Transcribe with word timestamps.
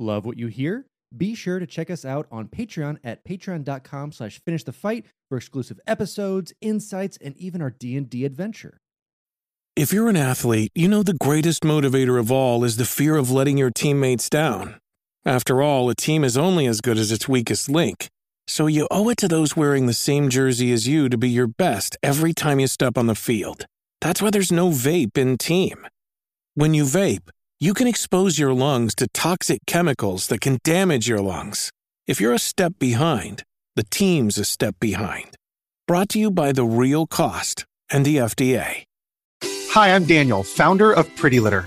Love 0.00 0.24
what 0.24 0.38
you 0.38 0.46
hear? 0.46 0.86
Be 1.14 1.34
sure 1.34 1.58
to 1.58 1.66
check 1.66 1.90
us 1.90 2.06
out 2.06 2.26
on 2.32 2.48
Patreon 2.48 2.98
at 3.04 3.22
patreon.com 3.24 4.12
slash 4.12 4.40
finish 4.46 4.64
the 4.64 4.72
fight 4.72 5.04
for 5.28 5.36
exclusive 5.36 5.78
episodes, 5.86 6.54
insights, 6.62 7.18
and 7.20 7.36
even 7.36 7.60
our 7.60 7.70
D&D 7.70 8.24
adventure. 8.24 8.78
If 9.76 9.92
you're 9.92 10.08
an 10.08 10.16
athlete, 10.16 10.72
you 10.74 10.88
know 10.88 11.02
the 11.02 11.14
greatest 11.14 11.62
motivator 11.62 12.18
of 12.18 12.32
all 12.32 12.64
is 12.64 12.78
the 12.78 12.86
fear 12.86 13.16
of 13.16 13.30
letting 13.30 13.58
your 13.58 13.70
teammates 13.70 14.30
down. 14.30 14.76
After 15.26 15.60
all, 15.60 15.90
a 15.90 15.94
team 15.94 16.24
is 16.24 16.36
only 16.38 16.66
as 16.66 16.80
good 16.80 16.96
as 16.96 17.12
its 17.12 17.28
weakest 17.28 17.68
link. 17.68 18.08
So 18.48 18.66
you 18.66 18.88
owe 18.90 19.10
it 19.10 19.18
to 19.18 19.28
those 19.28 19.54
wearing 19.54 19.84
the 19.84 19.92
same 19.92 20.30
jersey 20.30 20.72
as 20.72 20.88
you 20.88 21.10
to 21.10 21.18
be 21.18 21.28
your 21.28 21.46
best 21.46 21.96
every 22.02 22.32
time 22.32 22.58
you 22.58 22.66
step 22.66 22.96
on 22.96 23.06
the 23.06 23.14
field. 23.14 23.66
That's 24.00 24.22
why 24.22 24.30
there's 24.30 24.50
no 24.50 24.70
vape 24.70 25.18
in 25.18 25.36
team. 25.36 25.86
When 26.54 26.72
you 26.72 26.84
vape, 26.84 27.28
you 27.62 27.74
can 27.74 27.86
expose 27.86 28.38
your 28.38 28.54
lungs 28.54 28.94
to 28.94 29.06
toxic 29.08 29.60
chemicals 29.66 30.28
that 30.28 30.40
can 30.40 30.58
damage 30.64 31.06
your 31.06 31.20
lungs. 31.20 31.70
If 32.06 32.18
you're 32.18 32.32
a 32.32 32.38
step 32.38 32.72
behind, 32.78 33.44
the 33.76 33.84
team's 33.84 34.38
a 34.38 34.44
step 34.44 34.76
behind. 34.80 35.36
Brought 35.86 36.08
to 36.10 36.18
you 36.18 36.30
by 36.30 36.52
The 36.52 36.64
Real 36.64 37.06
Cost 37.06 37.66
and 37.90 38.06
the 38.06 38.16
FDA. 38.16 38.84
Hi, 39.44 39.94
I'm 39.94 40.04
Daniel, 40.04 40.42
founder 40.42 40.90
of 40.90 41.14
Pretty 41.16 41.38
Litter. 41.38 41.66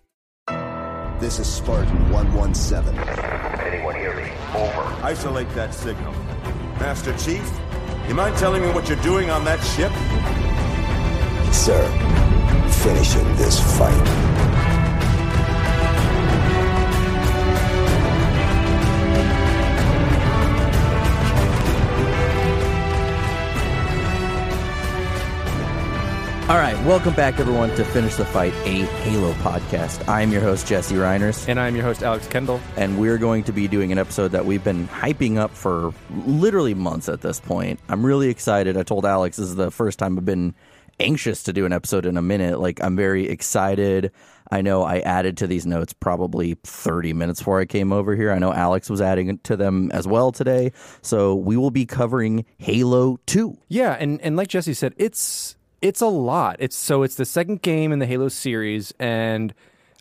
This 1.21 1.37
is 1.37 1.45
Spartan 1.45 2.09
117. 2.11 2.97
Anyone 2.97 3.93
hear 3.93 4.15
me? 4.15 4.31
Over. 4.55 5.05
Isolate 5.05 5.47
that 5.49 5.71
signal. 5.71 6.11
Master 6.79 7.15
Chief, 7.15 7.47
you 8.07 8.15
mind 8.15 8.35
telling 8.37 8.63
me 8.63 8.71
what 8.71 8.89
you're 8.89 9.03
doing 9.03 9.29
on 9.29 9.45
that 9.45 9.59
ship? 9.59 9.91
Sir, 11.53 11.85
finishing 12.81 13.35
this 13.35 13.59
fight. 13.77 14.30
All 26.51 26.57
right, 26.57 26.75
welcome 26.85 27.13
back, 27.15 27.39
everyone, 27.39 27.69
to 27.75 27.85
Finish 27.85 28.15
the 28.17 28.25
Fight, 28.25 28.51
a 28.65 28.83
Halo 29.03 29.31
podcast. 29.35 30.05
I'm 30.09 30.33
your 30.33 30.41
host, 30.41 30.67
Jesse 30.67 30.95
Reiners, 30.95 31.47
And 31.47 31.57
I'm 31.57 31.77
your 31.77 31.85
host, 31.85 32.03
Alex 32.03 32.27
Kendall. 32.27 32.59
and 32.75 32.99
we're 32.99 33.17
going 33.17 33.45
to 33.45 33.53
be 33.53 33.69
doing 33.69 33.93
an 33.93 33.97
episode 33.97 34.33
that 34.33 34.45
we've 34.45 34.61
been 34.61 34.85
hyping 34.89 35.37
up 35.37 35.51
for 35.51 35.93
literally 36.25 36.73
months 36.73 37.07
at 37.07 37.21
this 37.21 37.39
point. 37.39 37.79
I'm 37.87 38.05
really 38.05 38.27
excited. 38.27 38.75
I 38.75 38.83
told 38.83 39.05
Alex 39.05 39.37
this 39.37 39.47
is 39.47 39.55
the 39.55 39.71
first 39.71 39.97
time 39.97 40.17
I've 40.17 40.25
been 40.25 40.53
anxious 40.99 41.43
to 41.43 41.53
do 41.53 41.65
an 41.65 41.71
episode 41.71 42.05
in 42.05 42.17
a 42.17 42.21
minute. 42.21 42.59
Like, 42.59 42.83
I'm 42.83 42.97
very 42.97 43.29
excited. 43.29 44.11
I 44.51 44.61
know 44.61 44.83
I 44.83 44.99
added 44.99 45.37
to 45.37 45.47
these 45.47 45.65
notes 45.65 45.93
probably 45.93 46.57
30 46.65 47.13
minutes 47.13 47.39
before 47.39 47.61
I 47.61 47.65
came 47.65 47.93
over 47.93 48.13
here. 48.13 48.29
I 48.29 48.39
know 48.39 48.51
Alex 48.51 48.89
was 48.89 48.99
adding 48.99 49.37
to 49.43 49.55
them 49.55 49.89
as 49.93 50.05
well 50.05 50.33
today. 50.33 50.73
So 51.01 51.33
we 51.33 51.55
will 51.55 51.71
be 51.71 51.85
covering 51.85 52.43
Halo 52.57 53.21
2. 53.27 53.57
Yeah, 53.69 53.95
and, 53.97 54.19
and 54.19 54.35
like 54.35 54.49
Jesse 54.49 54.73
said, 54.73 54.93
it's 54.97 55.55
it's 55.81 56.01
a 56.01 56.07
lot. 56.07 56.57
It's 56.59 56.75
so 56.75 57.03
it's 57.03 57.15
the 57.15 57.25
second 57.25 57.61
game 57.61 57.91
in 57.91 57.99
the 57.99 58.05
Halo 58.05 58.27
series, 58.29 58.93
and 58.99 59.53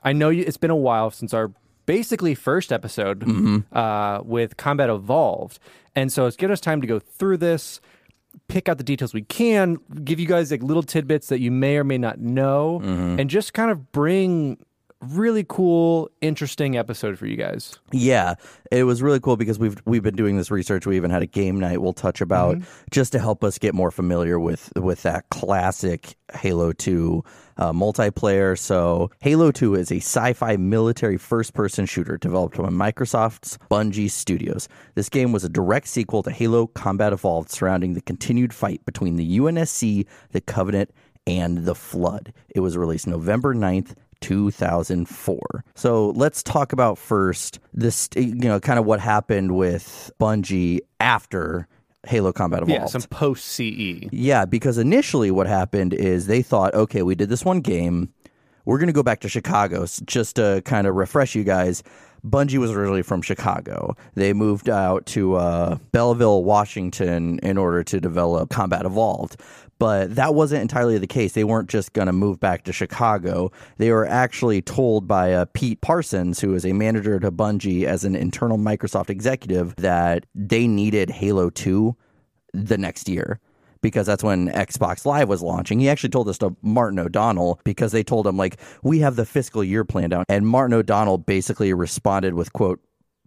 I 0.02 0.12
know 0.12 0.28
you, 0.30 0.44
it's 0.46 0.56
been 0.56 0.70
a 0.70 0.76
while 0.76 1.10
since 1.10 1.32
our 1.34 1.52
basically 1.86 2.34
first 2.34 2.72
episode 2.72 3.24
uh, 3.72 4.20
with 4.24 4.56
Combat 4.56 4.88
Evolved, 4.90 5.58
and 5.94 6.12
so 6.12 6.26
it's 6.26 6.36
given 6.36 6.52
us 6.52 6.60
time 6.60 6.80
to 6.80 6.86
go 6.86 6.98
through 6.98 7.38
this, 7.38 7.80
pick 8.48 8.68
out 8.68 8.78
the 8.78 8.84
details 8.84 9.12
we 9.12 9.22
can, 9.22 9.78
give 10.04 10.20
you 10.20 10.26
guys 10.26 10.50
like 10.50 10.62
little 10.62 10.82
tidbits 10.82 11.28
that 11.28 11.40
you 11.40 11.50
may 11.50 11.76
or 11.76 11.84
may 11.84 11.98
not 11.98 12.18
know, 12.20 12.80
and 13.18 13.28
just 13.30 13.54
kind 13.54 13.70
of 13.70 13.90
bring 13.92 14.58
really 15.00 15.44
cool, 15.48 16.10
interesting 16.20 16.76
episode 16.76 17.18
for 17.18 17.26
you 17.26 17.36
guys. 17.36 17.78
Yeah, 17.92 18.34
it 18.70 18.84
was 18.84 19.02
really 19.02 19.20
cool 19.20 19.36
because 19.36 19.58
we've 19.58 19.76
we've 19.84 20.02
been 20.02 20.16
doing 20.16 20.36
this 20.36 20.50
research. 20.50 20.86
We 20.86 20.96
even 20.96 21.10
had 21.10 21.22
a 21.22 21.26
game 21.26 21.58
night 21.58 21.80
we'll 21.80 21.92
touch 21.92 22.20
about 22.20 22.58
just 22.90 23.12
to 23.12 23.18
help 23.18 23.42
us 23.42 23.58
get 23.58 23.74
more 23.74 23.90
familiar 23.90 24.38
with 24.38 24.72
with 24.76 25.02
that 25.02 25.28
classic 25.30 26.16
Halo 26.34 26.72
Two 26.72 27.24
uh, 27.56 27.72
multiplayer. 27.72 28.58
So 28.58 29.10
Halo 29.20 29.50
Two 29.50 29.74
is 29.74 29.90
a 29.90 29.96
sci-fi 29.96 30.56
military 30.56 31.16
first-person 31.16 31.86
shooter 31.86 32.16
developed 32.16 32.56
by 32.56 32.68
Microsoft's 32.68 33.58
Bungie 33.70 34.10
Studios. 34.10 34.68
This 34.94 35.08
game 35.08 35.32
was 35.32 35.44
a 35.44 35.48
direct 35.48 35.88
sequel 35.88 36.22
to 36.22 36.30
Halo 36.30 36.66
Combat 36.66 37.12
Evolved, 37.12 37.50
surrounding 37.50 37.94
the 37.94 38.00
continued 38.02 38.52
fight 38.52 38.84
between 38.84 39.16
the 39.16 39.38
UNSC, 39.38 40.06
the 40.32 40.40
Covenant, 40.40 40.90
and 41.26 41.64
the 41.64 41.74
Flood. 41.74 42.32
It 42.54 42.60
was 42.60 42.76
released 42.76 43.06
November 43.06 43.54
9th. 43.54 43.94
2004. 44.20 45.64
So 45.74 46.10
let's 46.10 46.42
talk 46.42 46.72
about 46.72 46.98
first 46.98 47.58
this, 47.72 48.08
you 48.14 48.34
know, 48.34 48.60
kind 48.60 48.78
of 48.78 48.84
what 48.84 49.00
happened 49.00 49.56
with 49.56 50.10
Bungie 50.20 50.80
after 50.98 51.66
Halo 52.06 52.32
Combat 52.32 52.62
Evolved. 52.62 52.80
Yeah, 52.80 52.86
some 52.86 53.02
post 53.02 53.44
CE. 53.44 54.08
Yeah, 54.10 54.44
because 54.44 54.78
initially 54.78 55.30
what 55.30 55.46
happened 55.46 55.92
is 55.92 56.26
they 56.26 56.42
thought, 56.42 56.74
okay, 56.74 57.02
we 57.02 57.14
did 57.14 57.28
this 57.28 57.44
one 57.44 57.60
game. 57.60 58.12
We're 58.64 58.78
going 58.78 58.88
to 58.88 58.92
go 58.92 59.02
back 59.02 59.20
to 59.20 59.28
Chicago 59.28 59.86
just 60.04 60.36
to 60.36 60.62
kind 60.64 60.86
of 60.86 60.94
refresh 60.94 61.34
you 61.34 61.44
guys. 61.44 61.82
Bungie 62.24 62.58
was 62.58 62.70
originally 62.70 63.02
from 63.02 63.22
Chicago. 63.22 63.96
They 64.14 64.32
moved 64.32 64.68
out 64.68 65.06
to 65.06 65.36
uh, 65.36 65.76
Bellevue, 65.92 66.38
Washington, 66.38 67.38
in 67.42 67.56
order 67.56 67.82
to 67.84 68.00
develop 68.00 68.50
Combat 68.50 68.84
Evolved. 68.84 69.40
But 69.80 70.14
that 70.16 70.34
wasn't 70.34 70.60
entirely 70.60 70.98
the 70.98 71.06
case. 71.06 71.32
They 71.32 71.42
weren't 71.42 71.70
just 71.70 71.94
going 71.94 72.06
to 72.06 72.12
move 72.12 72.38
back 72.38 72.64
to 72.64 72.72
Chicago. 72.72 73.50
They 73.78 73.90
were 73.90 74.06
actually 74.06 74.60
told 74.60 75.08
by 75.08 75.32
uh, 75.32 75.46
Pete 75.54 75.80
Parsons, 75.80 76.38
who 76.38 76.54
is 76.54 76.66
a 76.66 76.74
manager 76.74 77.18
to 77.18 77.32
Bungie 77.32 77.84
as 77.84 78.04
an 78.04 78.14
internal 78.14 78.58
Microsoft 78.58 79.08
executive, 79.08 79.74
that 79.76 80.26
they 80.34 80.66
needed 80.66 81.08
Halo 81.08 81.48
2 81.48 81.96
the 82.52 82.76
next 82.76 83.08
year 83.08 83.40
because 83.80 84.06
that's 84.06 84.22
when 84.22 84.50
Xbox 84.50 85.06
Live 85.06 85.30
was 85.30 85.40
launching. 85.40 85.80
He 85.80 85.88
actually 85.88 86.10
told 86.10 86.26
this 86.26 86.36
to 86.38 86.54
Martin 86.60 86.98
O'Donnell 86.98 87.58
because 87.64 87.92
they 87.92 88.02
told 88.02 88.26
him 88.26 88.36
like 88.36 88.58
we 88.82 88.98
have 88.98 89.16
the 89.16 89.24
fiscal 89.24 89.64
year 89.64 89.84
planned 89.84 90.12
out 90.12 90.26
and 90.28 90.46
Martin 90.46 90.74
O'Donnell 90.74 91.16
basically 91.16 91.72
responded 91.72 92.34
with 92.34 92.52
quote 92.52 92.80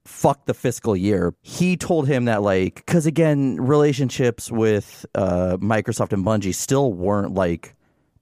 fuck 0.06 0.46
the 0.46 0.54
fiscal 0.54 0.96
year. 0.96 1.34
He 1.42 1.78
told 1.78 2.08
him 2.08 2.26
that 2.26 2.42
like 2.42 2.86
cuz 2.86 3.06
again 3.06 3.58
relationships 3.58 4.52
with 4.52 5.06
uh 5.16 5.58
Microsoft 5.58 6.14
and 6.14 6.26
Bungie 6.26 6.54
still 6.56 6.94
weren't 6.94 7.34
like 7.34 7.76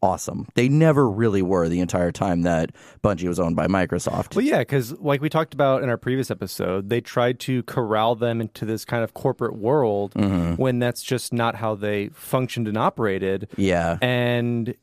awesome. 0.04 0.48
They 0.56 0.68
never 0.68 1.08
really 1.08 1.44
were 1.44 1.70
the 1.70 1.80
entire 1.80 2.12
time 2.12 2.42
that 2.42 2.72
Bungie 3.04 3.28
was 3.28 3.40
owned 3.40 3.56
by 3.56 3.68
Microsoft. 3.68 4.36
Well, 4.36 4.44
yeah, 4.44 4.60
because 4.60 4.94
like 5.00 5.22
we 5.22 5.30
talked 5.30 5.54
about 5.54 5.84
in 5.84 5.90
our 5.90 5.98
previous 5.98 6.32
episode, 6.32 6.90
they 6.90 7.02
tried 7.02 7.40
to 7.42 7.62
corral 7.64 8.16
them 8.16 8.42
into 8.42 8.66
this 8.66 8.84
kind 8.84 9.04
of 9.04 9.14
corporate 9.14 9.56
world 9.56 10.14
when 10.58 10.80
that's 10.80 11.04
just 11.04 11.34
not 11.34 11.54
how 11.56 11.76
they 11.76 12.10
functioned 12.14 12.68
and 12.68 12.78
operated. 12.78 13.48
yeah. 13.58 13.98
And 14.02 14.74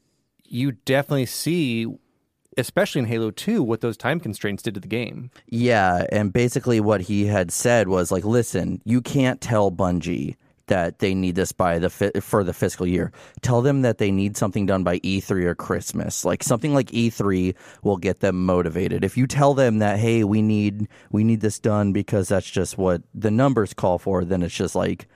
you 0.45 0.73
definitely 0.73 1.27
see, 1.27 1.87
especially 2.59 2.99
in 3.01 3.07
Halo 3.07 3.31
2, 3.31 3.63
what 3.63 3.81
those 3.81 3.97
time 3.97 4.21
constraints 4.21 4.63
did 4.63 4.75
to 4.75 4.81
the 4.81 4.89
game. 4.89 5.31
Yeah, 5.47 6.05
and 6.13 6.33
basically 6.33 6.81
what 6.81 7.01
he 7.03 7.27
had 7.27 7.51
said 7.51 7.89
was 7.89 8.13
like, 8.13 8.25
listen, 8.25 8.81
you 8.85 9.01
can't 9.01 9.41
tell 9.41 9.71
Bungie 9.73 10.37
that 10.67 10.99
they 10.99 11.15
need 11.15 11.35
this 11.35 11.51
by 11.51 11.79
the 11.79 11.89
fi- 11.89 12.11
for 12.21 12.45
the 12.45 12.53
fiscal 12.53 12.87
year. 12.87 13.11
Tell 13.41 13.63
them 13.63 13.81
that 13.83 13.97
they 13.97 14.11
need 14.11 14.37
something 14.37 14.67
done 14.67 14.85
by 14.85 14.99
E3 14.99 15.45
or 15.45 15.55
Christmas. 15.55 16.27
Like 16.27 16.43
something 16.43 16.75
like 16.75 16.89
E3 16.89 17.55
will 17.83 17.97
get 17.97 18.21
them 18.21 18.45
motivated. 18.45 19.03
If 19.03 19.17
you 19.17 19.27
tell 19.27 19.55
them 19.55 19.79
that 19.79 19.99
hey, 19.99 20.25
we 20.25 20.43
need 20.43 20.87
we 21.11 21.25
need 21.25 21.41
this 21.41 21.59
done 21.59 21.95
because 21.95 22.29
that's 22.29 22.51
just 22.51 22.77
what 22.77 23.01
the 23.15 23.31
numbers 23.31 23.73
call 23.73 23.99
for, 23.99 24.27
then 24.27 24.43
it's 24.43 24.55
just 24.55 24.75
like 24.75 25.07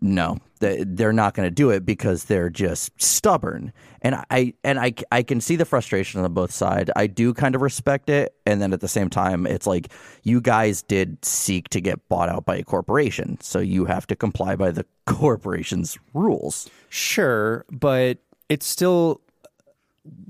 no, 0.00 0.38
they- 0.60 0.82
they're 0.84 1.12
not 1.12 1.34
going 1.34 1.46
to 1.46 1.54
do 1.54 1.68
it 1.70 1.84
because 1.84 2.24
they're 2.24 2.50
just 2.50 2.90
stubborn. 3.00 3.72
And 4.04 4.22
I 4.30 4.54
and 4.62 4.78
I 4.78 4.92
I 5.10 5.22
can 5.22 5.40
see 5.40 5.56
the 5.56 5.64
frustration 5.64 6.20
on 6.20 6.32
both 6.34 6.52
sides. 6.52 6.90
I 6.94 7.06
do 7.06 7.32
kind 7.32 7.54
of 7.54 7.62
respect 7.62 8.10
it, 8.10 8.34
and 8.44 8.60
then 8.60 8.72
at 8.72 8.80
the 8.80 8.88
same 8.88 9.08
time, 9.08 9.46
it's 9.46 9.66
like 9.66 9.88
you 10.22 10.40
guys 10.40 10.82
did 10.82 11.24
seek 11.24 11.70
to 11.70 11.80
get 11.80 12.06
bought 12.08 12.28
out 12.28 12.44
by 12.44 12.56
a 12.56 12.62
corporation, 12.62 13.40
so 13.40 13.58
you 13.58 13.86
have 13.86 14.06
to 14.08 14.14
comply 14.14 14.56
by 14.56 14.70
the 14.70 14.84
corporation's 15.06 15.98
rules. 16.12 16.68
Sure, 16.90 17.64
but 17.72 18.18
it's 18.50 18.66
still, 18.66 19.22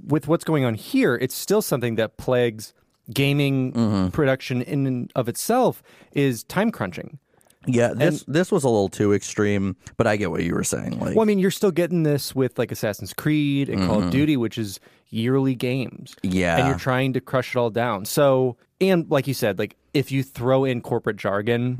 with 0.06 0.28
what's 0.28 0.44
going 0.44 0.64
on 0.64 0.74
here, 0.74 1.16
it's 1.16 1.34
still 1.34 1.60
something 1.60 1.96
that 1.96 2.16
plagues 2.16 2.72
gaming 3.12 3.72
mm-hmm. 3.72 4.08
production 4.10 4.62
in 4.62 4.86
and 4.86 5.12
of 5.14 5.28
itself 5.28 5.82
is 6.12 6.44
time 6.44 6.70
crunching. 6.70 7.18
Yeah, 7.66 7.92
this 7.94 8.24
this 8.28 8.50
was 8.52 8.64
a 8.64 8.68
little 8.68 8.88
too 8.88 9.12
extreme, 9.12 9.76
but 9.96 10.06
I 10.06 10.16
get 10.16 10.30
what 10.30 10.42
you 10.42 10.54
were 10.54 10.64
saying. 10.64 10.98
Like, 10.98 11.14
Well, 11.16 11.22
I 11.22 11.24
mean, 11.26 11.38
you're 11.38 11.50
still 11.50 11.70
getting 11.70 12.02
this 12.02 12.34
with 12.34 12.58
like 12.58 12.70
Assassin's 12.72 13.12
Creed 13.12 13.68
and 13.68 13.86
Call 13.86 14.02
of 14.02 14.10
Duty, 14.10 14.36
which 14.36 14.58
is 14.58 14.80
yearly 15.10 15.54
games. 15.54 16.14
Mm-hmm. 16.22 16.36
Yeah. 16.36 16.56
And 16.58 16.68
you're 16.68 16.78
trying 16.78 17.12
to 17.14 17.20
crush 17.20 17.54
it 17.54 17.58
all 17.58 17.70
down. 17.70 18.04
So, 18.04 18.56
and 18.80 19.08
like 19.10 19.26
you 19.26 19.34
said, 19.34 19.58
like 19.58 19.76
if 19.92 20.10
you 20.10 20.22
throw 20.22 20.64
in 20.64 20.80
corporate 20.80 21.16
jargon, 21.16 21.78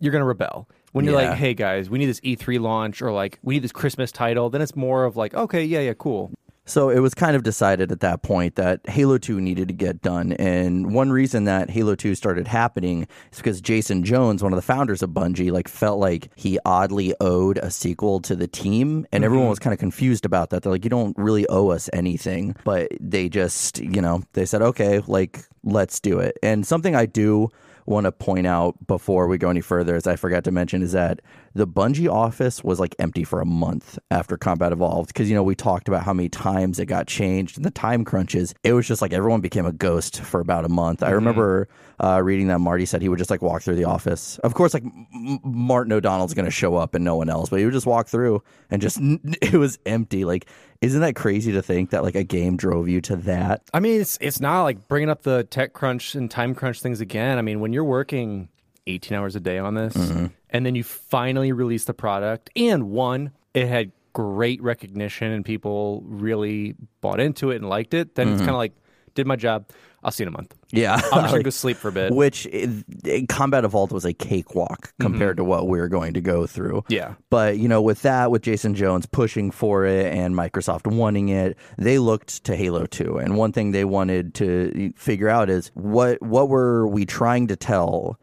you're 0.00 0.12
going 0.12 0.20
to 0.22 0.26
rebel. 0.26 0.68
When 0.92 1.04
you're 1.04 1.14
Mm-hmm. 1.14 1.22
Yeah. 1.24 1.30
like, 1.30 1.38
hey 1.38 1.54
guys, 1.54 1.90
we 1.90 1.98
need 1.98 2.06
this 2.06 2.20
E3 2.20 2.58
launch 2.60 3.02
or 3.02 3.12
like 3.12 3.38
we 3.42 3.54
need 3.54 3.62
this 3.64 3.72
Christmas 3.72 4.10
title, 4.12 4.48
then 4.50 4.62
it's 4.62 4.74
more 4.76 5.04
of 5.04 5.16
like, 5.16 5.34
okay, 5.34 5.62
yeah, 5.64 5.80
yeah, 5.80 5.92
cool. 5.94 6.32
So 6.66 6.90
it 6.90 6.98
was 6.98 7.14
kind 7.14 7.36
of 7.36 7.44
decided 7.44 7.92
at 7.92 8.00
that 8.00 8.22
point 8.22 8.56
that 8.56 8.80
Halo 8.88 9.18
2 9.18 9.40
needed 9.40 9.68
to 9.68 9.74
get 9.74 10.02
done. 10.02 10.32
And 10.32 10.92
one 10.92 11.10
reason 11.12 11.44
that 11.44 11.70
Halo 11.70 11.94
2 11.94 12.16
started 12.16 12.48
happening 12.48 13.06
is 13.30 13.38
because 13.38 13.60
Jason 13.60 14.02
Jones, 14.02 14.42
one 14.42 14.52
of 14.52 14.56
the 14.56 14.62
founders 14.62 15.00
of 15.00 15.10
Bungie, 15.10 15.52
like 15.52 15.68
felt 15.68 16.00
like 16.00 16.28
he 16.34 16.58
oddly 16.64 17.14
owed 17.20 17.58
a 17.58 17.70
sequel 17.70 18.20
to 18.20 18.34
the 18.34 18.48
team. 18.48 19.06
And 19.12 19.22
mm-hmm. 19.22 19.24
everyone 19.24 19.48
was 19.48 19.60
kind 19.60 19.72
of 19.72 19.78
confused 19.78 20.24
about 20.26 20.50
that. 20.50 20.64
They're 20.64 20.72
like, 20.72 20.84
you 20.84 20.90
don't 20.90 21.16
really 21.16 21.46
owe 21.48 21.68
us 21.68 21.88
anything. 21.92 22.56
But 22.64 22.88
they 23.00 23.28
just, 23.28 23.78
you 23.78 24.02
know, 24.02 24.24
they 24.32 24.44
said, 24.44 24.60
okay, 24.60 25.00
like, 25.06 25.44
let's 25.62 26.00
do 26.00 26.18
it. 26.18 26.36
And 26.42 26.66
something 26.66 26.96
I 26.96 27.06
do 27.06 27.48
want 27.86 28.04
to 28.04 28.12
point 28.12 28.46
out 28.46 28.74
before 28.86 29.28
we 29.28 29.38
go 29.38 29.48
any 29.48 29.60
further, 29.60 29.94
as 29.94 30.06
I 30.06 30.16
forgot 30.16 30.42
to 30.44 30.50
mention, 30.50 30.82
is 30.82 30.92
that 30.92 31.20
the 31.56 31.66
Bungie 31.66 32.12
office 32.12 32.62
was 32.62 32.78
like 32.78 32.94
empty 32.98 33.24
for 33.24 33.40
a 33.40 33.46
month 33.46 33.98
after 34.10 34.36
Combat 34.36 34.72
Evolved. 34.72 35.08
Because, 35.08 35.28
you 35.28 35.34
know, 35.34 35.42
we 35.42 35.54
talked 35.54 35.88
about 35.88 36.02
how 36.02 36.12
many 36.12 36.28
times 36.28 36.78
it 36.78 36.86
got 36.86 37.06
changed 37.06 37.56
and 37.56 37.64
the 37.64 37.70
time 37.70 38.04
crunches. 38.04 38.54
It 38.62 38.74
was 38.74 38.86
just 38.86 39.02
like 39.02 39.12
everyone 39.12 39.40
became 39.40 39.66
a 39.66 39.72
ghost 39.72 40.20
for 40.20 40.40
about 40.40 40.64
a 40.64 40.68
month. 40.68 41.02
I 41.02 41.10
remember 41.10 41.68
uh, 41.98 42.20
reading 42.22 42.48
that 42.48 42.58
Marty 42.58 42.84
said 42.84 43.02
he 43.02 43.08
would 43.08 43.18
just 43.18 43.30
like 43.30 43.42
walk 43.42 43.62
through 43.62 43.76
the 43.76 43.84
office. 43.84 44.38
Of 44.38 44.54
course, 44.54 44.74
like 44.74 44.84
M- 44.84 45.40
Martin 45.42 45.92
O'Donnell's 45.92 46.34
going 46.34 46.44
to 46.44 46.50
show 46.50 46.76
up 46.76 46.94
and 46.94 47.04
no 47.04 47.16
one 47.16 47.30
else, 47.30 47.48
but 47.48 47.58
he 47.58 47.64
would 47.64 47.74
just 47.74 47.86
walk 47.86 48.08
through 48.08 48.42
and 48.70 48.82
just, 48.82 48.98
it 49.00 49.54
was 49.54 49.78
empty. 49.86 50.24
Like, 50.24 50.46
isn't 50.82 51.00
that 51.00 51.16
crazy 51.16 51.52
to 51.52 51.62
think 51.62 51.90
that 51.90 52.02
like 52.02 52.14
a 52.14 52.24
game 52.24 52.56
drove 52.56 52.86
you 52.86 53.00
to 53.00 53.16
that? 53.16 53.62
I 53.72 53.80
mean, 53.80 54.00
it's 54.00 54.18
it's 54.20 54.40
not 54.40 54.64
like 54.64 54.88
bringing 54.88 55.08
up 55.08 55.22
the 55.22 55.44
tech 55.44 55.72
crunch 55.72 56.14
and 56.14 56.30
time 56.30 56.54
crunch 56.54 56.82
things 56.82 57.00
again. 57.00 57.38
I 57.38 57.42
mean, 57.42 57.60
when 57.60 57.72
you're 57.72 57.82
working 57.82 58.50
18 58.86 59.16
hours 59.16 59.36
a 59.36 59.40
day 59.40 59.58
on 59.58 59.74
this, 59.74 59.94
mm-hmm. 59.94 60.26
and 60.50 60.66
then 60.66 60.74
you 60.74 60.84
finally 60.84 61.52
release 61.52 61.84
the 61.84 61.94
product, 61.94 62.50
and 62.56 62.90
one, 62.90 63.32
it 63.54 63.68
had 63.68 63.92
great 64.16 64.62
recognition 64.62 65.30
and 65.30 65.44
people 65.44 66.02
really 66.06 66.74
bought 67.02 67.20
into 67.20 67.50
it 67.50 67.56
and 67.56 67.68
liked 67.68 67.92
it. 67.92 68.14
Then 68.14 68.28
it's 68.28 68.36
mm-hmm. 68.36 68.46
kind 68.46 68.50
of 68.52 68.56
like, 68.56 68.72
did 69.14 69.26
my 69.26 69.36
job. 69.36 69.68
I'll 70.02 70.10
see 70.10 70.24
you 70.24 70.28
in 70.28 70.34
a 70.34 70.36
month. 70.38 70.54
Yeah. 70.70 70.94
I'm 70.94 71.20
just 71.20 71.32
gonna 71.32 71.42
go 71.42 71.50
sleep 71.50 71.76
for 71.76 71.88
a 71.88 71.92
bit. 71.92 72.14
Which 72.14 72.46
it, 72.46 73.28
Combat 73.28 73.66
Evolved 73.66 73.92
was 73.92 74.06
a 74.06 74.14
cakewalk 74.14 74.86
mm-hmm. 74.86 75.02
compared 75.02 75.36
to 75.36 75.44
what 75.44 75.68
we 75.68 75.78
were 75.78 75.88
going 75.88 76.14
to 76.14 76.22
go 76.22 76.46
through. 76.46 76.82
Yeah. 76.88 77.16
But, 77.28 77.58
you 77.58 77.68
know, 77.68 77.82
with 77.82 78.00
that, 78.02 78.30
with 78.30 78.40
Jason 78.40 78.74
Jones 78.74 79.04
pushing 79.04 79.50
for 79.50 79.84
it 79.84 80.14
and 80.14 80.34
Microsoft 80.34 80.90
wanting 80.90 81.28
it, 81.28 81.58
they 81.76 81.98
looked 81.98 82.44
to 82.44 82.56
Halo 82.56 82.86
2. 82.86 83.18
And 83.18 83.36
one 83.36 83.52
thing 83.52 83.72
they 83.72 83.84
wanted 83.84 84.32
to 84.36 84.94
figure 84.96 85.28
out 85.28 85.50
is 85.50 85.70
what 85.74 86.22
what 86.22 86.48
were 86.48 86.86
we 86.88 87.04
trying 87.04 87.48
to 87.48 87.56
tell 87.56 88.18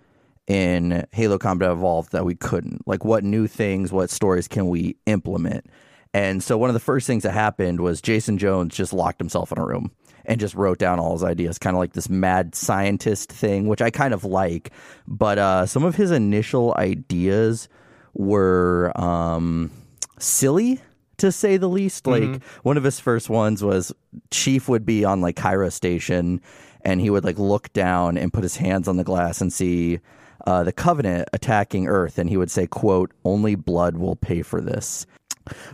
in 0.48 1.06
Halo 1.12 1.38
Combat 1.38 1.72
Evolved 1.72 2.12
that 2.12 2.26
we 2.26 2.36
couldn't? 2.36 2.88
Like 2.88 3.06
what 3.06 3.24
new 3.24 3.48
things, 3.48 3.92
what 3.92 4.10
stories 4.10 4.48
can 4.48 4.68
we 4.68 4.98
implement? 5.06 5.66
And 6.14 6.44
so 6.44 6.58
one 6.58 6.70
of 6.70 6.76
the 6.76 6.80
first 6.80 7.08
things 7.08 7.24
that 7.24 7.32
happened 7.32 7.80
was 7.80 8.02
Jason 8.02 8.38
Jones 8.38 8.76
just 8.76 8.94
locked 8.94 9.20
himself 9.20 9.52
in 9.52 9.58
a 9.58 9.66
room 9.66 9.92
and 10.26 10.40
just 10.40 10.56
wrote 10.56 10.78
down 10.78 11.00
all 11.00 11.14
his 11.14 11.24
ideas, 11.24 11.58
kind 11.58 11.76
of 11.76 11.80
like 11.80 11.94
this 11.94 12.10
mad 12.10 12.56
scientist 12.56 13.32
thing, 13.32 13.68
which 13.68 13.82
I 13.82 13.90
kind 13.90 14.14
of 14.14 14.24
like. 14.24 14.72
But 15.08 15.38
uh, 15.38 15.66
some 15.66 15.84
of 15.84 15.96
his 15.96 16.12
initial 16.12 16.74
ideas 16.78 17.68
were 18.14 18.92
um, 18.96 19.72
silly, 20.20 20.80
to 21.18 21.32
say 21.32 21.58
the 21.58 21.70
least. 21.70 22.08
Like 22.08 22.44
one 22.64 22.78
of 22.78 22.84
his 22.84 23.00
first 23.00 23.30
ones 23.30 23.64
was 23.64 23.92
Chief 24.32 24.70
would 24.70 24.86
be 24.86 25.04
on 25.04 25.20
like 25.20 25.36
Cairo 25.36 25.70
Station, 25.70 26.42
and 26.82 27.02
he 27.02 27.10
would 27.10 27.24
like 27.24 27.40
look 27.40 27.74
down 27.74 28.18
and 28.18 28.32
put 28.32 28.44
his 28.44 28.58
hands 28.58 28.88
on 28.88 28.98
the 28.98 29.04
glass 29.04 29.42
and 29.42 29.52
see. 29.52 30.00
Uh, 30.46 30.64
the 30.64 30.74
Covenant 30.74 31.30
attacking 31.34 31.88
Earth, 31.88 32.18
and 32.18 32.30
he 32.30 32.38
would 32.38 32.52
say, 32.52 32.68
"quote 32.68 33.12
Only 33.24 33.56
blood 33.56 33.98
will 33.98 34.16
pay 34.16 34.42
for 34.42 34.62
this," 34.62 35.06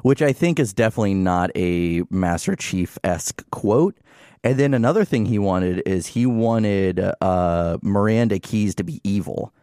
which 0.04 0.22
I 0.22 0.34
think 0.34 0.60
is 0.60 0.74
definitely 0.74 1.16
not 1.16 1.52
a 1.56 2.04
Master 2.10 2.56
Chief 2.56 2.98
esque 3.04 3.50
quote. 3.52 3.98
And 4.44 4.58
then 4.58 4.74
another 4.74 5.04
thing 5.04 5.26
he 5.26 5.40
wanted 5.40 5.84
is 5.86 6.08
he 6.08 6.26
wanted 6.26 7.00
uh, 7.22 7.78
Miranda 7.82 8.40
Keyes 8.40 8.76
to 8.76 8.84
be 8.84 9.02
evil. 9.04 9.54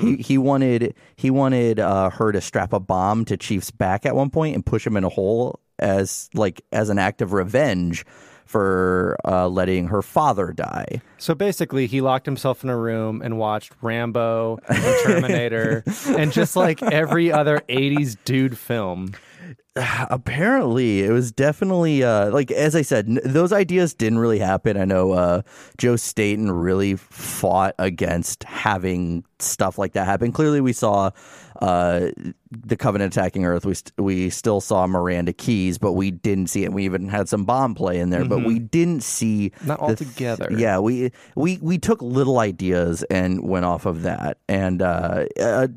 He 0.00 0.16
he 0.16 0.38
wanted 0.38 0.94
he 1.16 1.30
wanted 1.30 1.78
uh, 1.78 2.10
her 2.10 2.32
to 2.32 2.40
strap 2.40 2.72
a 2.72 2.80
bomb 2.80 3.24
to 3.26 3.36
Chief's 3.36 3.70
back 3.70 4.04
at 4.04 4.16
one 4.16 4.30
point 4.30 4.54
and 4.54 4.66
push 4.66 4.86
him 4.86 4.96
in 4.96 5.04
a 5.04 5.08
hole 5.08 5.60
as 5.78 6.28
like 6.34 6.62
as 6.72 6.88
an 6.88 6.98
act 6.98 7.22
of 7.22 7.32
revenge 7.32 8.04
for 8.46 9.16
uh, 9.24 9.48
letting 9.48 9.88
her 9.88 10.02
father 10.02 10.52
die. 10.52 11.02
So 11.18 11.34
basically, 11.34 11.86
he 11.86 12.00
locked 12.00 12.26
himself 12.26 12.62
in 12.64 12.70
a 12.70 12.76
room 12.76 13.20
and 13.22 13.38
watched 13.38 13.72
Rambo 13.82 14.58
and 14.68 14.96
Terminator 15.04 15.82
and 16.08 16.32
just 16.32 16.56
like 16.56 16.82
every 16.82 17.32
other 17.32 17.60
80s 17.68 18.16
dude 18.24 18.56
film. 18.56 19.12
Apparently, 20.10 21.02
it 21.02 21.10
was 21.10 21.30
definitely 21.32 22.02
uh, 22.02 22.30
like 22.30 22.50
as 22.50 22.74
I 22.74 22.82
said, 22.82 23.06
n- 23.08 23.20
those 23.24 23.52
ideas 23.52 23.94
didn't 23.94 24.18
really 24.18 24.38
happen. 24.38 24.76
I 24.76 24.84
know 24.84 25.12
uh, 25.12 25.42
Joe 25.78 25.96
Staten 25.96 26.50
really 26.50 26.96
fought 26.96 27.74
against 27.78 28.44
having 28.44 29.24
stuff 29.38 29.76
like 29.78 29.92
that 29.92 30.06
happen. 30.06 30.32
Clearly, 30.32 30.60
we 30.60 30.72
saw 30.72 31.10
uh, 31.60 32.08
the 32.50 32.76
Covenant 32.76 33.14
attacking 33.14 33.44
Earth. 33.44 33.66
We 33.66 33.74
st- 33.74 33.92
we 33.98 34.30
still 34.30 34.60
saw 34.60 34.86
Miranda 34.86 35.32
Keyes, 35.32 35.76
but 35.78 35.92
we 35.92 36.10
didn't 36.10 36.46
see 36.48 36.64
it. 36.64 36.72
We 36.72 36.84
even 36.84 37.08
had 37.08 37.28
some 37.28 37.44
bomb 37.44 37.74
play 37.74 37.98
in 38.00 38.10
there, 38.10 38.24
but 38.24 38.44
we 38.44 38.58
didn't 38.58 39.02
see 39.02 39.52
Not 39.64 39.80
the 39.86 39.96
th- 39.96 40.00
altogether. 40.08 40.48
yeah, 40.56 40.78
we 40.78 41.12
we 41.34 41.58
we 41.60 41.76
took 41.78 42.00
little 42.00 42.38
ideas 42.38 43.02
and 43.10 43.42
went 43.42 43.66
off 43.66 43.84
of 43.84 44.02
that, 44.02 44.38
and 44.48 44.80
uh, 44.80 45.26
uh, 45.38 45.68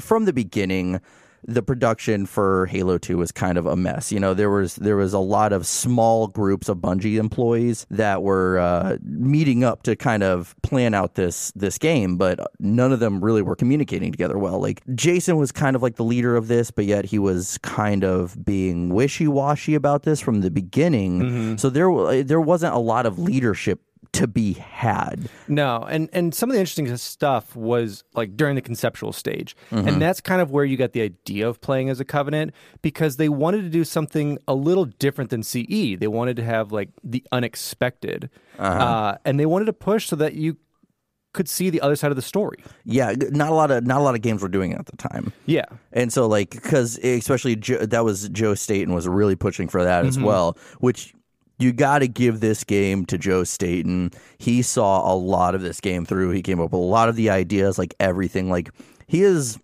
from 0.00 0.24
the 0.24 0.32
beginning 0.32 1.00
the 1.46 1.62
production 1.62 2.26
for 2.26 2.66
Halo 2.66 2.98
2 2.98 3.16
was 3.16 3.32
kind 3.32 3.56
of 3.56 3.66
a 3.66 3.76
mess. 3.76 4.10
You 4.10 4.20
know, 4.20 4.34
there 4.34 4.50
was 4.50 4.74
there 4.76 4.96
was 4.96 5.12
a 5.12 5.18
lot 5.18 5.52
of 5.52 5.66
small 5.66 6.26
groups 6.26 6.68
of 6.68 6.78
Bungie 6.78 7.18
employees 7.18 7.86
that 7.90 8.22
were 8.22 8.58
uh, 8.58 8.96
meeting 9.02 9.62
up 9.62 9.84
to 9.84 9.94
kind 9.96 10.22
of 10.22 10.54
plan 10.62 10.92
out 10.92 11.14
this 11.14 11.52
this 11.52 11.78
game, 11.78 12.16
but 12.16 12.40
none 12.58 12.92
of 12.92 13.00
them 13.00 13.24
really 13.24 13.42
were 13.42 13.56
communicating 13.56 14.10
together 14.10 14.36
well. 14.38 14.60
Like 14.60 14.82
Jason 14.94 15.36
was 15.36 15.52
kind 15.52 15.76
of 15.76 15.82
like 15.82 15.96
the 15.96 16.04
leader 16.04 16.36
of 16.36 16.48
this, 16.48 16.70
but 16.70 16.84
yet 16.84 17.04
he 17.04 17.18
was 17.18 17.58
kind 17.58 18.04
of 18.04 18.44
being 18.44 18.88
wishy-washy 18.90 19.74
about 19.74 20.02
this 20.02 20.20
from 20.20 20.40
the 20.40 20.50
beginning. 20.50 21.56
So 21.58 21.70
there 21.70 22.24
there 22.24 22.40
wasn't 22.40 22.74
a 22.74 22.78
lot 22.78 23.06
of 23.06 23.18
leadership 23.18 23.80
to 24.12 24.26
be 24.26 24.54
had. 24.54 25.28
No, 25.48 25.82
and 25.88 26.08
and 26.12 26.34
some 26.34 26.50
of 26.50 26.54
the 26.54 26.60
interesting 26.60 26.94
stuff 26.96 27.54
was 27.56 28.04
like 28.14 28.36
during 28.36 28.54
the 28.54 28.62
conceptual 28.62 29.12
stage, 29.12 29.56
Mm-hmm. 29.70 29.88
and 29.88 30.02
that's 30.02 30.20
kind 30.20 30.40
of 30.40 30.50
where 30.50 30.64
you 30.64 30.76
got 30.76 30.92
the 30.92 31.02
idea 31.02 31.48
of 31.48 31.60
playing 31.60 31.88
as 31.90 32.00
a 32.00 32.04
covenant 32.04 32.52
because 32.82 33.16
they 33.16 33.28
wanted 33.28 33.62
to 33.62 33.68
do 33.68 33.84
something 33.84 34.38
a 34.48 34.54
little 34.54 34.84
different 34.84 35.30
than 35.30 35.42
CE. 35.42 35.96
They 35.98 36.06
wanted 36.08 36.36
to 36.36 36.44
have 36.44 36.72
like 36.72 36.90
the 37.04 37.22
unexpected, 37.32 38.30
Uh-huh. 38.58 38.84
uh, 38.84 39.18
and 39.24 39.38
they 39.40 39.46
wanted 39.46 39.66
to 39.66 39.72
push 39.72 40.06
so 40.08 40.16
that 40.16 40.34
you 40.34 40.56
could 41.34 41.48
see 41.48 41.68
the 41.68 41.82
other 41.82 41.96
side 41.96 42.10
of 42.10 42.16
the 42.16 42.22
story. 42.22 42.64
Yeah, 42.84 43.12
not 43.30 43.50
a 43.50 43.54
lot 43.54 43.70
of 43.70 43.84
not 43.84 43.98
a 44.00 44.02
lot 44.02 44.14
of 44.14 44.22
games 44.22 44.40
were 44.40 44.48
doing 44.48 44.72
it 44.72 44.78
at 44.78 44.86
the 44.86 44.96
time. 44.96 45.32
Yeah, 45.44 45.66
And 45.92 46.10
so, 46.12 46.26
like, 46.26 46.50
because 46.50 46.96
especially 46.98 47.56
Joe, 47.56 47.84
that 47.84 48.04
was 48.04 48.28
Joe 48.30 48.54
Staten 48.54 48.94
was 48.94 49.06
really 49.06 49.36
pushing 49.36 49.68
for 49.68 49.84
that 49.84 50.06
as 50.06 50.18
well, 50.18 50.56
which 50.80 51.12
you 51.58 51.72
got 51.72 52.00
to 52.00 52.08
give 52.08 52.40
this 52.40 52.64
game 52.64 53.06
to 53.06 53.18
Joe 53.18 53.44
Staten. 53.44 54.10
He 54.38 54.62
saw 54.62 55.12
a 55.12 55.14
lot 55.14 55.54
of 55.54 55.62
this 55.62 55.80
game 55.80 56.04
through. 56.04 56.30
He 56.30 56.42
came 56.42 56.60
up 56.60 56.72
with 56.72 56.74
a 56.74 56.76
lot 56.76 57.08
of 57.08 57.16
the 57.16 57.30
ideas, 57.30 57.78
like 57.78 57.94
everything. 57.98 58.50
Like, 58.50 58.70
he 59.06 59.22
is. 59.22 59.58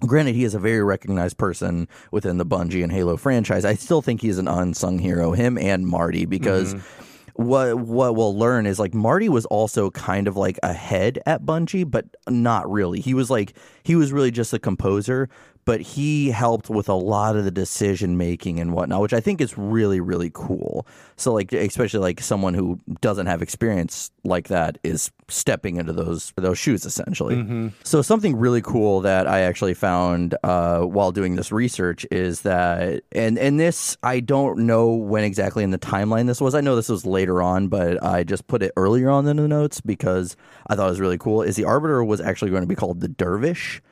Granted, 0.00 0.34
he 0.34 0.44
is 0.44 0.54
a 0.54 0.58
very 0.58 0.82
recognized 0.82 1.38
person 1.38 1.88
within 2.10 2.36
the 2.36 2.44
Bungie 2.44 2.82
and 2.82 2.92
Halo 2.92 3.16
franchise. 3.16 3.64
I 3.64 3.74
still 3.74 4.02
think 4.02 4.20
he's 4.20 4.36
an 4.36 4.48
unsung 4.48 4.98
hero, 4.98 5.32
him 5.32 5.56
and 5.56 5.86
Marty, 5.86 6.26
because 6.26 6.74
mm-hmm. 6.74 7.42
what 7.42 7.78
what 7.78 8.14
we'll 8.14 8.36
learn 8.36 8.66
is 8.66 8.78
like 8.78 8.92
Marty 8.92 9.30
was 9.30 9.46
also 9.46 9.90
kind 9.90 10.28
of 10.28 10.36
like 10.36 10.58
ahead 10.62 11.20
at 11.24 11.42
Bungie, 11.42 11.90
but 11.90 12.04
not 12.28 12.70
really. 12.70 13.00
He 13.00 13.14
was 13.14 13.30
like 13.30 13.54
he 13.82 13.96
was 13.96 14.12
really 14.12 14.30
just 14.30 14.52
a 14.52 14.58
composer, 14.58 15.30
but 15.64 15.80
he 15.80 16.30
helped 16.30 16.68
with 16.70 16.88
a 16.88 16.94
lot 16.94 17.36
of 17.36 17.44
the 17.44 17.50
decision 17.50 18.16
making 18.16 18.60
and 18.60 18.72
whatnot, 18.72 19.00
which 19.00 19.12
I 19.12 19.20
think 19.20 19.40
is 19.40 19.56
really 19.56 20.00
really 20.00 20.30
cool. 20.32 20.86
So 21.16 21.32
like 21.32 21.52
especially 21.52 22.00
like 22.00 22.20
someone 22.20 22.54
who 22.54 22.80
doesn't 23.00 23.26
have 23.26 23.42
experience 23.42 24.10
like 24.24 24.48
that 24.48 24.78
is 24.82 25.10
stepping 25.28 25.76
into 25.76 25.92
those 25.92 26.32
those 26.36 26.58
shoes 26.58 26.84
essentially. 26.84 27.36
So 27.82 28.02
something 28.02 28.36
really 28.36 28.62
cool 28.62 29.00
that 29.02 29.26
I 29.26 29.40
actually 29.40 29.74
found 29.74 30.34
uh, 30.42 30.80
while 30.80 31.12
doing 31.12 31.36
this 31.36 31.52
research 31.52 32.06
is 32.10 32.42
that 32.42 33.02
and 33.12 33.38
and 33.38 33.58
this 33.58 33.96
I 34.02 34.20
don't 34.20 34.60
know 34.66 34.88
when 34.94 35.24
exactly 35.24 35.64
in 35.64 35.70
the 35.70 35.78
timeline 35.78 36.26
this 36.26 36.40
was. 36.40 36.54
I 36.54 36.60
know 36.60 36.76
this 36.76 36.88
was 36.88 37.06
later 37.06 37.42
on, 37.42 37.68
but 37.68 38.02
I 38.02 38.24
just 38.24 38.46
put 38.46 38.62
it 38.62 38.72
earlier 38.76 39.10
on 39.10 39.26
in 39.26 39.36
the 39.36 39.48
notes 39.48 39.80
because 39.80 40.36
I 40.66 40.76
thought 40.76 40.86
it 40.86 40.90
was 40.90 41.00
really 41.00 41.18
cool. 41.18 41.42
Is 41.42 41.56
the 41.56 41.64
Arbiter 41.64 42.04
was 42.04 42.20
actually 42.20 42.50
going 42.50 42.62
to 42.62 42.68
be 42.68 42.74
called 42.74 43.00
the 43.00 43.08
Dervish, 43.08 43.82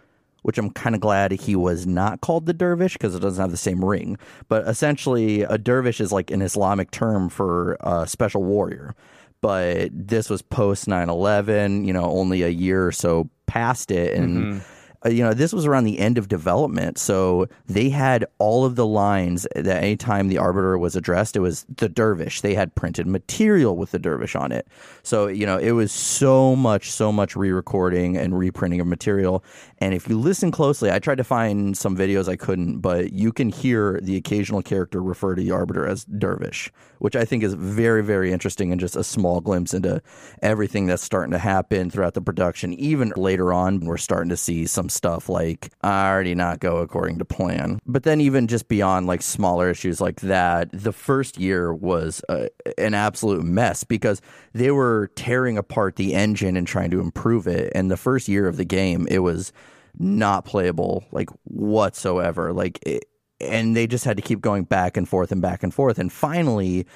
which 0.42 0.58
I'm 0.58 0.70
kind 0.70 0.94
of 0.94 1.00
glad 1.00 1.32
he 1.32 1.56
was 1.56 1.86
not 1.86 2.20
called 2.20 2.46
the 2.46 2.52
dervish 2.52 2.94
because 2.94 3.14
it 3.14 3.20
doesn't 3.20 3.40
have 3.40 3.50
the 3.50 3.56
same 3.56 3.84
ring. 3.84 4.18
But 4.48 4.66
essentially, 4.68 5.42
a 5.42 5.58
dervish 5.58 6.00
is 6.00 6.12
like 6.12 6.30
an 6.30 6.42
Islamic 6.42 6.90
term 6.90 7.28
for 7.28 7.76
a 7.80 8.06
special 8.06 8.42
warrior. 8.42 8.94
But 9.40 9.90
this 9.92 10.30
was 10.30 10.40
post 10.40 10.86
9 10.86 11.08
11, 11.08 11.84
you 11.84 11.92
know, 11.92 12.04
only 12.04 12.42
a 12.42 12.48
year 12.48 12.86
or 12.86 12.92
so 12.92 13.28
past 13.46 13.90
it. 13.90 14.16
And 14.16 14.62
uh, 15.04 15.08
you 15.08 15.22
know, 15.22 15.34
this 15.34 15.52
was 15.52 15.66
around 15.66 15.84
the 15.84 15.98
end 15.98 16.18
of 16.18 16.28
development. 16.28 16.98
So 16.98 17.48
they 17.66 17.88
had 17.88 18.24
all 18.38 18.64
of 18.64 18.76
the 18.76 18.86
lines 18.86 19.46
that 19.54 19.82
anytime 19.82 20.28
the 20.28 20.38
arbiter 20.38 20.78
was 20.78 20.94
addressed, 20.94 21.36
it 21.36 21.40
was 21.40 21.64
the 21.76 21.88
dervish. 21.88 22.40
They 22.40 22.54
had 22.54 22.74
printed 22.74 23.06
material 23.06 23.76
with 23.76 23.90
the 23.90 23.98
dervish 23.98 24.36
on 24.36 24.52
it. 24.52 24.68
So, 25.02 25.26
you 25.26 25.46
know, 25.46 25.58
it 25.58 25.72
was 25.72 25.92
so 25.92 26.54
much, 26.54 26.90
so 26.90 27.10
much 27.10 27.34
re 27.34 27.50
recording 27.50 28.16
and 28.16 28.38
reprinting 28.38 28.80
of 28.80 28.86
material. 28.86 29.44
And 29.82 29.94
if 29.94 30.08
you 30.08 30.16
listen 30.16 30.52
closely, 30.52 30.92
I 30.92 31.00
tried 31.00 31.18
to 31.18 31.24
find 31.24 31.76
some 31.76 31.96
videos 31.96 32.28
I 32.28 32.36
couldn't, 32.36 32.78
but 32.78 33.12
you 33.12 33.32
can 33.32 33.48
hear 33.48 33.98
the 34.00 34.14
occasional 34.14 34.62
character 34.62 35.02
refer 35.02 35.34
to 35.34 35.42
the 35.42 35.50
arbiter 35.50 35.88
as 35.88 36.04
dervish, 36.04 36.70
which 37.00 37.16
I 37.16 37.24
think 37.24 37.42
is 37.42 37.54
very, 37.54 38.00
very 38.00 38.30
interesting 38.30 38.70
and 38.70 38.80
just 38.80 38.94
a 38.94 39.02
small 39.02 39.40
glimpse 39.40 39.74
into 39.74 40.00
everything 40.40 40.86
that's 40.86 41.02
starting 41.02 41.32
to 41.32 41.38
happen 41.38 41.90
throughout 41.90 42.14
the 42.14 42.20
production. 42.20 42.74
Even 42.74 43.12
later 43.16 43.52
on, 43.52 43.80
we're 43.80 43.96
starting 43.96 44.28
to 44.28 44.36
see 44.36 44.66
some 44.66 44.88
stuff 44.88 45.28
like 45.28 45.72
I 45.82 46.08
already 46.08 46.36
not 46.36 46.60
go 46.60 46.76
according 46.76 47.18
to 47.18 47.24
plan. 47.24 47.80
But 47.84 48.04
then 48.04 48.20
even 48.20 48.46
just 48.46 48.68
beyond 48.68 49.08
like 49.08 49.20
smaller 49.20 49.68
issues 49.68 50.00
like 50.00 50.20
that, 50.20 50.70
the 50.72 50.92
first 50.92 51.38
year 51.38 51.74
was 51.74 52.22
uh, 52.28 52.46
an 52.78 52.94
absolute 52.94 53.42
mess 53.42 53.82
because 53.82 54.22
they 54.52 54.70
were 54.70 55.10
tearing 55.16 55.58
apart 55.58 55.96
the 55.96 56.14
engine 56.14 56.56
and 56.56 56.68
trying 56.68 56.92
to 56.92 57.00
improve 57.00 57.48
it. 57.48 57.72
And 57.74 57.90
the 57.90 57.96
first 57.96 58.28
year 58.28 58.46
of 58.46 58.58
the 58.58 58.64
game, 58.64 59.08
it 59.10 59.18
was 59.18 59.52
not 59.98 60.44
playable 60.44 61.04
like 61.12 61.30
whatsoever. 61.44 62.52
Like 62.52 62.78
it, 62.86 63.04
and 63.40 63.76
they 63.76 63.86
just 63.86 64.04
had 64.04 64.16
to 64.16 64.22
keep 64.22 64.40
going 64.40 64.64
back 64.64 64.96
and 64.96 65.08
forth 65.08 65.32
and 65.32 65.42
back 65.42 65.62
and 65.62 65.74
forth. 65.74 65.98
And 65.98 66.12
finally, 66.12 66.86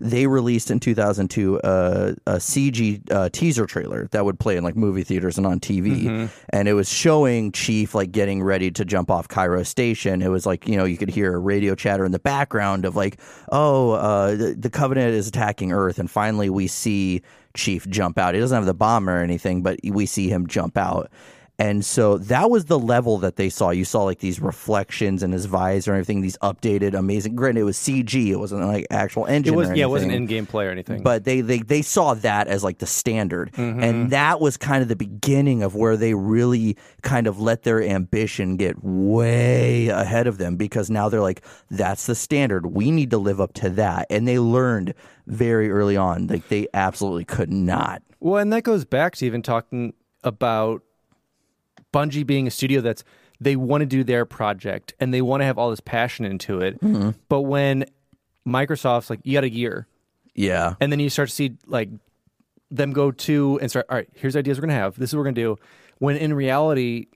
they 0.00 0.26
released 0.28 0.70
in 0.70 0.78
2002 0.78 1.60
uh, 1.60 2.14
a 2.26 2.34
CG 2.34 3.10
uh, 3.10 3.28
teaser 3.30 3.66
trailer 3.66 4.06
that 4.12 4.24
would 4.24 4.38
play 4.38 4.56
in 4.56 4.62
like 4.62 4.76
movie 4.76 5.02
theaters 5.02 5.36
and 5.38 5.46
on 5.46 5.58
TV, 5.58 6.06
and 6.50 6.68
it 6.68 6.74
was 6.74 6.88
showing 6.88 7.50
Chief 7.50 7.94
like 7.94 8.12
getting 8.12 8.42
ready 8.42 8.70
to 8.70 8.84
jump 8.84 9.10
off 9.10 9.26
Cairo 9.26 9.64
Station. 9.64 10.22
It 10.22 10.28
was 10.28 10.46
like 10.46 10.68
you 10.68 10.76
know 10.76 10.84
you 10.84 10.96
could 10.96 11.10
hear 11.10 11.38
radio 11.38 11.74
chatter 11.74 12.04
in 12.04 12.12
the 12.12 12.20
background 12.20 12.84
of 12.84 12.94
like, 12.94 13.20
oh, 13.50 13.92
uh, 13.92 14.36
the, 14.36 14.54
the 14.56 14.70
Covenant 14.70 15.14
is 15.14 15.26
attacking 15.26 15.72
Earth, 15.72 15.98
and 15.98 16.08
finally 16.08 16.48
we 16.48 16.68
see 16.68 17.22
Chief 17.56 17.88
jump 17.88 18.18
out. 18.18 18.34
He 18.34 18.40
doesn't 18.40 18.54
have 18.54 18.66
the 18.66 18.74
bomb 18.74 19.10
or 19.10 19.20
anything, 19.20 19.62
but 19.62 19.80
we 19.82 20.06
see 20.06 20.28
him 20.28 20.46
jump 20.46 20.78
out. 20.78 21.10
And 21.60 21.84
so 21.84 22.18
that 22.18 22.50
was 22.50 22.66
the 22.66 22.78
level 22.78 23.18
that 23.18 23.34
they 23.34 23.48
saw. 23.48 23.70
You 23.70 23.84
saw 23.84 24.04
like 24.04 24.20
these 24.20 24.38
reflections 24.40 25.24
in 25.24 25.32
his 25.32 25.46
visor 25.46 25.90
and 25.90 25.98
everything, 25.98 26.20
these 26.20 26.38
updated, 26.38 26.94
amazing. 26.94 27.34
Granted, 27.34 27.62
it 27.62 27.64
was 27.64 27.76
CG. 27.76 28.28
It 28.28 28.36
wasn't 28.36 28.64
like 28.64 28.86
actual 28.90 29.26
engine. 29.26 29.54
It 29.54 29.56
was 29.56 29.68
yeah, 29.70 29.86
it 29.86 29.90
wasn't 29.90 30.12
in 30.12 30.26
game 30.26 30.46
play 30.46 30.66
or 30.66 30.70
anything. 30.70 31.02
But 31.02 31.24
they, 31.24 31.40
they 31.40 31.58
they 31.58 31.82
saw 31.82 32.14
that 32.14 32.46
as 32.46 32.62
like 32.62 32.78
the 32.78 32.86
standard, 32.86 33.50
Mm-hmm. 33.52 33.82
and 33.82 34.10
that 34.12 34.40
was 34.40 34.56
kind 34.56 34.82
of 34.82 34.88
the 34.88 34.94
beginning 34.96 35.62
of 35.64 35.74
where 35.74 35.96
they 35.96 36.14
really 36.14 36.76
kind 37.02 37.26
of 37.26 37.40
let 37.40 37.64
their 37.64 37.82
ambition 37.82 38.56
get 38.56 38.76
way 38.84 39.88
ahead 39.88 40.26
of 40.28 40.38
them 40.38 40.54
because 40.56 40.90
now 40.90 41.08
they're 41.08 41.20
like, 41.20 41.42
that's 41.70 42.06
the 42.06 42.14
standard. 42.14 42.66
We 42.66 42.90
need 42.92 43.10
to 43.10 43.18
live 43.18 43.40
up 43.40 43.52
to 43.54 43.70
that, 43.70 44.06
and 44.10 44.28
they 44.28 44.38
learned 44.38 44.94
very 45.26 45.70
early 45.70 45.96
on 45.96 46.28
like 46.28 46.46
they 46.48 46.68
absolutely 46.72 47.24
could 47.24 47.52
not. 47.52 48.00
Well, 48.20 48.36
and 48.40 48.52
that 48.52 48.62
goes 48.62 48.84
back 48.84 49.16
to 49.16 49.26
even 49.26 49.42
talking 49.42 49.94
about 50.24 50.82
Bungie 51.92 52.26
being 52.26 52.46
a 52.46 52.50
studio 52.50 52.80
that's 52.80 53.04
they 53.40 53.56
want 53.56 53.82
to 53.82 53.86
do 53.86 54.02
their 54.04 54.24
project 54.24 54.94
and 54.98 55.14
they 55.14 55.22
want 55.22 55.40
to 55.42 55.44
have 55.44 55.58
all 55.58 55.70
this 55.70 55.80
passion 55.80 56.24
into 56.24 56.60
it. 56.60 56.80
Mm-hmm. 56.80 57.10
But 57.28 57.42
when 57.42 57.84
Microsoft's 58.46 59.10
like, 59.10 59.20
you 59.24 59.34
got 59.34 59.44
a 59.44 59.50
year, 59.50 59.86
Yeah, 60.34 60.74
and 60.80 60.90
then 60.90 61.00
you 61.00 61.08
start 61.10 61.28
to 61.28 61.34
see 61.34 61.56
like 61.66 61.88
them 62.70 62.92
go 62.92 63.10
to 63.12 63.58
and 63.60 63.70
start, 63.70 63.86
all 63.88 63.96
right, 63.96 64.08
here's 64.14 64.36
ideas 64.36 64.58
we're 64.58 64.62
gonna 64.62 64.72
have. 64.74 64.98
This 64.98 65.10
is 65.10 65.14
what 65.14 65.20
we're 65.20 65.24
gonna 65.26 65.34
do. 65.34 65.56
When 65.98 66.16
in 66.16 66.34
reality, 66.34 67.06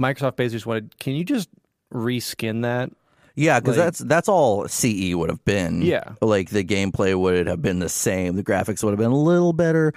Microsoft 0.00 0.36
basically 0.36 0.56
just 0.56 0.66
wanted, 0.66 0.98
can 0.98 1.14
you 1.14 1.24
just 1.24 1.48
reskin 1.92 2.62
that? 2.62 2.90
Yeah, 3.34 3.60
because 3.60 3.76
Like- 3.78 3.86
that's 3.86 3.98
that's 4.00 4.28
all 4.28 4.68
CE 4.68 5.14
would 5.14 5.30
have 5.30 5.44
been. 5.44 5.80
Yeah. 5.82 6.04
like 6.20 6.50
the 6.50 6.64
gameplay 6.64 7.18
would 7.18 7.46
have 7.46 7.62
been 7.62 7.78
the 7.78 7.88
same. 7.88 8.36
The 8.36 8.44
graphics 8.44 8.82
would 8.84 8.90
have 8.90 8.98
been 8.98 9.10
a 9.12 9.16
little 9.18 9.52
better, 9.54 9.94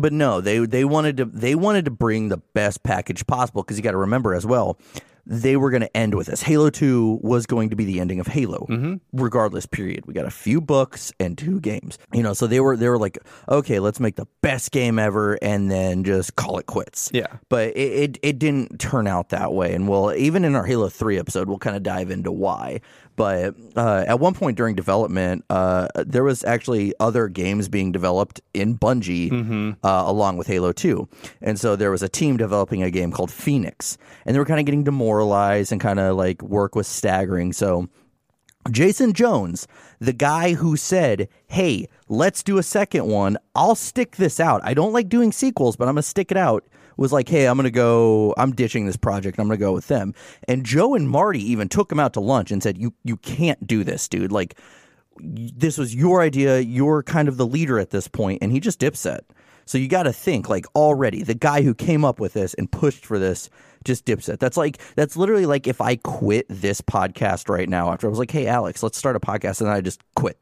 but 0.00 0.12
no, 0.12 0.40
they 0.40 0.58
they 0.66 0.84
wanted 0.84 1.16
to 1.18 1.24
they 1.26 1.54
wanted 1.54 1.84
to 1.86 1.90
bring 1.90 2.28
the 2.28 2.38
best 2.54 2.82
package 2.82 3.26
possible. 3.26 3.62
Because 3.62 3.76
you 3.76 3.82
got 3.82 3.92
to 3.92 3.96
remember 3.98 4.34
as 4.34 4.44
well, 4.46 4.78
they 5.26 5.56
were 5.56 5.70
going 5.70 5.82
to 5.82 5.96
end 5.96 6.14
with 6.14 6.26
this. 6.26 6.42
Halo 6.42 6.70
Two 6.70 7.18
was 7.22 7.46
going 7.46 7.70
to 7.70 7.76
be 7.76 7.84
the 7.84 8.00
ending 8.00 8.18
of 8.20 8.26
Halo, 8.26 8.66
Mm-hmm. 8.68 8.94
regardless. 9.12 9.66
Period. 9.66 10.06
We 10.06 10.14
got 10.14 10.24
a 10.26 10.30
few 10.30 10.60
books 10.60 11.12
and 11.20 11.36
two 11.38 11.60
games. 11.60 11.98
You 12.12 12.22
know, 12.22 12.32
so 12.32 12.46
they 12.46 12.58
were 12.60 12.76
they 12.76 12.88
were 12.88 12.98
like, 12.98 13.18
okay, 13.48 13.78
let's 13.80 14.00
make 14.00 14.16
the 14.16 14.26
best 14.42 14.72
game 14.72 14.98
ever, 14.98 15.34
and 15.42 15.70
then 15.70 16.02
just 16.04 16.36
call 16.36 16.58
it 16.58 16.66
quits. 16.66 17.10
Yeah. 17.12 17.26
But 17.48 17.76
it, 17.76 17.78
it, 17.78 18.18
it 18.22 18.38
didn't 18.38 18.80
turn 18.80 19.06
out 19.06 19.28
that 19.28 19.52
way. 19.52 19.74
And 19.74 19.88
we'll, 19.88 20.12
even 20.14 20.44
in 20.44 20.54
our 20.56 20.64
Halo 20.64 20.88
3 20.88 21.18
episode, 21.18 21.48
we'll 21.48 21.58
kind 21.58 21.76
of 21.76 21.82
dive 21.82 22.10
into 22.10 22.32
why. 22.32 22.80
But 23.16 23.54
uh, 23.76 24.04
at 24.06 24.18
one 24.18 24.34
point 24.34 24.56
during 24.56 24.74
development, 24.74 25.44
uh, 25.50 25.88
there 25.94 26.24
was 26.24 26.42
actually 26.44 26.94
other 27.00 27.28
games 27.28 27.68
being 27.68 27.92
developed 27.92 28.40
in 28.54 28.78
Bungie 28.78 29.76
uh, 29.82 30.02
along 30.06 30.36
with 30.38 30.46
Halo 30.46 30.72
2. 30.72 31.08
And 31.42 31.60
so 31.60 31.76
there 31.76 31.90
was 31.90 32.02
a 32.02 32.08
team 32.08 32.36
developing 32.36 32.82
a 32.82 32.90
game 32.90 33.12
called 33.12 33.30
Phoenix. 33.30 33.98
And 34.24 34.34
they 34.34 34.38
were 34.38 34.46
kind 34.46 34.60
of 34.60 34.66
getting 34.66 34.84
demoralized 34.84 35.72
and 35.72 35.80
kind 35.80 36.00
of 36.00 36.16
like 36.16 36.42
work 36.42 36.74
was 36.74 36.86
staggering. 36.86 37.52
So 37.52 37.88
Jason 38.70 39.12
Jones, 39.12 39.66
the 39.98 40.12
guy 40.12 40.54
who 40.54 40.76
said, 40.76 41.28
Hey, 41.46 41.88
let's 42.08 42.42
do 42.42 42.58
a 42.58 42.62
second 42.62 43.06
one. 43.06 43.36
I'll 43.54 43.74
stick 43.74 44.16
this 44.16 44.40
out. 44.40 44.60
I 44.64 44.74
don't 44.74 44.92
like 44.92 45.08
doing 45.08 45.32
sequels, 45.32 45.76
but 45.76 45.88
I'm 45.88 45.94
going 45.94 46.02
to 46.02 46.08
stick 46.08 46.30
it 46.30 46.36
out. 46.36 46.64
Was 47.00 47.12
like, 47.12 47.28
Hey, 47.28 47.46
I'm 47.46 47.56
going 47.56 47.64
to 47.64 47.70
go, 47.70 48.34
I'm 48.36 48.52
ditching 48.52 48.86
this 48.86 48.96
project. 48.96 49.38
I'm 49.38 49.48
going 49.48 49.58
to 49.58 49.64
go 49.64 49.72
with 49.72 49.88
them. 49.88 50.14
And 50.46 50.64
Joe 50.64 50.94
and 50.94 51.10
Marty 51.10 51.42
even 51.50 51.68
took 51.68 51.90
him 51.90 51.98
out 51.98 52.12
to 52.12 52.20
lunch 52.20 52.52
and 52.52 52.62
said, 52.62 52.78
You, 52.78 52.94
you 53.02 53.16
can't 53.16 53.66
do 53.66 53.82
this, 53.82 54.08
dude. 54.08 54.30
Like, 54.30 54.58
this 55.18 55.76
was 55.76 55.94
your 55.94 56.22
idea. 56.22 56.60
You're 56.60 57.02
kind 57.02 57.28
of 57.28 57.36
the 57.36 57.46
leader 57.46 57.78
at 57.78 57.90
this 57.90 58.06
point, 58.06 58.38
And 58.42 58.52
he 58.52 58.60
just 58.60 58.78
dipset. 58.80 59.20
So 59.70 59.78
you 59.78 59.86
got 59.86 60.02
to 60.02 60.12
think 60.12 60.48
like 60.48 60.66
already 60.74 61.22
the 61.22 61.34
guy 61.34 61.62
who 61.62 61.74
came 61.74 62.04
up 62.04 62.18
with 62.18 62.32
this 62.32 62.54
and 62.54 62.70
pushed 62.70 63.06
for 63.06 63.20
this 63.20 63.48
just 63.84 64.04
dips 64.04 64.28
it. 64.28 64.40
That's 64.40 64.56
like 64.56 64.78
that's 64.96 65.16
literally 65.16 65.46
like 65.46 65.68
if 65.68 65.80
I 65.80 65.94
quit 65.94 66.46
this 66.48 66.80
podcast 66.80 67.48
right 67.48 67.68
now 67.68 67.92
after 67.92 68.08
I 68.08 68.10
was 68.10 68.18
like, 68.18 68.32
"Hey 68.32 68.48
Alex, 68.48 68.82
let's 68.82 68.98
start 68.98 69.14
a 69.14 69.20
podcast," 69.20 69.60
and 69.60 69.68
then 69.68 69.76
I 69.76 69.80
just 69.80 70.02
quit. 70.16 70.38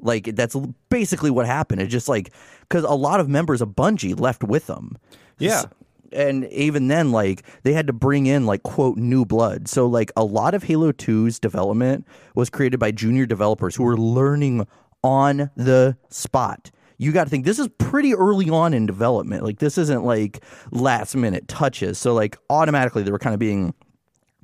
Like 0.00 0.34
that's 0.34 0.56
basically 0.90 1.30
what 1.30 1.46
happened. 1.46 1.80
It 1.80 1.86
just 1.86 2.08
like 2.08 2.32
because 2.62 2.82
a 2.82 2.94
lot 2.94 3.20
of 3.20 3.28
members 3.28 3.62
of 3.62 3.70
Bungie 3.70 4.18
left 4.18 4.42
with 4.42 4.66
them. 4.66 4.98
Yeah. 5.38 5.66
And 6.12 6.46
even 6.46 6.88
then, 6.88 7.12
like 7.12 7.44
they 7.62 7.72
had 7.72 7.86
to 7.86 7.92
bring 7.92 8.26
in 8.26 8.46
like 8.46 8.62
quote 8.62 8.96
new 8.96 9.24
blood. 9.24 9.68
So 9.68 9.86
like 9.86 10.10
a 10.16 10.24
lot 10.24 10.54
of 10.54 10.62
Halo 10.62 10.92
2's 10.92 11.38
development 11.38 12.06
was 12.34 12.50
created 12.50 12.78
by 12.80 12.90
junior 12.90 13.26
developers 13.26 13.76
who 13.76 13.84
were 13.84 13.96
learning 13.96 14.66
on 15.02 15.50
the 15.56 15.96
spot. 16.08 16.70
You 16.96 17.12
got 17.12 17.24
to 17.24 17.30
think 17.30 17.44
this 17.44 17.60
is 17.60 17.68
pretty 17.78 18.14
early 18.14 18.50
on 18.50 18.74
in 18.74 18.84
development. 18.84 19.44
Like 19.44 19.58
this 19.58 19.78
isn't 19.78 20.04
like 20.04 20.42
last 20.72 21.14
minute 21.14 21.46
touches. 21.46 21.98
So 21.98 22.12
like 22.12 22.36
automatically 22.50 23.02
they 23.02 23.12
were 23.12 23.20
kind 23.20 23.34
of 23.34 23.40
being 23.40 23.72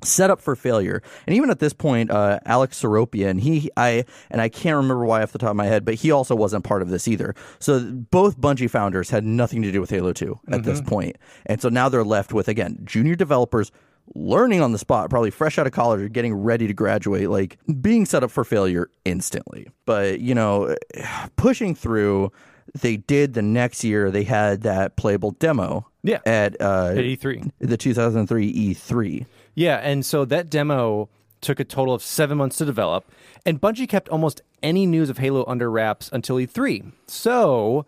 set 0.03 0.29
up 0.29 0.39
for 0.41 0.55
failure. 0.55 1.01
And 1.25 1.35
even 1.35 1.49
at 1.49 1.59
this 1.59 1.73
point, 1.73 2.11
uh, 2.11 2.39
Alex 2.45 2.81
Seropian, 2.81 3.39
he, 3.39 3.69
I, 3.77 4.05
and 4.29 4.41
I 4.41 4.49
can't 4.49 4.75
remember 4.75 5.05
why 5.05 5.23
off 5.23 5.31
the 5.31 5.39
top 5.39 5.51
of 5.51 5.55
my 5.55 5.65
head, 5.65 5.85
but 5.85 5.95
he 5.95 6.11
also 6.11 6.35
wasn't 6.35 6.63
part 6.63 6.81
of 6.81 6.89
this 6.89 7.07
either. 7.07 7.33
So 7.59 7.79
both 7.91 8.37
Bungie 8.39 8.69
founders 8.69 9.09
had 9.09 9.23
nothing 9.23 9.61
to 9.63 9.71
do 9.71 9.81
with 9.81 9.89
Halo 9.89 10.13
2 10.13 10.39
at 10.51 10.63
this 10.63 10.81
point. 10.81 11.17
And 11.45 11.61
so 11.61 11.69
now 11.69 11.89
they're 11.89 12.03
left 12.03 12.33
with, 12.33 12.47
again, 12.47 12.79
junior 12.83 13.15
developers 13.15 13.71
learning 14.13 14.61
on 14.61 14.71
the 14.71 14.77
spot, 14.77 15.09
probably 15.09 15.31
fresh 15.31 15.57
out 15.57 15.65
of 15.65 15.73
college 15.73 16.01
or 16.01 16.09
getting 16.09 16.33
ready 16.33 16.67
to 16.67 16.73
graduate, 16.73 17.29
like 17.29 17.57
being 17.81 18.05
set 18.05 18.23
up 18.23 18.29
for 18.29 18.43
failure 18.43 18.89
instantly. 19.03 19.67
But, 19.85 20.19
you 20.19 20.35
know, 20.35 20.75
pushing 21.37 21.73
through, 21.73 22.31
they 22.79 22.97
did 22.97 23.33
the 23.33 23.41
next 23.41 23.83
year, 23.83 24.11
they 24.11 24.23
had 24.23 24.61
that 24.61 24.95
playable 24.95 25.31
demo. 25.31 25.87
Yeah. 26.03 26.19
At, 26.25 26.61
uh, 26.61 26.89
At 26.89 26.97
E3. 26.97 27.51
the 27.59 27.77
2003 27.77 28.53
E3. 28.75 29.25
Yeah, 29.55 29.77
and 29.77 30.05
so 30.05 30.25
that 30.25 30.49
demo 30.49 31.09
took 31.41 31.59
a 31.59 31.63
total 31.63 31.93
of 31.93 32.03
seven 32.03 32.37
months 32.37 32.57
to 32.57 32.65
develop, 32.65 33.11
and 33.45 33.59
Bungie 33.59 33.87
kept 33.87 34.09
almost 34.09 34.41
any 34.61 34.85
news 34.85 35.09
of 35.09 35.17
Halo 35.17 35.45
under 35.47 35.69
wraps 35.71 36.09
until 36.11 36.37
E3. 36.37 36.91
So 37.07 37.85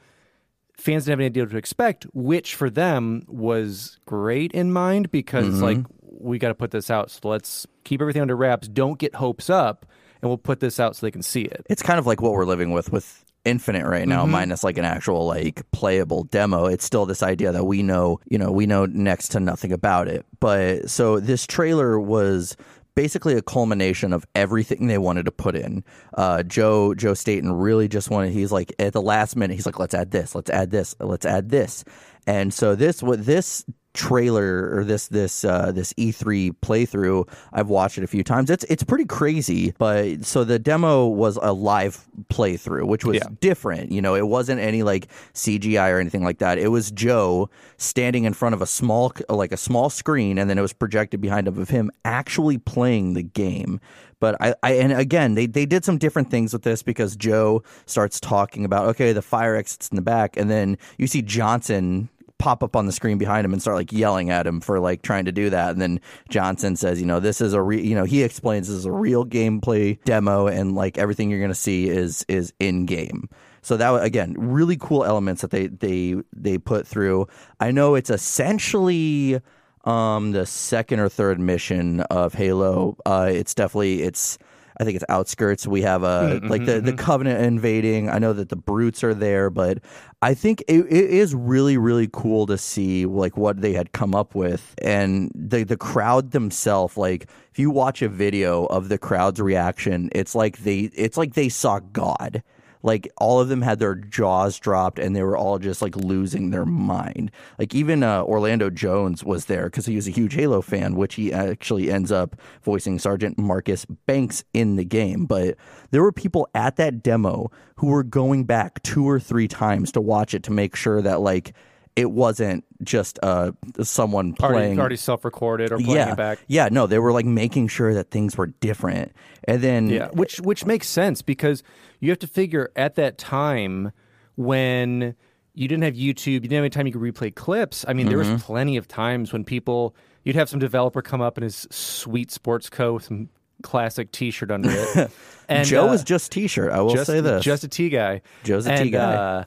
fans 0.78 1.06
didn't 1.06 1.14
have 1.14 1.20
any 1.20 1.26
idea 1.26 1.44
what 1.44 1.52
to 1.52 1.58
expect, 1.58 2.06
which 2.14 2.56
for 2.56 2.70
them 2.70 3.24
was 3.28 4.00
great 4.06 4.52
in 4.54 4.72
mind 4.72 5.12
because 5.12 5.48
it's 5.48 5.62
like 5.62 5.80
we 6.02 6.40
got 6.40 6.50
to 6.50 6.56
put 6.56 6.72
this 6.72 6.90
out, 6.90 7.12
so 7.12 7.28
let's 7.30 7.68
keep 7.84 8.02
everything 8.02 8.22
under 8.22 8.36
wraps. 8.36 8.68
Don't 8.68 8.98
get 9.00 9.16
hopes 9.16 9.50
up, 9.50 9.86
and 10.22 10.30
we'll 10.30 10.38
put 10.38 10.60
this 10.60 10.80
out 10.80 10.96
so 10.96 11.06
they 11.06 11.12
can 11.12 11.24
see 11.24 11.44
it. 11.44 11.66
It's 11.70 11.82
kind 11.82 12.00
of 12.00 12.08
like 12.08 12.22
what 12.22 12.34
we're 12.34 12.46
living 12.46 12.72
with 12.72 12.92
with 12.92 13.24
Infinite 13.48 13.86
right 13.86 14.08
now, 14.08 14.26
minus 14.26 14.64
like 14.64 14.78
an 14.78 14.86
actual 14.86 15.26
like 15.26 15.64
playable 15.72 16.26
demo. 16.26 16.66
It's 16.66 16.84
still 16.84 17.06
this 17.06 17.24
idea 17.24 17.54
that 17.54 17.64
we 17.64 17.82
know, 17.82 18.20
you 18.30 18.38
know, 18.38 18.52
we 18.52 18.66
know 18.66 18.86
next 18.86 19.30
to 19.30 19.40
nothing 19.40 19.72
about 19.72 20.08
it. 20.08 20.26
But 20.40 20.90
so 20.90 21.20
this 21.20 21.48
trailer 21.48 21.98
was 22.00 22.58
basically 22.94 23.36
a 23.36 23.42
culmination 23.44 24.12
of 24.12 24.26
everything 24.34 24.88
they 24.88 24.98
wanted 24.98 25.24
to 25.24 25.32
put 25.32 25.56
in. 25.56 25.84
Uh, 26.16 26.44
Joe 26.44 26.94
Joe 26.96 27.14
Staten 27.14 27.54
really 27.54 27.88
just 27.88 28.10
wanted. 28.10 28.34
He's 28.34 28.52
like 28.52 28.74
at 28.80 28.94
the 28.94 29.02
last 29.02 29.36
minute. 29.36 29.54
He's 29.54 29.66
like, 29.66 29.80
let's 29.80 29.94
add 29.94 30.12
this, 30.12 30.36
let's 30.36 30.50
add 30.50 30.72
this, 30.72 30.96
let's 31.00 31.26
add 31.26 31.50
this. 31.50 31.86
And 32.26 32.54
so 32.54 32.76
this 32.76 33.02
what 33.02 33.26
this 33.26 33.64
trailer 33.98 34.70
or 34.78 34.84
this 34.84 35.08
this 35.08 35.44
uh, 35.44 35.72
this 35.72 35.92
E3 35.94 36.52
playthrough, 36.62 37.28
I've 37.52 37.68
watched 37.68 37.98
it 37.98 38.04
a 38.04 38.08
few 38.08 38.24
times. 38.24 38.50
It's 38.50 38.64
it's 38.66 38.84
pretty 38.84 39.06
crazy. 39.06 39.74
But 39.78 40.24
so 40.24 40.44
the 40.44 40.60
demo 40.60 41.08
was 41.08 41.38
a 41.42 41.52
live 41.52 42.06
playthrough, 42.30 42.88
which 42.88 43.04
was 43.04 43.18
Yeah. 43.18 43.28
different. 43.42 43.92
You 43.92 44.02
know, 44.02 44.16
it 44.16 44.28
wasn't 44.28 44.62
any 44.62 44.84
like 44.84 45.08
CGI 45.34 45.90
or 45.92 46.00
anything 46.00 46.24
like 46.24 46.38
that. 46.38 46.60
It 46.60 46.68
was 46.70 46.92
Joe 46.92 47.50
standing 47.78 48.24
in 48.26 48.34
front 48.34 48.54
of 48.56 48.62
a 48.62 48.68
small 48.68 49.12
like 49.30 49.52
a 49.52 49.58
small 49.58 49.90
screen, 49.90 50.38
and 50.38 50.50
then 50.50 50.58
it 50.58 50.62
was 50.62 50.74
projected 50.74 51.20
behind 51.20 51.48
him 51.48 51.58
of 51.60 51.70
him 51.70 51.92
actually 52.06 52.60
playing 52.60 53.16
the 53.16 53.24
game. 53.24 53.80
But 54.20 54.36
I, 54.42 54.56
I 54.64 54.72
and 54.74 54.94
again 54.94 55.34
they 55.36 55.46
they 55.48 55.66
did 55.66 55.84
some 55.84 55.98
different 55.98 56.30
things 56.30 56.54
with 56.54 56.62
this 56.64 56.84
because 56.84 57.16
Joe 57.16 57.64
starts 57.86 58.20
talking 58.20 58.64
about 58.66 58.88
okay 58.90 59.12
the 59.14 59.22
fire 59.22 59.56
exits 59.56 59.90
in 59.90 59.96
the 59.96 60.02
back, 60.02 60.38
and 60.38 60.50
then 60.50 60.78
you 60.98 61.08
see 61.08 61.22
Johnson 61.22 62.10
pop 62.40 62.64
up 62.64 62.76
on 62.76 62.86
the 62.86 62.92
screen 62.92 63.18
behind 63.18 63.46
him 63.46 63.54
and 63.54 63.62
start 63.62 63.78
like 63.78 63.92
yelling 63.92 64.30
at 64.30 64.46
him 64.46 64.62
for 64.62 64.80
like 64.80 65.02
trying 65.02 65.26
to 65.26 65.32
do 65.32 65.50
that. 65.50 65.72
And 65.72 65.82
then 65.82 66.00
Johnson 66.30 66.76
says 66.76 67.00
you 67.00 67.06
know 67.06 67.20
this 67.20 67.42
is 67.42 67.54
a 67.54 67.62
re- 67.62 67.86
you 67.86 67.96
know 67.96 68.06
he 68.06 68.24
explains 68.24 68.68
this 68.68 68.78
is 68.78 68.86
a 68.86 68.92
real 68.92 69.26
gameplay 69.26 70.02
demo 70.04 70.48
and 70.48 70.76
like 70.76 70.98
everything 70.98 71.30
you're 71.30 71.40
going 71.40 71.50
to 71.50 71.56
see 71.56 71.90
is 71.90 72.26
is 72.28 72.54
in 72.60 72.86
game 72.86 73.30
so 73.68 73.76
that 73.76 74.02
again 74.02 74.34
really 74.38 74.78
cool 74.78 75.04
elements 75.04 75.42
that 75.42 75.52
they 75.52 75.68
they 75.68 76.16
they 76.34 76.58
put 76.58 76.88
through. 76.88 77.28
I 77.60 77.72
know 77.72 77.96
it's 77.96 78.10
essentially 78.10 79.42
um 79.84 80.32
the 80.32 80.46
second 80.46 81.02
or 81.02 81.10
third 81.10 81.38
mission 81.38 82.00
of 82.02 82.34
Halo. 82.34 82.96
Uh 83.06 83.30
it's 83.30 83.54
definitely 83.54 84.04
it's 84.04 84.38
I 84.80 84.84
think 84.84 84.96
it's 84.96 85.06
outskirts. 85.10 85.66
We 85.66 85.82
have 85.82 86.04
a 86.04 86.40
mm-hmm, 86.40 86.48
like 86.48 86.66
the, 86.66 86.80
the 86.80 86.92
mm-hmm. 86.92 86.98
Covenant 86.98 87.44
invading. 87.44 88.10
I 88.10 88.20
know 88.20 88.34
that 88.34 88.50
the 88.50 88.56
Brutes 88.56 89.04
are 89.04 89.14
there, 89.14 89.50
but 89.50 89.80
I 90.22 90.34
think 90.34 90.64
it, 90.68 90.82
it 90.82 91.10
is 91.10 91.34
really 91.34 91.78
really 91.78 92.10
cool 92.12 92.46
to 92.48 92.58
see 92.58 93.06
like 93.06 93.38
what 93.38 93.62
they 93.62 93.74
had 93.74 93.92
come 93.92 94.14
up 94.14 94.36
with 94.36 94.76
and 94.82 95.32
the 95.34 95.64
the 95.64 95.78
crowd 95.78 96.32
themselves. 96.32 96.98
Like 96.98 97.28
if 97.52 97.60
you 97.60 97.72
watch 97.72 98.02
a 98.02 98.10
video 98.10 98.66
of 98.66 98.90
the 98.90 98.98
crowd's 98.98 99.42
reaction, 99.42 100.10
it's 100.14 100.36
like 100.36 100.60
they 100.60 100.92
it's 100.94 101.18
like 101.18 101.34
they 101.34 101.50
saw 101.50 101.80
God. 101.80 102.44
Like 102.84 103.08
all 103.18 103.40
of 103.40 103.50
them 103.50 103.62
had 103.62 103.80
their 103.80 103.96
jaws 103.96 104.60
dropped 104.60 105.00
and 105.00 105.16
they 105.16 105.24
were 105.24 105.38
all 105.38 105.60
just 105.60 105.82
like 105.82 105.96
losing 105.96 106.52
their 106.52 106.66
mind. 106.66 107.32
Like 107.58 107.74
even 107.74 108.04
uh, 108.04 108.24
Orlando 108.24 108.70
Jones 108.70 109.24
was 109.24 109.46
there 109.46 109.66
because 109.66 109.86
he 109.86 109.96
was 109.96 110.08
a 110.08 110.12
huge 110.12 110.36
Halo 110.36 110.62
fan, 110.62 110.96
which 110.96 111.16
he 111.16 111.34
actually 111.34 111.92
ends 111.92 112.12
up 112.12 112.36
voicing 112.64 113.00
Sergeant 113.00 113.38
Marcus 113.38 113.86
Banks 114.06 114.44
in 114.54 114.76
the 114.76 114.86
game. 114.86 115.26
But 115.26 115.56
there 115.92 116.02
were 116.04 116.12
people 116.12 116.48
at 116.54 116.76
that 116.78 117.02
demo 117.04 117.52
who 117.78 117.88
were 117.88 118.04
going 118.04 118.46
back 118.46 118.82
two 118.84 119.08
or 119.10 119.20
three 119.20 119.48
times 119.48 119.92
to 119.94 120.02
watch 120.02 120.34
it 120.34 120.44
to 120.44 120.52
make 120.52 120.76
sure 120.76 121.02
that 121.02 121.22
like 121.22 121.54
it 121.96 122.12
wasn't 122.12 122.64
just 122.84 123.18
uh 123.24 123.52
someone 123.82 124.36
Already, 124.40 124.54
playing 124.54 124.80
already 124.80 124.98
self-recorded 124.98 125.72
or 125.72 125.78
playing 125.78 125.96
yeah 125.96 126.12
it 126.12 126.16
back. 126.16 126.40
yeah 126.48 126.70
no 126.72 126.86
they 126.86 127.00
were 127.00 127.12
like 127.12 127.26
making 127.26 127.68
sure 127.70 127.96
that 127.96 128.12
things 128.12 128.38
were 128.38 128.46
different 128.46 129.12
and 129.46 129.64
then 129.64 129.90
Yeah, 129.90 130.10
which 130.10 130.40
which 130.42 130.64
makes 130.64 130.88
sense 130.88 131.24
because 131.24 131.64
you 132.00 132.10
have 132.10 132.20
to 132.20 132.28
figure 132.28 132.72
at 132.76 132.96
that 132.96 133.18
time 133.18 133.92
when 134.36 135.16
you 135.54 135.68
didn't 135.68 135.84
have 135.84 135.96
YouTube, 135.96 136.28
you 136.28 136.40
didn't 136.42 136.54
have 136.58 136.64
any 136.64 136.70
time 136.70 136.88
you 136.88 136.94
could 136.94 137.02
replay 137.02 137.34
clips. 137.34 137.84
I 137.88 137.94
mean, 137.94 138.08
there 138.08 138.20
Mm-hmm. 138.20 138.34
was 138.34 138.44
plenty 138.44 138.78
of 138.78 138.88
times 138.88 139.34
when 139.34 139.44
people 139.44 139.96
you'd 140.24 140.36
have 140.36 140.50
some 140.50 140.60
developer 140.60 141.02
come 141.02 141.22
up 141.22 141.38
in 141.38 141.44
his 141.44 141.66
sweet 141.72 142.32
sports 142.32 142.70
coat 142.70 142.94
with 142.96 143.04
some 143.06 143.30
classic 143.64 144.12
T-shirt 144.12 144.52
under 144.52 144.70
it. 144.72 145.12
And 145.50 145.66
Joe 145.66 145.88
uh, 145.88 145.94
is 145.94 146.04
just 146.04 146.34
t-shirt 146.34 146.74
I 146.74 146.82
will 146.82 146.94
just, 146.94 147.08
say 147.08 147.22
this 147.22 147.42
just 147.42 147.64
a 147.64 147.70
T 147.70 147.88
guy. 147.88 148.22
Joe's 148.44 148.68
a 148.68 148.74
and, 148.74 148.84
T 148.84 148.90
guy. 148.92 149.14
Uh, 149.14 149.44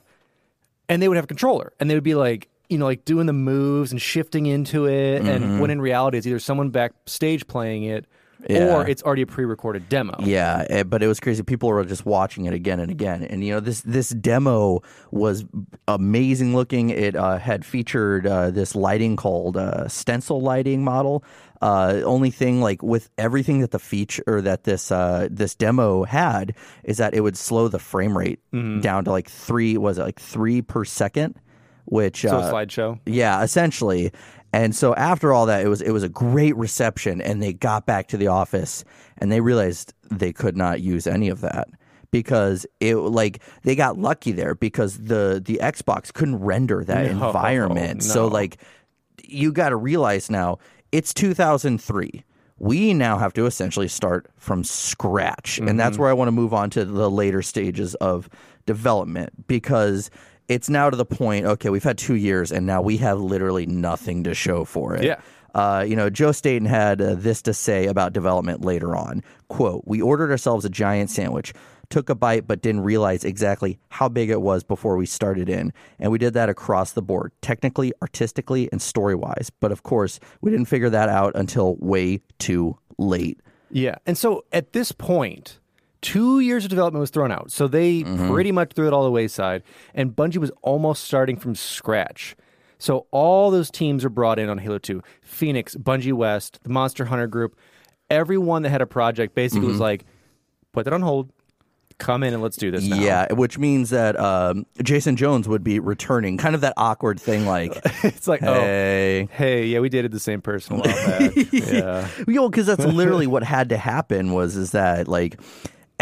and 0.89 0.99
they 0.99 1.07
would 1.07 1.15
have 1.15 1.25
a 1.25 1.27
controller, 1.27 1.73
and 1.79 1.87
they 1.89 1.93
would 1.93 2.03
be 2.03 2.15
like, 2.15 2.49
you 2.69 2.79
know, 2.79 2.85
like 2.85 3.05
doing 3.05 3.27
the 3.27 3.33
moves 3.33 3.91
and 3.91 4.01
shifting 4.01 4.47
into 4.47 4.87
it. 4.87 5.21
And 5.21 5.61
when 5.61 5.69
in 5.69 5.79
reality, 5.79 6.17
it's 6.17 6.25
either 6.25 6.39
someone 6.39 6.71
backstage 6.71 7.45
playing 7.47 7.83
it, 7.83 8.05
Mm-hmm. 8.05 8.11
Yeah. 8.49 8.75
or 8.75 8.87
it's 8.87 9.03
already 9.03 9.21
a 9.21 9.27
pre-recorded 9.27 9.87
demo. 9.89 10.15
Yeah, 10.19 10.65
eh, 10.69 10.83
but 10.83 11.03
it 11.03 11.07
was 11.07 11.19
crazy. 11.19 11.43
People 11.43 11.69
were 11.69 11.83
just 11.85 12.05
watching 12.05 12.45
it 12.45 12.53
again 12.53 12.79
and 12.79 12.91
again, 12.91 13.23
and 13.23 13.43
you 13.43 13.53
know 13.53 13.59
this 13.59 13.81
this 13.81 14.09
demo 14.09 14.81
was 15.11 15.45
amazing 15.87 16.55
looking. 16.55 16.89
It 16.89 17.15
uh, 17.15 17.37
had 17.37 17.65
featured 17.65 18.25
uh, 18.27 18.51
this 18.51 18.75
lighting 18.75 19.15
called 19.15 19.57
uh, 19.57 19.87
stencil 19.87 20.41
lighting 20.41 20.83
model. 20.83 21.23
Uh, 21.61 22.01
only 22.05 22.31
thing 22.31 22.59
like 22.59 22.81
with 22.81 23.09
everything 23.19 23.61
that 23.61 23.69
the 23.69 23.77
feature 23.79 24.23
or 24.25 24.41
that 24.41 24.63
this 24.63 24.91
uh, 24.91 25.27
this 25.29 25.53
demo 25.53 26.03
had 26.03 26.55
is 26.83 26.97
that 26.97 27.13
it 27.13 27.21
would 27.21 27.37
slow 27.37 27.67
the 27.67 27.77
frame 27.79 28.17
rate 28.17 28.39
down 28.81 29.03
to 29.05 29.11
like 29.11 29.29
three 29.29 29.77
was 29.77 29.99
it 29.99 30.01
like 30.03 30.19
three 30.19 30.63
per 30.63 30.83
second, 30.83 31.35
which 31.85 32.21
So 32.21 32.35
uh, 32.35 32.47
a 32.49 32.51
slideshow. 32.51 32.99
yeah, 33.05 33.43
essentially. 33.43 34.11
And 34.53 34.75
so 34.75 34.93
after 34.95 35.31
all 35.33 35.45
that, 35.45 35.63
it 35.65 35.69
was 35.69 35.81
it 35.81 35.91
was 35.91 36.03
a 36.03 36.09
great 36.09 36.55
reception, 36.57 37.21
and 37.21 37.41
they 37.41 37.53
got 37.53 37.85
back 37.85 38.07
to 38.09 38.17
the 38.17 38.27
office 38.27 38.83
and 39.17 39.31
they 39.31 39.39
realized 39.41 39.93
they 40.09 40.33
could 40.33 40.57
not 40.57 40.81
use 40.81 41.07
any 41.07 41.29
of 41.29 41.41
that 41.41 41.69
because 42.11 42.65
it 42.81 42.95
like 42.95 43.41
they 43.63 43.75
got 43.75 43.97
lucky 43.97 44.31
there 44.33 44.53
because 44.55 44.97
the 44.97 45.41
the 45.43 45.59
Xbox 45.61 46.11
couldn't 46.13 46.39
render 46.39 46.83
that 46.83 47.05
No, 47.15 47.27
environment. 47.27 48.03
So 48.03 48.27
like 48.27 48.57
you 49.23 49.51
got 49.53 49.69
to 49.69 49.77
realize 49.77 50.29
now 50.29 50.57
it's 50.91 51.13
2003. 51.13 52.23
We 52.57 52.93
now 52.93 53.17
have 53.17 53.33
to 53.33 53.45
essentially 53.45 53.87
start 53.87 54.27
from 54.37 54.63
scratch. 54.63 55.57
And 55.59 55.79
that's 55.79 55.93
Mm-hmm. 55.93 56.01
where 56.01 56.09
I 56.11 56.13
want 56.13 56.27
to 56.27 56.31
move 56.33 56.53
on 56.53 56.69
to 56.71 56.85
the 56.85 57.09
later 57.09 57.41
stages 57.41 57.95
of 57.95 58.29
development 58.67 59.47
because 59.47 60.11
it's 60.51 60.69
now 60.69 60.89
to 60.89 60.97
the 60.97 61.05
point, 61.05 61.45
okay, 61.45 61.69
we've 61.69 61.83
had 61.83 61.97
two 61.97 62.15
years 62.15 62.51
and 62.51 62.65
now 62.65 62.81
we 62.81 62.97
have 62.97 63.19
literally 63.19 63.65
nothing 63.65 64.25
to 64.25 64.33
show 64.33 64.65
for 64.65 64.93
it. 64.95 65.03
Yeah. 65.03 65.21
Uh, 65.55 65.85
you 65.87 65.95
know, 65.95 66.09
Joe 66.09 66.33
Staten 66.33 66.65
had 66.65 67.01
uh, 67.01 67.15
this 67.15 67.41
to 67.43 67.53
say 67.53 67.87
about 67.87 68.11
development 68.11 68.65
later 68.65 68.93
on. 68.93 69.23
Quote, 69.47 69.83
we 69.85 70.01
ordered 70.01 70.29
ourselves 70.29 70.65
a 70.65 70.69
giant 70.69 71.09
sandwich, 71.09 71.53
took 71.89 72.09
a 72.09 72.15
bite, 72.15 72.47
but 72.47 72.61
didn't 72.61 72.81
realize 72.81 73.23
exactly 73.23 73.79
how 73.87 74.09
big 74.09 74.29
it 74.29 74.41
was 74.41 74.61
before 74.61 74.97
we 74.97 75.05
started 75.05 75.47
in. 75.47 75.71
And 75.99 76.11
we 76.11 76.17
did 76.17 76.33
that 76.33 76.49
across 76.49 76.91
the 76.91 77.01
board, 77.01 77.31
technically, 77.41 77.93
artistically, 78.01 78.67
and 78.73 78.81
story 78.81 79.15
wise. 79.15 79.49
But 79.61 79.71
of 79.71 79.83
course, 79.83 80.19
we 80.41 80.51
didn't 80.51 80.67
figure 80.67 80.89
that 80.89 81.07
out 81.07 81.33
until 81.35 81.75
way 81.77 82.19
too 82.39 82.77
late. 82.97 83.39
Yeah. 83.69 83.95
And 84.05 84.17
so 84.17 84.43
at 84.51 84.73
this 84.73 84.91
point, 84.91 85.60
two 86.01 86.39
years 86.39 86.63
of 86.63 86.69
development 86.69 87.01
was 87.01 87.09
thrown 87.09 87.31
out. 87.31 87.51
So 87.51 87.67
they 87.67 88.03
pretty 88.03 88.51
much 88.51 88.73
threw 88.73 88.87
it 88.87 88.93
all 88.93 89.03
the 89.03 89.11
wayside. 89.11 89.63
And 89.93 90.15
Bungie 90.15 90.37
was 90.37 90.51
almost 90.61 91.03
starting 91.03 91.37
from 91.37 91.55
scratch. 91.55 92.35
So 92.77 93.05
all 93.11 93.51
those 93.51 93.69
teams 93.69 94.03
are 94.03 94.09
brought 94.09 94.39
in 94.39 94.49
on 94.49 94.57
Halo 94.57 94.79
2 94.79 95.03
Phoenix, 95.21 95.75
Bungie 95.75 96.13
West, 96.13 96.59
the 96.63 96.69
Monster 96.69 97.05
Hunter 97.05 97.27
Group. 97.27 97.55
Everyone 98.09 98.63
that 98.63 98.69
had 98.69 98.81
a 98.81 98.87
project 98.87 99.35
basically 99.35 99.67
was 99.67 99.79
like, 99.79 100.03
put 100.73 100.85
that 100.85 100.93
on 100.93 101.01
hold, 101.01 101.31
come 102.01 102.23
in 102.23 102.33
and 102.33 102.41
let's 102.41 102.57
do 102.57 102.71
this 102.71 102.83
now. 102.83 102.99
Yeah, 102.99 103.31
which 103.31 103.57
means 103.57 103.91
that 103.91 104.19
um, 104.19 104.65
Jason 104.81 105.15
Jones 105.15 105.47
would 105.47 105.63
be 105.63 105.79
returning. 105.79 106.37
Kind 106.37 106.55
of 106.55 106.61
that 106.61 106.73
awkward 106.75 107.19
thing 107.19 107.45
like, 107.45 107.79
It's 108.03 108.27
like, 108.27 108.41
oh, 108.43 108.53
hey. 108.53 109.29
hey, 109.31 109.65
yeah, 109.67 109.79
we 109.79 109.87
dated 109.89 110.11
the 110.11 110.19
same 110.19 110.41
person 110.41 110.77
a 110.77 110.79
while 110.79 111.19
back. 111.19 111.31
yeah. 111.51 112.07
because 112.25 112.65
that's 112.65 112.83
literally 112.83 113.27
what 113.27 113.43
had 113.43 113.69
to 113.69 113.77
happen 113.77 114.33
was 114.33 114.57
is 114.57 114.71
that 114.71 115.07
like 115.07 115.39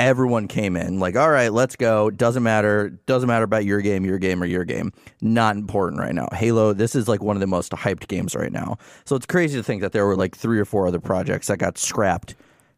everyone 0.07 0.47
came 0.47 0.75
in 0.75 0.99
like, 0.99 1.15
all 1.15 1.29
right, 1.29 1.51
let's 1.51 1.75
go. 1.75 2.09
Doesn't 2.09 2.43
matter. 2.43 2.89
Doesn't 3.05 3.27
matter 3.27 3.43
about 3.43 3.65
your 3.65 3.81
game, 3.81 4.05
your 4.05 4.17
game, 4.17 4.41
or 4.41 4.45
your 4.45 4.63
game. 4.65 4.91
Not 5.21 5.55
important 5.55 5.99
right 6.01 6.13
now. 6.15 6.27
Halo. 6.33 6.73
This 6.73 6.95
is 6.95 7.07
like 7.07 7.21
one 7.21 7.35
of 7.35 7.39
the 7.41 7.47
most 7.47 7.71
hyped 7.73 8.07
games 8.07 8.35
right 8.35 8.51
now. 8.51 8.77
So 9.05 9.15
it's 9.15 9.25
crazy 9.25 9.57
to 9.57 9.63
think 9.63 9.81
that 9.81 9.91
there 9.91 10.05
were 10.05 10.15
like 10.15 10.35
three 10.35 10.59
or 10.59 10.65
four 10.65 10.87
other 10.87 10.99
projects 10.99 11.47
that 11.47 11.57
got 11.57 11.77
scrapped 11.77 12.35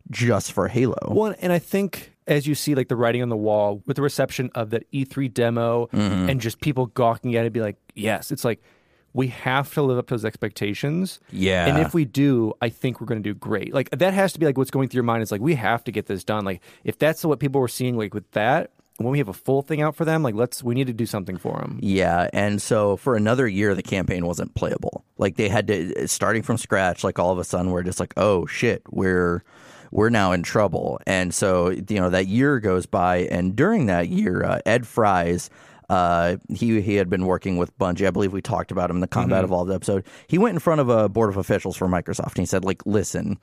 just 0.10 0.52
for 0.52 0.68
Halo. 0.68 0.98
One, 1.08 1.36
and 1.42 1.54
I 1.54 1.60
think 1.60 2.12
as 2.28 2.46
you 2.48 2.56
see 2.56 2.76
like 2.76 2.88
the 2.88 2.96
writing 2.96 3.22
on 3.22 3.30
the 3.30 3.38
wall 3.38 3.82
with 3.86 3.96
the 3.96 4.02
reception 4.02 4.50
of 4.56 4.70
that 4.72 4.90
E3 4.92 5.34
demo 5.34 5.88
Mm-hmm. 5.88 6.30
and 6.30 6.42
just 6.42 6.60
people 6.62 6.88
gawking 6.88 7.36
at 7.36 7.46
it, 7.46 7.54
be 7.54 7.62
like, 7.62 7.78
yes, 7.96 8.32
it's 8.32 8.44
like 8.46 8.62
we 9.13 9.28
have 9.28 9.74
to 9.74 9.82
live 9.82 9.97
up 9.97 10.08
to 10.08 10.13
those 10.13 10.26
expectations. 10.26 11.19
Yeah. 11.32 11.67
And 11.67 11.78
if 11.80 11.93
we 11.93 12.06
do, 12.06 12.54
I 12.62 12.69
think 12.69 13.02
we're 13.02 13.08
going 13.08 13.21
to 13.21 13.30
do 13.30 13.34
great. 13.34 13.74
Like 13.74 13.89
that 13.91 14.13
has 14.13 14.34
to 14.34 14.39
be 14.39 14.45
like 14.45 14.58
what's 14.58 14.71
going 14.71 14.89
through 14.89 15.00
your 15.00 15.04
mind 15.04 15.24
is 15.24 15.32
like 15.32 15.41
we 15.41 15.56
have 15.56 15.84
to 15.86 15.91
get 15.91 16.06
this 16.06 16.24
done. 16.24 16.45
Like 16.45 16.62
if 16.84 16.97
that's 16.97 17.24
what 17.26 17.39
people 17.39 17.60
were 17.60 17.67
seeing 17.67 17.97
like 17.97 18.13
with 18.13 18.30
that, 18.32 18.71
when 18.97 19.12
we 19.12 19.17
have 19.17 19.28
a 19.28 19.34
full 19.34 19.62
thing 19.62 19.82
out 19.82 19.95
for 19.95 20.06
them, 20.06 20.24
like 20.24 20.36
let's 20.36 20.63
we 20.63 20.76
need 20.76 20.88
to 20.88 20.93
do 20.93 21.06
something 21.06 21.38
for 21.38 21.60
them. 21.60 21.80
Yeah, 21.82 22.30
and 22.34 22.62
so 22.62 22.97
for 22.97 23.15
another 23.15 23.47
year, 23.47 23.74
the 23.74 23.84
campaign 23.84 24.26
wasn't 24.26 24.54
playable. 24.54 25.04
Like 25.17 25.38
they 25.38 25.50
had 25.50 25.67
to 25.67 26.08
starting 26.08 26.43
from 26.43 26.58
scratch. 26.58 27.04
Like 27.04 27.19
all 27.19 27.32
of 27.32 27.39
a 27.39 27.43
sudden, 27.43 27.71
we're 27.71 27.84
just 27.84 28.00
like, 28.00 28.13
oh 28.17 28.45
shit, 28.45 28.84
we're 28.89 29.43
we're 29.91 30.10
now 30.10 30.32
in 30.32 30.43
trouble. 30.43 31.00
And 31.06 31.34
so, 31.34 31.69
you 31.69 32.00
know, 32.00 32.10
that 32.10 32.28
year 32.28 32.60
goes 32.60 32.86
by, 32.86 33.28
and 33.32 33.56
during 33.56 33.88
that 33.88 34.08
year, 34.10 34.43
uh, 34.43 34.60
Ed 34.65 34.88
Fries. 34.88 35.50
Uh, 35.91 36.38
he 36.47 36.80
he 36.80 36.95
had 36.95 37.10
been 37.10 37.25
working 37.25 37.58
with 37.58 37.77
Bungie. 37.77 38.08
I 38.08 38.12
believe 38.12 38.32
we 38.32 38.41
talked 38.41 38.71
about 38.71 38.89
him 38.89 38.95
in 38.95 39.01
the 39.01 39.08
Combat 39.08 39.43
Evolved 39.43 39.69
episode. 39.71 40.06
He 40.25 40.38
went 40.38 40.54
in 40.56 40.60
front 40.60 40.80
of 40.80 40.88
a 40.88 41.10
board 41.10 41.30
of 41.30 41.36
officials 41.36 41.75
for 41.75 41.86
Microsoft 41.88 42.30
and 42.30 42.38
he 42.38 42.45
said, 42.45 42.63
like, 42.63 42.82
listen, 42.86 43.38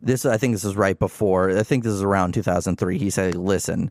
this 0.00 0.24
I 0.24 0.36
think 0.36 0.54
this 0.54 0.62
is 0.62 0.76
right 0.76 0.96
before. 0.96 1.50
I 1.50 1.64
think 1.64 1.82
this 1.82 1.92
is 1.92 2.02
around 2.02 2.34
2003. 2.34 2.98
He 2.98 3.10
said, 3.10 3.34
listen, 3.34 3.90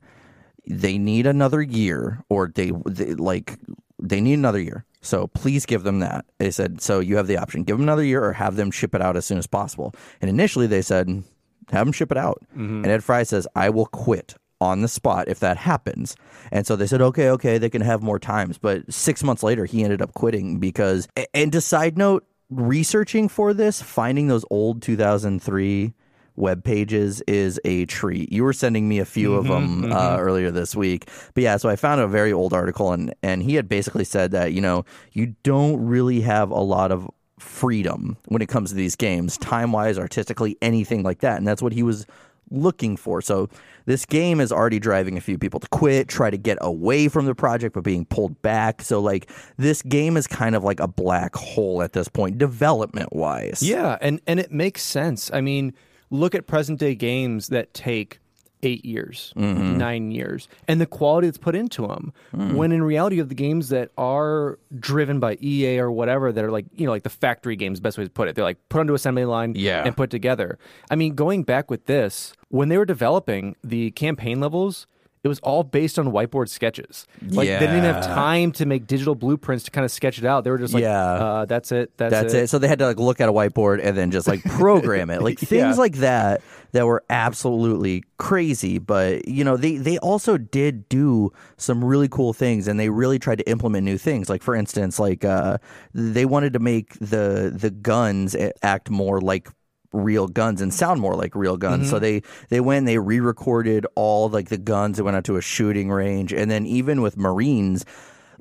they 0.65 0.97
need 0.97 1.27
another 1.27 1.61
year, 1.61 2.23
or 2.29 2.49
they, 2.55 2.71
they 2.85 3.13
like 3.13 3.57
they 4.01 4.21
need 4.21 4.35
another 4.35 4.61
year. 4.61 4.85
So 5.01 5.27
please 5.27 5.65
give 5.65 5.83
them 5.83 5.99
that. 5.99 6.23
They 6.37 6.51
said, 6.51 6.79
so 6.79 7.01
you 7.01 7.17
have 7.17 7.27
the 7.27 7.35
option: 7.35 7.63
give 7.65 7.75
them 7.75 7.83
another 7.83 8.05
year, 8.05 8.23
or 8.23 8.31
have 8.31 8.55
them 8.55 8.71
ship 8.71 8.95
it 8.95 9.01
out 9.01 9.17
as 9.17 9.25
soon 9.25 9.37
as 9.37 9.47
possible. 9.47 9.93
And 10.21 10.29
initially, 10.29 10.65
they 10.65 10.81
said, 10.81 11.23
have 11.71 11.85
them 11.85 11.91
ship 11.91 12.09
it 12.09 12.17
out. 12.17 12.41
And 12.85 12.87
Ed 12.87 13.03
Fry 13.03 13.23
says, 13.23 13.47
I 13.53 13.69
will 13.69 13.87
quit 13.87 14.35
on 14.61 14.81
the 14.81 14.87
spot 14.87 15.27
if 15.27 15.39
that 15.39 15.57
happens. 15.57 16.15
And 16.51 16.65
so 16.65 16.75
they 16.77 16.87
said, 16.87 17.01
okay, 17.01 17.29
okay, 17.31 17.57
they 17.57 17.69
can 17.69 17.81
have 17.81 18.01
more 18.01 18.19
times. 18.19 18.57
But 18.57 18.93
six 18.93 19.23
months 19.23 19.43
later, 19.43 19.65
he 19.65 19.83
ended 19.83 20.01
up 20.01 20.13
quitting 20.13 20.59
because. 20.59 21.07
And 21.33 21.51
to 21.51 21.59
side 21.59 21.97
note, 21.97 22.25
researching 22.49 23.27
for 23.27 23.53
this, 23.53 23.81
finding 23.81 24.27
those 24.27 24.45
old 24.49 24.81
2003 24.81 25.93
web 26.35 26.63
pages 26.63 27.21
is 27.27 27.59
a 27.65 27.85
treat. 27.85 28.31
You 28.31 28.43
were 28.43 28.53
sending 28.53 28.87
me 28.87 28.99
a 28.99 29.05
few 29.05 29.33
of 29.35 29.45
them 29.47 29.91
Uh, 29.91 30.17
earlier 30.19 30.51
this 30.51 30.75
week, 30.75 31.07
but 31.33 31.43
yeah. 31.43 31.57
So 31.57 31.69
I 31.69 31.75
found 31.75 31.99
a 32.01 32.07
very 32.07 32.31
old 32.31 32.53
article, 32.53 32.93
and 32.93 33.13
and 33.21 33.43
he 33.43 33.55
had 33.55 33.67
basically 33.67 34.05
said 34.05 34.31
that 34.31 34.53
you 34.53 34.61
know 34.61 34.85
you 35.11 35.35
don't 35.43 35.85
really 35.85 36.21
have 36.21 36.49
a 36.49 36.59
lot 36.61 36.91
of 36.91 37.09
freedom 37.37 38.17
when 38.27 38.41
it 38.41 38.47
comes 38.47 38.69
to 38.69 38.75
these 38.75 38.95
games, 38.95 39.37
time 39.37 39.71
wise, 39.71 39.97
artistically, 39.99 40.57
anything 40.61 41.03
like 41.03 41.19
that, 41.19 41.37
and 41.37 41.47
that's 41.47 41.61
what 41.61 41.73
he 41.73 41.83
was 41.83 42.05
looking 42.51 42.97
for. 42.97 43.21
So 43.21 43.49
this 43.85 44.05
game 44.05 44.39
is 44.39 44.51
already 44.51 44.79
driving 44.79 45.17
a 45.17 45.21
few 45.21 45.37
people 45.37 45.59
to 45.59 45.67
quit, 45.69 46.07
try 46.07 46.29
to 46.29 46.37
get 46.37 46.57
away 46.61 47.07
from 47.07 47.25
the 47.25 47.35
project, 47.35 47.73
but 47.73 47.83
being 47.83 48.05
pulled 48.05 48.41
back. 48.41 48.81
So 48.81 48.99
like 48.99 49.29
this 49.57 49.81
game 49.81 50.17
is 50.17 50.27
kind 50.27 50.55
of 50.55 50.63
like 50.63 50.79
a 50.79 50.87
black 50.87 51.35
hole 51.35 51.81
at 51.81 51.93
this 51.93 52.07
point, 52.07 52.37
development 52.37 53.13
wise. 53.13 53.63
Yeah, 53.63 53.97
and 54.01 54.21
and 54.27 54.39
it 54.39 54.51
makes 54.51 54.83
sense. 54.83 55.31
I 55.33 55.41
mean, 55.41 55.73
look 56.09 56.35
at 56.35 56.47
present 56.47 56.79
day 56.79 56.95
games 56.95 57.47
that 57.47 57.73
take 57.73 58.19
eight 58.63 58.85
years, 58.85 59.33
Mm-hmm. 59.35 59.77
nine 59.77 60.11
years, 60.11 60.47
and 60.67 60.79
the 60.79 60.85
quality 60.85 61.27
that's 61.27 61.37
put 61.37 61.55
into 61.55 61.87
them. 61.87 62.13
Mm. 62.35 62.53
When 62.55 62.71
in 62.71 62.83
reality, 62.83 63.19
of 63.19 63.29
the 63.29 63.35
games 63.35 63.69
that 63.69 63.91
are 63.97 64.59
driven 64.79 65.19
by 65.19 65.37
EA 65.41 65.79
or 65.79 65.91
whatever, 65.91 66.31
that 66.31 66.43
are 66.43 66.51
like 66.51 66.65
you 66.75 66.85
know 66.85 66.91
like 66.91 67.03
the 67.03 67.09
factory 67.09 67.55
games, 67.55 67.79
best 67.79 67.97
way 67.97 68.03
to 68.03 68.09
put 68.09 68.27
it. 68.27 68.35
They're 68.35 68.43
like 68.43 68.57
put 68.69 68.79
onto 68.81 68.93
assembly 68.93 69.25
line, 69.25 69.53
Yeah. 69.55 69.83
and 69.85 69.95
put 69.95 70.09
together. 70.09 70.57
I 70.89 70.95
mean, 70.95 71.15
going 71.15 71.43
back 71.43 71.69
with 71.71 71.85
this, 71.85 72.33
when 72.49 72.69
they 72.69 72.77
were 72.77 72.85
developing 72.85 73.55
the 73.63 73.91
campaign 73.91 74.39
levels. 74.39 74.87
It 75.23 75.27
was 75.27 75.39
all 75.41 75.61
based 75.63 75.99
on 75.99 76.07
whiteboard 76.07 76.49
sketches. 76.49 77.05
Like 77.21 77.47
they 77.47 77.59
didn't 77.59 77.83
have 77.83 78.03
time 78.03 78.51
to 78.53 78.65
make 78.65 78.87
digital 78.87 79.13
blueprints 79.13 79.63
to 79.65 79.71
kind 79.71 79.85
of 79.85 79.91
sketch 79.91 80.17
it 80.17 80.25
out. 80.25 80.43
They 80.43 80.49
were 80.49 80.57
just 80.57 80.73
like, 80.73 80.81
Yeah. 80.81 80.99
uh, 80.99 81.45
"That's 81.45 81.71
it. 81.71 81.91
That's, 81.97 82.11
That's 82.11 82.33
it. 82.33 82.49
So 82.49 82.57
they 82.57 82.67
had 82.67 82.79
to 82.79 82.87
like 82.87 82.97
look 82.97 83.21
at 83.21 83.29
a 83.29 83.31
whiteboard 83.31 83.81
and 83.85 83.95
then 83.95 84.09
just 84.09 84.27
like 84.27 84.43
program 84.43 85.11
it. 85.11 85.21
Like 85.21 85.37
things 85.39 85.51
Yeah. 85.51 85.73
like 85.75 85.97
that 85.97 86.41
that 86.71 86.87
were 86.87 87.03
absolutely 87.07 88.03
crazy. 88.17 88.79
But 88.79 89.27
you 89.27 89.43
know, 89.43 89.57
they 89.57 89.77
they 89.77 89.99
also 89.99 90.39
did 90.39 90.89
do 90.89 91.31
some 91.57 91.85
really 91.85 92.09
cool 92.09 92.33
things 92.33 92.67
and 92.67 92.79
they 92.79 92.89
really 92.89 93.19
tried 93.19 93.37
to 93.37 93.47
implement 93.47 93.85
new 93.85 93.99
things. 93.99 94.27
Like 94.27 94.41
for 94.41 94.55
instance, 94.55 94.97
like 94.97 95.23
uh 95.23 95.59
they 95.93 96.25
wanted 96.25 96.53
to 96.53 96.59
make 96.59 96.93
the 96.97 97.53
the 97.55 97.69
guns 97.69 98.35
act 98.63 98.89
more 98.89 99.21
like 99.21 99.49
real 99.93 100.27
guns 100.27 100.61
and 100.61 100.73
sound 100.73 101.01
more 101.01 101.15
like 101.15 101.35
real 101.35 101.57
guns. 101.57 101.89
So 101.89 101.99
they 101.99 102.21
they 102.49 102.59
went 102.59 102.79
and 102.79 102.87
they 102.87 102.97
re-recorded 102.97 103.85
all 103.95 104.29
like 104.29 104.49
the 104.49 104.57
guns 104.57 104.97
that 104.97 105.03
went 105.03 105.17
out 105.17 105.25
to 105.25 105.37
a 105.37 105.41
shooting 105.41 105.89
range 105.91 106.33
and 106.33 106.49
then 106.49 106.65
even 106.65 107.01
with 107.01 107.17
Marines 107.17 107.85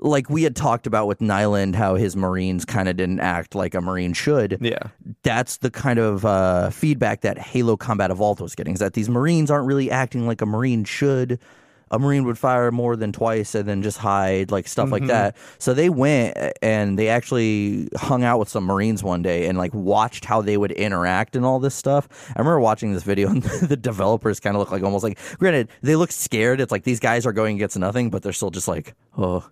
like 0.01 0.31
we 0.31 0.43
had 0.43 0.57
talked 0.57 0.87
about 0.87 1.07
with 1.07 1.19
Nylund, 1.19 1.75
how 1.75 1.95
his 1.95 2.17
Marines 2.17 2.65
kind 2.65 2.89
of 2.89 2.97
didn't 2.97 3.21
act 3.21 3.55
like 3.55 3.75
a 3.75 3.81
Marine 3.81 4.13
should. 4.13 4.59
Yeah. 4.61 4.89
That's 5.23 5.59
the 5.59 5.71
kind 5.71 5.99
of 5.99 6.25
uh, 6.25 6.71
feedback 6.71 7.21
that 7.21 7.39
Halo 7.39 7.77
Combat 7.77 8.11
Evolved 8.11 8.41
was 8.41 8.55
getting, 8.55 8.75
is 8.75 8.81
that 8.81 8.95
these 8.95 9.09
Marines 9.09 9.51
aren't 9.51 9.67
really 9.67 9.91
acting 9.91 10.27
like 10.27 10.41
a 10.41 10.47
Marine 10.47 10.85
should. 10.85 11.39
A 11.91 11.99
Marine 11.99 12.25
would 12.25 12.39
fire 12.39 12.71
more 12.71 12.97
than 12.97 13.13
twice 13.13 13.55
and 13.55 13.69
then 13.69 13.83
just 13.83 13.99
hide, 13.99 14.51
like 14.51 14.69
stuff 14.69 14.91
like 14.91 15.03
mm-hmm. 15.03 15.09
that. 15.09 15.37
So 15.59 15.75
they 15.75 15.91
went 15.91 16.37
and 16.63 16.99
they 16.99 17.09
actually 17.09 17.89
hung 17.97 18.23
out 18.25 18.39
with 18.39 18.49
some 18.49 18.65
Marines 18.65 19.03
one 19.03 19.23
day 19.23 19.47
and 19.47 19.59
like 19.59 19.75
watched 19.75 20.25
how 20.25 20.41
they 20.41 20.57
would 20.57 20.73
interact 20.73 21.37
and 21.37 21.45
all 21.45 21.59
this 21.59 21.75
stuff. 21.75 22.09
I 22.29 22.39
remember 22.39 22.61
watching 22.61 22.93
this 22.93 23.03
video 23.03 23.29
and 23.31 23.43
the 23.43 23.77
developers 23.77 24.41
kind 24.41 24.57
of 24.57 24.61
look 24.61 24.71
like 24.71 24.83
almost 24.83 25.05
like, 25.05 25.19
granted, 25.39 25.69
they 25.83 25.97
look 25.97 26.13
scared. 26.13 26.61
It's 26.61 26.73
like 26.73 26.85
these 26.85 27.01
guys 27.01 27.27
are 27.27 27.33
going 27.33 27.57
against 27.57 27.79
nothing, 27.79 28.11
but 28.11 28.23
they're 28.23 28.33
still 28.33 28.51
just 28.51 28.69
like, 28.69 28.95
oh. 29.19 29.49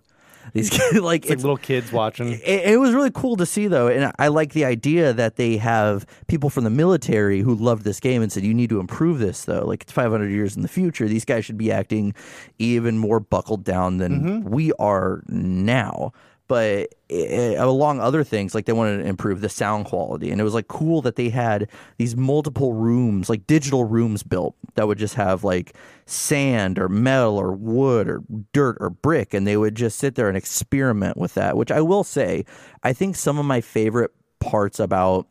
These 0.53 0.69
kids, 0.77 0.99
like 0.99 1.23
It's 1.23 1.29
like 1.29 1.39
little 1.39 1.57
kids 1.57 1.91
watching. 1.91 2.33
it, 2.33 2.41
it 2.43 2.79
was 2.79 2.93
really 2.93 3.11
cool 3.11 3.35
to 3.37 3.45
see 3.45 3.67
though 3.67 3.87
and 3.87 4.11
i 4.17 4.27
like 4.27 4.53
the 4.53 4.65
idea 4.65 5.13
that 5.13 5.35
they 5.35 5.57
have 5.57 6.05
people 6.27 6.49
from 6.49 6.63
the 6.63 6.69
military 6.69 7.41
who 7.41 7.55
loved 7.55 7.83
this 7.83 7.99
game 7.99 8.21
and 8.21 8.31
said 8.31 8.43
you 8.43 8.53
need 8.53 8.69
to 8.69 8.79
improve 8.79 9.19
this 9.19 9.45
though. 9.45 9.65
Like 9.65 9.83
it's 9.83 9.91
500 9.91 10.29
years 10.29 10.55
in 10.55 10.61
the 10.61 10.67
future. 10.67 11.07
These 11.07 11.25
guys 11.25 11.45
should 11.45 11.57
be 11.57 11.71
acting 11.71 12.13
even 12.57 12.97
more 12.97 13.19
buckled 13.19 13.63
down 13.63 13.97
than 13.97 14.21
mm-hmm. 14.21 14.49
we 14.49 14.71
are 14.73 15.23
now 15.27 16.11
but 16.49 16.93
eh, 17.09 17.55
along 17.57 18.01
other 18.01 18.25
things 18.25 18.53
like 18.53 18.65
they 18.65 18.73
wanted 18.73 18.97
to 18.97 19.07
improve 19.07 19.39
the 19.39 19.47
sound 19.47 19.85
quality 19.85 20.29
and 20.29 20.41
it 20.41 20.43
was 20.43 20.53
like 20.53 20.67
cool 20.67 21.01
that 21.01 21.15
they 21.15 21.29
had 21.29 21.69
these 21.97 22.17
multiple 22.17 22.73
rooms 22.73 23.29
like 23.29 23.47
digital 23.47 23.85
rooms 23.85 24.21
built 24.21 24.53
that 24.75 24.85
would 24.85 24.97
just 24.97 25.15
have 25.15 25.45
like 25.45 25.73
sand 26.05 26.77
or 26.77 26.89
metal 26.89 27.37
or 27.37 27.53
wood 27.53 28.09
or 28.09 28.21
dirt 28.51 28.75
or 28.81 28.89
brick 28.89 29.33
and 29.33 29.47
they 29.47 29.55
would 29.55 29.75
just 29.75 29.97
sit 29.97 30.15
there 30.15 30.27
and 30.27 30.35
experiment 30.35 31.15
with 31.15 31.35
that 31.35 31.55
which 31.55 31.71
i 31.71 31.79
will 31.79 32.03
say 32.03 32.43
i 32.83 32.91
think 32.91 33.15
some 33.15 33.39
of 33.39 33.45
my 33.45 33.61
favorite 33.61 34.11
parts 34.41 34.79
about 34.79 35.25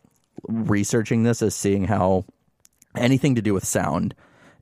researching 0.46 1.24
this 1.24 1.42
is 1.42 1.54
seeing 1.54 1.84
how 1.84 2.24
anything 2.96 3.34
to 3.34 3.42
do 3.42 3.54
with 3.54 3.66
sound 3.66 4.14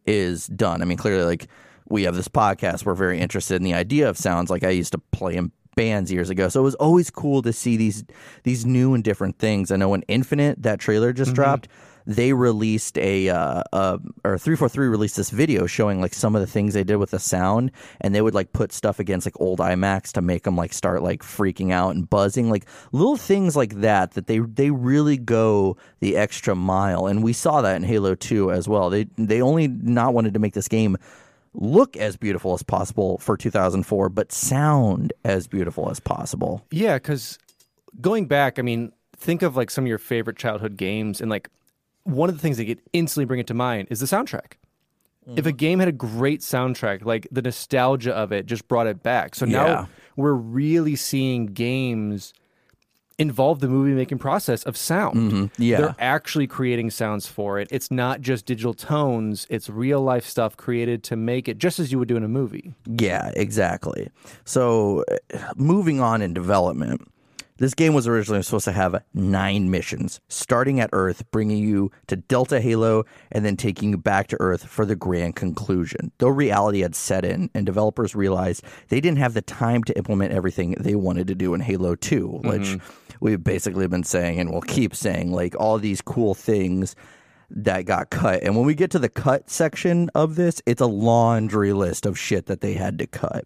is 0.07 0.47
done. 0.47 0.83
I 0.83 0.85
mean, 0.85 0.99
clearly, 0.99 1.25
like 1.25 1.49
we 1.89 2.05
have 2.05 2.15
this 2.15 2.29
podcast, 2.29 2.85
we're 2.85 2.95
very 2.95 3.21
interested 3.21 3.57
in 3.57 3.63
the 3.63 3.75
idea 3.75 4.09
of 4.09 4.17
sounds. 4.17 4.51
Like 4.51 4.65
I 4.65 4.71
used 4.71 4.93
to 4.93 4.99
play 4.99 5.37
in 5.37 5.53
bands 5.77 6.11
years 6.11 6.31
ago, 6.31 6.49
so 6.49 6.61
it 6.61 6.65
was 6.65 6.75
always 6.77 7.11
cool 7.11 7.43
to 7.43 7.53
see 7.53 7.77
these 7.77 8.05
these 8.43 8.67
new 8.67 8.95
and 8.95 9.05
different 9.05 9.39
things. 9.39 9.71
I 9.71 9.77
know 9.77 9.91
when 9.91 10.03
Infinite 10.09 10.63
that 10.63 10.81
trailer 10.81 11.13
just 11.13 11.35
dropped. 11.35 11.69
They 12.09 12.33
released 12.33 12.97
a, 12.99 13.29
uh, 13.31 13.65
uh, 13.73 13.99
or 14.23 14.39
343 14.39 14.87
released 14.87 15.17
this 15.17 15.31
video 15.31 15.67
showing 15.67 16.01
like 16.01 16.15
some 16.15 16.37
of 16.37 16.41
the 16.41 16.47
things 16.47 16.73
they 16.73 16.85
did 16.85 16.99
with 16.99 17.11
the 17.11 17.19
sound, 17.19 17.73
and 18.01 18.15
they 18.15 18.23
would 18.23 18.33
like 18.33 18.53
put 18.53 18.73
stuff 18.73 19.01
against 19.01 19.27
like 19.27 19.41
old 19.41 19.59
IMAX 19.59 20.13
to 20.13 20.23
make 20.23 20.45
them 20.45 20.57
like 20.57 20.73
start 20.73 21.03
like 21.03 21.23
freaking 21.23 21.73
out 21.73 21.97
and 21.97 22.09
buzzing, 22.09 22.49
like 22.49 22.65
little 22.93 23.17
things 23.17 23.57
like 23.57 23.81
that. 23.81 24.13
That 24.13 24.29
they 24.29 24.39
they 24.39 24.71
really 24.71 25.17
go 25.17 25.77
the 25.99 26.17
extra 26.17 26.55
mile, 26.55 27.09
and 27.09 27.25
we 27.25 27.33
saw 27.33 27.61
that 27.61 27.75
in 27.75 27.83
Halo 27.83 28.15
2 28.15 28.53
as 28.53 28.69
well. 28.69 28.89
They 28.89 29.09
they 29.19 29.43
only 29.43 29.67
not 29.67 30.15
wanted 30.15 30.33
to 30.35 30.39
make 30.39 30.55
this 30.55 30.69
game 30.69 30.97
look 31.57 31.97
as 31.97 32.17
beautiful 32.17 32.55
as 32.55 32.63
possible 32.63 33.19
for 33.19 33.37
2004, 33.37 34.09
but 34.09 34.31
sound 34.31 35.13
as 35.25 35.47
beautiful 35.47 35.91
as 35.91 35.99
possible. 35.99 36.65
Yeah, 36.71 36.95
because 36.97 37.39
going 38.01 38.27
back, 38.27 38.59
I 38.59 38.63
mean, 38.63 38.93
think 39.17 39.43
of 39.43 39.57
like 39.57 39.71
some 39.71 39.85
of 39.85 39.89
your 39.89 39.99
favorite 39.99 40.37
childhood 40.37 40.77
games, 40.77 41.21
and 41.21 41.31
like 41.31 41.49
one 42.05 42.29
of 42.29 42.37
the 42.37 42.43
things 42.43 42.59
that 42.59 42.67
could 42.67 42.83
instantly 42.93 43.25
bring 43.25 43.41
it 43.41 43.47
to 43.49 43.55
mind 43.55 43.89
is 43.91 44.01
the 44.01 44.07
soundtrack. 44.07 44.55
If 45.29 45.45
a 45.45 45.49
mm-hmm. 45.49 45.57
game 45.57 45.79
had 45.81 45.89
a 45.89 45.93
great 45.93 46.41
soundtrack, 46.41 47.05
like 47.05 47.27
the 47.33 47.43
nostalgia 47.43 48.15
of 48.15 48.31
it 48.31 48.47
just 48.47 48.69
brought 48.69 48.87
it 48.87 49.03
back. 49.03 49.35
So 49.35 49.45
now 49.45 49.67
Yeah. 49.67 49.87
we're 50.15 50.35
really 50.35 50.95
seeing 50.95 51.47
games 51.47 52.33
involve 53.19 53.61
the 53.61 53.69
movie 53.69 53.93
making 53.93 54.19
process 54.19 54.63
of 54.65 54.77
sound. 54.77 55.51
Yeah. 55.59 55.79
They're 55.79 55.97
actually 55.99 56.47
creating 56.47 56.91
sounds 56.91 57.27
for 57.27 57.59
it. 57.59 57.69
It's 57.71 57.91
not 57.91 58.21
just 58.21 58.47
digital 58.47 58.75
tones, 58.75 59.47
it's 59.49 59.71
real 59.71 60.01
life 60.03 60.27
stuff 60.27 60.57
created 60.57 61.03
to 61.05 61.17
make 61.17 61.49
it 61.49 61.59
just 61.59 61.79
as 61.79 61.91
you 61.91 61.99
would 61.99 62.09
do 62.09 62.17
in 62.17 62.25
a 62.25 62.29
movie. 62.29 62.75
Yeah, 62.87 63.31
exactly. 63.35 64.11
So, 64.45 65.05
uh, 65.33 65.39
moving 65.57 66.01
on 66.01 66.23
in 66.23 66.35
development, 66.35 67.09
this 67.59 67.73
game 67.73 67.95
was 67.95 68.07
originally 68.07 68.43
supposed 68.43 68.67
to 68.67 68.73
have 68.73 69.03
nine 69.15 69.71
missions, 69.71 70.21
starting 70.29 70.79
at 70.79 70.91
Earth, 70.93 71.29
bringing 71.31 71.57
you 71.57 71.91
to 72.07 72.17
Delta 72.17 72.61
Halo, 72.61 73.05
and 73.33 73.47
then 73.47 73.57
taking 73.57 73.91
you 73.91 73.97
back 73.97 74.29
to 74.29 74.37
Earth 74.41 74.67
for 74.67 74.85
the 74.85 74.97
grand 74.97 75.37
conclusion. 75.37 76.13
Though 76.19 76.29
reality 76.29 76.81
had 76.81 76.95
set 76.95 77.25
in, 77.25 77.49
and 77.55 77.65
developers 77.65 78.15
realized 78.15 78.63
they 78.89 79.01
didn't 79.01 79.19
have 79.19 79.33
the 79.33 79.43
time 79.43 79.85
to 79.85 79.97
implement 79.97 80.35
everything 80.35 80.75
they 80.79 80.95
wanted 80.95 81.29
to 81.29 81.35
do 81.35 81.55
in 81.55 81.61
Halo 81.61 81.95
2, 81.95 82.41
which 82.45 82.77
we've 83.21 83.43
basically 83.43 83.87
been 83.87 84.05
saying 84.05 84.41
and 84.41 84.53
will 84.53 84.63
keep 84.63 84.95
saying, 84.95 85.33
like 85.33 85.55
all 85.59 85.79
these 85.79 86.01
cool 86.01 86.35
things 86.35 86.95
that 87.51 87.85
got 87.85 88.11
cut. 88.11 88.43
And 88.43 88.57
when 88.57 88.67
we 88.67 88.75
get 88.75 88.91
to 88.93 88.99
the 88.99 89.09
cut 89.09 89.49
section 89.49 90.11
of 90.15 90.35
this, 90.35 90.61
it's 90.67 90.81
a 90.81 90.87
laundry 90.87 91.73
list 91.73 92.07
of 92.07 92.19
shit 92.19 92.47
that 92.47 92.61
they 92.61 92.75
had 92.75 92.99
to 92.99 93.07
cut. 93.07 93.45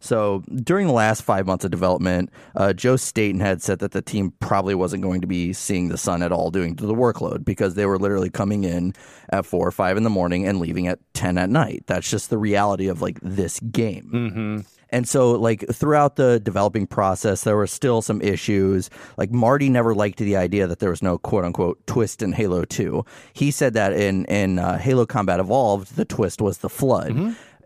So 0.00 0.42
during 0.54 0.86
the 0.86 0.92
last 0.92 1.22
five 1.22 1.46
months 1.46 1.64
of 1.64 1.70
development, 1.70 2.30
uh, 2.54 2.72
Joe 2.72 2.96
Staten 2.96 3.40
had 3.40 3.62
said 3.62 3.78
that 3.78 3.92
the 3.92 4.02
team 4.02 4.32
probably 4.40 4.74
wasn't 4.74 5.02
going 5.02 5.20
to 5.20 5.26
be 5.26 5.52
seeing 5.52 5.88
the 5.88 5.98
sun 5.98 6.22
at 6.22 6.32
all 6.32 6.50
due 6.50 6.74
to 6.74 6.86
the 6.86 6.94
workload 6.94 7.44
because 7.44 7.74
they 7.74 7.86
were 7.86 7.98
literally 7.98 8.30
coming 8.30 8.64
in 8.64 8.94
at 9.30 9.46
four 9.46 9.66
or 9.66 9.72
five 9.72 9.96
in 9.96 10.02
the 10.02 10.10
morning 10.10 10.46
and 10.46 10.60
leaving 10.60 10.86
at 10.86 10.98
10 11.14 11.38
at 11.38 11.50
night. 11.50 11.84
That's 11.86 12.08
just 12.08 12.30
the 12.30 12.38
reality 12.38 12.88
of 12.88 13.00
like 13.00 13.18
this 13.22 13.58
game. 13.60 14.10
Mm-hmm. 14.12 14.75
And 14.90 15.08
so, 15.08 15.32
like, 15.32 15.66
throughout 15.72 16.16
the 16.16 16.38
developing 16.38 16.86
process, 16.86 17.44
there 17.44 17.56
were 17.56 17.66
still 17.66 18.02
some 18.02 18.20
issues. 18.22 18.88
Like, 19.16 19.30
Marty 19.32 19.68
never 19.68 19.94
liked 19.94 20.18
the 20.18 20.36
idea 20.36 20.66
that 20.66 20.78
there 20.78 20.90
was 20.90 21.02
no 21.02 21.18
quote 21.18 21.44
unquote 21.44 21.84
twist 21.86 22.22
in 22.22 22.32
Halo 22.32 22.64
2. 22.64 23.04
He 23.32 23.50
said 23.50 23.74
that 23.74 23.92
in, 23.92 24.24
in 24.26 24.58
uh, 24.58 24.78
Halo 24.78 25.06
Combat 25.06 25.40
Evolved, 25.40 25.96
the 25.96 26.04
twist 26.04 26.40
was 26.40 26.58
the 26.58 26.68
flood. 26.68 27.12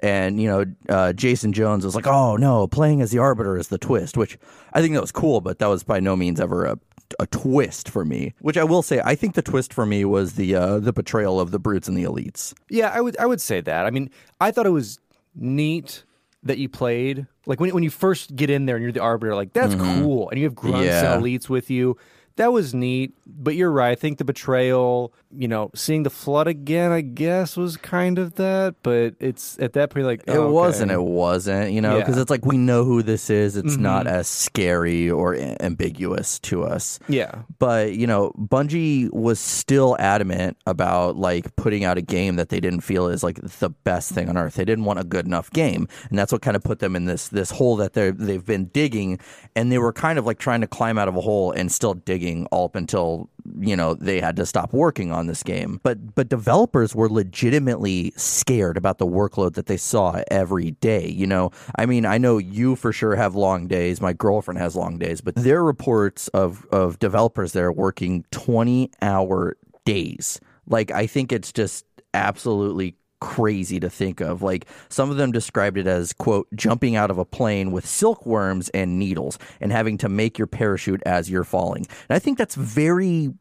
And, 0.02 0.40
you 0.40 0.48
know, 0.48 0.64
uh, 0.88 1.12
Jason 1.12 1.52
Jones 1.52 1.84
was 1.84 1.94
like, 1.94 2.06
oh, 2.06 2.36
no, 2.36 2.66
playing 2.66 3.02
as 3.02 3.10
the 3.10 3.18
Arbiter 3.18 3.58
is 3.58 3.68
the 3.68 3.76
twist, 3.76 4.16
which 4.16 4.38
I 4.72 4.80
think 4.80 4.94
that 4.94 5.02
was 5.02 5.12
cool, 5.12 5.42
but 5.42 5.58
that 5.58 5.66
was 5.66 5.82
by 5.84 6.00
no 6.00 6.16
means 6.16 6.40
ever 6.40 6.64
a 6.64 6.78
a 7.18 7.26
twist 7.26 7.88
for 7.88 8.04
me. 8.04 8.34
Which 8.40 8.56
I 8.56 8.64
will 8.64 8.82
say, 8.82 9.00
I 9.04 9.16
think 9.16 9.34
the 9.34 9.42
twist 9.42 9.74
for 9.74 9.84
me 9.84 10.04
was 10.04 10.34
the 10.34 10.54
uh, 10.54 10.78
the 10.78 10.92
betrayal 10.92 11.40
of 11.40 11.50
the 11.50 11.58
brutes 11.58 11.88
and 11.88 11.96
the 11.96 12.04
elites. 12.04 12.54
Yeah, 12.68 12.90
I 12.94 13.00
would 13.00 13.16
I 13.18 13.26
would 13.26 13.40
say 13.40 13.60
that. 13.60 13.84
I 13.84 13.90
mean, 13.90 14.10
I 14.40 14.50
thought 14.52 14.64
it 14.64 14.70
was 14.70 15.00
neat 15.34 16.04
that 16.42 16.58
you 16.58 16.68
played. 16.68 17.26
Like 17.46 17.60
when 17.60 17.70
when 17.74 17.82
you 17.82 17.90
first 17.90 18.34
get 18.36 18.50
in 18.50 18.66
there 18.66 18.76
and 18.76 18.82
you're 18.82 18.92
the 18.92 19.00
arbiter, 19.00 19.34
like 19.34 19.52
that's 19.52 19.74
mm-hmm. 19.74 20.02
cool, 20.02 20.30
and 20.30 20.38
you 20.38 20.44
have 20.46 20.54
grunts 20.54 20.86
Yeah. 20.86 21.14
and 21.14 21.22
elites 21.22 21.48
with 21.48 21.70
you. 21.70 21.96
That 22.36 22.52
was 22.52 22.74
neat, 22.74 23.12
but 23.26 23.54
you're 23.54 23.70
right. 23.70 23.90
I 23.90 23.94
think 23.94 24.18
the 24.18 24.24
betrayal, 24.24 25.12
you 25.30 25.46
know, 25.48 25.70
seeing 25.74 26.04
the 26.04 26.10
flood 26.10 26.46
again, 26.48 26.90
I 26.90 27.02
guess, 27.02 27.56
was 27.56 27.76
kind 27.76 28.18
of 28.18 28.36
that. 28.36 28.76
But 28.82 29.14
it's 29.20 29.58
at 29.58 29.74
that 29.74 29.90
point, 29.90 30.06
like 30.06 30.20
It 30.26 30.30
oh, 30.30 30.44
okay. 30.44 30.52
wasn't. 30.52 30.90
It 30.92 31.02
wasn't. 31.02 31.72
You 31.72 31.80
know, 31.80 31.98
because 31.98 32.08
Yeah. 32.08 32.12
Mm-hmm. 32.12 32.22
it's 32.22 32.30
like 32.30 32.46
we 32.46 32.56
know 32.56 32.84
who 32.84 33.02
this 33.02 33.28
is. 33.30 33.56
It's 33.56 33.76
not 33.76 34.06
as 34.06 34.26
scary 34.26 35.10
or 35.10 35.36
ambiguous 35.60 36.38
to 36.40 36.64
us. 36.64 36.98
Yeah, 37.08 37.42
But 37.58 37.94
you 37.94 38.06
know, 38.06 38.32
Bungie 38.38 39.12
was 39.12 39.38
still 39.38 39.96
adamant 39.98 40.56
about 40.66 41.16
like 41.16 41.54
putting 41.56 41.84
out 41.84 41.98
a 41.98 42.02
game 42.02 42.36
that 42.36 42.48
they 42.48 42.60
didn't 42.60 42.80
feel 42.80 43.08
is 43.08 43.22
like 43.22 43.40
the 43.40 43.70
best 43.70 44.12
thing 44.12 44.28
on 44.28 44.38
earth. 44.38 44.54
They 44.54 44.64
didn't 44.64 44.84
want 44.84 44.98
a 44.98 45.04
good 45.04 45.26
enough 45.26 45.50
game, 45.50 45.88
and 46.08 46.18
that's 46.18 46.32
what 46.32 46.42
kind 46.42 46.56
of 46.56 46.62
put 46.62 46.78
them 46.78 46.96
in 46.96 47.04
this 47.04 47.28
this 47.28 47.50
hole 47.50 47.76
that 47.76 47.92
they 47.92 48.10
they've 48.10 48.44
been 48.44 48.66
digging, 48.66 49.18
and 49.54 49.70
they 49.70 49.78
were 49.78 49.92
kind 49.92 50.18
of 50.18 50.24
like 50.26 50.38
trying 50.38 50.60
to 50.62 50.66
climb 50.66 50.96
out 50.96 51.08
of 51.08 51.16
a 51.16 51.20
hole 51.20 51.52
and 51.52 51.70
still 51.70 51.94
digging 51.94 52.29
all 52.50 52.66
up 52.66 52.76
until 52.76 53.28
you 53.58 53.74
know 53.74 53.94
they 53.94 54.20
had 54.20 54.36
to 54.36 54.46
stop 54.46 54.72
working 54.72 55.10
on 55.12 55.26
this 55.26 55.42
game. 55.42 55.80
But 55.82 56.14
but 56.14 56.28
developers 56.28 56.94
were 56.94 57.08
legitimately 57.08 58.12
scared 58.16 58.76
about 58.76 58.98
the 58.98 59.06
workload 59.06 59.54
that 59.54 59.66
they 59.66 59.76
saw 59.76 60.22
every 60.30 60.72
day. 60.72 61.08
You 61.08 61.26
know, 61.26 61.50
I 61.76 61.86
mean, 61.86 62.06
I 62.06 62.18
know 62.18 62.38
you 62.38 62.76
for 62.76 62.92
sure 62.92 63.16
have 63.16 63.34
long 63.34 63.66
days. 63.66 64.00
My 64.00 64.12
girlfriend 64.12 64.58
has 64.58 64.76
long 64.76 64.98
days, 64.98 65.20
but 65.20 65.34
there 65.34 65.58
are 65.58 65.64
reports 65.64 66.28
of 66.28 66.64
of 66.66 66.98
developers 66.98 67.52
there 67.52 67.72
working 67.72 68.24
twenty 68.30 68.90
hour 69.02 69.56
days. 69.84 70.40
Like 70.66 70.90
I 70.90 71.06
think 71.06 71.32
it's 71.32 71.52
just 71.52 71.84
absolutely 72.14 72.96
crazy 73.20 73.78
to 73.80 73.90
think 73.90 74.20
of. 74.20 74.42
Like 74.42 74.66
some 74.88 75.10
of 75.10 75.16
them 75.16 75.32
described 75.32 75.78
it 75.78 75.86
as 75.86 76.12
quote 76.12 76.48
jumping 76.54 76.96
out 76.96 77.10
of 77.10 77.18
a 77.18 77.24
plane 77.24 77.72
with 77.72 77.86
silkworms 77.86 78.68
and 78.70 78.98
needles 78.98 79.38
and 79.60 79.72
having 79.72 79.98
to 79.98 80.08
make 80.08 80.38
your 80.38 80.46
parachute 80.46 81.02
as 81.06 81.30
you're 81.30 81.44
falling. 81.44 81.86
And 82.08 82.16
I 82.16 82.18
think 82.18 82.38
that's 82.38 82.54
very 82.54 83.32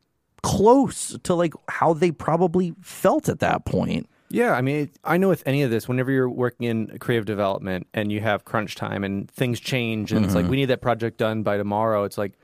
close 0.41 1.17
to 1.23 1.33
like 1.33 1.53
how 1.67 1.93
they 1.93 2.11
probably 2.11 2.73
felt 2.81 3.29
at 3.29 3.39
that 3.39 3.65
point. 3.65 4.09
Yeah, 4.31 4.53
I 4.53 4.61
mean, 4.61 4.75
it, 4.83 4.91
I 5.03 5.17
know 5.17 5.27
with 5.27 5.41
any 5.47 5.63
of 5.63 5.71
this, 5.71 5.87
whenever 5.87 6.11
you're 6.11 6.29
working 6.29 6.67
in 6.67 6.99
creative 6.99 7.25
development 7.25 7.87
and 7.95 8.11
you 8.11 8.21
have 8.21 8.45
crunch 8.45 8.75
time 8.75 9.03
and 9.03 9.29
things 9.31 9.59
change, 9.59 10.11
and 10.11 10.23
it's 10.23 10.35
like 10.35 10.43
mm-hmm. 10.43 10.51
we 10.51 10.57
need 10.57 10.65
that 10.65 10.81
project 10.81 11.17
done 11.17 11.41
by 11.41 11.57
tomorrow. 11.57 12.03
It's 12.03 12.17
like, 12.17 12.38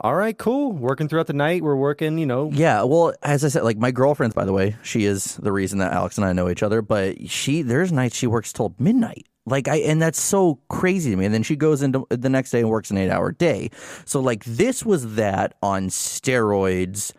all 0.00 0.14
right, 0.14 0.36
cool. 0.36 0.72
Working 0.72 1.08
throughout 1.08 1.26
the 1.26 1.32
night, 1.32 1.62
we're 1.62 1.76
working. 1.76 2.18
You 2.18 2.26
know, 2.26 2.50
Yeah, 2.52 2.82
well, 2.82 3.14
as 3.22 3.44
I 3.44 3.48
said, 3.48 3.64
like 3.64 3.78
my 3.78 3.90
girlfriend, 3.90 4.34
by 4.34 4.44
the 4.44 4.52
way, 4.52 4.76
she 4.82 5.04
is 5.04 5.36
the 5.36 5.52
reason 5.52 5.78
that 5.78 5.92
Alex 5.92 6.16
and 6.18 6.24
I 6.24 6.32
know 6.32 6.48
each 6.48 6.62
other. 6.62 6.82
But 6.82 7.28
she, 7.28 7.62
there's 7.62 7.92
nights 7.92 8.16
she 8.16 8.26
works 8.26 8.52
till 8.52 8.74
midnight. 8.78 9.26
Like 9.46 9.68
I, 9.68 9.76
and 9.76 10.02
that's 10.02 10.20
so 10.20 10.58
crazy 10.68 11.10
to 11.10 11.16
me. 11.16 11.24
And 11.24 11.32
then 11.32 11.44
she 11.44 11.56
goes 11.56 11.80
into 11.80 12.06
the 12.10 12.28
next 12.28 12.50
day 12.50 12.60
and 12.60 12.68
works 12.68 12.90
an 12.90 12.98
eight 12.98 13.10
hour 13.10 13.30
day. 13.30 13.70
So 14.04 14.20
like 14.20 14.44
this 14.44 14.84
was 14.84 15.14
that 15.14 15.54
on 15.62 15.88
steroids 15.88 17.12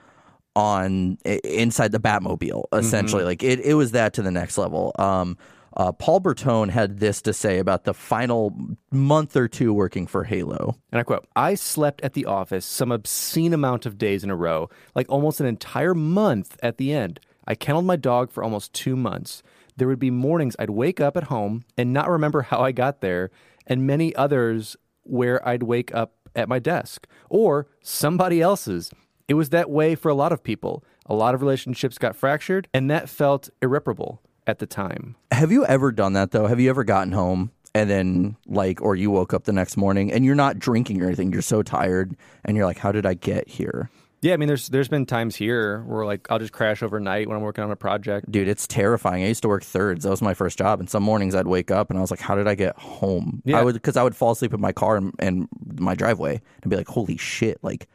on 0.56 1.18
inside 1.24 1.92
the 1.92 2.00
Batmobile, 2.00 2.66
essentially. 2.74 3.24
Like 3.24 3.44
it, 3.44 3.60
it 3.62 3.76
was 3.76 3.92
that 3.92 4.13
to 4.16 4.22
the 4.22 4.32
next 4.32 4.58
level. 4.58 4.92
Um, 5.00 5.38
uh, 5.78 5.92
Paul 5.92 6.22
Bertone 6.22 6.72
had 6.72 7.00
this 7.00 7.22
to 7.22 7.34
say 7.34 7.60
about 7.60 7.84
the 7.84 7.94
final 7.94 8.58
month 8.92 9.38
or 9.38 9.48
two 9.48 9.72
working 9.72 10.08
for 10.08 10.24
Halo. 10.24 10.76
And 10.92 11.00
I 11.00 11.04
quote, 11.04 11.28
I 11.36 11.54
slept 11.54 12.02
at 12.02 12.13
the 12.13 12.26
office 12.26 12.66
some 12.66 12.92
obscene 12.92 13.54
amount 13.54 13.86
of 13.86 14.00
days 14.00 14.24
in 14.24 14.32
a 14.32 14.36
row, 14.36 14.72
like 14.96 15.08
almost 15.08 15.40
an 15.40 15.46
entire 15.46 15.94
month 15.94 16.58
at 16.63 16.78
the 16.78 16.92
end. 16.92 17.20
I 17.46 17.54
kenneled 17.54 17.86
my 17.86 17.96
dog 17.96 18.32
for 18.32 18.44
almost 18.44 18.74
two 18.74 18.96
months. 18.96 19.44
There 19.78 19.88
would 19.88 20.00
be 20.00 20.10
mornings 20.10 20.56
I'd 20.58 20.72
wake 20.72 21.00
up 21.00 21.16
at 21.16 21.26
home 21.26 21.63
and 21.78 21.94
not 21.94 22.10
remember 22.10 22.42
how 22.42 22.62
I 22.62 22.72
got 22.72 23.02
there, 23.02 23.30
and 23.68 23.86
many 23.86 24.16
others 24.16 24.76
where 25.04 25.48
I'd 25.48 25.63
wake 25.63 25.94
up 25.94 26.16
at 26.36 26.50
my 26.50 26.58
desk 26.58 27.08
or 27.30 27.68
somebody 27.82 28.42
else's. 28.42 28.92
It 29.28 29.36
was 29.36 29.52
that 29.52 29.70
way 29.70 29.94
for 29.94 30.10
a 30.10 30.16
lot 30.16 30.32
of 30.32 30.44
people. 30.44 30.84
A 31.06 31.13
lot 31.13 31.36
of 31.36 31.42
relationships 31.42 32.00
got 32.00 32.16
fractured, 32.16 32.68
and 32.74 32.90
that 32.90 33.10
felt 33.10 33.50
irreparable 33.62 34.24
at 34.48 34.60
the 34.60 34.66
time. 34.66 35.16
Have 35.32 35.52
you 35.52 35.66
ever 35.66 35.92
done 35.92 36.14
that 36.14 36.32
though? 36.32 36.48
Have 36.48 36.60
you 36.60 36.70
ever 36.70 36.84
gotten 36.84 37.12
home 37.12 37.52
and 37.76 37.90
then 37.90 38.38
like 38.48 38.82
or 38.82 38.96
you 38.96 39.12
woke 39.12 39.34
up 39.34 39.44
the 39.44 39.54
next 39.54 39.78
morning 39.78 40.12
and 40.12 40.26
you're 40.26 40.36
not 40.36 40.58
drinking 40.58 41.02
or 41.02 41.06
anything, 41.06 41.32
you're 41.32 41.42
so 41.42 41.62
tired 41.62 42.16
and 42.46 42.58
you're 42.58 42.66
like, 42.66 42.80
How 42.80 42.92
did 42.92 43.06
I 43.06 43.14
get 43.14 43.48
here? 43.48 43.92
Yeah, 44.22 44.34
I 44.34 44.38
mean, 44.38 44.48
there's 44.48 44.70
there's 44.70 44.88
been 44.88 45.06
times 45.06 45.36
here 45.36 45.84
where 45.84 46.04
like 46.04 46.26
I'll 46.32 46.40
just 46.40 46.54
crash 46.54 46.82
overnight 46.82 47.28
when 47.28 47.38
I'm 47.38 47.44
working 47.44 47.64
on 47.64 47.70
a 47.70 47.76
project. 47.76 48.32
Dude, 48.32 48.48
it's 48.48 48.66
terrifying. 48.66 49.24
I 49.24 49.28
used 49.28 49.44
to 49.44 49.48
work 49.48 49.64
thirds. 49.64 50.06
That 50.06 50.10
was 50.10 50.24
my 50.24 50.34
first 50.34 50.58
job. 50.58 50.80
And 50.80 50.90
some 50.90 51.04
mornings 51.04 51.36
I'd 51.36 51.46
wake 51.46 51.70
up 51.70 51.92
and 51.92 52.00
I 52.00 52.02
was 52.02 52.10
like, 52.10 52.20
How 52.20 52.36
did 52.36 52.48
I 52.48 52.56
get 52.56 52.76
home? 52.78 53.44
Yeah. 53.46 53.60
I 53.60 53.64
would 53.64 53.76
because 53.76 53.96
I 53.96 54.04
would 54.04 54.16
fall 54.16 54.32
asleep 54.32 54.54
in 54.54 54.62
my 54.62 54.72
car 54.72 54.98
and, 54.98 55.14
and 55.20 55.48
my 55.76 55.94
driveway 55.94 56.42
and 56.64 56.72
be 56.72 56.78
like, 56.78 56.88
Holy 56.88 57.18
shit. 57.18 57.60
Like 57.62 57.88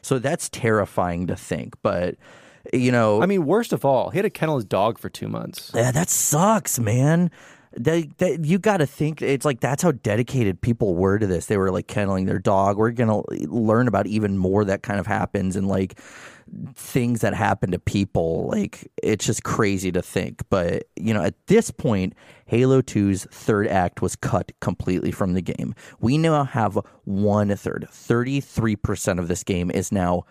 so 0.00 0.18
that's 0.18 0.48
terrifying 0.48 1.26
to 1.26 1.36
think. 1.36 1.74
But 1.82 2.14
you 2.72 2.92
know 2.92 3.22
I 3.22 3.26
mean, 3.26 3.44
worst 3.46 3.72
of 3.72 3.84
all, 3.84 4.10
he 4.10 4.18
had 4.18 4.22
to 4.22 4.30
kennel 4.30 4.56
his 4.56 4.64
dog 4.64 4.98
for 4.98 5.08
two 5.08 5.28
months. 5.28 5.70
Yeah, 5.74 5.90
that 5.90 6.08
sucks, 6.10 6.78
man. 6.78 7.30
That, 7.78 8.16
that 8.18 8.44
you 8.46 8.58
got 8.58 8.78
to 8.78 8.86
think 8.86 9.20
it's 9.20 9.44
like 9.44 9.60
that's 9.60 9.82
how 9.82 9.92
dedicated 9.92 10.62
people 10.62 10.94
were 10.94 11.18
to 11.18 11.26
this. 11.26 11.46
They 11.46 11.58
were 11.58 11.70
like 11.70 11.88
kenneling 11.88 12.24
their 12.24 12.38
dog. 12.38 12.78
We're 12.78 12.90
gonna 12.90 13.20
learn 13.28 13.86
about 13.86 14.06
even 14.06 14.38
more 14.38 14.64
that 14.64 14.82
kind 14.82 14.98
of 14.98 15.06
happens 15.06 15.56
and 15.56 15.68
like 15.68 16.00
things 16.74 17.20
that 17.20 17.34
happen 17.34 17.72
to 17.72 17.78
people. 17.78 18.48
Like 18.48 18.90
it's 19.02 19.26
just 19.26 19.42
crazy 19.42 19.92
to 19.92 20.02
think. 20.02 20.42
But 20.48 20.84
you 20.96 21.12
know, 21.12 21.22
at 21.22 21.34
this 21.48 21.70
point, 21.70 22.14
Halo 22.46 22.80
2's 22.80 23.24
third 23.24 23.66
act 23.68 24.00
was 24.00 24.16
cut 24.16 24.52
completely 24.60 25.10
from 25.10 25.34
the 25.34 25.42
game. 25.42 25.74
We 26.00 26.16
now 26.16 26.44
have 26.44 26.78
one 27.04 27.54
third. 27.56 27.88
Thirty 27.90 28.40
three 28.40 28.76
percent 28.76 29.18
of 29.18 29.28
this 29.28 29.42
game 29.42 29.70
is 29.70 29.92
now 29.92 30.24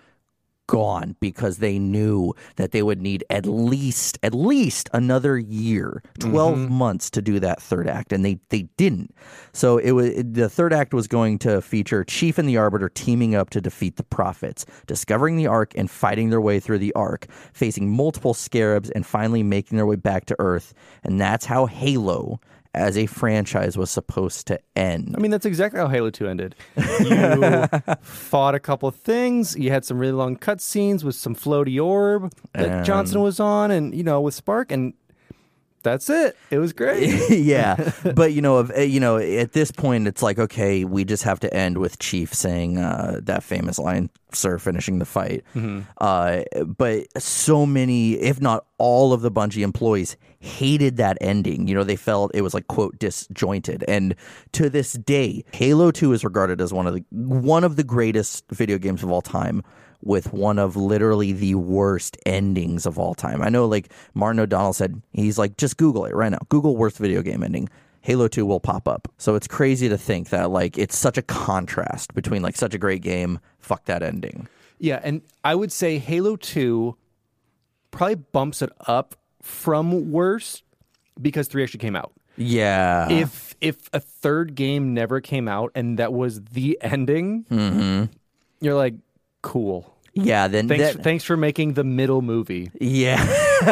gone 0.67 1.15
because 1.19 1.57
they 1.57 1.79
knew 1.79 2.33
that 2.55 2.71
they 2.71 2.81
would 2.81 3.01
need 3.01 3.23
at 3.29 3.45
least 3.45 4.17
at 4.23 4.33
least 4.33 4.89
another 4.93 5.37
year 5.37 6.01
12 6.19 6.57
mm-hmm. 6.57 6.73
months 6.73 7.09
to 7.09 7.21
do 7.21 7.39
that 7.39 7.61
third 7.61 7.87
act 7.87 8.11
and 8.11 8.23
they 8.23 8.39
they 8.49 8.63
didn't. 8.77 9.13
So 9.53 9.77
it 9.77 9.91
was 9.91 10.11
the 10.15 10.49
third 10.49 10.73
act 10.73 10.93
was 10.93 11.07
going 11.07 11.39
to 11.39 11.61
feature 11.61 12.03
chief 12.03 12.37
and 12.37 12.47
the 12.47 12.57
arbiter 12.57 12.89
teaming 12.89 13.35
up 13.35 13.49
to 13.51 13.61
defeat 13.61 13.97
the 13.97 14.03
prophets 14.03 14.65
discovering 14.87 15.37
the 15.37 15.47
ark 15.47 15.73
and 15.75 15.89
fighting 15.89 16.29
their 16.29 16.41
way 16.41 16.59
through 16.59 16.79
the 16.79 16.93
ark 16.93 17.27
facing 17.53 17.89
multiple 17.89 18.33
scarabs 18.33 18.89
and 18.91 19.05
finally 19.05 19.43
making 19.43 19.77
their 19.77 19.85
way 19.85 19.95
back 19.95 20.25
to 20.25 20.35
earth 20.39 20.73
and 21.03 21.19
that's 21.19 21.45
how 21.45 21.65
halo 21.65 22.39
as 22.75 22.97
a 22.97 23.05
franchise 23.05 23.77
was 23.77 23.89
supposed 23.89 24.47
to 24.47 24.59
end 24.75 25.15
I 25.17 25.19
mean, 25.21 25.31
that's 25.31 25.45
exactly 25.45 25.79
how 25.79 25.87
Halo 25.87 26.09
2 26.09 26.27
ended. 26.27 26.55
You 26.99 27.67
fought 28.01 28.55
a 28.55 28.59
couple 28.59 28.87
of 28.89 28.95
things. 28.95 29.55
You 29.55 29.71
had 29.71 29.85
some 29.85 29.97
really 29.97 30.13
long 30.13 30.37
cutscenes 30.37 31.03
with 31.03 31.15
some 31.15 31.35
floaty 31.35 31.83
orb 31.83 32.31
that 32.53 32.69
And- 32.69 32.85
Johnson 32.85 33.21
was 33.21 33.39
on, 33.39 33.71
and, 33.71 33.93
you 33.95 34.03
know, 34.03 34.21
with 34.21 34.33
Spark, 34.33 34.71
and 34.71 34.93
that's 35.85 36.09
it. 36.09 36.35
It 36.51 36.57
was 36.59 36.73
great. 36.73 37.09
yeah, 37.29 37.91
but 38.13 38.33
you 38.33 38.41
know, 38.41 38.57
of- 38.57 38.77
you 38.77 38.99
know, 38.99 39.15
at 39.17 39.53
this 39.53 39.71
point, 39.71 40.07
it's 40.07 40.21
like 40.21 40.37
okay, 40.37 40.83
we 40.83 41.05
just 41.05 41.23
have 41.23 41.39
to 41.39 41.53
end 41.53 41.77
with 41.77 41.99
Chief 41.99 42.33
saying 42.33 42.77
uh, 42.77 43.21
that 43.23 43.43
famous 43.43 43.79
line, 43.79 44.09
"Sir," 44.33 44.57
finishing 44.59 44.99
the 44.99 45.05
fight. 45.05 45.43
Uh, 45.99 46.41
but 46.65 47.05
so 47.21 47.65
many, 47.65 48.13
if 48.15 48.41
not 48.41 48.65
all, 48.77 49.13
of 49.13 49.21
the 49.21 49.31
Bungie 49.31 49.63
employees 49.63 50.17
hated 50.39 50.97
that 50.97 51.17
ending. 51.21 51.67
You 51.67 51.75
know, 51.75 51.83
they 51.83 51.95
felt 51.95 52.31
it 52.35 52.41
was 52.41 52.53
like 52.53 52.67
quote 52.67 52.99
disjointed, 52.99 53.85
and 53.87 54.15
to 54.53 54.69
this 54.69 54.93
day, 54.93 55.45
Halo 55.53 55.91
Two 55.91 56.11
is 56.13 56.23
regarded 56.23 56.59
as 56.61 56.73
one 56.73 56.87
of 56.87 56.93
the 56.95 57.03
one 57.11 57.63
of 57.63 57.75
the 57.77 57.83
greatest 57.83 58.43
video 58.51 58.77
games 58.77 59.03
of 59.03 59.11
all 59.11 59.21
time. 59.21 59.63
With 60.01 60.33
one 60.33 60.59
of 60.59 60.75
literally 60.75 61.31
the 61.31 61.55
worst 61.55 62.17
endings 62.25 62.85
of 62.85 62.99
all 62.99 63.13
time. 63.13 63.41
I 63.41 63.49
know, 63.49 63.65
like 63.65 63.91
Martin 64.13 64.39
O'Donnell 64.39 64.73
said, 64.73 65.01
he's 65.13 65.37
like, 65.37 65.57
just 65.57 65.77
Google 65.77 66.05
it 66.05 66.15
right 66.15 66.31
now. 66.31 66.39
Google 66.49 66.77
worst 66.77 66.97
video 66.97 67.21
game 67.21 67.43
ending. 67.43 67.69
Halo 68.01 68.27
2 68.27 68.45
will 68.45 68.59
pop 68.59 68.87
up. 68.87 69.11
So 69.17 69.33
it's 69.33 69.47
crazy 69.47 69.89
to 69.89 69.97
think 69.97 70.29
that 70.29 70.51
like 70.51 70.77
it's 70.77 70.95
such 70.95 71.17
a 71.17 71.23
contrast 71.23 72.13
between 72.13 72.43
like 72.43 72.55
such 72.55 72.75
a 72.75 72.77
great 72.77 73.01
game, 73.01 73.39
fuck 73.57 73.85
that 73.85 74.03
ending. 74.03 74.47
Yeah, 74.77 74.99
and 75.03 75.21
I 75.43 75.55
would 75.55 75.71
say 75.71 75.97
Halo 75.97 76.35
2 76.35 76.95
probably 77.89 78.15
bumps 78.15 78.61
it 78.61 78.69
up 78.81 79.15
from 79.41 80.11
worst 80.11 80.63
because 81.19 81.47
3 81.47 81.63
actually 81.63 81.79
came 81.79 81.95
out. 81.95 82.11
Yeah. 82.37 83.09
if 83.09 83.55
if 83.61 83.89
a 83.93 83.99
third 83.99 84.55
game 84.55 84.93
never 84.93 85.21
came 85.21 85.47
out 85.47 85.71
and 85.73 85.97
that 85.97 86.13
was 86.13 86.43
the 86.43 86.77
ending, 86.81 87.45
mm-hmm. 87.45 88.05
you're 88.59 88.75
like, 88.75 88.95
cool. 89.45 89.93
yeah, 90.13 90.47
then 90.47 90.67
Thanks, 90.67 90.95
that- 90.95 91.03
thanks 91.03 91.23
for 91.23 91.37
making 91.37 91.73
the 91.73 91.83
middle 91.83 92.21
movie. 92.21 92.71
yeah. 92.81 93.21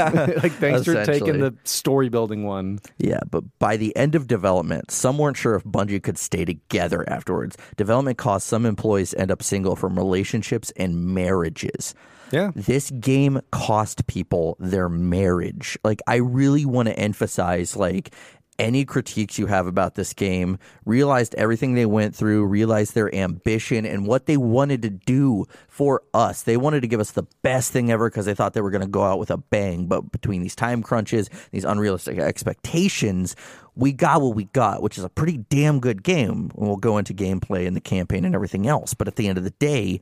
like, 0.43 0.51
thanks 0.53 0.83
for 0.85 1.03
taking 1.05 1.39
the 1.39 1.53
story 1.63 2.09
building 2.09 2.43
one. 2.43 2.79
Yeah, 2.97 3.19
but 3.29 3.43
by 3.59 3.77
the 3.77 3.95
end 3.95 4.15
of 4.15 4.27
development, 4.27 4.91
some 4.91 5.17
weren't 5.17 5.37
sure 5.37 5.55
if 5.55 5.63
Bungie 5.63 6.01
could 6.03 6.17
stay 6.17 6.45
together 6.45 7.07
afterwards. 7.09 7.57
Development 7.77 8.17
caused 8.17 8.45
some 8.47 8.65
employees 8.65 9.11
to 9.11 9.19
end 9.19 9.31
up 9.31 9.41
single 9.43 9.75
from 9.75 9.97
relationships 9.97 10.71
and 10.77 11.13
marriages. 11.13 11.95
Yeah. 12.31 12.51
This 12.55 12.89
game 12.91 13.41
cost 13.51 14.07
people 14.07 14.55
their 14.59 14.89
marriage. 14.89 15.77
Like 15.83 16.01
I 16.07 16.15
really 16.15 16.65
want 16.65 16.87
to 16.87 16.97
emphasize 16.97 17.75
like 17.75 18.13
any 18.59 18.85
critiques 18.85 19.39
you 19.39 19.47
have 19.47 19.67
about 19.67 19.95
this 19.95 20.13
game, 20.13 20.59
realized 20.85 21.33
everything 21.35 21.73
they 21.73 21.85
went 21.85 22.15
through, 22.15 22.45
realized 22.45 22.93
their 22.93 23.13
ambition 23.13 23.85
and 23.85 24.05
what 24.05 24.25
they 24.25 24.37
wanted 24.37 24.81
to 24.83 24.89
do 24.89 25.45
for 25.67 26.03
us. 26.13 26.43
They 26.43 26.57
wanted 26.57 26.81
to 26.81 26.87
give 26.87 26.99
us 26.99 27.11
the 27.11 27.27
best 27.41 27.71
thing 27.71 27.91
ever 27.91 28.09
because 28.09 28.25
they 28.25 28.33
thought 28.33 28.53
they 28.53 28.61
were 28.61 28.71
going 28.71 28.81
to 28.81 28.87
go 28.87 29.03
out 29.03 29.19
with 29.19 29.31
a 29.31 29.37
bang. 29.37 29.87
But 29.87 30.11
between 30.11 30.41
these 30.41 30.55
time 30.55 30.83
crunches, 30.83 31.29
these 31.51 31.65
unrealistic 31.65 32.19
expectations, 32.19 33.35
we 33.75 33.91
got 33.91 34.21
what 34.21 34.35
we 34.35 34.45
got, 34.45 34.81
which 34.81 34.97
is 34.97 35.03
a 35.03 35.09
pretty 35.09 35.37
damn 35.37 35.79
good 35.79 36.03
game. 36.03 36.51
We'll 36.55 36.77
go 36.77 36.97
into 36.97 37.13
gameplay 37.13 37.65
and 37.65 37.75
the 37.75 37.81
campaign 37.81 38.25
and 38.25 38.35
everything 38.35 38.67
else. 38.67 38.93
But 38.93 39.07
at 39.07 39.15
the 39.15 39.27
end 39.27 39.37
of 39.37 39.43
the 39.43 39.51
day, 39.51 39.99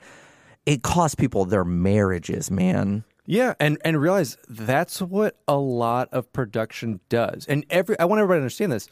it 0.66 0.84
cost 0.84 1.18
people 1.18 1.46
their 1.46 1.64
marriages, 1.64 2.52
man. 2.52 3.04
Yeah, 3.26 3.54
and 3.60 3.78
and 3.86 4.02
realize 4.02 4.38
that's 4.50 5.02
what 5.02 5.38
a 5.48 5.56
lot 5.58 6.10
of 6.12 6.32
production 6.34 7.00
does. 7.10 7.46
And 7.48 7.66
every 7.70 7.98
I 8.00 8.06
want 8.06 8.20
everybody 8.20 8.40
to 8.40 8.44
understand 8.44 8.72
this. 8.72 8.90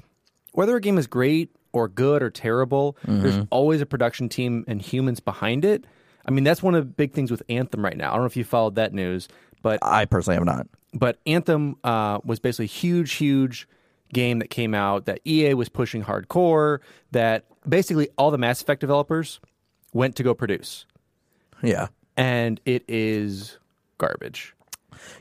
Whether 0.53 0.75
a 0.75 0.81
game 0.81 0.97
is 0.97 1.07
great 1.07 1.55
or 1.73 1.87
good 1.87 2.23
or 2.23 2.29
terrible, 2.29 2.97
there's 3.05 3.45
always 3.51 3.81
a 3.81 3.85
production 3.85 4.29
team 4.29 4.65
and 4.67 4.81
humans 4.81 5.19
behind 5.19 5.63
it. 5.63 5.85
I 6.25 6.31
mean, 6.31 6.43
that's 6.43 6.63
one 6.63 6.73
of 6.75 6.83
the 6.83 6.91
big 6.91 7.13
things 7.13 7.29
with 7.31 7.43
Anthem 7.49 7.83
right 7.85 7.95
now. 7.95 8.09
I 8.09 8.13
don't 8.13 8.21
know 8.21 8.25
if 8.27 8.35
you 8.37 8.43
followed 8.43 8.75
that 8.75 8.91
news, 8.93 9.27
but 9.61 9.79
I 9.83 10.05
personally 10.05 10.35
have 10.35 10.45
not. 10.45 10.67
but 10.93 11.19
Anthem 11.27 11.75
uh, 11.83 12.19
was 12.23 12.39
basically 12.39 12.65
a 12.65 12.67
huge, 12.67 13.13
huge 13.13 13.67
game 14.11 14.39
that 14.39 14.49
came 14.49 14.73
out 14.73 15.05
that 15.05 15.19
EA 15.25 15.53
was 15.53 15.69
pushing 15.69 16.03
hardcore. 16.03 16.79
That 17.11 17.45
basically 17.67 18.09
all 18.17 18.31
the 18.31 18.37
Mass 18.39 18.59
Effect 18.61 18.81
developers 18.81 19.39
went 19.93 20.15
to 20.15 20.23
go 20.23 20.33
produce, 20.33 20.85
Yeah. 21.61 21.87
and 22.17 22.59
it 22.65 22.83
is 22.87 23.58
garbage. 23.99 24.55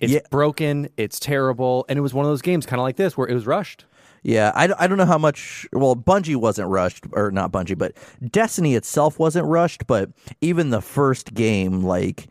It's 0.01 0.13
Yeah. 0.13 0.21
broken. 0.31 0.89
It's 0.97 1.21
terrible, 1.21 1.85
and 1.89 1.99
it 1.99 2.03
was 2.03 2.15
one 2.15 2.25
of 2.25 2.31
those 2.31 2.41
games, 2.43 2.65
kind 2.65 2.81
of 2.81 2.85
like 2.85 2.97
this, 2.97 3.17
where 3.17 3.29
it 3.29 3.35
was 3.35 3.47
rushed. 3.47 3.85
Yeah, 4.23 4.51
I, 4.55 4.69
I 4.79 4.87
don't 4.89 4.99
know 4.99 5.07
how 5.07 5.19
much. 5.19 5.69
Well, 5.73 5.95
Bungie 5.95 6.35
wasn't 6.37 6.69
rushed, 6.69 7.05
or 7.13 7.31
not 7.31 7.53
Bungie, 7.53 7.79
but 7.79 7.93
Destiny 8.31 8.75
itself 8.75 9.19
wasn't 9.19 9.47
rushed. 9.47 9.87
But 9.87 10.11
even 10.41 10.71
the 10.71 10.81
first 10.81 11.35
game, 11.35 11.83
like, 11.85 12.27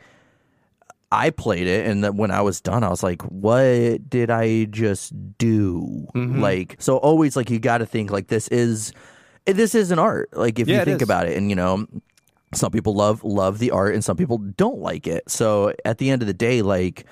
I 1.12 1.30
played 1.30 1.68
it, 1.68 1.88
and 1.88 2.04
then 2.04 2.18
when 2.18 2.32
I 2.32 2.42
was 2.42 2.60
done, 2.60 2.84
I 2.84 2.90
was 2.90 3.04
like, 3.04 3.22
what 3.22 4.10
did 4.10 4.30
I 4.30 4.66
just 4.66 5.14
do? 5.38 6.08
Mm-hmm. 6.14 6.42
Like, 6.42 6.76
so 6.80 6.98
always, 6.98 7.38
like, 7.38 7.50
you 7.50 7.60
got 7.60 7.78
to 7.78 7.86
think, 7.86 8.12
like, 8.12 8.28
this 8.28 8.48
is. 8.50 8.92
This 9.46 9.74
is 9.74 9.92
an 9.92 9.98
art. 10.00 10.28
Like 10.34 10.60
if 10.60 10.68
Yeah, 10.68 10.80
you 10.80 10.84
think 10.84 11.02
about 11.02 11.26
it, 11.26 11.38
and 11.38 11.50
you 11.50 11.56
know, 11.56 11.88
some 12.54 12.72
people 12.72 12.94
love 12.94 13.24
love 13.24 13.60
the 13.60 13.72
art, 13.72 13.94
and 13.94 14.04
some 14.04 14.18
people 14.18 14.38
don't 14.38 14.80
like 14.80 15.08
it. 15.08 15.30
So 15.30 15.74
at 15.84 15.98
the 15.98 16.10
end 16.10 16.22
of 16.22 16.28
the 16.28 16.34
day, 16.34 16.62
like 16.62 17.06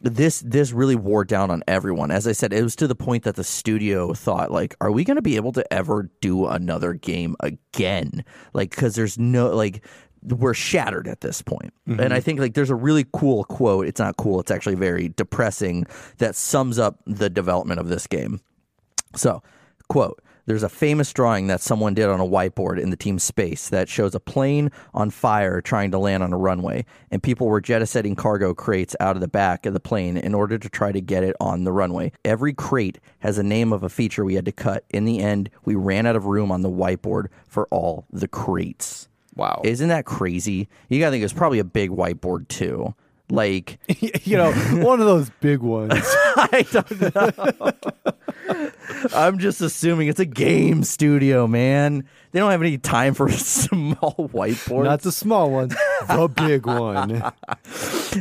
this 0.00 0.40
this 0.46 0.72
really 0.72 0.96
wore 0.96 1.24
down 1.24 1.50
on 1.50 1.62
everyone. 1.66 2.10
As 2.10 2.26
I 2.26 2.32
said, 2.32 2.52
it 2.52 2.62
was 2.62 2.76
to 2.76 2.86
the 2.86 2.94
point 2.94 3.24
that 3.24 3.36
the 3.36 3.44
studio 3.44 4.14
thought 4.14 4.50
like, 4.50 4.76
are 4.80 4.92
we 4.92 5.04
going 5.04 5.16
to 5.16 5.22
be 5.22 5.36
able 5.36 5.52
to 5.52 5.72
ever 5.72 6.10
do 6.20 6.46
another 6.46 6.92
game 6.94 7.36
again? 7.40 8.24
Like 8.52 8.70
cuz 8.70 8.94
there's 8.94 9.18
no 9.18 9.48
like 9.48 9.84
we're 10.22 10.54
shattered 10.54 11.08
at 11.08 11.20
this 11.20 11.42
point. 11.42 11.72
Mm-hmm. 11.88 12.00
And 12.00 12.14
I 12.14 12.20
think 12.20 12.40
like 12.40 12.54
there's 12.54 12.70
a 12.70 12.74
really 12.74 13.06
cool 13.12 13.44
quote. 13.44 13.86
It's 13.86 14.00
not 14.00 14.16
cool, 14.16 14.40
it's 14.40 14.50
actually 14.50 14.74
very 14.74 15.08
depressing 15.08 15.86
that 16.18 16.34
sums 16.34 16.78
up 16.78 17.00
the 17.06 17.30
development 17.30 17.80
of 17.80 17.88
this 17.88 18.06
game. 18.06 18.40
So, 19.14 19.42
quote, 19.88 20.20
there's 20.46 20.62
a 20.62 20.68
famous 20.68 21.12
drawing 21.12 21.48
that 21.48 21.60
someone 21.60 21.94
did 21.94 22.08
on 22.08 22.20
a 22.20 22.26
whiteboard 22.26 22.80
in 22.80 22.90
the 22.90 22.96
team's 22.96 23.22
space 23.22 23.68
that 23.68 23.88
shows 23.88 24.14
a 24.14 24.20
plane 24.20 24.70
on 24.94 25.10
fire 25.10 25.60
trying 25.60 25.90
to 25.90 25.98
land 25.98 26.22
on 26.22 26.32
a 26.32 26.38
runway, 26.38 26.84
and 27.10 27.22
people 27.22 27.46
were 27.46 27.60
jettisoning 27.60 28.16
cargo 28.16 28.54
crates 28.54 28.96
out 29.00 29.16
of 29.16 29.20
the 29.20 29.28
back 29.28 29.66
of 29.66 29.74
the 29.74 29.80
plane 29.80 30.16
in 30.16 30.34
order 30.34 30.56
to 30.56 30.68
try 30.68 30.92
to 30.92 31.00
get 31.00 31.24
it 31.24 31.36
on 31.40 31.64
the 31.64 31.72
runway. 31.72 32.12
Every 32.24 32.54
crate 32.54 32.98
has 33.20 33.38
a 33.38 33.42
name 33.42 33.72
of 33.72 33.82
a 33.82 33.88
feature 33.88 34.24
we 34.24 34.34
had 34.34 34.44
to 34.46 34.52
cut. 34.52 34.84
In 34.90 35.04
the 35.04 35.20
end, 35.20 35.50
we 35.64 35.74
ran 35.74 36.06
out 36.06 36.16
of 36.16 36.26
room 36.26 36.50
on 36.50 36.62
the 36.62 36.70
whiteboard 36.70 37.26
for 37.46 37.66
all 37.68 38.06
the 38.12 38.28
crates. 38.28 39.08
Wow. 39.34 39.60
Isn't 39.64 39.88
that 39.88 40.06
crazy? 40.06 40.68
You 40.88 40.98
gotta 40.98 41.10
think 41.10 41.20
it 41.20 41.26
was 41.26 41.32
probably 41.32 41.58
a 41.58 41.64
big 41.64 41.90
whiteboard 41.90 42.48
too. 42.48 42.94
Like 43.28 43.78
you 44.24 44.36
know, 44.36 44.52
one 44.52 45.00
of 45.00 45.06
those 45.06 45.30
big 45.40 45.60
ones. 45.60 45.92
I 46.04 46.64
don't 46.70 47.14
know. 47.14 47.72
I'm 49.14 49.38
just 49.38 49.60
assuming 49.60 50.08
it's 50.08 50.20
a 50.20 50.24
game 50.26 50.84
studio, 50.84 51.46
man. 51.48 52.08
They 52.30 52.38
don't 52.38 52.50
have 52.50 52.62
any 52.62 52.78
time 52.78 53.14
for 53.14 53.28
small 53.30 54.14
whiteboards. 54.32 54.84
Not 54.84 55.02
the 55.02 55.10
small 55.10 55.50
one, 55.50 55.68
the 55.68 56.28
big 56.34 56.66
one. 56.66 57.32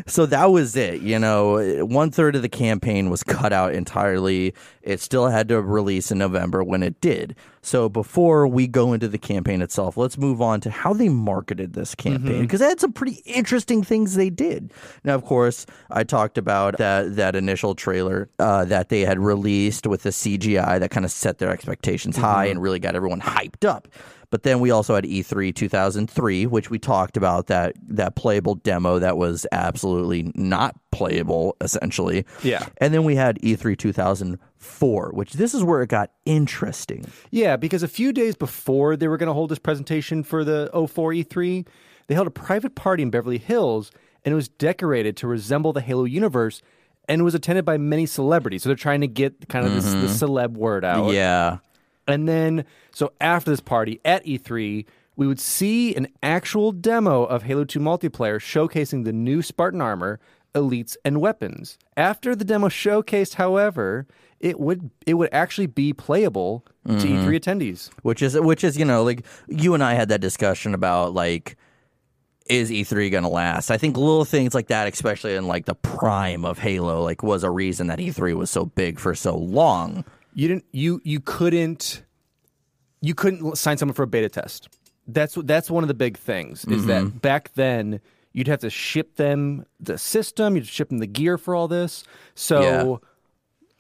so 0.08 0.26
that 0.26 0.46
was 0.46 0.76
it. 0.76 1.02
You 1.02 1.20
know, 1.20 1.86
one 1.86 2.10
third 2.10 2.36
of 2.36 2.42
the 2.42 2.50
campaign 2.50 3.10
was 3.12 3.24
cut 3.24 3.54
out 3.54 3.74
entirely. 3.74 4.56
It 4.82 5.02
still 5.02 5.28
had 5.28 5.48
to 5.50 5.62
release 5.62 6.12
in 6.12 6.18
November 6.18 6.64
when 6.64 6.82
it 6.82 7.00
did. 7.02 7.36
So 7.66 7.90
before 7.90 8.48
we 8.48 8.68
go 8.68 8.94
into 8.94 9.08
the 9.08 9.18
campaign 9.18 9.64
itself, 9.64 9.98
let's 9.98 10.20
move 10.20 10.40
on 10.40 10.62
to 10.62 10.70
how 10.70 10.94
they 10.94 11.10
marketed 11.10 11.74
this 11.74 11.96
campaign 11.96 12.42
because 12.42 12.60
they 12.60 12.68
had 12.68 12.80
some 12.80 12.94
pretty 12.94 13.24
interesting 13.26 13.82
things 13.82 14.14
they 14.14 14.30
did. 14.30 14.72
Now, 15.04 15.16
of 15.16 15.26
course, 15.26 15.66
I 15.90 16.04
talked 16.04 16.38
about 16.38 16.78
that 16.78 17.16
that 17.16 17.36
initial 17.36 17.74
trailer 17.74 18.30
uh, 18.38 18.66
that 18.66 18.90
they 18.90 19.02
had 19.02 19.18
released 19.18 19.88
with 19.88 20.04
the 20.04 20.12
CGI 20.12 20.80
that 20.80 20.92
kind 20.92 21.06
of 21.06 21.12
set 21.12 21.40
their 21.40 21.50
expectations 21.50 22.16
high 22.16 22.46
and 22.46 22.62
really 22.62 22.78
got 22.78 22.96
everyone 22.96 23.20
hyped 23.20 23.68
up. 23.68 23.88
But 24.30 24.44
then 24.44 24.60
we 24.60 24.72
also 24.72 24.96
had 24.96 25.06
E 25.06 25.24
E3 25.24 25.54
2003, 25.56 26.46
which 26.46 26.70
we 26.70 26.80
talked 26.80 27.18
about 27.18 27.48
that 27.48 27.76
that 27.88 28.16
playable 28.16 28.56
demo 28.56 29.00
that 29.00 29.18
was 29.18 29.46
absolutely 29.52 30.32
not 30.36 30.76
playable, 30.92 31.56
essentially. 31.62 32.26
Yeah. 32.44 32.66
And 32.78 32.94
then 32.94 33.04
we 33.04 33.16
had 33.16 33.38
E 33.44 33.56
E3 33.56 33.78
2004, 33.78 35.12
which 35.14 35.34
this 35.34 35.54
is 35.54 35.64
where 35.64 35.82
it 35.82 35.90
got 35.90 36.12
interesting. 36.26 37.06
Yeah, 37.32 37.56
because 37.56 37.84
a 37.84 37.88
few 37.88 38.12
days 38.12 38.36
before 38.36 38.96
they 38.96 39.08
were 39.08 39.18
going 39.18 39.28
to 39.28 39.34
hold 39.34 39.50
this 39.50 39.60
presentation 39.60 40.24
for 40.24 40.44
the 40.44 40.70
04 40.74 41.12
E3, 41.12 41.68
they 42.08 42.16
held 42.16 42.28
a 42.28 42.32
private 42.32 42.76
party 42.76 43.04
in 43.04 43.10
Beverly 43.10 43.38
Hills 43.38 43.92
and 44.24 44.32
it 44.32 44.36
was 44.36 44.48
decorated 44.48 45.18
to 45.18 45.28
resemble 45.28 45.74
the 45.74 45.82
Halo 45.82 46.04
universe 46.04 46.62
and 47.08 47.22
it 47.22 47.24
was 47.24 47.36
attended 47.36 47.66
by 47.66 47.78
many 47.78 48.06
celebrities. 48.06 48.64
So 48.64 48.70
they're 48.70 48.76
trying 48.76 49.02
to 49.02 49.08
get 49.08 49.48
kind 49.48 49.66
of 49.66 49.74
this, 49.74 49.86
the 49.86 50.26
mm-hmm. 50.26 50.34
celeb 50.34 50.54
word 50.54 50.84
out. 50.84 51.14
Yeah. 51.14 51.60
And 52.08 52.28
then, 52.28 52.66
so 52.96 53.12
after 53.20 53.52
this 53.52 53.60
party 53.60 54.00
at 54.06 54.26
E3, 54.26 54.86
we 55.18 55.28
would 55.28 55.40
see 55.40 55.94
an 55.96 56.08
actual 56.24 56.72
demo 56.72 57.26
of 57.26 57.44
Halo 57.44 57.66
2 57.66 57.78
multiplayer 57.78 58.38
showcasing 58.40 59.04
the 59.04 59.12
new 59.12 59.42
Spartan 59.42 59.82
armor, 59.82 60.18
elites, 60.54 60.96
and 61.04 61.20
weapons. 61.20 61.78
After 61.98 62.38
the 62.38 62.46
demo 62.46 62.70
showcased, 62.70 63.34
however, 63.34 64.08
it 64.40 64.62
would 64.62 64.92
it 65.06 65.16
would 65.16 65.28
actually 65.34 65.68
be 65.68 65.92
playable 65.92 66.64
to 66.88 66.94
E3 66.94 67.04
mm-hmm. 67.04 67.30
attendees. 67.32 67.90
Which 68.04 68.22
is 68.22 68.40
which 68.40 68.64
is, 68.64 68.78
you 68.78 68.86
know, 68.86 69.04
like 69.04 69.26
you 69.50 69.74
and 69.74 69.84
I 69.84 69.96
had 69.96 70.08
that 70.08 70.22
discussion 70.22 70.74
about 70.74 71.14
like 71.14 71.58
is 72.46 72.72
E3 72.72 73.12
going 73.12 73.24
to 73.24 73.30
last? 73.30 73.72
I 73.72 73.78
think 73.78 73.98
little 73.98 74.24
things 74.24 74.54
like 74.54 74.68
that, 74.68 74.88
especially 74.88 75.36
in 75.36 75.48
like 75.48 75.66
the 75.66 75.76
prime 75.76 76.46
of 76.46 76.60
Halo, 76.60 77.04
like 77.04 77.24
was 77.24 77.44
a 77.44 77.52
reason 77.52 77.88
that 77.88 78.00
E3 78.00 78.36
was 78.36 78.50
so 78.50 78.66
big 78.66 79.00
for 79.00 79.14
so 79.16 79.36
long. 79.36 80.06
You 80.34 80.48
didn't 80.48 80.66
you 80.72 81.02
you 81.04 81.20
couldn't 81.20 82.06
you 83.06 83.14
couldn't 83.14 83.58
sign 83.58 83.78
someone 83.78 83.94
for 83.94 84.04
a 84.04 84.08
beta 84.08 84.30
test. 84.30 84.70
That's 85.08 85.36
that's 85.44 85.70
one 85.70 85.84
of 85.84 85.88
the 85.88 85.94
big 85.94 86.18
things 86.18 86.66
is 86.66 86.88
that 86.88 87.04
mm-hmm. 87.04 87.18
back 87.20 87.54
then 87.54 88.00
you'd 88.34 88.48
have 88.48 88.60
to 88.60 88.72
ship 88.72 89.16
them 89.18 89.66
the 89.80 89.98
system, 90.00 90.56
you'd 90.56 90.66
ship 90.66 90.90
them 90.90 90.98
the 90.98 91.08
gear 91.08 91.38
for 91.38 91.54
all 91.54 91.68
this. 91.68 92.04
So 92.34 93.02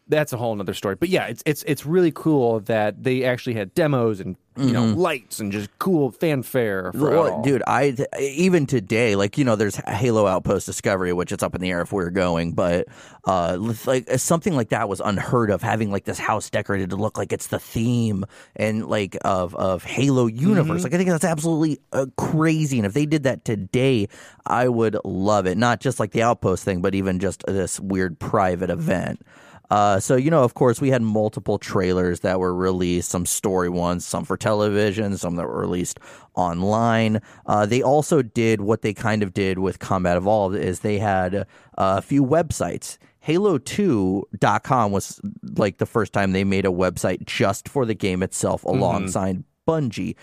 that's 0.08 0.34
a 0.34 0.38
whole 0.38 0.56
nother 0.56 0.74
story. 0.74 0.96
But 0.96 1.10
yeah, 1.10 1.26
it's 1.26 1.42
it's 1.46 1.64
it's 1.64 1.86
really 1.86 2.12
cool 2.12 2.60
that 2.62 3.04
they 3.04 3.24
actually 3.24 3.56
had 3.56 3.74
demos 3.74 4.20
and 4.20 4.36
you 4.58 4.72
know 4.72 4.86
lights 4.86 5.40
and 5.40 5.52
just 5.52 5.70
cool 5.80 6.12
fanfare. 6.12 6.92
For 6.92 6.98
it 6.98 7.02
Mm-hmm. 7.02 7.16
Well, 7.16 7.42
dude, 7.42 7.64
I 7.66 7.92
th- 7.92 8.08
even 8.20 8.66
today, 8.68 9.16
like 9.16 9.38
you 9.38 9.44
know, 9.44 9.56
there's 9.56 9.76
Halo 9.76 10.28
Outpost 10.28 10.66
Discovery, 10.66 11.12
which 11.14 11.32
it's 11.32 11.44
up 11.44 11.56
in 11.56 11.62
the 11.62 11.72
air 11.72 11.82
if 11.82 11.92
we're 11.92 12.10
going, 12.10 12.54
but 12.54 12.88
uh, 13.26 13.58
like 13.86 14.10
something 14.18 14.56
like 14.56 14.70
that 14.70 14.88
was 14.88 15.00
unheard 15.00 15.50
of. 15.50 15.62
Having 15.62 15.92
like 15.92 16.06
this 16.06 16.20
house 16.20 16.50
decorated 16.50 16.92
to 16.92 16.96
look 16.96 17.18
like 17.18 17.34
it's 17.34 17.48
the 17.48 17.60
theme 17.60 18.26
and 18.56 18.86
like 18.86 19.18
of 19.24 19.56
of 19.56 19.84
Halo 19.84 20.28
universe. 20.28 20.84
Like 20.84 20.94
I 20.94 20.98
think 20.98 21.10
that's 21.10 21.26
absolutely 21.26 21.80
uh, 21.92 22.06
crazy. 22.18 22.78
And 22.78 22.86
if 22.86 22.94
they 22.94 23.06
did 23.06 23.24
that 23.24 23.44
today, 23.44 24.08
I 24.46 24.68
would 24.68 24.98
love 25.04 25.48
it. 25.48 25.58
Not 25.58 25.80
just 25.80 26.00
like 26.00 26.12
the 26.12 26.22
Outpost 26.22 26.64
thing, 26.64 26.82
but 26.82 26.94
even 26.96 27.20
just 27.20 27.44
this 27.48 27.80
weird 27.80 28.20
private 28.20 28.70
event. 28.70 29.22
Uh, 29.70 30.00
so 30.00 30.16
you 30.16 30.30
know, 30.30 30.44
of 30.44 30.54
course, 30.54 30.80
we 30.82 30.90
had 30.90 31.02
multiple 31.02 31.58
trailers 31.58 32.22
that 32.22 32.40
were 32.40 32.54
released, 32.54 33.10
some 33.10 33.26
story 33.26 33.70
ones, 33.70 34.06
some 34.06 34.26
for 34.26 34.38
television, 34.38 35.18
some 35.18 35.36
that 35.36 35.48
were 35.48 35.60
released 35.60 36.00
online. 36.36 37.22
Uh, 37.46 37.66
they 37.66 37.82
also 37.82 38.22
did 38.22 38.62
what 38.62 38.82
they 38.82 38.94
kind 38.94 39.24
of 39.24 39.34
did 39.34 39.60
with 39.60 39.80
Combat 39.80 40.18
Evolved 40.18 40.56
is 40.56 40.80
they 40.80 41.00
had 41.00 41.36
uh, 41.36 41.46
a 41.78 42.02
few 42.02 42.24
websites. 42.24 42.98
Halo2.com 43.26 44.92
was 44.92 45.20
like 45.58 45.80
the 45.80 45.86
first 45.88 46.14
time 46.14 46.32
they 46.32 46.44
made 46.44 46.66
a 46.66 46.70
website 46.70 47.26
just 47.26 47.68
for 47.68 47.86
the 47.86 47.96
game 47.96 48.22
itself 48.22 48.64
alongside 48.66 49.44
Bungie. 49.68 50.16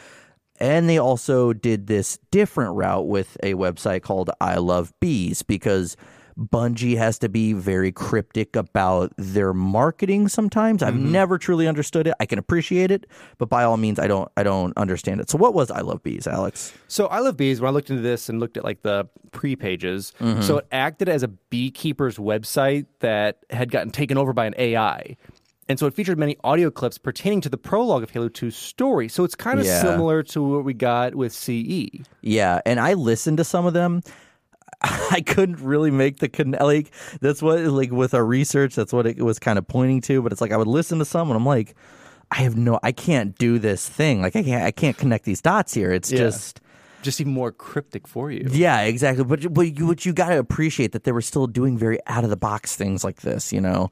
And 0.60 0.88
they 0.88 0.98
also 0.98 1.52
did 1.52 1.88
this 1.88 2.18
different 2.30 2.76
route 2.76 3.08
with 3.08 3.36
a 3.42 3.54
website 3.54 4.02
called 4.02 4.30
I 4.40 4.58
Love 4.58 4.92
Bees 5.00 5.42
because 5.42 5.96
Bungie 6.38 6.96
has 6.96 7.18
to 7.20 7.28
be 7.28 7.52
very 7.52 7.92
cryptic 7.92 8.56
about 8.56 9.12
their 9.16 9.52
marketing 9.52 10.28
sometimes. 10.28 10.82
I've 10.82 10.96
never 10.96 11.38
truly 11.38 11.68
understood 11.68 12.06
it. 12.06 12.14
I 12.20 12.26
can 12.26 12.38
appreciate 12.38 12.90
it, 12.90 13.06
but 13.38 13.48
by 13.48 13.64
all 13.64 13.76
means 13.76 13.98
I 13.98 14.06
don't 14.06 14.30
I 14.36 14.42
don't 14.42 14.76
understand 14.76 15.20
it. 15.20 15.28
So 15.30 15.38
what 15.38 15.54
was 15.54 15.70
I 15.70 15.80
Love 15.80 16.02
Bees, 16.02 16.26
Alex? 16.26 16.72
So 16.88 17.06
I 17.06 17.18
love 17.20 17.36
bees. 17.36 17.60
When 17.60 17.68
I 17.68 17.72
looked 17.72 17.90
into 17.90 18.02
this 18.02 18.28
and 18.28 18.40
looked 18.40 18.56
at 18.56 18.64
like 18.64 18.82
the 18.82 19.08
pre 19.32 19.56
pages, 19.56 20.12
Mm-hmm. 20.20 20.42
so 20.42 20.58
it 20.58 20.66
acted 20.72 21.08
as 21.08 21.22
a 21.22 21.28
beekeeper's 21.28 22.16
website 22.18 22.86
that 23.00 23.38
had 23.50 23.70
gotten 23.70 23.90
taken 23.90 24.16
over 24.16 24.32
by 24.32 24.46
an 24.46 24.54
AI. 24.58 25.16
And 25.68 25.78
so 25.78 25.86
it 25.86 25.94
featured 25.94 26.18
many 26.18 26.36
audio 26.44 26.70
clips 26.70 26.98
pertaining 26.98 27.40
to 27.42 27.48
the 27.48 27.56
prologue 27.56 28.02
of 28.02 28.10
Halo 28.10 28.28
2's 28.28 28.56
story. 28.56 29.08
So 29.08 29.22
it's 29.24 29.34
kind 29.36 29.58
of 29.60 29.64
Yeah. 29.64 29.80
similar 29.80 30.22
to 30.24 30.42
what 30.42 30.64
we 30.64 30.74
got 30.74 31.14
with. 31.14 31.32
CE. 31.32 32.02
Yeah, 32.20 32.60
and 32.66 32.78
I 32.80 32.94
listened 32.94 33.38
to 33.38 33.44
some 33.44 33.64
of 33.64 33.72
them. 33.72 34.02
I 34.82 35.20
couldn't 35.20 35.60
really 35.60 35.90
make 35.90 36.18
the 36.18 36.28
con- 36.28 36.56
like 36.60 36.90
that's 37.20 37.42
what 37.42 37.60
like 37.60 37.90
with 37.90 38.14
our 38.14 38.24
research 38.24 38.74
that's 38.74 38.92
what 38.92 39.06
it 39.06 39.18
was 39.22 39.38
kind 39.38 39.58
of 39.58 39.66
pointing 39.68 40.00
to. 40.02 40.22
But 40.22 40.32
it's 40.32 40.40
like 40.40 40.52
I 40.52 40.56
would 40.56 40.66
listen 40.68 40.98
to 40.98 41.04
someone, 41.04 41.36
I'm 41.36 41.46
like, 41.46 41.74
I 42.30 42.36
have 42.36 42.56
no, 42.56 42.80
I 42.82 42.92
can't 42.92 43.36
do 43.38 43.58
this 43.58 43.88
thing. 43.88 44.22
Like 44.22 44.34
I 44.36 44.42
can't, 44.42 44.62
I 44.64 44.70
can't 44.70 44.96
connect 44.96 45.24
these 45.24 45.40
dots 45.42 45.74
here. 45.74 45.92
It's 45.92 46.10
Yeah. 46.10 46.18
just. 46.18 46.60
Just 47.02 47.20
even 47.20 47.32
more 47.32 47.50
cryptic 47.50 48.06
for 48.06 48.30
you. 48.30 48.46
Yeah, 48.48 48.82
exactly. 48.82 49.24
But 49.24 49.52
but 49.52 49.76
you, 49.76 49.88
what 49.88 50.06
you 50.06 50.12
got 50.12 50.28
to 50.28 50.38
appreciate 50.38 50.92
that 50.92 51.02
they 51.02 51.10
were 51.10 51.20
still 51.20 51.48
doing 51.48 51.76
very 51.76 51.98
out 52.06 52.22
of 52.22 52.30
the 52.30 52.36
box 52.36 52.76
things 52.76 53.02
like 53.02 53.22
this, 53.22 53.52
you 53.52 53.60
know. 53.60 53.90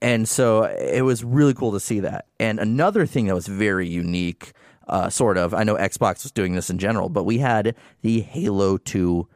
And 0.00 0.28
so 0.28 0.62
it 0.62 1.02
was 1.02 1.24
really 1.24 1.52
cool 1.52 1.72
to 1.72 1.80
see 1.80 1.98
that. 2.00 2.26
And 2.38 2.60
another 2.60 3.06
thing 3.06 3.26
that 3.26 3.34
was 3.34 3.48
very 3.48 3.88
unique, 3.88 4.52
uh, 4.86 5.08
sort 5.10 5.36
of. 5.36 5.52
I 5.52 5.64
know 5.64 5.74
Xbox 5.74 6.22
was 6.22 6.30
doing 6.30 6.54
this 6.54 6.70
in 6.70 6.78
general, 6.78 7.08
but 7.08 7.24
we 7.24 7.38
had 7.38 7.74
the 8.02 8.20
Halo 8.20 8.76
Two 8.76 9.26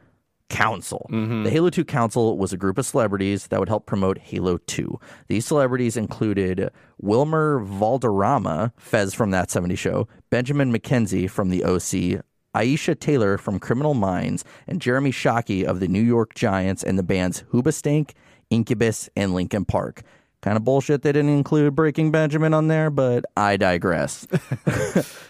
Council. 0.49 1.07
Mm-hmm. 1.11 1.43
The 1.43 1.49
Halo 1.49 1.69
2 1.69 1.85
Council 1.85 2.37
was 2.37 2.51
a 2.51 2.57
group 2.57 2.77
of 2.77 2.85
celebrities 2.85 3.47
that 3.47 3.59
would 3.59 3.69
help 3.69 3.85
promote 3.85 4.17
Halo 4.17 4.57
2. 4.57 4.99
These 5.27 5.45
celebrities 5.45 5.95
included 5.95 6.69
Wilmer 6.99 7.59
Valderrama, 7.59 8.73
Fez 8.77 9.13
from 9.13 9.31
That 9.31 9.51
70 9.51 9.75
Show, 9.75 10.07
Benjamin 10.29 10.73
McKenzie 10.73 11.29
from 11.29 11.49
the 11.49 11.63
OC, 11.63 12.23
Aisha 12.55 12.99
Tyler 12.99 13.37
from 13.37 13.59
Criminal 13.59 13.93
Minds, 13.93 14.43
and 14.67 14.81
Jeremy 14.81 15.11
Shockey 15.11 15.63
of 15.63 15.79
the 15.79 15.87
New 15.87 16.01
York 16.01 16.33
Giants 16.33 16.83
and 16.83 16.97
the 16.97 17.03
bands 17.03 17.43
Hoobastank, 17.53 18.11
Incubus, 18.49 19.07
and 19.15 19.33
Linkin 19.33 19.65
Park. 19.65 20.01
Kind 20.41 20.55
of 20.55 20.63
bullshit 20.63 21.01
they 21.01 21.11
didn't 21.11 21.31
include 21.31 21.75
Breaking 21.75 22.11
Benjamin 22.11 22.53
on 22.53 22.69
there, 22.69 22.89
but 22.89 23.25
I 23.35 23.57
digress. 23.57 24.25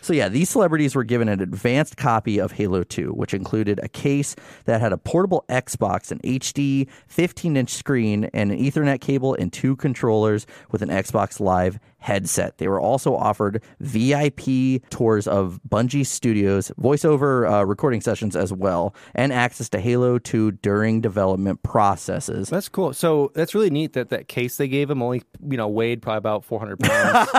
So 0.02 0.14
yeah, 0.14 0.30
these 0.30 0.50
celebrities 0.50 0.96
were 0.96 1.04
given 1.04 1.30
an 1.30 1.40
advanced 1.40 1.98
copy 1.98 2.40
of 2.40 2.54
Halo 2.54 2.84
2, 2.84 3.12
which 3.12 3.34
included 3.34 3.80
a 3.84 3.90
case 3.90 4.36
that 4.66 4.82
had 4.82 4.92
a 4.92 4.98
portable 4.98 5.46
Xbox, 5.50 6.12
an 6.12 6.20
HD 6.20 6.88
15-inch 7.16 7.70
screen, 7.70 8.24
and 8.34 8.52
an 8.52 8.58
Ethernet 8.58 9.02
cable 9.02 9.36
and 9.36 9.54
two 9.54 9.76
controllers 9.76 10.48
with 10.72 10.82
an 10.82 10.90
Xbox 10.90 11.40
Live 11.40 11.80
headset. 12.00 12.58
They 12.58 12.68
were 12.68 12.80
also 12.80 13.16
offered 13.16 13.62
VIP 13.80 14.82
tours 14.90 15.28
of 15.28 15.60
Bungie 15.68 16.06
Studios, 16.06 16.72
voiceover 16.80 17.50
uh, 17.52 17.66
recording 17.66 18.02
sessions 18.02 18.36
as 18.36 18.52
well, 18.52 18.96
and 19.14 19.32
access 19.32 19.70
to 19.70 19.80
Halo 19.80 20.18
2 20.18 20.52
during 20.54 21.02
development 21.02 21.62
processes. 21.64 22.50
That's 22.50 22.70
cool. 22.70 22.94
So 22.94 23.32
that's 23.36 23.54
really 23.54 23.70
neat 23.70 23.94
that 23.94 24.10
that 24.10 24.28
case 24.28 24.58
they 24.58 24.68
gave 24.68 24.90
him 24.90 25.02
only, 25.02 25.24
you 25.48 25.58
know, 25.58 25.68
weighed 25.68 26.02
probably 26.02 26.18
about 26.18 26.46
400 26.46 26.80
pounds. 26.80 27.30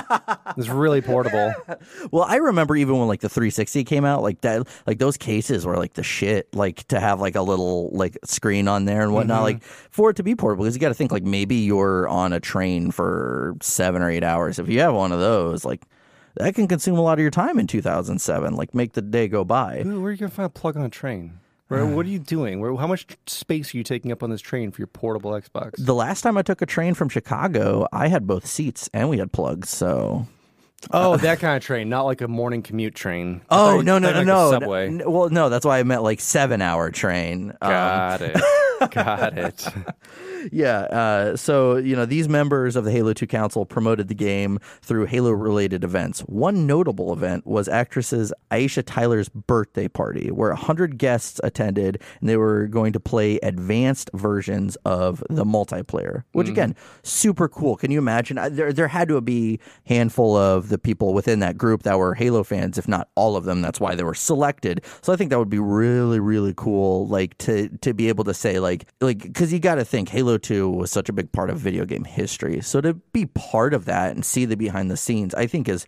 it's 0.56 0.68
really 0.68 1.00
portable. 1.00 1.52
Well, 2.10 2.24
I 2.24 2.36
remember 2.36 2.76
even 2.76 2.98
when 2.98 3.08
like 3.08 3.20
the 3.20 3.28
360 3.28 3.84
came 3.84 4.04
out, 4.04 4.22
like 4.22 4.42
that, 4.42 4.66
like 4.86 4.98
those 4.98 5.16
cases 5.16 5.64
were 5.66 5.76
like 5.76 5.94
the 5.94 6.02
shit. 6.02 6.54
Like 6.54 6.86
to 6.88 7.00
have 7.00 7.20
like 7.20 7.34
a 7.36 7.42
little 7.42 7.90
like 7.92 8.18
screen 8.24 8.68
on 8.68 8.84
there 8.84 9.02
and 9.02 9.14
whatnot, 9.14 9.42
like 9.42 9.62
for 9.62 10.10
it 10.10 10.16
to 10.16 10.22
be 10.22 10.34
portable. 10.34 10.64
Because 10.64 10.74
you 10.74 10.80
got 10.80 10.88
to 10.88 10.94
think 10.94 11.12
like 11.12 11.24
maybe 11.24 11.56
you're 11.56 12.08
on 12.08 12.32
a 12.32 12.40
train 12.40 12.90
for 12.90 13.56
seven 13.62 14.02
or 14.02 14.10
eight 14.10 14.24
hours. 14.24 14.49
If 14.58 14.68
you 14.68 14.80
have 14.80 14.94
one 14.94 15.12
of 15.12 15.20
those, 15.20 15.64
like 15.64 15.82
that 16.36 16.54
can 16.54 16.68
consume 16.68 16.98
a 16.98 17.02
lot 17.02 17.14
of 17.14 17.20
your 17.20 17.30
time 17.30 17.58
in 17.58 17.66
2007. 17.66 18.54
Like 18.54 18.74
make 18.74 18.92
the 18.92 19.02
day 19.02 19.28
go 19.28 19.44
by. 19.44 19.82
Ooh, 19.86 20.00
where 20.00 20.08
are 20.08 20.12
you 20.12 20.18
going 20.18 20.30
to 20.30 20.34
find 20.36 20.46
a 20.46 20.50
plug 20.50 20.76
on 20.76 20.82
a 20.82 20.88
train? 20.88 21.38
Where, 21.68 21.86
what 21.86 22.04
are 22.04 22.08
you 22.08 22.18
doing? 22.18 22.58
Where, 22.58 22.74
how 22.74 22.88
much 22.88 23.06
space 23.28 23.72
are 23.72 23.76
you 23.76 23.84
taking 23.84 24.10
up 24.10 24.24
on 24.24 24.30
this 24.30 24.40
train 24.40 24.72
for 24.72 24.80
your 24.80 24.88
portable 24.88 25.30
Xbox? 25.30 25.74
The 25.78 25.94
last 25.94 26.22
time 26.22 26.36
I 26.36 26.42
took 26.42 26.60
a 26.62 26.66
train 26.66 26.94
from 26.94 27.08
Chicago, 27.08 27.86
I 27.92 28.08
had 28.08 28.26
both 28.26 28.44
seats 28.44 28.90
and 28.92 29.08
we 29.08 29.18
had 29.18 29.30
plugs. 29.30 29.68
So 29.68 30.26
Oh, 30.92 31.16
that 31.18 31.40
kind 31.40 31.56
of 31.56 31.62
train, 31.62 31.88
not 31.88 32.02
like 32.06 32.22
a 32.22 32.28
morning 32.28 32.62
commute 32.62 32.94
train. 32.94 33.42
Oh 33.50 33.76
thought 33.76 33.84
no 33.84 33.98
no 33.98 34.12
no 34.12 34.24
no! 34.24 34.50
like 34.50 34.60
Subway. 34.60 35.04
Well, 35.04 35.28
no, 35.28 35.48
that's 35.48 35.64
why 35.64 35.78
I 35.78 35.82
meant 35.82 36.02
like 36.02 36.20
seven 36.20 36.62
hour 36.62 36.90
train. 36.90 37.50
Um, 37.60 37.70
Got 37.70 38.22
it. 38.22 38.40
Got 38.90 39.38
it. 39.38 39.68
Yeah. 40.52 40.80
Uh, 40.80 41.36
so 41.36 41.76
you 41.76 41.96
know 41.96 42.04
these 42.04 42.28
members 42.28 42.76
of 42.76 42.84
the 42.84 42.90
Halo 42.90 43.12
Two 43.12 43.26
Council 43.26 43.64
promoted 43.64 44.08
the 44.08 44.14
game 44.14 44.58
through 44.82 45.06
Halo 45.06 45.30
related 45.30 45.84
events. 45.84 46.20
One 46.20 46.66
notable 46.66 47.12
event 47.12 47.46
was 47.46 47.68
actresses 47.68 48.32
Aisha 48.50 48.82
Tyler's 48.84 49.28
birthday 49.28 49.88
party, 49.88 50.30
where 50.30 50.54
hundred 50.54 50.98
guests 50.98 51.40
attended, 51.44 52.02
and 52.20 52.28
they 52.28 52.36
were 52.36 52.66
going 52.66 52.92
to 52.92 53.00
play 53.00 53.38
advanced 53.42 54.10
versions 54.14 54.76
of 54.84 55.22
the 55.28 55.44
multiplayer. 55.44 56.24
Which 56.32 56.48
again, 56.48 56.74
super 57.02 57.48
cool. 57.48 57.76
Can 57.76 57.90
you 57.90 57.98
imagine? 57.98 58.38
There 58.54 58.72
there 58.72 58.88
had 58.88 59.08
to 59.08 59.20
be 59.20 59.60
a 59.86 59.88
handful 59.88 60.36
of 60.36 60.68
the 60.68 60.78
people 60.78 61.14
within 61.14 61.40
that 61.40 61.58
group 61.58 61.82
that 61.82 61.98
were 61.98 62.14
Halo 62.14 62.42
fans, 62.44 62.78
if 62.78 62.88
not 62.88 63.08
all 63.14 63.36
of 63.36 63.44
them. 63.44 63.62
That's 63.62 63.80
why 63.80 63.94
they 63.94 64.04
were 64.04 64.14
selected. 64.14 64.84
So 65.02 65.12
I 65.12 65.16
think 65.16 65.30
that 65.30 65.38
would 65.38 65.50
be 65.50 65.58
really 65.58 66.20
really 66.20 66.54
cool. 66.56 67.06
Like 67.06 67.36
to 67.38 67.68
to 67.78 67.94
be 67.94 68.08
able 68.08 68.24
to 68.24 68.34
say 68.34 68.58
like 68.58 68.86
like 69.00 69.22
because 69.22 69.52
you 69.52 69.58
got 69.58 69.76
to 69.76 69.84
think 69.84 70.08
Halo 70.08 70.29
Two 70.38 70.70
was 70.70 70.90
such 70.90 71.08
a 71.08 71.12
big 71.12 71.32
part 71.32 71.50
of 71.50 71.58
video 71.58 71.84
game 71.84 72.04
history. 72.04 72.60
So 72.60 72.80
to 72.80 72.94
be 72.94 73.26
part 73.26 73.74
of 73.74 73.84
that 73.86 74.12
and 74.12 74.24
see 74.24 74.44
the 74.44 74.56
behind 74.56 74.90
the 74.90 74.96
scenes, 74.96 75.34
I 75.34 75.46
think 75.46 75.68
is 75.68 75.86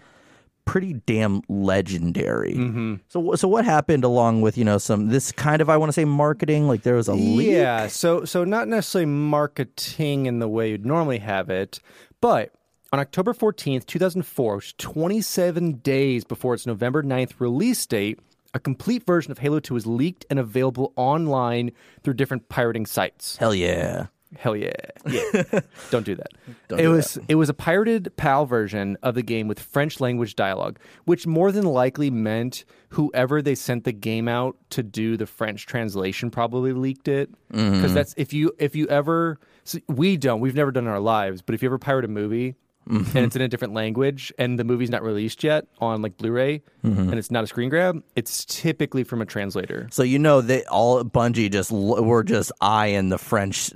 pretty 0.64 0.95
damn 1.07 1.43
legendary. 1.49 2.55
Mm-hmm. 2.55 2.95
So 3.09 3.34
so 3.34 3.49
what 3.49 3.64
happened 3.64 4.05
along 4.05 4.43
with 4.43 4.57
you 4.57 4.64
know 4.64 4.78
some 4.78 5.09
this 5.09 5.32
kind 5.32 5.61
of 5.61 5.68
I 5.68 5.76
want 5.76 5.88
to 5.88 5.93
say 5.93 6.05
marketing 6.05 6.68
like 6.68 6.82
there 6.82 6.95
was 6.95 7.09
a 7.09 7.14
leak. 7.14 7.49
Yeah, 7.49 7.86
so 7.88 8.24
so 8.24 8.45
not 8.45 8.68
necessarily 8.68 9.07
marketing 9.07 10.26
in 10.26 10.38
the 10.38 10.49
way 10.49 10.70
you'd 10.70 10.86
normally 10.86 11.18
have 11.18 11.51
it, 11.51 11.80
but 12.20 12.53
on 12.93 13.01
October 13.01 13.32
14th, 13.32 13.86
2004, 13.86 14.57
which 14.57 14.66
is 14.66 14.74
27 14.74 15.78
days 15.78 16.24
before 16.24 16.53
its 16.53 16.66
November 16.66 17.03
9th 17.03 17.32
release 17.38 17.86
date, 17.86 18.18
a 18.53 18.61
complete 18.61 19.05
version 19.07 19.32
of 19.32 19.38
Halo 19.38 19.61
2 19.61 19.72
was 19.72 19.86
leaked 19.86 20.26
and 20.28 20.38
available 20.38 20.93
online 20.95 21.72
through 22.03 22.14
different 22.14 22.51
pirating 22.51 22.84
sites. 22.84 23.36
Hell 23.36 23.55
yeah. 23.55 24.09
Hell 24.39 24.57
yeah. 24.57 24.72
Yeah. 25.07 25.43
Don't 25.91 26.05
do 26.07 26.14
that. 26.14 26.28
Don't 26.68 26.78
it 26.80 26.85
do 26.85 26.91
was 26.91 27.18
it 27.28 27.35
was 27.35 27.49
a 27.49 27.55
pirated 27.55 28.16
PAL 28.16 28.47
version 28.47 28.97
of 29.03 29.14
the 29.14 29.22
game 29.22 29.47
with 29.49 29.61
French 29.61 30.01
language 30.01 30.37
dialogue, 30.37 30.78
which 31.05 31.26
more 31.26 31.53
than 31.53 31.64
likely 31.64 32.11
meant 32.11 32.64
whoever 32.91 33.43
they 33.43 33.55
sent 33.55 33.85
the 33.85 33.93
game 33.93 34.28
out 34.28 34.57
to 34.70 34.83
do 34.83 35.16
the 35.16 35.26
French 35.26 35.66
translation 35.66 36.30
probably 36.30 36.72
leaked 36.72 37.09
it. 37.09 37.30
Because 37.51 37.62
Mm-hmm. 37.62 37.95
that's 37.95 38.14
if 38.16 38.33
you 38.33 38.53
if 38.59 38.74
you 38.74 38.87
ever 38.89 39.39
so 39.64 39.78
we 39.89 40.16
don't 40.16 40.41
we've 40.41 40.55
never 40.55 40.70
done 40.72 40.85
it 40.85 40.89
in 40.89 40.93
our 40.93 41.01
lives, 41.01 41.43
but 41.43 41.55
if 41.55 41.62
you 41.62 41.68
ever 41.68 41.78
pirate 41.78 42.05
a 42.05 42.09
movie, 42.09 42.55
Mm-hmm. 42.89 43.16
and 43.16 43.26
it's 43.26 43.37
in 43.37 43.43
a 43.43 43.49
different 43.49 43.74
language, 43.74 44.33
and 44.39 44.59
the 44.59 44.64
movie's 44.64 44.91
not 44.91 45.05
released 45.05 45.45
yet 45.45 45.66
on 45.78 46.03
like 46.03 46.16
Blu-ray, 46.16 46.62
mm-hmm. 46.85 47.11
and 47.11 47.14
it's 47.14 47.30
not 47.30 47.45
a 47.45 47.47
screen 47.47 47.68
grab, 47.68 48.03
it's 48.16 48.45
typically 48.45 49.05
from 49.05 49.22
a 49.22 49.26
translator. 49.26 49.87
So 49.93 50.03
you 50.03 50.18
know 50.18 50.41
they 50.41 50.64
all 50.64 51.05
Bungie 51.05 51.51
just 51.51 51.70
were 51.70 52.24
just 52.24 52.51
eyeing 52.61 53.09
the 53.09 53.18
French 53.18 53.70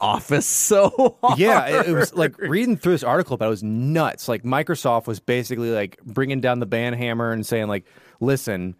office 0.00 0.46
so 0.46 1.16
hard. 1.22 1.38
Yeah, 1.38 1.66
it, 1.66 1.88
it 1.88 1.92
was 1.92 2.12
like 2.14 2.36
reading 2.38 2.76
through 2.76 2.92
this 2.92 3.02
article, 3.02 3.38
but 3.38 3.46
it 3.46 3.50
was 3.50 3.62
nuts. 3.62 4.28
Like 4.28 4.42
Microsoft 4.42 5.06
was 5.06 5.18
basically 5.18 5.70
like 5.70 5.98
bringing 6.04 6.40
down 6.42 6.60
the 6.60 6.66
ban 6.66 6.92
hammer 6.92 7.32
and 7.32 7.46
saying 7.46 7.68
like, 7.68 7.86
"Listen, 8.20 8.74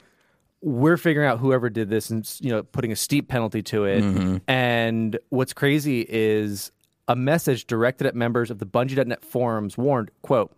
we're 0.61 0.99
figuring 0.99 1.29
out 1.29 1.39
whoever 1.39 1.70
did 1.70 1.89
this 1.89 2.11
and 2.11 2.31
you 2.41 2.51
know 2.51 2.62
putting 2.62 2.93
a 2.93 2.97
steep 2.97 3.29
penalty 3.29 3.62
to 3.62 3.87
it." 3.87 4.03
Mm-hmm. 4.05 4.37
And 4.49 5.18
what's 5.31 5.55
crazy 5.55 6.05
is 6.07 6.73
a 7.09 7.16
message 7.16 7.66
directed 7.66 8.07
at 8.07 8.14
members 8.14 8.50
of 8.50 8.59
the 8.59 8.66
Bungie.net 8.66 9.24
forums 9.24 9.76
warned, 9.76 10.11
"quote 10.22 10.53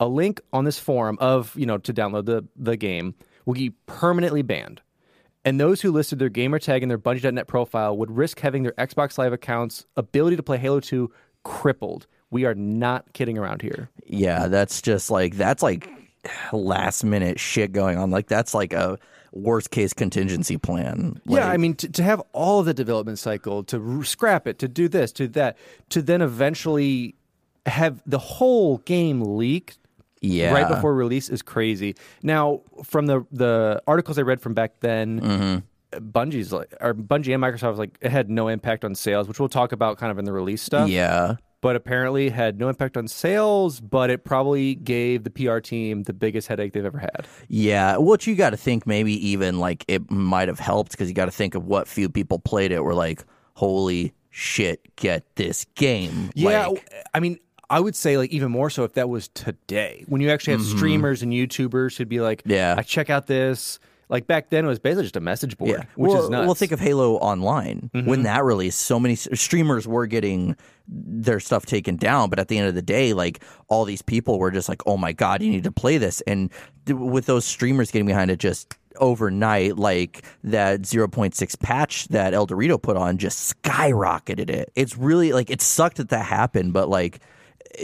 A 0.00 0.08
link 0.08 0.40
on 0.52 0.64
this 0.64 0.78
forum 0.78 1.16
of 1.20 1.54
you 1.56 1.66
know 1.66 1.78
to 1.78 1.92
download 1.92 2.26
the 2.26 2.44
the 2.56 2.76
game 2.76 3.14
will 3.46 3.54
be 3.54 3.70
permanently 3.86 4.42
banned." 4.42 4.80
And 5.44 5.58
those 5.58 5.80
who 5.80 5.92
listed 5.92 6.18
their 6.18 6.28
gamer 6.28 6.58
tag 6.58 6.82
in 6.82 6.88
their 6.88 6.98
Bungie.net 6.98 7.46
profile 7.46 7.96
would 7.96 8.10
risk 8.10 8.40
having 8.40 8.64
their 8.64 8.72
Xbox 8.72 9.16
Live 9.16 9.32
accounts 9.32 9.86
ability 9.96 10.36
to 10.36 10.42
play 10.42 10.58
Halo 10.58 10.80
2 10.80 11.10
crippled. 11.42 12.06
We 12.30 12.44
are 12.44 12.54
not 12.54 13.12
kidding 13.14 13.38
around 13.38 13.62
here. 13.62 13.88
Yeah, 14.04 14.48
that's 14.48 14.82
just 14.82 15.10
like 15.10 15.36
that's 15.36 15.62
like 15.62 15.88
last 16.52 17.04
minute 17.04 17.40
shit 17.40 17.72
going 17.72 17.96
on. 17.96 18.10
Like 18.10 18.26
that's 18.28 18.52
like 18.52 18.72
a 18.72 18.98
worst 19.32 19.70
case 19.70 19.92
contingency 19.92 20.56
plan. 20.56 21.20
Like, 21.26 21.40
yeah, 21.40 21.48
I 21.48 21.56
mean, 21.56 21.74
to, 21.74 21.88
to 21.88 22.02
have 22.02 22.22
all 22.32 22.60
of 22.60 22.66
the 22.66 22.74
development 22.74 23.18
cycle, 23.18 23.62
to 23.64 24.02
scrap 24.04 24.46
it, 24.46 24.58
to 24.60 24.68
do 24.68 24.88
this, 24.88 25.12
to 25.12 25.28
that, 25.28 25.56
to 25.90 26.02
then 26.02 26.22
eventually 26.22 27.14
have 27.66 28.02
the 28.06 28.18
whole 28.18 28.78
game 28.78 29.20
leaked 29.20 29.78
yeah, 30.20 30.52
right 30.52 30.68
before 30.68 30.94
release 30.94 31.28
is 31.28 31.42
crazy. 31.42 31.94
Now, 32.22 32.62
from 32.82 33.06
the 33.06 33.24
the 33.30 33.82
articles 33.86 34.18
I 34.18 34.22
read 34.22 34.40
from 34.40 34.54
back 34.54 34.80
then, 34.80 35.20
Mm-hmm. 35.20 35.58
Bungie's 35.90 36.52
like, 36.52 36.74
or 36.80 36.92
Bungie 36.92 37.32
and 37.32 37.42
Microsoft 37.42 37.70
was 37.70 37.78
like, 37.78 37.96
it 38.02 38.10
had 38.10 38.28
no 38.28 38.48
impact 38.48 38.84
on 38.84 38.94
sales, 38.94 39.26
which 39.26 39.40
we'll 39.40 39.48
talk 39.48 39.72
about 39.72 39.96
kind 39.96 40.10
of 40.10 40.18
in 40.18 40.26
the 40.26 40.32
release 40.32 40.62
stuff. 40.62 40.88
Yeah, 40.88 41.36
but 41.60 41.74
apparently 41.76 42.28
had 42.30 42.58
no 42.58 42.68
impact 42.68 42.96
on 42.96 43.08
sales, 43.08 43.80
but 43.80 44.10
it 44.10 44.24
probably 44.24 44.74
gave 44.76 45.24
the 45.24 45.30
PR 45.30 45.58
team 45.58 46.04
the 46.04 46.12
biggest 46.12 46.48
headache 46.48 46.72
they've 46.72 46.84
ever 46.84 46.98
had. 46.98 47.26
yeah. 47.48 47.96
What 47.96 48.26
you 48.26 48.34
got 48.36 48.50
to 48.50 48.56
think 48.56 48.86
maybe 48.86 49.12
even 49.28 49.58
like 49.58 49.84
it 49.88 50.10
might 50.10 50.48
have 50.48 50.60
helped 50.60 50.92
because 50.92 51.08
you 51.08 51.14
got 51.14 51.24
to 51.26 51.30
think 51.32 51.54
of 51.54 51.64
what 51.66 51.88
few 51.88 52.08
people 52.08 52.38
played 52.38 52.70
it 52.72 52.80
were 52.84 52.94
like, 52.94 53.24
holy 53.54 54.12
shit, 54.30 54.94
get 54.96 55.24
this 55.36 55.66
game. 55.74 56.30
Yeah, 56.34 56.68
Like, 56.68 56.92
I 57.12 57.20
mean, 57.20 57.38
I 57.70 57.80
would 57.80 57.96
say 57.96 58.16
like 58.16 58.30
even 58.30 58.50
more 58.50 58.70
so 58.70 58.84
if 58.84 58.94
that 58.94 59.08
was 59.08 59.28
today, 59.28 60.04
when 60.08 60.20
you 60.20 60.30
actually 60.30 60.54
have 60.54 60.62
streamers 60.62 61.22
and 61.22 61.32
YouTubers 61.32 61.96
who'd 61.96 62.08
be 62.08 62.20
like, 62.20 62.40
Mm-hmm. 62.42 62.52
Yeah. 62.52 62.74
I 62.78 62.82
check 62.82 63.10
out 63.10 63.26
this." 63.26 63.78
Like 64.08 64.26
back 64.26 64.48
then, 64.50 64.64
it 64.64 64.68
was 64.68 64.78
basically 64.78 65.04
just 65.04 65.16
a 65.16 65.20
message 65.20 65.58
board, 65.58 65.70
Yeah, 65.70 65.84
which 65.96 66.12
well, 66.12 66.24
is 66.24 66.30
nuts. 66.30 66.40
Mm-hmm. 66.40 66.46
Well, 66.46 66.54
think 66.54 66.72
of 66.72 66.80
Halo 66.80 67.16
Online 67.16 67.90
when 67.92 68.22
that 68.22 68.42
released. 68.44 68.80
So 68.80 68.98
many 68.98 69.16
streamers 69.16 69.86
were 69.86 70.06
getting 70.06 70.56
their 70.86 71.40
stuff 71.40 71.66
taken 71.66 71.96
down, 71.96 72.30
but 72.30 72.38
at 72.38 72.48
the 72.48 72.56
end 72.56 72.68
of 72.68 72.74
the 72.74 72.82
day, 72.82 73.12
like 73.12 73.42
all 73.68 73.84
these 73.84 74.00
people 74.00 74.38
were 74.38 74.50
just 74.50 74.68
like, 74.68 74.80
"Oh 74.86 74.96
my 74.96 75.12
god, 75.12 75.42
you 75.42 75.50
need 75.50 75.64
to 75.64 75.72
play 75.72 75.98
this!" 75.98 76.22
And 76.22 76.50
th- 76.86 76.98
with 76.98 77.26
those 77.26 77.44
streamers 77.44 77.90
getting 77.90 78.06
behind 78.06 78.30
it, 78.30 78.38
just 78.38 78.74
overnight, 78.96 79.76
like 79.76 80.24
that 80.42 80.82
0.6 80.82 81.60
patch 81.60 82.08
that 82.08 82.32
ElDewrito 82.32 82.80
put 82.80 82.96
on 82.96 83.18
just 83.18 83.62
skyrocketed 83.62 84.48
it. 84.50 84.72
It's 84.74 84.96
really 84.96 85.32
like 85.32 85.50
it 85.50 85.60
sucked 85.60 85.98
that 85.98 86.08
that 86.08 86.24
happened, 86.24 86.72
but 86.72 86.88
like. 86.88 87.20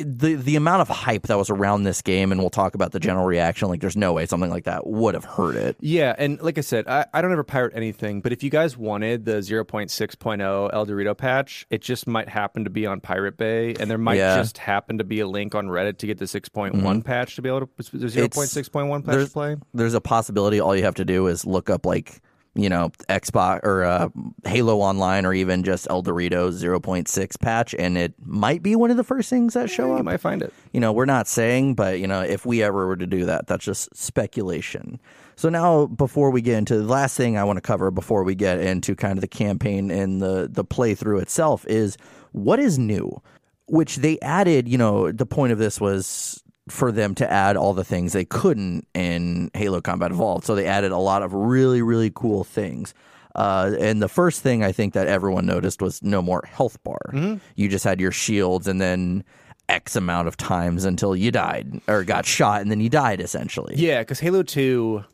The 0.03 0.35
the 0.35 0.57
amount 0.57 0.83
of 0.83 0.89
hype 0.89 1.25
that 1.29 1.39
was 1.39 1.51
around 1.51 1.85
this 1.85 2.03
game, 2.03 2.33
and 2.33 2.41
we'll 2.41 2.51
talk 2.51 2.75
about 2.75 2.93
the 2.93 3.01
general 3.01 3.25
reaction. 3.27 3.69
Like, 3.69 3.81
there's 3.81 3.97
no 3.97 4.13
way 4.13 4.27
something 4.27 4.51
like 4.51 4.65
that 4.65 4.87
would 4.87 5.15
have 5.15 5.25
hurt 5.25 5.57
it. 5.57 5.77
Yeah, 5.81 6.15
and 6.17 6.41
like 6.41 6.59
I 6.59 6.63
said, 6.63 6.87
I, 6.89 7.07
I 7.13 7.23
don't 7.23 7.33
ever 7.33 7.45
pirate 7.45 7.75
anything, 7.77 8.21
but 8.21 8.33
if 8.33 8.43
you 8.43 8.51
guys 8.51 8.77
wanted 8.77 9.25
the 9.25 9.37
0.6.0 9.37 10.73
ElDewrito 10.73 11.17
patch, 11.17 11.67
it 11.71 11.83
just 11.83 12.07
might 12.07 12.29
happen 12.29 12.65
to 12.65 12.71
be 12.71 12.87
on 12.87 13.01
Pirate 13.01 13.37
Bay, 13.37 13.75
and 13.79 13.91
there 13.91 13.99
might 13.99 14.17
Yeah. 14.17 14.37
just 14.37 14.59
happen 14.59 14.99
to 14.99 15.05
be 15.05 15.21
a 15.21 15.27
link 15.29 15.55
on 15.55 15.69
Reddit 15.69 15.99
to 15.99 16.07
get 16.07 16.19
the 16.19 16.25
6.1 16.27 16.73
mm-hmm. 16.73 17.01
patch 17.01 17.37
to 17.37 17.43
be 17.43 17.49
able 17.49 17.61
to 17.61 17.69
the 17.93 18.07
0.6.1 18.07 19.05
patch 19.05 19.25
to 19.27 19.31
play. 19.31 19.57
There's 19.73 19.95
a 19.95 20.01
possibility. 20.01 20.61
All 20.61 20.75
you 20.75 20.85
have 20.85 20.95
to 20.97 21.05
do 21.05 21.27
is 21.27 21.47
look 21.47 21.71
up 21.71 21.87
like 21.87 22.21
you 22.55 22.69
know 22.69 22.91
Xbox 23.09 23.61
or 23.65 23.85
uh, 23.85 24.09
Halo 24.45 24.79
Online 24.79 25.27
or 25.27 25.35
even 25.35 25.65
just 25.65 25.87
ElDewrito 25.89 26.51
0.6 26.53 27.41
patch, 27.41 27.75
and 27.79 27.99
it 27.99 28.15
might 28.25 28.63
be 28.63 28.77
one 28.77 28.91
of 28.91 28.97
the 28.97 29.05
first 29.05 29.31
things 29.31 29.55
that 29.55 29.71
show 29.71 29.87
You 29.87 29.93
up. 29.93 29.99
You 29.99 30.05
might 30.05 30.21
find 30.21 30.43
it. 30.43 30.53
You 30.73 30.81
know, 30.81 30.93
we're 30.93 31.05
not 31.05 31.27
saying, 31.27 31.75
but 31.75 31.99
you 31.99 32.07
know, 32.07 32.23
if 32.23 32.47
we 32.47 32.63
ever 32.63 32.87
were 32.87 32.97
to 32.97 33.07
do 33.07 33.25
that, 33.27 33.47
that's 33.47 33.65
just 33.65 33.95
speculation. 33.97 35.01
So 35.37 35.49
now, 35.49 35.87
before 35.87 36.31
we 36.31 36.43
get 36.43 36.59
into 36.59 36.77
the 36.77 36.85
last 36.85 37.17
thing 37.17 37.37
I 37.37 37.45
want 37.45 37.57
to 37.57 37.61
cover, 37.61 37.91
before 37.91 38.23
we 38.23 38.35
get 38.35 38.61
into 38.61 38.95
kind 38.95 39.19
of 39.19 39.21
the 39.21 39.29
campaign 39.29 39.91
and 39.91 40.21
the 40.21 40.49
the 40.51 40.65
playthrough 40.65 41.23
itself, 41.23 41.67
is 41.67 41.97
what 42.33 42.61
is 42.61 42.79
new, 42.79 43.21
which 43.67 43.97
they 43.97 44.19
added. 44.21 44.69
You 44.69 44.79
know, 44.79 45.11
the 45.11 45.27
point 45.27 45.53
of 45.53 45.59
this 45.59 45.81
was 45.81 46.44
for 46.69 46.91
them 46.91 47.15
to 47.17 47.31
add 47.31 47.57
all 47.57 47.75
the 47.75 47.85
things 47.85 48.13
they 48.13 48.25
couldn't 48.25 48.87
in 48.95 49.51
Halo 49.55 49.81
Combat 49.81 50.11
Evolved. 50.11 50.45
So 50.45 50.55
they 50.55 50.67
added 50.67 50.93
a 50.93 50.99
lot 50.99 51.23
of 51.23 51.33
really 51.33 51.83
really 51.83 52.11
cool 52.15 52.45
things. 52.45 52.95
Uh, 53.35 53.75
and 53.81 54.01
the 54.01 54.09
first 54.09 54.43
thing 54.43 54.63
I 54.63 54.71
think 54.71 54.95
that 54.95 55.09
everyone 55.09 55.45
noticed 55.45 55.83
was 55.83 56.03
no 56.03 56.23
more 56.23 56.45
health 56.47 56.83
bar. 56.85 57.39
You 57.57 57.69
just 57.69 57.85
had 57.85 58.01
your 58.01 58.13
shields, 58.13 58.69
and 58.69 58.81
then 58.81 59.25
X 59.69 59.97
amount 59.97 60.29
of 60.29 60.37
times 60.37 60.85
until 60.85 61.17
you 61.17 61.31
died 61.31 61.81
or 61.89 62.05
got 62.05 62.27
shot, 62.27 62.61
and 62.61 62.71
then 62.71 62.81
you 62.81 62.89
died 62.89 63.21
essentially. 63.21 63.75
Yeah, 63.77 64.01
because 64.01 64.21
Halo 64.21 64.43
2 64.43 65.05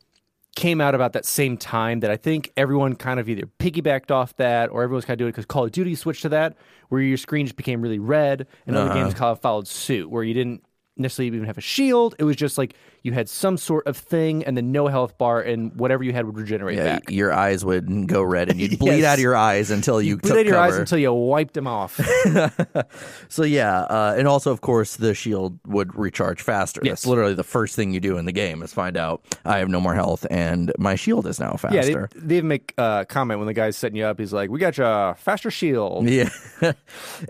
came 0.57 0.81
out 0.81 0.95
about 0.95 1.13
that 1.13 1.25
same 1.25 1.57
time 1.57 2.01
that 2.01 2.11
I 2.11 2.17
think 2.17 2.53
everyone 2.57 2.97
kind 2.97 3.21
of 3.21 3.29
either 3.29 3.45
piggybacked 3.59 4.11
off 4.11 4.37
that 4.37 4.69
or 4.71 4.83
everyone's 4.83 5.05
kind 5.05 5.15
of 5.15 5.19
doing 5.19 5.29
it 5.29 5.33
because 5.33 5.47
Call 5.47 5.65
of 5.65 5.73
Duty 5.73 5.95
switched 5.95 6.23
to 6.23 6.29
that, 6.31 6.57
where 6.89 7.01
your 7.01 7.17
screen 7.17 7.47
just 7.47 7.57
became 7.57 7.81
really 7.81 8.01
red, 8.01 8.47
and 8.67 8.77
other 8.77 8.93
games 8.93 9.15
kind 9.15 9.31
of 9.31 9.41
followed 9.41 9.69
suit, 9.69 10.11
where 10.11 10.25
you 10.25 10.35
didn't 10.35 10.63
necessarily 11.01 11.35
even 11.35 11.47
have 11.47 11.59
a 11.59 11.63
shield. 11.63 12.15
It 12.19 12.25
was 12.25 12.37
just 12.37 12.59
like 12.59 12.75
you 13.03 13.13
had 13.13 13.29
some 13.29 13.57
sort 13.57 13.87
of 13.87 13.97
thing 13.97 14.45
and 14.45 14.57
then 14.57 14.73
no 14.73 14.87
health 14.87 15.17
bar, 15.17 15.41
and 15.41 15.75
whatever 15.75 16.05
you 16.05 16.13
had 16.13 16.27
would 16.27 16.37
regenerate 16.37 16.77
Yeah, 16.77 16.85
back. 16.97 17.11
your 17.11 17.33
eyes 17.33 17.65
would 17.65 18.07
go 18.07 18.23
red, 18.23 18.51
and 18.51 18.61
you'd 18.61 18.79
bleed 18.79 18.99
Yes. 18.99 19.05
out 19.07 19.15
of 19.15 19.21
your 19.21 19.37
eyes 19.37 19.71
until 19.71 20.03
you, 20.03 20.19
Bleed 20.19 20.29
took 20.29 20.39
out 20.39 20.47
your 20.47 20.59
eyes 20.59 20.77
until 20.77 20.99
you 20.99 21.13
wiped 21.13 21.55
them 21.55 21.67
off. 21.67 21.99
So 23.29 23.45
yeah, 23.45 23.81
uh, 23.83 24.15
and 24.19 24.27
also 24.27 24.51
of 24.53 24.61
course 24.61 24.97
the 24.97 25.15
shield 25.15 25.59
would 25.67 25.95
recharge 25.97 26.43
faster. 26.43 26.81
Yes. 26.85 26.91
That's 27.03 27.07
literally 27.07 27.35
the 27.35 27.45
first 27.45 27.77
thing 27.77 27.93
you 27.93 28.01
do 28.01 28.19
in 28.19 28.25
the 28.25 28.33
game 28.33 28.63
is 28.63 28.73
find 28.73 28.97
out 28.97 29.23
I 29.45 29.59
have 29.59 29.69
no 29.69 29.81
more 29.81 29.95
health 29.95 30.27
and 30.31 30.73
my 30.79 30.95
shield 30.97 31.27
is 31.27 31.39
now 31.39 31.51
yeah, 31.71 31.83
faster. 31.83 32.09
they, 32.15 32.21
they 32.21 32.37
even 32.39 32.49
make 32.49 32.75
a 32.77 32.83
uh, 32.83 33.05
comment 33.05 33.39
when 33.39 33.47
the 33.47 33.55
guy's 33.55 33.77
setting 33.77 33.97
you 33.97 34.05
up. 34.05 34.19
He's 34.19 34.33
like, 34.33 34.51
"We 34.51 34.59
got 34.59 34.77
you 34.79 34.85
a 34.85 35.15
faster 35.17 35.51
shield." 35.51 36.09
Yeah. 36.09 36.29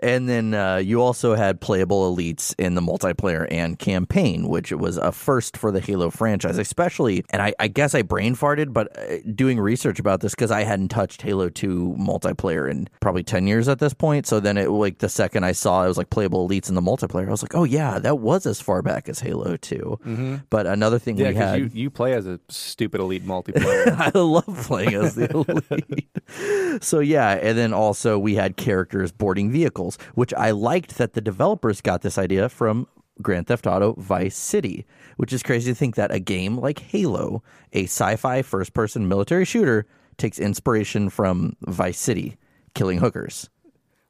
and 0.03 0.29
then 0.29 0.55
uh, 0.55 0.77
you 0.77 1.03
also 1.03 1.35
had 1.35 1.61
playable 1.61 2.15
elites 2.15 2.55
in 2.59 2.75
the 2.75 2.81
multiplayer 2.81 3.47
and 3.51 3.60
campaign, 3.79 4.49
which 4.49 4.73
was 4.73 4.97
a 4.97 5.13
first 5.13 5.57
for 5.57 5.71
the 5.71 5.81
Halo 5.81 6.11
franchise, 6.11 6.59
especially. 6.59 7.25
And 7.31 7.41
I, 7.43 7.55
I 7.59 7.69
guess 7.69 7.95
I 7.95 8.03
brain 8.03 8.35
farted, 8.35 8.73
but 8.73 8.97
uh, 8.99 9.19
doing 9.35 9.59
research 9.61 9.99
about 9.99 10.21
this 10.21 10.35
because 10.35 10.51
I 10.51 10.63
hadn't 10.65 10.89
touched 10.89 11.23
Halo 11.23 11.49
2 11.49 11.97
multiplayer 11.99 12.71
in 12.71 12.89
probably 13.01 13.23
10 13.23 13.47
years 13.47 13.69
at 13.69 13.79
this 13.79 13.95
point. 13.95 14.27
So 14.27 14.41
then 14.41 14.57
it, 14.57 14.71
like, 14.71 14.99
the 14.99 15.09
second 15.09 15.45
I 15.45 15.53
saw 15.53 15.85
it 15.85 15.89
was 15.89 15.99
like 15.99 16.11
playable 16.11 16.49
elites 16.49 16.69
in 16.69 16.75
the 16.75 16.81
multiplayer, 16.81 17.29
I 17.29 17.31
was 17.31 17.43
like, 17.43 17.55
oh, 17.55 17.65
yeah, 17.65 17.99
that 17.99 18.19
was 18.19 18.47
as 18.47 18.61
far 18.61 18.83
back 18.83 19.09
as 19.09 19.21
Halo 19.21 19.57
2. 19.57 20.41
But 20.51 20.67
another 20.67 20.99
thing 20.99 21.17
Yeah, 21.17 21.29
we 21.29 21.35
had. 21.35 21.59
you, 21.61 21.71
you 21.73 21.91
play 21.91 22.13
as 22.15 22.27
a 22.27 22.41
stupid 22.49 23.01
elite 23.01 23.25
multiplayer. 23.27 23.87
I 24.15 24.19
love 24.19 24.65
playing 24.67 24.95
as 24.95 25.15
the 25.15 25.31
elite. 25.31 26.83
so 26.83 27.01
yeah, 27.01 27.33
and 27.33 27.57
then 27.59 27.73
also 27.73 28.19
we 28.19 28.35
had 28.35 28.57
characters 28.57 29.13
boarding 29.13 29.51
vehicles, 29.51 29.99
which 30.15 30.33
I 30.35 30.51
liked 30.51 30.99
that 30.99 31.15
the 31.15 31.21
developers 31.21 31.81
got 31.81 32.03
this 32.03 32.19
idea 32.19 32.49
from 32.49 32.87
Grand 33.23 33.47
Theft 33.47 33.67
Auto 33.67 33.95
Vice 33.99 34.37
City, 34.37 34.87
which 35.17 35.33
is 35.33 35.43
crazy 35.43 35.71
to 35.71 35.75
think 35.75 35.95
that 35.97 36.11
a 36.13 36.19
game 36.19 36.59
like 36.59 36.79
Halo, 36.79 37.43
a 37.73 37.85
sci-fi 37.85 38.43
first-person 38.43 39.09
military 39.09 39.45
shooter, 39.45 39.87
takes 40.17 40.39
inspiration 40.39 41.09
from 41.09 41.57
Vice 41.63 41.99
City, 41.99 42.37
killing 42.75 42.99
hookers. 42.99 43.49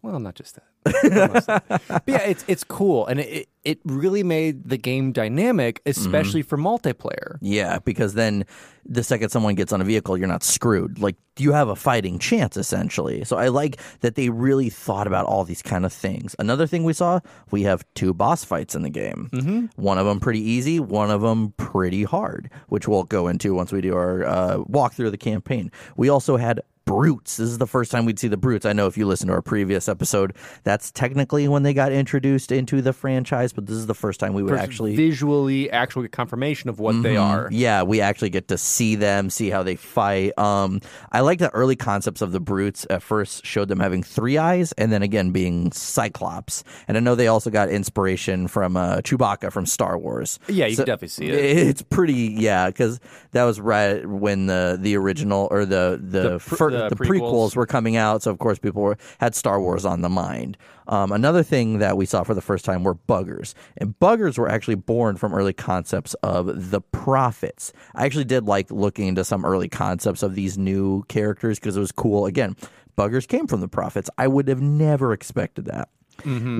Well, 0.02 0.18
not 0.18 0.34
just 0.34 0.54
that. 0.54 0.69
But 1.88 2.02
yeah, 2.06 2.22
it's 2.22 2.44
it's 2.48 2.64
cool, 2.64 3.06
and 3.06 3.20
it 3.20 3.48
it 3.64 3.78
really 3.84 4.22
made 4.22 4.68
the 4.68 4.78
game 4.78 5.12
dynamic, 5.12 5.82
especially 5.84 6.42
for 6.42 6.56
multiplayer. 6.56 7.36
Yeah, 7.40 7.78
because 7.80 8.14
then 8.14 8.44
the 8.86 9.02
second 9.02 9.28
someone 9.30 9.54
gets 9.54 9.72
on 9.72 9.80
a 9.80 9.84
vehicle, 9.84 10.16
you're 10.16 10.28
not 10.28 10.42
screwed. 10.42 10.98
Like 10.98 11.16
you 11.38 11.52
have 11.52 11.68
a 11.68 11.76
fighting 11.76 12.18
chance 12.18 12.56
essentially. 12.56 13.24
So 13.24 13.36
I 13.36 13.48
like 13.48 13.78
that 14.00 14.14
they 14.14 14.30
really 14.30 14.70
thought 14.70 15.06
about 15.06 15.26
all 15.26 15.44
these 15.44 15.62
kind 15.62 15.84
of 15.84 15.92
things. 15.92 16.34
Another 16.38 16.66
thing 16.66 16.84
we 16.84 16.92
saw, 16.92 17.20
we 17.50 17.62
have 17.62 17.84
two 17.94 18.14
boss 18.14 18.44
fights 18.44 18.74
in 18.74 18.82
the 18.82 18.90
game. 18.90 19.28
Mm-hmm. 19.32 19.66
One 19.76 19.98
of 19.98 20.06
them 20.06 20.20
pretty 20.20 20.40
easy, 20.40 20.80
one 20.80 21.10
of 21.10 21.20
them 21.20 21.52
pretty 21.56 22.04
hard, 22.04 22.50
which 22.68 22.88
we'll 22.88 23.04
go 23.04 23.28
into 23.28 23.54
once 23.54 23.72
we 23.72 23.80
do 23.80 23.94
our 23.94 24.24
uh, 24.24 24.58
walkthrough 24.58 25.06
of 25.06 25.12
the 25.12 25.18
campaign. 25.18 25.70
We 25.96 26.08
also 26.08 26.36
had 26.36 26.60
brutes. 26.94 27.36
This 27.36 27.48
is 27.48 27.58
the 27.58 27.66
first 27.66 27.90
time 27.90 28.04
we'd 28.04 28.18
see 28.18 28.28
the 28.28 28.36
brutes. 28.36 28.66
I 28.66 28.72
know 28.72 28.86
if 28.86 28.96
you 28.98 29.06
listen 29.06 29.28
to 29.28 29.34
our 29.34 29.42
previous 29.42 29.88
episode, 29.88 30.34
that's 30.64 30.90
technically 30.90 31.46
when 31.48 31.62
they 31.62 31.72
got 31.72 31.92
introduced 31.92 32.50
into 32.52 32.82
the 32.82 32.92
franchise, 32.92 33.52
but 33.52 33.66
this 33.66 33.76
is 33.76 33.86
the 33.86 33.94
first 33.94 34.18
time 34.20 34.34
we 34.34 34.42
would 34.42 34.58
actually 34.58 34.96
visually 34.96 35.70
actually 35.70 36.04
get 36.04 36.12
confirmation 36.12 36.68
of 36.68 36.80
what 36.80 37.02
they 37.02 37.16
are. 37.16 37.48
yeah, 37.52 37.82
we 37.82 38.00
actually 38.00 38.30
get 38.30 38.48
to 38.48 38.58
see 38.58 38.94
them, 38.96 39.30
see 39.30 39.50
how 39.50 39.62
they 39.62 39.76
fight. 39.76 40.36
Um, 40.38 40.80
I 41.12 41.20
like 41.20 41.38
the 41.38 41.50
early 41.50 41.76
concepts 41.76 42.22
of 42.22 42.32
the 42.32 42.40
brutes. 42.40 42.86
At 42.90 43.02
first, 43.02 43.44
showed 43.46 43.68
them 43.68 43.80
having 43.80 44.02
three 44.02 44.36
eyes, 44.38 44.72
and 44.72 44.92
then 44.92 45.02
again 45.02 45.30
being 45.30 45.70
Cyclops. 45.72 46.64
And 46.88 46.96
I 46.96 47.00
know 47.00 47.14
they 47.14 47.28
also 47.28 47.50
got 47.50 47.68
inspiration 47.68 48.48
from 48.48 48.76
uh, 48.76 48.96
Chewbacca 48.98 49.52
from 49.52 49.66
Star 49.66 49.98
Wars. 49.98 50.38
Yeah, 50.48 50.66
you 50.66 50.74
So- 50.74 50.82
can 50.84 50.86
definitely 50.92 51.08
see 51.08 51.28
it. 51.28 51.68
It's 51.70 51.82
pretty, 51.82 52.34
yeah, 52.38 52.66
because 52.68 52.98
that 53.32 53.44
was 53.44 53.60
right 53.60 54.04
when 54.06 54.46
the 54.46 54.78
the 54.80 54.96
original 54.96 55.46
or 55.50 55.64
the 55.64 56.00
the 56.02 56.20
The 56.30 56.38
pr- 56.38 56.56
fir- 56.56 56.70
the 56.70 56.79
the 56.88 56.96
prequels. 56.96 57.20
prequels. 57.20 57.56
were 57.56 57.66
coming 57.66 57.96
out. 57.96 58.22
So 58.22 58.30
of 58.30 58.38
course 58.38 58.58
people 58.58 58.82
were, 58.82 58.96
had 59.18 59.34
Star 59.34 59.60
Wars 59.60 59.84
on 59.84 60.00
the 60.00 60.08
mind. 60.08 60.56
Um, 60.88 61.12
another 61.12 61.42
thing 61.42 61.78
that 61.78 61.96
we 61.96 62.06
saw 62.06 62.24
for 62.24 62.34
the 62.34 62.40
first 62.40 62.64
time 62.64 62.82
were 62.82 62.96
buggers, 62.96 63.54
and 63.76 63.96
buggers 64.00 64.36
were 64.36 64.48
actually 64.48 64.74
born 64.74 65.16
from 65.16 65.32
early 65.32 65.52
concepts 65.52 66.14
of 66.22 66.70
the 66.70 66.80
prophets. 66.80 67.72
I 67.94 68.06
actually 68.06 68.24
did 68.24 68.46
like 68.46 68.70
looking 68.70 69.06
into 69.06 69.24
some 69.24 69.44
early 69.44 69.68
concepts 69.68 70.22
of 70.22 70.34
these 70.34 70.58
new 70.58 71.04
characters 71.04 71.60
because 71.60 71.76
it 71.76 71.80
was 71.80 71.92
cool. 71.92 72.26
Again, 72.26 72.56
buggers 72.98 73.28
came 73.28 73.46
from 73.46 73.60
the 73.60 73.68
prophets. 73.68 74.10
I 74.18 74.26
would 74.26 74.48
have 74.48 74.60
never 74.60 75.12
expected 75.12 75.66
that. 75.66 75.88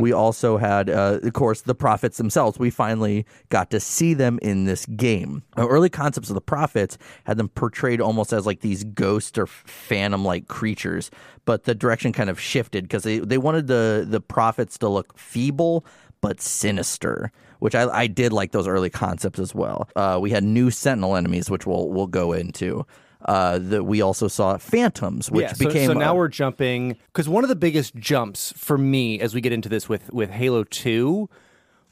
We 0.01 0.13
also 0.13 0.57
had, 0.57 0.91
uh, 0.91 1.21
of 1.23 1.33
course, 1.33 1.63
the 1.63 1.75
prophets 1.75 2.17
themselves. 2.19 2.59
We 2.59 2.71
finally 2.71 3.27
got 3.49 3.71
to 3.71 3.81
see 3.81 4.15
them 4.15 4.39
in 4.43 4.65
this 4.65 4.87
game. 4.87 5.43
Now, 5.57 5.69
early 5.69 5.91
concepts 5.91 6.31
of 6.31 6.35
the 6.35 6.41
prophets 6.41 6.99
had 7.25 7.37
them 7.37 7.49
portrayed 7.49 8.01
almost 8.01 8.33
as 8.33 8.47
like 8.47 8.61
these 8.61 8.85
ghost 8.85 9.39
or 9.39 9.47
phantom 9.47 10.25
like 10.25 10.49
creatures, 10.49 11.11
but 11.45 11.65
the 11.65 11.75
direction 11.75 12.13
kind 12.13 12.31
of 12.31 12.41
shifted 12.41 12.85
because 12.85 13.03
they, 13.03 13.19
they 13.19 13.39
wanted 13.39 13.67
the, 13.67 14.07
the 14.09 14.21
prophets 14.21 14.79
to 14.79 14.89
look 14.89 15.19
feeble 15.19 15.85
but 16.21 16.41
sinister. 16.41 17.33
Which 17.61 17.75
I, 17.75 17.87
I 17.91 18.07
did 18.07 18.33
like 18.33 18.53
those 18.53 18.67
early 18.67 18.89
concepts 18.89 19.39
as 19.39 19.55
well. 19.55 19.87
Uh, 19.95 20.19
we 20.19 20.31
had 20.31 20.43
new 20.43 20.71
Sentinel 20.71 21.15
enemies, 21.15 21.51
which 21.51 21.67
we'll 21.67 21.91
we'll 21.91 22.07
go 22.07 22.33
into. 22.33 22.87
Uh, 23.23 23.59
that 23.59 23.85
we 23.85 24.01
also 24.01 24.29
saw 24.29 24.57
phantoms, 24.57 25.31
which 25.31 25.43
yeah, 25.43 25.53
so, 25.53 25.67
became 25.67 25.87
so 25.89 25.93
now 25.93 26.15
we're 26.15 26.27
jumping 26.29 26.97
because 27.13 27.29
one 27.29 27.45
of 27.45 27.49
the 27.49 27.55
biggest 27.57 27.95
jumps 27.95 28.53
for 28.57 28.79
me 28.79 29.21
as 29.21 29.35
we 29.35 29.43
get 29.43 29.53
into 29.53 29.69
this 29.69 29.89
with 29.91 30.11
with 30.13 30.31
Halo 30.31 30.65
Two 30.65 31.29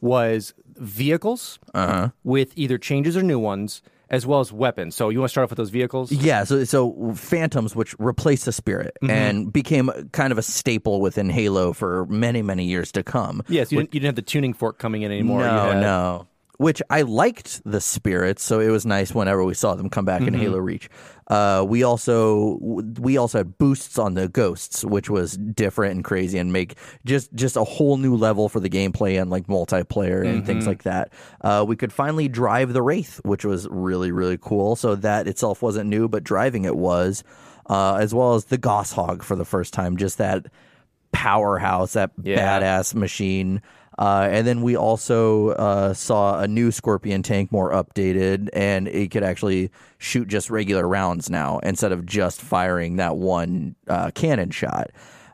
was 0.01 0.55
vehicles 0.77 1.59
Uh-huh. 1.75 2.09
with 2.25 2.53
either 2.57 2.79
changes 2.79 3.17
or 3.17 3.23
new 3.23 3.39
ones, 3.39 3.83
as 4.11 4.27
well 4.27 4.41
as 4.41 4.53
weapons. 4.53 4.95
So 4.95 5.11
you 5.11 5.19
want 5.19 5.29
to 5.29 5.33
start 5.33 5.45
off 5.45 5.51
with 5.51 5.59
those 5.59 5.71
vehicles? 5.71 6.11
Yeah, 6.11 6.45
so 6.45 6.65
so 6.65 7.13
Phantoms, 7.15 7.77
which 7.77 7.95
replaced 7.99 8.45
the 8.47 8.53
Spirit 8.53 8.97
Mm-hmm. 9.03 9.11
and 9.11 9.53
became 9.53 9.91
kind 10.13 10.33
of 10.33 10.39
a 10.39 10.43
staple 10.43 11.01
within 11.01 11.29
Halo 11.31 11.73
for 11.73 12.07
many 12.07 12.43
many 12.43 12.65
years 12.65 12.91
to 12.93 13.03
come. 13.03 13.43
Yes, 13.49 13.71
you, 13.71 13.79
didn't, 13.79 13.93
you 13.95 14.01
didn't 14.01 14.09
have 14.09 14.17
the 14.17 14.23
tuning 14.23 14.55
fork 14.55 14.79
coming 14.79 15.03
in 15.03 15.13
anymore. 15.13 15.41
No, 15.41 15.47
had- 15.73 15.81
no. 15.81 16.27
Which 16.59 16.83
I 16.91 17.03
liked 17.03 17.63
the 17.65 17.81
spirits, 17.81 18.43
so 18.43 18.59
it 18.59 18.71
was 18.71 18.85
nice 18.85 19.15
whenever 19.15 19.45
we 19.45 19.55
saw 19.55 19.77
them 19.77 19.89
come 19.89 20.05
back 20.05 20.23
Mm-hmm. 20.23 20.35
in 20.35 20.41
Halo 20.41 20.59
Reach. 20.59 20.89
Uh, 21.29 21.63
we 21.69 21.83
also 21.83 22.57
we 22.99 23.19
also 23.19 23.39
had 23.39 23.59
boosts 23.59 23.99
on 23.99 24.15
the 24.15 24.29
ghosts, 24.29 24.83
which 24.85 25.11
was 25.11 25.37
different 25.37 25.95
and 25.97 26.03
crazy, 26.05 26.39
and 26.39 26.53
make 26.53 26.75
just 27.05 27.33
just 27.35 27.55
a 27.57 27.65
whole 27.65 27.99
new 27.99 28.17
level 28.17 28.49
for 28.49 28.61
the 28.61 28.71
gameplay 28.71 29.21
and 29.21 29.31
like 29.31 29.47
multiplayer 29.47 30.27
and 30.27 30.47
things 30.47 30.63
Mm-hmm. 30.65 30.69
like 30.69 30.83
that. 30.85 31.13
Uh, 31.43 31.65
we 31.69 31.77
could 31.77 31.93
finally 31.93 32.29
drive 32.29 32.73
the 32.73 32.81
Wraith, 32.83 33.21
which 33.25 33.45
was 33.45 33.69
really 33.71 34.11
really 34.11 34.39
cool. 34.41 34.75
So 34.75 34.95
that 34.97 35.29
itself 35.29 35.61
wasn't 35.61 35.91
new, 35.91 36.09
but 36.09 36.25
driving 36.25 36.65
it 36.65 36.77
was, 36.77 37.23
uh, 37.69 37.97
as 37.97 38.15
well 38.15 38.35
as 38.35 38.47
the 38.47 38.57
Gauss 38.57 38.93
Hog 38.93 39.23
for 39.23 39.37
the 39.37 39.45
first 39.45 39.75
time. 39.75 39.99
Just 39.99 40.17
that 40.17 40.47
powerhouse, 41.13 41.93
that 41.95 42.11
Yeah. 42.23 42.61
badass 42.61 42.95
machine. 42.95 43.63
Uh, 43.99 44.29
and 44.31 44.47
then 44.47 44.63
we 44.63 44.77
also 44.77 45.49
uh, 45.51 45.93
saw 45.93 46.39
a 46.39 46.47
new 46.47 46.71
Scorpion 46.71 47.23
tank, 47.23 47.51
more 47.51 47.73
updated, 47.73 48.49
and 48.53 48.87
it 48.87 49.11
could 49.11 49.25
actually 49.25 49.71
shoot 49.99 50.29
just 50.29 50.51
regular 50.51 50.87
rounds 50.87 51.29
now 51.29 51.59
instead 51.65 51.91
of 51.91 52.07
just 52.07 52.41
firing 52.41 52.97
that 52.97 53.17
one 53.17 53.75
uh, 53.89 54.13
cannon 54.13 54.51
shot. 54.51 54.91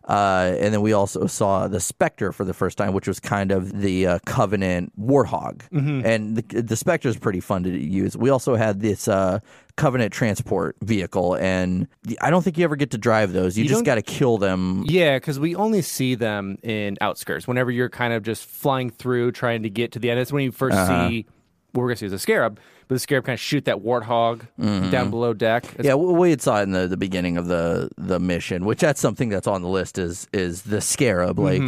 Uh, 0.07 0.55
and 0.61 0.75
then 0.75 0.83
we 0.83 0.93
also 0.93 1.27
saw 1.27 1.67
the 1.67 1.81
Spectre 1.81 2.31
for 2.31 2.45
the 2.45 2.53
first 2.53 2.77
time, 2.77 2.93
which 2.93 3.09
was 3.09 3.19
kind 3.21 3.51
of 3.51 3.81
the 3.81 4.07
uh, 4.07 4.19
Covenant 4.27 4.93
Warthog. 5.01 5.63
And 5.73 6.37
the, 6.37 6.63
the 6.63 6.77
Spectre 6.77 7.09
is 7.09 7.17
pretty 7.17 7.41
fun 7.41 7.63
to 7.63 7.71
use. 7.71 8.15
We 8.17 8.29
also 8.29 8.55
had 8.55 8.81
this 8.81 9.09
uh, 9.09 9.41
Covenant 9.77 10.13
transport 10.13 10.77
vehicle, 10.83 11.37
and 11.37 11.89
I 12.21 12.29
don't 12.31 12.43
think 12.43 12.59
you 12.59 12.65
ever 12.65 12.77
get 12.77 12.91
to 12.91 12.99
drive 12.99 13.33
those. 13.33 13.57
You, 13.57 13.65
You 13.65 13.71
just 13.71 13.85
got 13.87 13.95
to 13.95 14.03
kill 14.03 14.37
them 14.39 14.85
Yeah, 14.87 15.17
because 15.17 15.41
we 15.41 15.55
only 15.57 15.81
see 15.81 16.15
them 16.15 16.59
in 16.63 16.99
outskirts. 17.01 17.49
Whenever 17.49 17.71
you're 17.71 17.89
kind 17.89 18.13
of 18.13 18.23
just 18.23 18.45
flying 18.45 18.91
through, 18.91 19.33
trying 19.33 19.63
to 19.63 19.71
get 19.71 19.93
to 19.93 19.99
the 19.99 20.11
end. 20.11 20.21
That's 20.21 20.33
when 20.33 20.45
you 20.45 20.53
1st 20.53 20.73
Uh-huh. 20.73 21.09
see 21.09 21.27
what 21.73 21.81
we're 21.83 21.89
gonna 21.89 21.97
see 21.97 22.07
is 22.07 22.13
a 22.13 22.19
scarab, 22.19 22.61
the 22.95 22.99
scarab 23.01 23.25
kind 23.25 23.35
of 23.35 23.41
shoot 23.41 23.65
that 23.67 23.79
warthog 23.79 24.43
Mm-hmm. 24.61 24.91
down 24.91 25.11
below 25.11 25.35
deck. 25.35 25.65
It's- 25.65 25.85
Yeah, 25.85 25.95
we 25.95 26.13
we 26.13 26.31
had 26.31 26.41
saw 26.41 26.61
it 26.61 26.63
in 26.65 26.71
the, 26.73 26.87
the 26.89 26.97
beginning 26.97 27.37
of 27.37 27.47
the 27.47 27.89
the 27.99 28.19
mission, 28.19 28.65
which 28.65 28.81
that's 28.81 29.01
something 29.01 29.29
that's 29.29 29.47
on 29.47 29.63
the 29.63 29.69
list 29.69 29.99
is 29.99 30.27
is 30.33 30.63
the 30.63 30.81
scarab. 30.81 31.39
Like 31.39 31.63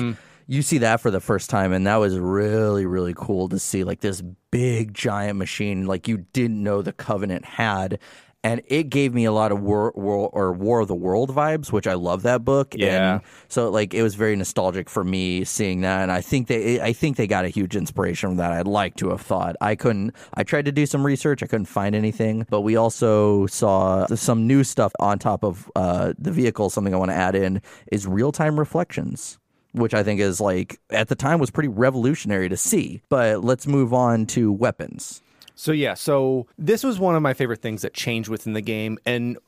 you 0.48 0.62
see 0.62 0.78
that 0.78 1.00
for 1.00 1.10
the 1.10 1.20
first 1.20 1.50
time, 1.50 1.72
and 1.72 1.86
that 1.86 1.96
was 1.96 2.18
really 2.18 2.86
really 2.86 3.14
cool 3.16 3.48
to 3.48 3.58
see 3.58 3.82
like 3.84 4.00
this 4.00 4.22
big 4.52 4.94
giant 4.94 5.38
machine 5.38 5.86
like 5.86 6.06
you 6.08 6.18
didn't 6.32 6.62
know 6.62 6.80
the 6.82 6.92
Covenant 6.92 7.44
had. 7.44 7.98
And 8.46 8.62
it 8.68 8.90
gave 8.90 9.12
me 9.12 9.24
a 9.24 9.32
lot 9.32 9.50
of 9.50 9.60
war, 9.60 9.92
war 9.96 10.30
or 10.32 10.52
War 10.52 10.78
of 10.78 10.86
the 10.86 10.94
World 10.94 11.34
vibes, 11.34 11.72
which 11.72 11.88
I 11.88 11.94
love 11.94 12.22
that 12.22 12.44
book. 12.44 12.76
Yeah. 12.78 13.14
And 13.14 13.22
so 13.48 13.70
like 13.70 13.92
it 13.92 14.04
was 14.04 14.14
very 14.14 14.36
nostalgic 14.36 14.88
for 14.88 15.02
me 15.02 15.42
seeing 15.42 15.80
that, 15.80 16.02
and 16.02 16.12
I 16.12 16.20
think 16.20 16.46
they 16.46 16.80
I 16.80 16.92
think 16.92 17.16
they 17.16 17.26
got 17.26 17.44
a 17.44 17.48
huge 17.48 17.74
inspiration 17.74 18.30
from 18.30 18.36
that. 18.36 18.52
I'd 18.52 18.68
like 18.68 18.94
to 18.96 19.08
have 19.08 19.20
thought 19.20 19.56
I 19.60 19.74
couldn't. 19.74 20.14
I 20.34 20.44
tried 20.44 20.66
to 20.66 20.72
do 20.72 20.86
some 20.86 21.04
research, 21.04 21.42
I 21.42 21.46
couldn't 21.46 21.66
find 21.66 21.96
anything, 21.96 22.46
but 22.48 22.60
we 22.60 22.76
also 22.76 23.46
saw 23.46 24.06
some 24.14 24.46
new 24.46 24.62
stuff 24.62 24.92
on 25.00 25.18
top 25.18 25.42
of 25.42 25.68
uh, 25.74 26.12
the 26.16 26.30
vehicle. 26.30 26.70
Something 26.70 26.94
I 26.94 26.98
want 26.98 27.10
to 27.10 27.16
add 27.16 27.34
in 27.34 27.60
is 27.90 28.06
real 28.06 28.30
time 28.30 28.60
reflections. 28.60 29.40
Which 29.72 29.92
I 29.92 30.04
think 30.04 30.20
is 30.20 30.40
like 30.40 30.78
at 30.90 31.08
the 31.08 31.16
time 31.16 31.40
was 31.40 31.50
pretty 31.50 31.68
revolutionary 31.68 32.48
to 32.48 32.56
see. 32.56 33.02
But 33.08 33.42
let's 33.44 33.66
move 33.66 33.92
on 33.92 34.24
to 34.26 34.52
weapons. 34.52 35.20
So 35.56 35.72
yeah, 35.72 35.94
so 35.94 36.46
this 36.58 36.84
was 36.84 37.00
one 37.00 37.16
of 37.16 37.22
my 37.22 37.34
favorite 37.34 37.62
things 37.62 37.82
that 37.82 37.94
changed 37.94 38.28
within 38.28 38.52
the 38.52 38.60
game, 38.60 38.98
and 39.04 39.38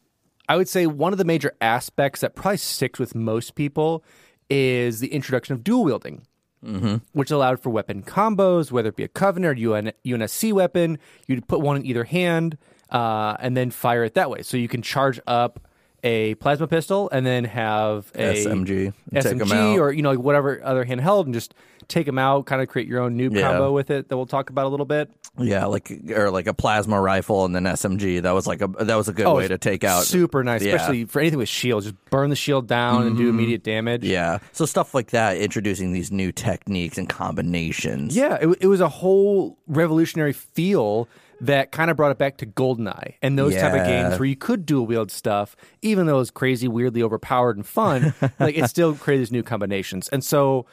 I 0.48 0.56
would 0.56 0.68
say 0.68 0.86
one 0.86 1.12
of 1.12 1.18
the 1.18 1.24
major 1.24 1.52
aspects 1.60 2.22
that 2.22 2.34
probably 2.34 2.56
sticks 2.56 2.98
with 2.98 3.14
most 3.14 3.54
people 3.54 4.02
is 4.48 5.00
the 5.00 5.12
introduction 5.12 5.52
of 5.52 5.62
dual 5.62 5.84
wielding, 5.84 6.22
mm-hmm. 6.64 6.96
which 7.12 7.30
allowed 7.30 7.60
for 7.60 7.68
weapon 7.68 8.02
combos, 8.02 8.72
whether 8.72 8.88
it 8.88 8.96
be 8.96 9.04
a 9.04 9.08
Covenant 9.08 9.58
or 9.58 9.60
UN- 9.60 9.92
UNSC 10.06 10.54
weapon. 10.54 10.98
You'd 11.26 11.46
put 11.46 11.60
one 11.60 11.76
in 11.76 11.84
either 11.84 12.04
hand 12.04 12.56
uh, 12.90 13.36
and 13.40 13.54
then 13.54 13.70
fire 13.70 14.04
it 14.04 14.14
that 14.14 14.30
way. 14.30 14.42
So 14.42 14.56
you 14.56 14.68
can 14.68 14.80
charge 14.80 15.20
up 15.26 15.60
a 16.04 16.34
plasma 16.36 16.66
pistol 16.68 17.08
and 17.10 17.26
then 17.26 17.44
have 17.44 18.10
a 18.14 18.34
SMG, 18.44 18.92
SMG, 19.12 19.78
or 19.80 19.92
you 19.92 20.02
know 20.02 20.10
like 20.10 20.18
whatever 20.20 20.60
other 20.64 20.84
handheld, 20.84 21.24
and 21.24 21.34
just 21.34 21.54
take 21.88 22.06
them 22.06 22.18
out. 22.18 22.46
Kind 22.46 22.62
of 22.62 22.68
create 22.68 22.86
your 22.86 23.00
own 23.00 23.18
noob 23.18 23.34
Yeah. 23.34 23.42
combo 23.50 23.72
with 23.72 23.90
it 23.90 24.08
that 24.08 24.16
we'll 24.16 24.26
talk 24.26 24.50
about 24.50 24.66
a 24.66 24.68
little 24.68 24.86
bit. 24.86 25.10
Yeah, 25.40 25.66
like 25.66 25.90
or 26.14 26.30
like 26.30 26.46
a 26.48 26.54
plasma 26.54 27.00
rifle 27.00 27.44
and 27.44 27.54
then 27.54 27.62
SMG. 27.64 28.22
That 28.22 28.32
was 28.32 28.46
like 28.46 28.60
a 28.60 28.66
that 28.66 28.96
was 28.96 29.08
a 29.08 29.12
good 29.12 29.26
Oh, 29.26 29.36
way 29.36 29.46
to 29.48 29.58
take 29.58 29.84
out. 29.84 30.02
Super 30.04 30.42
nice, 30.44 30.62
Yeah. 30.62 30.68
Mm-hmm. 30.68 30.76
especially 30.76 31.04
for 31.04 31.20
anything 31.20 31.38
with 31.38 31.48
shield. 31.48 31.82
Just 31.84 31.94
burn 32.10 32.30
the 32.30 32.36
shield 32.36 32.66
down 32.66 33.06
and 33.06 33.16
do 33.16 33.28
immediate 33.28 33.62
damage. 33.62 34.04
Yeah, 34.04 34.38
so 34.52 34.66
stuff 34.66 34.94
like 34.94 35.10
that, 35.10 35.36
introducing 35.36 35.92
these 35.92 36.10
new 36.10 36.32
techniques 36.32 36.98
and 36.98 37.08
combinations. 37.08 38.16
Yeah, 38.16 38.34
it, 38.40 38.48
it 38.60 38.66
was 38.66 38.80
a 38.80 38.88
whole 38.88 39.56
revolutionary 39.68 40.32
feel 40.32 41.08
that 41.40 41.70
kind 41.70 41.90
of 41.90 41.96
brought 41.96 42.10
it 42.10 42.18
back 42.18 42.36
to 42.38 42.46
GoldenEye 42.46 43.14
and 43.22 43.38
those 43.38 43.54
type 43.54 43.72
of 43.80 43.86
games 43.86 44.18
where 44.18 44.26
you 44.26 44.34
could 44.36 44.66
dual 44.66 44.86
wield 44.86 45.10
stuff, 45.10 45.54
even 45.82 46.06
though 46.06 46.16
it 46.16 46.18
was 46.18 46.30
crazy, 46.32 46.66
weirdly 46.68 47.02
overpowered 47.02 47.56
and 47.56 47.66
fun. 47.66 48.12
like 48.40 48.56
it 48.56 48.68
still 48.68 48.94
created 48.94 49.22
these 49.26 49.32
new 49.32 49.42
combinations. 49.44 50.08
And 50.08 50.24
so 50.24 50.66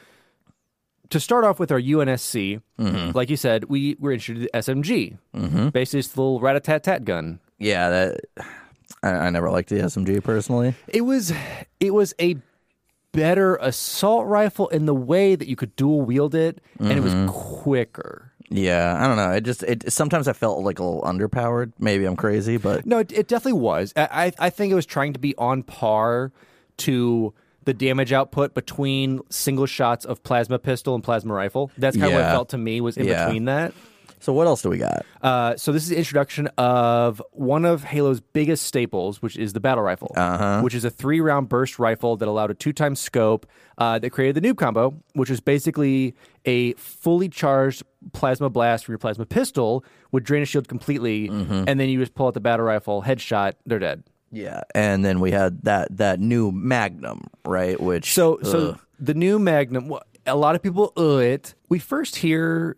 to 1.10 1.20
start 1.20 1.44
off 1.44 1.60
with 1.60 1.70
our 1.70 1.80
UNSC, 1.80 2.60
Mm-hmm. 2.80 3.12
like 3.16 3.30
you 3.30 3.36
said, 3.36 3.64
we 3.64 3.96
were 4.00 4.12
introduced 4.12 4.50
to 4.52 4.58
SMG. 4.58 5.16
Basically, 5.72 6.00
it's 6.00 6.08
the 6.08 6.20
little 6.20 6.40
rat 6.40 6.56
a 6.56 6.60
tat 6.60 6.82
tat 6.82 7.04
gun. 7.04 7.38
yeah. 7.58 7.88
That 7.88 8.20
I, 9.02 9.08
I 9.10 9.30
never 9.30 9.48
liked 9.50 9.68
the 9.70 9.76
SMG 9.76 10.22
personally. 10.22 10.74
It 10.88 11.02
was 11.02 11.32
it 11.80 11.94
was 11.94 12.12
a 12.20 12.36
better 13.12 13.56
assault 13.56 14.26
rifle 14.26 14.68
in 14.68 14.84
the 14.86 14.94
way 14.94 15.36
that 15.36 15.48
you 15.48 15.56
could 15.56 15.74
dual 15.76 16.02
wield 16.02 16.34
it, 16.34 16.60
and 16.78 16.92
it 16.92 17.00
was 17.02 17.14
Mm-hmm. 17.14 17.28
quicker. 17.28 18.32
Yeah, 18.48 18.96
I 19.02 19.06
don't 19.06 19.16
know. 19.16 19.32
It 19.32 19.42
just 19.42 19.62
it 19.62 19.92
sometimes 19.92 20.28
I 20.28 20.32
felt 20.32 20.60
like 20.62 20.78
a 20.78 20.84
little 20.84 21.02
underpowered. 21.02 21.72
Maybe 21.78 22.04
I'm 22.04 22.16
crazy, 22.16 22.56
but 22.56 22.86
No, 22.86 22.98
it, 22.98 23.12
it 23.12 23.28
definitely 23.28 23.60
was. 23.60 23.92
I, 23.96 24.32
I 24.38 24.50
think 24.50 24.70
it 24.70 24.74
was 24.74 24.86
trying 24.86 25.12
to 25.14 25.18
be 25.18 25.34
on 25.36 25.62
par 25.62 26.32
to 26.78 27.34
the 27.64 27.74
damage 27.74 28.12
output 28.12 28.54
between 28.54 29.20
single 29.28 29.66
shots 29.66 30.04
of 30.04 30.22
plasma 30.22 30.58
pistol 30.58 30.94
and 30.94 31.02
plasma 31.02 31.34
rifle. 31.34 31.70
That's 31.76 31.96
kind 31.96 32.12
of 32.12 32.20
what 32.20 32.28
it 32.28 32.30
felt 32.30 32.48
to 32.50 32.58
me 32.58 32.80
was 32.80 32.96
in 32.96 33.06
Yeah. 33.06 33.26
between 33.26 33.46
that. 33.46 33.74
So 34.18 34.32
what 34.32 34.46
else 34.46 34.62
do 34.62 34.70
we 34.70 34.78
got? 34.78 35.04
Uh, 35.22 35.56
so 35.56 35.72
this 35.72 35.82
is 35.82 35.90
the 35.90 35.98
introduction 35.98 36.46
of 36.56 37.20
one 37.32 37.64
of 37.64 37.84
Halo's 37.84 38.20
biggest 38.20 38.64
staples, 38.64 39.20
which 39.20 39.36
is 39.36 39.52
the 39.52 39.60
battle 39.60 39.84
rifle, 39.84 40.12
uh-huh. 40.16 40.62
which 40.62 40.74
is 40.74 40.84
a 40.84 40.90
three-round 40.90 41.48
burst 41.48 41.78
rifle 41.78 42.16
that 42.16 42.26
allowed 42.26 42.50
a 42.50 42.54
two-time 42.54 42.96
scope 42.96 43.46
uh, 43.78 43.98
that 43.98 44.10
created 44.10 44.42
the 44.42 44.48
noob 44.48 44.56
combo, 44.56 44.94
which 45.12 45.28
is 45.28 45.40
basically 45.40 46.14
a 46.46 46.72
fully 46.74 47.28
charged 47.28 47.82
plasma 48.12 48.50
blast 48.50 48.84
from 48.84 48.92
your 48.92 48.98
plasma 48.98 49.26
pistol 49.26 49.84
would 50.12 50.24
drain 50.24 50.42
a 50.42 50.46
shield 50.46 50.68
completely, 50.68 51.28
and 51.28 51.80
then 51.80 51.88
you 51.88 51.98
just 51.98 52.14
pull 52.14 52.26
out 52.28 52.34
the 52.34 52.40
battle 52.40 52.64
rifle, 52.66 53.02
headshot, 53.02 53.54
they're 53.66 53.78
dead. 53.78 54.02
Yeah, 54.32 54.62
and 54.74 55.04
then 55.04 55.20
we 55.20 55.30
had 55.30 55.62
that 55.62 55.96
that 55.96 56.20
new 56.20 56.50
Magnum, 56.52 57.28
right? 57.44 57.80
Which 57.80 58.12
So, 58.12 58.38
so 58.42 58.78
the 58.98 59.14
new 59.14 59.38
Magnum. 59.38 59.92
A 60.26 60.34
lot 60.36 60.56
of 60.56 60.62
people 60.62 60.92
uh 60.96 61.18
it. 61.18 61.54
We 61.68 61.78
first 61.78 62.16
hear 62.16 62.76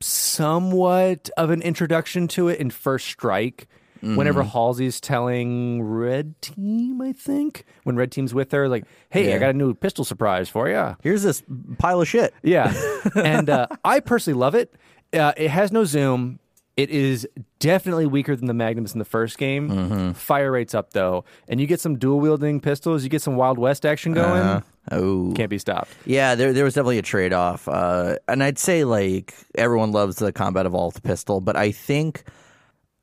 somewhat 0.00 1.30
of 1.36 1.50
an 1.50 1.62
introduction 1.62 2.28
to 2.28 2.48
it 2.48 2.60
in 2.60 2.70
First 2.70 3.06
Strike. 3.08 3.66
Whenever 4.14 4.42
Mm-hmm. 4.42 4.50
Halsey's 4.50 5.00
telling 5.00 5.82
Red 5.82 6.40
Team, 6.40 7.00
I 7.02 7.12
think 7.12 7.64
when 7.84 7.96
Red 7.96 8.12
Team's 8.12 8.32
with 8.32 8.52
her, 8.52 8.68
like, 8.68 8.84
"Hey, 9.10 9.34
I 9.34 9.38
got 9.38 9.50
a 9.50 9.54
new 9.54 9.74
pistol 9.74 10.04
surprise 10.04 10.48
for 10.48 10.68
you." 10.68 10.96
here's 11.02 11.22
this 11.22 11.42
pile 11.78 12.00
of 12.00 12.06
shit. 12.08 12.32
Yeah, 12.42 12.72
and 13.16 13.50
uh, 13.50 13.66
I 13.84 14.00
personally 14.00 14.38
love 14.38 14.54
it. 14.54 14.72
Uh, 15.12 15.32
it 15.36 15.48
has 15.50 15.72
no 15.72 15.84
zoom. 15.84 16.38
It 16.76 16.90
is 16.90 17.26
definitely 17.58 18.04
weaker 18.06 18.36
than 18.36 18.48
the 18.48 18.52
Magnums 18.54 18.92
in 18.92 18.98
the 18.98 19.06
first 19.06 19.38
game. 19.38 19.70
Mm-hmm. 19.70 20.12
Fire 20.12 20.52
rates 20.52 20.74
up 20.74 20.92
though, 20.92 21.24
and 21.48 21.58
you 21.58 21.66
get 21.66 21.80
some 21.80 21.96
dual 21.98 22.20
wielding 22.20 22.60
pistols. 22.60 23.02
You 23.02 23.08
get 23.08 23.22
some 23.22 23.36
Wild 23.36 23.56
West 23.58 23.86
action 23.86 24.12
going. 24.12 24.62
Oh, 24.92 25.32
Can't 25.34 25.48
be 25.50 25.58
stopped. 25.58 25.90
Yeah, 26.04 26.34
there 26.34 26.52
there 26.52 26.64
was 26.64 26.74
definitely 26.74 26.98
a 26.98 27.02
trade 27.02 27.32
off, 27.32 27.66
uh, 27.66 28.16
and 28.28 28.42
I'd 28.44 28.58
say 28.58 28.84
like 28.84 29.34
everyone 29.56 29.90
loves 29.90 30.16
the 30.16 30.32
combat 30.32 30.66
evolved 30.66 31.02
pistol, 31.02 31.40
but 31.40 31.56
I 31.56 31.72
think 31.72 32.24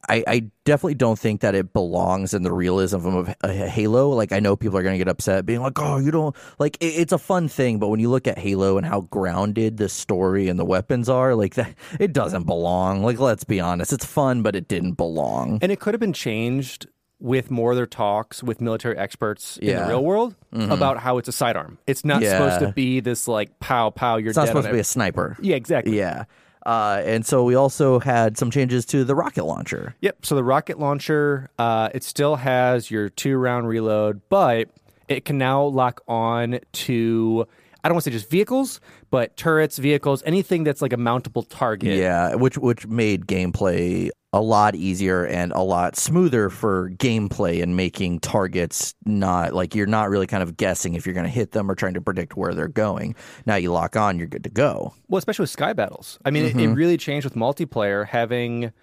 I, 0.09 0.23
I 0.27 0.39
definitely 0.65 0.95
don't 0.95 1.17
think 1.17 1.41
that 1.41 1.55
it 1.55 1.71
belongs 1.73 2.33
in 2.33 2.43
the 2.43 2.51
realism 2.51 3.05
of 3.07 3.33
a 3.41 3.53
Halo. 3.53 4.09
Like 4.09 4.31
I 4.31 4.39
know 4.39 4.55
people 4.55 4.77
are 4.77 4.83
going 4.83 4.93
to 4.95 4.97
get 4.97 5.07
upset, 5.07 5.45
being 5.45 5.61
like, 5.61 5.79
"Oh, 5.79 5.97
you 5.97 6.11
don't 6.11 6.35
like." 6.59 6.77
It, 6.81 6.87
it's 6.87 7.13
a 7.13 7.17
fun 7.17 7.47
thing, 7.47 7.79
but 7.79 7.87
when 7.87 7.99
you 7.99 8.09
look 8.09 8.27
at 8.27 8.37
Halo 8.37 8.77
and 8.77 8.85
how 8.85 9.01
grounded 9.01 9.77
the 9.77 9.87
story 9.89 10.49
and 10.49 10.59
the 10.59 10.65
weapons 10.65 11.07
are, 11.09 11.35
like 11.35 11.55
that, 11.55 11.73
it 11.99 12.11
doesn't 12.13 12.43
belong. 12.43 13.03
Like 13.03 13.19
let's 13.19 13.43
be 13.45 13.59
honest, 13.59 13.93
it's 13.93 14.05
fun, 14.05 14.41
but 14.41 14.55
it 14.55 14.67
didn't 14.67 14.93
belong. 14.93 15.59
And 15.61 15.71
it 15.71 15.79
could 15.79 15.93
have 15.93 16.01
been 16.01 16.13
changed 16.13 16.87
with 17.19 17.49
more 17.49 17.71
of 17.71 17.77
their 17.77 17.85
talks 17.85 18.43
with 18.43 18.59
military 18.59 18.97
experts 18.97 19.55
in 19.57 19.69
Yeah. 19.69 19.73
Mm-hmm. 19.75 19.83
the 19.83 19.89
real 19.93 20.03
world 20.03 20.35
about 20.51 20.97
how 20.97 21.17
it's 21.19 21.29
a 21.29 21.31
sidearm. 21.31 21.77
It's 21.87 22.03
not 22.03 22.21
supposed 22.21 22.59
to 22.59 22.73
be 22.73 22.99
this 22.99 23.29
like 23.29 23.59
pow 23.59 23.91
pow. 23.91 24.17
You're 24.17 24.29
It's 24.31 24.37
not 24.37 24.47
supposed 24.47 24.67
to 24.67 24.73
be 24.73 24.79
a 24.79 24.83
sniper. 24.83 25.37
Yeah, 25.39 25.55
exactly. 25.55 25.97
Yeah. 25.97 26.25
Uh, 26.65 27.01
and 27.05 27.25
so 27.25 27.43
we 27.43 27.55
also 27.55 27.99
had 27.99 28.37
some 28.37 28.49
changes 28.49 28.85
to 28.85 29.03
the 29.03 29.15
rocket 29.15 29.45
launcher. 29.45 29.95
Yep. 30.01 30.25
So 30.25 30.35
the 30.35 30.43
rocket 30.43 30.79
launcher, 30.79 31.49
uh, 31.59 31.89
it 31.93 32.03
still 32.03 32.37
has 32.37 32.89
your 32.89 33.09
two 33.09 33.35
round 33.37 33.67
reload, 33.67 34.21
but 34.29 34.69
it 35.07 35.25
can 35.25 35.37
now 35.37 35.63
lock 35.63 36.01
on 36.07 36.59
to. 36.71 37.47
I 37.83 37.89
don't 37.89 37.95
want 37.95 38.05
to 38.05 38.11
say 38.11 38.15
just 38.15 38.29
vehicles, 38.29 38.79
but 39.11 39.35
turrets, 39.35 39.77
vehicles, 39.77 40.23
anything 40.25 40.63
that's 40.63 40.81
like 40.81 40.93
a 40.93 40.97
mountable 40.97 41.45
target. 41.47 41.97
Yeah, 41.97 42.35
which 42.35 42.57
which 42.57 42.87
made 42.87 43.27
gameplay 43.27 44.09
a 44.33 44.41
lot 44.41 44.73
easier 44.73 45.23
and 45.25 45.51
a 45.51 45.61
lot 45.61 45.95
smoother 45.95 46.49
for 46.49 46.89
gameplay 46.97 47.61
and 47.61 47.77
making 47.77 48.19
targets 48.19 48.95
not 49.05 49.53
like 49.53 49.75
you're 49.75 49.85
not 49.85 50.09
really 50.09 50.25
kind 50.25 50.41
of 50.41 50.57
guessing 50.57 50.95
if 50.95 51.05
you're 51.05 51.13
going 51.13 51.23
to 51.25 51.29
hit 51.31 51.51
them 51.51 51.69
or 51.69 51.75
trying 51.75 51.93
to 51.93 52.01
predict 52.01 52.35
where 52.35 52.53
they're 52.55 52.67
going. 52.67 53.15
Now 53.45 53.55
you 53.55 53.71
lock 53.71 53.95
on, 53.95 54.17
you're 54.17 54.27
good 54.27 54.43
to 54.43 54.49
go. 54.49 54.93
Well, 55.07 55.19
especially 55.19 55.43
with 55.43 55.51
sky 55.51 55.73
battles. 55.73 56.17
I 56.25 56.31
mean, 56.31 56.45
it, 56.45 56.49
Mm-hmm. 56.55 56.71
it 56.71 56.73
really 56.73 56.97
changed 56.97 57.25
with 57.25 57.35
multiplayer 57.35 58.07
having 58.07 58.73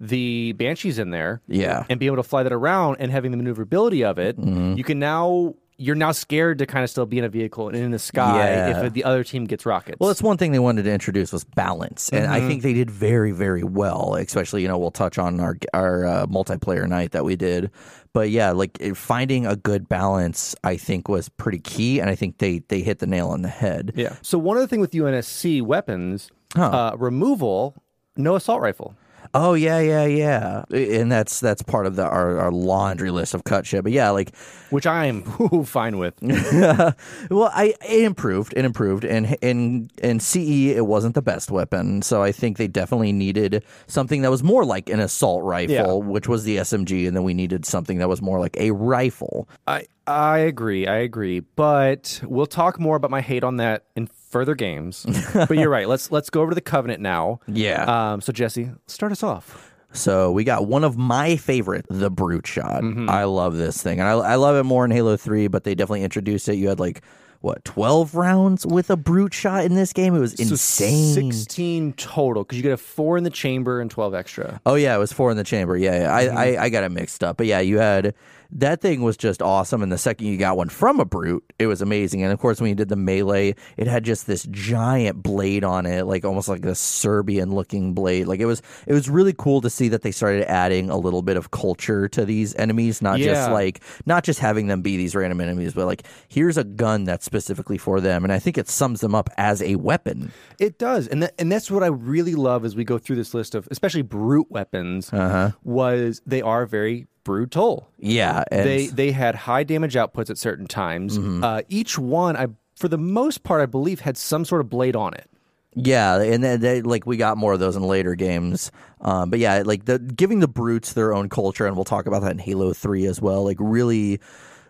the 0.00 0.52
banshees 0.54 0.98
in 0.98 1.10
there. 1.10 1.40
Yeah. 1.46 1.84
and 1.88 1.98
being 2.00 2.08
able 2.12 2.22
to 2.22 2.28
fly 2.28 2.42
that 2.42 2.52
around 2.52 2.96
and 2.98 3.10
having 3.12 3.30
the 3.30 3.36
maneuverability 3.36 4.04
of 4.04 4.18
it. 4.18 4.36
Mm-hmm. 4.36 4.74
You 4.76 4.84
can 4.84 4.98
now 4.98 5.54
you're 5.78 5.94
now 5.96 6.12
scared 6.12 6.58
to 6.58 6.66
kind 6.66 6.82
of 6.84 6.90
still 6.90 7.04
be 7.06 7.18
in 7.18 7.24
a 7.24 7.28
vehicle 7.28 7.68
and 7.68 7.76
in 7.76 7.90
the 7.90 7.98
sky 7.98 8.38
Yeah. 8.38 8.84
if 8.86 8.92
the 8.94 9.04
other 9.04 9.22
team 9.22 9.44
gets 9.44 9.66
rockets. 9.66 9.98
Well, 10.00 10.08
that's 10.08 10.22
one 10.22 10.36
thing 10.38 10.52
they 10.52 10.58
wanted 10.58 10.84
to 10.84 10.92
introduce 10.92 11.32
was 11.32 11.44
balance, 11.44 12.08
and 12.10 12.26
I 12.26 12.40
think 12.40 12.62
they 12.62 12.72
did 12.72 12.90
very, 12.90 13.32
very 13.32 13.62
well. 13.62 14.14
Especially, 14.18 14.62
you 14.62 14.68
know, 14.68 14.78
we'll 14.78 14.90
touch 14.90 15.18
on 15.18 15.38
our 15.40 15.56
our 15.74 16.06
uh, 16.06 16.26
multiplayer 16.26 16.88
night 16.88 17.12
that 17.12 17.24
we 17.24 17.36
did, 17.36 17.70
but 18.12 18.30
yeah, 18.30 18.52
like 18.52 18.78
finding 18.94 19.44
a 19.46 19.56
good 19.56 19.88
balance, 19.88 20.54
I 20.64 20.76
think 20.76 21.08
was 21.08 21.28
pretty 21.28 21.58
key, 21.58 22.00
and 22.00 22.08
I 22.08 22.14
think 22.14 22.38
they 22.38 22.60
they 22.68 22.80
hit 22.80 22.98
the 23.00 23.06
nail 23.06 23.28
on 23.28 23.42
the 23.42 23.48
head. 23.48 23.92
yeah. 23.96 24.16
So 24.22 24.38
one 24.38 24.56
other 24.56 24.66
thing 24.66 24.80
with 24.80 24.92
UNSC 24.92 25.60
weapons, 25.62 26.30
uh, 26.54 26.96
removal, 26.98 27.74
no 28.16 28.34
assault 28.36 28.60
rifle. 28.62 28.94
Oh 29.38 29.52
yeah, 29.52 29.80
yeah, 29.80 30.06
yeah, 30.06 30.64
and 30.70 31.12
that's 31.12 31.40
that's 31.40 31.60
part 31.62 31.84
of 31.86 31.96
the 31.96 32.04
our, 32.04 32.38
our 32.38 32.50
laundry 32.50 33.10
list 33.10 33.34
of 33.34 33.44
cut 33.44 33.66
shit. 33.66 33.82
But 33.82 33.92
yeah, 33.92 34.08
like, 34.10 34.34
Which 34.70 34.86
I 34.86 35.04
am 35.06 35.22
fine 35.64 35.98
with. 35.98 36.14
well, 36.22 37.50
I 37.52 37.74
it 37.86 38.04
improved, 38.04 38.54
it 38.56 38.64
improved, 38.64 39.04
and 39.04 39.36
in 39.42 39.90
in 40.02 40.20
CE 40.20 40.68
it 40.76 40.86
wasn't 40.86 41.14
the 41.14 41.22
best 41.22 41.50
weapon, 41.50 42.00
so 42.02 42.22
I 42.22 42.32
think 42.32 42.56
they 42.56 42.66
definitely 42.68 43.12
needed 43.12 43.62
something 43.86 44.22
that 44.22 44.30
was 44.30 44.42
more 44.42 44.64
like 44.64 44.88
an 44.88 45.00
assault 45.00 45.44
rifle, 45.44 45.74
Yeah. 45.74 45.92
which 45.92 46.28
was 46.28 46.44
the 46.44 46.56
SMG, 46.56 47.06
and 47.06 47.14
then 47.14 47.22
we 47.24 47.34
needed 47.34 47.66
something 47.66 47.98
that 47.98 48.08
was 48.08 48.22
more 48.22 48.40
like 48.40 48.56
a 48.58 48.70
rifle. 48.70 49.48
I 49.66 49.84
I 50.06 50.38
agree. 50.38 50.86
I 50.86 50.96
agree. 50.98 51.40
But 51.40 52.20
we'll 52.24 52.46
talk 52.46 52.78
more 52.80 52.96
about 52.96 53.10
my 53.10 53.20
hate 53.20 53.44
on 53.44 53.56
that 53.56 53.84
in 53.96 54.06
further 54.28 54.54
games. 54.54 55.06
but 55.34 55.56
you're 55.56 55.70
right. 55.70 55.88
Let's 55.88 56.10
let's 56.10 56.30
go 56.30 56.42
over 56.42 56.50
to 56.50 56.54
the 56.54 56.60
Covenant 56.60 57.00
now. 57.00 57.40
Yeah. 57.46 58.12
Um, 58.12 58.20
so 58.20 58.32
Jesse, 58.32 58.70
start 58.86 59.12
us 59.12 59.22
off. 59.22 59.72
So 59.92 60.30
we 60.32 60.44
got 60.44 60.66
one 60.66 60.84
of 60.84 60.98
my 60.98 61.36
favorite, 61.36 61.86
the 61.88 62.10
Brute 62.10 62.46
Shot. 62.46 62.82
Mm-hmm. 62.82 63.08
I 63.08 63.24
love 63.24 63.56
this 63.56 63.82
thing, 63.82 63.98
and 63.98 64.08
I, 64.08 64.12
I 64.12 64.34
love 64.34 64.56
it 64.56 64.64
more 64.64 64.84
in 64.84 64.90
Halo 64.90 65.16
Three. 65.16 65.48
But 65.48 65.64
they 65.64 65.74
definitely 65.74 66.02
introduced 66.02 66.48
it. 66.48 66.56
You 66.56 66.68
had 66.68 66.78
like 66.80 67.02
what 67.40 67.64
twelve 67.64 68.14
rounds 68.14 68.66
with 68.66 68.90
a 68.90 68.96
Brute 68.96 69.32
Shot 69.32 69.64
in 69.64 69.74
this 69.74 69.92
game. 69.92 70.14
It 70.14 70.18
was 70.18 70.32
So 70.32 70.42
insane. 70.42 71.32
Sixteen 71.32 71.92
total 71.94 72.44
because 72.44 72.58
you 72.58 72.62
get 72.62 72.72
a 72.72 72.76
four 72.76 73.16
in 73.16 73.24
the 73.24 73.30
chamber 73.30 73.80
and 73.80 73.90
twelve 73.90 74.14
extra. 74.14 74.60
Oh 74.66 74.74
yeah, 74.74 74.94
it 74.94 74.98
was 74.98 75.12
four 75.12 75.30
in 75.30 75.36
the 75.38 75.44
chamber. 75.44 75.76
Yeah, 75.76 75.92
yeah. 75.92 76.26
Mm-hmm. 76.26 76.36
I, 76.36 76.56
I 76.56 76.64
I 76.64 76.68
got 76.68 76.84
it 76.84 76.90
mixed 76.90 77.24
up. 77.24 77.38
But 77.38 77.46
yeah, 77.46 77.60
you 77.60 77.78
had 77.78 78.14
that 78.50 78.80
thing 78.80 79.02
was 79.02 79.16
just 79.16 79.42
awesome. 79.42 79.82
And 79.82 79.90
the 79.90 79.98
second 79.98 80.26
you 80.26 80.36
got 80.36 80.56
one 80.56 80.68
from 80.68 81.00
a 81.00 81.04
brute, 81.04 81.44
it 81.58 81.66
was 81.66 81.82
amazing. 81.82 82.22
And 82.22 82.32
of 82.32 82.38
course, 82.38 82.60
when 82.60 82.68
you 82.68 82.74
did 82.74 82.88
the 82.88 82.96
melee, 82.96 83.54
it 83.76 83.86
had 83.86 84.04
just 84.04 84.26
this 84.26 84.46
giant 84.50 85.22
blade 85.22 85.64
on 85.64 85.86
it, 85.86 86.04
like 86.04 86.24
almost 86.24 86.48
like 86.48 86.64
a 86.64 86.74
Serbian 86.74 87.54
looking 87.54 87.94
blade. 87.94 88.26
Like 88.26 88.40
it 88.40 88.46
was 88.46 88.62
it 88.86 88.92
was 88.92 89.08
really 89.08 89.34
cool 89.36 89.60
to 89.60 89.70
see 89.70 89.88
that 89.88 90.02
they 90.02 90.12
started 90.12 90.48
adding 90.50 90.90
a 90.90 90.96
little 90.96 91.22
bit 91.22 91.36
of 91.36 91.50
culture 91.50 92.08
to 92.08 92.24
these 92.24 92.54
enemies, 92.56 93.02
not 93.02 93.18
just 93.18 93.50
like 93.50 93.82
not 94.06 94.24
just 94.24 94.40
having 94.40 94.66
them 94.66 94.82
be 94.82 94.96
these 94.96 95.14
random 95.14 95.40
enemies, 95.40 95.74
but 95.74 95.86
like 95.86 96.04
here's 96.28 96.56
a 96.56 96.64
gun 96.64 97.04
that's 97.04 97.24
specifically 97.24 97.78
for 97.78 98.00
them. 98.00 98.24
And 98.24 98.32
I 98.32 98.38
think 98.38 98.58
it 98.58 98.68
sums 98.68 99.00
them 99.00 99.14
up 99.14 99.30
as 99.36 99.62
a 99.62 99.76
weapon. 99.76 100.32
It 100.58 100.78
does, 100.78 101.08
and 101.08 101.22
that, 101.22 101.34
and 101.38 101.50
that's 101.50 101.70
what 101.70 101.82
I 101.82 101.88
really 101.88 102.34
love 102.34 102.64
as 102.64 102.74
we 102.76 102.84
go 102.84 102.98
through 102.98 103.16
this 103.16 103.34
list 103.34 103.54
of 103.54 103.68
especially 103.70 104.02
brute 104.02 104.50
weapons. 104.50 105.12
Uh-huh. 105.12 105.50
Was 105.64 106.22
they 106.26 106.42
are 106.42 106.66
very 106.66 107.06
brutal. 107.26 107.90
Yeah, 107.98 108.44
and 108.52 108.60
Mm-hmm. 108.60 108.68
They 108.68 108.86
they 108.86 109.10
had 109.10 109.34
high 109.34 109.64
damage 109.64 109.94
outputs 109.94 110.30
at 110.30 110.38
certain 110.38 110.66
times. 110.68 111.18
Uh, 111.18 111.62
each 111.68 111.98
one, 111.98 112.36
I 112.36 112.46
for 112.76 112.86
the 112.88 112.98
most 112.98 113.42
part, 113.42 113.60
I 113.60 113.66
believe 113.66 114.00
had 114.00 114.16
some 114.16 114.44
sort 114.44 114.60
of 114.60 114.68
blade 114.70 114.94
on 114.94 115.12
it. 115.14 115.28
Yeah, 115.74 116.22
and 116.22 116.42
then 116.42 116.60
they, 116.60 116.80
like 116.82 117.04
we 117.04 117.16
got 117.18 117.36
more 117.36 117.52
of 117.52 117.60
those 117.60 117.74
in 117.76 117.82
later 117.82 118.14
games. 118.14 118.70
Um, 119.00 119.28
but 119.28 119.40
yeah, 119.40 119.62
like 119.66 119.84
the 119.86 119.98
giving 119.98 120.40
the 120.40 120.48
brutes 120.48 120.92
their 120.94 121.12
own 121.12 121.28
culture, 121.28 121.66
and 121.66 121.74
we'll 121.76 121.84
talk 121.84 122.06
about 122.06 122.22
that 122.22 122.30
in 122.30 122.38
Halo 122.38 122.72
Three 122.72 123.04
as 123.06 123.20
well. 123.20 123.44
Like 123.44 123.58
really, 123.60 124.20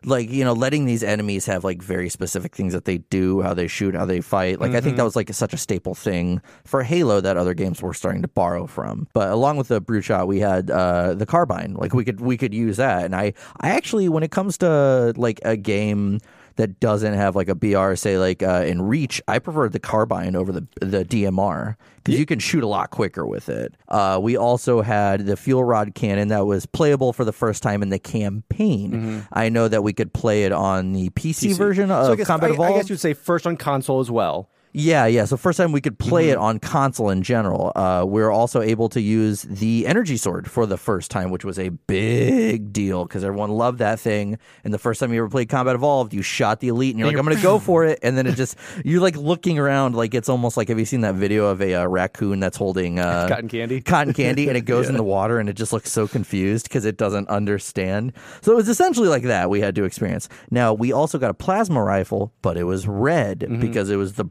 like 0.05 0.31
you 0.31 0.45
know, 0.45 0.53
letting 0.53 0.85
these 0.85 1.03
enemies 1.03 1.47
have 1.47 1.65
like 1.65 1.83
very 1.83 2.09
specific 2.09 2.55
things 2.55 2.73
that 2.73 2.85
they 2.85 2.99
do, 2.99 3.43
how 3.43 3.55
they 3.55 3.67
shoot, 3.67 3.95
how 3.95 4.05
they 4.05 4.21
fight. 4.21 4.61
Like 4.61 4.73
I 4.73 4.81
think 4.81 4.97
that 4.97 5.05
was 5.05 5.17
like 5.17 5.33
such 5.33 5.53
a 5.53 5.57
staple 5.57 5.95
thing 5.95 6.41
for 6.65 6.83
Halo 6.83 7.21
that 7.21 7.37
other 7.37 7.55
games 7.55 7.83
were 7.83 7.95
starting 7.95 8.23
to 8.23 8.29
borrow 8.29 8.67
from. 8.67 9.09
But 9.13 9.31
along 9.31 9.57
with 9.57 9.69
the 9.69 9.81
brute 9.81 10.05
shot, 10.05 10.29
we 10.29 10.41
had 10.41 10.71
uh, 10.71 11.15
the 11.15 11.27
carbine. 11.27 11.75
Like 11.75 11.95
we 11.95 12.05
could 12.05 12.21
we 12.21 12.37
could 12.37 12.55
use 12.55 12.77
that, 12.77 13.05
and 13.05 13.15
I 13.15 13.33
I 13.61 13.71
actually 13.71 14.09
when 14.09 14.23
it 14.23 14.31
comes 14.31 14.59
to 14.59 15.13
like 15.17 15.41
a 15.45 15.57
game 15.57 16.21
that 16.57 16.81
doesn't 16.81 17.15
have 17.15 17.37
like 17.37 17.49
a 17.49 17.55
BR, 17.55 17.95
say 17.95 18.19
like 18.19 18.43
uh, 18.43 18.65
in 18.67 18.83
Reach, 18.83 19.23
I 19.29 19.39
prefer 19.39 19.69
the 19.69 19.79
carbine 19.79 20.35
over 20.35 20.53
the 20.53 20.67
the 20.81 21.05
DMR 21.05 21.77
because 21.97 22.19
you 22.19 22.27
can 22.27 22.39
shoot 22.39 22.63
a 22.63 22.67
lot 22.67 22.91
quicker 22.91 23.27
with 23.27 23.49
it. 23.49 23.75
Uh, 23.89 24.19
we 24.23 24.37
also 24.37 24.81
had 24.81 25.27
the 25.27 25.37
fuel 25.37 25.65
rod 25.65 25.95
cannon 25.95 26.29
that 26.29 26.47
was 26.47 26.67
playable 26.67 27.13
for 27.13 27.25
the 27.25 27.33
first 27.33 27.63
time 27.63 27.83
in 27.83 27.91
the 27.91 27.99
campaign. 27.99 29.27
I 29.33 29.49
know 29.49 29.69
that 29.69 29.83
we 29.83 29.93
could 29.93 30.13
play 30.13 30.45
it 30.45 30.53
on 30.53 30.93
the 30.93 31.11
PC, 31.11 31.57
version 31.57 31.91
of 31.91 32.07
so 32.07 32.13
I 32.13 32.17
guess, 32.17 32.27
Combat 32.27 32.59
I, 32.59 32.63
I 32.63 32.73
guess 32.73 32.91
you'd 32.91 33.01
say 33.01 33.13
first 33.15 33.47
on 33.47 33.57
console 33.57 34.01
as 34.01 34.11
well. 34.11 34.51
Yeah, 34.79 35.07
yeah. 35.07 35.25
So 35.25 35.39
first 35.39 35.57
time 35.57 35.73
we 35.73 35.81
could 35.81 35.99
play 35.99 36.29
it 36.29 36.37
on 36.37 36.59
console 36.59 37.09
in 37.09 37.23
general. 37.23 37.73
Uh, 37.75 38.05
we 38.07 38.21
are 38.21 38.31
also 38.31 38.61
able 38.61 38.91
to 38.91 39.01
use 39.01 39.41
the 39.41 39.87
energy 39.87 40.19
sword 40.19 40.51
for 40.51 40.67
the 40.67 40.77
first 40.77 41.11
time, 41.11 41.31
which 41.31 41.47
was 41.47 41.59
a 41.59 41.71
big 41.71 42.75
deal 42.75 43.07
because 43.07 43.25
everyone 43.25 43.51
loved 43.53 43.79
that 43.79 43.99
thing. 43.99 44.39
And 44.65 44.75
the 44.75 44.79
first 44.79 45.01
time 45.01 45.15
you 45.15 45.21
ever 45.21 45.31
played 45.31 45.49
Combat 45.49 45.75
Evolved, 45.75 46.13
you 46.13 46.21
shot 46.21 46.61
the 46.61 46.69
elite, 46.69 46.91
and 46.91 46.99
you're 46.99 47.09
like, 47.09 47.17
"I'm 47.17 47.25
going 47.25 47.39
to 47.39 47.43
go 47.43 47.59
for 47.59 47.87
it," 47.87 48.01
and 48.03 48.19
then 48.19 48.27
it 48.27 48.35
just 48.35 48.59
you're 48.85 49.01
like 49.01 49.17
looking 49.17 49.59
around, 49.59 49.95
like 49.95 50.13
it's 50.15 50.29
almost 50.29 50.59
like 50.59 50.69
have 50.69 50.79
you 50.79 50.85
seen 50.85 51.01
that 51.01 51.15
video 51.15 51.47
of 51.47 51.63
a 51.63 51.75
uh, 51.77 51.87
raccoon 51.87 52.39
that's 52.41 52.59
holding 52.59 52.99
uh, 52.99 53.29
Cotton 53.31 53.49
candy? 53.49 53.81
cotton 53.81 54.13
candy, 54.13 54.49
and 54.49 54.59
it 54.59 54.61
goes 54.67 54.91
in 54.91 54.97
the 54.99 55.03
water, 55.03 55.39
and 55.39 55.49
it 55.49 55.55
just 55.55 55.73
looks 55.73 55.91
so 55.91 56.07
confused 56.07 56.69
because 56.69 56.85
it 56.85 56.99
doesn't 56.99 57.31
understand. 57.31 58.13
So 58.43 58.53
it 58.53 58.57
was 58.57 58.69
essentially 58.69 59.09
like 59.09 59.23
that 59.23 59.49
we 59.49 59.63
had 59.63 59.75
to 59.77 59.85
experience. 59.85 60.29
Now 60.51 60.75
we 60.75 60.93
also 60.93 61.19
got 61.19 61.31
a 61.31 61.35
plasma 61.35 61.83
rifle, 61.83 62.35
but 62.43 62.59
it 62.59 62.65
was 62.65 62.87
red 62.87 63.45
Mm-hmm. 63.47 63.61
because 63.61 63.89
it 63.89 63.97
was 63.97 64.15
the 64.15 64.25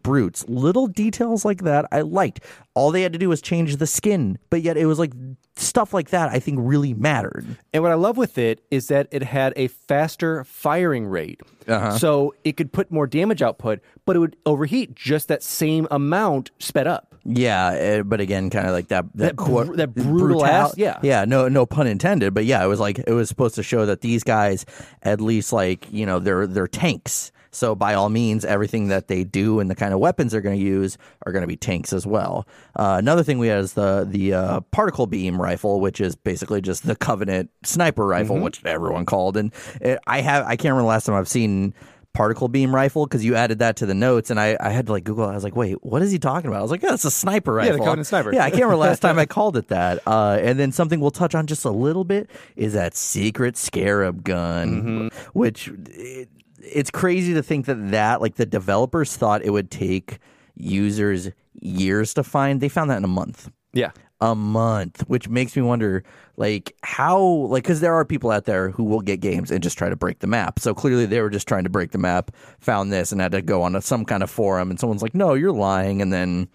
brutes. 0.43 0.49
Little 0.49 0.87
details 0.87 1.45
like 1.45 1.63
that 1.63 1.85
I 1.91 2.01
liked. 2.01 2.41
All 2.73 2.91
they 2.91 3.01
had 3.01 3.13
to 3.13 3.19
do 3.19 3.29
was 3.29 3.41
change 3.41 3.77
the 3.77 3.87
skin, 3.87 4.37
but 4.49 4.61
yet 4.61 4.77
it 4.77 4.85
was 4.85 4.99
like 4.99 5.13
stuff 5.55 5.93
like 5.93 6.09
that 6.09 6.29
I 6.29 6.39
think 6.39 6.59
really 6.61 6.93
mattered. 6.93 7.45
And 7.73 7.81
what 7.81 7.91
I 7.91 7.95
love 7.95 8.17
with 8.17 8.37
it 8.37 8.61
is 8.71 8.87
that 8.87 9.07
it 9.11 9.23
had 9.23 9.53
a 9.55 9.67
faster 9.67 10.43
firing 10.43 11.05
rate. 11.07 11.41
Uh-huh. 11.67 11.97
So 11.97 12.35
it 12.43 12.57
could 12.57 12.71
put 12.71 12.91
more 12.91 13.07
damage 13.07 13.41
output, 13.41 13.79
but 14.05 14.15
it 14.15 14.19
would 14.19 14.35
overheat 14.45 14.95
just 14.95 15.29
that 15.29 15.41
same 15.41 15.87
amount 15.89 16.51
sped 16.59 16.87
up. 16.87 17.15
Yeah, 17.27 17.71
eh, 17.71 18.01
but 18.03 18.19
again, 18.21 18.51
kind 18.51 18.67
of 18.67 18.73
like 18.73 18.89
that 18.89 19.05
that 19.15 19.35
That 19.35 19.45
br- 19.45 19.75
that 19.75 19.95
brutal 19.95 20.45
ass- 20.45 20.75
yeah. 20.77 20.99
yeah. 21.01 21.25
No, 21.25 21.47
no 21.47 21.65
pun 21.65 21.87
intended. 21.87 22.35
But 22.35 22.45
yeah, 22.45 22.63
it 22.63 22.67
was 22.67 22.79
like 22.79 22.99
it 22.99 23.13
was 23.13 23.29
supposed 23.29 23.55
to 23.55 23.63
show 23.63 23.87
that 23.87 24.01
these 24.01 24.23
guys, 24.23 24.63
at 25.01 25.19
least, 25.21 25.51
like 25.51 25.91
you 25.91 26.05
know, 26.05 26.19
they're 26.19 26.45
they're 26.45 26.67
tanks. 26.67 27.31
So 27.55 27.73
by 27.75 27.93
all 27.93 28.09
means, 28.09 28.45
everything 28.45 28.89
that 28.89 29.07
they 29.07 29.23
do 29.23 29.59
and 29.59 29.69
the 29.69 29.75
kind 29.75 29.93
of 29.93 29.99
weapons 29.99 30.31
they're 30.31 30.41
going 30.41 30.57
to 30.59 30.63
use 30.63 30.97
are 31.25 31.31
going 31.31 31.41
to 31.43 31.47
be 31.47 31.57
tanks 31.57 31.93
as 31.93 32.05
well. 32.05 32.47
Uh, 32.75 32.95
another 32.99 33.23
thing 33.23 33.39
we 33.39 33.47
have 33.47 33.63
is 33.63 33.73
the 33.73 34.05
the 34.09 34.33
uh, 34.33 34.59
particle 34.71 35.07
beam 35.07 35.41
rifle, 35.41 35.79
which 35.79 35.99
is 36.01 36.15
basically 36.15 36.61
just 36.61 36.85
the 36.85 36.95
Covenant 36.95 37.49
sniper 37.63 38.03
Mm-hmm. 38.03 38.11
rifle, 38.11 38.39
which 38.39 38.63
everyone 38.65 39.05
called. 39.05 39.37
And 39.37 39.51
it, 39.81 39.99
I 40.05 40.21
have 40.21 40.45
I 40.45 40.55
can't 40.57 40.73
remember 40.73 40.83
the 40.83 40.87
last 40.89 41.05
time 41.05 41.15
I've 41.15 41.27
seen 41.27 41.73
particle 42.13 42.47
beam 42.47 42.73
rifle 42.73 43.05
because 43.05 43.25
you 43.25 43.35
added 43.35 43.59
that 43.59 43.75
to 43.75 43.85
the 43.85 43.93
notes 43.93 44.29
and 44.29 44.39
I, 44.39 44.55
I 44.59 44.69
had 44.69 44.85
to 44.85 44.93
like 44.93 45.03
Google. 45.03 45.25
it. 45.27 45.31
I 45.31 45.35
was 45.35 45.43
like, 45.43 45.55
wait, 45.55 45.83
what 45.83 46.01
is 46.01 46.11
he 46.11 46.17
talking 46.19 46.47
about? 46.49 46.59
I 46.59 46.61
was 46.61 46.71
like, 46.71 46.81
yeah, 46.81 46.93
it's 46.93 47.03
a 47.03 47.11
sniper 47.11 47.51
the 47.51 47.57
rifle. 47.57 47.79
Covenant 47.79 48.07
sniper. 48.07 48.33
Yeah, 48.33 48.45
I 48.45 48.49
can't 48.51 48.63
remember 48.63 48.77
last 48.77 48.99
time 49.01 49.19
I 49.19 49.25
called 49.25 49.57
it 49.57 49.67
that. 49.67 49.99
Uh, 50.07 50.37
and 50.41 50.57
then 50.57 50.71
something 50.71 51.01
we'll 51.01 51.11
touch 51.11 51.35
on 51.35 51.45
just 51.45 51.65
a 51.65 51.71
little 51.71 52.05
bit 52.05 52.29
is 52.55 52.71
that 52.71 52.95
secret 52.95 53.57
scarab 53.57 54.23
gun, 54.23 55.09
which 55.33 55.67
it, 55.89 56.29
it's 56.73 56.91
crazy 56.91 57.33
to 57.33 57.43
think 57.43 57.65
that 57.67 57.91
that 57.91 58.21
like 58.21 58.35
the 58.35 58.45
developers 58.45 59.15
thought 59.15 59.43
it 59.43 59.51
would 59.51 59.71
take 59.71 60.19
users 60.55 61.29
years 61.61 62.13
to 62.15 62.23
find. 62.23 62.61
They 62.61 62.69
found 62.69 62.89
that 62.89 62.97
in 62.97 63.03
a 63.03 63.07
month 63.09 63.49
Yeah. 63.73 63.91
a 64.21 64.35
month, 64.35 65.01
which 65.07 65.27
makes 65.29 65.55
me 65.55 65.61
wonder, 65.61 66.03
like, 66.37 66.73
how, 66.83 67.19
like, 67.21 67.63
because 67.63 67.81
there 67.81 67.93
are 67.93 68.05
people 68.05 68.31
out 68.31 68.45
there 68.45 68.69
who 68.69 68.83
will 68.83 69.01
get 69.01 69.19
games 69.19 69.51
and 69.51 69.61
just 69.61 69.77
try 69.77 69.89
to 69.89 69.95
break 69.95 70.19
the 70.19 70.27
map. 70.27 70.59
So 70.59 70.73
clearly 70.73 71.05
they 71.05 71.21
were 71.21 71.29
just 71.29 71.47
trying 71.47 71.63
to 71.65 71.69
break 71.69 71.91
the 71.91 71.97
map, 71.97 72.31
found 72.59 72.91
this, 72.93 73.11
and 73.11 73.19
had 73.21 73.33
to 73.33 73.41
go 73.41 73.61
on 73.61 73.75
a, 73.75 73.81
some 73.81 74.05
kind 74.05 74.23
of 74.23 74.29
forum, 74.29 74.69
and 74.69 74.79
someone's 74.79 75.01
like, 75.01 75.15
no, 75.15 75.33
you're 75.33 75.51
lying. 75.51 76.01
And 76.01 76.11
then 76.13 76.47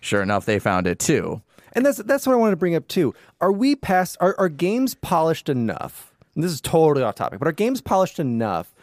sure 0.00 0.22
enough, 0.22 0.44
they 0.44 0.58
found 0.58 0.86
it 0.86 0.98
too. 0.98 1.40
And 1.72 1.84
that's 1.84 1.98
that's 1.98 2.26
what 2.26 2.32
I 2.32 2.36
wanted 2.36 2.52
to 2.52 2.56
bring 2.56 2.74
up 2.74 2.88
too. 2.88 3.14
Are 3.40 3.52
we 3.52 3.76
past 3.76 4.16
are, 4.20 4.34
are 4.38 4.48
games 4.48 4.94
polished 4.94 5.48
enough? 5.48 6.12
And 6.34 6.42
this 6.42 6.52
is 6.52 6.60
totally 6.60 7.04
off 7.04 7.14
topic, 7.14 7.38
but 7.38 7.48
are 7.48 7.52
games 7.52 7.80
polished 7.80 8.18
enough 8.18 8.74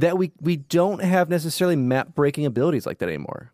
that 0.00 0.16
we 0.18 0.32
we 0.40 0.56
don't 0.56 1.02
have 1.02 1.28
necessarily 1.28 1.76
map 1.76 2.14
breaking 2.14 2.46
abilities 2.46 2.86
like 2.86 2.98
that 2.98 3.08
anymore? 3.08 3.52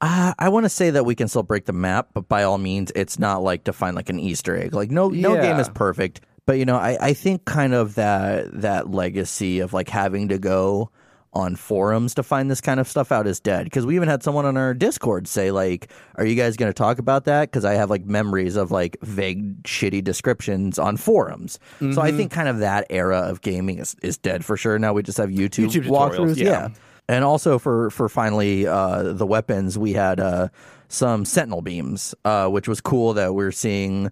Uh, 0.00 0.32
I 0.38 0.48
want 0.48 0.64
to 0.64 0.68
say 0.70 0.90
that 0.90 1.04
we 1.04 1.14
can 1.14 1.26
still 1.28 1.42
break 1.42 1.64
the 1.64 1.72
map, 1.72 2.10
but 2.14 2.28
by 2.28 2.44
all 2.44 2.58
means, 2.58 2.92
it's 2.94 3.18
not 3.18 3.42
like 3.42 3.64
to 3.64 3.72
find 3.72 3.96
like 3.96 4.08
an 4.08 4.20
Easter 4.20 4.56
egg. 4.56 4.72
Like 4.74 4.90
no, 4.90 5.08
no 5.08 5.34
Yeah. 5.34 5.42
game 5.42 5.58
is 5.58 5.68
perfect. 5.68 6.20
But 6.46 6.58
you 6.58 6.64
know, 6.64 6.76
I, 6.76 6.96
I 7.00 7.12
think 7.14 7.44
kind 7.44 7.74
of 7.74 7.96
that 7.96 8.60
that 8.62 8.90
legacy 8.90 9.60
of 9.60 9.72
like 9.72 9.88
having 9.88 10.28
to 10.28 10.38
go 10.38 10.90
on 11.32 11.56
forums 11.56 12.14
to 12.14 12.22
find 12.22 12.50
this 12.50 12.60
kind 12.60 12.80
of 12.80 12.88
stuff 12.88 13.12
out 13.12 13.26
is 13.26 13.38
dead. 13.40 13.64
Because 13.64 13.84
we 13.84 13.94
even 13.96 14.08
had 14.08 14.22
someone 14.22 14.46
on 14.46 14.56
our 14.56 14.74
Discord 14.74 15.28
say 15.28 15.50
like, 15.50 15.90
"Are 16.16 16.24
you 16.24 16.34
guys 16.34 16.56
going 16.56 16.70
to 16.70 16.74
talk 16.74 16.98
about 16.98 17.24
that?" 17.26 17.50
Because 17.50 17.64
I 17.64 17.74
have 17.74 17.90
like 17.90 18.04
memories 18.06 18.56
of 18.56 18.70
like 18.70 18.96
vague, 19.02 19.62
shitty 19.64 20.02
descriptions 20.02 20.78
on 20.78 20.96
forums. 20.96 21.58
So 21.80 21.86
Mm-hmm. 21.86 22.00
I 22.00 22.12
think 22.12 22.32
kind 22.32 22.48
of 22.48 22.58
that 22.58 22.86
era 22.90 23.18
of 23.18 23.40
gaming 23.40 23.78
is, 23.78 23.94
is 24.02 24.16
dead 24.18 24.44
for 24.44 24.56
sure. 24.56 24.78
Now 24.78 24.92
we 24.92 25.02
just 25.02 25.18
have 25.18 25.30
YouTube, 25.30 25.66
YouTube 25.66 25.86
walkthroughs. 25.86 26.34
tutorials, 26.34 26.36
yeah. 26.38 26.68
And 27.08 27.24
also 27.24 27.58
for 27.58 27.90
for 27.90 28.08
finally 28.08 28.66
uh, 28.66 29.12
the 29.14 29.26
weapons, 29.26 29.78
we 29.78 29.92
had 29.94 30.20
uh, 30.20 30.48
some 30.88 31.24
sentinel 31.24 31.62
beams, 31.62 32.14
uh, 32.24 32.48
which 32.48 32.68
was 32.68 32.80
cool 32.80 33.14
that 33.14 33.34
we're 33.34 33.52
seeing. 33.52 34.10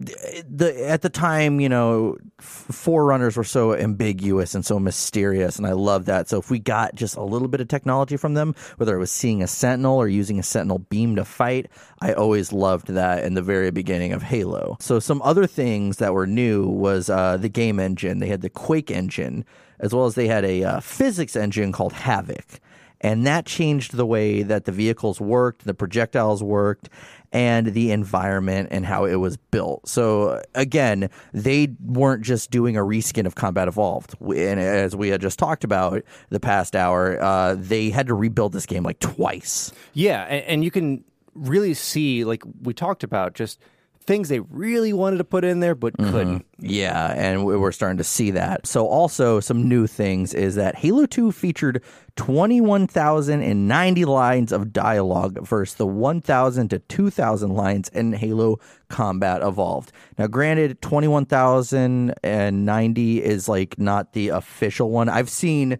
The 0.00 0.88
at 0.88 1.02
the 1.02 1.08
time, 1.08 1.60
you 1.60 1.68
know, 1.68 2.16
forerunners 2.40 3.36
were 3.36 3.44
so 3.44 3.74
ambiguous 3.76 4.54
and 4.54 4.66
so 4.66 4.80
mysterious, 4.80 5.56
and 5.56 5.66
I 5.68 5.72
love 5.72 6.06
that. 6.06 6.28
So 6.28 6.38
if 6.38 6.50
we 6.50 6.58
got 6.58 6.96
just 6.96 7.16
a 7.16 7.22
little 7.22 7.46
bit 7.46 7.60
of 7.60 7.68
technology 7.68 8.16
from 8.16 8.34
them, 8.34 8.56
whether 8.76 8.96
it 8.96 8.98
was 8.98 9.12
seeing 9.12 9.40
a 9.40 9.46
sentinel 9.46 9.96
or 9.96 10.08
using 10.08 10.40
a 10.40 10.42
sentinel 10.42 10.80
beam 10.80 11.14
to 11.14 11.24
fight, 11.24 11.68
I 12.00 12.12
always 12.12 12.52
loved 12.52 12.88
that 12.88 13.22
in 13.22 13.34
the 13.34 13.42
very 13.42 13.70
beginning 13.70 14.12
of 14.12 14.24
Halo. 14.24 14.76
So 14.80 14.98
some 14.98 15.22
other 15.22 15.46
things 15.46 15.98
that 15.98 16.12
were 16.12 16.26
new 16.26 16.66
was 16.66 17.08
uh, 17.08 17.36
the 17.36 17.48
game 17.48 17.78
engine. 17.78 18.18
They 18.18 18.28
had 18.28 18.42
the 18.42 18.50
Quake 18.50 18.90
engine, 18.90 19.44
as 19.78 19.94
well 19.94 20.06
as 20.06 20.16
they 20.16 20.26
had 20.26 20.44
a 20.44 20.64
uh, 20.64 20.80
physics 20.80 21.36
engine 21.36 21.70
called 21.70 21.92
Havok. 21.92 22.58
And 23.00 23.26
that 23.26 23.44
changed 23.44 23.92
the 23.92 24.06
way 24.06 24.42
that 24.42 24.64
the 24.64 24.72
vehicles 24.72 25.20
worked, 25.20 25.66
the 25.66 25.74
projectiles 25.74 26.42
worked, 26.42 26.88
and 27.34 27.66
the 27.66 27.90
environment 27.90 28.68
and 28.70 28.86
how 28.86 29.04
it 29.04 29.16
was 29.16 29.36
built. 29.36 29.88
So, 29.88 30.40
again, 30.54 31.10
they 31.32 31.74
weren't 31.84 32.22
just 32.22 32.52
doing 32.52 32.76
a 32.76 32.80
reskin 32.80 33.26
of 33.26 33.34
Combat 33.34 33.66
Evolved. 33.66 34.14
And 34.20 34.60
as 34.60 34.94
we 34.94 35.08
had 35.08 35.20
just 35.20 35.38
talked 35.38 35.64
about 35.64 36.04
the 36.30 36.38
past 36.38 36.76
hour, 36.76 37.20
uh, 37.20 37.56
they 37.58 37.90
had 37.90 38.06
to 38.06 38.14
rebuild 38.14 38.52
this 38.52 38.66
game 38.66 38.84
like 38.84 39.00
twice. 39.00 39.72
Yeah, 39.92 40.22
and, 40.22 40.44
and 40.44 40.64
you 40.64 40.70
can 40.70 41.04
really 41.34 41.74
see, 41.74 42.24
like 42.24 42.44
we 42.62 42.72
talked 42.72 43.02
about, 43.02 43.34
just 43.34 43.58
things 44.06 44.28
they 44.28 44.40
really 44.40 44.92
wanted 44.92 45.16
to 45.18 45.24
put 45.24 45.44
in 45.44 45.60
there 45.60 45.74
but 45.74 45.96
mm-hmm. 45.96 46.10
couldn't. 46.10 46.46
Yeah, 46.58 47.12
and 47.12 47.44
we- 47.44 47.56
we're 47.56 47.72
starting 47.72 47.98
to 47.98 48.04
see 48.04 48.30
that. 48.32 48.66
So, 48.66 48.86
also, 48.86 49.40
some 49.40 49.68
new 49.68 49.86
things 49.86 50.34
is 50.34 50.56
that 50.56 50.76
Halo 50.76 51.06
2 51.06 51.32
featured 51.32 51.82
21,090 52.16 54.04
lines 54.04 54.52
of 54.52 54.72
dialogue 54.72 55.46
versus 55.46 55.76
the 55.76 55.86
1,000 55.86 56.68
to 56.68 56.78
2,000 56.78 57.54
lines 57.54 57.88
in 57.88 58.12
Halo 58.12 58.60
Combat 58.88 59.42
Evolved. 59.42 59.90
Now, 60.18 60.26
granted, 60.28 60.80
21,090 60.82 63.22
is 63.22 63.48
like 63.48 63.78
not 63.78 64.12
the 64.12 64.28
official 64.28 64.90
one. 64.90 65.08
I've 65.08 65.30
seen 65.30 65.78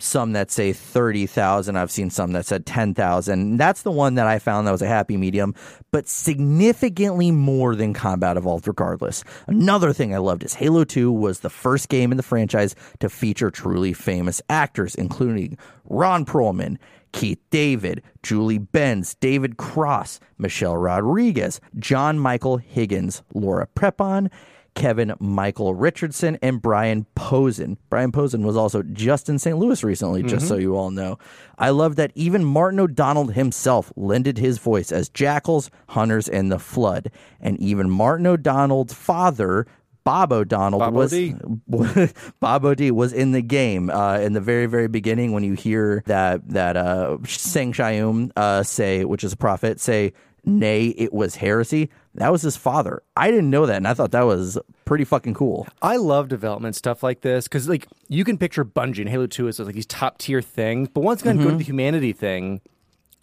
some 0.00 0.32
that 0.32 0.50
say 0.50 0.72
30,000. 0.72 1.76
I've 1.76 1.90
seen 1.90 2.10
some 2.10 2.32
that 2.32 2.46
said 2.46 2.66
10,000. 2.66 3.56
That's 3.56 3.82
the 3.82 3.90
one 3.90 4.14
that 4.14 4.26
I 4.26 4.38
found 4.38 4.66
that 4.66 4.72
was 4.72 4.82
a 4.82 4.86
happy 4.86 5.16
medium, 5.16 5.54
but 5.90 6.08
significantly 6.08 7.30
more 7.30 7.74
than 7.74 7.94
Combat 7.94 8.36
Evolved 8.36 8.68
regardless. 8.68 9.24
Another 9.46 9.92
thing 9.92 10.14
I 10.14 10.18
loved 10.18 10.44
is 10.44 10.54
Halo 10.54 10.84
2 10.84 11.10
was 11.10 11.40
the 11.40 11.50
first 11.50 11.88
game 11.88 12.10
in 12.10 12.16
the 12.16 12.22
franchise 12.22 12.74
to 13.00 13.08
feature 13.08 13.50
truly 13.50 13.92
famous 13.92 14.40
actors, 14.48 14.94
including 14.94 15.58
Ron 15.84 16.24
Perlman, 16.24 16.78
Keith 17.12 17.40
David, 17.50 18.02
Julie 18.22 18.58
Benz, 18.58 19.14
David 19.16 19.56
Cross, 19.56 20.20
Michelle 20.36 20.76
Rodriguez, 20.76 21.60
John 21.78 22.18
Michael 22.18 22.58
Higgins, 22.58 23.22
Laura 23.34 23.66
Prepon, 23.74 24.30
Kevin 24.74 25.14
Michael 25.18 25.74
Richardson, 25.74 26.38
and 26.40 26.62
Brian 26.62 27.06
Posehn. 27.16 27.76
Brian 27.90 28.12
Posehn 28.12 28.44
was 28.44 28.56
also 28.56 28.82
just 28.82 29.28
in 29.28 29.38
St. 29.38 29.58
Louis 29.58 29.82
recently, 29.82 30.22
just 30.22 30.46
so 30.46 30.56
you 30.56 30.76
all 30.76 30.90
know. 30.90 31.18
I 31.58 31.70
love 31.70 31.96
that 31.96 32.12
even 32.14 32.44
Martin 32.44 32.78
O'Donnell 32.78 33.28
himself 33.28 33.92
lended 33.96 34.38
his 34.38 34.58
voice 34.58 34.92
as 34.92 35.08
Jackals, 35.08 35.70
Hunters, 35.88 36.28
and 36.28 36.52
the 36.52 36.58
Flood. 36.58 37.10
And 37.40 37.58
even 37.60 37.90
Martin 37.90 38.26
O'Donnell's 38.26 38.92
father, 38.92 39.66
Bob 40.04 40.32
O'Donnell, 40.32 40.78
Bob 40.78 40.94
was. 40.94 41.12
Bob 42.40 42.64
O'D 42.64 42.92
was 42.92 43.12
in 43.12 43.32
the 43.32 43.42
game 43.42 43.90
uh, 43.90 44.18
in 44.18 44.32
the 44.32 44.40
very, 44.40 44.64
very 44.64 44.88
beginning 44.88 45.32
when 45.32 45.44
you 45.44 45.52
hear 45.52 46.02
that 46.06 46.48
that 46.48 46.78
uh, 46.78 47.18
San'Shyuum 47.24 48.30
uh, 48.34 48.62
say, 48.62 49.04
which 49.04 49.22
is 49.22 49.34
a 49.34 49.36
prophet, 49.36 49.80
say, 49.80 50.14
"Nay, 50.44 50.88
it 50.96 51.12
was 51.12 51.36
heresy." 51.36 51.90
That 52.14 52.32
was 52.32 52.42
his 52.42 52.56
father. 52.56 53.02
I 53.16 53.30
didn't 53.30 53.50
know 53.50 53.66
that, 53.66 53.76
and 53.76 53.86
I 53.86 53.94
thought 53.94 54.10
that 54.10 54.26
was 54.26 54.58
pretty 54.84 55.04
fucking 55.04 55.34
cool. 55.34 55.66
I 55.82 55.96
love 55.96 56.28
development 56.28 56.74
stuff 56.74 57.02
like 57.02 57.20
this 57.20 57.44
because, 57.44 57.68
like, 57.68 57.86
you 58.08 58.24
can 58.24 58.38
picture 58.38 58.64
Bungie 58.64 59.00
and 59.00 59.08
Halo 59.08 59.26
Two 59.26 59.48
as 59.48 59.58
like 59.60 59.74
these 59.74 59.86
top 59.86 60.18
tier 60.18 60.42
things, 60.42 60.88
but 60.88 61.02
once 61.02 61.20
again, 61.20 61.36
go 61.36 61.44
to 61.44 61.48
mm-hmm. 61.50 61.58
the 61.58 61.64
humanity 61.64 62.12
thing. 62.12 62.60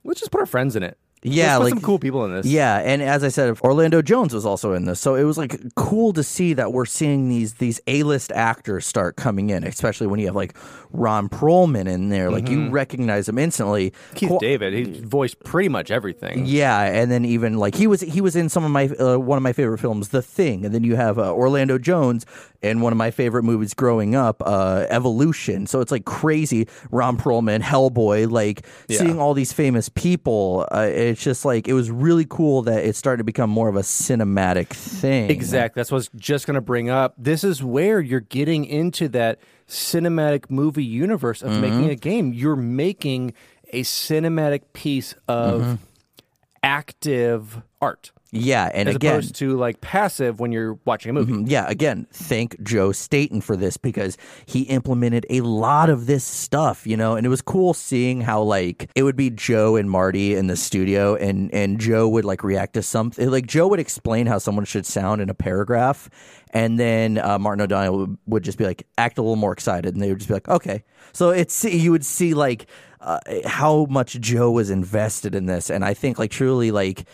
Let's 0.03 0.19
just 0.19 0.31
put 0.31 0.39
our 0.39 0.45
friends 0.45 0.75
in 0.75 0.83
it. 0.83 0.97
Yeah, 1.27 1.57
like 1.57 1.69
some 1.69 1.81
cool 1.81 1.99
people 1.99 2.23
in 2.25 2.33
this. 2.33 2.45
Yeah, 2.45 2.77
and 2.77 3.01
as 3.01 3.23
I 3.23 3.29
said, 3.29 3.57
Orlando 3.61 4.01
Jones 4.01 4.33
was 4.33 4.45
also 4.45 4.73
in 4.73 4.85
this, 4.85 4.99
so 4.99 5.15
it 5.15 5.23
was 5.23 5.37
like 5.37 5.59
cool 5.75 6.13
to 6.13 6.23
see 6.23 6.53
that 6.53 6.71
we're 6.71 6.85
seeing 6.85 7.29
these 7.29 7.55
these 7.55 7.81
A 7.87 8.03
list 8.03 8.31
actors 8.31 8.85
start 8.85 9.15
coming 9.15 9.49
in, 9.49 9.63
especially 9.63 10.07
when 10.07 10.19
you 10.19 10.27
have 10.27 10.35
like 10.35 10.55
Ron 10.91 11.27
Perlman 11.27 11.87
in 11.87 12.09
there, 12.09 12.29
like 12.31 12.47
you 12.47 12.69
recognize 12.69 13.27
him 13.27 13.37
instantly. 13.39 13.91
Keith 14.13 14.29
Qu- 14.29 14.39
David, 14.39 14.73
he 14.73 15.01
voiced 15.01 15.43
pretty 15.43 15.67
much 15.69 15.91
everything. 15.91 16.45
Yeah, 16.45 16.79
and 16.81 17.11
then 17.11 17.25
even 17.25 17.57
like 17.57 17.75
he 17.75 17.87
was 17.87 18.01
he 18.01 18.21
was 18.21 18.35
in 18.35 18.47
some 18.49 18.63
of 18.63 18.71
my 18.71 18.87
uh, 18.87 19.17
one 19.17 19.37
of 19.37 19.43
my 19.43 19.53
favorite 19.53 19.79
films, 19.79 20.09
The 20.09 20.21
Thing, 20.21 20.63
and 20.65 20.73
then 20.75 20.83
you 20.83 20.95
have 20.95 21.17
uh, 21.17 21.33
Orlando 21.33 21.77
Jones 21.77 22.25
in 22.61 22.81
one 22.81 22.91
of 22.93 22.97
my 22.97 23.11
favorite 23.11 23.43
movies 23.43 23.73
growing 23.73 24.15
up, 24.15 24.41
uh, 24.45 24.85
Evolution. 24.89 25.67
So 25.67 25.81
it's 25.81 25.91
like 25.91 26.05
crazy. 26.05 26.67
Ron 26.91 27.17
Perlman, 27.17 27.61
Hellboy, 27.61 28.29
like 28.31 28.65
Yeah. 28.87 28.99
seeing 28.99 29.19
all 29.19 29.33
these 29.33 29.53
famous 29.53 29.89
people. 29.89 30.67
Uh, 30.71 31.13
it's 31.15 31.23
just 31.23 31.45
like 31.45 31.67
it 31.69 31.73
was 31.73 31.89
really 31.89 32.25
cool 32.29 32.61
that 32.63 32.83
it 32.83 32.95
started 32.95 33.19
to 33.19 33.23
become 33.23 33.49
more 33.49 33.69
of 33.69 33.75
a 33.77 33.81
cinematic 33.81 34.67
thing. 34.67 35.29
Exactly. 35.31 35.79
That's 35.79 35.89
what 35.91 35.95
I 35.95 35.99
was 35.99 36.09
just 36.15 36.45
going 36.45 36.55
to 36.55 36.61
bring 36.61 36.89
up. 36.89 37.13
This 37.17 37.43
is 37.45 37.63
where 37.63 38.01
you're 38.01 38.19
getting 38.19 38.65
into 38.65 39.07
that 39.09 39.39
cinematic 39.67 40.49
movie 40.49 40.83
universe 40.83 41.41
of 41.41 41.51
Mm-hmm. 41.51 41.61
making 41.61 41.89
a 41.89 41.95
game. 41.95 42.33
You're 42.33 42.55
making 42.55 43.33
a 43.71 43.81
cinematic 43.83 44.61
piece 44.73 45.15
of 45.27 45.61
Mm-hmm. 45.61 45.73
active 46.63 47.61
art. 47.81 48.11
Yeah, 48.35 48.69
and 48.73 48.89
as 48.89 48.95
again, 48.95 49.13
opposed 49.13 49.35
to 49.35 49.55
like 49.57 49.79
passive 49.81 50.39
when 50.39 50.51
you're 50.51 50.77
watching 50.85 51.09
a 51.09 51.13
movie. 51.13 51.31
Mm, 51.31 51.49
Yeah, 51.49 51.65
again, 51.67 52.05
thank 52.11 52.61
Joe 52.61 52.91
Staten 52.91 53.39
for 53.41 53.55
this 53.55 53.77
because 53.77 54.17
he 54.45 54.63
implemented 54.63 55.25
a 55.29 55.41
lot 55.41 55.89
of 55.89 56.05
this 56.05 56.23
stuff, 56.23 56.85
you 56.85 56.97
know, 56.97 57.15
and 57.15 57.25
it 57.25 57.29
was 57.29 57.41
cool 57.41 57.73
seeing 57.73 58.21
how 58.21 58.41
like 58.41 58.89
it 58.95 59.03
would 59.03 59.15
be 59.15 59.29
Joe 59.29 59.75
and 59.77 59.89
Marty 59.89 60.35
in 60.35 60.47
the 60.47 60.55
studio 60.57 61.15
and 61.15 61.53
and 61.53 61.79
Joe 61.79 62.07
would 62.09 62.25
like 62.25 62.43
react 62.43 62.73
to 62.73 62.81
something 62.81 63.29
like 63.29 63.47
Joe 63.47 63.67
would 63.67 63.79
explain 63.79 64.27
how 64.27 64.37
someone 64.37 64.65
should 64.65 64.85
sound 64.85 65.21
in 65.21 65.29
a 65.29 65.33
paragraph 65.33 66.09
and 66.51 66.79
then 66.79 67.17
uh, 67.17 67.39
Martin 67.39 67.61
O'Donnell 67.61 67.97
would, 67.99 68.17
would 68.27 68.43
just 68.43 68.57
be 68.57 68.65
like 68.65 68.85
act 68.97 69.17
a 69.17 69.21
little 69.21 69.35
more 69.35 69.53
excited 69.53 69.93
and 69.93 70.03
they 70.03 70.09
would 70.09 70.19
just 70.19 70.27
be 70.27 70.33
like 70.33 70.49
okay. 70.49 70.83
So 71.13 71.29
it's 71.29 71.63
you 71.63 71.91
would 71.91 72.05
see 72.05 72.33
like 72.33 72.67
uh, 72.99 73.19
how 73.45 73.85
much 73.89 74.19
Joe 74.19 74.51
was 74.51 74.69
invested 74.69 75.35
in 75.35 75.45
this 75.45 75.69
and 75.69 75.85
I 75.85 75.93
think 75.93 76.19
like 76.19 76.31
truly 76.31 76.71
like 76.71 77.05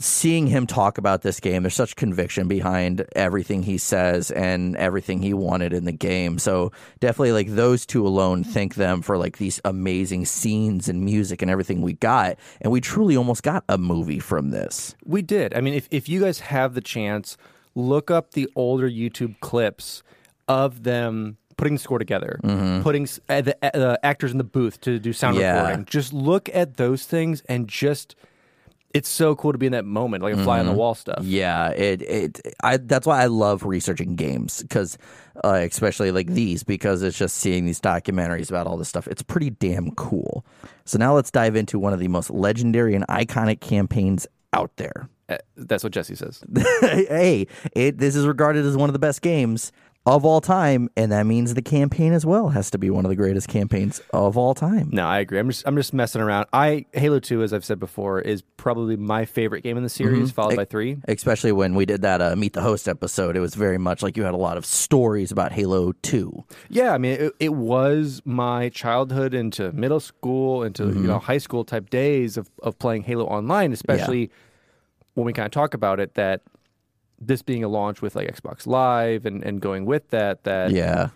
seeing 0.00 0.46
him 0.48 0.66
talk 0.66 0.98
about 0.98 1.22
this 1.22 1.38
game, 1.40 1.62
there's 1.62 1.74
such 1.74 1.94
conviction 1.96 2.48
behind 2.48 3.04
everything 3.14 3.62
he 3.62 3.78
says 3.78 4.30
and 4.32 4.76
everything 4.76 5.22
he 5.22 5.32
wanted 5.32 5.72
in 5.72 5.84
the 5.84 5.92
game. 5.92 6.38
So 6.38 6.72
definitely 6.98 7.32
like 7.32 7.48
those 7.50 7.86
two 7.86 8.06
alone 8.06 8.42
thank 8.44 8.74
them 8.74 9.00
for 9.00 9.16
like 9.16 9.38
these 9.38 9.60
amazing 9.64 10.24
scenes 10.26 10.88
and 10.88 11.04
music 11.04 11.40
and 11.40 11.50
everything 11.50 11.82
we 11.82 11.92
got. 11.94 12.36
And 12.60 12.72
we 12.72 12.80
truly 12.80 13.16
almost 13.16 13.42
got 13.42 13.64
a 13.68 13.78
movie 13.78 14.18
from 14.18 14.50
this. 14.50 14.94
We 15.04 15.22
did. 15.22 15.54
I 15.54 15.60
mean, 15.60 15.74
if, 15.74 15.86
if 15.90 16.08
you 16.08 16.20
guys 16.20 16.40
have 16.40 16.74
the 16.74 16.80
chance, 16.80 17.36
look 17.76 18.10
up 18.10 18.32
the 18.32 18.48
older 18.56 18.90
YouTube 18.90 19.38
clips 19.40 20.02
of 20.48 20.82
them 20.82 21.36
putting 21.56 21.74
the 21.74 21.80
score 21.80 21.98
together, 21.98 22.40
putting 22.82 23.06
uh, 23.28 23.40
the 23.42 23.56
uh, 23.76 23.96
actors 24.02 24.32
in 24.32 24.38
the 24.38 24.44
booth 24.44 24.80
to 24.80 24.98
do 24.98 25.12
sound 25.12 25.36
Yeah. 25.36 25.60
recording. 25.60 25.84
Just 25.84 26.12
look 26.12 26.48
at 26.52 26.76
those 26.76 27.04
things 27.04 27.42
and 27.48 27.68
just. 27.68 28.16
It's 28.92 29.08
so 29.08 29.36
cool 29.36 29.52
to 29.52 29.58
be 29.58 29.66
in 29.66 29.72
that 29.72 29.84
moment, 29.84 30.22
like 30.22 30.34
a 30.34 30.42
fly 30.42 30.58
on 30.58 30.66
the 30.66 30.72
wall 30.72 30.94
stuff. 30.94 31.22
Yeah, 31.22 31.68
it 31.70 32.02
it 32.02 32.40
I 32.62 32.76
that's 32.78 33.06
why 33.06 33.22
I 33.22 33.26
love 33.26 33.64
researching 33.64 34.16
games 34.16 34.62
because 34.62 34.98
uh, 35.44 35.60
especially 35.62 36.10
like 36.10 36.26
these 36.26 36.62
because 36.64 37.02
it's 37.02 37.16
just 37.16 37.36
seeing 37.36 37.66
these 37.66 37.80
documentaries 37.80 38.48
about 38.48 38.66
all 38.66 38.76
this 38.76 38.88
stuff. 38.88 39.06
It's 39.06 39.22
pretty 39.22 39.50
damn 39.50 39.92
cool. 39.92 40.44
So 40.84 40.98
now 40.98 41.14
let's 41.14 41.30
dive 41.30 41.54
into 41.54 41.78
one 41.78 41.92
of 41.92 42.00
the 42.00 42.08
most 42.08 42.30
legendary 42.30 42.94
and 42.94 43.06
iconic 43.06 43.60
campaigns 43.60 44.26
out 44.52 44.72
there. 44.76 45.08
Uh, 45.28 45.38
That's 45.56 45.84
what 45.84 45.92
Jesse 45.92 46.16
says. 46.16 46.42
hey, 46.80 47.46
it 47.72 47.98
this 47.98 48.16
is 48.16 48.26
regarded 48.26 48.66
as 48.66 48.76
one 48.76 48.88
of 48.88 48.92
the 48.92 48.98
best 48.98 49.22
games 49.22 49.70
of 50.06 50.24
all 50.24 50.40
time, 50.40 50.88
and 50.96 51.12
that 51.12 51.26
means 51.26 51.54
the 51.54 51.62
campaign 51.62 52.12
as 52.12 52.24
well 52.24 52.48
has 52.48 52.70
to 52.70 52.78
be 52.78 52.88
one 52.88 53.04
of 53.04 53.10
the 53.10 53.16
greatest 53.16 53.48
campaigns 53.48 54.00
of 54.12 54.36
all 54.36 54.54
time. 54.54 54.88
No, 54.92 55.06
I 55.06 55.18
agree. 55.18 55.38
I'm 55.38 55.48
just 55.48 55.66
I'm 55.66 55.76
just 55.76 55.92
messing 55.92 56.22
around. 56.22 56.46
I 56.52 56.86
Halo 56.92 57.20
Two, 57.20 57.42
as 57.42 57.52
I've 57.52 57.64
said 57.64 57.78
before, 57.78 58.20
is 58.20 58.42
probably 58.56 58.96
my 58.96 59.26
favorite 59.26 59.62
game 59.62 59.76
in 59.76 59.82
the 59.82 59.88
series, 59.88 60.30
followed 60.30 60.56
by 60.56 60.64
three. 60.64 60.98
Especially 61.06 61.52
when 61.52 61.74
we 61.74 61.84
did 61.84 62.02
that 62.02 62.22
uh, 62.22 62.34
Meet 62.34 62.54
the 62.54 62.62
Host 62.62 62.88
episode, 62.88 63.36
it 63.36 63.40
was 63.40 63.54
very 63.54 63.78
much 63.78 64.02
like 64.02 64.16
you 64.16 64.22
had 64.22 64.34
a 64.34 64.38
lot 64.38 64.56
of 64.56 64.64
stories 64.64 65.30
about 65.30 65.52
Halo 65.52 65.92
2. 65.92 66.44
Yeah, 66.68 66.92
I 66.92 66.98
mean, 66.98 67.20
it, 67.20 67.32
it 67.38 67.52
was 67.54 68.22
my 68.24 68.70
childhood 68.70 69.34
into 69.34 69.70
middle 69.72 70.00
school, 70.00 70.62
into 70.62 70.86
you 70.86 71.06
know 71.06 71.18
high 71.18 71.38
school 71.38 71.64
type 71.64 71.90
days 71.90 72.36
of, 72.36 72.50
of 72.62 72.78
playing 72.78 73.02
Halo 73.02 73.26
Online, 73.26 73.72
especially 73.72 74.30
when 75.14 75.26
we 75.26 75.32
kind 75.32 75.46
of 75.46 75.52
talk 75.52 75.74
about 75.74 76.00
it. 76.00 76.14
That 76.14 76.40
this 77.20 77.42
being 77.42 77.64
a 77.64 77.68
launch 77.68 78.00
with 78.02 78.14
like 78.16 78.28
Xbox 78.34 78.66
Live 78.66 79.26
and, 79.26 79.42
and 79.44 79.60
going 79.60 79.84
with 79.84 80.08
that, 80.10 80.44
that 80.44 80.70
Yeah. 80.70 81.08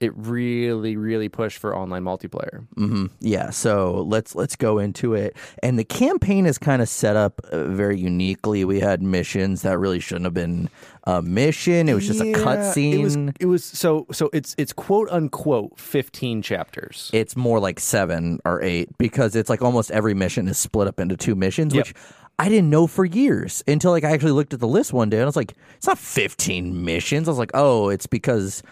it 0.00 0.12
really 0.16 0.96
really 0.96 1.28
pushed 1.28 1.58
for 1.58 1.76
online 1.76 2.02
multiplayer. 2.04 2.66
hmm 2.74 3.06
Yeah, 3.20 3.50
so 3.50 4.02
let's 4.06 4.34
let's 4.34 4.56
go 4.56 4.78
into 4.78 5.14
it. 5.14 5.36
And 5.62 5.78
the 5.78 5.84
campaign 5.84 6.46
is 6.46 6.58
kind 6.58 6.82
of 6.82 6.88
set 6.88 7.16
up 7.16 7.40
uh, 7.52 7.64
very 7.64 7.98
uniquely. 7.98 8.64
We 8.64 8.80
had 8.80 9.02
missions 9.02 9.62
that 9.62 9.78
really 9.78 10.00
shouldn't 10.00 10.24
have 10.24 10.34
been 10.34 10.68
a 11.04 11.20
mission. 11.22 11.88
It 11.88 11.94
was 11.94 12.06
just 12.06 12.20
a 12.20 12.24
cutscene. 12.32 12.94
It 12.94 13.02
was, 13.02 13.16
it 13.40 13.46
was 13.46 13.64
so 13.64 14.06
so 14.12 14.30
it's 14.32 14.54
it's 14.58 14.72
quote 14.72 15.08
unquote 15.10 15.78
fifteen 15.78 16.42
chapters. 16.42 17.10
it's 17.12 17.36
more 17.36 17.58
like 17.60 17.78
seven 17.80 18.38
or 18.44 18.62
eight 18.62 18.88
because 18.98 19.34
it's 19.36 19.50
like 19.50 19.62
almost 19.62 19.90
every 19.90 20.14
mission 20.14 20.46
is 20.48 20.58
split 20.58 20.86
up 20.88 21.00
into 21.00 21.16
two 21.16 21.34
missions, 21.34 21.74
Yep. 21.74 21.86
which 21.86 21.94
I 22.42 22.48
didn't 22.48 22.70
know 22.70 22.88
for 22.88 23.04
years 23.04 23.62
until 23.68 23.92
like 23.92 24.02
I 24.02 24.10
actually 24.10 24.32
looked 24.32 24.52
at 24.52 24.58
the 24.58 24.66
list 24.66 24.92
one 24.92 25.08
day 25.08 25.18
and 25.18 25.22
I 25.22 25.26
was 25.26 25.36
like, 25.36 25.54
it's 25.76 25.86
not 25.86 25.96
15 25.96 26.84
missions. 26.84 27.28
I 27.28 27.30
was 27.30 27.38
like, 27.38 27.52
oh, 27.54 27.88
it's 27.88 28.08
because 28.08 28.64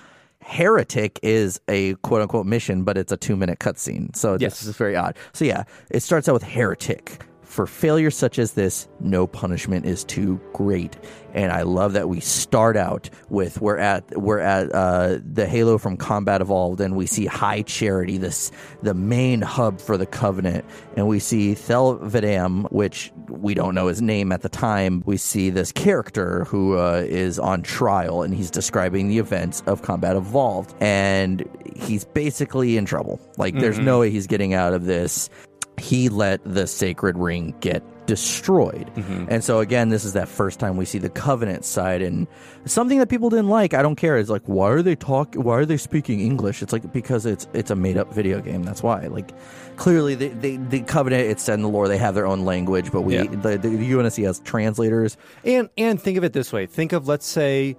Heretic 0.43 1.21
is 1.23 1.61
a 1.69 1.95
quote 1.97 2.21
unquote 2.23 2.47
mission, 2.47 2.83
but 2.83 2.99
it's 2.99 3.13
a 3.13 3.17
two 3.17 3.37
minute 3.37 3.61
cutscene. 3.61 4.17
So 4.17 4.37
Yes. 4.41 4.59
this 4.59 4.67
is 4.67 4.77
very 4.77 4.97
odd. 4.97 5.17
So 5.33 5.45
yeah, 5.45 5.63
it 5.89 6.01
starts 6.01 6.29
out 6.29 6.33
with 6.33 6.43
Heretic. 6.43 7.23
For 7.51 7.67
failures 7.67 8.17
such 8.17 8.39
as 8.39 8.53
this, 8.53 8.87
no 9.01 9.27
punishment 9.27 9.85
is 9.85 10.05
too 10.05 10.41
great. 10.53 10.97
And 11.35 11.51
I 11.51 11.63
love 11.63 11.95
that 11.95 12.09
we 12.09 12.21
start 12.21 12.77
out 12.77 13.11
with 13.29 13.61
we're 13.61 13.77
at 13.77 14.05
we're 14.17 14.39
at 14.39 14.73
uh, 14.73 15.19
the 15.21 15.47
Halo 15.47 15.77
from 15.77 15.97
Combat 15.97 16.41
Evolved, 16.41 16.81
and 16.81 16.95
we 16.95 17.07
see 17.07 17.27
High 17.27 17.63
Charity, 17.63 18.19
this 18.19 18.53
the 18.83 18.95
main 18.95 19.43
hub 19.43 19.81
for 19.81 19.97
the 19.97 20.07
Covenant, 20.07 20.65
and 20.97 21.09
we 21.09 21.19
see 21.19 21.55
Thel 21.55 21.99
'Vadam, 21.99 22.71
which 22.71 23.13
we 23.29 23.55
don't 23.55 23.75
know 23.75 23.89
his 23.89 24.01
name 24.01 24.31
at 24.31 24.43
the 24.43 24.49
time. 24.49 25.03
We 25.05 25.17
see 25.17 25.51
this 25.51 25.73
character 25.73 26.45
who 26.45 26.79
uh, 26.79 27.05
is 27.05 27.41
on 27.41 27.63
trial, 27.63 28.23
and 28.23 28.33
he's 28.33 28.51
describing 28.51 29.09
the 29.09 29.19
events 29.19 29.61
of 29.67 29.83
Combat 29.83 30.15
Evolved, 30.15 30.73
and 30.81 31.45
he's 31.75 32.05
basically 32.05 32.77
in 32.77 32.85
trouble. 32.85 33.21
Like, 33.39 33.59
there's 33.59 33.79
no 33.81 33.99
way 34.01 34.11
he's 34.11 34.29
getting 34.29 34.55
out 34.55 34.73
of 34.73 34.85
this 34.85 35.29
he 35.81 36.09
let 36.09 36.41
the 36.45 36.67
sacred 36.67 37.17
ring 37.19 37.55
get 37.61 37.83
destroyed. 38.07 38.91
And 39.29 39.43
so 39.45 39.61
again, 39.61 39.89
this 39.89 40.05
is 40.05 40.15
that 40.15 40.29
first 40.29 40.59
time 40.59 40.77
we 40.77 40.85
see 40.85 40.99
the 40.99 41.09
covenant 41.09 41.65
side 41.65 42.03
and 42.03 42.27
something 42.65 42.99
that 42.99 43.09
people 43.09 43.31
didn't 43.31 43.49
like, 43.49 43.73
I 43.73 43.83
don't 43.83 43.95
care, 43.97 44.17
is 44.17 44.29
like 44.29 44.43
why 44.47 44.69
are 44.71 44.83
they 44.83 44.97
talk 44.97 45.35
why 45.37 45.57
are 45.59 45.65
they 45.65 45.77
speaking 45.77 46.21
English? 46.21 46.61
It's 46.63 46.73
like 46.73 46.93
because 46.93 47.25
it's 47.25 47.47
it's 47.55 47.71
a 47.71 47.77
made 47.77 47.97
up 47.97 48.13
video 48.13 48.41
game. 48.41 48.65
That's 48.65 48.83
why. 48.83 49.07
Like 49.07 49.31
clearly 49.77 50.15
they, 50.17 50.29
they 50.29 50.57
the 50.57 50.81
covenant 50.81 51.23
it's 51.31 51.43
said 51.43 51.55
in 51.55 51.63
the 51.63 51.69
lore 51.69 51.87
they 51.89 51.99
have 51.99 52.15
their 52.17 52.27
own 52.27 52.45
language, 52.45 52.91
but 52.91 53.03
we 53.03 53.15
Yeah. 53.17 53.25
the, 53.31 53.57
the 53.59 53.69
UNSC 53.69 54.25
has 54.25 54.41
translators. 54.41 55.17
And 55.45 55.69
and 55.79 56.01
think 56.03 56.19
of 56.19 56.25
it 56.25 56.33
this 56.33 56.53
way: 56.53 56.67
think 56.67 56.93
of 56.93 57.07
let's 57.07 57.27
say, 57.27 57.77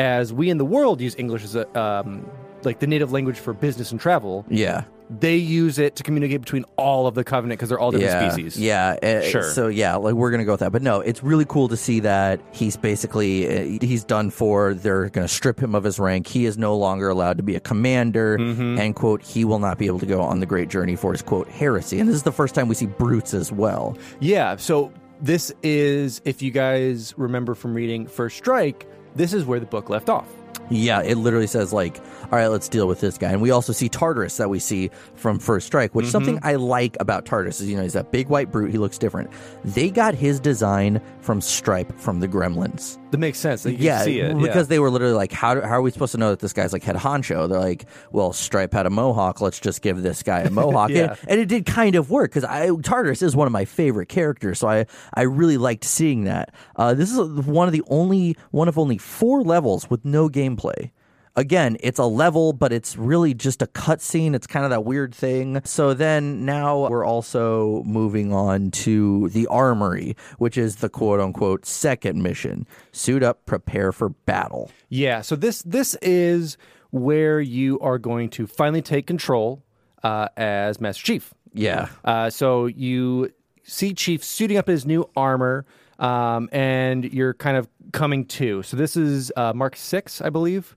as 0.00 0.32
we 0.32 0.50
in 0.50 0.58
the 0.58 0.64
world 0.66 1.00
use 1.00 1.14
English 1.16 1.44
as 1.44 1.54
a 1.54 1.80
um, 1.80 2.28
like 2.64 2.80
the 2.80 2.86
native 2.88 3.12
language 3.12 3.38
for 3.38 3.52
business 3.54 3.92
and 3.92 4.00
travel. 4.00 4.44
Yeah. 4.48 4.84
They 5.10 5.36
use 5.36 5.78
it 5.78 5.96
to 5.96 6.02
communicate 6.02 6.40
between 6.40 6.64
all 6.76 7.06
of 7.06 7.14
the 7.14 7.24
covenant 7.24 7.58
because 7.58 7.70
they're 7.70 7.78
all 7.78 7.90
different 7.90 8.22
yeah, 8.22 8.30
species. 8.30 8.60
Yeah, 8.60 8.96
uh, 9.02 9.22
Sure. 9.22 9.42
So 9.42 9.68
yeah, 9.68 9.96
like 9.96 10.14
we're 10.14 10.30
gonna 10.30 10.44
go 10.44 10.52
with 10.52 10.60
that, 10.60 10.72
but 10.72 10.82
no, 10.82 11.00
it's 11.00 11.22
really 11.22 11.46
cool 11.46 11.68
to 11.68 11.76
see 11.76 12.00
that 12.00 12.40
he's 12.52 12.76
basically 12.76 13.76
uh, 13.76 13.78
he's 13.80 14.04
done 14.04 14.30
for. 14.30 14.74
They're 14.74 15.08
gonna 15.08 15.28
strip 15.28 15.60
him 15.60 15.74
of 15.74 15.84
his 15.84 15.98
rank. 15.98 16.26
He 16.26 16.44
is 16.44 16.58
no 16.58 16.76
longer 16.76 17.08
allowed 17.08 17.38
to 17.38 17.42
be 17.42 17.56
a 17.56 17.60
commander. 17.60 18.38
Mm-hmm. 18.38 18.78
And 18.78 18.94
quote, 18.94 19.22
he 19.22 19.44
will 19.44 19.58
not 19.58 19.78
be 19.78 19.86
able 19.86 20.00
to 20.00 20.06
go 20.06 20.20
on 20.20 20.40
the 20.40 20.46
great 20.46 20.68
journey 20.68 20.96
for 20.96 21.12
his 21.12 21.22
quote 21.22 21.48
heresy. 21.48 22.00
And 22.00 22.08
this 22.08 22.16
is 22.16 22.22
the 22.22 22.32
first 22.32 22.54
time 22.54 22.68
we 22.68 22.74
see 22.74 22.86
brutes 22.86 23.34
as 23.34 23.50
well. 23.50 23.96
Yeah. 24.20 24.56
So 24.56 24.92
this 25.20 25.52
is, 25.62 26.20
if 26.24 26.42
you 26.42 26.50
guys 26.50 27.14
remember 27.16 27.54
from 27.54 27.74
reading 27.74 28.06
First 28.06 28.36
Strike, 28.36 28.86
this 29.14 29.32
is 29.32 29.44
where 29.44 29.60
the 29.60 29.66
book 29.66 29.90
left 29.90 30.08
off. 30.08 30.28
Yeah, 30.70 31.02
it 31.02 31.16
literally 31.16 31.46
says 31.46 31.72
like, 31.72 31.98
all 32.24 32.38
right, 32.38 32.48
let's 32.48 32.68
deal 32.68 32.86
with 32.86 33.00
this 33.00 33.16
guy. 33.16 33.30
And 33.30 33.40
we 33.40 33.50
also 33.50 33.72
see 33.72 33.88
Tartarus 33.88 34.36
that 34.36 34.50
we 34.50 34.58
see 34.58 34.90
from 35.14 35.38
First 35.38 35.66
Strike, 35.66 35.94
which 35.94 36.06
mm-hmm. 36.06 36.12
something 36.12 36.38
I 36.42 36.56
like 36.56 36.96
about 37.00 37.24
Tartarus 37.24 37.60
is 37.60 37.68
you 37.68 37.76
know 37.76 37.82
he's 37.82 37.94
that 37.94 38.12
big 38.12 38.28
white 38.28 38.50
brute. 38.52 38.70
He 38.70 38.78
looks 38.78 38.98
different. 38.98 39.30
They 39.64 39.90
got 39.90 40.14
his 40.14 40.40
design 40.40 41.00
from 41.28 41.42
Stripe 41.42 41.92
from 42.00 42.20
the 42.20 42.26
Gremlins. 42.26 42.96
That 43.10 43.18
makes 43.18 43.38
sense. 43.38 43.66
Like, 43.66 43.78
you 43.78 43.84
yeah, 43.84 44.02
see 44.02 44.18
it 44.18 44.34
because 44.38 44.56
yeah. 44.56 44.62
they 44.62 44.78
were 44.78 44.88
literally 44.88 45.12
like, 45.12 45.30
how, 45.30 45.60
how 45.60 45.74
are 45.76 45.82
we 45.82 45.90
supposed 45.90 46.12
to 46.12 46.18
know 46.18 46.30
that 46.30 46.38
this 46.38 46.54
guy's 46.54 46.72
like 46.72 46.82
head 46.82 46.96
honcho? 46.96 47.46
They're 47.46 47.60
like, 47.60 47.84
well, 48.12 48.32
Stripe 48.32 48.72
had 48.72 48.86
a 48.86 48.90
mohawk. 48.90 49.42
Let's 49.42 49.60
just 49.60 49.82
give 49.82 50.00
this 50.00 50.22
guy 50.22 50.40
a 50.40 50.50
mohawk. 50.50 50.88
Yeah. 50.98 51.16
and, 51.20 51.32
and 51.32 51.40
it 51.40 51.48
did 51.50 51.66
kind 51.66 51.96
of 51.96 52.10
work 52.10 52.30
because 52.30 52.44
I 52.44 52.70
Tartarus 52.82 53.20
is 53.20 53.36
one 53.36 53.46
of 53.46 53.52
my 53.52 53.66
favorite 53.66 54.08
characters, 54.08 54.58
so 54.60 54.68
I 54.68 54.86
I 55.12 55.22
really 55.22 55.58
liked 55.58 55.84
seeing 55.84 56.24
that. 56.24 56.54
Uh, 56.76 56.94
this 56.94 57.12
is 57.12 57.18
one 57.18 57.68
of 57.68 57.72
the 57.72 57.82
only 57.88 58.38
one 58.52 58.68
of 58.68 58.78
only 58.78 58.96
four 58.96 59.42
levels 59.42 59.90
with 59.90 60.06
no 60.06 60.30
gameplay. 60.30 60.92
Again, 61.38 61.76
it's 61.78 62.00
a 62.00 62.04
level, 62.04 62.52
but 62.52 62.72
it's 62.72 62.96
really 62.96 63.32
just 63.32 63.62
a 63.62 63.66
cutscene. 63.66 64.34
It's 64.34 64.48
kind 64.48 64.64
of 64.64 64.72
that 64.72 64.84
weird 64.84 65.14
thing. 65.14 65.60
So 65.64 65.94
then 65.94 66.44
now 66.44 66.88
we're 66.88 67.04
also 67.04 67.84
moving 67.84 68.32
on 68.32 68.72
to 68.72 69.28
the 69.28 69.46
armory, 69.46 70.16
which 70.38 70.58
is 70.58 70.76
the 70.76 70.88
quote 70.88 71.20
unquote 71.20 71.64
second 71.64 72.20
mission. 72.24 72.66
Suit 72.90 73.22
up, 73.22 73.46
prepare 73.46 73.92
for 73.92 74.08
battle. 74.08 74.72
Yeah, 74.88 75.20
so 75.20 75.36
this 75.36 75.62
this 75.62 75.94
is 76.02 76.58
where 76.90 77.40
you 77.40 77.78
are 77.78 77.98
going 77.98 78.30
to 78.30 78.48
finally 78.48 78.82
take 78.82 79.06
control 79.06 79.62
uh, 80.02 80.26
as 80.36 80.80
Master 80.80 81.04
Chief. 81.04 81.32
Yeah. 81.54 81.88
Uh, 82.04 82.30
so 82.30 82.66
you 82.66 83.32
see 83.62 83.94
Chief 83.94 84.24
suiting 84.24 84.56
up 84.56 84.66
his 84.66 84.84
new 84.84 85.08
armor, 85.16 85.66
um, 86.00 86.48
and 86.50 87.04
you're 87.04 87.34
kind 87.34 87.56
of 87.56 87.68
coming 87.92 88.24
to. 88.24 88.64
So 88.64 88.76
this 88.76 88.96
is 88.96 89.30
uh, 89.36 89.52
Mark 89.54 89.76
Six, 89.76 90.20
I 90.20 90.30
believe. 90.30 90.74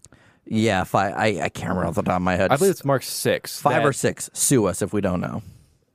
Yeah, 0.54 0.84
five. 0.84 1.14
I, 1.16 1.42
I 1.44 1.50
can't 1.50 1.70
remember 1.70 1.88
off 1.88 1.96
the 1.96 2.02
top 2.04 2.18
of 2.18 2.22
my 2.22 2.36
head. 2.36 2.52
I 2.52 2.58
believe 2.58 2.72
it's 2.72 2.84
Mark 2.86 3.04
Six. 3.04 3.60
five 3.60 3.82
that- 3.82 3.86
or 3.86 3.94
six. 3.94 4.30
Sue 4.34 4.66
us 4.66 4.82
if 4.82 4.94
we 4.94 5.02
don't 5.02 5.22
know. 5.22 5.42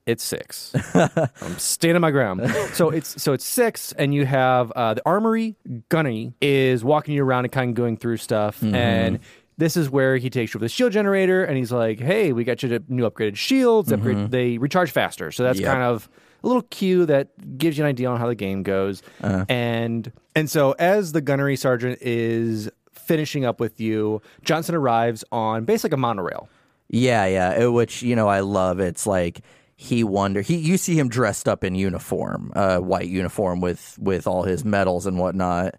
It's 0.06 0.22
six. 0.22 0.72
I'm 0.94 1.58
standing 1.58 2.00
my 2.00 2.12
ground. 2.12 2.48
So 2.74 2.90
it's 2.90 3.20
so 3.20 3.32
it's 3.32 3.44
six, 3.44 3.92
and 3.92 4.14
you 4.14 4.24
have 4.24 4.70
uh, 4.72 4.94
the 4.94 5.02
armory. 5.04 5.56
Gunny 5.88 6.32
is 6.40 6.84
walking 6.84 7.14
you 7.16 7.24
around 7.24 7.44
and 7.44 7.50
kind 7.52 7.70
of 7.70 7.74
going 7.74 7.96
through 7.96 8.18
stuff, 8.18 8.60
Mm-hmm. 8.60 8.74
and 8.74 9.18
this 9.58 9.76
is 9.76 9.90
where 9.90 10.16
he 10.16 10.30
takes 10.30 10.54
you 10.54 10.58
with 10.60 10.64
the 10.64 10.68
shield 10.74 10.92
generator, 10.92 11.44
and 11.44 11.56
he's 11.58 11.72
like, 11.72 11.98
"Hey, 11.98 12.32
we 12.32 12.44
got 12.44 12.62
you 12.62 12.78
new 12.88 13.08
upgraded 13.10 13.34
shields. 13.36 13.90
Upgrade, 13.90 14.30
They 14.30 14.58
recharge 14.58 14.92
faster." 14.92 15.32
So 15.32 15.42
that's 15.42 15.58
Mm-hmm. 15.58 15.64
Yep. 15.66 15.72
kind 15.72 15.82
of 15.82 16.08
a 16.44 16.46
little 16.46 16.62
cue 16.62 17.04
that 17.06 17.58
gives 17.58 17.76
you 17.76 17.82
an 17.82 17.88
idea 17.88 18.08
on 18.08 18.20
how 18.20 18.28
the 18.28 18.34
game 18.36 18.62
goes. 18.62 19.02
Uh-huh. 19.22 19.44
And 19.48 20.12
and 20.36 20.48
so 20.48 20.72
as 20.78 21.10
the 21.12 21.20
gunnery 21.20 21.56
sergeant 21.56 21.98
is 22.00 22.70
finishing 23.06 23.44
up 23.44 23.60
with 23.60 23.80
you, 23.80 24.20
Johnson 24.42 24.74
arrives 24.74 25.24
on 25.32 25.64
basically 25.64 25.94
a 25.94 25.98
monorail. 25.98 26.48
Yeah, 26.88 27.26
yeah. 27.26 27.64
uh, 27.66 27.72
Which 27.72 28.02
you 28.02 28.14
know 28.16 28.28
I 28.28 28.40
love. 28.40 28.80
It's 28.80 29.06
like 29.06 29.40
he 29.76 30.04
wonder 30.04 30.40
he 30.40 30.56
you 30.56 30.76
see 30.78 30.98
him 30.98 31.08
dressed 31.08 31.48
up 31.48 31.64
in 31.64 31.74
uniform, 31.74 32.52
uh, 32.56 32.78
white 32.78 33.08
uniform 33.08 33.60
with 33.60 33.96
with 34.00 34.26
all 34.26 34.42
his 34.44 34.64
medals 34.64 35.06
and 35.06 35.18
whatnot. 35.18 35.74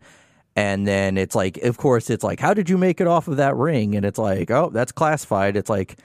And 0.55 0.87
then 0.87 1.17
it's 1.19 1.35
like, 1.35 1.57
of 1.57 1.77
course, 1.77 2.09
it's 2.09 2.23
like, 2.23 2.39
how 2.39 2.55
did 2.55 2.67
you 2.67 2.79
make 2.79 2.99
it 2.99 3.05
off 3.05 3.27
of 3.27 3.37
that 3.37 3.55
ring? 3.55 3.93
And 3.95 4.03
it's 4.03 4.17
like, 4.17 4.49
oh, 4.49 4.71
that's 4.73 4.91
classified. 4.91 5.55
It's 5.55 5.69
like, 5.69 5.99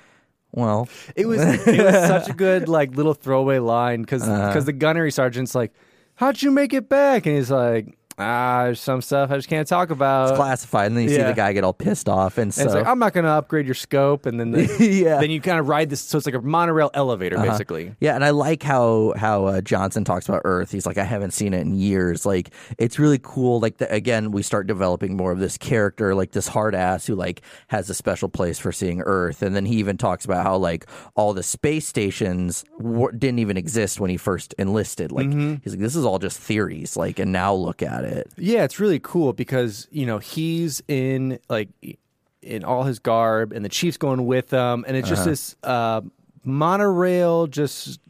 well, 0.53 0.89
It 1.17 1.25
was 1.27 1.41
it 1.41 1.83
was 1.83 1.95
such 2.07 2.29
a 2.29 2.35
good 2.35 2.69
like 2.69 2.95
little 2.95 3.15
throwaway 3.15 3.59
line 3.61 4.03
because 4.03 4.29
Uh-huh. 4.29 4.61
the 4.61 4.73
gunnery 4.75 5.11
sergeant's 5.11 5.55
like, 5.55 5.73
"How'd 6.17 6.43
you 6.43 6.51
make 6.51 6.75
it 6.75 6.89
back?" 6.91 7.25
And 7.27 7.37
he's 7.37 7.51
like, 7.51 7.97
"Ah, 8.19 8.65
there's 8.65 8.81
some 8.81 9.01
stuff 9.03 9.31
I 9.31 9.37
just 9.37 9.49
can't 9.49 9.67
talk 9.67 9.91
about." 9.91 10.31
it's 10.31 10.37
classified. 10.37 10.87
And 10.89 10.97
then 10.97 11.05
you 11.05 11.11
see 11.11 11.17
yeah. 11.17 11.29
the 11.29 11.35
guy 11.35 11.53
get 11.53 11.65
all 11.65 11.73
pissed 11.73 12.09
off, 12.09 12.39
and 12.39 12.45
and 12.45 12.55
so 12.55 12.63
it's 12.65 12.75
like, 12.75 12.87
I'm 12.87 12.99
not 12.99 13.13
going 13.13 13.25
to 13.25 13.31
upgrade 13.31 13.67
your 13.67 13.75
scope, 13.75 14.27
and 14.27 14.39
then 14.39 14.51
the, 14.51 14.63
Yeah. 14.81 15.13
Uh-huh. 15.13 15.21
then 15.21 15.31
you 15.31 15.41
kind 15.41 15.59
of 15.59 15.69
ride 15.69 15.91
this. 15.91 16.01
So 16.01 16.19
it's 16.19 16.27
like 16.27 16.35
a 16.35 16.41
monorail 16.41 16.91
elevator, 16.95 17.37
basically. 17.39 17.95
Yeah, 18.01 18.15
and 18.15 18.25
I 18.25 18.31
like 18.31 18.63
how 18.63 19.15
how 19.17 19.47
uh, 19.47 19.61
Johnson 19.61 20.05
talks 20.05 20.29
about 20.29 20.43
Earth. 20.45 20.71
He's 20.71 20.87
like, 20.87 20.99
I 20.99 21.05
haven't 21.05 21.33
seen 21.33 21.55
it 21.55 21.61
in 21.61 21.75
years. 21.75 22.27
Like, 22.27 22.51
it's 22.79 22.99
really 22.99 23.19
cool. 23.23 23.61
Like, 23.61 23.79
the, 23.79 23.93
again, 23.93 24.31
we 24.33 24.43
start 24.43 24.67
developing 24.67 25.17
more 25.17 25.33
of 25.33 25.39
this 25.39 25.57
character, 25.59 26.15
like 26.15 26.33
this 26.33 26.49
hard 26.49 26.75
ass 26.75 27.07
who 27.07 27.15
like 27.15 27.43
has 27.69 27.89
a 27.91 27.95
special 27.95 28.29
place 28.29 28.59
for 28.59 28.73
seeing 28.73 29.01
Earth. 29.03 29.43
And 29.43 29.55
then 29.57 29.65
he 29.67 29.77
even 29.77 29.97
talks 29.97 30.25
about 30.25 30.45
how 30.45 30.57
like 30.57 30.87
all 31.15 31.33
the 31.33 31.43
space 31.43 31.87
stations 31.87 32.65
w- 32.79 33.13
didn't 33.13 33.39
even 33.39 33.57
exist 33.57 34.01
when 34.01 34.11
he 34.11 34.17
first 34.17 34.55
enlisted. 34.59 35.13
Like, 35.13 35.31
he's 35.63 35.73
like, 35.73 35.81
this 35.81 35.97
is 35.97 36.05
all 36.05 36.19
just 36.19 36.39
theories. 36.39 36.97
Like, 36.97 37.19
and 37.19 37.33
now 37.33 37.55
look 37.55 37.83
at 37.83 38.02
it. 38.05 38.31
Yeah, 38.37 38.65
it's 38.65 38.79
really 38.81 38.99
cool 39.01 39.33
because 39.33 39.89
you 39.91 40.07
know 40.07 40.19
he's 40.19 40.83
in 40.89 41.39
like 41.49 41.69
in 42.43 42.65
all 42.65 42.83
his 42.85 42.99
garb, 42.99 43.53
and 43.53 43.65
the 43.65 43.69
chief's 43.69 43.97
going 43.97 44.27
with 44.27 44.51
him, 44.51 44.85
and 44.87 44.97
it's 44.97 45.07
Uh-huh. 45.07 45.15
just 45.15 45.25
this 45.25 45.57
uh, 45.63 46.01
monorail 46.45 47.47
just 47.47 48.01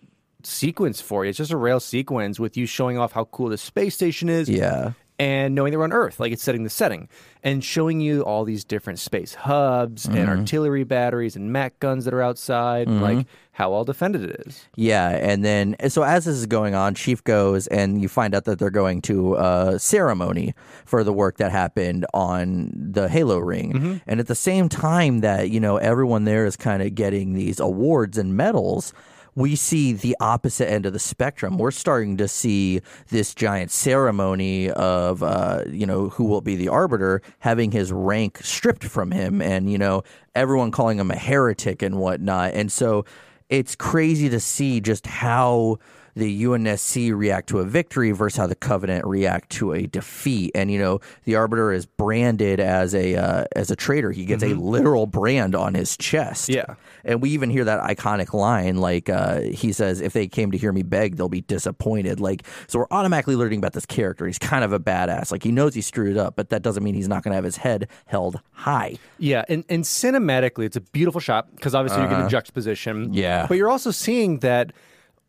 sequence 0.43 1.01
for 1.01 1.24
you. 1.24 1.28
It's 1.28 1.38
just 1.38 1.53
a 1.53 1.57
rail 1.57 1.80
sequence 1.80 2.40
with 2.40 2.57
you 2.57 2.66
showing 2.66 2.99
off 2.99 3.12
how 3.12 3.24
cool 3.26 3.49
the 3.49 3.59
space 3.59 3.95
station 3.95 4.28
is. 4.28 4.49
Yeah. 4.49 4.93
And 5.23 5.55
knowing 5.55 5.70
they're 5.70 5.83
on 5.85 5.93
Earth, 5.93 6.18
like 6.18 6.33
it's 6.33 6.43
setting 6.43 6.64
the 6.64 6.70
setting 6.70 7.09
and 7.45 7.62
showing 7.62 8.01
you 8.01 8.23
all 8.23 8.45
these 8.45 8.64
different 8.64 8.99
space 8.99 9.35
hubs 9.35 10.07
and 10.07 10.16
mm-hmm. 10.16 10.41
artillery 10.41 10.83
batteries 10.83 11.37
and 11.37 11.53
Mac 11.53 11.79
guns 11.79 12.07
that 12.07 12.14
are 12.14 12.23
outside, 12.23 12.89
mm-hmm. 12.89 13.01
like 13.01 13.27
how 13.53 13.70
well 13.70 13.85
defended 13.85 14.23
it 14.25 14.47
is. 14.47 14.66
Yeah, 14.75 15.11
and 15.11 15.45
then 15.45 15.77
so 15.89 16.03
as 16.03 16.25
this 16.25 16.35
is 16.35 16.47
going 16.47 16.75
on, 16.75 16.97
Chief 16.97 17.23
goes 17.23 17.68
and 17.68 18.03
you 18.03 18.09
find 18.09 18.35
out 18.35 18.47
that 18.47 18.59
they're 18.59 18.70
going 18.70 19.01
to 19.03 19.37
a 19.37 19.79
ceremony 19.79 20.55
for 20.85 21.05
the 21.05 21.12
work 21.12 21.37
that 21.37 21.53
happened 21.53 22.05
on 22.12 22.73
the 22.75 23.09
Halo 23.09 23.39
ring. 23.39 23.73
Mm-hmm. 23.75 23.97
And 24.09 24.18
at 24.18 24.27
the 24.27 24.35
same 24.35 24.68
time 24.68 25.20
that, 25.20 25.51
you 25.51 25.61
know, 25.61 25.77
everyone 25.77 26.25
there 26.25 26.47
is 26.47 26.57
kind 26.57 26.83
of 26.83 26.97
getting 26.97 27.35
these 27.35 27.61
awards 27.61 28.18
and 28.18 28.37
medals, 28.37 28.93
we 29.35 29.57
see 29.57 29.93
the 29.93 30.16
opposite 30.20 30.70
end 30.70 30.87
of 30.87 30.93
the 30.93 30.99
spectrum. 30.99 31.59
We're 31.59 31.70
starting 31.70 32.16
to 32.18 32.28
see 32.28 32.80
this 33.09 33.35
giant 33.35 33.70
ceremony 33.70 34.70
of, 34.70 35.22
uh, 35.22 35.64
you 35.68 35.87
know, 35.87 36.11
who 36.11 36.24
will 36.24 36.43
be 36.43 36.57
the 36.57 36.68
arbiter 36.68 37.22
having 37.39 37.70
his 37.72 37.91
rank 37.93 38.39
stripped 38.43 38.85
from 38.85 39.11
him, 39.11 39.41
and 39.41 39.70
you 39.70 39.78
know, 39.78 40.03
everyone 40.35 40.70
calling 40.70 40.99
him 40.99 41.11
a 41.11 41.16
heretic 41.16 41.83
and 41.83 41.97
whatnot. 41.97 42.53
And 42.55 42.70
so, 42.70 43.05
it's 43.49 43.76
crazy 43.76 44.30
to 44.30 44.41
see 44.41 44.80
just 44.80 45.07
how 45.07 45.78
the 46.14 46.44
UNSC 46.44 47.14
react 47.14 47.48
to 47.48 47.58
a 47.60 47.64
victory 47.64 48.10
versus 48.12 48.36
how 48.36 48.46
the 48.46 48.54
Covenant 48.54 49.06
react 49.06 49.50
to 49.50 49.72
a 49.72 49.86
defeat. 49.86 50.52
And 50.54 50.70
you 50.70 50.78
know, 50.78 51.00
the 51.24 51.36
Arbiter 51.36 51.72
is 51.72 51.86
branded 51.86 52.60
as 52.60 52.94
a 52.94 53.16
uh, 53.16 53.44
as 53.56 53.70
a 53.70 53.76
traitor. 53.76 54.10
He 54.12 54.24
gets 54.24 54.42
a 54.42 54.48
literal 54.54 55.06
brand 55.06 55.54
on 55.54 55.74
his 55.74 55.96
chest. 55.96 56.48
Yeah. 56.48 56.74
and 57.04 57.22
we 57.22 57.30
even 57.30 57.50
hear 57.50 57.64
that 57.64 57.80
iconic 57.80 58.32
line, 58.34 58.76
like 58.76 59.08
uh, 59.08 59.40
he 59.40 59.72
says, 59.72 60.00
"If 60.00 60.12
they 60.12 60.28
came 60.28 60.50
to 60.50 60.58
hear 60.58 60.72
me 60.72 60.82
beg, 60.82 61.16
they'll 61.16 61.28
be 61.28 61.40
disappointed." 61.40 62.20
Like, 62.20 62.42
so 62.66 62.78
we're 62.80 62.86
automatically 62.90 63.36
learning 63.36 63.58
about 63.58 63.72
this 63.72 63.86
character. 63.86 64.26
He's 64.26 64.38
kind 64.38 64.64
of 64.64 64.72
a 64.72 64.80
badass. 64.80 65.32
Like 65.32 65.42
he 65.42 65.52
knows 65.52 65.74
he 65.74 65.80
screwed 65.80 66.16
up, 66.16 66.36
but 66.36 66.50
that 66.50 66.62
doesn't 66.62 66.82
mean 66.82 66.94
he's 66.94 67.08
not 67.08 67.22
going 67.22 67.32
to 67.32 67.36
have 67.36 67.44
his 67.44 67.56
head 67.56 67.88
held 68.06 68.40
high. 68.52 68.96
Yeah, 69.18 69.44
and, 69.48 69.64
and 69.68 69.84
cinematically, 69.84 70.64
it's 70.64 70.76
a 70.76 70.80
beautiful 70.80 71.20
shot 71.20 71.54
because 71.54 71.74
obviously 71.74 72.02
you're 72.02 72.10
getting 72.10 72.28
juxtaposition. 72.28 73.04
Uh-huh. 73.04 73.12
Yeah. 73.12 73.46
but 73.46 73.56
you're 73.56 73.70
also 73.70 73.90
seeing 73.90 74.38
that 74.40 74.72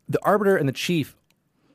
the 0.08 0.18
arbiter 0.22 0.56
and 0.56 0.68
the 0.68 0.72
chief 0.72 1.16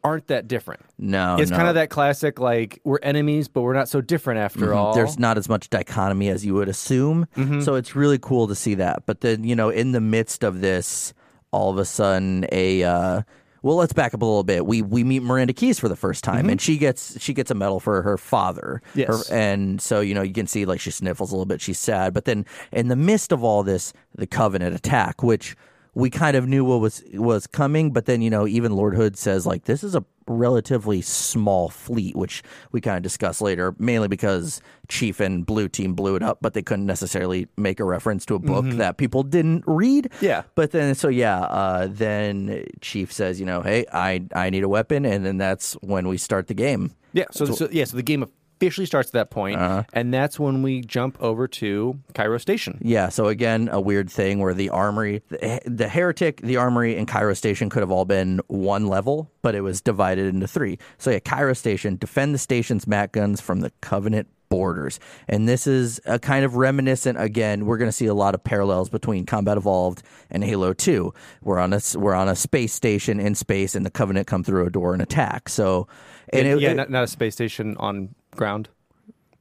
aren't 0.04 0.28
that 0.28 0.48
different. 0.48 0.82
No, 0.98 1.38
it's 1.38 1.52
no. 1.52 1.58
kind 1.58 1.70
of 1.70 1.76
that 1.76 1.90
classic 1.90 2.40
like 2.40 2.80
we're 2.84 3.00
enemies, 3.04 3.48
but 3.48 3.62
we're 3.62 3.74
not 3.74 3.90
so 3.90 4.02
different 4.02 4.40
after 4.40 4.74
all. 4.74 4.92
Mm-hmm. 4.92 5.00
There's 5.00 5.20
not 5.20 5.38
as 5.38 5.50
much 5.50 5.70
dichotomy 5.70 6.30
as 6.30 6.46
you 6.46 6.54
would 6.56 6.70
assume. 6.70 7.28
Mm-hmm. 7.36 7.62
So 7.62 7.76
it's 7.76 7.96
really 7.96 8.20
cool 8.20 8.48
to 8.48 8.56
see 8.56 8.76
that. 8.76 9.06
But 9.06 9.22
then, 9.22 9.44
you 9.44 9.56
know, 9.56 9.70
in 9.70 9.92
the 9.92 10.02
midst 10.02 10.44
of 10.44 10.62
this, 10.62 11.14
all 11.52 11.72
of 11.72 11.78
a 11.78 11.86
sudden 11.86 12.46
a 12.52 12.84
uh 12.84 13.22
well, 13.62 13.76
let's 13.76 13.92
back 13.92 14.14
up 14.14 14.22
a 14.22 14.26
little 14.26 14.44
bit. 14.44 14.66
We 14.66 14.82
we 14.82 15.04
meet 15.04 15.22
Miranda 15.22 15.54
Keyes 15.54 15.80
for 15.80 15.90
the 15.90 15.96
first 15.96 16.24
time, 16.24 16.50
and 16.50 16.62
she 16.62 16.78
gets 16.78 17.22
she 17.22 17.34
gets 17.34 17.52
a 17.52 17.56
medal 17.56 17.80
for 17.82 18.02
her 18.02 18.18
father. 18.18 18.82
Mm-hmm. 18.90 19.00
Yes. 19.00 19.28
Her- 19.28 19.36
and 19.36 19.82
so 19.82 20.00
you 20.00 20.14
know 20.14 20.22
you 20.22 20.34
can 20.34 20.48
see 20.48 20.66
like 20.66 20.80
she 20.80 20.92
sniffles 20.92 21.32
a 21.32 21.36
little 21.36 21.46
bit. 21.46 21.60
She's 21.60 21.80
sad, 21.80 22.14
but 22.14 22.26
then 22.26 22.46
in 22.72 22.88
the 22.88 22.96
midst 22.96 23.32
of 23.32 23.44
all 23.44 23.64
this, 23.64 23.92
the 24.16 24.28
Covenant 24.28 24.76
attack, 24.76 25.24
which 25.24 25.58
we 26.00 26.10
kind 26.10 26.38
of 26.38 26.48
knew 26.48 26.64
what 26.64 26.80
was 26.80 27.04
was 27.14 27.46
coming, 27.46 27.92
but 27.92 28.06
then 28.06 28.22
you 28.22 28.30
know 28.30 28.48
even 28.48 28.76
Lord 28.76 28.96
Hood 28.96 29.18
says 29.18 29.46
like 29.46 29.66
this 29.66 29.84
is 29.84 29.96
a 29.96 30.04
relatively 30.28 31.02
small 31.02 31.70
fleet, 31.70 32.16
which 32.16 32.44
we 32.72 32.80
kind 32.80 32.98
of 32.98 33.04
discuss 33.04 33.42
later, 33.42 33.76
mainly 33.80 34.08
because 34.08 34.62
Chief 34.88 35.20
and 35.20 35.46
Blue 35.46 35.68
Team 35.68 35.94
blew 35.96 36.16
it 36.16 36.24
up, 36.24 36.38
but 36.42 36.54
they 36.54 36.62
couldn't 36.62 36.86
necessarily 36.86 37.48
make 37.58 37.80
a 37.80 37.84
reference 37.84 38.26
to 38.28 38.36
a 38.36 38.40
book 38.40 38.66
that 38.78 38.98
people 38.98 39.24
didn't 39.24 39.64
read. 39.68 40.12
Yeah. 40.22 40.44
But 40.56 40.72
then, 40.72 40.96
so 40.96 41.10
yeah, 41.10 41.42
uh, 41.42 41.88
then 41.90 42.66
Chief 42.82 43.12
says, 43.12 43.40
you 43.40 43.46
know, 43.46 43.62
hey, 43.62 43.86
I 43.92 44.24
I 44.34 44.50
need 44.50 44.64
a 44.64 44.70
weapon, 44.70 45.06
and 45.06 45.26
then 45.26 45.38
that's 45.38 45.74
when 45.82 46.08
we 46.08 46.18
start 46.18 46.48
the 46.48 46.54
game. 46.54 46.92
yeah, 47.14 47.26
so, 47.32 47.46
so 47.46 47.68
yeah, 47.72 47.86
so 47.86 47.98
the 47.98 48.04
game 48.04 48.24
officially 48.60 48.86
starts 48.86 49.10
at 49.10 49.14
that 49.14 49.30
point, 49.30 49.58
Uh-huh. 49.58 49.84
and 49.94 50.14
that's 50.14 50.38
when 50.40 50.62
we 50.62 50.82
jump 50.82 51.18
over 51.22 51.48
to 51.48 51.98
Cairo 52.14 52.38
Station. 52.38 52.78
Yeah, 52.82 53.08
so 53.08 53.28
again, 53.28 53.70
a 53.72 53.80
weird 53.80 54.10
thing 54.12 54.40
where 54.40 54.54
the 54.54 54.70
armory, 54.70 55.24
the, 55.30 55.62
the 55.66 55.88
heretic, 55.88 56.42
the 56.42 56.58
armory, 56.58 56.98
and 56.98 57.08
Cairo 57.08 57.34
Station 57.34 57.70
could 57.70 57.82
have 57.82 57.92
all 57.92 58.04
been 58.06 58.42
one 58.48 58.88
level, 58.88 59.32
but 59.42 59.56
it 59.56 59.62
was 59.62 59.80
divided 59.82 60.28
into 60.34 60.46
three. 60.48 60.78
So 60.98 61.10
yeah, 61.12 61.20
Cairo 61.20 61.54
Station, 61.54 61.96
defend 61.96 62.34
the 62.36 62.38
station's 62.38 62.86
Mac 62.86 63.14
guns 63.14 63.40
from 63.40 63.62
the 63.62 63.72
Covenant 63.80 64.28
boarders. 64.50 65.00
And 65.30 65.48
this 65.48 65.66
is 65.68 66.02
a 66.06 66.18
kind 66.20 66.44
of 66.44 66.56
reminiscent 66.56 67.22
again, 67.22 67.66
we're 67.66 67.78
going 67.78 67.88
to 67.88 67.96
see 67.96 68.08
a 68.08 68.14
lot 68.16 68.34
of 68.36 68.44
parallels 68.44 68.90
between 68.90 69.26
Combat 69.26 69.56
Evolved 69.58 70.02
and 70.32 70.44
Halo 70.44 70.74
2. 70.74 71.14
We're 71.44 71.60
on 71.60 71.72
a 71.72 71.80
we're 71.96 72.16
on 72.16 72.28
a 72.28 72.36
space 72.36 72.74
station 72.74 73.20
in 73.20 73.36
space 73.36 73.76
and 73.76 73.86
the 73.86 73.92
Covenant 73.92 74.26
come 74.28 74.44
through 74.44 74.66
a 74.66 74.70
door 74.72 74.92
and 74.94 75.02
attack. 75.04 75.48
So 75.50 75.88
and 76.34 76.48
it, 76.48 76.60
yeah, 76.60 76.72
it- 76.72 76.76
not, 76.78 76.90
not 76.90 77.04
a 77.04 77.08
space 77.08 77.36
station 77.36 77.78
on 77.78 78.16
ground. 78.36 78.70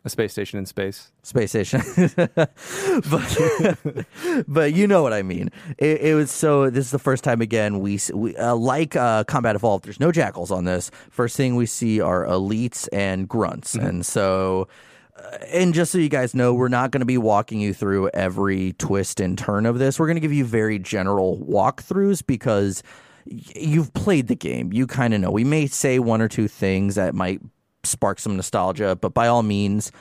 A 0.04 0.08
space 0.10 0.32
station 0.32 0.58
in 0.58 0.64
space. 0.66 1.10
space 1.22 1.50
station. 1.50 1.82
but, 2.36 3.78
but 4.48 4.72
you 4.72 4.86
know 4.86 5.02
what 5.02 5.12
I 5.12 5.22
mean. 5.22 5.50
It, 5.76 6.00
it 6.00 6.14
was 6.14 6.30
so. 6.30 6.70
This 6.70 6.86
is 6.86 6.90
the 6.92 6.98
first 6.98 7.24
time 7.24 7.40
again 7.40 7.80
we, 7.80 7.98
we 8.14 8.36
uh, 8.36 8.54
like 8.54 8.96
uh, 8.96 9.24
Combat 9.24 9.56
Evolved. 9.56 9.84
There's 9.84 10.00
no 10.00 10.12
jackals 10.12 10.50
on 10.50 10.64
this. 10.64 10.90
First 11.10 11.36
thing 11.36 11.56
we 11.56 11.66
see 11.66 12.00
are 12.00 12.24
elites 12.26 12.88
and 12.92 13.28
grunts, 13.28 13.74
and 13.74 14.06
so. 14.06 14.68
uh, 15.16 15.38
And 15.52 15.74
just 15.74 15.90
so 15.92 15.98
you 15.98 16.08
guys 16.08 16.32
know, 16.34 16.54
we're 16.54 16.68
not 16.68 16.90
going 16.92 17.00
to 17.00 17.06
be 17.06 17.18
walking 17.18 17.60
you 17.60 17.74
through 17.74 18.08
every 18.14 18.74
twist 18.74 19.20
and 19.20 19.36
turn 19.36 19.66
of 19.66 19.78
this. 19.78 19.98
We're 19.98 20.06
going 20.06 20.16
to 20.16 20.20
give 20.20 20.32
you 20.32 20.44
very 20.44 20.78
general 20.78 21.38
walkthroughs 21.38 22.24
because 22.24 22.82
y- 23.30 23.40
you've 23.56 23.92
played 23.94 24.28
the 24.28 24.36
game. 24.36 24.72
You 24.72 24.86
kind 24.86 25.12
of 25.12 25.20
know. 25.20 25.32
We 25.32 25.44
may 25.44 25.66
say 25.66 25.98
one 25.98 26.22
or 26.22 26.28
two 26.28 26.46
things 26.48 26.94
that 26.94 27.14
might 27.16 27.40
spark 27.84 28.18
some 28.18 28.36
nostalgia, 28.36 28.96
but 28.96 29.14
by 29.14 29.28
all 29.28 29.42
means, 29.42 29.92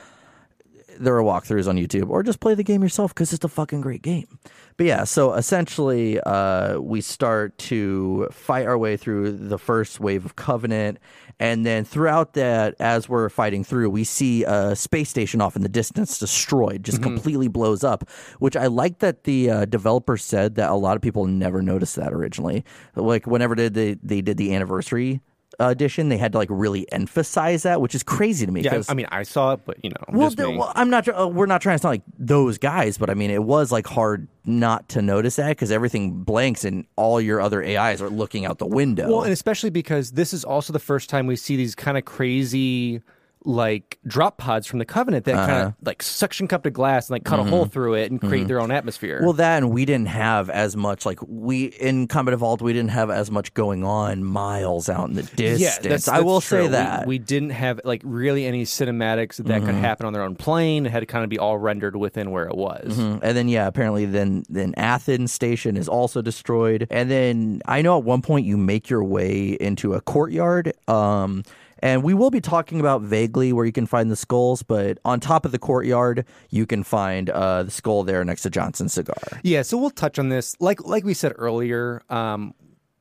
there 1.00 1.16
are 1.16 1.24
walkthroughs 1.24 1.68
on 1.68 1.78
YouTube, 1.78 2.10
or 2.10 2.24
just 2.24 2.40
play 2.40 2.56
the 2.56 2.64
game 2.64 2.82
yourself 2.82 3.14
because 3.14 3.34
it's 3.34 3.46
a 3.46 3.50
fucking 3.50 3.82
great 3.82 4.02
game. 4.02 4.40
But 4.78 4.86
yeah, 4.88 5.04
so 5.04 5.34
essentially, 5.34 6.20
uh, 6.22 6.80
we 6.80 7.02
start 7.02 7.58
to 7.60 8.28
fight 8.32 8.66
our 8.66 8.78
way 8.78 8.98
through 8.98 9.32
the 9.32 9.58
first 9.58 10.00
wave 10.00 10.26
of 10.26 10.36
Covenant, 10.36 11.00
and 11.40 11.66
then 11.66 11.86
throughout 11.86 12.34
that, 12.34 12.76
as 12.80 13.08
we're 13.08 13.30
fighting 13.30 13.64
through, 13.64 13.90
we 13.90 14.04
see 14.04 14.44
a 14.44 14.76
space 14.76 15.10
station 15.10 15.40
off 15.40 15.56
in 15.56 15.62
the 15.62 15.70
distance 15.70 16.18
destroyed, 16.20 16.84
just 16.84 17.02
completely 17.04 17.48
blows 17.48 17.84
up. 17.84 18.10
Which 18.40 18.56
I 18.56 18.68
like 18.68 19.00
that 19.00 19.24
the 19.24 19.50
uh, 19.50 19.66
developer 19.66 20.18
said 20.18 20.56
that 20.56 20.70
a 20.70 20.76
lot 20.76 20.96
of 20.96 21.02
people 21.02 21.26
never 21.26 21.62
noticed 21.62 21.96
that 21.98 22.14
originally. 22.14 22.66
Like 22.96 23.28
whenever 23.28 23.56
they 23.56 23.70
they, 23.70 23.94
they 24.02 24.22
did 24.22 24.38
the 24.38 24.56
anniversary. 24.56 25.22
Edition, 25.60 26.10
they 26.10 26.18
had 26.18 26.34
to 26.34 26.38
like 26.38 26.50
really 26.52 26.92
emphasize 26.92 27.64
that, 27.64 27.82
which 27.82 27.96
is 27.96 28.04
crazy 28.04 28.46
to 28.46 28.52
me. 28.52 28.62
Yeah, 28.62 28.84
I 28.88 28.94
mean, 28.94 29.08
I 29.12 29.24
saw 29.24 29.54
it, 29.54 29.62
but 29.66 29.84
you 29.84 29.90
know, 29.90 29.96
well, 30.10 30.30
the- 30.30 30.52
well, 30.52 30.72
I'm 30.76 30.92
not. 30.92 31.08
Uh, 31.08 31.28
we're 31.28 31.48
not 31.48 31.62
trying 31.62 31.78
to 31.78 31.82
sound 31.82 31.94
like 31.94 32.04
those 32.20 32.60
guys, 32.60 33.00
but 33.00 33.10
I 33.10 33.16
mean, 33.16 33.32
it 33.32 33.44
was 33.44 33.72
like 33.72 33.88
hard 33.88 34.28
not 34.46 34.88
to 34.90 35.02
notice 35.02 35.38
that 35.38 35.50
because 35.50 35.72
everything 35.72 36.24
blanks 36.24 36.64
and 36.64 36.86
all 36.96 37.20
your 37.20 37.42
other 37.42 37.64
AIs 37.64 38.04
are 38.04 38.10
looking 38.10 38.46
out 38.46 38.60
the 38.60 38.68
window. 38.68 39.10
Well, 39.10 39.24
and 39.24 39.34
especially 39.34 39.72
because 39.72 40.12
this 40.12 40.32
is 40.32 40.44
also 40.46 40.74
the 40.74 40.80
first 40.80 41.10
time 41.10 41.26
we 41.26 41.36
see 41.36 41.56
these 41.56 41.74
kind 41.74 41.98
of 41.98 42.06
crazy 42.06 43.02
like 43.48 43.98
drop 44.06 44.38
pods 44.38 44.68
from 44.68 44.78
the 44.80 44.84
covenant 44.86 45.24
that 45.24 45.36
kind 45.36 45.52
Uh-huh. 45.52 45.66
of 45.68 45.74
like 45.86 46.04
suction 46.04 46.50
cup 46.50 46.64
to 46.64 46.70
glass 46.70 47.08
and 47.08 47.16
like 47.16 47.24
cut 47.24 47.40
a 47.40 47.46
hole 47.46 47.66
through 47.66 47.94
it 47.94 48.12
and 48.12 48.20
create 48.20 48.50
their 48.50 48.60
own 48.60 48.72
atmosphere. 48.72 49.16
Mm-hmm. 49.16 49.24
Well, 49.24 49.34
that 49.34 49.58
and 49.64 49.72
we 49.72 49.86
didn't 49.86 50.10
have 50.10 50.50
as 50.50 50.76
much 50.76 51.06
like 51.06 51.20
we 51.26 51.66
in 51.66 52.08
Combat 52.08 52.34
Evolved. 52.34 52.62
We 52.62 52.74
didn't 52.74 52.90
have 52.92 53.10
as 53.10 53.32
much 53.32 53.54
going 53.54 53.86
on 53.86 54.26
miles 54.26 54.90
out 54.90 55.08
in 55.08 55.16
the 55.16 55.24
distance. 55.24 55.60
yeah, 55.62 55.78
that's, 55.82 56.10
I 56.10 56.20
will 56.20 56.42
true. 56.42 56.64
say 56.64 56.68
that. 56.68 57.08
we, 57.08 57.20
didn't 57.20 57.52
have 57.52 57.80
like 57.86 58.02
really 58.04 58.46
any 58.46 58.64
cinematics 58.66 59.38
that 59.38 59.62
could 59.64 59.76
happen 59.76 60.06
on 60.06 60.12
their 60.14 60.24
own 60.24 60.36
plane. 60.36 60.86
It 60.86 60.92
had 60.92 61.00
to 61.00 61.06
kind 61.06 61.24
of 61.24 61.30
be 61.30 61.40
all 61.40 61.58
rendered 61.58 61.96
within 61.96 62.32
where 62.32 62.48
it 62.48 62.56
was. 62.58 62.98
Mhm. 62.98 63.20
And 63.24 63.38
then 63.38 63.48
yeah, 63.48 63.66
apparently 63.68 64.06
then 64.06 64.44
then 64.50 64.74
Athens 64.76 65.32
station 65.32 65.78
is 65.78 65.88
also 65.88 66.22
destroyed. 66.22 66.86
And 66.92 67.10
then 67.10 67.62
I 67.66 67.82
know 67.82 67.98
at 67.98 68.04
one 68.04 68.22
point 68.22 68.46
you 68.46 68.58
make 68.58 68.90
your 68.90 69.04
way 69.06 69.58
into 69.62 69.94
a 69.94 70.02
courtyard. 70.02 70.74
Um 70.90 71.44
and 71.80 72.04
we 72.04 72.14
will 72.14 72.32
be 72.32 72.42
talking 72.42 72.80
about 72.80 73.02
vaguely 73.02 73.54
where 73.54 73.66
you 73.66 73.72
can 73.72 73.86
find 73.86 74.10
the 74.12 74.16
skulls, 74.16 74.64
but 74.64 74.98
on 75.06 75.20
top 75.20 75.46
of 75.46 75.52
the 75.52 75.60
courtyard, 75.60 76.26
you 76.50 76.66
can 76.66 76.84
find 76.84 77.30
uh, 77.30 77.64
the 77.64 77.72
skull 77.72 78.04
there 78.04 78.24
next 78.24 78.42
to 78.44 78.50
Johnson's 78.50 78.94
cigar. 78.94 79.16
Yeah, 79.44 79.62
so 79.62 79.78
we'll 79.78 79.90
touch 79.90 80.20
on 80.20 80.30
this. 80.30 80.56
Like 80.60 80.84
like 80.86 81.04
we 81.04 81.14
said 81.14 81.34
earlier, 81.38 82.02
um, 82.10 82.54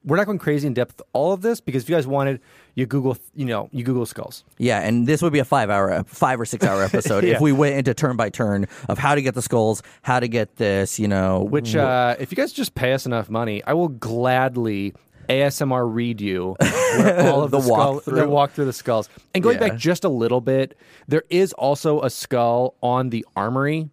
we're 0.05 0.17
not 0.17 0.27
going 0.27 0.39
crazy 0.39 0.69
in 0.69 0.73
depth 0.75 1.03
all 1.15 1.33
of 1.33 1.43
this 1.43 1.61
because 1.61 1.83
if 1.83 1.89
you 1.91 1.97
guys 1.97 2.07
wanted, 2.07 2.41
you 2.77 2.87
Google, 2.87 3.17
you 3.35 3.45
know, 3.45 3.69
you 3.73 3.83
Google 3.83 4.07
skulls. 4.07 4.45
Yeah, 4.57 4.79
and 4.81 5.05
this 5.05 5.21
would 5.21 5.33
be 5.33 5.41
a 5.41 5.45
five 5.45 5.69
hour, 5.69 6.05
five 6.05 6.39
or 6.41 6.45
six 6.45 6.65
hour 6.65 6.83
episode 6.85 7.25
Yeah. 7.25 7.35
if 7.35 7.41
we 7.41 7.51
went 7.51 7.75
into 7.75 7.93
turn 7.93 8.17
by 8.17 8.29
turn 8.31 8.67
of 8.89 8.99
how 8.99 9.17
to 9.17 9.23
get 9.23 9.35
the 9.35 9.43
skulls, 9.43 9.83
how 10.03 10.21
to 10.21 10.29
get 10.29 10.57
this, 10.57 11.01
you 11.01 11.09
know. 11.09 11.43
Which, 11.43 11.75
uh, 11.75 12.15
if 12.21 12.31
you 12.31 12.37
guys 12.37 12.53
just 12.53 12.77
pay 12.77 12.93
us 12.93 13.05
enough 13.05 13.29
money, 13.29 13.65
I 13.65 13.73
will 13.73 13.89
gladly 13.89 14.95
ASMR 15.29 15.93
read 15.93 16.21
you 16.21 16.57
where 16.61 17.31
all 17.31 17.43
of 17.43 17.51
the, 17.51 17.59
The 17.59 17.65
skull, 17.67 18.01
walkthrough. 18.01 18.15
the 18.17 18.29
walk 18.29 18.53
through 18.53 18.65
the 18.67 18.73
skulls. 18.73 19.09
And 19.35 19.43
going 19.43 19.59
Yeah. 19.61 19.69
back 19.69 19.79
just 19.79 20.05
a 20.05 20.09
little 20.09 20.41
bit, 20.41 20.77
there 21.09 21.25
is 21.31 21.53
also 21.55 22.03
a 22.03 22.11
skull 22.11 22.75
on 22.83 23.11
the 23.11 23.25
armory. 23.37 23.91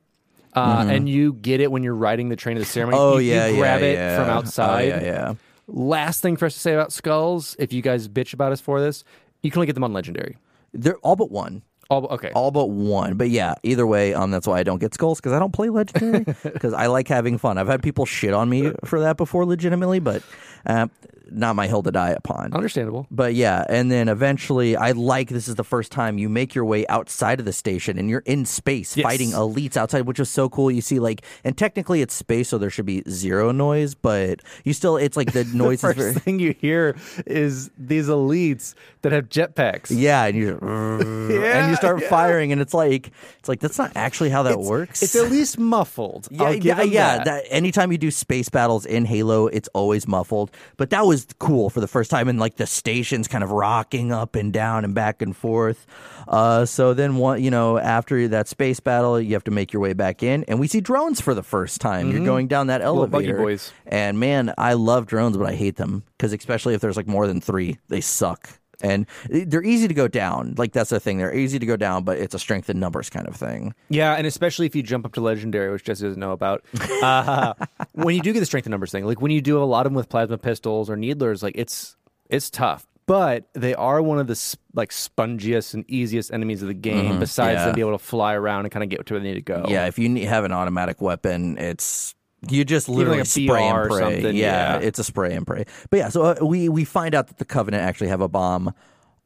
Uh, 0.56 0.86
And 0.88 1.10
you 1.10 1.34
get 1.34 1.60
it 1.62 1.72
when 1.72 1.82
you're 1.84 1.96
riding 1.96 2.30
the 2.30 2.36
train 2.36 2.58
of 2.58 2.62
the 2.64 2.70
ceremony. 2.70 2.98
Mm-hmm. 2.98 3.14
oh 3.16 3.18
you, 3.18 3.30
you 3.32 3.36
yeah, 3.36 3.52
grab 3.58 3.82
yeah, 3.82 3.88
it 3.88 3.94
yeah. 3.96 4.18
from 4.20 4.30
outside. 4.30 4.84
Oh, 4.84 4.88
yeah, 4.98 5.04
yeah. 5.04 5.34
Last 5.68 6.22
thing 6.22 6.36
for 6.38 6.46
us 6.46 6.54
to 6.54 6.60
say 6.60 6.74
about 6.74 6.92
skulls, 6.94 7.56
if 7.58 7.74
you 7.74 7.82
guys 7.82 8.08
bitch 8.08 8.34
about 8.34 8.52
us 8.52 8.62
for 8.62 8.80
this, 8.82 9.04
you 9.42 9.50
can 9.50 9.60
only 9.60 9.66
get 9.68 9.74
them 9.74 9.84
on 9.84 9.94
legendary. 9.94 10.38
They're 10.74 10.98
all 10.98 11.16
but 11.16 11.32
one. 11.32 11.64
All 11.90 12.06
okay. 12.08 12.32
all 12.34 12.50
but 12.52 12.70
one. 12.70 13.16
But 13.18 13.30
yeah, 13.30 13.56
either 13.64 13.86
way, 13.86 14.14
um, 14.14 14.32
that's 14.32 14.48
why 14.48 14.58
I 14.60 14.64
don't 14.64 14.80
get 14.80 14.94
skulls 14.94 15.20
because 15.20 15.34
I 15.34 15.40
don't 15.40 15.52
play 15.54 15.70
legendary 15.70 16.24
because 16.44 16.74
I 16.74 16.88
like 16.88 17.08
having 17.08 17.38
fun. 17.38 17.58
I've 17.58 17.68
had 17.68 17.82
people 17.84 18.06
shit 18.06 18.34
on 18.34 18.50
me 18.50 18.72
for 18.86 19.00
that 19.02 19.18
before, 19.18 19.46
legitimately, 19.46 20.00
but 20.00 20.24
uh, 20.66 20.88
not 21.32 21.56
my 21.56 21.68
hill 21.68 21.82
to 21.84 21.92
die 21.92 22.10
upon. 22.12 22.54
Understandable. 22.54 23.08
But 23.10 23.34
yeah, 23.36 23.64
and 23.70 23.92
then 23.92 24.08
eventually, 24.10 24.76
I 24.76 24.92
like 24.92 25.30
this 25.30 25.48
is 25.48 25.56
the 25.56 25.64
first 25.64 25.92
time 25.92 26.18
you 26.18 26.30
make 26.30 26.54
your 26.56 26.66
way 26.66 26.86
outside 26.88 27.40
of 27.40 27.46
the 27.46 27.54
station 27.54 27.98
and 27.98 28.10
you're 28.10 28.24
in 28.26 28.46
space 28.46 28.96
Yes. 28.98 29.04
fighting 29.06 29.30
elites 29.30 29.78
outside, 29.78 30.02
which 30.06 30.20
is 30.20 30.30
so 30.30 30.50
cool. 30.50 30.70
You 30.72 30.82
see, 30.82 31.00
like, 31.00 31.22
and 31.44 31.58
technically 31.58 32.02
it's 32.02 32.14
space, 32.14 32.50
so 32.50 32.58
there 32.58 32.70
should 32.70 32.86
be 32.86 33.04
zero 33.10 33.52
noise, 33.52 33.96
but 33.96 34.42
you 34.64 34.74
still, 34.74 34.98
it's 34.98 35.16
like 35.18 35.32
the 35.34 35.44
noise 35.54 35.76
is 35.76 35.82
First 35.82 35.98
very. 35.98 36.14
thing 36.14 36.40
you 36.40 36.54
hear 36.60 36.96
is 37.26 37.70
these 37.78 38.08
elites 38.08 38.74
that 39.02 39.12
have 39.12 39.30
jetpacks. 39.30 39.88
Yeah, 39.90 40.26
and 40.26 40.38
you 40.38 40.60
yeah, 40.62 41.60
and 41.62 41.70
you 41.70 41.76
start 41.76 42.02
yeah. 42.02 42.10
firing, 42.10 42.52
and 42.52 42.62
it's 42.62 42.74
like 42.74 43.12
it's 43.40 43.48
like 43.50 43.60
that's 43.60 43.78
not 43.78 43.92
actually 43.96 44.30
how 44.30 44.44
that 44.44 44.60
works. 44.60 45.02
It's 45.04 45.16
at 45.16 45.30
least 45.32 45.58
muffled. 45.58 46.28
Yeah, 46.44 46.50
yeah, 46.52 46.82
yeah. 46.82 47.24
that. 47.24 47.44
anytime 47.50 47.92
you 47.92 47.98
do 47.98 48.12
space 48.12 48.50
battles 48.50 48.86
in 48.86 49.06
Halo, 49.06 49.48
it's 49.48 49.70
always 49.74 50.08
muffled. 50.08 50.52
But 50.78 50.90
that 50.90 51.06
was 51.06 51.13
cool 51.40 51.70
for 51.70 51.80
the 51.80 51.88
first 51.88 52.10
time, 52.12 52.28
and 52.28 52.40
like 52.40 52.56
the 52.58 52.66
stations 52.68 53.28
kind 53.28 53.44
of 53.44 53.52
rocking 53.52 54.12
up 54.12 54.36
and 54.36 54.52
down 54.54 54.84
and 54.86 54.94
back 54.94 55.22
and 55.22 55.36
forth. 55.36 55.86
Uh, 56.28 56.66
so 56.66 56.94
then, 56.94 57.18
one, 57.18 57.44
you 57.44 57.52
know, 57.52 57.78
after 57.78 58.28
that 58.30 58.48
space 58.48 58.80
battle, 58.80 59.20
you 59.20 59.34
have 59.34 59.44
to 59.44 59.52
make 59.52 59.74
your 59.74 59.82
way 59.82 59.94
back 59.94 60.24
in, 60.24 60.44
and 60.46 60.60
we 60.60 60.68
see 60.68 60.82
drones 60.82 61.20
for 61.22 61.34
the 61.34 61.44
first 61.44 61.82
time. 61.82 62.12
You're 62.12 62.26
going 62.26 62.48
down 62.48 62.68
that 62.68 62.82
Mm-hmm. 62.82 62.88
Elevator, 62.88 63.38
boys. 63.38 63.72
and 63.86 64.20
man, 64.20 64.54
I 64.58 64.74
love 64.74 65.06
drones, 65.06 65.38
but 65.38 65.48
I 65.48 65.56
hate 65.56 65.76
them 65.78 66.04
because 66.18 66.34
especially 66.34 66.74
if 66.74 66.82
there's 66.82 66.98
like 66.98 67.08
more 67.08 67.28
than 67.28 67.40
three, 67.42 67.78
they 67.88 68.02
suck. 68.02 68.50
And 68.84 69.08
they're 69.30 69.64
easy 69.64 69.88
to 69.88 69.94
go 69.94 70.08
down. 70.08 70.56
Like 70.58 70.74
that's 70.74 70.90
the 70.90 71.00
thing. 71.00 71.18
They're 71.18 71.34
easy 71.34 71.58
to 71.58 71.66
go 71.66 71.78
down, 71.78 72.04
but 72.04 72.18
it's 72.18 72.36
a 72.36 72.40
strength 72.40 72.70
in 72.70 72.80
numbers 72.80 73.10
kind 73.10 73.28
of 73.28 73.36
thing. 73.36 73.74
Yeah, 73.90 74.14
and 74.14 74.28
especially 74.28 74.66
if 74.66 74.76
you 74.76 74.84
jump 74.84 75.06
up 75.06 75.14
to 75.14 75.22
legendary, 75.22 75.72
which 75.72 75.84
Jesse 75.86 76.04
doesn't 76.04 76.20
know 76.20 76.32
about. 76.32 76.64
Uh, 77.04 77.54
when 77.94 78.16
you 78.16 78.22
do 78.22 78.32
get 78.32 78.40
the 78.40 78.46
strength 78.46 78.66
in 78.66 78.72
numbers 78.72 78.92
thing, 78.92 79.06
like 79.06 79.20
when 79.20 79.32
you 79.32 79.42
do 79.42 79.62
a 79.62 79.66
lot 79.66 79.86
of 79.86 79.92
them 79.92 79.96
with 79.96 80.08
plasma 80.08 80.38
pistols 80.38 80.90
or 80.90 80.96
needlers, 80.96 81.44
like 81.44 81.54
it's 81.58 81.98
it's 82.30 82.50
tough. 82.50 82.88
But 83.06 83.50
they 83.54 83.76
are 83.76 84.02
one 84.02 84.20
of 84.20 84.28
the 84.28 84.58
like 84.74 84.92
spongiest 84.92 85.74
and 85.74 85.84
easiest 85.90 86.32
enemies 86.32 86.62
of 86.62 86.70
the 86.70 86.74
game. 86.74 87.20
Besides 87.20 87.58
yeah. 87.58 87.66
them 87.66 87.76
being 87.76 87.88
able 87.88 87.98
to 87.98 88.04
fly 88.04 88.34
around 88.34 88.66
and 88.66 88.72
kind 88.72 88.84
of 88.84 88.90
get 88.90 89.06
to 89.06 89.14
where 89.14 89.22
they 89.22 89.28
need 89.28 89.36
to 89.36 89.42
go. 89.42 89.66
Yeah, 89.68 89.88
if 89.88 90.00
you 90.00 90.28
have 90.28 90.46
an 90.46 90.54
automatic 90.54 91.02
weapon, 91.02 91.58
it's 91.58 92.16
you 92.50 92.66
just 92.66 92.90
literally 92.90 93.20
like 93.20 93.28
spray 93.28 93.68
and 93.68 93.90
pray. 93.90 94.22
yeah, 94.22 94.32
yeah. 94.32 94.80
it's 94.80 95.00
a 95.00 95.04
spray 95.04 95.34
and 95.34 95.46
pray. 95.46 95.66
But 95.90 95.98
yeah, 95.98 96.10
so 96.10 96.24
uh, 96.24 96.36
we 96.42 96.70
we 96.70 96.86
find 96.86 97.16
out 97.16 97.28
that 97.28 97.38
the 97.38 97.46
Covenant 97.46 97.84
actually 97.84 98.10
have 98.10 98.22
a 98.22 98.28
bomb 98.28 98.74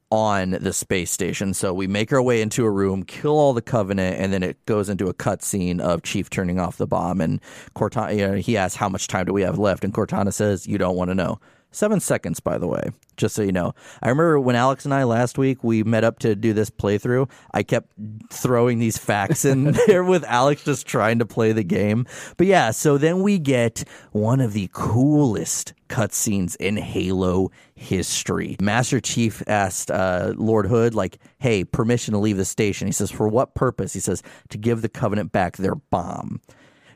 on 0.09 0.51
the 0.51 0.71
space 0.71 1.11
station. 1.11 1.53
So 1.53 1.73
we 1.73 1.87
make 1.87 2.13
our 2.13 2.21
way 2.21 2.41
into 2.41 2.65
a 2.65 2.71
room, 2.71 3.03
kill 3.03 3.37
all 3.37 3.53
the 3.53 3.61
Covenant, 3.61 4.19
and 4.19 4.31
then 4.31 4.41
it 4.43 4.63
goes 4.65 4.89
into 4.89 5.07
a 5.07 5.13
cutscene 5.13 5.79
of 5.79 6.03
Chief 6.03 6.29
turning 6.29 6.59
off 6.59 6.77
the 6.77 6.87
bomb. 6.87 7.19
And 7.19 7.41
Cortana, 7.75 8.15
you 8.15 8.27
know, 8.27 8.33
he 8.35 8.57
asks, 8.57 8.77
"How 8.77 8.89
much 8.89 9.07
time 9.07 9.25
do 9.25 9.33
we 9.33 9.41
have 9.41 9.59
left?" 9.59 9.83
And 9.83 9.93
Cortana 9.93 10.33
says, 10.33 10.67
"You 10.67 10.77
don't 10.77 10.95
want 10.95 11.09
to 11.09 11.15
know." 11.15 11.39
Seven 11.71 11.99
seconds, 11.99 12.39
by 12.39 12.57
the 12.57 12.67
way, 12.67 12.91
just 13.17 13.35
so 13.35 13.41
you 13.41 13.51
know. 13.51 13.73
I 14.01 14.09
remember 14.09 14.39
when 14.39 14.55
Alex 14.55 14.85
and 14.85 14.93
I 14.93 15.03
last 15.03 15.37
week 15.37 15.63
we 15.63 15.83
met 15.83 16.03
up 16.03 16.19
to 16.19 16.35
do 16.35 16.53
this 16.53 16.69
playthrough. 16.69 17.29
I 17.53 17.63
kept 17.63 17.91
throwing 18.31 18.79
these 18.79 18.97
facts 18.97 19.45
in 19.45 19.71
there 19.87 20.03
with 20.03 20.23
Alex 20.23 20.63
just 20.63 20.87
trying 20.87 21.19
to 21.19 21.25
play 21.25 21.51
the 21.51 21.63
game. 21.63 22.05
But 22.37 22.47
yeah, 22.47 22.71
so 22.71 22.97
then 22.97 23.21
we 23.21 23.37
get 23.37 23.83
one 24.11 24.39
of 24.39 24.53
the 24.53 24.69
coolest 24.71 25.73
cutscenes 25.89 26.55
in 26.55 26.77
Halo 26.77 27.51
history. 27.75 28.55
Master 28.61 28.99
Chief 28.99 29.43
asked 29.47 29.91
uh, 29.91 30.33
Lord 30.35 30.67
Hood, 30.67 30.95
like, 30.95 31.19
"Hey, 31.37 31.63
permission 31.63 32.13
to 32.13 32.17
leave 32.19 32.37
the 32.37 32.45
station?" 32.45 32.87
He 32.87 32.93
says, 32.93 33.11
"For 33.11 33.27
what 33.27 33.55
purpose?" 33.55 33.93
He 33.93 33.99
says, 33.99 34.23
"To 34.49 34.57
give 34.57 34.81
the 34.81 34.89
Covenant 34.89 35.31
back 35.31 35.57
their 35.57 35.75
bomb." 35.75 36.41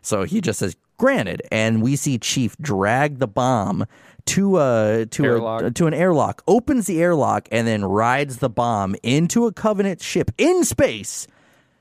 So 0.02 0.24
he 0.24 0.42
just 0.42 0.60
says, 0.60 0.76
"Granted," 0.98 1.42
and 1.52 1.82
we 1.82 1.96
see 1.96 2.18
Chief 2.18 2.58
drag 2.58 3.20
the 3.20 3.28
bomb 3.28 3.86
to 4.28 4.60
a 4.60 5.06
to 5.12 5.24
Airlock. 5.26 5.62
a 5.64 5.72
to 5.72 5.88
an 5.88 5.94
airlock, 5.94 6.44
opens 6.48 6.88
the 6.88 7.02
airlock, 7.02 7.48
and 7.52 7.68
then 7.68 7.84
rides 7.86 8.38
the 8.38 8.50
bomb 8.50 8.96
into 9.04 9.46
a 9.46 9.52
Covenant 9.52 10.02
ship 10.02 10.32
in 10.38 10.64
space. 10.64 11.28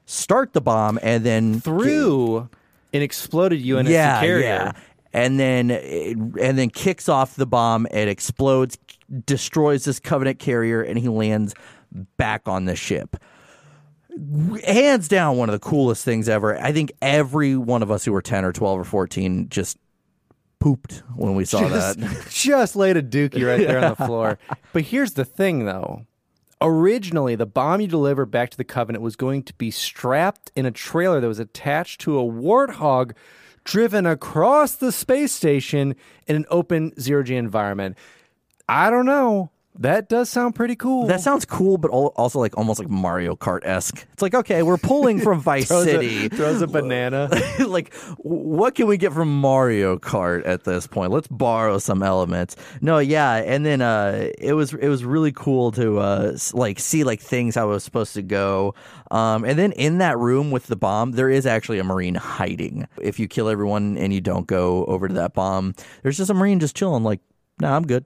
Start 0.07 0.53
the 0.53 0.61
bomb, 0.61 0.99
and 1.03 1.25
then 1.25 1.61
through 1.61 2.49
an 2.93 3.03
exploded 3.03 3.61
UNSC 3.63 3.89
yeah, 3.89 4.21
carrier. 4.21 4.45
yeah, 4.45 4.73
and 5.13 5.39
then 5.39 5.71
and 5.71 6.59
then 6.59 6.71
kicks 6.71 7.09
off 7.09 7.37
the 7.37 7.47
bomb. 7.47 7.87
It 7.91 8.09
explodes, 8.09 8.79
destroys 9.27 9.85
this 9.85 10.01
Covenant 10.01 10.39
carrier, 10.39 10.83
and 10.83 10.99
he 10.99 11.09
lands 11.09 11.55
back 12.17 12.49
on 12.49 12.65
the 12.65 12.77
ship. 12.77 13.17
hands 14.65 15.09
down 15.09 15.37
one 15.37 15.49
of 15.49 15.53
the 15.53 15.59
coolest 15.59 16.05
things 16.05 16.29
ever. 16.29 16.61
I 16.61 16.73
think 16.73 16.93
every 17.01 17.57
one 17.57 17.83
of 17.83 17.91
us 17.91 18.05
who 18.05 18.13
were 18.13 18.23
10 18.23 18.45
or 18.45 18.53
12 18.53 18.81
or 18.81 18.85
14 18.85 19.49
just 19.49 19.79
pooped 20.61 21.03
when 21.17 21.35
we 21.35 21.45
saw 21.45 21.69
just, 21.69 21.99
that. 21.99 22.27
just 22.31 22.77
laid 22.77 22.97
a 22.97 23.03
dookie 23.03 23.45
right 23.47 23.67
there 23.67 23.83
on 23.83 23.91
the 23.91 24.07
floor. 24.07 24.39
But 24.73 24.83
here's 24.83 25.15
the 25.15 25.25
thing, 25.25 25.65
though. 25.65 26.07
Originally, 26.61 27.35
the 27.35 27.47
bomb 27.47 27.81
you 27.81 27.89
deliver 27.89 28.25
back 28.25 28.51
to 28.51 28.57
the 28.57 28.63
Covenant 28.63 29.03
was 29.03 29.17
going 29.17 29.43
to 29.45 29.55
be 29.55 29.73
strapped 29.73 30.53
in 30.55 30.65
a 30.65 30.71
trailer 30.71 31.21
that 31.21 31.27
was 31.27 31.41
attached 31.41 32.01
to 32.03 32.21
a 32.21 32.23
warthog 32.23 33.13
driven 33.65 34.07
across 34.07 34.77
the 34.77 34.93
space 34.93 35.33
station 35.33 35.97
in 36.27 36.37
an 36.37 36.47
open 36.51 36.93
zero 37.01 37.25
G 37.25 37.35
environment. 37.35 37.97
I 38.69 38.91
don't 38.91 39.07
know. 39.07 39.51
That 39.79 40.09
does 40.09 40.29
sound 40.29 40.55
pretty 40.55 40.77
cool. 40.77 41.07
That 41.07 41.21
sounds 41.21 41.45
cool, 41.45 41.79
but 41.79 41.89
also 41.91 42.39
like 42.39 42.57
almost 42.59 42.79
like 42.79 42.91
Mario 42.91 43.35
Kart 43.37 43.61
esque. 43.65 44.07
It's 44.13 44.21
like 44.21 44.35
okay, 44.35 44.63
we're 44.63 44.77
pulling 44.77 45.21
from 45.21 45.41
Vice 45.41 45.69
throws 45.69 45.85
City. 45.85 46.27
A, 46.27 46.29
throws 46.29 46.61
a 46.61 46.67
banana. 46.67 47.31
like, 47.67 47.95
what 48.19 48.75
can 48.75 48.89
we 48.89 48.99
get 48.99 49.13
from 49.13 49.41
Mario 49.41 49.97
Kart 49.97 50.47
at 50.47 50.65
this 50.65 50.87
point? 50.87 51.13
Let's 51.13 51.29
borrow 51.29 51.79
some 51.79 52.03
elements. 52.03 52.57
No, 52.81 52.99
yeah, 52.99 53.37
and 53.37 53.65
then 53.65 53.81
uh, 53.81 54.29
it 54.39 54.55
was 54.55 54.75
it 54.75 54.89
was 54.89 55.05
really 55.05 55.33
cool 55.33 55.73
to 55.73 55.99
uh, 55.99 56.37
like 56.53 56.79
see 56.81 57.05
like 57.05 57.21
things 57.21 57.55
how 57.55 57.69
it 57.69 57.73
was 57.73 57.85
supposed 57.85 58.15
to 58.15 58.23
go. 58.23 58.75
Um, 59.11 59.45
and 59.45 59.59
then 59.59 59.73
in 59.73 59.99
that 59.99 60.19
room 60.19 60.51
with 60.51 60.67
the 60.67 60.77
bomb, 60.77 61.13
there 61.13 61.31
is 61.31 61.47
actually 61.47 61.79
a 61.79 61.85
marine 61.85 62.17
hiding. 62.17 62.87
If 63.01 63.19
you 63.19 63.29
kill 63.29 63.49
everyone 63.49 63.97
and 63.97 64.13
you 64.13 64.21
don't 64.21 64.47
go 64.47 64.85
over 64.87 65.09
to 65.09 65.15
that 65.15 65.33
bomb, 65.33 65.75
there's 66.03 66.17
just 66.17 66.31
a 66.31 66.35
marine 66.35 66.61
just 66.61 66.77
chilling. 66.77 67.03
Like, 67.03 67.21
nah, 67.61 67.77
I'm 67.77 67.87
good. 67.87 68.05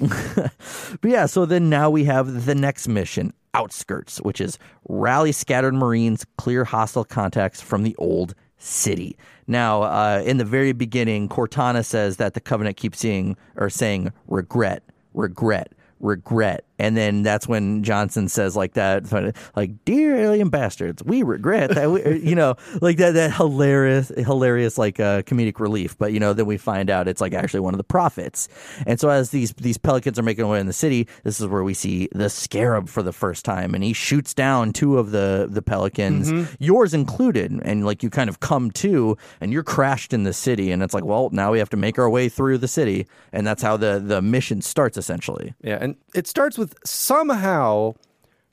But 0.00 1.10
yeah, 1.10 1.26
so 1.26 1.44
then 1.44 1.68
now 1.68 1.90
we 1.90 2.04
have 2.04 2.46
the 2.46 2.54
next 2.54 2.88
mission, 2.88 3.32
Outskirts, 3.54 4.18
which 4.18 4.40
is 4.40 4.58
rally 4.88 5.32
scattered 5.32 5.74
Marines, 5.74 6.24
clear 6.38 6.64
hostile 6.64 7.04
contacts 7.04 7.60
from 7.60 7.82
the 7.82 7.94
old 7.96 8.34
city. 8.58 9.16
Now, 9.46 9.82
uh, 9.82 10.22
in 10.24 10.36
the 10.36 10.44
very 10.44 10.72
beginning, 10.72 11.28
Cortana 11.28 11.84
says 11.84 12.18
that 12.18 12.34
the 12.34 12.40
Covenant 12.40 12.76
keeps 12.76 13.00
seeing 13.00 13.36
or 13.56 13.68
saying 13.68 14.12
regret, 14.28 14.82
regret, 15.14 15.72
regret. 15.98 16.64
And 16.80 16.96
then 16.96 17.22
that's 17.22 17.46
when 17.46 17.84
Johnson 17.84 18.28
says 18.28 18.56
like 18.56 18.72
that, 18.72 19.12
like, 19.54 19.84
dear 19.84 20.16
alien 20.16 20.48
bastards, 20.48 21.02
we 21.04 21.22
regret 21.22 21.70
that, 21.74 21.90
we, 21.90 22.18
you 22.20 22.34
know, 22.34 22.56
like 22.80 22.96
that, 22.96 23.12
that 23.12 23.34
hilarious, 23.34 24.10
hilarious, 24.16 24.78
like 24.78 24.98
uh, 24.98 25.22
comedic 25.22 25.60
relief. 25.60 25.96
But, 25.98 26.12
you 26.12 26.20
know, 26.20 26.32
then 26.32 26.46
we 26.46 26.56
find 26.56 26.88
out 26.88 27.06
it's 27.06 27.20
like 27.20 27.34
actually 27.34 27.60
one 27.60 27.74
of 27.74 27.78
the 27.78 27.84
prophets. 27.84 28.48
And 28.86 28.98
so 28.98 29.10
as 29.10 29.30
these, 29.30 29.52
these 29.52 29.76
pelicans 29.76 30.18
are 30.18 30.22
making 30.22 30.44
their 30.44 30.52
way 30.52 30.60
in 30.60 30.66
the 30.66 30.72
city, 30.72 31.06
this 31.22 31.40
is 31.40 31.46
where 31.46 31.62
we 31.62 31.74
see 31.74 32.08
the 32.12 32.30
scarab 32.30 32.88
for 32.88 33.02
the 33.02 33.12
first 33.12 33.44
time. 33.44 33.74
And 33.74 33.84
he 33.84 33.92
shoots 33.92 34.32
down 34.32 34.72
two 34.72 34.98
of 34.98 35.10
the, 35.10 35.48
the 35.50 35.62
pelicans, 35.62 36.48
yours 36.58 36.94
included. 36.94 37.52
And 37.62 37.84
like 37.84 38.02
you 38.02 38.10
kind 38.10 38.30
of 38.30 38.40
come 38.40 38.70
to 38.72 39.18
and 39.40 39.52
you're 39.52 39.62
crashed 39.62 40.14
in 40.14 40.24
the 40.24 40.32
city. 40.32 40.70
And 40.70 40.82
it's 40.82 40.94
like, 40.94 41.04
well, 41.04 41.28
now 41.30 41.52
we 41.52 41.58
have 41.58 41.70
to 41.70 41.76
make 41.76 41.98
our 41.98 42.08
way 42.08 42.28
through 42.28 42.58
the 42.58 42.68
city. 42.68 43.06
And 43.32 43.46
that's 43.46 43.62
how 43.62 43.76
the, 43.76 44.02
the 44.02 44.22
mission 44.22 44.62
starts 44.62 44.96
essentially. 44.96 45.54
Yeah, 45.62 45.78
and 45.80 45.96
it 46.14 46.26
starts 46.26 46.56
with 46.56 46.69
somehow 46.84 47.94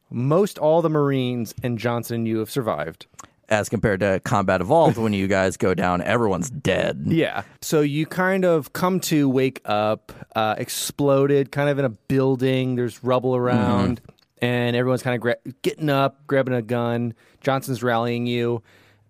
most 0.10 0.57
all 0.57 0.81
the 0.81 0.89
Marines 0.89 1.53
and 1.64 1.77
Johnson 1.77 2.15
and 2.18 2.27
you 2.27 2.39
have 2.39 2.49
survived. 2.49 3.06
as 3.49 3.69
compared 3.69 4.02
to 4.02 4.19
Combat 4.26 4.60
Evolved, 4.60 4.98
when 4.98 5.14
you 5.14 5.26
guys 5.27 5.56
go 5.56 5.73
down, 5.73 6.02
everyone's 6.02 6.49
dead. 6.49 7.03
Yeah. 7.07 7.44
So 7.61 7.80
you 7.81 8.06
kind 8.06 8.44
of 8.44 8.73
come 8.73 8.99
to 9.02 9.30
wake 9.30 9.61
up, 9.65 10.11
uh, 10.35 10.56
exploded, 10.57 11.52
kind 11.53 11.69
of 11.69 11.80
in 11.80 11.85
a 11.85 11.89
building. 11.89 12.76
There's 12.76 13.02
rubble 13.06 13.35
around, 13.38 14.02
and 14.41 14.76
everyone's 14.76 15.02
kind 15.02 15.15
of 15.15 15.22
gra- 15.22 15.38
getting 15.61 15.89
up, 15.89 16.27
grabbing 16.27 16.53
a 16.56 16.61
gun. 16.61 17.14
Johnson's 17.41 17.81
rallying 17.84 18.27
you. 18.27 18.61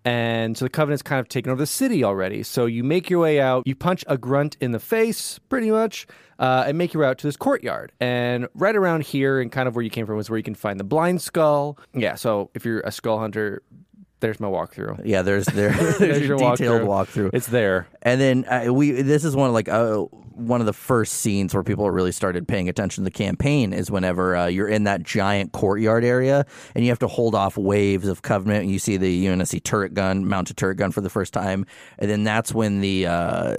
And 0.04 0.56
so 0.56 0.64
the 0.64 0.70
Covenant's 0.70 1.02
kind 1.02 1.20
of 1.20 1.28
taken 1.28 1.50
over 1.50 1.60
the 1.60 1.66
city 1.66 2.04
already. 2.04 2.42
So 2.42 2.66
you 2.66 2.84
make 2.84 3.10
your 3.10 3.20
way 3.20 3.40
out, 3.40 3.66
you 3.66 3.74
punch 3.74 4.04
a 4.06 4.16
grunt 4.16 4.56
in 4.60 4.72
the 4.72 4.78
face, 4.78 5.38
pretty 5.48 5.70
much, 5.70 6.06
uh, 6.38 6.64
and 6.66 6.78
make 6.78 6.94
your 6.94 7.02
way 7.02 7.08
out 7.08 7.18
to 7.18 7.26
this 7.26 7.36
courtyard. 7.36 7.92
And 8.00 8.48
right 8.54 8.76
around 8.76 9.02
here, 9.02 9.40
and 9.40 9.50
kind 9.52 9.68
of 9.68 9.74
where 9.74 9.82
you 9.82 9.90
came 9.90 10.06
from, 10.06 10.18
is 10.18 10.30
where 10.30 10.36
you 10.36 10.42
can 10.42 10.54
find 10.54 10.78
the 10.78 10.84
blind 10.84 11.20
skull. 11.20 11.78
Yeah, 11.94 12.14
so 12.14 12.50
if 12.54 12.64
you're 12.64 12.80
a 12.80 12.92
skull 12.92 13.18
hunter, 13.18 13.62
there's 14.20 14.40
my 14.40 14.48
walkthrough. 14.48 15.02
Yeah, 15.04 15.22
there's 15.22 15.46
there, 15.46 15.70
there's, 15.98 16.26
your 16.26 16.38
detailed 16.38 16.82
walkthrough. 16.82 17.30
It's 17.32 17.46
there. 17.46 17.88
And 18.02 18.20
then 18.20 18.44
uh, 18.46 18.72
we 18.72 18.90
this 18.90 19.24
is 19.24 19.36
one 19.36 19.48
of 19.48 19.54
like 19.54 19.68
uh, 19.68 19.98
one 20.38 20.60
of 20.60 20.66
the 20.66 20.72
first 20.72 21.14
scenes 21.14 21.54
where 21.54 21.62
people 21.62 21.90
really 21.90 22.12
started 22.12 22.46
paying 22.46 22.68
attention 22.68 23.04
to 23.04 23.10
the 23.10 23.16
campaign 23.16 23.72
is 23.72 23.90
whenever 23.90 24.36
uh, 24.36 24.46
you're 24.46 24.68
in 24.68 24.84
that 24.84 25.02
giant 25.02 25.52
courtyard 25.52 26.04
area 26.04 26.46
and 26.74 26.84
you 26.84 26.90
have 26.90 26.98
to 27.00 27.08
hold 27.08 27.34
off 27.34 27.56
waves 27.56 28.08
of 28.08 28.22
Covenant. 28.22 28.62
And 28.62 28.70
you 28.70 28.78
see 28.78 28.96
the 28.96 29.26
UNSC 29.26 29.62
turret 29.62 29.94
gun, 29.94 30.26
mounted 30.26 30.56
turret 30.56 30.76
gun 30.76 30.92
for 30.92 31.00
the 31.00 31.10
first 31.10 31.32
time, 31.32 31.66
and 31.98 32.10
then 32.10 32.24
that's 32.24 32.54
when 32.54 32.80
the 32.80 33.06
uh, 33.06 33.56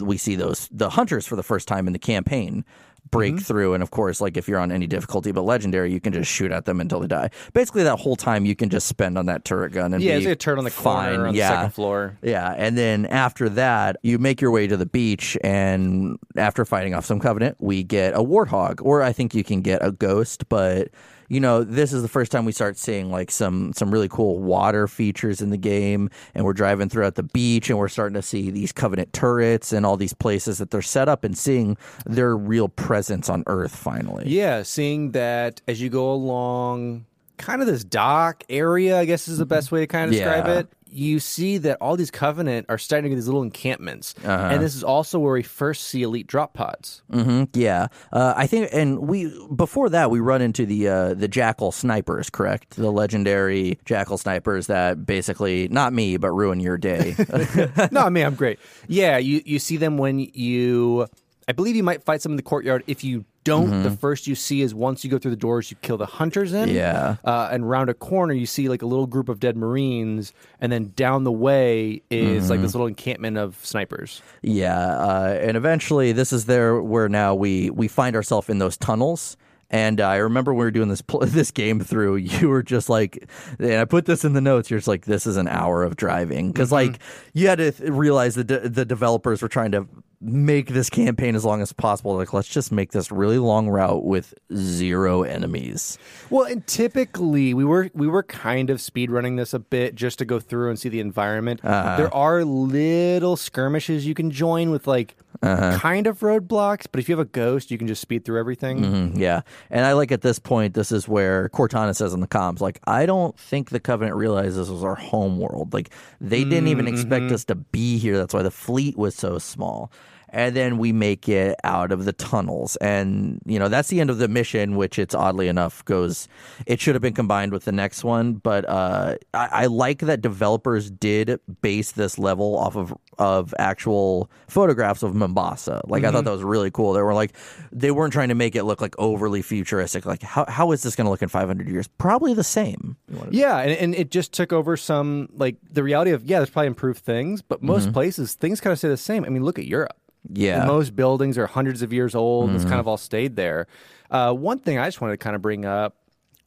we 0.00 0.16
see 0.16 0.36
those 0.36 0.68
the 0.70 0.90
hunters 0.90 1.26
for 1.26 1.36
the 1.36 1.42
first 1.42 1.68
time 1.68 1.86
in 1.86 1.92
the 1.92 1.98
campaign 1.98 2.64
break 3.10 3.34
Mm-hmm. 3.34 3.42
through 3.44 3.74
and 3.74 3.82
of 3.82 3.90
course 3.90 4.20
like 4.20 4.36
if 4.36 4.48
you're 4.48 4.58
on 4.58 4.72
any 4.72 4.86
difficulty 4.86 5.32
but 5.32 5.42
legendary 5.42 5.92
you 5.92 6.00
can 6.00 6.12
just 6.12 6.30
shoot 6.30 6.50
at 6.50 6.64
them 6.64 6.80
until 6.80 7.00
they 7.00 7.06
die 7.06 7.30
basically 7.52 7.82
that 7.82 7.96
whole 7.98 8.16
time 8.16 8.44
you 8.46 8.54
can 8.56 8.68
just 8.70 8.86
spend 8.86 9.18
on 9.18 9.26
that 9.26 9.44
turret 9.44 9.72
gun 9.72 9.92
and 9.94 10.02
Yeah, 10.02 10.14
it's 10.14 10.26
a 10.26 10.36
turret 10.36 10.58
on 10.58 10.64
the 10.64 10.70
fine 10.70 11.14
corner 11.14 11.28
on 11.28 11.34
yeah 11.34 11.48
the 11.50 11.54
second 11.56 11.70
floor. 11.74 12.18
yeah, 12.22 12.54
and 12.56 12.76
then 12.78 13.06
after 13.06 13.48
that, 13.50 13.96
you 14.02 14.18
make 14.18 14.40
your 14.40 14.50
way 14.50 14.66
to 14.66 14.76
the 14.76 14.86
beach, 14.86 15.36
and 15.44 16.18
after 16.36 16.64
fighting 16.64 16.94
off 16.94 17.04
some 17.04 17.20
covenant, 17.20 17.56
we 17.58 17.82
get 17.82 18.14
a 18.14 18.18
warthog, 18.22 18.80
or 18.82 19.02
I 19.02 19.12
think 19.12 19.34
you 19.34 19.44
can 19.44 19.60
get 19.60 19.84
a 19.84 19.90
ghost. 19.92 20.48
But 20.48 20.88
you 21.28 21.40
know, 21.40 21.62
this 21.62 21.92
is 21.92 22.02
the 22.02 22.08
first 22.08 22.32
time 22.32 22.44
we 22.44 22.52
start 22.52 22.76
seeing 22.78 23.10
like 23.10 23.30
some 23.30 23.72
some 23.74 23.90
really 23.90 24.08
cool 24.08 24.38
water 24.38 24.88
features 24.88 25.40
in 25.40 25.50
the 25.50 25.56
game, 25.58 26.10
and 26.34 26.44
we're 26.44 26.54
driving 26.54 26.88
throughout 26.88 27.16
the 27.16 27.22
beach, 27.22 27.68
and 27.68 27.78
we're 27.78 27.88
starting 27.88 28.14
to 28.14 28.22
see 28.22 28.50
these 28.50 28.72
covenant 28.72 29.12
turrets 29.12 29.72
and 29.72 29.84
all 29.84 29.96
these 29.96 30.14
places 30.14 30.58
that 30.58 30.70
they're 30.70 30.82
set 30.82 31.08
up, 31.08 31.24
and 31.24 31.36
seeing 31.36 31.76
their 32.06 32.36
real 32.36 32.68
presence 32.68 33.28
on 33.28 33.44
Earth 33.46 33.74
finally. 33.74 34.24
Yeah, 34.26 34.62
seeing 34.62 35.12
that 35.12 35.60
as 35.68 35.80
you 35.80 35.90
go 35.90 36.10
along, 36.10 37.04
kind 37.36 37.60
of 37.60 37.68
this 37.68 37.84
dock 37.84 38.44
area, 38.48 38.98
I 38.98 39.04
guess 39.04 39.28
is 39.28 39.38
the 39.38 39.46
best 39.46 39.66
mm-hmm. 39.66 39.76
way 39.76 39.80
to 39.82 39.86
kind 39.86 40.04
of 40.06 40.12
describe 40.12 40.46
Yeah. 40.46 40.58
it. 40.60 40.68
You 40.90 41.20
see 41.20 41.58
that 41.58 41.78
all 41.80 41.96
these 41.96 42.10
Covenant 42.10 42.66
are 42.68 42.78
starting 42.78 43.04
to 43.04 43.08
get 43.10 43.16
these 43.16 43.26
little 43.26 43.42
encampments. 43.42 44.14
Uh-huh. 44.24 44.48
And 44.52 44.62
this 44.62 44.74
is 44.74 44.82
also 44.82 45.18
where 45.18 45.34
we 45.34 45.42
first 45.42 45.84
see 45.84 46.02
elite 46.02 46.26
drop 46.26 46.54
pods. 46.54 47.02
hmm 47.10 47.44
Yeah, 47.52 47.88
uh, 48.12 48.34
I 48.36 48.46
think, 48.46 48.70
and 48.72 49.00
we 49.00 49.32
before 49.54 49.90
that 49.90 50.10
we 50.10 50.20
run 50.20 50.42
into 50.42 50.66
the 50.66 50.88
uh, 50.88 51.14
the 51.14 51.28
jackal 51.28 51.72
snipers, 51.72 52.30
correct? 52.30 52.76
The 52.76 52.90
legendary 52.90 53.78
jackal 53.84 54.18
snipers 54.18 54.68
that 54.68 55.04
basically 55.06 55.68
not 55.68 55.92
me, 55.92 56.16
but 56.16 56.32
ruin 56.32 56.60
your 56.60 56.78
day. 56.78 57.14
no, 57.92 58.02
I 58.02 58.08
mean, 58.08 58.24
I'm 58.26 58.34
great. 58.34 58.58
Yeah, 58.86 59.18
you, 59.18 59.42
you 59.44 59.58
see 59.58 59.76
them 59.76 59.98
when 59.98 60.18
you. 60.18 61.06
I 61.48 61.52
believe 61.52 61.74
you 61.74 61.82
might 61.82 62.04
fight 62.04 62.20
some 62.22 62.32
in 62.32 62.36
the 62.36 62.42
courtyard. 62.42 62.84
If 62.86 63.02
you 63.02 63.24
don't, 63.44 63.82
the 63.82 63.90
first 63.90 64.26
you 64.26 64.34
see 64.34 64.60
is 64.60 64.74
once 64.74 65.02
you 65.02 65.10
go 65.10 65.16
through 65.16 65.30
the 65.30 65.36
doors, 65.38 65.70
you 65.70 65.78
kill 65.80 65.96
the 65.96 66.04
hunters 66.04 66.52
in. 66.52 66.68
Mm-hmm. 66.68 66.76
Yeah. 66.76 67.16
Uh, 67.24 67.48
and 67.50 67.68
round 67.68 67.88
a 67.88 67.94
corner, 67.94 68.34
you 68.34 68.44
see 68.44 68.68
like 68.68 68.82
a 68.82 68.86
little 68.86 69.06
group 69.06 69.30
of 69.30 69.40
dead 69.40 69.56
Marines. 69.56 70.34
And 70.60 70.70
then 70.70 70.92
down 70.94 71.24
the 71.24 71.32
way 71.32 72.02
is 72.10 72.42
Mm-hmm. 72.42 72.50
like 72.50 72.60
this 72.60 72.74
little 72.74 72.86
encampment 72.86 73.38
of 73.38 73.58
snipers. 73.64 74.20
yeah, 74.42 74.76
uh, 74.98 75.38
and 75.40 75.56
eventually 75.56 76.12
this 76.12 76.32
is 76.34 76.44
there 76.44 76.82
where 76.82 77.08
now 77.08 77.34
we 77.34 77.70
we 77.70 77.88
find 77.88 78.14
ourselves 78.14 78.50
in 78.50 78.58
those 78.58 78.76
tunnels. 78.76 79.36
And 79.70 80.00
uh, 80.00 80.08
I 80.08 80.16
remember 80.16 80.52
when 80.54 80.58
we 80.60 80.64
were 80.66 80.70
doing 80.70 80.88
this 80.88 81.02
pl- 81.02 81.20
this 81.26 81.50
game 81.50 81.80
through, 81.80 82.16
you 82.16 82.48
were 82.50 82.62
just 82.62 82.88
like, 82.90 83.26
and 83.58 83.74
I 83.74 83.86
put 83.86 84.04
this 84.04 84.24
in 84.24 84.34
the 84.34 84.40
notes. 84.42 84.70
You're 84.70 84.78
just 84.80 84.88
like, 84.88 85.06
this 85.06 85.26
is 85.26 85.36
an 85.38 85.48
hour 85.48 85.82
of 85.82 85.96
driving 85.96 86.52
because 86.52 86.70
like 86.72 86.98
you 87.32 87.48
had 87.48 87.56
to 87.58 87.72
th- 87.72 87.90
realize 87.90 88.34
that 88.34 88.44
de- 88.44 88.68
the 88.68 88.84
developers 88.84 89.40
were 89.40 89.48
trying 89.48 89.72
to 89.72 89.86
make 90.20 90.68
this 90.68 90.90
campaign 90.90 91.36
as 91.36 91.44
long 91.44 91.62
as 91.62 91.72
possible. 91.72 92.16
Like, 92.16 92.32
let's 92.32 92.48
just 92.48 92.72
make 92.72 92.92
this 92.92 93.12
really 93.12 93.38
long 93.38 93.68
route 93.68 94.04
with 94.04 94.34
zero 94.54 95.22
enemies. 95.22 95.98
Well, 96.30 96.44
and 96.44 96.66
typically 96.66 97.54
we 97.54 97.64
were 97.64 97.90
we 97.94 98.08
were 98.08 98.22
kind 98.22 98.70
of 98.70 98.80
speed 98.80 99.10
running 99.10 99.36
this 99.36 99.54
a 99.54 99.58
bit 99.58 99.94
just 99.94 100.18
to 100.18 100.24
go 100.24 100.40
through 100.40 100.70
and 100.70 100.78
see 100.78 100.88
the 100.88 101.00
environment. 101.00 101.60
Uh-huh. 101.64 101.96
There 101.96 102.14
are 102.14 102.44
little 102.44 103.36
skirmishes 103.36 104.06
you 104.06 104.14
can 104.14 104.30
join 104.30 104.70
with 104.70 104.86
like 104.86 105.16
uh-huh. 105.42 105.78
kind 105.78 106.06
of 106.06 106.20
roadblocks, 106.20 106.86
but 106.90 106.98
if 106.98 107.08
you 107.08 107.16
have 107.16 107.24
a 107.24 107.30
ghost, 107.30 107.70
you 107.70 107.78
can 107.78 107.86
just 107.86 108.02
speed 108.02 108.24
through 108.24 108.40
everything. 108.40 108.80
Mm, 108.80 109.18
yeah, 109.18 109.42
and 109.70 109.84
I 109.84 109.92
like 109.92 110.10
at 110.10 110.22
this 110.22 110.38
point, 110.38 110.74
this 110.74 110.90
is 110.90 111.06
where 111.06 111.48
Cortana 111.50 111.94
says 111.94 112.12
in 112.12 112.20
the 112.20 112.26
comms, 112.26 112.60
like, 112.60 112.80
I 112.86 113.06
don't 113.06 113.38
think 113.38 113.70
the 113.70 113.80
Covenant 113.80 114.16
realized 114.16 114.56
this 114.56 114.68
was 114.68 114.82
our 114.82 114.96
home 114.96 115.38
world. 115.38 115.72
Like, 115.72 115.90
they 116.20 116.44
didn't 116.44 116.68
even 116.68 116.86
mm-hmm, 116.86 116.94
expect 116.94 117.24
mm-hmm. 117.26 117.34
us 117.34 117.44
to 117.46 117.54
be 117.54 117.98
here. 117.98 118.16
That's 118.18 118.34
why 118.34 118.42
the 118.42 118.50
fleet 118.50 118.96
was 118.96 119.14
so 119.14 119.38
small. 119.38 119.92
And 120.30 120.54
then 120.54 120.78
we 120.78 120.92
make 120.92 121.28
it 121.28 121.56
out 121.64 121.92
of 121.92 122.04
the 122.04 122.12
tunnels. 122.12 122.76
And, 122.76 123.40
you 123.46 123.58
know, 123.58 123.68
that's 123.68 123.88
the 123.88 124.00
end 124.00 124.10
of 124.10 124.18
the 124.18 124.28
mission, 124.28 124.76
which 124.76 124.98
it's 124.98 125.14
oddly 125.14 125.48
enough 125.48 125.84
goes, 125.84 126.28
it 126.66 126.80
should 126.80 126.94
have 126.94 127.02
been 127.02 127.14
combined 127.14 127.52
with 127.52 127.64
the 127.64 127.72
next 127.72 128.04
one. 128.04 128.34
But 128.34 128.68
uh, 128.68 129.16
I, 129.34 129.48
I 129.52 129.66
like 129.66 130.00
that 130.00 130.20
developers 130.20 130.90
did 130.90 131.40
base 131.62 131.92
this 131.92 132.18
level 132.18 132.58
off 132.58 132.76
of, 132.76 132.94
of 133.18 133.54
actual 133.58 134.30
photographs 134.48 135.02
of 135.02 135.14
Mombasa. 135.14 135.80
Like, 135.86 136.04
I 136.04 136.12
thought 136.12 136.24
that 136.24 136.30
was 136.30 136.42
really 136.42 136.70
cool. 136.70 136.92
They 136.92 137.02
were 137.02 137.14
like, 137.14 137.34
they 137.72 137.90
weren't 137.90 138.12
trying 138.12 138.28
to 138.28 138.34
make 138.34 138.54
it 138.54 138.64
look 138.64 138.80
like 138.80 138.94
overly 138.98 139.42
futuristic. 139.42 140.04
Like, 140.06 140.22
how, 140.22 140.44
how 140.46 140.72
is 140.72 140.82
this 140.82 140.94
going 140.94 141.06
to 141.06 141.10
look 141.10 141.22
in 141.22 141.28
500 141.28 141.68
years? 141.68 141.88
Probably 141.98 142.34
the 142.34 142.44
same. 142.44 142.96
Yeah, 143.30 143.58
and, 143.58 143.72
and 143.72 143.94
it 143.94 144.10
just 144.10 144.32
took 144.32 144.52
over 144.52 144.76
some 144.76 145.28
like 145.34 145.56
the 145.70 145.82
reality 145.82 146.12
of 146.12 146.24
yeah, 146.24 146.38
there's 146.38 146.50
probably 146.50 146.68
improved 146.68 147.00
things, 147.00 147.42
but 147.42 147.62
most 147.62 147.92
places 147.92 148.34
things 148.34 148.60
kind 148.60 148.72
of 148.72 148.78
stay 148.78 148.88
the 148.88 148.96
same. 148.96 149.24
I 149.24 149.28
mean, 149.28 149.44
look 149.44 149.58
at 149.58 149.66
Europe. 149.66 149.96
Yeah. 150.32 150.64
most 150.66 150.94
buildings 150.96 151.38
are 151.38 151.46
hundreds 151.46 151.82
of 151.82 151.92
years 151.92 152.14
old. 152.14 152.48
and 152.48 152.56
It's 152.56 152.64
kind 152.64 152.80
of 152.80 152.88
all 152.88 152.96
stayed 152.96 153.36
there. 153.36 153.66
Uh, 154.10 154.32
one 154.32 154.58
thing 154.58 154.78
I 154.78 154.86
just 154.86 155.00
wanted 155.00 155.14
to 155.14 155.18
kind 155.18 155.36
of 155.36 155.42
bring 155.42 155.64
up 155.64 155.96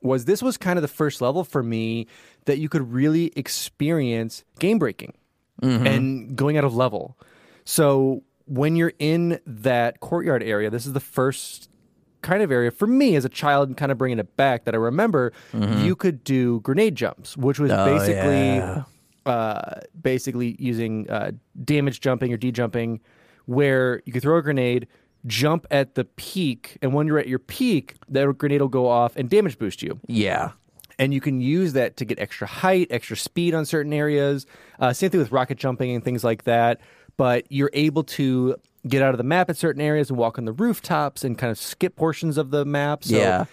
was 0.02 0.26
this 0.26 0.42
was 0.42 0.58
kind 0.58 0.78
of 0.78 0.82
the 0.82 0.88
first 0.88 1.22
level 1.22 1.44
for 1.44 1.62
me 1.62 2.08
that 2.46 2.58
you 2.58 2.70
could 2.70 2.92
really 2.92 3.32
experience 3.36 4.44
game 4.60 4.80
breaking 4.80 5.14
and 5.62 6.36
going 6.36 6.58
out 6.58 6.64
of 6.64 6.76
level. 6.76 7.18
So 7.66 8.24
when 8.46 8.76
you're 8.76 8.94
in 8.98 9.40
that 9.46 10.00
courtyard 10.00 10.42
area, 10.42 10.70
this 10.72 10.88
is 10.88 10.94
the 10.94 11.00
first 11.00 11.70
kind 12.22 12.42
of 12.44 12.52
area 12.52 12.72
for 12.72 12.88
me 12.88 13.16
as 13.16 13.26
a 13.26 13.30
child 13.30 13.70
and 13.70 13.78
kind 13.78 13.92
of 13.92 13.98
bringing 13.98 14.20
it 14.20 14.36
back 14.38 14.66
that 14.66 14.74
I 14.74 14.78
remember 14.78 15.34
you 15.54 15.96
could 15.96 16.24
do 16.24 16.60
grenade 16.62 16.96
jumps, 16.96 17.38
which 17.38 17.60
was 17.60 17.72
basically 17.72 18.56
yeah. 18.56 18.84
uh, 19.26 19.82
basically 20.02 20.56
using 20.60 21.10
uh, 21.10 21.32
damage 21.64 22.00
jumping 22.02 22.34
or 22.34 22.38
de 22.38 22.52
jumping, 22.52 23.02
where 23.52 24.02
you 24.06 24.14
could 24.14 24.22
throw 24.22 24.38
a 24.38 24.42
grenade, 24.42 24.88
jump 25.26 25.68
at 25.72 25.96
the 25.96 26.06
peak, 26.06 26.78
and 26.82 26.94
when 26.94 27.08
you're 27.08 27.20
at 27.20 27.28
your 27.28 27.40
peak, 27.40 27.96
that 28.10 28.26
grenade 28.38 28.62
will 28.62 28.68
go 28.68 28.88
off 28.88 29.16
and 29.16 29.30
damage 29.30 29.58
boost 29.60 29.82
you 29.84 30.00
Yeah. 30.08 30.52
and 30.98 31.14
you 31.14 31.22
can 31.22 31.42
use 31.42 31.74
that 31.74 31.98
to 31.98 32.06
get 32.06 32.20
extra 32.20 32.48
height, 32.48 32.88
extra 32.90 33.16
speed 33.18 33.54
on 33.54 33.66
certain 33.66 33.94
areas. 33.94 34.46
Uh, 34.80 34.94
same 34.94 35.10
thing 35.10 35.20
with 35.20 35.32
rocket 35.32 35.58
jumping 35.58 35.92
and 35.96 36.04
things 36.04 36.24
like 36.24 36.44
that. 36.46 36.80
But 37.18 37.46
you're 37.50 37.70
able 37.74 38.04
to 38.04 38.56
get 38.88 39.02
out 39.04 39.14
of 39.14 39.18
the 39.18 39.24
map 39.24 39.50
at 39.50 39.58
certain 39.58 39.82
areas 39.82 40.10
and 40.10 40.18
walk 40.18 40.40
on 40.40 40.46
the 40.46 40.54
rooftops 40.54 41.24
and 41.24 41.38
kind 41.38 41.52
of 41.52 41.58
skip 41.58 41.96
portions 41.96 42.38
of 42.38 42.50
the 42.50 42.66
map. 42.66 43.04
So 43.04 43.16
yeah. 43.18 43.46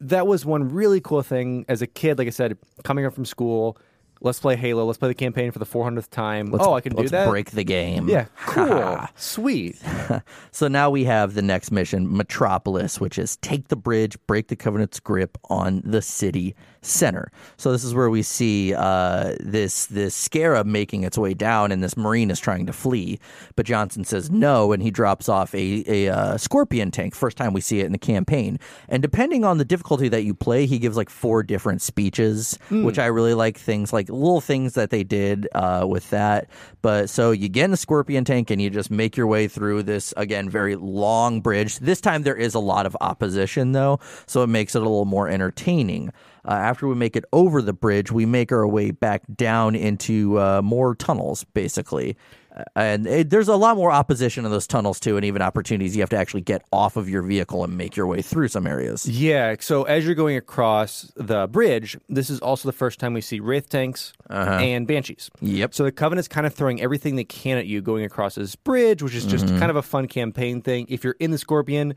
that 0.00 0.26
was 0.26 0.44
one 0.44 0.68
really 0.70 1.00
cool 1.00 1.22
thing 1.22 1.64
as 1.68 1.82
a 1.82 1.86
kid. 1.86 2.18
Like 2.18 2.26
I 2.26 2.30
said, 2.30 2.56
coming 2.82 3.04
up 3.06 3.14
from 3.14 3.24
school, 3.24 3.76
let's 4.20 4.40
play 4.40 4.56
Halo, 4.56 4.84
let's 4.84 4.98
play 4.98 5.08
the 5.08 5.14
campaign 5.14 5.50
for 5.50 5.58
the 5.58 5.66
400th 5.66 6.10
time. 6.10 6.46
Let's- 6.46 6.64
oh, 6.66 6.74
I 6.74 6.80
can 6.80 6.92
do 6.92 6.98
let's 6.98 7.10
that. 7.10 7.28
break 7.28 7.50
the 7.52 7.64
game. 7.64 8.08
Yeah, 8.08 8.26
cool, 8.46 8.98
sweet. 9.16 9.76
So 10.50 10.68
now 10.68 10.88
we 10.88 11.04
have 11.04 11.34
the 11.34 11.42
next 11.42 11.70
mission, 11.70 12.16
Metropolis, 12.16 12.98
which 12.98 13.18
is 13.18 13.36
take 13.36 13.68
the 13.68 13.76
bridge, 13.76 14.16
break 14.26 14.48
the 14.48 14.56
Covenant's 14.56 14.98
grip 15.00 15.36
on 15.50 15.82
the 15.84 16.00
city 16.00 16.54
center. 16.86 17.30
So 17.56 17.72
this 17.72 17.84
is 17.84 17.94
where 17.94 18.10
we 18.10 18.22
see 18.22 18.74
uh, 18.74 19.34
this 19.40 19.86
this 19.86 20.14
scarab 20.14 20.66
making 20.66 21.04
its 21.04 21.18
way 21.18 21.34
down, 21.34 21.72
and 21.72 21.82
this 21.82 21.96
marine 21.96 22.30
is 22.30 22.40
trying 22.40 22.66
to 22.66 22.72
flee, 22.72 23.18
but 23.56 23.66
Johnson 23.66 24.04
says 24.04 24.30
no, 24.30 24.72
and 24.72 24.82
he 24.82 24.90
drops 24.90 25.28
off 25.28 25.54
a 25.54 25.84
a 25.86 26.08
uh, 26.08 26.36
scorpion 26.36 26.90
tank. 26.90 27.14
First 27.14 27.36
time 27.36 27.52
we 27.52 27.60
see 27.60 27.80
it 27.80 27.86
in 27.86 27.92
the 27.92 27.98
campaign, 27.98 28.58
and 28.88 29.02
depending 29.02 29.44
on 29.44 29.58
the 29.58 29.64
difficulty 29.64 30.08
that 30.08 30.22
you 30.22 30.34
play, 30.34 30.66
he 30.66 30.78
gives 30.78 30.96
like 30.96 31.10
four 31.10 31.42
different 31.42 31.82
speeches, 31.82 32.58
which 32.70 32.98
I 32.98 33.06
really 33.06 33.34
like. 33.34 33.56
Things 33.56 33.92
like 33.92 34.08
little 34.08 34.40
things 34.40 34.74
that 34.74 34.90
they 34.90 35.02
did 35.02 35.48
uh, 35.54 35.86
with 35.88 36.10
that. 36.10 36.48
But 36.82 37.10
so 37.10 37.30
you 37.30 37.48
get 37.48 37.64
in 37.64 37.70
the 37.70 37.76
scorpion 37.76 38.24
tank 38.24 38.50
and 38.50 38.60
you 38.60 38.70
just 38.70 38.90
make 38.90 39.16
your 39.16 39.26
way 39.26 39.48
through 39.48 39.82
this 39.82 40.14
again 40.16 40.48
very 40.48 40.76
long 40.76 41.40
bridge. 41.40 41.78
This 41.78 42.00
time 42.00 42.22
there 42.22 42.36
is 42.36 42.54
a 42.54 42.60
lot 42.60 42.86
of 42.86 42.96
opposition 43.00 43.72
though, 43.72 43.98
so 44.26 44.42
it 44.42 44.48
makes 44.48 44.74
it 44.74 44.78
a 44.78 44.84
little 44.84 45.04
more 45.04 45.28
entertaining. 45.28 46.12
Uh, 46.46 46.52
after 46.52 46.86
we 46.86 46.94
make 46.94 47.16
it 47.16 47.24
over 47.32 47.60
the 47.60 47.72
bridge, 47.72 48.12
we 48.12 48.24
make 48.24 48.52
our 48.52 48.66
way 48.66 48.92
back 48.92 49.22
down 49.34 49.74
into 49.74 50.38
uh, 50.38 50.62
more 50.62 50.94
tunnels, 50.94 51.44
basically. 51.54 52.16
Uh, 52.56 52.62
and 52.76 53.06
it, 53.06 53.30
there's 53.30 53.48
a 53.48 53.56
lot 53.56 53.76
more 53.76 53.90
opposition 53.90 54.44
in 54.44 54.50
those 54.50 54.66
tunnels 54.66 55.00
too, 55.00 55.16
and 55.16 55.24
even 55.24 55.42
opportunities 55.42 55.94
you 55.96 56.02
have 56.02 56.08
to 56.08 56.16
actually 56.16 56.40
get 56.40 56.62
off 56.72 56.96
of 56.96 57.08
your 57.08 57.22
vehicle 57.22 57.64
and 57.64 57.76
make 57.76 57.96
your 57.96 58.06
way 58.06 58.22
through 58.22 58.48
some 58.48 58.66
areas. 58.66 59.06
Yeah, 59.06 59.56
so 59.58 59.82
as 59.84 60.06
you're 60.06 60.14
going 60.14 60.36
across 60.36 61.12
the 61.16 61.48
bridge, 61.48 61.98
this 62.08 62.30
is 62.30 62.38
also 62.40 62.68
the 62.68 62.72
first 62.72 62.98
time 63.00 63.12
we 63.12 63.20
see 63.20 63.40
Wraith 63.40 63.68
tanks 63.68 64.12
and 64.30 64.86
Banshees. 64.86 65.30
Yep. 65.40 65.74
So 65.74 65.84
the 65.84 65.92
Covenant's 65.92 66.28
kind 66.28 66.46
of 66.46 66.54
throwing 66.54 66.80
everything 66.80 67.16
they 67.16 67.24
can 67.24 67.58
at 67.58 67.66
you 67.66 67.82
going 67.82 68.04
across 68.04 68.36
this 68.36 68.56
bridge, 68.56 69.02
which 69.02 69.14
is 69.14 69.26
just 69.26 69.48
kind 69.48 69.70
of 69.70 69.76
a 69.76 69.82
fun 69.82 70.06
campaign 70.06 70.62
thing. 70.62 70.86
If 70.88 71.04
you're 71.04 71.16
in 71.20 71.32
the 71.32 71.38
Scorpion, 71.38 71.94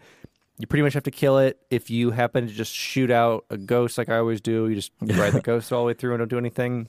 you 0.60 0.68
pretty 0.68 0.84
much 0.84 0.94
have 0.94 1.04
to 1.04 1.12
kill 1.12 1.40
it. 1.40 1.58
If 1.72 1.90
you 1.90 2.12
happen 2.12 2.46
to 2.48 2.54
just 2.54 2.74
shoot 2.74 3.10
out 3.10 3.46
a 3.50 3.58
ghost 3.58 3.98
like 3.98 4.10
I 4.10 4.18
always 4.18 4.42
do, 4.42 4.68
you 4.70 4.76
just 4.76 4.92
ride 5.02 5.34
the 5.34 5.42
ghost 5.42 5.72
all 5.74 5.80
the 5.82 5.88
way 5.88 5.94
through 5.94 6.14
and 6.14 6.20
don't 6.20 6.28
do 6.30 6.38
anything. 6.38 6.88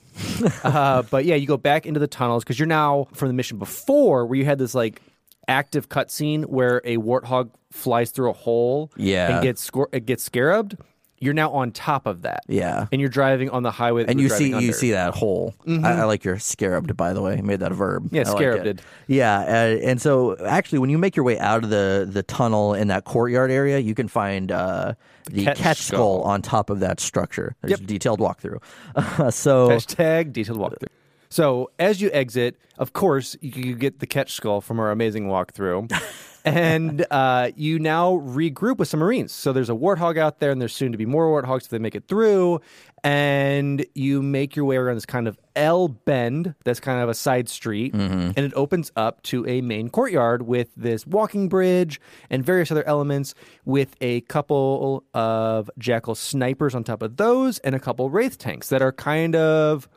uh, 0.63 1.01
but 1.03 1.25
yeah, 1.25 1.35
you 1.35 1.47
go 1.47 1.57
back 1.57 1.85
into 1.85 1.99
the 1.99 2.07
tunnels 2.07 2.43
because 2.43 2.59
you're 2.59 2.67
now 2.67 3.07
from 3.13 3.29
the 3.29 3.33
mission 3.33 3.57
before 3.57 4.25
where 4.25 4.37
you 4.37 4.45
had 4.45 4.59
this 4.59 4.75
like 4.75 5.01
active 5.47 5.89
cutscene 5.89 6.45
where 6.45 6.81
a 6.83 6.97
warthog 6.97 7.49
flies 7.71 8.11
through 8.11 8.29
a 8.29 8.33
hole 8.33 8.91
Yeah. 8.97 9.35
and 9.35 9.43
gets 9.43 9.67
scor- 9.69 10.05
gets 10.05 10.23
scarabed. 10.23 10.77
You're 11.21 11.35
now 11.35 11.51
on 11.51 11.71
top 11.71 12.07
of 12.07 12.23
that. 12.23 12.41
Yeah. 12.47 12.87
And 12.91 12.99
you're 12.99 13.09
driving 13.09 13.51
on 13.51 13.61
the 13.61 13.69
highway. 13.69 14.03
that 14.03 14.09
And 14.09 14.19
you 14.19 14.27
see 14.27 14.49
driving 14.49 14.65
you 14.65 14.73
see 14.73 14.91
that 14.91 15.13
hole. 15.13 15.53
I, 15.67 15.91
I 15.91 16.03
like 16.05 16.23
your 16.23 16.39
scarabed, 16.39 16.97
by 16.97 17.13
the 17.13 17.21
way. 17.21 17.37
You 17.37 17.43
made 17.43 17.59
that 17.59 17.71
a 17.71 17.75
verb. 17.75 18.09
Yeah, 18.11 18.23
I 18.25 18.29
like 18.29 18.37
scarabed. 18.37 18.65
it. 18.65 18.81
Yeah, 19.05 19.39
uh, 19.39 19.87
and 19.87 20.01
so 20.01 20.35
actually, 20.43 20.79
when 20.79 20.89
you 20.89 20.97
make 20.97 21.15
your 21.15 21.23
way 21.23 21.37
out 21.37 21.63
of 21.63 21.69
the 21.69 22.09
the 22.11 22.23
tunnel 22.23 22.73
in 22.73 22.87
that 22.87 23.05
courtyard 23.05 23.51
area, 23.51 23.77
you 23.77 23.93
can 23.93 24.07
find 24.07 24.51
uh, 24.51 24.95
the 25.29 25.45
catch 25.45 25.57
catch, 25.59 25.77
skull. 25.77 26.21
skull 26.21 26.31
on 26.31 26.41
top 26.41 26.71
of 26.71 26.79
that 26.79 26.99
structure. 26.99 27.55
There's 27.61 27.79
a 27.79 27.83
detailed 27.83 28.19
walkthrough. 28.19 28.59
so 29.33 29.69
Hashtag 29.69 30.33
detailed 30.33 30.57
walkthrough. 30.57 30.87
So 31.29 31.69
as 31.77 32.01
you 32.01 32.09
exit, 32.11 32.57
of 32.79 32.93
course, 32.93 33.37
you, 33.41 33.63
you 33.63 33.75
get 33.75 33.99
the 33.99 34.07
catch 34.07 34.33
skull 34.33 34.59
from 34.59 34.79
our 34.79 34.91
amazing 34.91 35.27
walkthrough. 35.27 35.91
and 36.45 37.05
uh, 37.11 37.51
you 37.55 37.79
now 37.79 38.13
regroup 38.13 38.77
with 38.77 38.87
some 38.87 38.99
Marines. 38.99 39.31
So 39.31 39.53
there's 39.53 39.69
a 39.69 39.73
warthog 39.73 40.17
out 40.17 40.39
there, 40.39 40.51
and 40.51 40.61
there's 40.61 40.75
soon 40.75 40.91
to 40.91 40.97
be 40.97 41.05
more 41.05 41.41
warthogs 41.41 41.63
if 41.63 41.69
they 41.69 41.79
make 41.79 41.95
it 41.95 42.07
through. 42.07 42.61
And 43.03 43.83
you 43.95 44.21
make 44.21 44.55
your 44.55 44.65
way 44.65 44.75
around 44.75 44.93
this 44.95 45.07
kind 45.07 45.27
of 45.27 45.39
L 45.55 45.87
bend 45.87 46.53
that's 46.63 46.79
kind 46.79 47.01
of 47.01 47.09
a 47.09 47.15
side 47.15 47.49
street, 47.49 47.95
and 47.95 48.37
it 48.37 48.53
opens 48.55 48.91
up 48.95 49.23
to 49.23 49.47
a 49.47 49.61
main 49.61 49.89
courtyard 49.89 50.43
with 50.43 50.69
this 50.75 51.07
walking 51.07 51.49
bridge 51.49 51.99
and 52.29 52.45
various 52.45 52.71
other 52.71 52.83
elements, 52.87 53.33
with 53.65 53.95
a 54.01 54.21
couple 54.21 55.03
of 55.15 55.69
Jackal 55.79 56.13
snipers 56.13 56.75
on 56.75 56.83
top 56.83 57.01
of 57.01 57.17
those, 57.17 57.57
and 57.59 57.73
a 57.73 57.79
couple 57.79 58.11
Wraith 58.11 58.37
tanks 58.37 58.69
that 58.69 58.83
are 58.83 58.91
kind 58.91 59.35
of 59.35 59.89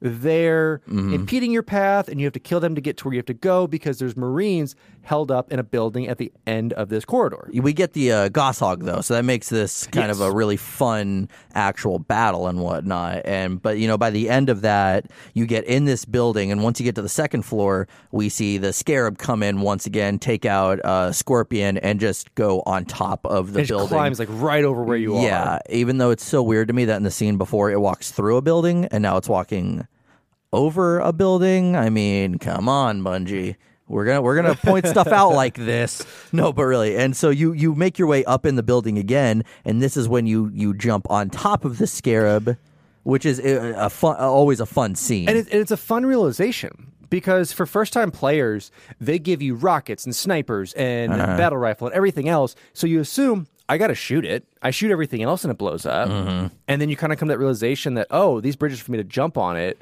they're 0.00 0.80
impeding 0.88 1.52
your 1.52 1.62
path 1.62 2.08
and 2.08 2.20
you 2.20 2.26
have 2.26 2.32
to 2.32 2.40
kill 2.40 2.60
them 2.60 2.74
to 2.74 2.80
get 2.80 2.96
to 2.96 3.04
where 3.04 3.14
you 3.14 3.18
have 3.18 3.26
to 3.26 3.34
go 3.34 3.66
because 3.66 3.98
there's 3.98 4.16
marines 4.16 4.74
held 5.02 5.30
up 5.30 5.50
in 5.52 5.58
a 5.58 5.62
building 5.62 6.08
at 6.08 6.18
the 6.18 6.32
end 6.46 6.72
of 6.74 6.88
this 6.88 7.04
corridor 7.04 7.48
we 7.52 7.72
get 7.72 7.92
the 7.92 8.12
uh, 8.12 8.28
Gauss 8.28 8.58
Hog 8.58 8.84
though, 8.84 9.00
so 9.00 9.14
that 9.14 9.24
makes 9.24 9.48
this 9.48 9.86
kind 9.88 10.10
of 10.10 10.20
a 10.20 10.30
really 10.32 10.56
fun 10.56 11.28
actual 11.54 11.98
battle 11.98 12.46
and 12.46 12.60
whatnot. 12.60 13.22
And 13.24 13.60
but 13.60 13.78
you 13.78 13.86
know, 13.86 13.98
by 13.98 14.10
the 14.10 14.28
end 14.28 14.48
of 14.48 14.62
that, 14.62 15.10
you 15.34 15.46
get 15.46 15.64
in 15.64 15.84
this 15.84 16.04
building, 16.04 16.50
and 16.50 16.62
once 16.62 16.80
you 16.80 16.84
get 16.84 16.94
to 16.96 17.02
the 17.02 17.08
second 17.08 17.42
floor, 17.42 17.88
we 18.12 18.28
see 18.28 18.58
the 18.58 18.72
Scarab 18.72 19.18
come 19.18 19.42
in 19.42 19.60
once 19.60 19.86
again, 19.86 20.18
take 20.18 20.44
out 20.44 20.84
uh, 20.84 21.12
Scorpion, 21.12 21.78
and 21.78 22.00
just 22.00 22.34
go 22.34 22.62
on 22.66 22.84
top 22.84 23.24
of 23.26 23.52
the 23.52 23.64
building. 23.64 23.86
it 23.86 23.88
climbs 23.88 24.18
like 24.18 24.28
right 24.32 24.64
over 24.64 24.82
where 24.82 24.96
you 24.96 25.16
are. 25.16 25.22
yeah, 25.22 25.58
even 25.68 25.98
though 25.98 26.10
it's 26.10 26.24
so 26.24 26.42
weird 26.42 26.68
to 26.68 26.74
me 26.74 26.84
that 26.86 26.96
in 26.96 27.02
the 27.02 27.10
scene 27.10 27.36
before 27.36 27.70
it 27.70 27.80
walks 27.80 28.10
through 28.10 28.36
a 28.36 28.42
building 28.42 28.86
and 28.86 29.02
now 29.02 29.16
it's 29.16 29.28
walking 29.28 29.86
over 30.52 30.98
a 31.00 31.12
building. 31.12 31.76
I 31.76 31.90
mean, 31.90 32.38
come 32.38 32.68
on, 32.68 33.02
Bungie. 33.02 33.56
We're 33.88 34.04
gonna 34.04 34.22
we're 34.22 34.36
gonna 34.36 34.54
point 34.54 34.86
stuff 34.86 35.08
out 35.08 35.30
like 35.34 35.54
this. 35.56 36.04
No, 36.32 36.52
but 36.52 36.64
really, 36.64 36.96
and 36.96 37.16
so 37.16 37.30
you 37.30 37.52
you 37.52 37.74
make 37.74 37.98
your 37.98 38.06
way 38.06 38.24
up 38.24 38.46
in 38.46 38.54
the 38.54 38.62
building 38.62 38.98
again, 38.98 39.44
and 39.64 39.82
this 39.82 39.96
is 39.96 40.08
when 40.08 40.26
you 40.26 40.48
you 40.54 40.74
jump 40.74 41.10
on 41.10 41.28
top 41.28 41.64
of 41.64 41.78
the 41.78 41.88
scarab, 41.88 42.56
which 43.02 43.26
is 43.26 43.40
a, 43.40 43.74
a 43.86 43.90
fun 43.90 44.16
always 44.16 44.60
a 44.60 44.66
fun 44.66 44.94
scene. 44.94 45.28
and, 45.28 45.38
it, 45.38 45.48
and 45.50 45.60
it's 45.60 45.72
a 45.72 45.76
fun 45.76 46.06
realization 46.06 46.92
because 47.08 47.52
for 47.52 47.66
first 47.66 47.92
time 47.92 48.12
players 48.12 48.70
they 49.00 49.18
give 49.18 49.42
you 49.42 49.56
rockets 49.56 50.04
and 50.04 50.14
snipers 50.14 50.72
and 50.74 51.12
Uh-huh. 51.12 51.36
battle 51.36 51.58
rifle 51.58 51.88
and 51.88 51.96
everything 51.96 52.28
else 52.28 52.54
so 52.72 52.86
you 52.86 53.00
assume 53.00 53.48
i 53.68 53.76
gotta 53.76 53.96
shoot 53.96 54.24
it 54.24 54.44
i 54.62 54.70
shoot 54.70 54.92
everything 54.92 55.20
else 55.24 55.42
and 55.42 55.50
it 55.50 55.58
blows 55.58 55.84
up 55.84 56.08
Mm-hmm. 56.08 56.46
and 56.68 56.80
then 56.80 56.88
you 56.88 56.94
kind 56.94 57.12
of 57.12 57.18
come 57.18 57.26
to 57.26 57.32
that 57.32 57.38
realization 57.40 57.94
that 57.94 58.06
oh 58.12 58.40
these 58.40 58.54
bridges 58.54 58.78
for 58.78 58.92
me 58.92 58.98
to 58.98 59.02
jump 59.02 59.36
on 59.36 59.56
it 59.56 59.76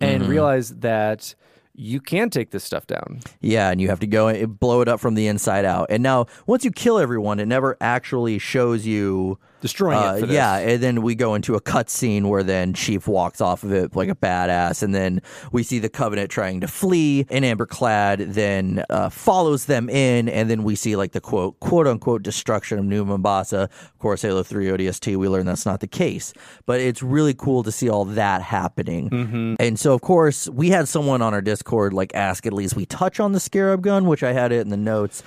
and 0.00 0.22
Mm-hmm. 0.22 0.30
realize 0.30 0.70
that 0.80 1.34
you 1.74 2.00
can 2.00 2.28
take 2.28 2.50
this 2.50 2.64
stuff 2.64 2.86
down 2.86 3.20
Yeah, 3.40 3.70
and 3.70 3.80
you 3.80 3.88
have 3.88 4.00
to 4.00 4.06
go 4.06 4.28
and 4.28 4.58
blow 4.60 4.82
it 4.82 4.88
up 4.88 5.00
from 5.00 5.14
the 5.14 5.26
inside 5.26 5.64
out. 5.64 5.86
And 5.88 6.02
now, 6.02 6.26
once 6.46 6.64
you 6.64 6.70
kill 6.70 6.98
everyone, 6.98 7.40
it 7.40 7.46
never 7.46 7.76
actually 7.80 8.38
shows 8.38 8.86
you 8.86 9.38
destroying 9.62 9.96
Uh, 9.98 10.12
it. 10.16 10.20
For 10.20 10.26
this. 10.26 10.34
yeah, 10.34 10.58
and 10.58 10.82
then 10.82 11.00
we 11.00 11.14
go 11.14 11.34
into 11.34 11.54
a 11.54 11.60
cutscene 11.60 12.26
where 12.26 12.42
then 12.42 12.74
Chief 12.74 13.08
walks 13.08 13.40
off 13.40 13.62
of 13.62 13.72
it 13.72 13.96
like 13.96 14.10
a 14.10 14.14
badass, 14.14 14.82
and 14.82 14.94
then 14.94 15.22
we 15.52 15.62
see 15.62 15.78
the 15.78 15.88
Covenant 15.88 16.30
trying 16.30 16.60
to 16.60 16.68
flee, 16.68 17.26
and 17.30 17.44
Amber 17.44 17.64
Clad 17.64 18.18
then 18.20 18.84
uh, 18.90 19.08
follows 19.08 19.64
them 19.64 19.88
in, 19.88 20.28
and 20.28 20.50
then 20.50 20.64
we 20.64 20.74
see 20.74 20.96
like 20.96 21.12
the 21.12 21.20
quote 21.20 21.58
quote 21.60 21.86
unquote 21.86 22.22
destruction 22.22 22.78
of 22.78 22.84
New 22.84 23.04
Mombasa. 23.06 23.62
Of 23.72 23.98
course, 23.98 24.20
Halo 24.20 24.42
Three 24.42 24.66
ODST, 24.66 25.16
we 25.16 25.28
learn 25.28 25.46
that's 25.46 25.64
not 25.64 25.80
the 25.80 25.86
case, 25.86 26.34
but 26.66 26.80
it's 26.80 27.02
really 27.02 27.32
cool 27.32 27.62
to 27.62 27.72
see 27.72 27.88
all 27.88 28.04
that 28.04 28.42
happening. 28.42 29.08
Mm-hmm. 29.08 29.54
And 29.60 29.78
so, 29.78 29.94
of 29.94 30.00
course, 30.02 30.48
we 30.48 30.70
had 30.70 30.88
someone 30.88 31.22
on 31.22 31.32
our 31.32 31.40
Discord 31.40 31.92
like 31.94 32.14
ask 32.14 32.44
at 32.46 32.52
least 32.52 32.74
we 32.76 32.84
touch 32.84 33.20
on 33.20 33.30
the 33.32 33.40
Scarab 33.40 33.80
gun, 33.82 34.06
which 34.06 34.24
I 34.24 34.32
had 34.32 34.50
it 34.50 34.60
in 34.60 34.68
the 34.68 34.76
notes. 34.76 35.22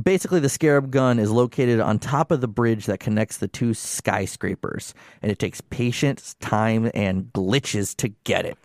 Basically, 0.00 0.40
the 0.40 0.48
Scarab 0.48 0.90
gun 0.90 1.18
is 1.18 1.30
located 1.30 1.80
on 1.80 1.98
top 1.98 2.30
of 2.30 2.40
the 2.40 2.48
bridge 2.48 2.86
that 2.86 3.00
connects 3.00 3.38
the 3.38 3.48
two 3.48 3.74
skyscrapers, 3.74 4.94
and 5.20 5.30
it 5.30 5.38
takes 5.38 5.60
patience, 5.60 6.34
time, 6.40 6.90
and 6.94 7.32
glitches 7.32 7.94
to 7.96 8.08
get 8.24 8.46
it. 8.46 8.56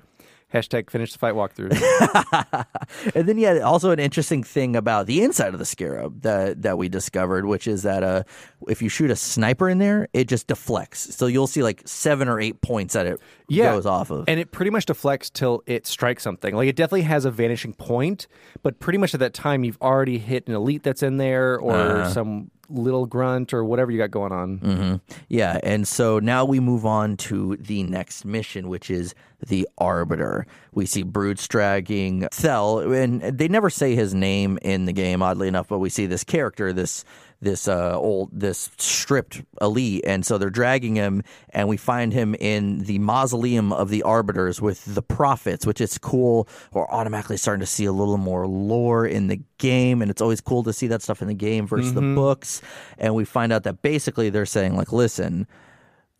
Hashtag 0.54 0.90
finish 0.90 1.12
the 1.12 1.20
fight 1.20 1.34
walkthrough. 1.34 1.76
And 3.16 3.28
then, 3.28 3.38
yeah, 3.38 3.60
also 3.60 3.92
an 3.92 4.00
interesting 4.00 4.44
thing 4.44 4.76
about 4.76 5.06
the 5.08 5.22
inside 5.24 5.54
of 5.54 5.60
the 5.60 5.66
Scarab 5.66 6.22
that 6.22 6.62
that 6.62 6.78
we 6.78 6.88
discovered, 6.90 7.46
which 7.46 7.68
is 7.68 7.84
that 7.84 8.02
uh, 8.04 8.24
if 8.70 8.82
you 8.82 8.88
shoot 8.90 9.12
a 9.12 9.16
sniper 9.16 9.68
in 9.70 9.78
there, 9.80 10.08
it 10.14 10.28
just 10.28 10.48
deflects. 10.48 11.14
So 11.16 11.28
you'll 11.28 11.48
see 11.48 11.64
like 11.64 11.82
seven 11.86 12.28
or 12.30 12.40
eight 12.40 12.62
points 12.62 12.94
that 12.94 13.06
it 13.06 13.20
yeah. 13.50 13.74
goes 13.74 13.86
off 13.86 14.10
of. 14.10 14.26
And 14.28 14.40
it 14.40 14.52
pretty 14.52 14.72
much 14.72 14.86
deflects 14.86 15.30
till 15.30 15.64
it 15.66 15.86
strikes 15.86 16.24
something. 16.24 16.56
Like 16.56 16.70
it 16.70 16.76
definitely 16.78 17.02
has 17.04 17.26
a 17.26 17.32
vanishing 17.32 17.74
point, 17.74 18.28
but 18.64 18.80
pretty 18.80 19.00
much 19.00 19.14
at 19.14 19.20
that 19.20 19.34
time 19.34 19.64
you've 19.66 19.78
already 19.82 20.18
hit 20.18 20.48
an 20.48 20.54
elite 20.56 20.84
that's 20.84 21.04
in 21.04 21.18
there 21.18 21.60
or 21.60 21.76
Uh-huh. 21.76 22.10
some 22.10 22.52
little 22.70 23.06
grunt 23.06 23.54
or 23.54 23.64
whatever 23.64 23.92
you 23.92 23.98
got 23.98 24.12
going 24.12 24.32
on. 24.32 24.60
Mm-hmm. 24.60 24.96
Yeah, 25.30 25.60
and 25.64 25.88
so 25.88 26.20
now 26.20 26.46
we 26.46 26.60
move 26.60 26.86
on 26.86 27.18
to 27.18 27.58
the 27.58 27.84
next 27.84 28.26
mission, 28.26 28.68
which 28.68 28.90
is 28.90 29.16
the 29.46 29.68
Arbiter. 29.78 30.48
We 30.74 30.86
see 30.86 31.04
Brutes 31.04 31.48
dragging 31.48 32.28
Thel, 32.32 32.80
and 32.80 33.22
they 33.22 33.48
never 33.48 33.70
say 33.70 33.96
his 33.96 34.14
name 34.14 34.58
in 34.62 34.86
the 34.86 34.94
game, 34.94 35.22
oddly 35.22 35.48
enough, 35.48 35.68
but 35.68 35.80
we 35.80 35.90
see 35.90 36.06
this 36.06 36.24
character, 36.24 36.74
this 36.74 37.06
this 37.42 37.68
uh, 37.68 37.98
old 37.98 38.30
this 38.32 38.72
stripped 38.78 39.44
elite, 39.62 40.04
and 40.06 40.26
so 40.26 40.38
they're 40.38 40.50
dragging 40.50 40.96
him, 40.96 41.24
and 41.52 41.68
we 41.68 41.78
find 41.78 42.14
him 42.14 42.36
in 42.40 42.80
the 42.80 43.00
mausoleum 43.00 43.72
of 43.72 43.90
the 43.90 44.04
Arbiters 44.04 44.62
with 44.62 44.84
the 44.86 45.02
prophets, 45.02 45.66
which 45.66 45.82
is 45.82 45.98
cool. 45.98 46.48
We're 46.74 46.90
automatically 46.90 47.38
starting 47.38 47.62
to 47.62 47.66
see 47.66 47.86
a 47.86 47.92
little 47.92 48.18
more 48.18 48.48
lore 48.48 49.06
in 49.06 49.28
the 49.28 49.40
game, 49.58 50.02
and 50.02 50.10
it's 50.10 50.22
always 50.22 50.42
cool 50.42 50.64
to 50.64 50.74
see 50.74 50.88
that 50.88 51.02
stuff 51.02 51.22
in 51.22 51.28
the 51.28 51.34
game 51.34 51.68
versus 51.68 51.94
the 51.94 52.02
books. 52.16 52.62
And 52.98 53.14
we 53.16 53.26
find 53.26 53.54
out 53.54 53.64
that 53.64 53.82
basically 53.82 54.30
they're 54.30 54.46
saying 54.46 54.76
like, 54.76 54.92
listen 54.92 55.48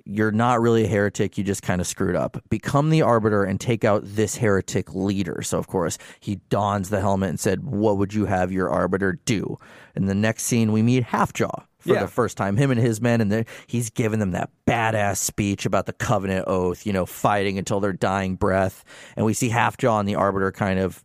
you're 0.10 0.32
not 0.32 0.62
really 0.62 0.86
a 0.86 0.88
heretic. 0.88 1.38
You 1.38 1.44
just 1.44 1.62
kind 1.64 1.82
of 1.82 1.88
screwed 1.88 2.16
up. 2.16 2.42
Become 2.50 2.90
the 2.90 3.02
arbiter 3.02 3.44
and 3.44 3.60
take 3.60 3.84
out 3.84 4.02
this 4.06 4.38
heretic 4.38 4.94
leader. 4.96 5.42
So, 5.42 5.58
of 5.58 5.68
course, 5.68 5.98
he 6.20 6.36
dons 6.50 6.90
the 6.90 7.02
helmet 7.02 7.30
and 7.30 7.40
said, 7.40 7.64
What 7.66 7.98
would 7.98 8.14
you 8.14 8.26
have 8.26 8.52
your 8.52 8.70
arbiter 8.70 9.20
do? 9.26 9.58
In 9.96 10.06
the 10.06 10.16
next 10.16 10.44
scene, 10.44 10.72
we 10.72 10.82
meet 10.82 11.04
Halfjaw 11.06 11.64
for 11.80 11.94
Yeah. 11.94 12.02
the 12.02 12.08
first 12.08 12.38
time, 12.38 12.58
him 12.58 12.72
and 12.72 12.80
his 12.80 13.02
men, 13.02 13.22
and 13.22 13.46
he's 13.68 13.90
giving 13.90 14.20
them 14.20 14.32
that 14.32 14.50
badass 14.66 15.18
speech 15.18 15.66
about 15.66 15.86
the 15.86 15.94
covenant 15.94 16.46
oath, 16.48 16.86
you 16.86 16.94
know, 16.94 17.06
fighting 17.06 17.58
until 17.58 17.80
their 17.80 17.94
dying 17.94 18.36
breath. 18.36 18.84
And 19.16 19.26
we 19.26 19.34
see 19.34 19.50
Halfjaw 19.50 20.00
and 20.00 20.08
the 20.08 20.16
arbiter 20.16 20.52
kind 20.52 20.80
of 20.80 21.04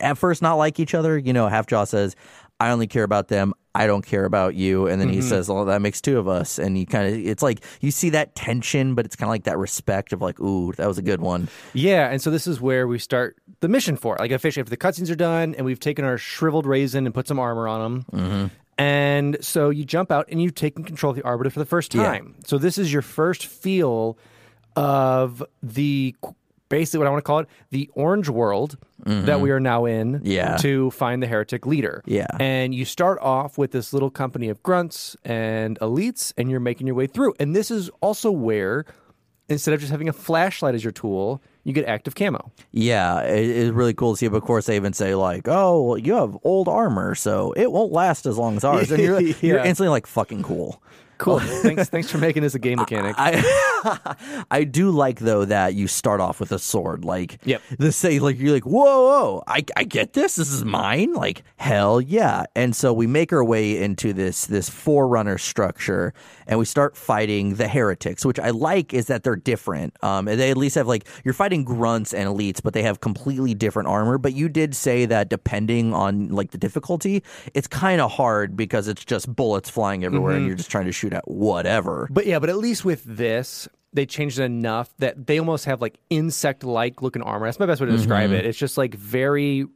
at 0.00 0.18
first 0.18 0.42
not 0.42 0.54
like 0.54 0.78
each 0.78 0.94
other. 0.94 1.16
You 1.18 1.32
know, 1.32 1.48
Halfjaw 1.48 1.88
says, 1.88 2.14
I 2.62 2.70
only 2.70 2.86
care 2.86 3.04
about 3.04 3.28
them. 3.28 3.54
I 3.74 3.86
don't 3.86 4.04
care 4.04 4.26
about 4.26 4.54
you. 4.54 4.86
And 4.86 5.00
then 5.00 5.08
he 5.08 5.22
says, 5.22 5.48
Well, 5.48 5.64
that 5.64 5.80
makes 5.80 6.00
two 6.02 6.18
of 6.18 6.28
us. 6.28 6.58
And 6.58 6.76
you 6.78 6.84
kind 6.84 7.08
of, 7.08 7.26
it's 7.26 7.42
like 7.42 7.64
you 7.80 7.90
see 7.90 8.10
that 8.10 8.34
tension, 8.34 8.94
but 8.94 9.06
it's 9.06 9.16
kind 9.16 9.28
of 9.28 9.30
like 9.30 9.44
that 9.44 9.56
respect 9.56 10.12
of 10.12 10.20
like, 10.20 10.38
Ooh, 10.40 10.72
that 10.72 10.86
was 10.86 10.98
a 10.98 11.02
good 11.02 11.20
one. 11.22 11.48
Yeah, 11.72 12.08
and 12.10 12.20
so 12.20 12.30
this 12.30 12.46
is 12.46 12.60
where 12.60 12.86
we 12.86 12.98
start 12.98 13.36
the 13.60 13.68
mission 13.68 13.96
for 13.96 14.14
it. 14.16 14.20
Like 14.20 14.30
officially, 14.30 14.60
if 14.60 14.68
the 14.68 14.76
cutscenes 14.76 15.10
are 15.10 15.14
done 15.16 15.54
and 15.54 15.64
we've 15.64 15.80
taken 15.80 16.04
our 16.04 16.18
shriveled 16.18 16.66
raisin 16.66 17.06
and 17.06 17.14
put 17.14 17.26
some 17.26 17.38
armor 17.38 17.66
on 17.66 17.80
them. 17.80 18.04
Mm-hmm. 18.12 18.46
and 18.78 19.36
so 19.40 19.70
you 19.70 19.84
jump 19.86 20.12
out 20.12 20.28
and 20.30 20.42
you've 20.42 20.54
taken 20.54 20.84
control 20.84 21.10
of 21.12 21.16
the 21.16 21.22
arbiter 21.24 21.48
for 21.50 21.58
the 21.58 21.66
first 21.66 21.94
Yeah. 21.94 22.04
time. 22.04 22.34
So 22.46 22.58
this 22.58 22.76
is 22.78 22.92
your 22.92 23.02
first 23.02 23.46
feel 23.46 24.18
of 24.76 25.42
the 25.62 26.14
basically 26.72 26.98
what 26.98 27.06
I 27.06 27.10
want 27.10 27.22
to 27.22 27.26
call 27.26 27.38
it 27.40 27.48
the 27.70 27.88
orange 27.94 28.28
world 28.30 28.78
that 29.04 29.40
we 29.40 29.50
are 29.50 29.60
now 29.60 29.84
in. 29.84 30.14
Mm-hmm. 30.14 30.26
Yeah. 30.26 30.56
to 30.58 30.90
find 30.90 31.22
the 31.22 31.26
heretic 31.26 31.66
leader. 31.66 32.02
Yeah. 32.06 32.26
and 32.40 32.74
you 32.74 32.84
start 32.84 33.18
off 33.20 33.58
with 33.58 33.70
this 33.72 33.92
little 33.92 34.10
company 34.10 34.48
of 34.48 34.62
grunts 34.62 35.16
and 35.24 35.78
elites, 35.80 36.32
and 36.38 36.50
you're 36.50 36.60
making 36.60 36.86
your 36.86 36.96
way 36.96 37.06
through. 37.06 37.34
And 37.38 37.54
this 37.54 37.70
is 37.70 37.90
also 38.00 38.30
where. 38.32 38.84
Instead 39.48 39.74
of 39.74 39.80
just 39.80 39.90
having 39.90 40.08
a 40.08 40.12
flashlight 40.14 40.74
as 40.74 40.82
your 40.82 40.92
tool, 40.92 41.42
you 41.64 41.74
get 41.74 41.84
active 41.84 42.14
camo. 42.14 42.50
Yeah, 42.70 43.20
it, 43.22 43.44
it's 43.50 43.72
really 43.72 43.92
cool 43.92 44.12
to 44.14 44.16
see. 44.16 44.28
But 44.28 44.36
of 44.38 44.44
course, 44.44 44.64
they 44.66 44.76
even 44.76 44.94
say 44.94 45.14
like, 45.14 45.46
"Oh, 45.46 45.82
well, 45.82 45.98
you 45.98 46.14
have 46.14 46.38
old 46.42 46.68
armor, 46.68 47.14
so 47.14 47.52
it 47.52 47.70
won't 47.70 47.92
last 47.92 48.24
as 48.24 48.38
long 48.38 48.56
as 48.56 48.64
ours." 48.64 48.90
And 48.90 49.02
you're 49.02 49.20
you're 49.42 49.58
instantly 49.58 49.90
like, 49.90 50.06
"Fucking 50.06 50.42
cool." 50.44 50.80
Cool. 51.22 51.38
thanks, 51.62 51.88
thanks 51.88 52.10
for 52.10 52.18
making 52.18 52.42
this 52.42 52.54
a 52.54 52.58
game 52.58 52.78
mechanic. 52.78 53.14
I 53.18 54.44
I 54.50 54.64
do 54.64 54.90
like 54.90 55.20
though 55.20 55.44
that 55.44 55.74
you 55.74 55.86
start 55.88 56.20
off 56.20 56.40
with 56.40 56.52
a 56.52 56.58
sword. 56.58 57.04
Like 57.04 57.38
Yep. 57.44 57.62
the 57.78 57.92
say 57.92 58.18
like 58.18 58.38
you're 58.38 58.52
like, 58.52 58.66
whoa, 58.66 58.82
whoa, 58.82 59.42
I 59.46 59.64
I 59.76 59.84
get 59.84 60.12
this. 60.14 60.36
This 60.36 60.50
is 60.50 60.64
mine. 60.64 61.14
Like 61.14 61.44
hell 61.56 62.00
yeah. 62.00 62.44
And 62.56 62.74
so 62.74 62.92
we 62.92 63.06
make 63.06 63.32
our 63.32 63.44
way 63.44 63.80
into 63.82 64.12
this 64.12 64.46
this 64.46 64.68
forerunner 64.68 65.38
structure 65.38 66.12
and 66.52 66.58
we 66.58 66.64
start 66.66 66.96
fighting 66.96 67.54
the 67.54 67.66
heretics, 67.66 68.24
which 68.24 68.38
I 68.38 68.50
like 68.50 68.92
is 68.94 69.06
that 69.06 69.24
they're 69.24 69.36
different. 69.36 69.96
Um 70.04 70.28
and 70.28 70.38
they 70.38 70.50
at 70.50 70.56
least 70.56 70.74
have 70.76 70.86
like 70.86 71.08
you're 71.24 71.34
fighting 71.34 71.64
grunts 71.64 72.12
and 72.12 72.28
elites, 72.28 72.60
but 72.62 72.74
they 72.74 72.82
have 72.82 73.00
completely 73.00 73.54
different 73.54 73.88
armor. 73.88 74.18
But 74.18 74.34
you 74.34 74.48
did 74.48 74.74
say 74.76 75.06
that 75.06 75.28
depending 75.30 75.94
on 75.94 76.28
like 76.28 76.50
the 76.52 76.58
difficulty, 76.58 77.22
it's 77.54 77.66
kind 77.66 78.00
of 78.00 78.12
hard 78.12 78.56
because 78.56 78.86
it's 78.88 79.04
just 79.04 79.34
bullets 79.34 79.70
flying 79.70 80.04
everywhere 80.04 80.36
and 80.36 80.46
you're 80.46 80.56
just 80.56 80.70
trying 80.70 80.86
to 80.86 80.92
shoot 80.92 81.12
at 81.12 81.26
whatever. 81.26 82.06
but 82.10 82.26
yeah, 82.26 82.38
but 82.38 82.48
at 82.50 82.58
least 82.58 82.84
with 82.84 83.02
this, 83.04 83.66
they 83.94 84.06
changed 84.06 84.38
it 84.38 84.44
enough 84.44 84.94
that 84.98 85.26
they 85.26 85.38
almost 85.38 85.64
have 85.66 85.80
like 85.82 85.98
insect 86.10 86.64
like 86.64 87.02
looking 87.02 87.22
armor. 87.22 87.46
That's 87.46 87.58
my 87.58 87.66
best 87.66 87.80
way 87.80 87.86
to 87.88 87.92
describe 87.96 88.30
Mm-hmm. 88.30 88.38
it. 88.38 88.46
It's 88.46 88.58
just 88.58 88.78
like 88.78 88.94
very 88.94 89.66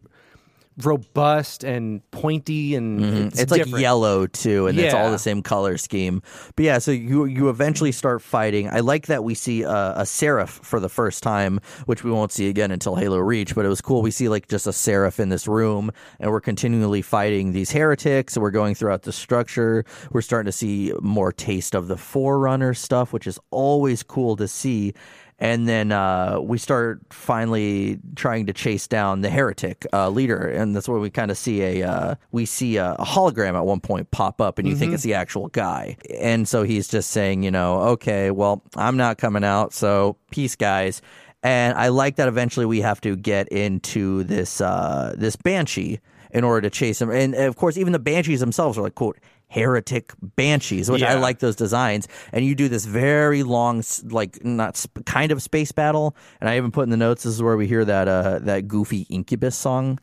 robust 0.83 1.65
and 1.65 2.09
pointy 2.11 2.75
and 2.75 3.01
mm-hmm. 3.01 3.17
it's, 3.29 3.41
It's, 3.41 3.53
like 3.53 3.67
yellow 3.67 4.27
too, 4.27 4.67
and 4.67 4.79
it's 4.79 4.95
all 4.95 5.11
the 5.11 5.19
same 5.19 5.43
color 5.43 5.79
scheme. 5.79 6.23
But 6.55 6.65
yeah, 6.65 6.79
so 6.79 6.91
you 6.91 7.25
you 7.25 7.49
eventually 7.49 7.93
start 7.93 8.23
fighting. 8.23 8.69
I 8.69 8.81
like 8.81 9.07
that 9.07 9.25
we 9.25 9.35
see 9.35 9.63
a, 9.63 9.95
a 9.97 10.07
seraph 10.07 10.61
for 10.63 10.81
the 10.81 10.89
first 10.89 11.23
time, 11.23 11.61
which 11.87 12.05
we 12.05 12.11
won't 12.11 12.33
see 12.33 12.49
again 12.49 12.71
until 12.71 12.95
Halo 12.95 13.19
Reach. 13.19 13.55
But 13.55 13.65
it 13.65 13.69
was 13.69 13.81
cool. 13.81 14.03
We 14.03 14.11
see 14.11 14.29
like 14.29 14.49
just 14.49 14.67
a 14.67 14.73
seraph 14.73 15.19
in 15.19 15.31
this 15.31 15.49
room, 15.49 15.91
and 16.21 16.31
we're 16.31 16.41
continually 16.41 17.03
fighting 17.03 17.53
these 17.53 17.71
heretics. 17.71 18.37
We're 18.37 18.51
going 18.51 18.75
throughout 18.75 19.03
the 19.03 19.13
structure. 19.13 19.85
We're 20.11 20.23
starting 20.23 20.47
to 20.47 20.57
see 20.57 20.93
more 21.01 21.33
taste 21.33 21.75
of 21.75 21.89
the 21.89 21.97
Forerunner 21.97 22.75
stuff, 22.75 23.13
which 23.13 23.27
is 23.27 23.39
always 23.51 24.03
cool 24.03 24.37
to 24.37 24.49
see. 24.49 24.93
And 25.39 25.69
then 25.69 25.93
uh, 25.93 26.41
we 26.41 26.57
start 26.57 27.03
finally 27.11 27.99
trying 28.15 28.47
to 28.47 28.55
chase 28.55 28.87
down 28.89 29.21
the 29.21 29.29
heretic 29.29 29.87
uh, 29.93 30.09
leader, 30.09 30.49
and 30.49 30.75
that's 30.75 30.89
where 30.89 30.99
we 30.99 31.11
kind 31.11 31.31
of 31.31 31.37
see 31.37 31.61
a 31.61 31.87
uh, 31.87 32.15
we 32.33 32.47
see 32.47 32.79
a, 32.79 32.93
a 32.95 33.05
hologram 33.05 33.55
at 33.55 33.67
one 33.67 33.81
point 33.81 34.11
pop 34.11 34.41
up, 34.41 34.59
and 34.59 34.67
you 34.67 34.75
think 34.75 34.95
it's 34.95 35.03
the 35.03 35.13
actual 35.13 35.49
guy. 35.49 35.99
And 36.19 36.49
so 36.49 36.63
he's 36.63 36.89
just 36.89 37.11
saying, 37.11 37.43
you 37.43 37.51
know, 37.51 37.81
okay, 37.81 38.31
well, 38.31 38.63
I'm 38.77 38.97
not 38.97 39.19
coming 39.19 39.45
out, 39.45 39.75
so 39.75 40.17
peace, 40.31 40.57
guys. 40.57 41.03
And 41.43 41.77
I 41.77 41.89
like 41.89 42.17
that 42.17 42.29
eventually 42.29 42.67
we 42.67 42.81
have 42.81 43.01
to 43.03 43.15
get 43.15 43.49
into 43.49 44.25
this 44.25 44.61
uh, 44.63 45.15
this 45.19 45.37
banshee 45.37 46.01
in 46.31 46.45
order 46.45 46.63
to 46.63 46.71
chase 46.71 47.01
him. 47.01 47.11
And 47.11 47.35
of 47.35 47.57
course, 47.57 47.77
even 47.77 47.93
the 47.93 47.99
banshees 47.99 48.41
themselves 48.41 48.79
are 48.79 48.83
like 48.83 48.95
quote 48.95 49.19
heretic 49.49 50.13
banshees, 50.21 50.91
which 50.91 51.03
I 51.03 51.15
like 51.15 51.39
those 51.39 51.57
designs. 51.57 52.09
And 52.33 52.45
you 52.45 52.55
do 52.55 52.69
this 52.69 52.85
very 52.85 53.43
long, 53.43 53.83
like 54.05 54.45
not 54.45 54.77
sp- 54.77 55.05
kind 55.07 55.31
of 55.33 55.41
space 55.43 55.73
battle. 55.73 56.17
And 56.41 56.51
I 56.51 56.57
even 56.57 56.73
put 56.73 56.83
in 56.83 56.91
the 56.91 56.97
notes 56.97 57.23
this 57.23 57.35
is 57.35 57.43
where 57.43 57.57
we 57.57 57.67
hear 57.67 57.85
that 57.85 58.09
uh, 58.09 58.41
that 58.41 58.67
goofy 58.69 59.07
Incubus 59.09 59.57
song. 59.57 59.99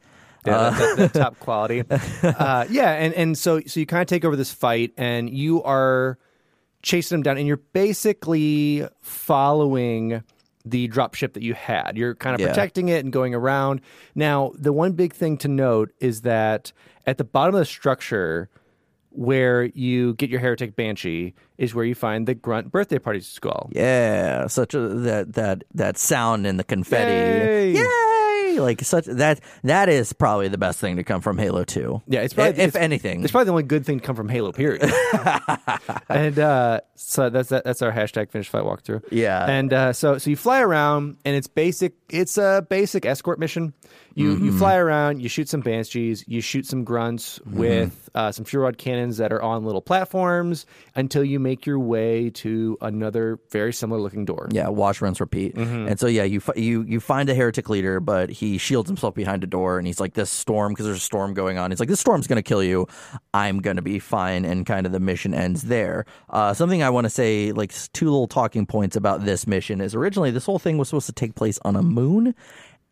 Yeah, 0.45 0.71
that, 0.71 0.97
that, 0.97 1.13
that 1.13 1.19
top 1.19 1.39
quality. 1.39 1.83
Uh, 2.23 2.65
yeah, 2.69 2.91
and, 2.91 3.13
and 3.13 3.37
so 3.37 3.61
so 3.67 3.79
you 3.79 3.85
kind 3.85 4.01
of 4.01 4.07
take 4.07 4.25
over 4.25 4.35
this 4.35 4.51
fight, 4.51 4.91
and 4.97 5.29
you 5.29 5.61
are 5.63 6.17
chasing 6.81 7.15
them 7.17 7.23
down, 7.23 7.37
and 7.37 7.47
you're 7.47 7.57
basically 7.57 8.85
following 9.01 10.23
the 10.65 10.87
drop 10.87 11.13
ship 11.15 11.33
that 11.33 11.43
you 11.43 11.53
had. 11.53 11.97
You're 11.97 12.15
kind 12.15 12.33
of 12.35 12.41
Yeah. 12.41 12.47
protecting 12.47 12.89
it 12.89 13.03
and 13.03 13.11
going 13.11 13.35
around. 13.35 13.81
Now, 14.15 14.51
the 14.57 14.71
one 14.73 14.93
big 14.93 15.13
thing 15.13 15.37
to 15.39 15.47
note 15.49 15.91
is 15.99 16.21
that 16.21 16.71
at 17.05 17.17
the 17.17 17.23
bottom 17.25 17.53
of 17.55 17.59
the 17.59 17.65
structure, 17.65 18.49
where 19.13 19.63
you 19.63 20.13
get 20.15 20.29
your 20.29 20.39
heretic 20.39 20.75
banshee, 20.75 21.33
is 21.57 21.73
where 21.73 21.85
you 21.85 21.95
find 21.95 22.27
the 22.27 22.35
grunt 22.35 22.71
birthday 22.71 22.99
party 22.99 23.19
skull. 23.21 23.69
Yeah, 23.73 24.47
such 24.47 24.73
a 24.73 24.79
that 24.79 25.33
that 25.33 25.63
that 25.73 25.97
sound 25.97 26.45
and 26.47 26.59
the 26.59 26.63
confetti. 26.63 27.11
Yay! 27.11 27.71
Yay! 27.73 28.59
Like 28.59 28.81
such 28.81 29.05
that 29.05 29.39
that 29.63 29.89
is 29.89 30.13
probably 30.13 30.47
the 30.47 30.57
best 30.57 30.79
thing 30.79 30.97
to 30.97 31.03
come 31.03 31.21
from 31.21 31.37
Halo 31.37 31.63
Two. 31.63 32.01
Yeah, 32.07 32.21
it's 32.21 32.33
probably, 32.33 32.61
if, 32.61 32.69
it's, 32.69 32.75
anything. 32.75 33.23
It's 33.23 33.31
probably 33.31 33.45
the 33.45 33.51
only 33.51 33.63
good 33.63 33.85
thing 33.85 33.99
to 33.99 34.05
come 34.05 34.15
from 34.15 34.29
Halo. 34.29 34.51
Period. 34.51 34.83
and 36.09 36.37
uh, 36.37 36.81
so 36.95 37.29
that's 37.29 37.49
that's 37.49 37.81
our 37.81 37.91
hashtag 37.91 38.31
finish 38.31 38.49
fight 38.49 38.63
walkthrough. 38.63 39.03
Yeah. 39.11 39.45
And 39.45 39.73
uh, 39.73 39.93
so 39.93 40.17
so 40.17 40.29
you 40.29 40.35
fly 40.35 40.61
around, 40.61 41.17
and 41.25 41.35
it's 41.35 41.47
basic. 41.47 41.93
It's 42.09 42.37
a 42.37 42.65
basic 42.69 43.05
escort 43.05 43.39
mission. 43.39 43.73
You 44.15 44.35
Mm-hmm. 44.35 44.45
you 44.45 44.57
fly 44.57 44.75
around, 44.77 45.21
you 45.21 45.29
shoot 45.29 45.49
some 45.49 45.61
banshees, 45.61 46.23
you 46.27 46.41
shoot 46.41 46.65
some 46.65 46.83
grunts 46.83 47.39
Mm-hmm. 47.39 47.57
with 47.57 48.09
uh, 48.15 48.31
some 48.31 48.45
fuel 48.45 48.63
rod 48.65 48.77
cannons 48.77 49.17
that 49.17 49.33
are 49.33 49.41
on 49.41 49.65
little 49.65 49.81
platforms 49.81 50.65
until 50.95 51.23
you 51.23 51.39
make 51.39 51.65
your 51.65 51.79
way 51.79 52.29
to 52.29 52.77
another 52.81 53.39
very 53.51 53.73
similar 53.73 53.99
looking 53.99 54.23
door. 54.25 54.47
Yeah, 54.51 54.67
wash, 54.69 55.01
rinse, 55.01 55.19
repeat. 55.19 55.55
Mm-hmm. 55.55 55.87
And 55.87 55.99
so 55.99 56.05
yeah, 56.07 56.23
you 56.23 56.41
you 56.55 56.83
you 56.83 56.99
find 56.99 57.27
a 57.29 57.33
heretic 57.33 57.69
leader, 57.69 57.99
but 57.99 58.29
he 58.29 58.57
shields 58.59 58.87
himself 58.89 59.15
behind 59.15 59.43
a 59.43 59.47
door, 59.47 59.77
and 59.79 59.87
he's 59.87 59.99
like, 59.99 60.13
"This 60.13 60.29
storm, 60.29 60.73
because 60.73 60.85
there's 60.85 60.97
a 60.97 61.01
storm 61.01 61.33
going 61.33 61.57
on." 61.57 61.71
He's 61.71 61.79
like, 61.79 61.89
"This 61.89 61.99
storm's 61.99 62.27
going 62.27 62.37
to 62.37 62.43
kill 62.47 62.63
you. 62.63 62.87
I'm 63.33 63.59
going 63.59 63.77
to 63.77 63.81
be 63.81 63.97
fine." 63.99 64.45
And 64.45 64.65
kind 64.65 64.85
of 64.85 64.91
the 64.91 64.99
mission 64.99 65.33
ends 65.33 65.63
there. 65.63 66.05
Uh, 66.29 66.53
something 66.53 66.83
I 66.83 66.89
want 66.91 67.05
to 67.05 67.09
say, 67.09 67.51
like 67.51 67.73
two 67.93 68.05
little 68.05 68.27
talking 68.27 68.65
points 68.67 68.95
about 68.95 69.25
this 69.25 69.47
mission 69.47 69.81
is 69.81 69.95
originally 69.95 70.29
this 70.31 70.45
whole 70.45 70.59
thing 70.59 70.77
was 70.77 70.89
supposed 70.89 71.07
to 71.07 71.13
take 71.13 71.33
place 71.35 71.57
on 71.65 71.75
a 71.75 71.81
moon, 71.81 72.35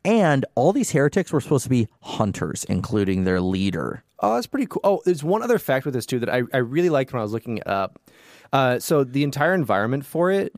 and 0.03 0.45
all 0.55 0.73
these 0.73 0.91
heretics 0.91 1.31
were 1.31 1.41
supposed 1.41 1.63
to 1.63 1.69
be 1.69 1.87
hunters, 2.01 2.63
including 2.65 3.23
their 3.23 3.41
leader. 3.41 4.03
Oh, 4.19 4.35
that's 4.35 4.47
pretty 4.47 4.67
cool. 4.67 4.81
Oh, 4.83 5.01
there's 5.05 5.23
one 5.23 5.41
other 5.41 5.57
fact 5.59 5.85
with 5.85 5.93
this 5.93 6.05
too 6.05 6.19
that 6.19 6.29
I, 6.29 6.43
I 6.53 6.57
really 6.57 6.89
liked 6.89 7.11
when 7.11 7.19
I 7.19 7.23
was 7.23 7.33
looking 7.33 7.57
it 7.57 7.67
up. 7.67 7.99
Uh, 8.53 8.77
so 8.79 9.05
the 9.05 9.23
entire 9.23 9.53
environment 9.53 10.05
for 10.05 10.29
it, 10.29 10.51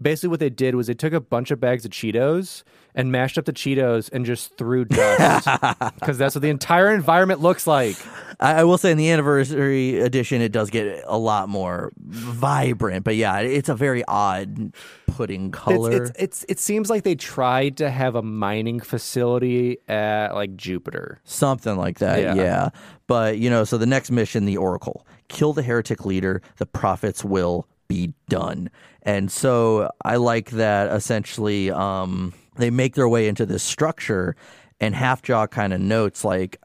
basically 0.00 0.28
what 0.28 0.38
they 0.38 0.50
did 0.50 0.76
was 0.76 0.86
they 0.86 0.94
took 0.94 1.12
a 1.12 1.20
bunch 1.20 1.50
of 1.50 1.58
bags 1.58 1.84
of 1.84 1.90
Cheetos 1.90 2.62
and 2.94 3.10
mashed 3.10 3.38
up 3.38 3.44
the 3.44 3.52
Cheetos 3.52 4.08
and 4.12 4.24
just 4.24 4.56
threw 4.56 4.84
dust 4.84 5.48
because 5.96 6.16
that's 6.16 6.36
what 6.36 6.42
the 6.42 6.48
entire 6.48 6.94
environment 6.94 7.40
looks 7.40 7.66
like. 7.66 7.96
I, 8.38 8.60
I 8.60 8.64
will 8.64 8.78
say 8.78 8.92
in 8.92 8.98
the 8.98 9.10
anniversary 9.10 9.98
edition, 9.98 10.40
it 10.42 10.52
does 10.52 10.70
get 10.70 11.02
a 11.06 11.18
lot 11.18 11.48
more 11.48 11.92
vibrant, 11.98 13.02
but 13.04 13.16
yeah, 13.16 13.38
it's 13.40 13.68
a 13.68 13.74
very 13.74 14.04
odd 14.06 14.72
pudding 15.12 15.46
It's, 15.48 15.58
color. 15.58 15.92
it's, 15.92 16.12
it's 16.18 16.44
it 16.48 16.58
seems 16.58 16.90
like 16.90 17.02
they 17.02 17.14
tried 17.14 17.76
to 17.78 17.90
have 17.90 18.14
a 18.14 18.22
mining 18.22 18.80
facility 18.80 19.78
at 19.88 20.34
like 20.34 20.56
Jupiter. 20.56 21.20
Something 21.24 21.76
like 21.76 21.98
that, 21.98 22.20
Yeah. 22.20 22.34
yeah. 22.34 22.68
But, 23.06 23.38
you 23.38 23.50
know, 23.50 23.64
so 23.64 23.76
the 23.78 23.86
next 23.86 24.10
mission, 24.10 24.44
the 24.44 24.56
Oracle, 24.56 25.06
kill 25.28 25.52
the 25.52 25.62
heretic 25.62 26.04
leader, 26.04 26.42
the 26.58 26.66
prophets 26.66 27.24
will 27.24 27.66
be 27.88 28.12
done. 28.28 28.70
And 29.02 29.32
so 29.32 29.90
I 30.04 30.16
like 30.16 30.50
that 30.50 30.92
essentially 30.94 31.70
um, 31.72 32.32
they 32.56 32.70
make 32.70 32.94
their 32.94 33.08
way 33.08 33.26
into 33.26 33.46
this 33.46 33.62
structure, 33.62 34.36
and 34.80 34.94
Halfjaw 34.94 35.50
kind 35.50 35.72
of 35.72 35.80
notes, 35.80 36.24
like, 36.24 36.60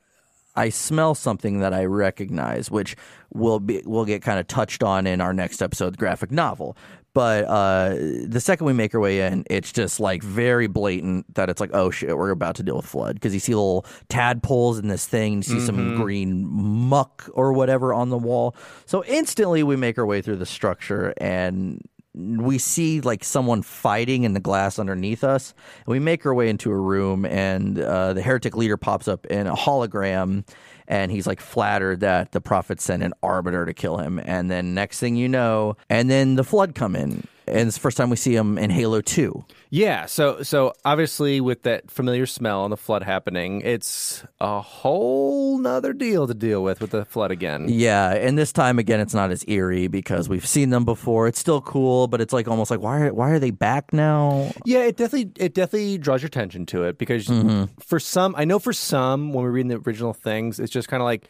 I 0.58 0.70
smell 0.70 1.16
something 1.16 1.60
that 1.60 1.74
I 1.74 1.84
recognize, 1.86 2.72
which 2.72 2.96
will 3.34 3.60
be 3.60 3.82
will 3.86 4.06
get 4.06 4.22
kind 4.22 4.40
of 4.40 4.48
touched 4.48 4.84
on 4.84 5.06
in 5.06 5.20
our 5.20 5.34
next 5.34 5.62
episode, 5.62 5.98
graphic 5.98 6.32
novel. 6.32 6.78
But 7.16 7.46
uh, 7.46 7.96
the 8.26 8.42
second 8.42 8.68
we 8.68 8.74
make 8.74 8.94
our 8.94 9.00
way 9.00 9.22
in, 9.22 9.46
it's 9.50 9.72
just 9.72 10.02
like 10.02 10.22
very 10.22 10.68
blatant 10.68 11.34
that 11.36 11.50
it's 11.50 11.62
like, 11.62 11.70
oh 11.74 11.90
shit, 11.90 12.16
we're 12.16 12.30
about 12.32 12.58
to 12.58 12.64
deal 12.64 12.76
with 12.76 12.86
flood 12.86 13.16
because 13.16 13.34
you 13.34 13.40
see 13.40 13.56
little 13.56 13.86
tadpoles 14.10 14.80
in 14.80 14.90
this 14.90 15.08
thing, 15.08 15.36
you 15.36 15.42
see 15.42 15.62
some 15.62 15.96
green 15.96 16.46
muck 16.46 17.30
or 17.34 17.54
whatever 17.54 17.94
on 17.94 18.10
the 18.10 18.18
wall. 18.18 18.54
So 18.86 19.02
instantly 19.06 19.64
we 19.64 19.78
make 19.78 19.98
our 19.98 20.06
way 20.06 20.22
through 20.22 20.36
the 20.36 20.46
structure 20.46 21.14
and 21.16 21.82
we 22.14 22.58
see 22.58 23.00
like 23.00 23.24
someone 23.24 23.62
fighting 23.62 24.24
in 24.24 24.34
the 24.34 24.42
glass 24.42 24.78
underneath 24.78 25.24
us. 25.24 25.54
And 25.86 25.94
we 25.94 26.00
make 26.00 26.26
our 26.26 26.34
way 26.34 26.50
into 26.50 26.70
a 26.70 26.78
room, 26.78 27.26
and 27.26 27.80
uh, 27.80 28.14
the 28.14 28.22
heretic 28.22 28.56
leader 28.56 28.78
pops 28.78 29.08
up 29.08 29.26
in 29.28 29.48
a 29.48 29.56
hologram, 29.56 30.46
and 30.88 31.12
he's 31.12 31.28
like 31.28 31.40
flattered 31.40 32.00
that 32.02 32.32
the 32.32 32.42
prophet 32.42 32.80
sent 32.82 33.04
an 33.04 33.14
arbiter 33.24 33.66
to 33.66 33.74
kill 33.74 33.98
him. 33.98 34.20
And 34.20 34.50
then 34.50 34.74
next 34.74 35.00
thing 35.00 35.16
you 35.16 35.28
know, 35.28 35.78
and 35.90 36.10
then 36.10 36.36
the 36.36 36.44
flood 36.44 36.76
come 36.76 36.96
in, 36.96 37.28
and 37.48 37.68
it's 37.68 37.78
the 37.78 37.82
first 37.82 37.98
time 37.98 38.10
we 38.10 38.16
see 38.16 38.36
him 38.36 38.58
in 38.58 38.70
Halo 38.70 39.02
Two. 39.02 39.46
Yeah, 39.70 40.06
so 40.06 40.42
so 40.44 40.74
obviously 40.86 41.42
with 41.42 41.64
that 41.64 41.92
familiar 41.92 42.26
smell 42.26 42.64
and 42.64 42.72
the 42.72 42.78
flood 42.78 43.04
happening, 43.04 43.62
it's 43.62 44.24
a 44.40 44.62
whole 44.62 45.58
nother 45.58 45.94
deal 45.94 46.28
to 46.28 46.34
deal 46.34 46.64
with 46.64 46.82
with 46.82 46.92
the 46.92 47.06
flood 47.06 47.32
again. 47.32 47.66
Yeah, 47.68 48.14
and 48.14 48.38
this 48.38 48.54
time 48.54 48.80
again, 48.80 49.00
it's 49.00 49.14
not 49.14 49.32
as 49.32 49.44
eerie 49.48 49.88
because 49.88 50.30
we've 50.30 50.46
seen 50.46 50.70
them 50.70 50.86
before. 50.86 51.28
It's 51.28 51.40
still 51.40 51.62
cool, 51.62 52.08
but 52.08 52.22
it's 52.22 52.34
like 52.34 52.48
almost 52.48 52.72
like 52.72 52.80
why 52.80 53.02
are, 53.02 53.14
why 53.14 53.32
are 53.32 53.40
they 53.40 53.52
back 53.52 53.92
now? 53.92 54.52
Yeah, 54.66 54.84
it 54.84 54.98
definitely 54.98 55.32
it 55.44 55.54
definitely 55.54 55.98
draws 55.98 56.22
your 56.22 56.28
attention 56.28 56.66
to 56.68 56.84
it 56.84 56.98
because 56.98 57.28
mm-hmm. 57.28 57.66
for 57.80 58.00
some, 58.00 58.36
I 58.38 58.46
know 58.46 58.60
for 58.60 58.74
some 58.74 59.34
when 59.34 59.44
we're 59.44 59.52
reading 59.52 59.70
the 59.70 59.78
original 59.78 60.14
things, 60.14 60.60
it's 60.60 60.72
just 60.72 60.88
kind 60.88 61.02
of 61.02 61.06
like 61.06 61.30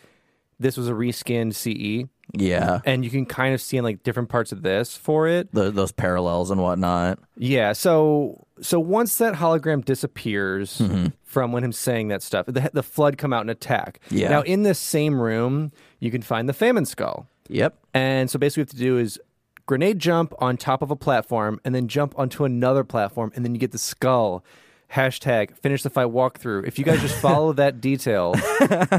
this 0.59 0.77
was 0.77 0.87
a 0.87 0.93
reskinned 0.93 1.53
CE, 1.53 2.07
Yeah, 2.33 2.79
and 2.85 3.03
you 3.03 3.11
can 3.11 3.25
kind 3.25 3.53
of 3.53 3.61
see 3.61 3.77
in 3.77 3.83
like 3.83 4.03
different 4.03 4.29
parts 4.29 4.51
of 4.51 4.61
this 4.61 4.95
for 4.95 5.27
it. 5.27 5.51
the, 5.53 5.71
those 5.71 5.91
parallels 5.91 6.51
and 6.51 6.61
whatnot. 6.61 7.19
Yeah, 7.37 7.73
so 7.73 8.45
so 8.61 8.79
once 8.79 9.17
that 9.17 9.35
hologram 9.35 9.83
disappears 9.83 10.79
mm-hmm. 10.79 11.07
from 11.23 11.51
when 11.51 11.63
him 11.63 11.71
saying 11.71 12.07
that 12.09 12.23
stuff, 12.23 12.45
the, 12.45 12.69
the 12.73 12.83
flood 12.83 13.17
come 13.17 13.33
out 13.33 13.41
and 13.41 13.49
attack. 13.49 13.99
Yeah. 14.09 14.29
Now 14.29 14.41
in 14.41 14.63
this 14.63 14.79
same 14.79 15.19
room, 15.19 15.71
you 15.99 16.11
can 16.11 16.21
find 16.21 16.47
the 16.47 16.53
famine 16.53 16.85
skull. 16.85 17.27
Yep. 17.49 17.77
And 17.93 18.29
so 18.29 18.39
basically, 18.39 18.63
what 18.63 18.73
you 18.73 18.77
have 18.77 18.79
to 18.79 18.97
do 18.97 18.97
is 18.97 19.19
grenade 19.65 19.99
jump 19.99 20.33
on 20.39 20.57
top 20.57 20.81
of 20.81 20.91
a 20.91 20.95
platform 20.95 21.59
and 21.65 21.73
then 21.73 21.87
jump 21.87 22.17
onto 22.17 22.45
another 22.45 22.83
platform, 22.83 23.31
and 23.35 23.43
then 23.43 23.53
you 23.53 23.59
get 23.59 23.71
the 23.71 23.77
skull. 23.77 24.43
Hashtag 24.95 25.57
finish 25.57 25.83
the 25.83 25.89
fight 25.89 26.07
walkthrough. 26.07 26.65
If 26.65 26.79
you 26.79 26.85
guys 26.85 27.01
just 27.01 27.15
follow 27.17 27.51
that 27.53 27.81
detail, 27.89 28.33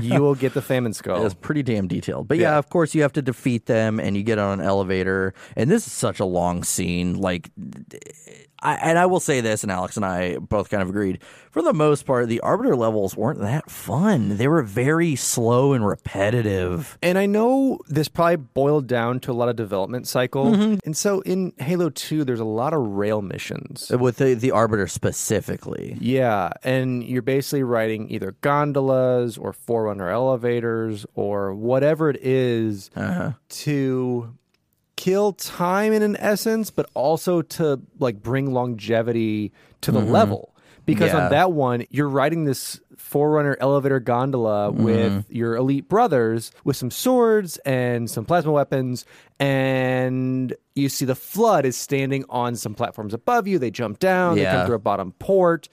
you 0.02 0.20
will 0.20 0.34
get 0.34 0.52
the 0.52 0.60
famine 0.60 0.92
skull. 0.92 1.24
It's 1.24 1.34
pretty 1.34 1.62
damn 1.62 1.88
detailed. 1.88 2.28
But 2.28 2.36
yeah, 2.36 2.50
Yeah. 2.52 2.58
of 2.58 2.68
course, 2.68 2.94
you 2.94 3.00
have 3.00 3.14
to 3.14 3.22
defeat 3.22 3.64
them 3.64 3.98
and 3.98 4.14
you 4.14 4.22
get 4.22 4.38
on 4.38 4.60
an 4.60 4.66
elevator. 4.66 5.32
And 5.56 5.70
this 5.70 5.86
is 5.86 5.92
such 5.94 6.20
a 6.20 6.26
long 6.26 6.64
scene. 6.64 7.14
Like, 7.18 7.50
I, 8.62 8.74
and 8.76 8.98
I 8.98 9.06
will 9.06 9.20
say 9.20 9.40
this, 9.40 9.62
and 9.62 9.70
Alex 9.70 9.96
and 9.96 10.04
I 10.04 10.38
both 10.38 10.70
kind 10.70 10.82
of 10.82 10.88
agreed. 10.88 11.22
For 11.50 11.62
the 11.62 11.72
most 11.72 12.06
part, 12.06 12.28
the 12.28 12.40
Arbiter 12.40 12.76
levels 12.76 13.16
weren't 13.16 13.40
that 13.40 13.70
fun. 13.70 14.36
They 14.36 14.48
were 14.48 14.62
very 14.62 15.14
slow 15.16 15.72
and 15.72 15.86
repetitive. 15.86 16.98
And 17.02 17.18
I 17.18 17.26
know 17.26 17.78
this 17.88 18.08
probably 18.08 18.36
boiled 18.36 18.86
down 18.86 19.20
to 19.20 19.30
a 19.30 19.34
lot 19.34 19.48
of 19.48 19.56
development 19.56 20.06
cycle. 20.08 20.46
Mm-hmm. 20.46 20.78
And 20.84 20.96
so 20.96 21.20
in 21.22 21.52
Halo 21.58 21.90
2, 21.90 22.24
there's 22.24 22.40
a 22.40 22.44
lot 22.44 22.72
of 22.72 22.80
rail 22.80 23.22
missions. 23.22 23.90
Uh, 23.90 23.98
with 23.98 24.16
the, 24.16 24.34
the 24.34 24.50
Arbiter 24.50 24.86
specifically. 24.86 25.96
Yeah, 26.00 26.50
and 26.62 27.04
you're 27.04 27.22
basically 27.22 27.62
riding 27.62 28.10
either 28.10 28.32
gondolas 28.40 29.38
or 29.38 29.52
Forerunner 29.52 30.10
elevators 30.10 31.06
or 31.14 31.54
whatever 31.54 32.10
it 32.10 32.18
is 32.22 32.90
uh-huh. 32.96 33.32
to 33.48 34.34
kill 35.06 35.32
time 35.34 35.92
in 35.92 36.02
an 36.02 36.16
essence, 36.18 36.72
but 36.72 36.90
also 36.92 37.40
to 37.40 37.80
like 38.00 38.20
bring 38.20 38.52
longevity 38.52 39.52
to 39.80 39.92
the 39.92 40.00
mm-hmm. 40.00 40.10
level. 40.10 40.52
Because 40.84 41.12
Yeah. 41.12 41.26
on 41.26 41.30
that 41.30 41.52
one, 41.52 41.84
you're 41.90 42.08
riding 42.08 42.44
this 42.44 42.80
Forerunner 42.96 43.56
elevator 43.60 44.00
gondola 44.00 44.72
mm-hmm. 44.72 44.82
with 44.82 45.30
your 45.30 45.54
elite 45.54 45.88
brothers 45.88 46.50
with 46.64 46.76
some 46.76 46.90
swords 46.90 47.56
and 47.58 48.10
some 48.10 48.24
plasma 48.24 48.50
weapons, 48.50 49.04
and 49.38 50.54
you 50.74 50.88
see 50.88 51.04
the 51.04 51.14
flood 51.14 51.64
is 51.64 51.76
standing 51.76 52.24
on 52.28 52.56
some 52.56 52.74
platforms 52.74 53.14
above 53.14 53.46
you. 53.46 53.60
They 53.60 53.70
jump 53.70 54.00
down, 54.00 54.34
they 54.36 54.44
come 54.44 54.66
through 54.66 54.76
a 54.76 54.80
bottom 54.80 55.12
port, 55.20 55.68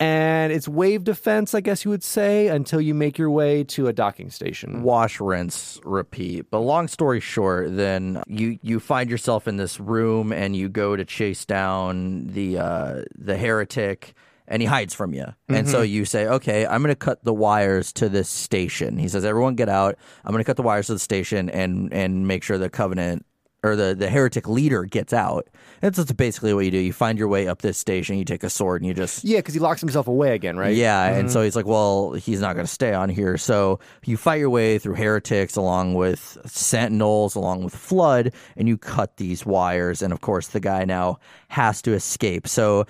and 0.00 0.50
it's 0.50 0.66
wave 0.66 1.04
defense, 1.04 1.54
I 1.54 1.60
guess 1.60 1.84
you 1.84 1.90
would 1.90 2.02
say, 2.02 2.48
until 2.48 2.80
you 2.80 2.94
make 2.94 3.18
your 3.18 3.30
way 3.30 3.64
to 3.64 3.86
a 3.86 3.92
docking 3.92 4.30
station. 4.30 4.82
wash, 4.82 5.20
rinse, 5.20 5.78
repeat. 5.84 6.50
But 6.50 6.60
long 6.60 6.88
story 6.88 7.20
short, 7.20 7.76
then 7.76 8.22
you 8.26 8.58
you 8.62 8.80
find 8.80 9.10
yourself 9.10 9.46
in 9.46 9.58
this 9.58 9.78
room 9.78 10.32
and 10.32 10.56
you 10.56 10.70
go 10.70 10.96
to 10.96 11.04
chase 11.04 11.44
down 11.44 12.28
the 12.28 12.58
uh, 12.58 13.02
the 13.16 13.36
heretic. 13.36 14.14
And 14.48 14.60
he 14.60 14.66
hides 14.66 14.94
from 14.94 15.14
you. 15.14 15.26
And 15.48 15.68
so 15.68 15.82
you 15.82 16.04
say, 16.04 16.26
okay, 16.26 16.66
I'm 16.66 16.82
going 16.82 16.90
to 16.90 16.96
cut 16.96 17.22
the 17.22 17.32
wires 17.32 17.92
to 17.92 18.08
this 18.08 18.28
station. 18.28 18.98
He 18.98 19.06
says, 19.06 19.24
everyone 19.24 19.54
get 19.54 19.68
out. 19.68 19.96
I'm 20.24 20.32
going 20.32 20.42
to 20.42 20.44
cut 20.44 20.56
the 20.56 20.64
wires 20.64 20.88
to 20.88 20.94
the 20.94 20.98
station 20.98 21.48
and, 21.48 21.92
and 21.94 22.26
make 22.26 22.42
sure 22.42 22.58
the 22.58 22.68
covenant 22.68 23.24
or 23.62 23.76
the, 23.76 23.94
the 23.94 24.08
heretic 24.08 24.48
leader 24.48 24.84
gets 24.84 25.12
out. 25.12 25.48
That's 25.80 25.96
just 25.96 26.16
basically 26.16 26.52
what 26.54 26.64
you 26.64 26.70
do. 26.70 26.78
You 26.78 26.92
find 26.92 27.18
your 27.18 27.28
way 27.28 27.48
up 27.48 27.62
this 27.62 27.78
station, 27.78 28.16
you 28.16 28.24
take 28.24 28.42
a 28.42 28.50
sword 28.50 28.82
and 28.82 28.88
you 28.88 28.94
just 28.94 29.24
Yeah, 29.24 29.38
because 29.38 29.54
he 29.54 29.60
locks 29.60 29.80
himself 29.80 30.08
away 30.08 30.34
again, 30.34 30.56
right? 30.56 30.74
yeah, 30.74 31.06
and 31.06 31.26
mm-hmm. 31.26 31.32
so 31.32 31.42
he's 31.42 31.56
like, 31.56 31.66
well, 31.66 32.12
he's 32.12 32.40
not 32.40 32.54
going 32.54 32.66
to 32.66 32.72
stay 32.72 32.92
on 32.92 33.08
here. 33.08 33.38
So 33.38 33.80
you 34.04 34.16
fight 34.16 34.40
your 34.40 34.50
way 34.50 34.78
through 34.78 34.94
heretics 34.94 35.56
along 35.56 35.94
with 35.94 36.38
sentinels, 36.46 37.34
along 37.34 37.64
with 37.64 37.74
flood, 37.74 38.32
and 38.56 38.68
you 38.68 38.76
cut 38.76 39.16
these 39.16 39.46
wires. 39.46 40.02
And 40.02 40.12
of 40.12 40.20
course, 40.20 40.48
the 40.48 40.60
guy 40.60 40.84
now 40.84 41.18
has 41.48 41.82
to 41.82 41.92
escape. 41.92 42.46
So, 42.46 42.86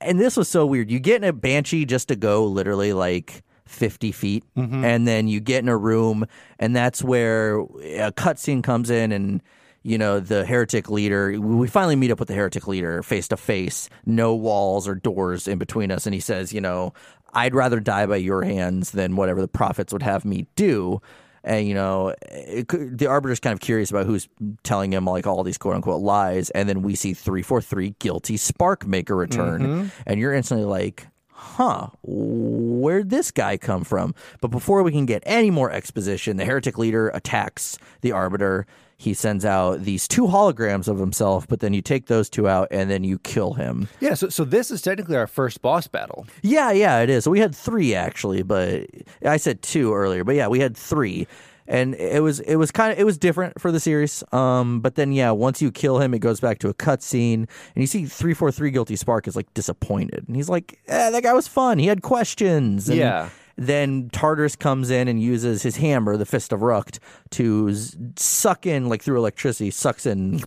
and 0.00 0.20
this 0.20 0.36
was 0.36 0.48
so 0.48 0.66
weird. 0.66 0.90
You 0.90 1.00
get 1.00 1.16
in 1.22 1.28
a 1.28 1.32
banshee 1.32 1.84
just 1.84 2.08
to 2.08 2.16
go 2.16 2.44
literally 2.44 2.92
like. 2.92 3.42
50 3.66 4.10
feet 4.10 4.44
mm-hmm. 4.56 4.84
and 4.84 5.06
then 5.06 5.28
you 5.28 5.38
get 5.38 5.62
in 5.62 5.68
a 5.68 5.76
room 5.76 6.26
and 6.58 6.74
that's 6.74 7.04
where 7.04 7.60
a 7.60 8.10
cutscene 8.10 8.64
comes 8.64 8.90
in 8.90 9.12
and 9.12 9.40
you 9.82 9.96
know, 9.96 10.20
the 10.20 10.44
heretic 10.44 10.90
leader, 10.90 11.40
we 11.40 11.66
finally 11.66 11.96
meet 11.96 12.10
up 12.10 12.18
with 12.18 12.28
the 12.28 12.34
heretic 12.34 12.68
leader 12.68 13.02
face 13.02 13.28
to 13.28 13.36
face, 13.36 13.88
no 14.04 14.34
walls 14.34 14.86
or 14.86 14.94
doors 14.94 15.48
in 15.48 15.58
between 15.58 15.90
us. 15.90 16.06
And 16.06 16.14
he 16.14 16.20
says, 16.20 16.52
you 16.52 16.60
know, 16.60 16.92
I'd 17.32 17.54
rather 17.54 17.80
die 17.80 18.06
by 18.06 18.16
your 18.16 18.42
hands 18.42 18.90
than 18.90 19.16
whatever 19.16 19.40
the 19.40 19.48
prophets 19.48 19.92
would 19.92 20.02
have 20.02 20.24
me 20.24 20.46
do. 20.56 21.00
And, 21.42 21.66
you 21.66 21.74
know, 21.74 22.14
it, 22.30 22.68
the 22.68 23.06
arbiter's 23.06 23.40
kind 23.40 23.54
of 23.54 23.60
curious 23.60 23.90
about 23.90 24.04
who's 24.04 24.28
telling 24.62 24.92
him 24.92 25.06
like 25.06 25.26
all 25.26 25.42
these 25.42 25.56
quote 25.56 25.74
unquote 25.74 26.02
lies. 26.02 26.50
And 26.50 26.68
then 26.68 26.82
we 26.82 26.94
see 26.94 27.14
343 27.14 27.94
guilty 27.98 28.36
spark 28.36 28.86
make 28.86 29.08
a 29.08 29.14
return. 29.14 29.62
Mm-hmm. 29.62 29.88
And 30.06 30.20
you're 30.20 30.34
instantly 30.34 30.66
like, 30.66 31.06
huh, 31.30 31.88
where'd 32.02 33.08
this 33.08 33.30
guy 33.30 33.56
come 33.56 33.84
from? 33.84 34.14
But 34.42 34.48
before 34.48 34.82
we 34.82 34.92
can 34.92 35.06
get 35.06 35.22
any 35.24 35.50
more 35.50 35.70
exposition, 35.70 36.36
the 36.36 36.44
heretic 36.44 36.76
leader 36.76 37.08
attacks 37.08 37.78
the 38.02 38.12
arbiter. 38.12 38.66
He 39.00 39.14
sends 39.14 39.46
out 39.46 39.82
these 39.84 40.06
two 40.06 40.26
holograms 40.26 40.86
of 40.86 40.98
himself, 40.98 41.48
but 41.48 41.60
then 41.60 41.72
you 41.72 41.80
take 41.80 42.04
those 42.06 42.28
two 42.28 42.46
out 42.46 42.68
and 42.70 42.90
then 42.90 43.02
you 43.02 43.18
kill 43.18 43.54
him. 43.54 43.88
Yeah, 43.98 44.12
so 44.12 44.28
so 44.28 44.44
this 44.44 44.70
is 44.70 44.82
technically 44.82 45.16
our 45.16 45.26
first 45.26 45.62
boss 45.62 45.86
battle. 45.86 46.26
Yeah, 46.42 46.70
yeah, 46.72 47.00
it 47.00 47.08
is. 47.08 47.24
So 47.24 47.30
we 47.30 47.40
had 47.40 47.54
three 47.54 47.94
actually, 47.94 48.42
but 48.42 48.86
I 49.24 49.38
said 49.38 49.62
two 49.62 49.94
earlier, 49.94 50.22
but 50.22 50.34
yeah, 50.34 50.48
we 50.48 50.60
had 50.60 50.76
three. 50.76 51.26
And 51.66 51.94
it 51.94 52.20
was 52.22 52.40
it 52.40 52.56
was 52.56 52.70
kind 52.72 52.92
of 52.92 52.98
it 52.98 53.04
was 53.04 53.16
different 53.16 53.58
for 53.60 53.72
the 53.72 53.80
series. 53.80 54.22
Um, 54.32 54.80
but 54.80 54.96
then 54.96 55.12
yeah, 55.12 55.30
once 55.30 55.62
you 55.62 55.70
kill 55.70 55.98
him, 56.00 56.12
it 56.12 56.18
goes 56.18 56.40
back 56.40 56.58
to 56.58 56.68
a 56.68 56.74
cutscene, 56.74 57.34
and 57.44 57.48
you 57.76 57.86
see 57.86 58.04
three 58.06 58.34
four 58.34 58.50
three 58.52 58.70
guilty 58.72 58.96
spark 58.96 59.26
is 59.28 59.36
like 59.36 59.46
disappointed, 59.54 60.24
and 60.26 60.34
he's 60.36 60.48
like, 60.48 60.80
eh, 60.88 61.10
"That 61.10 61.22
guy 61.22 61.32
was 61.32 61.46
fun. 61.48 61.78
He 61.78 61.86
had 61.86 62.02
questions." 62.02 62.88
And 62.88 62.98
Yeah. 62.98 63.28
Then 63.60 64.08
Tartarus 64.10 64.56
comes 64.56 64.90
in 64.90 65.06
and 65.06 65.20
uses 65.22 65.62
his 65.62 65.76
hammer, 65.76 66.16
the 66.16 66.24
Fist 66.26 66.50
of 66.52 66.60
Rucht, 66.60 66.98
to 67.32 67.72
z- 67.74 67.96
suck 68.16 68.64
in 68.66 68.88
like 68.88 69.02
through 69.02 69.18
electricity, 69.18 69.70
sucks 69.70 70.06
in 70.06 70.40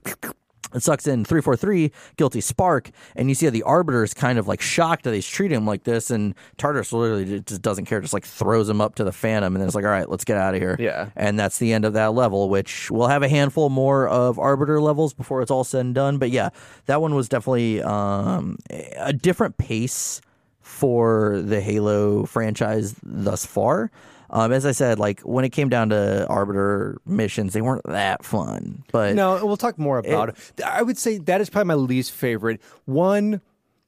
it 0.76 0.82
sucks 0.82 1.06
in 1.06 1.24
343 1.24 1.92
guilty 2.18 2.42
spark 2.42 2.90
and 3.16 3.30
you 3.30 3.36
see 3.36 3.46
how 3.46 3.52
the 3.52 3.62
arbiter 3.62 4.04
is 4.04 4.12
kind 4.16 4.40
of 4.40 4.48
like 4.48 4.60
shocked 4.60 5.04
that 5.04 5.14
he's 5.14 5.28
treating 5.28 5.56
him 5.56 5.68
like 5.68 5.84
this 5.84 6.10
and 6.10 6.34
tartarus 6.58 6.92
literally 6.92 7.42
just 7.42 7.62
doesn't 7.62 7.86
care 7.86 8.02
just 8.02 8.12
like 8.12 8.26
throws 8.26 8.68
him 8.68 8.82
up 8.82 8.96
to 8.96 9.04
the 9.04 9.12
phantom 9.12 9.54
and 9.54 9.62
then 9.62 9.68
it's 9.68 9.76
like 9.76 9.86
all 9.86 9.92
right 9.92 10.10
let's 10.10 10.24
get 10.26 10.36
out 10.36 10.56
of 10.56 10.60
here 10.60 10.76
Yeah. 10.80 11.10
and 11.16 11.38
that's 11.38 11.60
the 11.60 11.74
end 11.74 11.86
of 11.86 11.94
that 11.94 12.16
level 12.16 12.50
which 12.50 12.90
we'll 12.90 13.06
have 13.08 13.22
a 13.22 13.30
handful 13.30 13.70
more 13.70 14.08
of 14.08 14.40
arbiter 14.40 14.82
levels 14.82 15.14
before 15.14 15.44
it's 15.44 15.52
all 15.52 15.64
said 15.64 15.82
and 15.86 15.94
done 15.94 16.18
but 16.18 16.32
yeah 16.32 16.50
that 16.88 17.02
one 17.02 17.14
was 17.14 17.30
definitely 17.30 17.80
um, 17.84 18.58
a 18.98 19.14
different 19.14 19.58
pace 19.58 20.22
for 20.64 21.40
the 21.42 21.62
halo 21.62 22.26
franchise 22.26 22.96
thus 23.04 23.46
far 23.46 23.92
um, 24.30 24.52
as 24.52 24.66
I 24.66 24.72
said, 24.72 24.98
like 24.98 25.22
when 25.22 25.46
it 25.46 25.50
came 25.50 25.70
down 25.70 25.90
to 25.90 26.26
Arbiter 26.28 26.98
missions, 27.06 27.54
they 27.54 27.62
weren't 27.62 27.84
that 27.86 28.26
fun. 28.26 28.84
But 28.92 29.14
No, 29.14 29.46
we'll 29.46 29.58
talk 29.58 29.78
more 29.78 30.00
about 30.00 30.30
it, 30.30 30.38
I 30.66 30.82
would 30.82 30.98
say 30.98 31.20
that 31.20 31.40
is 31.40 31.52
probably 31.52 31.68
my 31.68 31.74
least 31.76 32.12
favorite. 32.14 32.60
One, 32.86 33.42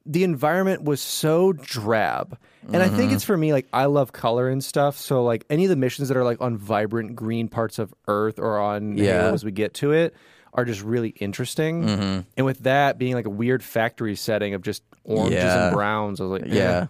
the 0.05 0.23
environment 0.23 0.83
was 0.83 1.01
so 1.01 1.51
drab. 1.51 2.37
And 2.71 2.83
I 2.83 2.87
Mm-hmm. 2.87 2.95
think 2.95 3.11
it's 3.13 3.23
for 3.23 3.35
me, 3.37 3.53
like, 3.53 3.67
I 3.73 3.85
love 3.85 4.11
color 4.11 4.47
and 4.47 4.63
stuff. 4.63 4.97
So, 4.97 5.23
like, 5.23 5.45
any 5.49 5.63
of 5.65 5.69
the 5.69 5.75
missions 5.75 6.09
that 6.09 6.17
are, 6.17 6.23
like, 6.23 6.41
on 6.41 6.57
vibrant 6.57 7.15
green 7.15 7.47
parts 7.47 7.79
of 7.79 7.91
Earth 8.07 8.37
or 8.37 8.59
on 8.59 8.97
Yeah. 8.99 9.21
Halo 9.21 9.33
as 9.33 9.43
we 9.45 9.51
get 9.51 9.73
to 9.75 9.93
it 9.93 10.13
are 10.55 10.65
just 10.65 10.81
really 10.81 11.09
interesting. 11.09 11.83
Mm-hmm. 11.83 12.19
And 12.37 12.45
with 12.45 12.59
that 12.59 12.97
being, 12.97 13.13
like, 13.13 13.25
a 13.25 13.29
weird 13.29 13.63
factory 13.63 14.15
setting 14.15 14.53
of 14.55 14.61
just 14.63 14.81
oranges 15.03 15.33
Yeah. 15.35 15.67
and 15.67 15.75
browns, 15.75 16.19
I 16.19 16.23
was 16.23 16.41
like, 16.41 16.49
eh. 16.51 16.55
Yeah. 16.55 16.87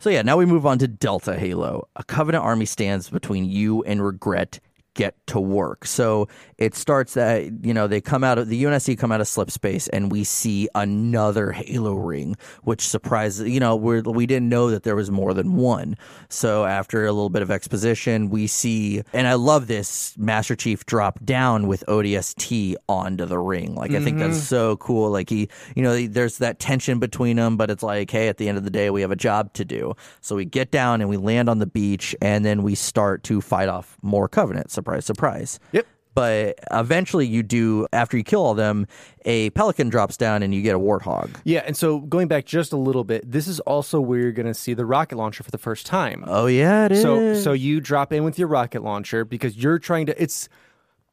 So 0.00 0.08
yeah, 0.10 0.22
now 0.22 0.36
we 0.36 0.46
move 0.46 0.64
on 0.64 0.78
to 0.78 0.88
Delta 0.88 1.36
Halo. 1.36 1.88
A 1.96 2.04
Covenant 2.04 2.44
army 2.44 2.64
stands 2.64 3.10
between 3.10 3.44
you 3.44 3.82
and 3.82 4.02
regret. 4.02 4.60
Get 4.98 5.14
to 5.28 5.38
work. 5.38 5.86
So 5.86 6.26
it 6.56 6.74
starts 6.74 7.14
that 7.14 7.64
you 7.64 7.72
know 7.72 7.86
they 7.86 8.00
come 8.00 8.24
out 8.24 8.36
of 8.36 8.48
the 8.48 8.64
UNSC 8.64 8.98
come 8.98 9.12
out 9.12 9.20
of 9.20 9.28
slip 9.28 9.48
space, 9.48 9.86
and 9.86 10.10
we 10.10 10.24
see 10.24 10.68
another 10.74 11.52
Halo 11.52 11.94
ring, 11.94 12.34
which 12.64 12.80
surprises 12.80 13.48
you 13.48 13.60
know 13.60 13.76
we 13.76 14.00
we 14.00 14.26
didn't 14.26 14.48
know 14.48 14.70
that 14.70 14.82
there 14.82 14.96
was 14.96 15.08
more 15.08 15.34
than 15.34 15.54
one. 15.54 15.96
So 16.30 16.64
after 16.64 17.06
a 17.06 17.12
little 17.12 17.30
bit 17.30 17.42
of 17.42 17.50
exposition, 17.52 18.28
we 18.28 18.48
see, 18.48 19.02
and 19.12 19.28
I 19.28 19.34
love 19.34 19.68
this 19.68 20.18
Master 20.18 20.56
Chief 20.56 20.84
drop 20.84 21.24
down 21.24 21.68
with 21.68 21.84
ODST 21.86 22.74
onto 22.88 23.24
the 23.24 23.38
ring. 23.38 23.76
Like 23.76 23.92
I 23.92 24.02
think 24.02 24.16
mm-hmm. 24.16 24.30
that's 24.30 24.42
so 24.42 24.78
cool. 24.78 25.10
Like 25.10 25.30
he, 25.30 25.48
you 25.76 25.82
know, 25.84 26.08
there's 26.08 26.38
that 26.38 26.58
tension 26.58 26.98
between 26.98 27.36
them, 27.36 27.56
but 27.56 27.70
it's 27.70 27.84
like, 27.84 28.10
hey, 28.10 28.26
at 28.26 28.38
the 28.38 28.48
end 28.48 28.58
of 28.58 28.64
the 28.64 28.70
day, 28.70 28.90
we 28.90 29.02
have 29.02 29.12
a 29.12 29.16
job 29.16 29.52
to 29.52 29.64
do. 29.64 29.94
So 30.22 30.34
we 30.34 30.44
get 30.44 30.72
down 30.72 31.00
and 31.00 31.08
we 31.08 31.16
land 31.16 31.48
on 31.48 31.60
the 31.60 31.66
beach, 31.66 32.16
and 32.20 32.44
then 32.44 32.64
we 32.64 32.74
start 32.74 33.22
to 33.24 33.40
fight 33.40 33.68
off 33.68 33.96
more 34.02 34.28
Covenant. 34.28 34.70
Surprise, 34.70 34.87
surprise. 34.88 35.04
Surprise. 35.04 35.60
Yep. 35.72 35.86
But 36.14 36.58
eventually, 36.72 37.26
you 37.28 37.44
do 37.44 37.86
after 37.92 38.16
you 38.16 38.24
kill 38.24 38.44
all 38.44 38.54
them, 38.54 38.88
a 39.24 39.50
pelican 39.50 39.88
drops 39.88 40.16
down 40.16 40.42
and 40.42 40.52
you 40.52 40.62
get 40.62 40.74
a 40.74 40.78
warthog. 40.78 41.30
Yeah, 41.44 41.62
and 41.64 41.76
so 41.76 42.00
going 42.00 42.26
back 42.26 42.44
just 42.44 42.72
a 42.72 42.76
little 42.76 43.04
bit, 43.04 43.30
this 43.30 43.46
is 43.46 43.60
also 43.60 44.00
where 44.00 44.18
you're 44.18 44.32
going 44.32 44.46
to 44.46 44.54
see 44.54 44.74
the 44.74 44.84
rocket 44.84 45.16
launcher 45.16 45.44
for 45.44 45.52
the 45.52 45.58
first 45.58 45.86
time. 45.86 46.24
Oh 46.26 46.46
yeah, 46.46 46.86
it 46.86 46.92
is. 46.92 47.02
So 47.02 47.34
so 47.34 47.52
you 47.52 47.80
drop 47.80 48.12
in 48.12 48.24
with 48.24 48.36
your 48.36 48.48
rocket 48.48 48.82
launcher 48.82 49.24
because 49.24 49.56
you're 49.56 49.78
trying 49.78 50.06
to 50.06 50.20
it's 50.20 50.48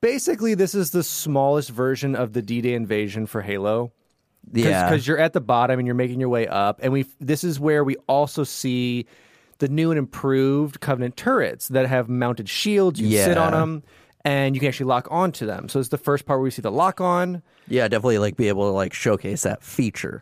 basically 0.02 0.56
this 0.56 0.74
is 0.74 0.90
the 0.90 1.04
smallest 1.04 1.70
version 1.70 2.16
of 2.16 2.34
the 2.34 2.42
D-Day 2.42 2.74
invasion 2.74 3.28
for 3.28 3.44
Halo. 3.44 3.92
yeah, 4.54 4.90
Cuz 4.90 5.06
you're 5.06 5.20
at 5.20 5.34
the 5.34 5.42
bottom 5.42 5.78
and 5.78 5.86
you're 5.86 5.96
making 5.96 6.20
your 6.20 6.30
way 6.30 6.48
up 6.48 6.80
and 6.82 6.92
we 6.92 7.06
this 7.20 7.44
is 7.44 7.60
where 7.60 7.84
we 7.84 7.96
also 8.08 8.44
see 8.44 9.06
the 9.60 9.68
new 9.68 9.92
and 9.92 9.98
improved 9.98 10.80
Covenant 10.80 11.18
turrets 11.18 11.68
that 11.70 11.88
have 11.88 12.10
mounted 12.10 12.50
shields. 12.50 13.00
You 13.00 13.18
sit 13.18 13.38
on 13.38 13.52
them 13.52 13.84
and 14.24 14.56
you 14.56 14.60
can 14.60 14.68
actually 14.70 14.88
lock 14.88 15.08
onto 15.12 15.46
them. 15.46 15.70
So 15.70 15.80
it's 15.80 15.90
the 15.90 16.00
first 16.00 16.26
part 16.26 16.40
where 16.40 16.44
we 16.44 16.52
see 16.52 16.64
the 16.64 16.72
lock 16.72 17.00
on. 17.00 17.44
yeah, 17.68 17.88
definitely 17.88 18.18
like 18.18 18.36
be 18.36 18.48
able 18.48 18.68
to 18.68 18.72
like 18.72 18.92
showcase 18.92 19.44
that 19.44 19.62
feature. 19.62 20.20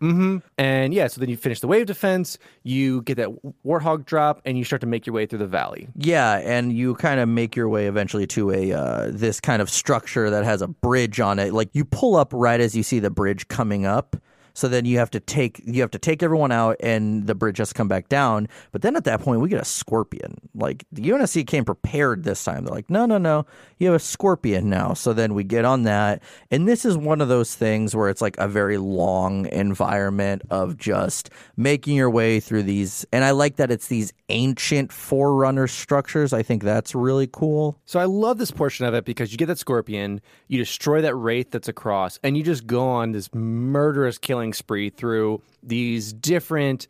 And 0.57 0.93
yeah, 0.93 1.07
so 1.07 1.21
then 1.21 1.29
you 1.29 1.37
finish 1.37 1.61
the 1.61 1.67
wave 1.67 1.85
defense, 1.85 2.37
you 2.63 3.01
get 3.03 3.15
that 3.15 3.29
warthog 3.65 4.05
drop, 4.05 4.41
and 4.45 4.57
you 4.57 4.65
start 4.65 4.81
to 4.81 4.87
make 4.87 5.05
your 5.05 5.13
way 5.13 5.25
through 5.25 5.39
the 5.39 5.47
valley. 5.47 5.87
Yeah, 5.95 6.35
and 6.43 6.73
you 6.73 6.95
kind 6.95 7.21
of 7.21 7.29
make 7.29 7.55
your 7.55 7.69
way 7.69 7.87
eventually 7.87 8.27
to 8.27 8.51
a 8.51 8.73
uh, 8.73 9.09
this 9.11 9.39
kind 9.39 9.61
of 9.61 9.69
structure 9.69 10.29
that 10.29 10.43
has 10.43 10.61
a 10.61 10.67
bridge 10.67 11.21
on 11.21 11.39
it. 11.39 11.53
Like 11.53 11.69
you 11.71 11.85
pull 11.85 12.17
up 12.17 12.33
right 12.33 12.59
as 12.59 12.75
you 12.75 12.83
see 12.83 12.99
the 12.99 13.09
bridge 13.09 13.47
coming 13.47 13.85
up. 13.85 14.17
So 14.53 14.67
then 14.67 14.85
you 14.85 14.99
have 14.99 15.09
to 15.11 15.19
take 15.19 15.61
you 15.65 15.81
have 15.81 15.91
to 15.91 15.99
take 15.99 16.21
everyone 16.21 16.51
out, 16.51 16.77
and 16.79 17.25
the 17.25 17.35
bridge 17.35 17.57
has 17.57 17.69
to 17.69 17.75
come 17.75 17.87
back 17.87 18.09
down. 18.09 18.47
But 18.71 18.81
then 18.81 18.95
at 18.95 19.03
that 19.05 19.21
point, 19.21 19.41
we 19.41 19.49
get 19.49 19.61
a 19.61 19.65
scorpion. 19.65 20.35
Like 20.53 20.85
the 20.91 21.01
UNSC 21.01 21.47
came 21.47 21.65
prepared 21.65 22.23
this 22.23 22.43
time. 22.43 22.65
They're 22.65 22.73
like, 22.73 22.89
no, 22.89 23.05
no, 23.05 23.17
no, 23.17 23.45
you 23.83 23.91
have 23.91 24.01
a 24.01 24.03
scorpion 24.03 24.69
now. 24.69 24.93
So 24.93 25.13
then 25.13 25.33
we 25.33 25.43
get 25.43 25.65
on 25.65 25.83
that, 25.83 26.23
and 26.49 26.67
this 26.67 26.85
is 26.85 26.97
one 26.97 27.21
of 27.21 27.27
those 27.27 27.53
things 27.55 27.95
where 27.95 28.09
it's 28.09 28.21
like 28.21 28.37
a 28.37 28.47
very 28.47 28.77
long 28.77 29.45
environment 29.47 30.41
of 30.49 30.77
just 30.77 31.29
making 31.57 31.95
your 31.95 32.09
way 32.09 32.39
through 32.39 32.63
these. 32.63 33.05
And 33.11 33.23
I 33.23 33.31
like 33.31 33.57
that 33.57 33.69
it's 33.71 33.87
these 33.87 34.13
ancient 34.29 34.91
forerunner 34.91 35.67
structures. 35.67 36.33
I 36.33 36.41
think 36.41 36.63
that's 36.63 36.95
really 36.95 37.27
cool. 37.27 37.77
So 37.85 37.99
I 37.99 38.05
love 38.05 38.37
this 38.37 38.51
portion 38.51 38.85
of 38.85 38.93
it 38.93 39.05
because 39.05 39.31
you 39.31 39.37
get 39.37 39.47
that 39.47 39.59
scorpion, 39.59 40.21
you 40.47 40.57
destroy 40.57 41.01
that 41.01 41.15
wraith 41.15 41.51
that's 41.51 41.67
across, 41.67 42.19
and 42.23 42.37
you 42.37 42.43
just 42.43 42.65
go 42.65 42.87
on 42.87 43.11
this 43.11 43.33
murderous 43.33 44.17
killing 44.17 44.53
spree 44.53 44.89
through 44.89 45.41
these 45.61 46.13
different 46.13 46.87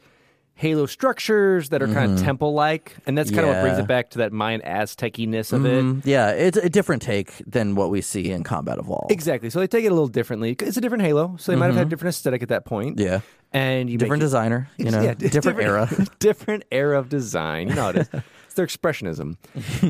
Halo 0.56 0.86
structures 0.86 1.70
that 1.70 1.82
are 1.82 1.88
kind 1.88 2.14
of 2.14 2.22
temple 2.24 2.54
like. 2.54 2.96
And 3.08 3.18
that's 3.18 3.32
kind 3.32 3.42
of 3.42 3.48
what 3.48 3.62
brings 3.62 3.74
Mm-hmm. 3.74 3.86
It 3.86 3.88
back 3.88 4.12
to 4.12 4.20
that 4.20 4.32
Mayan 4.32 4.62
Aztec-ness 4.62 5.52
of 5.52 5.66
it. 5.66 5.84
Mm, 5.84 6.06
yeah, 6.06 6.30
it's 6.30 6.58
a 6.58 6.70
different 6.70 7.02
take 7.02 7.42
than 7.48 7.74
what 7.76 7.90
we 7.90 8.02
see 8.02 8.30
in 8.32 8.44
Combat 8.44 8.78
Evolved. 8.78 9.12
Exactly. 9.12 9.50
So 9.50 9.60
they 9.60 9.68
take 9.68 9.84
it 9.84 9.88
a 9.88 9.94
little 9.94 10.08
differently. 10.08 10.56
It's 10.60 10.78
a 10.78 10.82
different 10.82 11.04
Halo, 11.04 11.36
so 11.38 11.52
they 11.52 11.56
might 11.58 11.66
have 11.68 11.76
had 11.76 11.88
a 11.88 11.90
different 11.90 12.14
aesthetic 12.16 12.44
at 12.44 12.50
that 12.50 12.66
point. 12.66 12.98
Mm-hmm. 12.98 13.08
Yeah. 13.08 13.22
And 13.52 13.90
you 13.90 13.98
Different 13.98 14.20
make 14.22 14.26
it- 14.26 14.30
designer, 14.30 14.70
you 14.78 14.92
know, 14.92 15.02
Yeah, 15.02 15.14
different, 15.16 15.60
era. 15.60 15.90
different 16.20 16.64
era 16.72 16.98
of 17.00 17.10
design. 17.10 17.68
You 17.70 17.76
know 17.76 17.90
it 17.90 17.96
is. 17.98 18.10
it's 18.46 18.54
their 18.56 18.66
expressionism. 18.68 19.38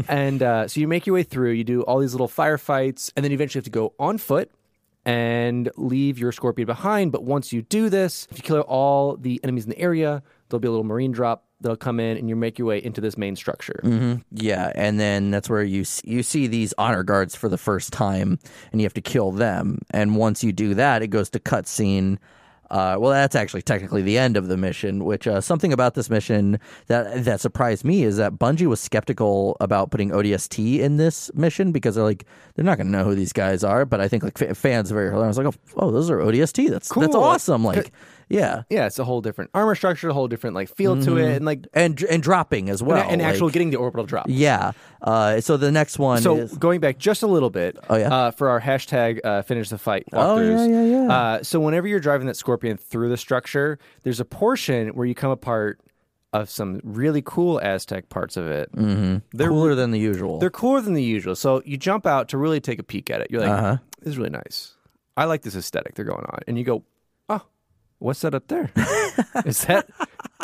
and 0.09 0.41
uh, 0.43 0.67
so 0.67 0.79
you 0.79 0.87
make 0.87 1.05
your 1.05 1.13
way 1.13 1.23
through. 1.23 1.51
You 1.51 1.63
do 1.63 1.81
all 1.83 1.99
these 1.99 2.13
little 2.13 2.27
firefights, 2.29 3.11
and 3.15 3.23
then 3.23 3.31
you 3.31 3.35
eventually 3.35 3.59
have 3.59 3.65
to 3.65 3.69
go 3.69 3.93
on 3.99 4.17
foot 4.17 4.49
and 5.05 5.69
leave 5.75 6.17
your 6.17 6.31
scorpion 6.31 6.65
behind. 6.65 7.11
But 7.11 7.23
once 7.23 7.51
you 7.53 7.61
do 7.61 7.89
this, 7.89 8.27
if 8.31 8.37
you 8.37 8.43
kill 8.43 8.59
all 8.61 9.17
the 9.17 9.39
enemies 9.43 9.65
in 9.65 9.69
the 9.71 9.79
area, 9.79 10.23
there'll 10.53 10.61
be 10.61 10.67
a 10.67 10.71
little 10.71 10.83
marine 10.83 11.11
drop. 11.11 11.45
They'll 11.61 11.75
come 11.75 11.99
in, 11.99 12.15
and 12.17 12.29
you 12.29 12.35
make 12.35 12.59
your 12.59 12.67
way 12.67 12.83
into 12.83 13.01
this 13.01 13.17
main 13.17 13.35
structure. 13.35 13.79
Yeah, 14.31 14.71
and 14.75 14.99
then 14.99 15.31
that's 15.31 15.49
where 15.49 15.63
you 15.63 15.83
you 16.03 16.21
see 16.21 16.45
these 16.45 16.73
honor 16.77 17.01
guards 17.01 17.35
for 17.35 17.49
the 17.49 17.57
first 17.57 17.91
time, 17.91 18.37
and 18.71 18.79
you 18.79 18.85
have 18.85 18.93
to 18.93 19.01
kill 19.01 19.31
them. 19.31 19.79
And 19.89 20.15
once 20.15 20.43
you 20.43 20.51
do 20.51 20.75
that, 20.75 21.01
it 21.01 21.07
goes 21.07 21.29
to 21.31 21.39
cutscene. 21.39 22.19
Uh, 22.69 22.97
well, 22.99 23.11
that's 23.11 23.35
actually 23.35 23.61
technically 23.61 24.01
the 24.01 24.17
end 24.17 24.35
of 24.35 24.47
the 24.47 24.57
mission. 24.57 25.05
Which 25.05 25.25
uh, 25.25 25.41
something 25.41 25.71
about 25.71 25.93
this 25.95 26.09
mission 26.09 26.59
that 26.87 27.23
that 27.25 27.39
surprised 27.39 27.85
me 27.85 28.03
is 28.03 28.17
that 28.17 28.33
Bungie 28.33 28.67
was 28.67 28.79
skeptical 28.81 29.55
about 29.59 29.89
putting 29.89 30.09
ODST 30.09 30.79
in 30.79 30.97
this 30.97 31.31
mission 31.33 31.71
because 31.71 31.95
they're 31.95 32.03
like 32.03 32.25
they're 32.55 32.65
not 32.65 32.77
going 32.77 32.87
to 32.87 32.91
know 32.91 33.05
who 33.05 33.15
these 33.15 33.33
guys 33.33 33.63
are. 33.63 33.85
But 33.85 34.01
I 34.01 34.07
think 34.07 34.23
like 34.23 34.37
fa- 34.37 34.53
fans 34.53 34.91
very 34.91 35.07
early 35.07 35.21
on 35.21 35.27
was 35.27 35.37
like, 35.37 35.47
oh, 35.47 35.53
oh, 35.77 35.91
those 35.91 36.09
are 36.09 36.17
ODST. 36.17 36.69
That's 36.69 36.89
that's 36.89 37.15
awesome. 37.15 37.63
Like 37.63 37.91
Yeah. 38.29 38.63
Yeah, 38.69 38.85
it's 38.85 38.99
a 38.99 39.03
whole 39.03 39.21
different 39.21 39.51
armor 39.53 39.75
structure, 39.75 40.09
a 40.09 40.13
whole 40.13 40.27
different 40.27 40.55
like 40.55 40.69
feel 40.75 41.01
to 41.01 41.17
it, 41.17 41.35
and 41.37 41.45
like 41.45 41.65
And 41.73 42.01
and 42.09 42.21
dropping 42.23 42.69
as 42.69 42.81
well. 42.83 43.01
and, 43.01 43.13
and 43.13 43.21
actually 43.21 43.45
like- 43.47 43.53
getting 43.53 43.69
the 43.71 43.77
orbital 43.77 44.05
drop. 44.05 44.25
Yeah. 44.29 44.71
Uh, 45.01 45.41
so 45.41 45.57
the 45.57 45.71
next 45.71 45.99
one 45.99 46.21
So 46.21 46.37
is 46.37 46.57
going 46.57 46.79
back 46.79 46.97
just 46.97 47.23
a 47.23 47.27
little 47.27 47.49
bit, 47.49 47.77
Oh, 47.89 47.95
yeah? 47.97 48.13
uh, 48.13 48.31
for 48.31 48.49
our 48.49 48.61
hashtag 48.61 49.19
uh, 49.23 49.41
finish 49.41 49.69
the 49.69 49.77
fight 49.77 50.05
Oh, 50.13 50.39
yeah, 50.39 50.43
walkthroughs. 50.57 50.69
yeah, 50.69 50.83
yeah. 51.07 51.13
Uh, 51.13 51.43
so 51.43 51.59
whenever 51.59 51.87
you're 51.87 51.99
driving 51.99 52.27
that 52.27 52.37
scorpion 52.37 52.77
through 52.77 53.09
the 53.09 53.17
structure, 53.17 53.79
there's 54.03 54.19
a 54.19 54.25
portion 54.25 54.89
where 54.89 55.05
you 55.05 55.13
come 55.15 55.31
apart 55.31 55.79
of 56.31 56.49
some 56.49 56.79
really 56.83 57.21
cool 57.23 57.59
Aztec 57.61 58.09
parts 58.09 58.37
of 58.37 58.47
it. 58.47 58.71
Mm-hmm. 58.75 59.17
They're 59.33 59.49
cooler 59.49 59.75
than 59.75 59.91
the 59.91 59.99
usual. 59.99 60.39
they're 60.39 60.49
cooler 60.49 60.81
than 60.81 60.93
the 60.95 61.03
usual. 61.03 61.35
So 61.35 61.61
you 61.65 61.77
jump 61.77 62.07
out 62.07 62.29
to 62.29 62.37
really 62.39 62.59
take 62.59 62.79
a 62.79 62.83
peek 62.83 63.11
at 63.11 63.21
it. 63.21 63.27
You're 63.29 63.41
like, 63.41 63.51
Uh-huh. 63.51 63.77
this 63.99 64.09
is 64.13 64.17
really 64.17 64.31
nice. 64.31 64.73
I 65.15 65.25
like 65.25 65.43
this 65.43 65.55
aesthetic 65.55 65.93
they're 65.93 66.05
going 66.05 66.25
on. 66.25 66.39
And 66.47 66.57
you 66.57 66.63
go, 66.63 66.83
what's 68.03 68.19
that 68.21 68.35
up 68.35 68.47
there? 68.47 68.69
is 69.45 69.63
that 69.65 69.87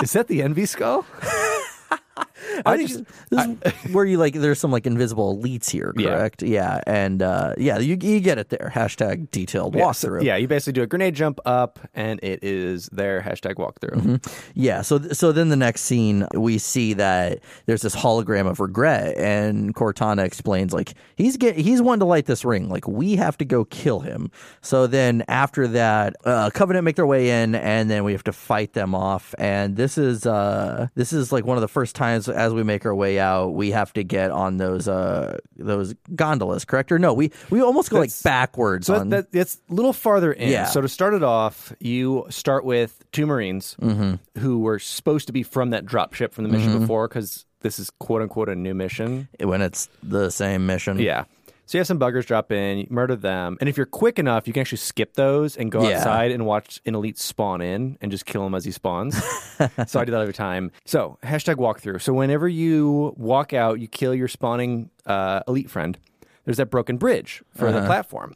is 0.02 0.14
that 0.14 0.28
the 0.28 0.42
envy 0.42 0.66
skull? 0.66 1.06
I 2.66 2.78
think 2.78 3.08
this 3.30 3.46
is 3.86 3.92
where 3.94 4.06
you 4.06 4.18
like 4.18 4.34
there's 4.34 4.60
some 4.60 4.72
like 4.72 4.86
invisible 4.88 5.38
elites 5.38 5.70
here, 5.70 5.94
correct? 5.98 6.42
Yeah, 6.44 6.82
and 6.88 7.22
uh, 7.22 7.54
yeah, 7.58 7.78
you 7.80 7.98
you 8.02 8.20
get 8.20 8.38
it 8.38 8.50
there. 8.50 8.72
Hashtag 8.74 9.32
detailed 9.32 9.76
Yeah, 9.76 9.92
so- 9.92 10.10
walkthrough. 10.10 10.24
yeah, 10.24 10.36
you 10.36 10.48
basically 10.48 10.74
do 10.74 10.82
a 10.84 10.88
grenade 10.88 11.16
jump 11.16 11.40
up, 11.46 11.80
and 11.94 12.20
it 12.24 12.44
is 12.44 12.88
their 12.92 13.22
hashtag 13.22 13.56
walkthrough. 13.56 14.02
Mm-hmm. 14.02 14.50
Yeah, 14.54 14.82
so 14.82 15.00
so 15.00 15.32
then 15.32 15.50
the 15.50 15.56
next 15.56 15.82
scene 15.82 16.28
we 16.34 16.58
see 16.58 16.94
that 16.94 17.40
there's 17.66 17.82
this 17.82 17.96
hologram 17.96 18.48
of 18.50 18.60
regret, 18.60 19.18
and 19.18 19.74
Cortana 19.76 20.24
explains 20.26 20.74
like 20.74 20.94
he's 21.16 21.38
get 21.38 21.56
he's 21.58 21.82
one 21.82 22.00
to 22.00 22.06
light 22.06 22.26
this 22.26 22.46
ring, 22.46 22.70
like 22.70 22.88
we 22.88 23.16
have 23.16 23.38
to 23.40 23.46
go 23.46 23.66
kill 23.66 24.00
him. 24.02 24.32
So 24.62 24.88
then 24.88 25.24
after 25.28 25.68
that, 25.68 26.16
uh, 26.26 26.50
Covenant 26.54 26.86
make 26.86 26.96
their 26.96 27.06
way 27.08 27.44
in, 27.44 27.56
and 27.56 27.90
then 27.90 28.04
we 28.04 28.12
have 28.14 28.24
to 28.26 28.32
fight 28.32 28.74
them 28.74 28.94
off. 28.96 29.34
And 29.38 29.76
this 29.76 29.98
is 29.98 30.26
uh 30.26 30.88
this 30.96 31.14
is 31.14 31.32
like 31.32 31.46
one 31.46 31.58
of 31.58 31.62
the 31.62 31.68
first 31.68 31.96
times 31.96 32.29
as 32.30 32.54
we 32.54 32.64
make 32.64 32.86
our 32.86 32.96
way 32.96 33.20
out, 33.20 33.50
we 33.50 33.72
have 33.72 33.92
to 33.94 34.04
get 34.04 34.32
on 34.32 34.58
those 34.58 34.88
uh 34.88 35.38
those 35.58 35.94
gondolas, 36.16 36.66
correct? 36.66 36.92
Or 36.92 37.00
no, 37.00 37.14
we 37.14 37.32
we 37.50 37.62
almost 37.62 37.90
go 37.90 38.00
like 38.00 38.12
backwards 38.24 38.88
So 38.88 38.96
on. 38.96 39.10
that, 39.10 39.32
that's 39.32 39.60
a 39.70 39.74
little 39.74 39.94
farther 39.94 40.32
in. 40.32 40.50
Yeah. 40.50 40.66
So 40.66 40.82
to 40.82 40.88
start 40.90 41.14
it 41.14 41.24
off, 41.24 41.74
you 41.80 42.26
start 42.30 42.64
with 42.66 43.04
two 43.12 43.26
Marines 43.26 43.76
Mm-hmm. 43.82 44.40
who 44.40 44.60
were 44.60 44.80
supposed 44.80 45.28
to 45.28 45.34
be 45.34 45.44
from 45.44 45.72
that 45.72 45.86
drop 45.86 46.14
ship 46.14 46.34
from 46.34 46.44
the 46.44 46.50
mission 46.50 46.80
before, 46.80 47.08
because 47.08 47.46
this 47.62 47.80
is 47.80 47.90
quote 47.90 48.22
unquote 48.22 48.48
a 48.50 48.56
new 48.56 48.74
mission. 48.74 49.28
when 49.42 49.62
it's 49.62 49.90
the 50.04 50.30
same 50.30 50.66
mission. 50.66 51.00
Yeah. 51.00 51.26
So 51.70 51.78
you 51.78 51.82
have 51.82 51.88
some 51.88 52.00
buggers 52.00 52.26
drop 52.26 52.52
in, 52.52 52.80
you 52.80 52.88
murder 52.90 53.16
them, 53.16 53.56
and 53.60 53.70
if 53.70 53.78
you're 53.78 53.86
quick 53.86 54.18
enough, 54.18 54.48
you 54.48 54.54
can 54.54 54.62
actually 54.62 54.80
skip 54.80 55.14
those 55.14 55.56
and 55.56 55.72
go 55.72 55.88
Yeah. 55.88 55.98
outside 55.98 56.32
and 56.32 56.48
watch 56.48 56.82
an 56.88 56.96
elite 56.96 57.20
spawn 57.20 57.62
in 57.62 57.96
and 58.02 58.10
just 58.12 58.26
kill 58.26 58.44
him 58.44 58.56
as 58.56 58.66
he 58.66 58.72
spawns. 58.72 59.16
so 59.86 60.00
I 60.00 60.04
do 60.06 60.12
that 60.12 60.20
every 60.20 60.34
time. 60.34 60.72
So 60.86 61.20
hashtag 61.22 61.58
walkthrough. 61.58 62.02
So 62.02 62.12
whenever 62.12 62.48
you 62.48 63.14
walk 63.18 63.54
out, 63.54 63.80
you 63.80 63.88
kill 63.88 64.16
your 64.16 64.28
spawning 64.28 64.90
uh, 65.06 65.42
elite 65.48 65.70
friend. 65.70 65.96
There's 66.44 66.58
that 66.58 66.72
broken 66.72 66.98
bridge 66.98 67.44
for 67.56 67.72
the 67.72 67.86
platform. 67.86 68.34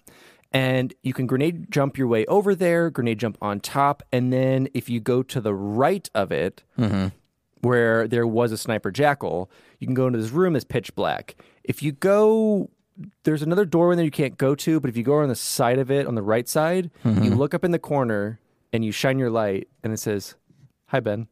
And 0.51 0.93
you 1.01 1.15
can 1.15 1.25
grenade 1.25 1.71
jump 1.71 1.97
your 1.97 2.05
way 2.05 2.27
over 2.27 2.53
there, 2.53 2.91
grenade 2.91 3.17
jump 3.17 3.39
on 3.41 3.61
top, 3.61 4.03
and 4.11 4.31
then 4.31 4.67
if 4.75 4.91
you 4.91 4.99
go 4.99 5.23
to 5.23 5.41
the 5.41 5.55
right 5.55 6.07
of 6.13 6.31
it, 6.31 6.61
where 7.61 8.07
there 8.07 8.27
was 8.27 8.51
a 8.51 8.57
sniper 8.57 8.91
jackal, 8.91 9.49
you 9.79 9.87
can 9.87 9.95
go 9.95 10.05
into 10.05 10.19
this 10.19 10.29
room 10.29 10.53
that's 10.53 10.65
pitch 10.65 10.93
black. 10.93 11.35
If 11.63 11.81
you 11.81 11.93
go, 11.93 12.69
there's 13.23 13.41
another 13.41 13.65
door 13.65 13.91
in 13.91 13.97
there 13.97 14.05
you 14.05 14.11
can't 14.11 14.37
go 14.37 14.53
to, 14.55 14.79
but 14.79 14.89
if 14.89 14.97
you 14.97 15.03
go 15.03 15.15
on 15.15 15.29
the 15.29 15.35
side 15.35 15.79
of 15.79 15.89
it, 15.91 16.05
on 16.07 16.15
the 16.15 16.21
right 16.21 16.47
side, 16.47 16.91
you 17.03 17.31
look 17.31 17.53
up 17.53 17.63
in 17.63 17.71
the 17.71 17.79
corner 17.79 18.39
and 18.71 18.83
you 18.85 18.91
shine 18.91 19.17
your 19.19 19.29
light, 19.29 19.67
and 19.83 19.91
it 19.93 19.97
says, 19.97 20.35
"Hi 20.87 20.99
Ben." 20.99 21.27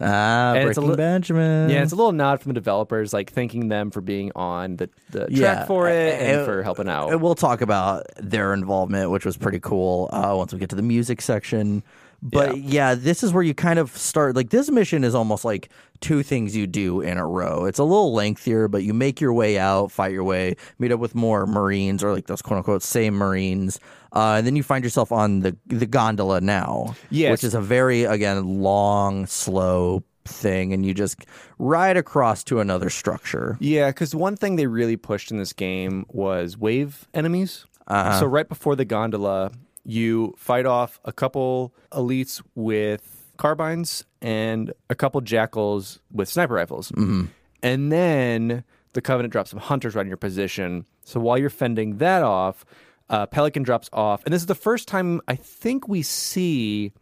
Ah, 0.00 0.52
And 0.54 0.68
it's 0.68 0.78
a 0.78 0.80
Breaking 0.80 0.90
li- 0.92 0.96
Benjamin. 0.96 1.70
Yeah, 1.70 1.82
it's 1.82 1.90
a 1.92 1.96
little 1.96 2.12
nod 2.12 2.40
from 2.40 2.50
the 2.50 2.54
developers, 2.54 3.12
like 3.12 3.32
thanking 3.32 3.66
them 3.68 3.90
for 3.90 4.00
being 4.00 4.30
on 4.36 4.76
the, 4.76 4.88
the 5.10 5.20
track 5.26 5.30
Yeah. 5.30 5.64
for 5.66 5.88
it 5.88 6.20
and 6.22 6.42
Uh, 6.42 6.44
for 6.44 6.62
helping 6.62 6.88
out. 6.88 7.10
And 7.10 7.20
we'll 7.20 7.34
talk 7.34 7.62
about 7.62 8.06
their 8.16 8.54
involvement, 8.54 9.10
which 9.10 9.24
was 9.26 9.36
pretty 9.36 9.58
cool 9.58 10.08
uh, 10.12 10.34
once 10.36 10.52
we 10.52 10.60
get 10.60 10.70
to 10.70 10.76
the 10.76 10.82
music 10.82 11.20
section. 11.20 11.82
But 12.20 12.58
yeah. 12.58 12.94
this 12.94 13.22
is 13.22 13.32
where 13.32 13.42
you 13.42 13.54
kind 13.54 13.78
of 13.78 13.96
start. 13.96 14.34
Like, 14.34 14.50
this 14.50 14.70
mission 14.70 15.04
is 15.04 15.14
almost 15.14 15.44
like 15.44 15.68
two 16.00 16.22
things 16.22 16.56
you 16.56 16.66
do 16.66 17.00
in 17.00 17.16
a 17.16 17.26
row. 17.26 17.64
It's 17.64 17.78
a 17.78 17.84
little 17.84 18.12
lengthier, 18.12 18.68
but 18.68 18.82
you 18.82 18.92
make 18.94 19.20
your 19.20 19.32
way 19.32 19.58
out, 19.58 19.90
fight 19.92 20.12
your 20.12 20.24
way, 20.24 20.56
meet 20.78 20.90
up 20.92 21.00
with 21.00 21.14
more 21.14 21.46
Marines 21.46 22.02
or 22.02 22.12
like 22.12 22.26
those 22.26 22.42
quote 22.42 22.58
unquote 22.58 22.82
same 22.82 23.14
Marines. 23.14 23.78
Uh, 24.12 24.36
and 24.38 24.46
then 24.46 24.56
you 24.56 24.62
find 24.62 24.82
yourself 24.84 25.12
on 25.12 25.40
the 25.40 25.56
the 25.66 25.86
gondola 25.86 26.40
now, 26.40 26.94
Yes. 27.10 27.30
which 27.30 27.44
is 27.44 27.54
a 27.54 27.60
very 27.60 28.04
again 28.04 28.62
long, 28.62 29.26
slow 29.26 30.02
thing, 30.24 30.72
and 30.72 30.84
you 30.84 30.94
just 30.94 31.24
ride 31.58 31.96
across 31.96 32.42
to 32.44 32.60
another 32.60 32.90
structure. 32.90 33.56
Yeah, 33.60 33.90
because 33.90 34.14
one 34.14 34.36
thing 34.36 34.56
they 34.56 34.66
really 34.66 34.96
pushed 34.96 35.30
in 35.30 35.38
this 35.38 35.52
game 35.52 36.04
was 36.08 36.56
wave 36.56 37.06
enemies. 37.14 37.66
Uh-huh. 37.86 38.20
So 38.20 38.26
right 38.26 38.48
before 38.48 38.76
the 38.76 38.84
gondola, 38.84 39.50
you 39.88 40.34
fight 40.36 40.66
off 40.66 41.00
a 41.06 41.12
couple 41.12 41.72
elites 41.92 42.42
with 42.54 43.32
carbines 43.38 44.04
and 44.20 44.74
a 44.90 44.94
couple 44.94 45.18
jackals 45.22 45.98
with 46.12 46.28
sniper 46.28 46.52
rifles, 46.54 46.92
mm-hmm. 46.92 47.24
and 47.62 47.90
then 47.90 48.64
the 48.92 49.00
Covenant 49.00 49.32
drops 49.32 49.48
some 49.50 49.58
hunters 49.58 49.94
right 49.94 50.02
in 50.02 50.08
your 50.08 50.18
position. 50.18 50.84
So 51.04 51.20
while 51.20 51.38
you're 51.38 51.48
fending 51.48 51.96
that 51.98 52.22
off, 52.22 52.66
uh, 53.08 53.24
Pelican 53.26 53.62
drops 53.62 53.88
off, 53.90 54.22
and 54.26 54.34
this 54.34 54.42
is 54.42 54.46
the 54.46 54.54
first 54.54 54.88
time 54.88 55.22
I 55.26 55.36
think 55.36 55.88
we 55.88 56.02
see 56.02 56.92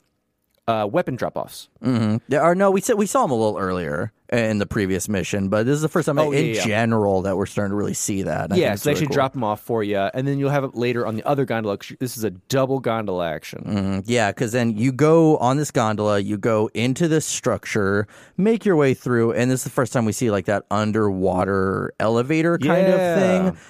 uh, 0.69 0.89
weapon 0.91 1.17
drop 1.17 1.37
offs. 1.37 1.69
Yeah, 1.83 2.19
or 2.43 2.55
no, 2.55 2.71
we 2.71 2.81
said 2.81 2.95
we 2.97 3.07
saw 3.07 3.23
them 3.23 3.31
a 3.31 3.35
little 3.35 3.59
earlier 3.59 4.13
in 4.33 4.59
the 4.59 4.67
previous 4.67 5.09
mission, 5.09 5.49
but 5.49 5.65
this 5.67 5.75
is 5.77 5.83
the 5.83 5.89
first 5.89 6.07
time 6.07 6.19
Oh, 6.19 6.33
in 6.33 6.47
yeah, 6.47 6.53
yeah. 6.55 6.65
general 6.67 7.23
that 7.23 7.37
we're 7.37 7.47
starting 7.47 7.71
to 7.71 7.77
really 7.77 7.95
see 7.95 8.23
that. 8.23 8.53
I 8.53 8.57
Yeah, 8.57 8.75
so 8.75 8.85
they 8.85 8.91
really 8.91 8.97
actually 8.97 9.07
cool. 9.07 9.15
drop 9.15 9.33
them 9.35 9.45
off 9.45 9.61
for 9.61 9.85
you, 9.85 9.97
and 9.99 10.27
then 10.27 10.41
you'll 10.41 10.51
have 10.51 10.65
it 10.65 10.75
later 10.75 11.07
on 11.07 11.15
the 11.15 11.23
other 11.23 11.45
gondola. 11.45 11.79
This 12.01 12.17
is 12.17 12.25
a 12.25 12.31
double 12.31 12.81
gondola 12.81 13.29
action. 13.31 13.63
Mm, 13.65 14.03
Yeah, 14.07 14.33
because 14.33 14.51
then 14.51 14.77
you 14.77 14.91
go 14.91 15.37
on 15.37 15.57
this 15.59 15.71
gondola, 15.71 16.19
you 16.19 16.37
go 16.39 16.69
into 16.75 17.07
this 17.07 17.25
structure, 17.25 18.09
make 18.37 18.65
your 18.65 18.75
way 18.75 18.95
through, 18.95 19.33
and 19.35 19.49
this 19.49 19.61
is 19.61 19.65
the 19.65 19.71
first 19.71 19.93
time 19.93 20.05
we 20.05 20.13
see 20.13 20.33
like 20.33 20.47
that 20.47 20.65
underwater 20.73 21.93
elevator 22.01 22.59
kind 22.59 22.89
Yeah. 22.89 22.95
of 22.95 23.21
thing. 23.55 23.63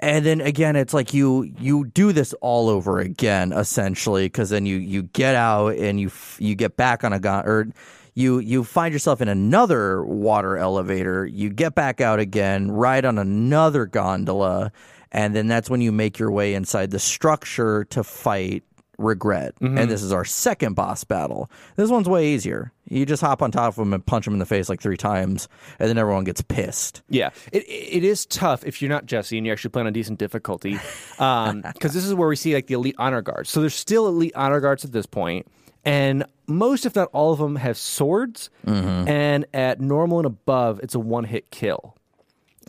And 0.00 0.24
then 0.24 0.40
again, 0.40 0.76
it's 0.76 0.94
like 0.94 1.12
you 1.12 1.52
you 1.58 1.86
do 1.86 2.12
this 2.12 2.32
all 2.40 2.68
over 2.68 2.98
again, 2.98 3.52
essentially, 3.52 4.26
because 4.26 4.50
then 4.50 4.66
you 4.66 4.76
you 4.76 5.02
get 5.02 5.34
out 5.34 5.76
and 5.76 6.00
you 6.00 6.10
you 6.38 6.54
get 6.54 6.76
back 6.76 7.04
on 7.04 7.12
a 7.12 7.18
gon 7.18 7.46
or 7.46 7.68
you 8.14 8.38
you 8.38 8.64
find 8.64 8.92
yourself 8.92 9.20
in 9.20 9.28
another 9.28 10.04
water 10.04 10.56
elevator. 10.56 11.26
You 11.26 11.50
get 11.50 11.74
back 11.74 12.00
out 12.00 12.20
again, 12.20 12.70
ride 12.70 13.04
on 13.04 13.18
another 13.18 13.86
gondola, 13.86 14.72
and 15.12 15.34
then 15.34 15.46
that's 15.48 15.70
when 15.70 15.80
you 15.80 15.92
make 15.92 16.18
your 16.18 16.30
way 16.30 16.54
inside 16.54 16.90
the 16.90 16.98
structure 16.98 17.84
to 17.86 18.04
fight 18.04 18.64
regret. 18.98 19.54
Mm-hmm. 19.60 19.78
And 19.78 19.90
this 19.90 20.02
is 20.02 20.12
our 20.12 20.24
second 20.24 20.74
boss 20.74 21.04
battle. 21.04 21.50
This 21.76 21.88
one's 21.90 22.08
way 22.08 22.28
easier. 22.34 22.72
You 22.88 23.06
just 23.06 23.22
hop 23.22 23.42
on 23.42 23.50
top 23.50 23.74
of 23.74 23.78
him 23.78 23.92
and 23.94 24.04
punch 24.04 24.26
him 24.26 24.32
in 24.32 24.38
the 24.38 24.46
face 24.46 24.68
like 24.68 24.80
three 24.80 24.96
times, 24.96 25.48
and 25.78 25.88
then 25.88 25.98
everyone 25.98 26.24
gets 26.24 26.40
pissed. 26.42 27.02
Yeah, 27.08 27.30
it 27.52 27.64
it 27.68 28.02
is 28.04 28.26
tough 28.26 28.64
if 28.66 28.80
you're 28.82 28.88
not 28.88 29.06
Jesse 29.06 29.36
and 29.38 29.46
you're 29.46 29.52
actually 29.52 29.70
playing 29.70 29.86
on 29.86 29.92
decent 29.92 30.18
difficulty, 30.18 30.78
because 31.18 31.92
this 31.94 32.04
is 32.04 32.14
where 32.14 32.28
we 32.28 32.36
see 32.36 32.54
like 32.54 32.66
the 32.66 32.74
elite 32.74 32.96
honor 32.98 33.22
guards. 33.22 33.50
So 33.50 33.60
there's 33.60 33.74
still 33.74 34.08
elite 34.08 34.32
honor 34.34 34.60
guards 34.60 34.84
at 34.84 34.92
this 34.92 35.04
point, 35.06 35.46
and 35.84 36.24
most, 36.46 36.86
if 36.86 36.96
not 36.96 37.08
all 37.12 37.32
of 37.32 37.38
them, 37.38 37.56
have 37.56 37.76
swords, 37.76 38.48
Mm-hmm. 38.66 39.08
and 39.08 39.46
at 39.52 39.80
normal 39.80 40.18
and 40.18 40.26
above, 40.26 40.80
it's 40.82 40.94
a 40.94 41.00
one 41.00 41.24
hit 41.24 41.50
kill. 41.50 41.94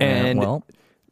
And 0.01 0.39
well, 0.39 0.64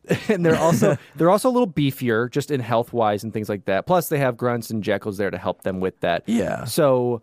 and 0.30 0.46
they're 0.46 0.58
also 0.58 0.98
they're 1.16 1.30
also 1.30 1.50
a 1.50 1.52
little 1.52 1.68
beefier 1.72 2.30
just 2.32 2.52
in 2.52 2.60
health 2.60 2.94
wise 2.94 3.24
and 3.24 3.34
things 3.34 3.50
like 3.50 3.66
that. 3.66 3.86
Plus 3.86 4.10
they 4.10 4.18
have 4.20 4.38
grunts 4.38 4.70
and 4.70 4.84
jackals 4.84 5.18
there 5.18 5.30
to 5.32 5.38
help 5.38 5.64
them 5.64 5.80
with 5.80 6.00
that. 6.02 6.24
Yeah. 6.26 6.66
So 6.66 7.22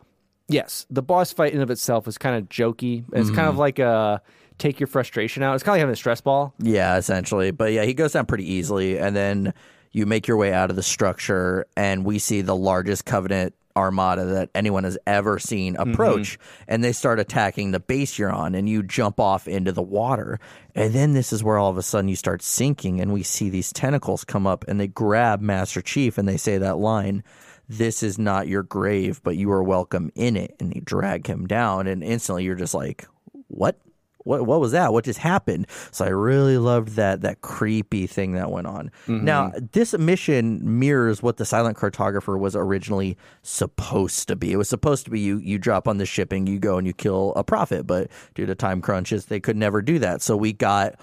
yes, 0.48 0.86
the 0.90 1.02
boss 1.02 1.32
fight 1.32 1.52
in 1.55 1.61
of 1.61 1.70
itself 1.70 2.06
is 2.09 2.19
kind 2.19 2.36
of 2.36 2.48
jokey. 2.48 3.05
It's 3.12 3.28
kind 3.31 3.40
Mm-hmm. 3.40 3.48
of 3.48 3.59
like 3.59 3.78
a 3.78 4.20
take 4.59 4.78
your 4.78 4.86
frustration 4.86 5.43
out. 5.43 5.55
It's 5.55 5.65
kind 5.65 5.73
of 5.73 5.74
like 5.77 5.81
having 5.81 5.93
a 5.93 5.97
stress 5.97 6.20
ball. 6.20 6.55
Yeah, 6.59 6.97
essentially. 6.97 7.51
But 7.51 7.73
yeah, 7.73 7.85
he 7.85 7.94
goes 7.94 8.12
down 8.12 8.27
pretty 8.27 8.51
easily, 8.52 8.98
and 8.98 9.16
then 9.16 9.52
you 9.93 10.06
make 10.06 10.28
your 10.28 10.36
way 10.36 10.52
out 10.52 10.70
of 10.70 10.77
the 10.77 10.82
structure, 10.82 11.66
and 11.77 12.05
we 12.05 12.19
see 12.19 12.40
the 12.40 12.55
largest 12.55 13.05
Covenant 13.05 13.55
armada 13.77 14.25
that 14.25 14.51
anyone 14.55 14.85
has 14.85 14.99
ever 15.07 15.39
seen 15.39 15.75
mm-hmm. 15.75 15.93
approach, 15.93 16.39
and 16.69 16.83
they 16.83 16.93
start 16.93 17.21
attacking 17.21 17.71
the 17.71 17.81
base 17.81 18.19
you're 18.19 18.33
on, 18.33 18.55
and 18.55 18.69
you 18.69 18.83
jump 18.83 19.19
off 19.21 19.49
into 19.49 19.73
the 19.73 19.83
water. 19.83 20.39
And 20.75 20.93
then 20.93 21.13
this 21.13 21.33
is 21.33 21.43
where 21.43 21.59
all 21.59 21.71
of 21.71 21.79
a 21.79 21.83
sudden 21.83 22.09
you 22.09 22.17
start 22.17 22.43
sinking, 22.43 23.01
and 23.01 23.13
we 23.13 23.23
see 23.23 23.51
these 23.51 23.73
tentacles 23.73 24.25
come 24.25 24.47
up, 24.47 24.65
and 24.69 24.79
they 24.79 24.89
grab 24.89 25.41
Master 25.41 25.83
Chief, 25.83 26.19
and 26.19 26.29
they 26.29 26.37
say 26.37 26.59
that 26.59 26.79
line. 26.79 27.23
This 27.69 28.03
is 28.03 28.19
not 28.19 28.47
your 28.47 28.63
grave, 28.63 29.23
but 29.25 29.37
you 29.37 29.51
are 29.51 29.63
welcome 29.63 30.11
in 30.15 30.37
it. 30.37 30.55
And 30.61 30.73
they 30.73 30.81
drag 30.81 31.27
him 31.27 31.47
down, 31.47 31.87
and 31.87 32.05
instantly 32.05 32.45
you're 32.45 32.55
just 32.55 32.75
like, 32.75 33.07
what? 33.49 33.79
What 34.25 34.47
what 34.47 34.61
was 34.61 34.73
that? 34.73 34.93
What 34.93 35.05
just 35.05 35.19
happened? 35.21 35.67
So 35.91 36.05
I 36.05 36.09
really 36.09 36.59
loved 36.59 36.97
that 36.97 37.21
that 37.21 37.41
creepy 37.43 38.07
thing 38.07 38.33
that 38.33 38.51
went 38.51 38.67
on. 38.67 38.91
Mm-hmm. 39.07 39.25
Now 39.25 39.53
this 39.73 39.97
mission 39.97 40.61
mirrors 40.79 41.23
what 41.23 41.37
the 41.37 41.45
silent 41.45 41.77
cartographer 41.77 42.39
was 42.39 42.57
originally 42.57 43.17
supposed 43.43 44.29
to 44.29 44.37
be. 44.37 44.53
It 44.53 44.57
was 44.57 44.69
supposed 44.69 45.05
to 45.05 45.11
be 45.11 45.21
you 45.21 45.39
you 45.39 45.59
drop 45.59 45.87
on 45.87 45.99
the 45.99 46.07
shipping, 46.07 46.47
you 46.47 46.59
go 46.59 46.77
and 46.79 46.87
you 46.87 46.93
kill 46.93 47.33
a 47.37 47.45
prophet, 47.45 47.87
but 47.87 48.11
due 48.35 48.47
to 48.47 48.55
time 48.55 48.81
crunches, 48.81 49.27
they 49.27 49.41
could 49.41 49.57
never 49.57 49.81
do 49.81 49.99
that. 50.01 50.23
So 50.23 50.37
we 50.37 50.53
got 50.53 50.95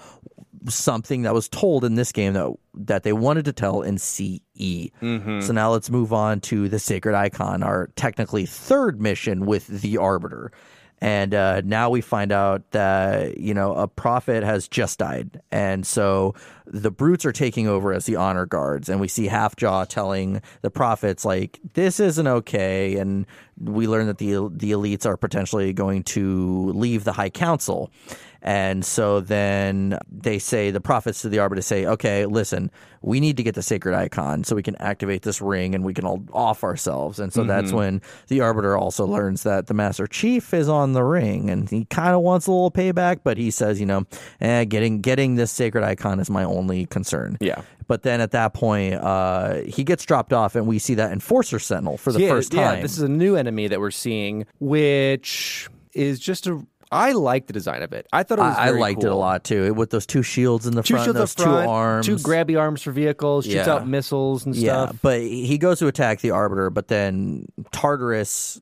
something 0.68 1.22
that 1.22 1.34
was 1.34 1.48
told 1.48 1.84
in 1.84 1.94
this 1.94 2.12
game 2.12 2.34
that 2.34 2.52
that 2.74 3.02
they 3.02 3.12
wanted 3.12 3.44
to 3.44 3.52
tell 3.52 3.82
in 3.82 3.98
CE. 3.98 4.40
Mm-hmm. 4.56 5.40
So 5.40 5.52
now 5.52 5.72
let's 5.72 5.90
move 5.90 6.12
on 6.12 6.40
to 6.42 6.68
the 6.68 6.78
Sacred 6.78 7.14
Icon, 7.14 7.62
our 7.62 7.88
technically 7.96 8.46
third 8.46 9.00
mission 9.00 9.46
with 9.46 9.66
the 9.66 9.98
Arbiter. 9.98 10.52
And 11.02 11.34
uh, 11.34 11.62
now 11.62 11.90
we 11.90 12.00
find 12.00 12.30
out 12.30 12.70
that 12.70 13.36
you 13.36 13.54
know 13.54 13.74
a 13.74 13.88
prophet 13.88 14.44
has 14.44 14.68
just 14.68 15.00
died, 15.00 15.42
and 15.50 15.84
so 15.84 16.36
the 16.64 16.92
brutes 16.92 17.26
are 17.26 17.32
taking 17.32 17.66
over 17.66 17.92
as 17.92 18.06
the 18.06 18.14
honor 18.14 18.46
guards, 18.46 18.88
and 18.88 19.00
we 19.00 19.08
see 19.08 19.26
Halfjaw 19.26 19.88
telling 19.88 20.40
the 20.60 20.70
prophets 20.70 21.24
like 21.24 21.58
this 21.72 21.98
isn't 21.98 22.28
okay, 22.28 22.98
and 22.98 23.26
we 23.60 23.88
learn 23.88 24.06
that 24.06 24.18
the 24.18 24.48
the 24.52 24.70
elites 24.70 25.04
are 25.04 25.16
potentially 25.16 25.72
going 25.72 26.04
to 26.04 26.70
leave 26.72 27.02
the 27.02 27.12
High 27.12 27.30
Council. 27.30 27.90
And 28.40 28.84
so 28.84 29.20
then 29.20 29.98
they 30.10 30.38
say, 30.38 30.70
the 30.70 30.80
prophets 30.80 31.22
to 31.22 31.28
the 31.28 31.38
Arbiter 31.38 31.62
say, 31.62 31.86
okay, 31.86 32.26
listen, 32.26 32.70
we 33.02 33.20
need 33.20 33.36
to 33.36 33.42
get 33.42 33.54
the 33.54 33.62
sacred 33.62 33.94
icon 33.94 34.44
so 34.44 34.56
we 34.56 34.62
can 34.62 34.76
activate 34.76 35.22
this 35.22 35.40
ring 35.40 35.74
and 35.74 35.84
we 35.84 35.94
can 35.94 36.04
all 36.04 36.24
off 36.32 36.64
ourselves. 36.64 37.18
And 37.18 37.32
so 37.32 37.44
that's 37.44 37.72
when 37.72 38.00
the 38.28 38.40
Arbiter 38.40 38.76
also 38.76 39.06
learns 39.06 39.42
that 39.42 39.66
the 39.66 39.74
Master 39.74 40.06
Chief 40.06 40.54
is 40.54 40.68
on 40.68 40.92
the 40.92 41.02
ring 41.02 41.50
and 41.50 41.68
he 41.68 41.84
kind 41.86 42.14
of 42.14 42.22
wants 42.22 42.46
a 42.46 42.52
little 42.52 42.70
payback, 42.70 43.20
but 43.24 43.36
he 43.36 43.50
says, 43.50 43.80
you 43.80 43.86
know, 43.86 44.04
eh, 44.40 44.64
getting, 44.64 45.00
getting 45.00 45.34
this 45.34 45.50
sacred 45.50 45.84
icon 45.84 46.20
is 46.20 46.30
my 46.30 46.44
only 46.44 46.86
concern. 46.86 47.36
Yeah. 47.40 47.62
But 47.86 48.04
then 48.04 48.20
at 48.20 48.30
that 48.30 48.54
point, 48.54 48.94
uh, 48.94 49.56
he 49.66 49.84
gets 49.84 50.04
dropped 50.06 50.32
off, 50.32 50.56
and 50.56 50.66
we 50.66 50.78
see 50.78 50.94
that 50.94 51.12
Enforcer 51.12 51.58
Sentinel 51.58 51.98
for 51.98 52.12
the 52.12 52.20
yeah, 52.20 52.28
first 52.30 52.52
time. 52.52 52.76
Yeah, 52.76 52.80
this 52.82 52.96
is 52.96 53.02
a 53.02 53.08
new 53.08 53.36
enemy 53.36 53.68
that 53.68 53.80
we're 53.80 53.90
seeing, 53.90 54.46
which 54.60 55.68
is 55.92 56.18
just 56.18 56.46
a. 56.46 56.64
I 56.92 57.12
liked 57.12 57.46
the 57.46 57.52
design 57.52 57.82
of 57.82 57.92
it. 57.92 58.06
I 58.12 58.22
thought 58.22 58.38
it 58.38 58.42
was. 58.42 58.56
I, 58.56 58.66
I 58.68 58.70
liked 58.70 59.02
it 59.02 59.10
a 59.10 59.14
lot 59.14 59.44
too, 59.44 59.72
with 59.74 59.90
those 59.90 60.06
two 60.06 60.22
shields 60.22 60.66
in 60.66 60.74
the 60.74 60.82
Two 60.82 60.94
front, 60.94 61.04
shields 61.06 61.18
those 61.18 61.34
front, 61.34 61.64
two 61.64 61.70
arms, 61.70 62.06
two 62.06 62.16
grabby 62.16 62.58
arms 62.60 62.82
for 62.82 62.92
vehicles, 62.92 63.44
shoots 63.44 63.66
Yeah. 63.66 63.74
out 63.74 63.86
missiles 63.88 64.44
and 64.46 64.54
Yeah, 64.54 64.86
stuff. 64.86 64.98
but 65.02 65.20
he 65.20 65.58
goes 65.58 65.78
to 65.78 65.86
attack 65.86 66.20
the 66.20 66.30
Arbiter, 66.30 66.70
but 66.70 66.88
then 66.88 67.46
Tartarus 67.72 68.60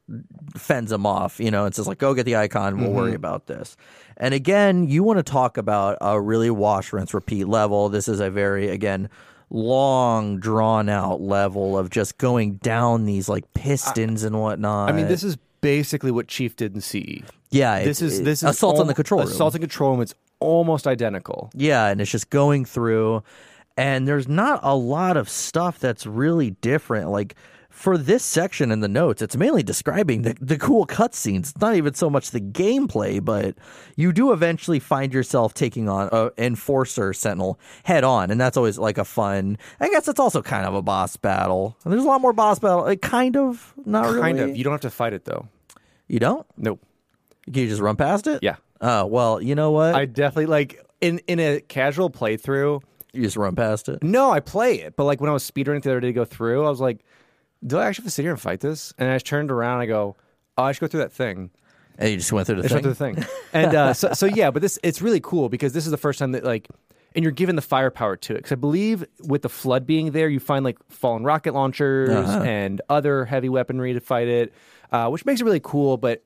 fends 0.57 0.91
him 0.93 1.07
off, 1.07 1.41
you 1.41 1.51
know, 1.51 1.65
and 1.67 1.75
says 1.75 1.87
like, 1.87 1.99
"Go 1.99 2.15
get 2.15 2.25
the 2.25 2.37
icon. 2.37 2.79
We'll 2.79 2.87
Mm-hmm. 2.89 2.97
worry 2.97 3.15
about 3.15 3.47
this." 3.47 3.77
And 4.17 4.35
again, 4.35 4.87
you 4.89 5.03
want 5.03 5.19
to 5.19 5.23
talk 5.23 5.57
about 5.57 5.99
a 6.01 6.21
really 6.21 6.51
wash, 6.51 6.93
rinse, 6.93 7.13
repeat 7.15 7.47
level. 7.49 7.89
This 7.89 8.07
is 8.09 8.21
a 8.21 8.31
very 8.31 8.69
again 8.69 9.09
long, 9.53 10.39
drawn 10.39 10.89
out 10.89 11.21
level 11.21 11.77
of 11.77 11.91
just 11.91 12.19
going 12.19 12.55
down 12.57 13.05
these 13.05 13.29
like 13.29 13.53
pistons 13.53 14.23
and 14.23 14.39
whatnot. 14.41 14.89
I 14.89 14.93
mean, 14.93 15.09
this 15.09 15.25
is 15.25 15.37
basically 15.61 16.11
what 16.11 16.29
Chief 16.29 16.57
did 16.57 16.75
in 16.75 16.81
CE. 16.81 17.23
yeah, 17.51 17.83
This 17.85 18.03
is 18.03 18.23
this 18.23 18.43
is 18.43 18.51
assault 18.51 18.79
on 18.79 18.87
the 18.87 18.95
control 18.95 19.21
room. 19.21 19.31
Assault 19.31 19.55
on 19.55 19.61
control 19.61 19.91
room. 19.93 20.01
It's 20.03 20.15
almost 20.41 20.87
identical. 20.87 21.51
Yeah, 21.55 21.87
and 21.89 22.01
it's 22.01 22.11
just 22.11 22.31
going 22.31 22.65
through, 22.65 23.23
and 23.77 24.07
there's 24.09 24.29
not 24.29 24.61
a 24.63 24.75
lot 24.75 25.17
of 25.17 25.29
stuff 25.29 25.79
that's 25.79 26.07
really 26.07 26.51
different. 26.63 27.11
Like 27.11 27.35
for 27.81 27.97
this 27.97 28.23
section 28.23 28.71
in 28.71 28.81
the 28.81 28.89
notes, 28.89 29.23
it's 29.23 29.37
mainly 29.37 29.63
describing 29.63 30.21
the, 30.21 30.37
the 30.39 30.59
cool 30.59 30.87
cutscenes. 30.87 31.51
It's 31.51 31.61
not 31.63 31.75
even 31.77 31.95
so 31.95 32.11
much 32.11 32.31
the 32.31 32.41
gameplay, 32.41 33.25
but 33.25 33.57
you 33.97 34.13
do 34.13 34.33
eventually 34.33 34.79
find 34.79 35.15
yourself 35.15 35.55
taking 35.55 35.89
on 35.89 36.11
a 36.13 36.31
enforcer 36.37 37.15
sentinel 37.15 37.59
head 37.85 38.05
on, 38.05 38.31
and 38.31 38.39
that's 38.39 38.59
always 38.59 38.79
like 38.79 38.99
a 38.99 39.05
fun. 39.05 39.57
I 39.81 39.89
guess 39.89 40.09
it's 40.09 40.21
also 40.21 40.43
kind 40.43 40.67
of 40.67 40.75
a 40.75 40.83
boss 40.83 41.17
battle. 41.17 41.75
And 41.85 41.93
there's 41.93 42.05
a 42.05 42.07
lot 42.07 42.21
more 42.21 42.35
boss 42.35 42.59
battle. 42.59 42.83
Like 42.83 43.01
kind 43.01 43.35
of, 43.35 43.73
not 43.87 44.05
really. 44.05 44.21
Kind 44.21 44.41
of. 44.41 44.57
You 44.57 44.63
don't 44.63 44.73
have 44.73 44.83
to 44.83 44.91
fight 44.91 45.15
it 45.15 45.25
though. 45.25 45.49
You 46.07 46.19
don't? 46.19 46.47
Nope. 46.59 46.85
Can 47.47 47.55
you 47.55 47.69
just 47.69 47.81
run 47.81 47.97
past 47.97 48.27
it? 48.27 48.43
Yeah. 48.43 48.57
Oh 48.83 49.07
well, 49.07 49.41
you 49.41 49.55
know 49.55 49.71
what? 49.71 49.95
I 49.95 50.05
definitely 50.05 50.47
like 50.47 50.85
in 51.01 51.21
in 51.21 51.41
a 51.41 51.61
casual 51.63 52.11
playthrough. 52.11 52.83
you 53.15 53.23
just 53.23 53.39
run 53.39 53.57
past 53.57 53.89
it. 53.89 54.03
No, 54.03 54.31
I 54.31 54.41
play 54.41 54.81
it, 54.81 54.97
but 54.97 55.05
like 55.05 55.23
when 55.23 55.31
I 55.31 55.33
was 55.33 55.51
speedrunning 55.51 55.83
the 55.83 55.93
other 55.93 56.01
day 56.01 56.09
to 56.09 56.13
go 56.13 56.27
through, 56.27 56.67
I 56.67 56.69
was 56.69 56.81
like, 56.81 57.05
"Do 57.67 57.79
I 57.79 57.87
actually 57.87 58.03
have 58.05 58.07
to 58.07 58.15
sit 58.15 58.23
here 58.23 58.33
and 58.33 58.41
fight 58.41 58.61
this?" 58.61 58.93
And 58.99 59.11
I 59.11 59.15
just 59.15 59.27
turned 59.27 59.51
around. 59.51 59.75
and 59.75 59.83
I 59.83 59.87
go, 59.87 60.17
"Oh, 60.59 60.63
I 60.65 60.73
should 60.73 60.81
go 60.81 60.87
through 60.87 61.01
that 61.01 61.13
thing." 61.13 61.51
And 61.99 62.11
you 62.11 62.17
just 62.17 62.33
went 62.33 62.47
through 62.47 62.63
the 62.63 62.65
I 62.65 62.69
just 62.69 62.75
thing. 62.75 62.85
went 62.85 62.97
through 62.99 63.25
the 63.25 63.33
thing, 63.33 63.41
and 63.53 63.75
uh, 63.75 63.93
so 63.95 64.13
so 64.15 64.27
yeah. 64.27 64.51
But 64.51 64.63
this 64.63 64.79
it's 64.83 65.03
really 65.03 65.21
cool 65.21 65.49
because 65.49 65.73
this 65.73 65.85
is 65.85 65.91
the 65.91 65.99
first 65.99 66.19
time 66.19 66.33
that 66.33 66.45
like, 66.45 66.69
and 67.15 67.23
you're 67.23 67.33
given 67.33 67.57
the 67.57 67.63
firepower 67.63 68.17
to 68.17 68.33
it. 68.33 68.37
Because 68.39 68.53
I 68.53 68.57
believe 68.57 69.05
with 69.25 69.43
the 69.43 69.49
flood 69.51 69.87
being 69.87 70.13
there, 70.13 70.29
you 70.29 70.41
find 70.41 70.65
like 70.65 70.79
fallen 70.89 71.25
rocket 71.25 71.53
launchers 71.53 72.09
Uh-huh. 72.09 72.43
and 72.43 72.81
other 72.89 73.27
heavy 73.27 73.49
weaponry 73.51 73.93
to 73.93 74.01
fight 74.01 74.29
it, 74.29 74.55
uh, 74.93 75.09
which 75.11 75.27
makes 75.27 75.41
it 75.41 75.45
really 75.45 75.61
cool. 75.61 75.99
But 75.99 76.23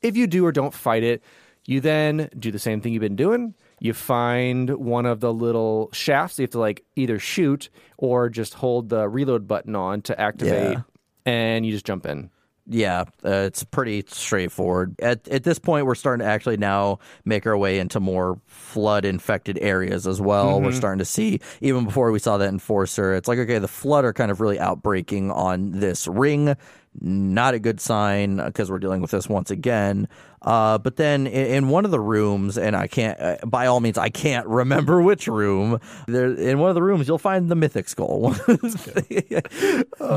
if 0.00 0.16
you 0.16 0.26
do 0.26 0.44
or 0.44 0.50
don't 0.50 0.74
fight 0.74 1.04
it, 1.04 1.22
you 1.66 1.80
then 1.80 2.28
do 2.36 2.50
the 2.50 2.58
same 2.58 2.80
thing 2.80 2.92
you've 2.92 3.00
been 3.02 3.14
doing. 3.14 3.54
You 3.82 3.92
find 3.94 4.70
one 4.70 5.06
of 5.06 5.18
the 5.18 5.32
little 5.32 5.88
shafts 5.92 6.38
you 6.38 6.44
have 6.44 6.50
to 6.50 6.60
like 6.60 6.84
either 6.94 7.18
shoot 7.18 7.68
or 7.98 8.28
just 8.28 8.54
hold 8.54 8.90
the 8.90 9.08
reload 9.08 9.48
button 9.48 9.74
on 9.74 10.02
to 10.02 10.20
activate, 10.20 10.74
Yeah. 10.74 10.82
and 11.26 11.66
you 11.66 11.72
just 11.72 11.84
jump 11.84 12.06
in. 12.06 12.30
Yeah, 12.68 13.06
uh, 13.24 13.28
it's 13.48 13.64
pretty 13.64 14.04
straightforward. 14.06 14.94
At 15.00 15.26
at 15.26 15.42
this 15.42 15.58
point, 15.58 15.84
we're 15.84 15.96
starting 15.96 16.24
to 16.24 16.30
actually 16.30 16.58
now 16.58 17.00
make 17.24 17.44
our 17.44 17.58
way 17.58 17.80
into 17.80 17.98
more 17.98 18.38
flood 18.46 19.04
infected 19.04 19.58
areas 19.60 20.06
as 20.06 20.20
well. 20.20 20.60
We're 20.60 20.70
starting 20.70 21.00
to 21.00 21.04
see 21.04 21.40
even 21.60 21.84
before 21.84 22.12
we 22.12 22.20
saw 22.20 22.38
that 22.38 22.48
enforcer. 22.48 23.14
It's 23.14 23.26
like 23.26 23.40
okay, 23.40 23.58
the 23.58 23.66
flood 23.66 24.04
are 24.04 24.12
kind 24.12 24.30
of 24.30 24.40
really 24.40 24.58
outbreaking 24.60 25.32
on 25.32 25.72
this 25.72 26.06
ring. 26.06 26.54
Not 27.00 27.54
a 27.54 27.58
good 27.58 27.80
sign 27.80 28.36
because 28.36 28.70
we're 28.70 28.78
dealing 28.78 29.00
with 29.00 29.10
this 29.10 29.28
once 29.28 29.50
again. 29.50 30.08
Uh, 30.42 30.76
but 30.78 30.96
then 30.96 31.26
in, 31.26 31.46
in 31.46 31.68
one 31.68 31.84
of 31.84 31.90
the 31.90 32.00
rooms, 32.00 32.58
and 32.58 32.74
I 32.76 32.86
can't, 32.86 33.18
uh, 33.20 33.36
by 33.46 33.66
all 33.66 33.80
means, 33.80 33.96
I 33.96 34.08
can't 34.08 34.46
remember 34.48 35.00
which 35.00 35.26
room. 35.26 35.80
There, 36.06 36.32
in 36.34 36.58
one 36.58 36.68
of 36.68 36.74
the 36.74 36.82
rooms, 36.82 37.08
you'll 37.08 37.18
find 37.18 37.48
the 37.48 37.54
mythic 37.54 37.88
skull. 37.88 38.30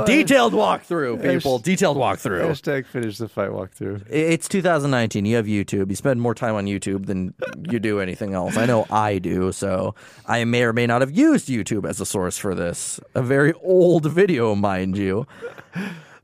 Detailed 0.06 0.53
walkthrough, 0.53 1.22
people. 1.22 1.60
Detailed 1.60 1.97
walkthrough. 1.97 2.49
Hashtag 2.49 2.88
finish 2.88 3.18
the 3.19 3.30
fight 3.30 3.52
walkthrough. 3.52 4.03
It's 4.10 4.47
2019. 4.47 5.26
You 5.26 5.35
have 5.38 5.45
YouTube. 5.45 5.89
You 5.89 5.95
spend 5.95 6.22
more 6.22 6.34
time 6.35 6.56
on 6.56 6.65
YouTube 6.65 7.06
than 7.06 7.34
you 7.69 7.80
do 7.80 7.99
anything 7.99 8.34
else. 8.34 8.57
I 8.57 8.65
know 8.65 8.85
I 8.89 9.19
do. 9.19 9.52
So 9.52 9.95
I 10.26 10.43
may 10.43 10.64
or 10.64 10.73
may 10.73 10.88
not 10.88 11.02
have 11.02 11.11
used 11.11 11.47
YouTube 11.47 11.88
as 11.88 12.02
a 12.02 12.06
source 12.06 12.38
for 12.38 12.56
this. 12.56 12.99
A 13.14 13.22
very 13.22 13.53
old 13.53 14.11
video, 14.11 14.56
mind 14.56 14.97
you. 14.97 15.27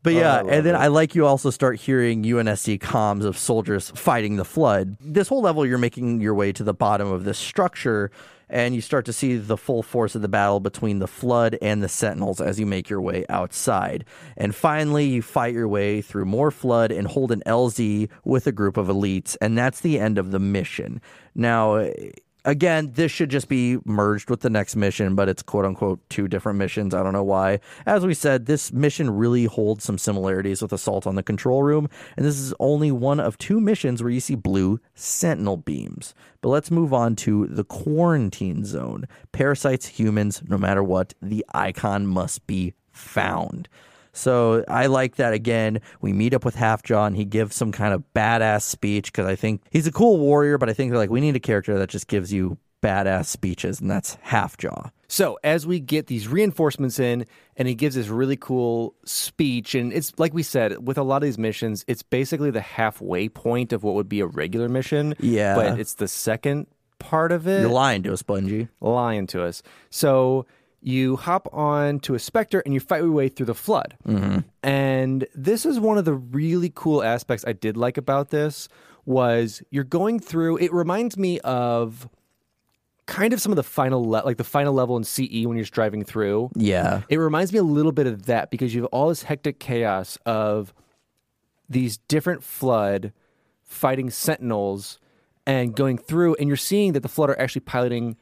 But 0.03 0.13
yeah, 0.13 0.41
and 0.47 0.65
then 0.65 0.75
I 0.75 0.87
like 0.87 1.13
you 1.13 1.27
also 1.27 1.51
start 1.51 1.79
hearing 1.79 2.23
UNSC 2.23 2.79
comms 2.79 3.23
of 3.23 3.37
soldiers 3.37 3.91
fighting 3.91 4.37
the 4.37 4.45
flood. 4.45 4.97
This 4.99 5.27
whole 5.27 5.41
level, 5.41 5.65
you're 5.65 5.77
making 5.77 6.21
your 6.21 6.33
way 6.33 6.51
to 6.53 6.63
the 6.63 6.73
bottom 6.73 7.11
of 7.11 7.23
this 7.23 7.37
structure, 7.37 8.09
and 8.49 8.73
you 8.73 8.81
start 8.81 9.05
to 9.05 9.13
see 9.13 9.37
the 9.37 9.57
full 9.57 9.83
force 9.83 10.15
of 10.15 10.23
the 10.23 10.27
battle 10.27 10.59
between 10.59 10.97
the 10.99 11.07
flood 11.07 11.55
and 11.61 11.83
the 11.83 11.87
sentinels 11.87 12.41
as 12.41 12.59
you 12.59 12.65
make 12.65 12.89
your 12.89 12.99
way 12.99 13.25
outside. 13.29 14.03
And 14.37 14.55
finally, 14.55 15.05
you 15.05 15.21
fight 15.21 15.53
your 15.53 15.67
way 15.67 16.01
through 16.01 16.25
more 16.25 16.49
flood 16.49 16.91
and 16.91 17.07
hold 17.07 17.31
an 17.31 17.43
LZ 17.45 18.09
with 18.25 18.47
a 18.47 18.51
group 18.51 18.77
of 18.77 18.87
elites, 18.87 19.37
and 19.39 19.55
that's 19.55 19.81
the 19.81 19.99
end 19.99 20.17
of 20.17 20.31
the 20.31 20.39
mission. 20.39 20.99
Now, 21.35 21.87
Again, 22.43 22.93
this 22.95 23.11
should 23.11 23.29
just 23.29 23.47
be 23.47 23.77
merged 23.85 24.31
with 24.31 24.39
the 24.39 24.49
next 24.49 24.75
mission, 24.75 25.13
but 25.13 25.29
it's 25.29 25.43
quote 25.43 25.63
unquote 25.63 25.99
two 26.09 26.27
different 26.27 26.57
missions. 26.57 26.95
I 26.95 27.03
don't 27.03 27.13
know 27.13 27.23
why. 27.23 27.59
As 27.85 28.03
we 28.03 28.15
said, 28.15 28.47
this 28.47 28.73
mission 28.73 29.11
really 29.11 29.45
holds 29.45 29.83
some 29.83 29.99
similarities 29.99 30.61
with 30.61 30.73
Assault 30.73 31.05
on 31.05 31.13
the 31.13 31.21
Control 31.21 31.61
Room, 31.61 31.87
and 32.17 32.25
this 32.25 32.39
is 32.39 32.53
only 32.59 32.91
one 32.91 33.19
of 33.19 33.37
two 33.37 33.61
missions 33.61 34.01
where 34.01 34.11
you 34.11 34.19
see 34.19 34.33
blue 34.33 34.79
sentinel 34.95 35.57
beams. 35.57 36.15
But 36.41 36.49
let's 36.49 36.71
move 36.71 36.93
on 36.93 37.15
to 37.17 37.45
the 37.45 37.63
quarantine 37.63 38.65
zone. 38.65 39.07
Parasites, 39.31 39.85
humans, 39.87 40.41
no 40.47 40.57
matter 40.57 40.83
what, 40.83 41.13
the 41.21 41.45
icon 41.53 42.07
must 42.07 42.47
be 42.47 42.73
found. 42.91 43.69
So 44.13 44.63
I 44.67 44.87
like 44.87 45.15
that 45.15 45.33
again. 45.33 45.81
We 46.01 46.13
meet 46.13 46.33
up 46.33 46.45
with 46.45 46.55
Halfjaw 46.55 47.07
and 47.07 47.15
he 47.15 47.25
gives 47.25 47.55
some 47.55 47.71
kind 47.71 47.93
of 47.93 48.03
badass 48.13 48.63
speech 48.63 49.11
because 49.11 49.25
I 49.25 49.35
think 49.35 49.61
he's 49.71 49.87
a 49.87 49.91
cool 49.91 50.19
warrior, 50.19 50.57
but 50.57 50.69
I 50.69 50.73
think 50.73 50.91
they're 50.91 50.99
like 50.99 51.09
we 51.09 51.21
need 51.21 51.35
a 51.35 51.39
character 51.39 51.77
that 51.79 51.89
just 51.89 52.07
gives 52.07 52.31
you 52.31 52.57
badass 52.81 53.25
speeches, 53.27 53.79
and 53.79 53.89
that's 53.89 54.17
Halfjaw. 54.25 54.91
So 55.07 55.37
as 55.43 55.67
we 55.67 55.79
get 55.79 56.07
these 56.07 56.27
reinforcements 56.27 56.99
in, 56.99 57.25
and 57.57 57.67
he 57.67 57.75
gives 57.75 57.95
this 57.95 58.07
really 58.07 58.37
cool 58.37 58.95
speech, 59.05 59.75
and 59.75 59.93
it's 59.93 60.13
like 60.17 60.33
we 60.33 60.43
said 60.43 60.85
with 60.87 60.97
a 60.97 61.03
lot 61.03 61.17
of 61.17 61.23
these 61.23 61.37
missions, 61.37 61.85
it's 61.87 62.01
basically 62.01 62.49
the 62.49 62.61
halfway 62.61 63.29
point 63.29 63.71
of 63.73 63.83
what 63.83 63.95
would 63.95 64.09
be 64.09 64.19
a 64.21 64.25
regular 64.25 64.69
mission. 64.69 65.15
Yeah. 65.19 65.55
but 65.55 65.79
it's 65.79 65.95
the 65.95 66.07
second 66.07 66.67
part 66.99 67.31
of 67.31 67.47
it. 67.47 67.61
You're 67.61 67.69
lying 67.69 68.03
to 68.03 68.13
us, 68.13 68.23
Bungie. 68.23 68.69
lying 68.79 69.27
to 69.27 69.43
us. 69.43 69.61
So 69.89 70.45
you 70.81 71.15
hop 71.15 71.47
on 71.53 71.99
to 72.01 72.15
a 72.15 72.19
specter 72.19 72.61
and 72.65 72.73
you 72.73 72.79
fight 72.79 73.01
your 73.01 73.11
way 73.11 73.29
through 73.29 73.45
the 73.45 73.55
flood. 73.55 73.95
Mm-hmm. 74.07 74.39
And 74.63 75.27
this 75.35 75.65
is 75.65 75.79
one 75.79 75.97
of 75.97 76.05
the 76.05 76.13
really 76.13 76.71
cool 76.73 77.03
aspects 77.03 77.45
I 77.47 77.53
did 77.53 77.77
like 77.77 77.97
about 77.97 78.29
this 78.29 78.67
was 79.05 79.61
you're 79.69 79.83
going 79.83 80.19
through. 80.19 80.57
It 80.57 80.73
reminds 80.73 81.17
me 81.17 81.39
of 81.41 82.09
kind 83.05 83.33
of 83.33 83.41
some 83.41 83.51
of 83.51 83.55
the 83.55 83.63
final 83.63 84.03
le- 84.03 84.23
like 84.25 84.37
the 84.37 84.43
final 84.43 84.73
level 84.73 84.97
in 84.97 85.03
CE 85.03 85.45
when 85.45 85.57
you're 85.57 85.63
just 85.63 85.73
driving 85.73 86.03
through. 86.03 86.49
Yeah. 86.55 87.01
It 87.09 87.17
reminds 87.17 87.53
me 87.53 87.59
a 87.59 87.63
little 87.63 87.91
bit 87.91 88.07
of 88.07 88.25
that 88.25 88.51
because 88.51 88.73
you 88.73 88.81
have 88.81 88.89
all 88.91 89.09
this 89.09 89.23
hectic 89.23 89.59
chaos 89.59 90.17
of 90.25 90.73
these 91.69 91.97
different 92.07 92.43
flood 92.43 93.13
fighting 93.63 94.09
sentinels 94.09 94.99
and 95.47 95.75
going 95.75 95.97
through, 95.97 96.35
and 96.35 96.47
you're 96.47 96.57
seeing 96.57 96.93
that 96.93 97.01
the 97.01 97.09
flood 97.09 97.29
are 97.29 97.39
actually 97.39 97.61
piloting 97.61 98.15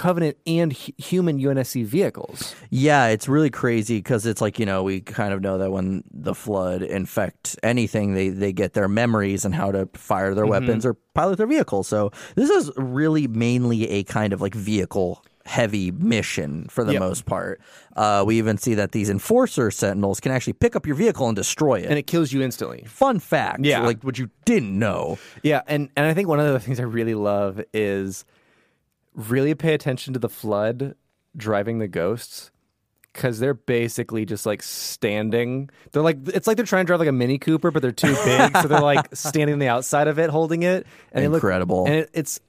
Covenant 0.00 0.38
and 0.46 0.72
hu- 0.72 0.92
human 0.96 1.38
UNSC 1.38 1.84
vehicles. 1.84 2.54
Yeah, 2.70 3.08
it's 3.08 3.28
really 3.28 3.50
crazy 3.50 3.98
because 3.98 4.24
it's 4.24 4.40
like, 4.40 4.58
you 4.58 4.64
know, 4.64 4.82
we 4.82 5.02
kind 5.02 5.34
of 5.34 5.42
know 5.42 5.58
that 5.58 5.70
when 5.70 6.04
the 6.10 6.34
flood 6.34 6.80
infect 6.82 7.58
anything, 7.62 8.14
they, 8.14 8.30
they 8.30 8.50
get 8.54 8.72
their 8.72 8.88
memories 8.88 9.44
and 9.44 9.54
how 9.54 9.70
to 9.72 9.90
fire 9.92 10.34
their 10.34 10.46
weapons 10.46 10.86
or 10.86 10.94
pilot 11.12 11.36
their 11.36 11.46
vehicles. 11.46 11.86
So 11.86 12.12
this 12.34 12.48
is 12.48 12.70
really 12.78 13.28
mainly 13.28 13.90
a 13.90 14.02
kind 14.04 14.32
of 14.32 14.40
like 14.40 14.54
vehicle 14.54 15.22
heavy 15.44 15.90
mission 15.90 16.64
for 16.70 16.82
the 16.82 16.92
Yep. 16.94 17.00
most 17.00 17.26
part. 17.26 17.60
Uh, 17.94 18.24
we 18.26 18.38
even 18.38 18.56
see 18.56 18.74
that 18.76 18.92
these 18.92 19.10
enforcer 19.10 19.70
sentinels 19.70 20.18
can 20.18 20.32
actually 20.32 20.52
pick 20.54 20.74
up 20.76 20.86
your 20.86 20.96
vehicle 20.96 21.26
and 21.28 21.36
destroy 21.36 21.80
it. 21.80 21.86
And 21.90 21.98
it 21.98 22.06
kills 22.06 22.32
you 22.32 22.40
instantly. 22.40 22.84
Fun 22.86 23.18
fact, 23.18 23.64
Yeah. 23.66 23.80
like 23.80 24.02
what 24.02 24.18
you 24.18 24.30
didn't 24.46 24.78
know. 24.78 25.18
Yeah, 25.42 25.60
and 25.66 25.90
and 25.94 26.06
I 26.06 26.14
think 26.14 26.26
one 26.28 26.40
of 26.40 26.50
the 26.52 26.60
things 26.60 26.80
I 26.80 26.84
really 26.84 27.14
love 27.14 27.60
is 27.74 28.24
really 29.14 29.54
pay 29.54 29.74
attention 29.74 30.12
to 30.14 30.18
the 30.18 30.28
flood 30.28 30.94
driving 31.36 31.78
the 31.78 31.88
ghosts 31.88 32.50
because 33.12 33.38
they're 33.38 33.54
basically 33.54 34.24
just 34.24 34.46
like 34.46 34.62
standing. 34.62 35.70
They're 35.92 36.02
like 36.02 36.28
it's 36.28 36.46
like 36.46 36.56
they're 36.56 36.66
trying 36.66 36.84
to 36.84 36.86
drive 36.86 37.00
like 37.00 37.08
a 37.08 37.12
Mini 37.12 37.38
Cooper, 37.38 37.70
but 37.70 37.82
they're 37.82 37.92
too 37.92 38.14
big, 38.24 38.56
so 38.56 38.68
they're 38.68 38.80
like 38.80 39.08
standing 39.14 39.54
on 39.54 39.58
the 39.58 39.68
outside 39.68 40.08
of 40.08 40.18
it, 40.18 40.30
holding 40.30 40.62
it, 40.62 40.86
and 41.12 41.24
Incredible. 41.24 41.84
Look, 41.84 41.88
and 41.88 41.96
it, 41.96 42.10
it's 42.12 42.40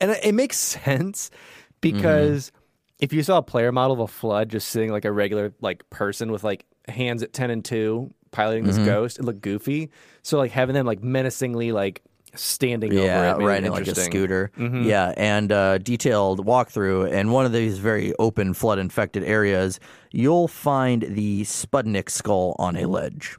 and 0.00 0.10
it, 0.10 0.20
it 0.24 0.32
makes 0.32 0.58
sense 0.58 1.30
mm-hmm. 1.30 1.76
because 1.80 2.52
if 2.98 3.12
you 3.12 3.22
saw 3.22 3.38
a 3.38 3.42
player 3.42 3.72
model 3.72 3.94
of 3.94 4.00
a 4.00 4.08
flood 4.08 4.48
just 4.50 4.68
sitting 4.68 4.90
like 4.90 5.04
a 5.04 5.12
regular 5.12 5.54
like 5.60 5.88
person 5.90 6.30
with 6.30 6.44
like 6.44 6.66
hands 6.88 7.22
at 7.22 7.32
ten 7.32 7.50
and 7.50 7.64
two 7.64 8.12
piloting 8.30 8.64
this 8.64 8.76
mm-hmm. 8.76 8.86
ghost, 8.86 9.18
it 9.18 9.24
looked 9.24 9.40
goofy. 9.40 9.90
So 10.22 10.38
like 10.38 10.50
having 10.50 10.74
them 10.74 10.86
like 10.86 11.02
menacingly 11.02 11.72
like 11.72 12.02
standing 12.36 12.92
over 12.96 13.04
Yeah, 13.06 13.32
it, 13.34 13.38
made 13.38 13.44
it 13.44 13.48
riding 13.48 13.70
like 13.70 13.78
a 13.78 13.88
interesting. 13.88 14.12
scooter. 14.12 14.50
Mhm. 14.58 14.84
Yeah, 14.84 15.12
and 15.16 15.50
uh, 15.52 15.78
detailed 15.78 16.44
walkthrough. 16.46 17.12
And 17.12 17.32
one 17.32 17.46
of 17.46 17.52
these 17.52 17.78
very 17.78 18.12
open, 18.18 18.54
flood 18.54 18.78
infected 18.78 19.22
areas, 19.24 19.80
you'll 20.12 20.48
find 20.48 21.02
the 21.08 21.42
Sputnik 21.42 22.10
skull 22.10 22.54
on 22.58 22.76
a 22.76 22.86
ledge. 22.86 23.36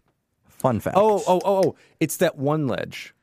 Fun 0.47 0.79
fact. 0.79 0.97
Oh, 0.97 1.23
oh, 1.27 1.41
oh, 1.45 1.63
oh! 1.67 1.75
It's 1.99 2.17
that 2.17 2.37
one 2.37 2.67
ledge. 2.67 3.13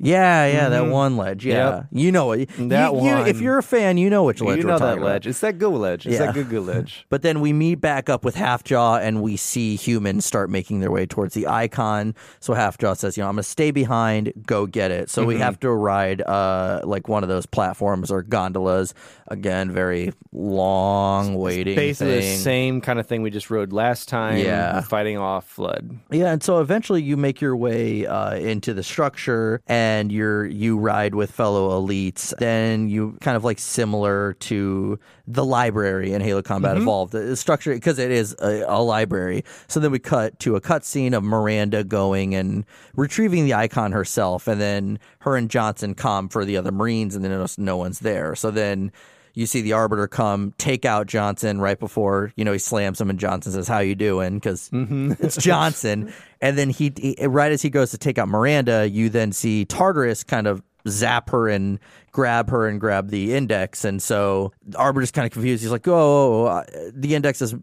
Yeah, 0.00 0.46
yeah, 0.46 0.68
that 0.68 0.86
one 0.86 1.16
ledge. 1.16 1.44
Yeah, 1.44 1.74
Yep. 1.76 1.86
you 1.92 2.12
know 2.12 2.32
it. 2.32 2.48
That 2.58 2.92
You- 2.94 3.02
you- 3.04 3.16
if 3.26 3.40
you're 3.40 3.58
a 3.58 3.62
fan, 3.62 3.96
you 3.98 4.08
know 4.10 4.24
which 4.24 4.40
ledge 4.40 4.58
you 4.58 4.62
know 4.64 4.74
that 4.74 4.78
talking 4.78 4.98
about. 5.02 5.10
ledge. 5.12 5.26
It's 5.26 5.40
that 5.40 5.58
good 5.58 5.70
ledge. 5.72 6.06
It's 6.06 6.14
Yeah. 6.18 6.26
that 6.26 6.34
good 6.34 6.48
good 6.48 6.66
ledge. 6.66 7.04
But 7.10 7.22
then 7.22 7.40
we 7.40 7.52
meet 7.52 7.76
back 7.80 8.08
up 8.08 8.24
with 8.24 8.36
Halfjaw 8.36 9.00
and 9.02 9.22
we 9.22 9.36
see 9.36 9.74
humans 9.76 10.24
start 10.24 10.50
making 10.50 10.80
their 10.80 10.90
way 10.90 11.06
towards 11.06 11.34
the 11.34 11.46
icon. 11.48 12.14
So 12.40 12.54
Halfjaw 12.54 12.96
says, 12.96 13.16
you 13.16 13.22
know, 13.22 13.28
I'm 13.28 13.34
going 13.36 13.42
to 13.42 13.48
stay 13.48 13.70
behind, 13.70 14.32
go 14.46 14.66
get 14.66 14.90
it. 14.90 15.10
So 15.10 15.22
Mm-hmm. 15.22 15.28
we 15.28 15.38
have 15.38 15.58
to 15.60 15.70
ride 15.70 16.22
uh, 16.22 16.80
like 16.84 17.08
one 17.08 17.22
of 17.22 17.28
those 17.28 17.46
platforms 17.46 18.10
or 18.10 18.22
gondolas. 18.22 18.94
Again, 19.28 19.70
very 19.72 20.12
long 20.32 21.34
waiting 21.34 21.74
Basically 21.76 22.20
thing. 22.20 22.30
the 22.36 22.36
same 22.36 22.80
kind 22.80 22.98
of 22.98 23.06
thing 23.06 23.22
we 23.22 23.30
just 23.30 23.50
rode 23.50 23.72
last 23.72 24.08
time. 24.08 24.38
Yeah. 24.38 24.80
fighting 24.82 25.18
off 25.18 25.44
flood. 25.46 25.98
Yeah, 26.10 26.32
and 26.32 26.42
so 26.42 26.60
eventually 26.60 27.02
you 27.02 27.16
make 27.16 27.40
your 27.40 27.56
way 27.56 28.06
uh, 28.06 28.34
into 28.36 28.72
the 28.72 28.82
structure, 28.82 29.60
and 29.66 29.87
you're 30.10 30.46
you 30.46 30.78
ride 30.78 31.14
with 31.14 31.30
fellow 31.30 31.80
elites. 31.80 32.34
Then 32.38 32.88
you 32.88 33.16
kind 33.20 33.36
of 33.36 33.44
like 33.44 33.58
similar 33.58 34.34
to 34.34 34.98
the 35.26 35.44
library 35.44 36.12
in 36.12 36.20
Halo 36.22 36.42
Combat 36.42 36.74
mm-hmm. 36.74 36.82
Evolved, 36.82 37.12
the 37.12 37.36
structure 37.36 37.74
because 37.74 37.98
it 37.98 38.10
is 38.10 38.34
a, 38.40 38.64
a 38.66 38.80
library. 38.82 39.44
So 39.66 39.80
then 39.80 39.90
we 39.90 39.98
cut 39.98 40.38
to 40.40 40.56
a 40.56 40.60
cutscene 40.60 41.14
of 41.14 41.22
Miranda 41.22 41.84
going 41.84 42.34
and 42.34 42.64
retrieving 42.94 43.44
the 43.44 43.54
icon 43.54 43.92
herself, 43.92 44.48
and 44.48 44.60
then 44.60 44.98
her 45.20 45.36
and 45.36 45.50
Johnson 45.50 45.94
come 45.94 46.28
for 46.28 46.44
the 46.44 46.56
other 46.56 46.72
Marines, 46.72 47.14
and 47.14 47.24
then 47.24 47.46
no 47.58 47.76
one's 47.76 48.00
there. 48.00 48.34
So 48.34 48.50
then 48.50 48.92
you 49.34 49.46
see 49.46 49.60
the 49.62 49.72
arbiter 49.72 50.06
come 50.08 50.52
take 50.58 50.84
out 50.84 51.06
Johnson 51.06 51.60
right 51.60 51.78
before 51.78 52.32
you 52.36 52.44
know 52.44 52.52
he 52.52 52.58
slams 52.58 53.00
him 53.00 53.10
and 53.10 53.18
Johnson 53.18 53.52
says 53.52 53.68
how 53.68 53.78
you 53.78 53.94
doing? 53.94 54.34
Because 54.34 54.70
it's 54.72 55.36
Johnson. 55.36 56.12
And 56.40 56.56
then 56.56 56.70
he, 56.70 56.92
he- 56.96 57.26
right 57.26 57.50
as 57.50 57.62
he 57.62 57.68
goes 57.68 57.90
to 57.90 57.98
take 57.98 58.16
out 58.16 58.28
Miranda 58.28 58.88
you 58.88 59.08
then 59.08 59.32
see 59.32 59.64
Tartarus 59.64 60.22
kind 60.22 60.46
of 60.46 60.62
zap 60.86 61.30
her 61.30 61.48
and 61.48 61.80
grab 62.12 62.48
her 62.50 62.68
and 62.68 62.80
grab 62.80 63.08
the 63.10 63.34
index. 63.34 63.84
And 63.84 64.00
so 64.00 64.52
the 64.64 64.78
arbiter's 64.78 65.10
kind 65.10 65.26
of 65.26 65.32
confused. 65.32 65.62
He's 65.64 65.72
like 65.72 65.88
oh 65.88 66.44
uh, 66.46 66.64
the 66.92 67.16
index 67.16 67.42
is 67.42 67.54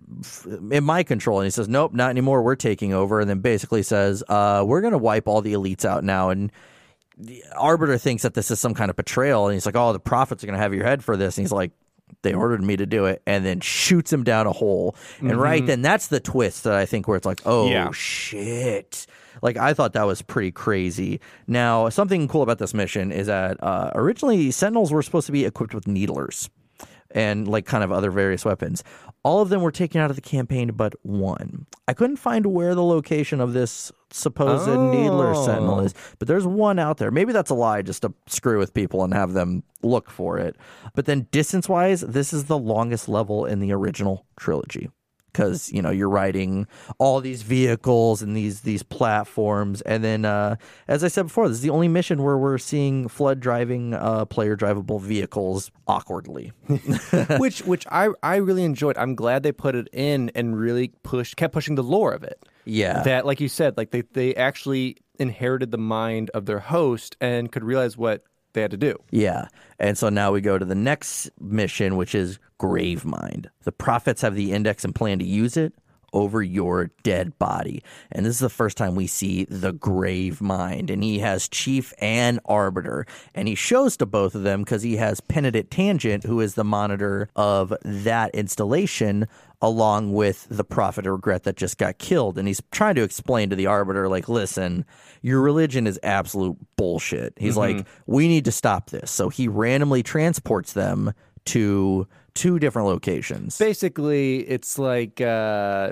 in 0.72 0.84
my 0.84 1.04
control. 1.04 1.40
And 1.40 1.46
he 1.46 1.52
says 1.52 1.70
nope 1.70 1.94
not 1.94 2.10
anymore. 2.10 2.42
We're 2.44 2.56
taking 2.58 2.94
over. 2.94 3.22
And 3.22 3.30
then 3.30 3.40
basically 3.40 3.82
says 3.82 4.22
uh, 4.28 4.64
we're 4.68 4.82
gonna 4.82 4.98
wipe 4.98 5.26
all 5.28 5.42
the 5.42 5.54
elites 5.54 5.86
out 5.86 6.04
now. 6.04 6.30
And 6.32 6.52
The 7.18 7.44
arbiter 7.56 7.98
thinks 7.98 8.24
that 8.24 8.34
this 8.34 8.52
is 8.52 8.60
some 8.60 8.74
kind 8.74 8.90
of 8.90 8.96
betrayal, 8.96 9.48
and 9.48 9.54
he's 9.54 9.66
like, 9.66 9.76
"Oh, 9.76 9.94
the 9.94 10.00
prophets 10.00 10.44
are 10.44 10.48
going 10.48 10.58
to 10.58 10.62
have 10.62 10.74
your 10.74 10.84
head 10.84 11.04
for 11.04 11.16
this." 11.16 11.38
And 11.38 11.44
he's 11.44 11.52
like, 11.52 11.72
"They 12.24 12.34
ordered 12.34 12.62
me 12.64 12.76
to 12.76 12.86
do 12.86 13.06
it," 13.06 13.22
and 13.26 13.46
then 13.46 13.62
shoots 13.62 14.12
him 14.12 14.24
down 14.24 14.48
a 14.48 14.52
hole. 14.52 14.96
And 15.20 15.40
right 15.40 15.66
then, 15.66 15.82
that's 15.82 16.08
the 16.08 16.20
twist 16.20 16.66
that 16.66 16.74
I 16.76 16.86
think 16.86 17.08
where 17.08 17.16
it's 17.16 17.26
like, 17.26 17.42
"Oh 17.46 17.70
Yeah. 17.70 17.90
shit!" 17.92 19.06
Like 19.42 19.58
I 19.58 19.74
thought 19.74 19.94
that 19.94 20.06
was 20.06 20.22
pretty 20.22 20.52
crazy. 20.52 21.20
Now, 21.48 21.90
something 21.90 22.28
cool 22.28 22.42
about 22.42 22.58
this 22.58 22.74
mission 22.74 23.12
is 23.12 23.28
that 23.28 23.62
uh, 23.64 23.92
originally 23.96 24.52
Sentinels 24.52 24.92
were 24.92 25.02
supposed 25.04 25.26
to 25.28 25.32
be 25.32 25.46
equipped 25.46 25.74
with 25.74 25.88
needlers 25.88 26.50
and 27.12 27.48
like 27.48 27.66
kind 27.66 27.84
of 27.84 27.92
other 27.92 28.12
various 28.12 28.44
weapons. 28.44 28.84
All 29.24 29.42
of 29.42 29.50
them 29.50 29.62
were 29.62 29.72
taken 29.72 30.02
out 30.02 30.10
of 30.10 30.16
the 30.16 30.22
campaign, 30.22 30.72
but 30.76 30.94
one. 31.04 31.66
I 31.88 31.94
couldn't 31.94 32.18
find 32.18 32.46
where 32.48 32.76
the 32.76 32.84
location 32.84 33.40
of 33.42 33.54
this 33.54 33.92
supposed 34.16 34.68
needler 34.68 35.36
sentinel 35.36 35.82
is, 35.82 35.94
but 36.20 36.28
there's 36.28 36.48
one 36.48 36.80
out 36.80 36.98
there. 36.98 37.12
Maybe 37.12 37.34
that's 37.34 37.50
a 37.50 37.56
lie 37.56 37.82
just 37.82 38.02
to 38.04 38.14
screw 38.28 38.58
with 38.58 38.74
people 38.74 39.04
and 39.04 39.14
have 39.14 39.34
them 39.34 39.64
look 39.84 40.10
for 40.10 40.38
it. 40.38 40.56
But 40.94 41.06
then 41.06 41.28
distance 41.32 41.70
wise, 41.70 42.02
this 42.02 42.34
is 42.34 42.46
the 42.46 42.58
longest 42.58 43.08
level 43.10 43.46
in 43.46 43.60
the 43.60 43.72
original 43.72 44.26
trilogy. 44.38 44.90
Because 45.32 45.70
you 45.70 45.82
know 45.82 45.90
you're 45.90 46.08
riding 46.08 46.66
all 46.98 47.20
these 47.20 47.42
vehicles 47.42 48.22
and 48.22 48.38
these 48.38 48.62
these 48.62 48.84
platforms, 48.84 49.82
and 49.82 50.02
then 50.02 50.24
uh, 50.24 50.56
as 50.88 51.04
I 51.04 51.10
said 51.10 51.24
before, 51.24 51.50
this 51.50 51.58
is 51.58 51.62
the 51.62 51.72
only 51.72 51.90
mission 51.90 52.24
where 52.24 52.38
we're 52.38 52.58
seeing 52.58 53.10
flood 53.10 53.42
driving 53.42 53.94
uh, 53.94 54.24
player 54.24 54.56
drivable 54.56 55.02
vehicles 55.02 55.72
awkwardly. 55.88 56.54
which 57.38 57.64
which 57.64 57.86
I 57.92 58.12
I 58.24 58.38
really 58.38 58.64
enjoyed. 58.64 58.98
I'm 58.98 59.14
glad 59.14 59.44
they 59.44 59.52
put 59.52 59.76
it 59.76 59.90
in 59.92 60.32
and 60.36 60.58
really 60.58 60.94
pushed 61.04 61.36
kept 61.36 61.54
pushing 61.54 61.76
the 61.76 61.84
lore 61.84 62.14
of 62.14 62.24
it. 62.24 62.42
Yeah. 62.66 63.04
That 63.04 63.26
like 63.26 63.40
you 63.40 63.50
said, 63.50 63.78
like 63.78 63.92
they 63.92 64.02
they 64.02 64.36
actually 64.36 64.98
inherited 65.20 65.72
the 65.72 65.78
mind 65.78 66.30
of 66.34 66.46
their 66.46 66.60
host 66.60 67.16
and 67.22 67.52
could 67.52 67.64
realize 67.64 67.98
what 67.98 68.24
they 68.54 68.62
had 68.62 68.72
to 68.72 68.78
do. 68.78 68.98
Yeah. 69.12 69.48
And 69.80 69.98
so 69.98 70.10
now 70.10 70.32
we 70.32 70.42
go 70.42 70.58
to 70.58 70.66
the 70.66 70.76
next 70.76 71.30
mission, 71.40 71.96
which 71.96 72.16
is 72.16 72.40
Gravemind. 72.60 73.48
The 73.64 73.72
prophets 73.72 74.22
have 74.22 74.36
the 74.36 74.52
index 74.54 74.84
and 74.84 74.96
plan 74.96 75.20
to 75.20 75.26
use 75.26 75.58
it 75.58 75.74
over 76.14 76.41
your 76.41 76.91
dead 77.03 77.38
body. 77.40 77.84
And 78.11 78.26
this 78.26 78.34
is 78.34 78.40
the 78.40 78.49
first 78.49 78.77
time 78.77 78.95
we 78.95 79.07
see 79.07 79.45
the 79.45 79.73
grave 79.73 80.41
mind. 80.41 80.90
And 80.90 81.03
he 81.03 81.19
has 81.19 81.48
chief 81.48 81.94
and 81.99 82.40
arbiter. 82.45 83.06
And 83.34 83.48
he 83.48 83.56
shows 83.56 83.98
to 83.98 84.06
both 84.06 84.36
of 84.36 84.44
them 84.44 84.61
because 84.61 84.82
he 84.82 84.98
has 84.98 85.19
Penitent 85.22 85.72
Tangent, 85.72 86.23
who 86.23 86.40
is 86.41 86.56
the 86.56 86.64
monitor 86.64 87.30
of 87.36 87.73
that 87.84 88.34
installation, 88.34 89.27
along 89.61 90.14
with 90.14 90.48
the 90.49 90.64
prophet 90.64 91.06
of 91.07 91.14
regret 91.14 91.44
that 91.44 91.56
just 91.56 91.77
got 91.77 91.98
killed. 91.98 92.38
And 92.38 92.48
he's 92.48 92.61
trying 92.72 92.95
to 92.95 93.03
explain 93.03 93.49
to 93.49 93.56
the 93.56 93.68
arbiter, 93.68 94.07
like, 94.07 94.30
listen, 94.30 94.86
your 95.22 95.41
religion 95.41 95.88
is 95.88 95.99
absolute 96.03 96.57
bullshit. 96.76 97.34
He's 97.38 97.56
mm-hmm. 97.56 97.77
like, 97.77 97.88
we 98.06 98.27
need 98.27 98.45
to 98.45 98.52
stop 98.52 98.90
this. 98.90 99.10
So 99.10 99.30
he 99.30 99.48
randomly 99.48 100.03
transports 100.03 100.73
them 100.73 101.14
to 101.45 102.07
two 102.36 102.60
different 102.60 102.88
locations. 102.88 103.57
Basically, 103.57 104.40
it's 104.41 104.78
like 104.78 105.20
uh, 105.20 105.91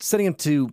sending 0.00 0.26
them 0.26 0.34
to 0.34 0.72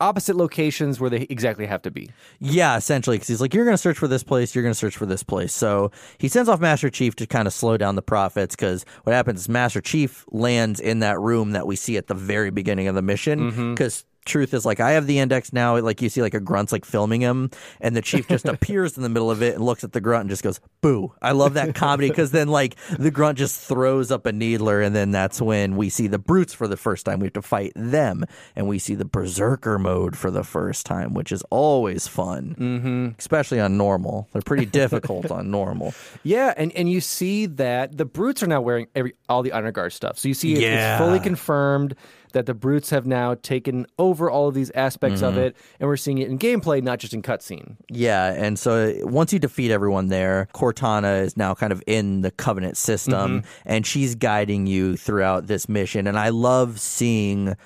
opposite 0.00 0.36
locations 0.36 1.00
where 1.00 1.10
they 1.10 1.22
exactly 1.28 1.66
have 1.66 1.82
to 1.82 1.90
be. 1.90 2.08
Yeah, 2.38 2.76
essentially, 2.76 3.16
because 3.16 3.28
he's 3.28 3.40
like, 3.40 3.52
you're 3.52 3.64
going 3.64 3.74
to 3.74 3.82
search 3.82 3.98
for 3.98 4.06
this 4.06 4.22
place, 4.22 4.54
you're 4.54 4.62
going 4.62 4.72
to 4.72 4.78
search 4.78 4.96
for 4.96 5.06
this 5.06 5.22
place. 5.22 5.52
So 5.52 5.90
he 6.18 6.28
sends 6.28 6.48
off 6.48 6.60
Master 6.60 6.88
Chief 6.88 7.16
to 7.16 7.26
kind 7.26 7.48
of 7.48 7.52
slow 7.52 7.76
down 7.76 7.96
the 7.96 8.02
prophets 8.02 8.54
because 8.54 8.84
what 9.04 9.12
happens 9.12 9.40
is 9.40 9.48
Master 9.48 9.80
Chief 9.80 10.24
lands 10.30 10.78
in 10.78 11.00
that 11.00 11.18
room 11.18 11.50
that 11.52 11.66
we 11.66 11.74
see 11.74 11.96
at 11.96 12.06
the 12.06 12.14
very 12.14 12.50
beginning 12.50 12.86
of 12.86 12.94
the 12.94 13.02
mission 13.02 13.72
because 13.74 14.04
Truth 14.28 14.54
is 14.54 14.64
like, 14.64 14.78
I 14.78 14.92
have 14.92 15.06
the 15.06 15.18
index 15.18 15.52
now. 15.52 15.78
Like 15.78 16.00
you 16.02 16.08
see, 16.08 16.22
like 16.22 16.34
a 16.34 16.40
grunt's 16.40 16.70
like 16.70 16.84
filming 16.84 17.20
him, 17.20 17.50
and 17.80 17.96
the 17.96 18.02
chief 18.02 18.28
just 18.28 18.44
appears 18.48 18.96
in 18.96 19.02
the 19.02 19.08
middle 19.08 19.30
of 19.30 19.42
it 19.42 19.54
and 19.54 19.64
looks 19.64 19.82
at 19.82 19.92
the 19.92 20.00
grunt 20.00 20.22
and 20.22 20.30
just 20.30 20.42
goes, 20.42 20.60
"Boo!" 20.80 21.14
I 21.20 21.32
love 21.32 21.54
that 21.54 21.74
comedy 21.74 22.08
because 22.08 22.30
then 22.30 22.48
like 22.48 22.76
the 22.98 23.10
grunt 23.10 23.38
just 23.38 23.60
throws 23.60 24.10
up 24.10 24.26
a 24.26 24.32
needler, 24.32 24.80
and 24.82 24.94
then 24.94 25.10
that's 25.10 25.40
when 25.40 25.76
we 25.76 25.88
see 25.88 26.06
the 26.06 26.18
brutes 26.18 26.52
for 26.54 26.68
the 26.68 26.76
first 26.76 27.06
time. 27.06 27.20
We 27.20 27.26
have 27.26 27.32
to 27.34 27.42
fight 27.42 27.72
them, 27.74 28.24
and 28.54 28.68
we 28.68 28.78
see 28.78 28.94
the 28.94 29.04
berserker 29.04 29.78
mode 29.78 30.16
for 30.16 30.30
the 30.30 30.44
first 30.44 30.86
time, 30.86 31.14
which 31.14 31.32
is 31.32 31.42
always 31.50 32.06
fun, 32.06 32.54
mm-hmm. 32.58 33.08
especially 33.18 33.60
on 33.60 33.76
normal. 33.76 34.28
They're 34.32 34.42
pretty 34.42 34.66
difficult 34.78 35.30
on 35.30 35.50
normal. 35.50 35.94
Yeah, 36.22 36.52
and, 36.56 36.70
and 36.72 36.90
you 36.90 37.00
see 37.00 37.46
that 37.46 37.96
the 37.96 38.04
brutes 38.04 38.42
are 38.42 38.46
now 38.46 38.60
wearing 38.60 38.88
every 38.94 39.14
all 39.28 39.42
the 39.42 39.52
honor 39.52 39.72
guard 39.72 39.92
stuff. 39.92 40.18
So 40.18 40.28
you 40.28 40.34
see 40.34 40.60
Yeah. 40.60 40.94
it's 40.96 41.02
fully 41.02 41.20
confirmed 41.20 41.94
that 42.32 42.46
the 42.46 42.54
brutes 42.54 42.90
have 42.90 43.06
now 43.06 43.34
taken 43.34 43.86
over 43.98 44.30
all 44.30 44.48
of 44.48 44.54
these 44.54 44.70
aspects 44.70 45.22
of 45.22 45.34
mm-hmm. 45.34 45.44
it, 45.44 45.56
and 45.80 45.88
we're 45.88 45.96
seeing 45.96 46.18
it 46.18 46.28
in 46.28 46.38
gameplay, 46.38 46.82
not 46.82 46.98
just 46.98 47.14
in 47.14 47.22
cutscene. 47.22 47.76
Yeah, 47.88 48.32
and 48.32 48.58
so 48.58 48.88
uh, 48.88 49.06
once 49.06 49.32
you 49.32 49.38
defeat 49.38 49.70
everyone 49.70 50.08
there, 50.08 50.48
Cortana 50.54 51.22
is 51.22 51.36
now 51.36 51.54
kind 51.54 51.72
of 51.72 51.82
in 51.86 52.22
the 52.22 52.30
Covenant 52.30 52.76
system, 52.76 53.42
mm-hmm. 53.42 53.48
and 53.66 53.86
she's 53.86 54.14
guiding 54.14 54.66
you 54.66 54.96
throughout 54.96 55.46
this 55.46 55.68
mission. 55.68 56.06
And 56.06 56.18
I 56.18 56.30
love 56.30 56.80
seeing. 56.80 57.56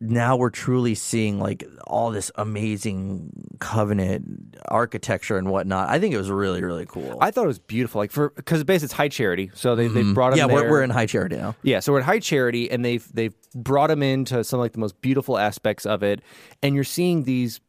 Now 0.00 0.36
we're 0.36 0.50
truly 0.50 0.94
seeing 0.94 1.38
like 1.38 1.64
all 1.86 2.10
this 2.10 2.30
amazing 2.36 3.56
covenant 3.58 4.56
architecture 4.66 5.36
and 5.36 5.50
whatnot. 5.50 5.90
I 5.90 5.98
think 5.98 6.14
it 6.14 6.16
was 6.16 6.30
really, 6.30 6.62
really 6.62 6.86
cool. 6.86 7.18
I 7.20 7.30
thought 7.30 7.44
it 7.44 7.48
was 7.48 7.58
beautiful, 7.58 8.00
like 8.00 8.10
for 8.10 8.30
because 8.30 8.64
basically 8.64 8.86
it's 8.86 8.94
high 8.94 9.08
charity, 9.08 9.50
so 9.54 9.76
they 9.76 9.88
they 9.88 10.00
mm-hmm. 10.00 10.14
brought 10.14 10.32
him. 10.32 10.38
yeah, 10.38 10.46
we're, 10.46 10.70
we're 10.70 10.82
in 10.82 10.90
high 10.90 11.06
charity 11.06 11.36
now. 11.36 11.54
Yeah, 11.62 11.80
so 11.80 11.92
we're 11.92 12.00
at 12.00 12.06
High 12.06 12.18
Charity, 12.18 12.70
and 12.70 12.82
they've 12.84 13.06
they've 13.12 13.34
brought 13.54 13.90
him 13.90 14.02
into 14.02 14.42
some 14.42 14.58
of 14.58 14.64
like 14.64 14.72
the 14.72 14.78
most 14.78 15.00
beautiful 15.02 15.36
aspects 15.36 15.84
of 15.84 16.02
it, 16.02 16.22
and 16.62 16.74
you're 16.74 16.84
seeing 16.84 17.24
these 17.24 17.60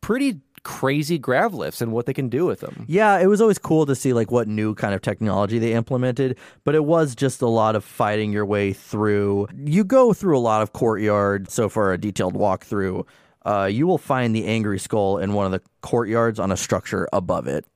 pretty 0.00 0.40
crazy 0.64 1.18
grav 1.18 1.54
lifts 1.54 1.80
and 1.80 1.92
what 1.92 2.06
they 2.06 2.12
can 2.12 2.28
do 2.28 2.44
with 2.46 2.60
them. 2.60 2.84
Yeah, 2.88 3.18
it 3.20 3.26
was 3.26 3.40
always 3.40 3.58
cool 3.58 3.86
to 3.86 3.94
see 3.94 4.12
like 4.12 4.30
what 4.30 4.48
new 4.48 4.74
kind 4.74 4.94
of 4.94 5.02
technology 5.02 5.58
they 5.58 5.74
implemented, 5.74 6.36
but 6.64 6.74
it 6.74 6.84
was 6.84 7.14
just 7.14 7.40
a 7.42 7.48
lot 7.48 7.76
of 7.76 7.84
fighting 7.84 8.32
your 8.32 8.46
way 8.46 8.72
through. 8.72 9.46
You 9.56 9.84
go 9.84 10.12
through 10.12 10.36
a 10.36 10.40
lot 10.40 10.62
of 10.62 10.72
courtyard. 10.72 11.50
So 11.50 11.68
for 11.68 11.92
a 11.92 11.98
detailed 11.98 12.34
walkthrough, 12.34 13.06
uh, 13.44 13.68
you 13.70 13.86
will 13.86 13.98
find 13.98 14.34
the 14.34 14.46
angry 14.46 14.78
skull 14.78 15.18
in 15.18 15.34
one 15.34 15.46
of 15.46 15.52
the 15.52 15.60
courtyards 15.84 16.40
on 16.40 16.50
a 16.50 16.56
structure 16.56 17.06
above 17.12 17.46
it. 17.46 17.66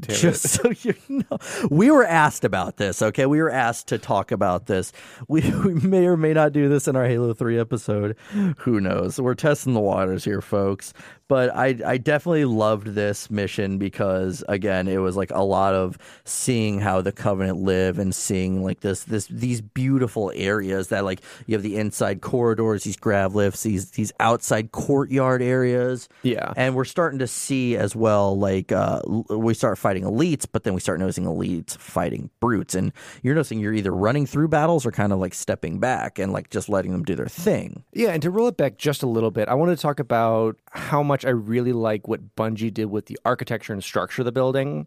damn 0.00 0.16
Just 0.16 0.48
so 0.48 0.72
you 0.82 0.94
know, 1.08 1.38
we 1.70 1.92
were 1.92 2.04
asked 2.04 2.44
about 2.44 2.76
this. 2.76 3.00
Okay, 3.00 3.24
we 3.24 3.40
were 3.40 3.52
asked 3.52 3.86
to 3.88 3.98
talk 3.98 4.32
about 4.32 4.66
this. 4.66 4.92
We 5.28 5.42
we 5.64 5.74
may 5.74 6.06
or 6.06 6.16
may 6.16 6.32
not 6.32 6.52
do 6.52 6.68
this 6.68 6.88
in 6.88 6.96
our 6.96 7.06
Halo 7.06 7.32
Three 7.34 7.60
episode. 7.60 8.16
Who 8.58 8.80
knows? 8.80 9.20
We're 9.20 9.36
testing 9.36 9.74
the 9.74 9.80
waters 9.80 10.24
here, 10.24 10.40
folks. 10.40 10.92
But 11.28 11.54
I 11.54 11.78
I 11.86 11.98
definitely 11.98 12.46
loved 12.46 12.88
this 12.88 13.30
mission 13.30 13.78
because 13.78 14.42
again, 14.48 14.88
it 14.88 14.98
was 14.98 15.16
like 15.16 15.30
a 15.30 15.44
lot 15.44 15.74
of 15.74 15.96
seeing 16.24 16.80
how 16.80 17.00
the 17.00 17.12
Covenant 17.12 17.58
live 17.58 18.00
and 18.00 18.12
seeing 18.12 18.64
like 18.64 18.80
this 18.80 19.04
this 19.04 19.28
these 19.28 19.60
beautiful 19.60 20.32
areas 20.34 20.88
that 20.88 21.04
like 21.04 21.22
you 21.46 21.54
have 21.54 21.62
the 21.62 21.76
inside 21.76 22.22
corridors, 22.22 22.82
these 22.82 22.96
grav 22.96 23.36
lifts, 23.36 23.62
these 23.62 23.92
these 23.92 24.12
outside 24.18 24.72
courtyard 24.72 25.42
areas. 25.42 26.08
Yeah. 26.24 26.52
And 26.56 26.74
we're 26.74 26.84
starting 26.84 27.20
to 27.20 27.28
see 27.28 27.51
as 27.52 27.94
well, 27.94 28.38
like 28.38 28.72
uh, 28.72 29.00
we 29.28 29.54
start 29.54 29.78
fighting 29.78 30.04
elites, 30.04 30.46
but 30.50 30.64
then 30.64 30.74
we 30.74 30.80
start 30.80 30.98
noticing 31.00 31.24
elites 31.24 31.76
fighting 31.76 32.30
brutes, 32.40 32.74
and 32.74 32.92
you're 33.22 33.34
noticing 33.34 33.60
you're 33.60 33.74
either 33.74 33.92
running 33.92 34.26
through 34.26 34.48
battles 34.48 34.84
or 34.86 34.90
kind 34.90 35.12
of 35.12 35.18
like 35.18 35.34
stepping 35.34 35.78
back 35.78 36.18
and 36.18 36.32
like 36.32 36.50
just 36.50 36.68
letting 36.68 36.92
them 36.92 37.02
do 37.02 37.14
their 37.14 37.26
thing. 37.26 37.84
Yeah, 37.92 38.10
and 38.10 38.22
to 38.22 38.30
roll 38.30 38.48
it 38.48 38.56
back 38.56 38.78
just 38.78 39.02
a 39.02 39.06
little 39.06 39.30
bit, 39.30 39.48
I 39.48 39.54
wanted 39.54 39.76
to 39.76 39.82
talk 39.82 40.00
about 40.00 40.56
how 40.70 41.02
much 41.02 41.24
I 41.24 41.30
really 41.30 41.72
like 41.72 42.08
what 42.08 42.34
Bungie 42.36 42.72
did 42.72 42.86
with 42.86 43.06
the 43.06 43.18
architecture 43.24 43.72
and 43.72 43.82
structure 43.82 44.22
of 44.22 44.26
the 44.26 44.32
building. 44.32 44.86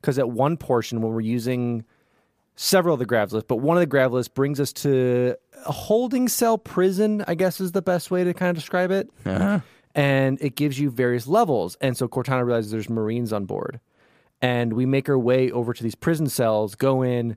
Because 0.00 0.18
at 0.18 0.30
one 0.30 0.56
portion, 0.56 1.00
when 1.00 1.12
we're 1.12 1.20
using 1.20 1.84
several 2.54 2.94
of 2.94 2.98
the 3.00 3.06
grav 3.06 3.32
lifts, 3.32 3.46
but 3.48 3.56
one 3.56 3.76
of 3.76 3.80
the 3.80 3.86
grav 3.86 4.12
lifts 4.12 4.28
brings 4.28 4.60
us 4.60 4.72
to 4.72 5.34
a 5.66 5.72
holding 5.72 6.28
cell 6.28 6.56
prison, 6.56 7.24
I 7.26 7.34
guess 7.34 7.60
is 7.60 7.72
the 7.72 7.82
best 7.82 8.10
way 8.10 8.22
to 8.24 8.32
kind 8.32 8.50
of 8.50 8.56
describe 8.56 8.90
it. 8.92 9.10
And 9.98 10.40
it 10.40 10.54
gives 10.54 10.78
you 10.78 10.90
various 10.90 11.26
levels. 11.26 11.76
And 11.80 11.96
so 11.96 12.06
Cortana 12.06 12.44
realizes 12.46 12.70
there's 12.70 12.88
Marines 12.88 13.32
on 13.32 13.46
board. 13.46 13.80
And 14.40 14.74
we 14.74 14.86
make 14.86 15.08
our 15.08 15.18
way 15.18 15.50
over 15.50 15.74
to 15.74 15.82
these 15.82 15.96
prison 15.96 16.28
cells, 16.28 16.76
go 16.76 17.02
in, 17.02 17.36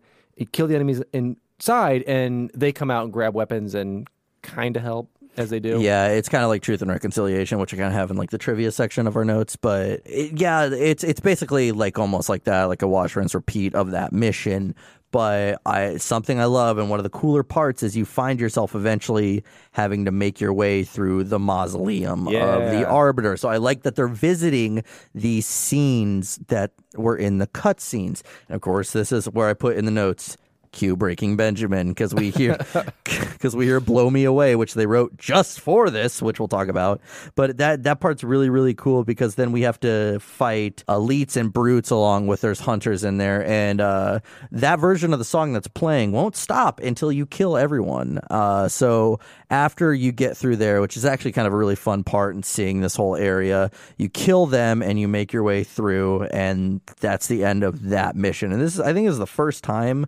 kill 0.52 0.68
the 0.68 0.76
enemies 0.76 1.02
inside, 1.12 2.04
and 2.04 2.52
they 2.54 2.72
come 2.72 2.92
out 2.92 3.06
and 3.06 3.12
grab 3.12 3.34
weapons 3.34 3.74
and 3.74 4.08
kind 4.44 4.78
of 4.78 4.84
help 4.84 5.10
as 5.38 5.50
they 5.50 5.60
do. 5.60 5.82
Yeah, 5.82 6.10
it's 6.10 6.30
kind 6.30 6.44
of 6.44 6.50
like 6.50 6.62
truth 6.62 6.82
and 6.82 6.92
reconciliation, 6.92 7.58
which 7.60 7.74
I 7.74 7.78
kind 7.78 7.88
of 7.88 7.94
have 7.94 8.12
in 8.12 8.18
like 8.18 8.30
the 8.30 8.38
trivia 8.38 8.72
section 8.72 9.08
of 9.08 9.16
our 9.16 9.26
notes. 9.26 9.56
But 9.56 10.02
it, 10.06 10.40
yeah, 10.40 10.70
it's 10.72 11.04
it's 11.04 11.20
basically 11.20 11.72
like 11.72 11.98
almost 11.98 12.30
like 12.30 12.44
that, 12.44 12.66
like 12.66 12.82
a 12.82 12.88
wash, 12.88 13.16
rinse, 13.16 13.34
repeat 13.34 13.74
of 13.76 13.92
that 13.92 14.14
mission. 14.14 14.76
But 15.12 15.62
I 15.66 15.98
something 15.98 16.40
I 16.40 16.46
love, 16.46 16.78
and 16.78 16.90
one 16.90 17.00
of 17.00 17.04
the 17.04 17.10
cooler 17.10 17.44
parts 17.44 17.84
is 17.84 17.98
you 17.98 18.06
find 18.06 18.40
yourself 18.40 18.76
eventually 18.76 19.44
having 19.74 20.06
to 20.06 20.12
make 20.12 20.40
your 20.40 20.54
way 20.54 20.84
through 20.86 21.26
the 21.26 21.38
mausoleum 21.38 22.28
of 22.28 22.34
the 22.34 22.88
Arbiter. 22.88 23.36
So 23.36 23.50
I 23.50 23.58
like 23.58 23.84
that 23.84 23.96
they're 23.96 24.08
visiting 24.08 24.84
these 25.14 25.46
scenes 25.46 26.40
that 26.48 26.72
were 26.96 27.18
in 27.18 27.40
the 27.40 27.48
cutscenes. 27.48 28.24
And 28.48 28.56
of 28.56 28.62
course, 28.62 28.92
this 28.92 29.12
is 29.12 29.26
where 29.26 29.50
I 29.50 29.54
put 29.54 29.76
in 29.76 29.84
the 29.86 29.92
notes. 29.92 30.38
Cue 30.72 30.96
Breaking 30.96 31.36
Benjamin 31.36 31.90
because 31.90 32.14
we 32.14 32.30
hear 32.30 32.58
because 33.04 33.56
we 33.56 33.66
hear 33.66 33.80
"Blow 33.80 34.10
Me 34.10 34.24
Away," 34.24 34.56
which 34.56 34.74
they 34.74 34.86
wrote 34.86 35.18
just 35.18 35.60
for 35.60 35.90
this, 35.90 36.22
which 36.22 36.40
we'll 36.40 36.48
talk 36.48 36.68
about. 36.68 37.02
But 37.36 37.58
that 37.58 37.84
that 37.84 38.00
part's 38.00 38.24
really 38.24 38.50
really 38.50 38.74
cool 38.74 39.04
because 39.04 39.36
then 39.36 39.52
we 39.52 39.62
have 39.62 39.80
to 39.82 40.20
fight 40.20 40.84
elites 40.88 41.36
and 41.36 41.52
brutes 41.52 41.90
along 41.90 42.28
with 42.28 42.42
there's 42.42 42.60
hunters 42.60 43.04
in 43.04 43.18
there, 43.18 43.46
and 43.46 43.82
uh, 43.82 44.20
that 44.52 44.80
version 44.80 45.14
of 45.14 45.20
the 45.20 45.26
song 45.26 45.54
that's 45.54 45.68
playing 45.68 46.12
won't 46.12 46.36
stop 46.36 46.80
until 46.80 47.12
you 47.12 47.26
kill 47.26 47.58
everyone. 47.58 48.20
Uh, 48.30 48.68
so 48.68 49.20
after 49.50 49.94
you 49.94 50.12
get 50.12 50.38
through 50.38 50.56
there, 50.56 50.82
which 50.82 50.96
is 50.96 51.06
actually 51.06 51.34
kind 51.34 51.48
of 51.48 51.54
a 51.54 51.58
really 51.58 51.76
fun 51.76 52.04
part 52.04 52.36
in 52.36 52.44
seeing 52.44 52.82
this 52.82 52.96
whole 52.96 53.16
area, 53.16 53.70
you 53.98 54.08
kill 54.10 54.46
them 54.46 54.82
and 54.82 55.00
you 55.00 55.08
make 55.08 55.34
your 55.34 55.44
way 55.44 55.64
through, 55.64 56.24
and 56.26 56.80
that's 57.00 57.28
the 57.28 57.44
end 57.44 57.64
of 57.64 57.90
that 57.90 58.16
mission. 58.16 58.52
And 58.52 58.62
this 58.62 58.76
is 58.76 58.80
I 58.80 58.94
think 58.94 59.08
is 59.08 59.18
the 59.18 59.28
first 59.28 59.64
time 59.64 60.06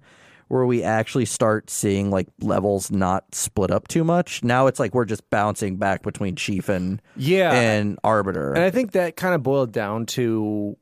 where 0.53 0.65
we 0.65 0.83
actually 0.83 1.25
start 1.25 1.69
seeing 1.69 2.11
like 2.11 2.27
levels 2.39 2.91
not 2.91 3.33
split 3.33 3.71
up 3.71 3.87
too 3.87 4.03
much. 4.03 4.43
Now 4.43 4.67
it's 4.67 4.79
like 4.79 4.93
we're 4.93 5.05
just 5.05 5.27
bouncing 5.31 5.77
back 5.77 6.03
between 6.03 6.35
chief 6.35 6.69
and 6.69 7.01
Yeah. 7.17 7.51
and 7.53 7.97
arbiter. 8.03 8.53
And 8.53 8.63
I 8.63 8.69
think 8.69 8.91
that 8.91 9.15
kind 9.15 9.33
of 9.33 9.41
boiled 9.41 9.71
down 9.71 10.05
to 10.17 10.77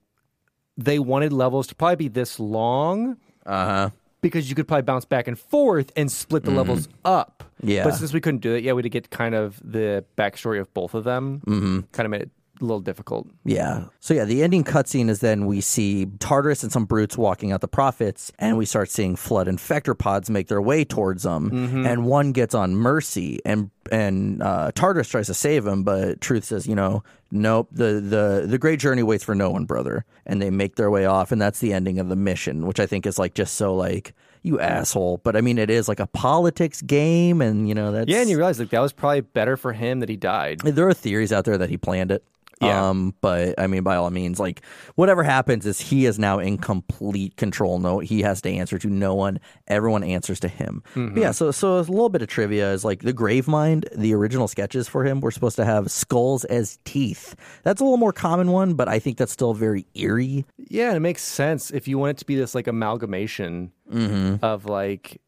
they 0.77 0.99
wanted 0.99 1.31
levels 1.31 1.67
to 1.67 1.75
probably 1.75 1.95
be 1.95 2.07
this 2.09 2.39
long 2.39 3.17
Uh 3.45 3.65
huh. 3.65 3.89
because 4.21 4.49
you 4.49 4.55
could 4.55 4.67
probably 4.67 4.83
bounce 4.83 5.05
back 5.05 5.27
and 5.27 5.39
forth 5.39 5.91
and 5.95 6.11
split 6.11 6.43
the 6.43 6.51
levels 6.51 6.87
up. 7.05 7.43
Yeah. 7.63 7.83
But 7.85 7.95
since 7.95 8.11
we 8.13 8.19
couldn't 8.19 8.41
do 8.41 8.55
it, 8.55 8.63
yeah, 8.63 8.73
we 8.73 8.79
had 8.79 8.83
to 8.83 8.89
get 8.89 9.09
kind 9.09 9.35
of 9.35 9.61
the 9.63 10.03
backstory 10.17 10.59
of 10.59 10.73
both 10.73 10.93
of 10.95 11.03
them. 11.05 11.41
Mm-hmm. 11.45 11.79
Kind 11.91 12.05
of 12.05 12.09
made 12.11 12.21
it 12.23 12.29
a 12.61 12.65
little 12.65 12.79
difficult. 12.79 13.27
Yeah. 13.43 13.85
So 13.99 14.13
yeah, 14.13 14.25
the 14.25 14.43
ending 14.43 14.63
cutscene 14.63 15.09
is 15.09 15.19
then 15.19 15.45
we 15.45 15.61
see 15.61 16.05
Tartarus 16.19 16.63
and 16.63 16.71
some 16.71 16.85
brutes 16.85 17.17
walking 17.17 17.51
out 17.51 17.61
the 17.61 17.67
prophets, 17.67 18.31
and 18.39 18.57
we 18.57 18.65
start 18.65 18.89
seeing 18.89 19.15
flood 19.15 19.47
infector 19.47 19.97
pods 19.97 20.29
make 20.29 20.47
their 20.47 20.61
way 20.61 20.85
towards 20.85 21.23
them, 21.23 21.85
and 21.85 22.05
one 22.05 22.31
gets 22.31 22.53
on 22.55 22.75
Mercy, 22.75 23.39
and 23.45 23.69
and 23.91 24.41
uh, 24.41 24.71
Tartarus 24.73 25.09
tries 25.09 25.27
to 25.27 25.33
save 25.33 25.65
him, 25.67 25.83
but 25.83 26.21
Truth 26.21 26.45
says, 26.45 26.67
you 26.67 26.75
know, 26.75 27.03
nope, 27.31 27.67
the 27.71 27.99
the 27.99 28.45
the 28.47 28.57
great 28.57 28.79
journey 28.79 29.03
waits 29.03 29.23
for 29.23 29.35
no 29.35 29.49
one, 29.49 29.65
brother, 29.65 30.05
and 30.25 30.41
they 30.41 30.49
make 30.49 30.75
their 30.75 30.89
way 30.91 31.05
off, 31.05 31.31
and 31.31 31.41
that's 31.41 31.59
the 31.59 31.73
ending 31.73 31.99
of 31.99 32.07
the 32.09 32.15
mission, 32.15 32.67
which 32.67 32.79
I 32.79 32.85
think 32.85 33.05
is 33.05 33.19
like 33.19 33.33
just 33.33 33.55
so 33.55 33.75
like. 33.75 34.13
You 34.43 34.59
asshole! 34.59 35.19
But 35.23 35.35
I 35.35 35.41
mean, 35.41 35.59
it 35.59 35.69
is 35.69 35.87
like 35.87 35.99
a 35.99 36.07
politics 36.07 36.81
game, 36.81 37.41
and 37.41 37.69
you 37.69 37.75
know 37.75 37.91
that's 37.91 38.09
Yeah, 38.09 38.21
and 38.21 38.27
you 38.29 38.37
realize 38.37 38.57
like 38.57 38.71
that 38.71 38.79
was 38.79 38.91
probably 38.91 39.21
better 39.21 39.55
for 39.55 39.71
him 39.71 39.99
that 39.99 40.09
he 40.09 40.15
died. 40.15 40.61
there 40.61 40.87
are 40.87 40.95
theories 40.95 41.31
out 41.31 41.45
there 41.45 41.59
that 41.59 41.69
he 41.69 41.77
planned 41.77 42.09
it. 42.09 42.23
Yeah. 42.61 42.89
Um, 42.89 43.15
but 43.21 43.59
I 43.59 43.67
mean, 43.67 43.83
by 43.83 43.95
all 43.95 44.09
means, 44.09 44.39
like 44.39 44.61
whatever 44.95 45.23
happens 45.23 45.65
is 45.65 45.79
he 45.79 46.05
is 46.05 46.19
now 46.19 46.39
in 46.39 46.57
complete 46.57 47.35
control. 47.37 47.79
No, 47.79 47.99
he 47.99 48.21
has 48.21 48.41
to 48.41 48.49
answer 48.49 48.77
to 48.77 48.87
no 48.87 49.15
one. 49.15 49.39
Everyone 49.67 50.03
answers 50.03 50.39
to 50.41 50.47
him. 50.47 50.83
But 50.93 51.17
yeah. 51.17 51.31
So, 51.31 51.51
so 51.51 51.77
a 51.77 51.79
little 51.79 52.09
bit 52.09 52.21
of 52.21 52.27
trivia 52.27 52.71
is 52.71 52.85
like 52.85 53.01
the 53.01 53.13
grave 53.13 53.47
mind. 53.47 53.89
The 53.95 54.13
original 54.13 54.47
sketches 54.47 54.87
for 54.87 55.03
him 55.05 55.21
were 55.21 55.31
supposed 55.31 55.55
to 55.55 55.65
have 55.65 55.91
skulls 55.91 56.45
as 56.45 56.77
teeth. 56.85 57.35
That's 57.63 57.81
a 57.81 57.83
little 57.83 57.97
more 57.97 58.13
common 58.13 58.51
one, 58.51 58.75
but 58.75 58.87
I 58.87 58.99
think 58.99 59.17
that's 59.17 59.31
still 59.31 59.53
very 59.53 59.87
eerie. 59.95 60.45
Yeah, 60.57 60.89
and 60.89 60.97
it 60.97 61.01
makes 61.01 61.23
sense 61.23 61.71
if 61.71 61.87
you 61.87 61.97
want 61.97 62.11
it 62.11 62.17
to 62.17 62.25
be 62.25 62.35
this 62.35 62.53
like 62.53 62.67
amalgamation 62.67 63.71
of 64.41 64.65
like 64.65 65.21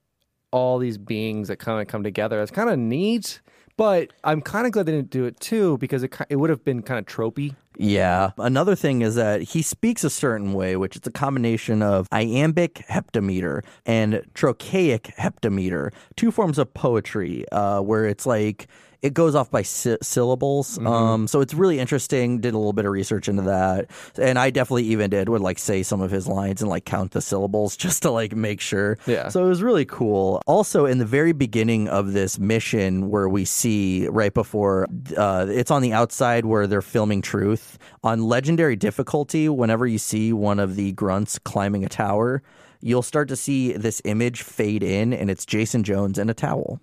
all 0.51 0.77
these 0.77 0.97
beings 0.97 1.47
that 1.47 1.57
kind 1.57 1.81
of 1.81 1.87
come 1.87 2.03
together. 2.03 2.41
It's 2.41 2.51
kind 2.51 2.69
of 2.69 2.77
neat, 2.77 3.41
but 3.77 4.11
I'm 4.23 4.41
kind 4.41 4.65
of 4.65 4.71
glad 4.71 4.85
they 4.85 4.91
didn't 4.91 5.09
do 5.09 5.25
it 5.25 5.39
too 5.39 5.77
because 5.77 6.03
it 6.03 6.15
it 6.29 6.37
would 6.37 6.49
have 6.49 6.63
been 6.63 6.81
kind 6.81 6.99
of 6.99 7.05
tropey. 7.05 7.55
Yeah. 7.77 8.31
Another 8.37 8.75
thing 8.75 9.01
is 9.01 9.15
that 9.15 9.41
he 9.41 9.61
speaks 9.61 10.03
a 10.03 10.09
certain 10.09 10.53
way, 10.53 10.75
which 10.75 10.95
is 10.95 11.01
a 11.05 11.11
combination 11.11 11.81
of 11.81 12.07
iambic 12.11 12.85
heptameter 12.87 13.63
and 13.85 14.21
trochaic 14.35 15.13
heptameter, 15.17 15.91
two 16.15 16.31
forms 16.31 16.59
of 16.59 16.73
poetry, 16.73 17.45
uh, 17.51 17.81
where 17.81 18.05
it's 18.05 18.25
like 18.25 18.67
it 19.03 19.13
goes 19.13 19.35
off 19.35 19.51
by 19.51 19.61
sy- 19.61 19.97
syllables. 20.01 20.77
Mm-hmm. 20.77 20.87
Um, 20.87 21.27
so 21.27 21.41
it's 21.41 21.53
really 21.53 21.77
interesting. 21.77 22.39
Did 22.39 22.53
a 22.53 22.57
little 22.57 22.73
bit 22.73 22.85
of 22.85 22.91
research 22.91 23.27
into 23.27 23.43
that, 23.43 23.91
and 24.17 24.39
I 24.39 24.49
definitely 24.49 24.85
even 24.85 25.09
did 25.11 25.29
would 25.29 25.41
like 25.41 25.59
say 25.59 25.83
some 25.83 26.01
of 26.01 26.09
his 26.09 26.25
lines 26.25 26.61
and 26.61 26.69
like 26.69 26.85
count 26.85 27.11
the 27.11 27.21
syllables 27.21 27.75
just 27.83 28.01
to 28.03 28.11
like 28.11 28.33
make 28.35 28.61
sure. 28.61 28.97
Yeah. 29.05 29.27
So 29.27 29.45
it 29.45 29.49
was 29.49 29.61
really 29.61 29.85
cool. 29.85 30.41
Also, 30.47 30.85
in 30.85 30.97
the 30.97 31.05
very 31.05 31.33
beginning 31.33 31.89
of 31.89 32.13
this 32.13 32.39
mission, 32.39 33.09
where 33.09 33.27
we 33.27 33.43
see 33.43 34.07
right 34.07 34.33
before 34.33 34.87
uh, 35.17 35.45
it's 35.49 35.69
on 35.69 35.81
the 35.81 35.91
outside 35.91 36.45
where 36.45 36.65
they're 36.65 36.81
filming 36.81 37.21
Truth 37.21 37.77
on 38.03 38.23
legendary 38.23 38.77
difficulty. 38.77 39.49
Whenever 39.49 39.85
you 39.85 39.97
see 39.97 40.31
one 40.31 40.59
of 40.59 40.77
the 40.77 40.93
grunts 40.93 41.37
climbing 41.39 41.83
a 41.83 41.89
tower, 41.89 42.41
you'll 42.79 43.01
start 43.01 43.27
to 43.27 43.35
see 43.35 43.73
this 43.73 44.01
image 44.05 44.43
fade 44.43 44.81
in, 44.81 45.11
and 45.13 45.29
it's 45.29 45.45
Jason 45.45 45.83
Jones 45.83 46.17
in 46.17 46.29
a 46.29 46.33
towel. 46.33 46.79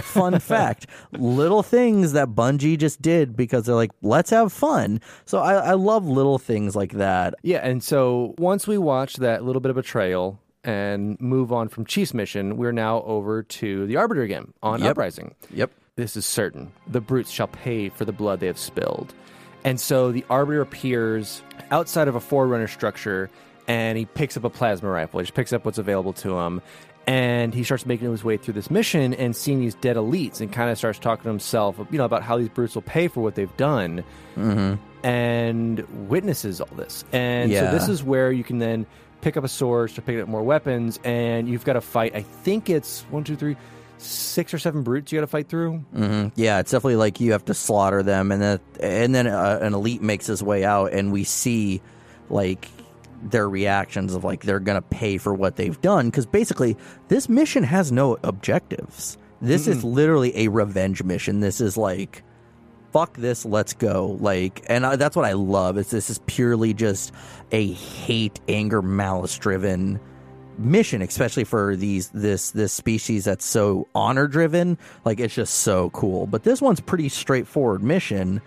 Fun 0.00 0.38
fact: 0.40 0.86
little 1.12 1.62
things 1.62 2.12
that 2.12 2.28
Bungie 2.30 2.78
just 2.78 3.00
did 3.02 3.36
because 3.36 3.64
they're 3.66 3.74
like, 3.74 3.92
let's 4.02 4.30
have 4.30 4.52
fun. 4.52 5.00
So 5.24 5.38
I, 5.38 5.54
I 5.54 5.72
love 5.72 6.06
little 6.06 6.38
things 6.38 6.74
like 6.74 6.92
that. 6.92 7.34
Yeah, 7.42 7.58
and 7.58 7.82
so 7.82 8.34
once 8.38 8.66
we 8.66 8.78
watch 8.78 9.16
that 9.16 9.44
little 9.44 9.60
bit 9.60 9.70
of 9.70 9.76
betrayal 9.76 10.40
and 10.64 11.20
move 11.20 11.52
on 11.52 11.68
from 11.68 11.84
Chief's 11.84 12.14
mission, 12.14 12.56
we're 12.56 12.72
now 12.72 13.02
over 13.02 13.42
to 13.42 13.86
the 13.86 13.96
Arbiter 13.96 14.22
again 14.22 14.52
on 14.62 14.80
Yep. 14.80 14.90
Uprising. 14.92 15.34
Yep. 15.52 15.70
This 15.96 16.16
is 16.16 16.26
certain. 16.26 16.72
The 16.88 17.00
brutes 17.00 17.30
shall 17.30 17.46
pay 17.48 17.88
for 17.88 18.04
the 18.04 18.12
blood 18.12 18.40
they 18.40 18.46
have 18.48 18.58
spilled. 18.58 19.14
And 19.62 19.80
so 19.80 20.10
the 20.10 20.24
Arbiter 20.28 20.60
appears 20.62 21.42
outside 21.70 22.08
of 22.08 22.14
a 22.16 22.20
Forerunner 22.20 22.66
structure 22.66 23.30
and 23.68 23.96
he 23.96 24.04
picks 24.06 24.36
up 24.36 24.44
a 24.44 24.50
plasma 24.50 24.90
rifle. 24.90 25.20
He 25.20 25.24
just 25.24 25.34
picks 25.34 25.52
up 25.52 25.64
what's 25.64 25.78
available 25.78 26.12
to 26.14 26.38
him. 26.38 26.60
And 27.06 27.52
he 27.52 27.64
starts 27.64 27.84
making 27.84 28.10
his 28.10 28.24
way 28.24 28.36
through 28.38 28.54
this 28.54 28.70
mission 28.70 29.12
and 29.14 29.36
seeing 29.36 29.60
these 29.60 29.74
dead 29.74 29.96
elites 29.96 30.40
and 30.40 30.50
kind 30.50 30.70
of 30.70 30.78
starts 30.78 30.98
talking 30.98 31.24
to 31.24 31.28
himself, 31.28 31.78
you 31.90 31.98
know, 31.98 32.04
about 32.06 32.22
how 32.22 32.38
these 32.38 32.48
brutes 32.48 32.74
will 32.74 32.82
pay 32.82 33.08
for 33.08 33.20
what 33.20 33.34
they've 33.34 33.54
done 33.58 34.02
and 35.02 35.80
witnesses 36.08 36.60
all 36.60 36.68
this. 36.76 37.04
And 37.12 37.50
Yeah. 37.50 37.70
so 37.70 37.78
this 37.78 37.88
is 37.88 38.02
where 38.02 38.32
you 38.32 38.44
can 38.44 38.58
then 38.58 38.86
pick 39.20 39.36
up 39.36 39.44
a 39.44 39.48
sword, 39.48 39.90
start 39.90 40.06
picking 40.06 40.22
up 40.22 40.28
more 40.28 40.42
weapons, 40.42 40.98
and 41.04 41.48
you've 41.48 41.64
got 41.64 41.74
to 41.74 41.80
fight. 41.80 42.14
I 42.14 42.22
think 42.22 42.70
it's 42.70 43.02
one, 43.10 43.24
two, 43.24 43.36
three, 43.36 43.56
six 43.98 44.52
or 44.52 44.58
seven 44.58 44.82
brutes 44.82 45.12
you 45.12 45.18
got 45.18 45.22
to 45.22 45.26
fight 45.26 45.48
through. 45.48 45.78
hmm 45.94 46.28
Yeah, 46.36 46.58
it's 46.60 46.70
definitely 46.70 46.96
like 46.96 47.20
you 47.20 47.32
have 47.32 47.44
to 47.46 47.54
slaughter 47.54 48.02
them, 48.02 48.32
and 48.32 48.42
then 48.42 48.60
and 48.80 49.14
then 49.14 49.26
uh, 49.26 49.58
an 49.62 49.72
elite 49.74 50.02
makes 50.02 50.26
his 50.26 50.42
way 50.42 50.64
out, 50.64 50.92
and 50.92 51.12
we 51.12 51.24
see 51.24 51.80
like 52.28 52.68
their 53.30 53.48
reactions 53.48 54.14
of 54.14 54.24
like 54.24 54.42
they're 54.42 54.60
gonna 54.60 54.82
pay 54.82 55.18
for 55.18 55.34
what 55.34 55.56
they've 55.56 55.80
done 55.80 56.10
because 56.10 56.26
basically 56.26 56.76
this 57.08 57.28
mission 57.28 57.64
has 57.64 57.90
no 57.90 58.18
objectives. 58.22 59.18
This 59.40 59.66
is 59.66 59.84
literally 59.84 60.34
a 60.36 60.48
revenge 60.48 61.02
mission. 61.02 61.40
This 61.40 61.60
is 61.60 61.76
like 61.76 62.22
fuck 62.94 63.16
this, 63.16 63.44
let's 63.44 63.72
go. 63.72 64.16
Like, 64.20 64.64
and 64.68 64.86
I, 64.86 64.94
that's 64.94 65.16
what 65.16 65.24
I 65.24 65.32
love. 65.32 65.78
Is 65.78 65.90
this 65.90 66.08
is 66.10 66.20
purely 66.26 66.72
just 66.72 67.12
a 67.50 67.72
hate, 67.72 68.38
anger, 68.46 68.82
malice 68.82 69.36
driven 69.36 69.98
mission, 70.58 71.02
especially 71.02 71.42
for 71.42 71.74
these 71.74 72.10
this 72.10 72.52
this 72.52 72.72
species 72.72 73.24
that's 73.24 73.44
so 73.44 73.88
honor 73.96 74.28
driven. 74.28 74.78
Like, 75.04 75.18
it's 75.18 75.34
just 75.34 75.56
so 75.56 75.90
cool. 75.90 76.28
But 76.28 76.44
this 76.44 76.62
one's 76.62 76.80
pretty 76.80 77.08
straightforward 77.08 77.82
mission. 77.82 78.40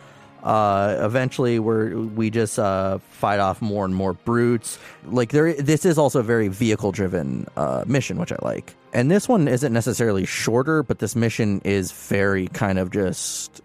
Uh, 0.48 0.96
eventually, 1.02 1.60
we're 1.60 1.98
we 1.98 2.30
just 2.30 2.58
uh, 2.58 3.00
fight 3.10 3.42
off 3.42 3.62
more 3.62 3.84
and 3.84 3.94
more 3.94 4.14
brutes. 4.14 4.80
Like 5.04 5.32
there, 5.32 5.54
this 5.54 5.86
is 5.86 5.98
also 5.98 6.22
a 6.22 6.24
very 6.24 6.48
vehicle 6.48 6.94
driven 6.94 7.48
uh, 7.58 7.84
mission, 7.86 8.18
which 8.18 8.32
I 8.32 8.38
like. 8.42 8.74
And 8.94 9.12
this 9.12 9.28
one 9.28 9.50
isn't 9.50 9.74
necessarily 9.74 10.26
shorter, 10.26 10.84
but 10.84 11.00
this 11.00 11.18
mission 11.18 11.60
is 11.66 11.92
very 11.92 12.48
kind 12.48 12.80
of 12.80 12.92
just 12.92 13.62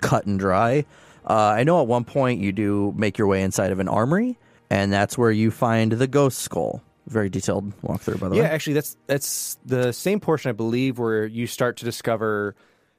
cut 0.00 0.24
and 0.26 0.38
dry. 0.38 0.84
Uh, 1.28 1.34
I 1.58 1.64
know 1.64 1.80
at 1.80 1.88
one 1.88 2.04
point 2.04 2.40
you 2.40 2.52
do 2.52 2.94
make 2.96 3.18
your 3.18 3.26
way 3.26 3.42
inside 3.42 3.72
of 3.72 3.80
an 3.80 3.88
armory, 3.88 4.38
and 4.70 4.92
that's 4.92 5.18
where 5.18 5.32
you 5.32 5.50
find 5.50 5.90
the 5.90 6.06
ghost 6.06 6.38
skull. 6.38 6.82
Very 7.08 7.30
detailed 7.30 7.72
walkthrough, 7.82 8.20
by 8.20 8.28
the 8.28 8.36
Yeah, 8.36 8.42
way. 8.42 8.48
Yeah, 8.48 8.54
actually, 8.54 8.74
that's 8.74 8.96
that's 9.08 9.58
the 9.66 9.90
same 9.90 10.20
portion 10.20 10.50
I 10.50 10.52
believe 10.52 11.00
where 11.00 11.26
you 11.26 11.48
start 11.48 11.78
to 11.78 11.84
discover 11.84 12.54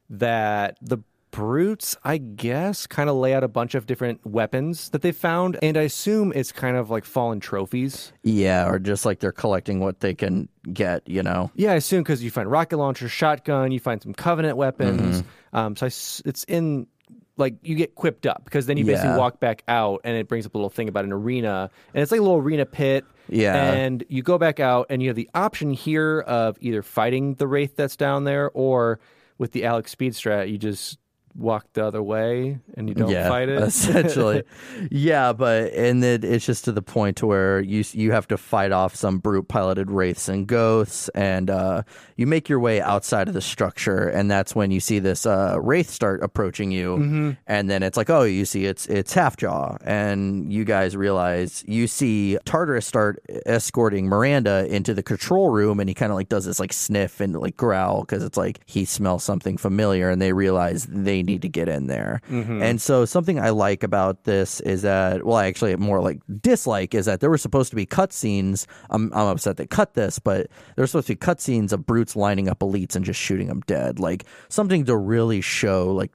that 0.10 0.78
the 0.82 0.98
brutes, 1.34 1.98
I 2.04 2.18
guess, 2.20 2.86
kind 2.86 3.10
of 3.10 3.16
lay 3.18 3.34
out 3.34 3.44
a 3.44 3.48
bunch 3.48 3.74
of 3.76 3.88
different 3.88 4.24
weapons 4.26 4.90
that 4.92 5.02
they 5.02 5.12
found, 5.12 5.58
and 5.64 5.76
I 5.76 5.82
assume 5.82 6.32
it's 6.34 6.52
kind 6.52 6.78
of 6.78 6.90
like 6.92 7.04
fallen 7.04 7.40
trophies. 7.42 8.14
Yeah, 8.22 8.70
or 8.70 8.78
just 8.80 9.04
like 9.04 9.20
they're 9.20 9.32
collecting 9.32 9.80
what 9.80 10.00
they 10.00 10.14
can 10.14 10.48
get, 10.72 11.02
you 11.10 11.24
know. 11.24 11.52
Yeah, 11.56 11.72
I 11.72 11.76
assume 11.76 12.04
because 12.04 12.24
you 12.24 12.30
find 12.32 12.50
rocket 12.50 12.78
launcher, 12.78 13.10
shotgun, 13.10 13.72
you 13.72 13.80
find 13.80 14.02
some 14.02 14.14
Covenant 14.14 14.58
weapons. 14.58 15.24
Mm-hmm. 15.24 15.58
Um, 15.58 15.76
so 15.76 15.88
I 15.88 15.90
it's 15.90 16.44
in 16.48 16.88
like 17.36 17.56
you 17.64 17.74
get 17.76 17.96
quipped 17.96 18.28
up 18.28 18.46
because 18.46 18.68
then 18.68 18.78
you 18.78 18.86
basically 18.86 19.10
Yeah. 19.10 19.18
walk 19.18 19.40
back 19.40 19.64
out 19.68 20.02
and 20.04 20.16
it 20.16 20.28
brings 20.28 20.46
up 20.46 20.54
a 20.54 20.58
little 20.58 20.70
thing 20.70 20.88
about 20.88 21.04
an 21.04 21.12
arena 21.12 21.72
and 21.96 22.04
it's 22.04 22.12
like 22.12 22.20
a 22.20 22.24
little 22.24 22.38
arena 22.38 22.66
pit. 22.68 23.06
Yeah. 23.28 23.56
and 23.74 24.04
you 24.08 24.22
go 24.22 24.38
back 24.38 24.60
out 24.60 24.86
and 24.92 25.02
you 25.02 25.10
have 25.10 25.16
the 25.16 25.30
option 25.34 25.72
here 25.72 26.20
of 26.22 26.58
either 26.62 26.84
fighting 26.84 27.34
the 27.36 27.48
wraith 27.48 27.76
that's 27.76 27.96
down 27.96 28.26
there 28.26 28.52
or 28.54 29.00
with 29.40 29.52
the 29.52 29.66
Alex 29.66 29.92
Speed 29.92 30.14
strat, 30.14 30.52
you 30.52 30.58
just 30.60 31.00
walk 31.36 31.66
the 31.74 31.84
other 31.86 32.02
way 32.04 32.60
and 32.76 32.88
you 32.90 32.96
don't 32.96 33.10
yeah, 33.10 33.28
fight 33.28 33.50
it. 33.50 33.62
essentially. 33.62 34.44
yeah, 34.92 35.34
but 35.34 35.74
and 35.74 36.04
then 36.04 36.24
it's 36.24 36.46
just 36.46 36.66
to 36.66 36.72
the 36.72 36.82
point 36.82 37.18
to 37.18 37.26
where 37.28 37.60
you 37.62 37.84
you 37.94 38.12
have 38.12 38.28
to 38.28 38.38
fight 38.38 38.72
off 38.72 38.96
some 38.96 39.18
brute 39.18 39.48
piloted 39.48 39.90
wraiths 39.90 40.30
and 40.30 40.48
ghosts, 40.48 41.10
and 41.10 41.50
uh, 41.50 41.84
you 42.18 42.28
make 42.28 42.50
your 42.50 42.60
way 42.60 42.82
outside 42.82 43.28
of 43.28 43.34
the 43.34 43.42
structure, 43.42 44.08
and 44.08 44.30
that's 44.30 44.56
when 44.56 44.72
you 44.72 44.80
see 44.80 45.00
this 45.00 45.26
uh, 45.26 45.58
wraith 45.60 45.90
start 45.90 46.22
approaching 46.24 46.72
you, 46.72 46.98
Mm-hmm. 46.98 47.32
and 47.48 47.70
then 47.70 47.82
it's 47.84 47.98
like, 47.98 48.10
oh, 48.10 48.24
you 48.24 48.46
see 48.46 48.66
it's 48.66 48.86
it's 48.88 49.14
Halfjaw, 49.14 49.78
and 49.84 50.52
you 50.54 50.64
guys 50.66 50.96
realize 50.96 51.64
you 51.68 51.88
see 51.88 52.38
Tartarus 52.46 52.86
start 52.86 53.24
escorting 53.46 54.08
Miranda 54.08 54.66
into 54.74 54.94
the 54.94 55.04
control 55.04 55.50
room, 55.50 55.80
and 55.80 55.90
he 55.90 55.94
kind 55.96 56.12
of 56.12 56.16
like 56.16 56.30
does 56.30 56.46
this 56.46 56.60
like 56.60 56.74
sniff 56.74 57.20
and 57.20 57.36
like 57.36 57.58
growl 57.58 58.02
because 58.02 58.24
it's 58.24 58.38
like 58.38 58.60
he 58.66 58.86
smells 58.86 59.24
something 59.24 59.58
familiar, 59.58 60.10
and 60.10 60.22
they 60.22 60.34
realize 60.34 60.86
they 60.86 61.23
need 61.24 61.42
to 61.44 61.50
get 61.50 61.68
in 61.68 61.88
there. 61.88 62.22
And 62.30 62.82
so 62.82 63.06
something 63.06 63.40
I 63.40 63.50
like 63.50 63.84
about 63.84 64.26
this 64.26 64.60
is 64.62 64.82
that, 64.84 65.26
well, 65.26 65.38
I 65.38 65.48
actually 65.48 65.76
more 65.78 66.02
like 66.02 66.20
dislike 66.42 66.94
is 66.94 67.06
that 67.06 67.20
there 67.20 67.30
were 67.30 67.38
supposed 67.38 67.70
to 67.72 67.76
be 67.76 67.86
cutscenes. 67.86 68.66
I'm, 68.90 69.12
I'm 69.14 69.28
upset 69.28 69.58
they 69.58 69.66
cut 69.66 69.94
this, 69.94 70.20
but 70.20 70.48
there 70.76 70.84
were 70.84 70.88
supposed 70.88 71.08
to 71.08 71.14
be 71.14 71.20
cutscenes 71.20 71.72
of 71.74 71.86
brutes 71.86 72.16
lining 72.16 72.48
up 72.50 72.60
elites 72.60 72.96
and 72.96 73.04
just 73.04 73.20
shooting 73.20 73.48
them 73.48 73.62
dead. 73.68 74.00
Like 74.00 74.26
something 74.50 74.86
to 74.86 74.96
really 74.98 75.42
show 75.42 75.92
like 75.94 76.12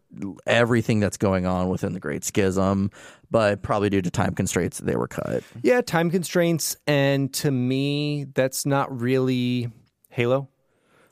everything 0.46 1.00
that's 1.00 1.16
going 1.16 1.46
on 1.46 1.68
within 1.68 1.92
the 1.92 2.00
Great 2.00 2.24
Schism. 2.24 2.90
But 3.30 3.60
probably 3.62 3.90
due 3.90 4.00
to 4.00 4.10
time 4.10 4.34
constraints, 4.34 4.78
they 4.78 4.96
were 4.96 5.06
cut. 5.08 5.42
Yeah, 5.62 5.82
time 5.82 6.10
constraints, 6.10 6.76
and 6.86 7.30
to 7.34 7.50
me, 7.50 8.24
that's 8.24 8.64
not 8.64 9.00
really 9.00 9.70
Halo. 10.08 10.48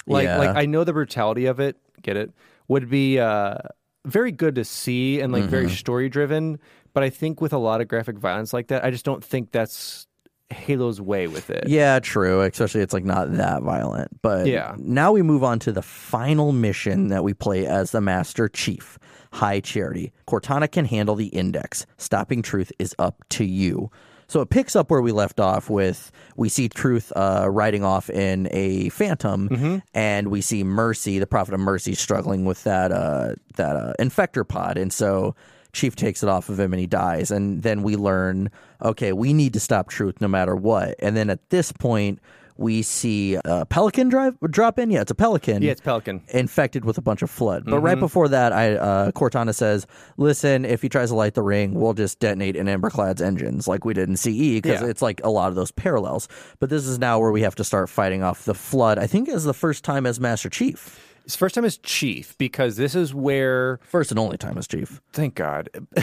Like, 0.07 0.25
Yeah. 0.25 0.39
like 0.39 0.57
I 0.57 0.65
know 0.65 0.85
the 0.85 0.95
brutality 0.95 1.45
of 1.45 1.61
it. 1.61 1.77
Get 2.01 2.17
it? 2.17 2.31
Would 2.69 2.89
be 2.89 3.19
uh, 3.19 3.59
very 4.07 4.33
good 4.33 4.55
to 4.55 4.65
see 4.65 5.21
and 5.21 5.33
like 5.33 5.45
very 5.45 5.67
mm-hmm. 5.67 5.75
story 5.75 6.09
driven. 6.09 6.59
But 6.93 7.03
I 7.03 7.11
think 7.11 7.41
with 7.41 7.53
a 7.53 7.59
lot 7.59 7.81
of 7.81 7.89
graphic 7.89 8.17
violence 8.17 8.53
like 8.53 8.69
that, 8.69 8.85
I 8.85 8.91
just 8.91 9.05
don't 9.05 9.23
think 9.23 9.53
that's 9.53 10.07
Halo's 10.51 11.01
way 11.01 11.27
with 11.27 11.51
it. 11.51 11.69
Yeah, 11.69 11.99
true. 11.99 12.41
Especially 12.41 12.81
it's 12.81 12.95
like 12.95 13.05
not 13.05 13.33
that 13.35 13.63
violent. 13.63 14.23
But 14.23 14.47
Yeah. 14.47 14.75
now 14.79 15.13
we 15.13 15.23
move 15.23 15.43
on 15.43 15.59
to 15.61 15.73
the 15.73 15.83
final 15.83 16.53
mission 16.53 17.09
that 17.09 17.25
we 17.25 17.35
play 17.35 17.67
as 17.67 17.91
the 17.91 18.01
Master 18.01 18.49
Chief, 18.49 18.99
High 19.33 19.61
Charity. 19.61 20.13
Cortana 20.29 20.71
can 20.71 20.85
handle 20.85 21.17
the 21.17 21.27
index. 21.27 21.85
Stopping 21.99 22.43
truth 22.43 22.71
is 22.79 22.95
up 22.99 23.25
to 23.31 23.45
you. 23.45 23.91
So 24.29 24.41
it 24.41 24.51
picks 24.51 24.75
up 24.75 24.91
where 24.91 25.01
we 25.01 25.13
left 25.13 25.39
off 25.41 25.71
with 25.71 26.11
we 26.37 26.49
see 26.49 26.69
Truth 26.69 27.13
uh, 27.15 27.49
riding 27.51 27.85
off 27.85 28.11
in 28.11 28.49
a 28.51 28.89
Phantom, 28.91 29.83
and 29.95 30.29
we 30.29 30.41
see 30.41 30.65
Mercy, 30.65 31.19
the 31.19 31.27
Prophet 31.27 31.55
of 31.55 31.61
Mercy, 31.61 31.95
struggling 31.95 32.45
with 32.45 32.65
that 32.65 32.91
uh, 32.93 33.35
that 33.57 33.77
uh, 33.77 33.93
infector 34.01 34.47
pod, 34.47 34.77
and 34.79 34.93
so 34.93 35.35
Chief 35.73 35.95
takes 35.95 36.23
it 36.23 36.29
off 36.29 36.49
of 36.49 36.59
him 36.59 36.73
and 36.73 36.81
he 36.81 36.87
dies. 36.87 37.31
And 37.31 37.63
then 37.63 37.83
we 37.83 37.97
learn, 37.97 38.51
okay, 38.83 39.13
we 39.13 39.33
need 39.35 39.53
to 39.53 39.61
stop 39.61 39.89
Truth 39.91 40.21
no 40.21 40.29
matter 40.29 40.57
what. 40.57 40.95
And 41.01 41.15
then 41.17 41.29
at 41.29 41.51
this 41.51 41.71
point, 41.71 42.19
we 42.59 42.83
see 42.83 43.37
a 43.45 43.67
Pelican 43.67 44.09
drive 44.09 44.37
drop 44.51 44.79
in. 44.79 44.91
Yeah, 44.91 45.01
it's 45.03 45.11
a 45.11 45.15
Pelican. 45.15 45.63
Yeah, 45.63 45.73
it's 45.73 45.81
Pelican. 45.81 46.23
Infected 46.29 46.85
with 46.85 46.99
a 46.99 47.03
bunch 47.03 47.23
of 47.23 47.31
flood. 47.31 47.65
But 47.67 47.81
right 47.81 47.99
before 47.99 48.29
that, 48.29 48.53
I 48.53 48.75
uh, 48.77 49.11
Cortana 49.13 49.55
says, 49.55 49.87
"Listen, 50.17 50.65
if 50.65 50.83
he 50.83 50.89
tries 50.89 51.11
to 51.11 51.15
light 51.17 51.35
the 51.35 51.43
ring, 51.43 51.75
we'll 51.75 51.95
just 51.95 52.19
detonate 52.19 52.57
In 52.57 52.69
Amber 52.69 52.91
Clad's 52.91 53.21
engines 53.23 53.67
like 53.69 53.85
we 53.85 53.95
did 53.95 54.09
in 54.09 54.17
CE 54.17 54.61
because 54.61 54.81
Yeah. 54.83 54.89
it's 54.89 55.03
like 55.03 55.21
a 55.25 55.31
lot 55.31 55.49
of 55.49 55.55
those 55.55 55.71
parallels." 55.71 56.29
But 56.59 56.71
this 56.71 56.87
is 56.87 56.99
now 56.99 57.19
where 57.19 57.33
we 57.33 57.43
have 57.43 57.55
to 57.57 57.65
start 57.65 57.89
fighting 57.89 58.23
off 58.23 58.45
the 58.45 58.55
flood. 58.55 58.99
I 58.99 59.07
think 59.07 59.29
is 59.29 59.45
the 59.45 59.55
first 59.55 59.85
time 59.85 60.07
as 60.07 60.19
Master 60.21 60.49
Chief, 60.49 60.99
His 61.25 61.35
first 61.37 61.55
time 61.57 61.65
as 61.65 61.77
Chief 61.79 62.37
because 62.39 62.77
this 62.77 62.95
is 62.95 63.13
where 63.13 63.81
first 63.83 64.11
and 64.13 64.19
only 64.19 64.37
time 64.39 64.57
as 64.59 64.67
Chief. 64.67 65.01
Thank 65.13 65.35
God. 65.35 65.69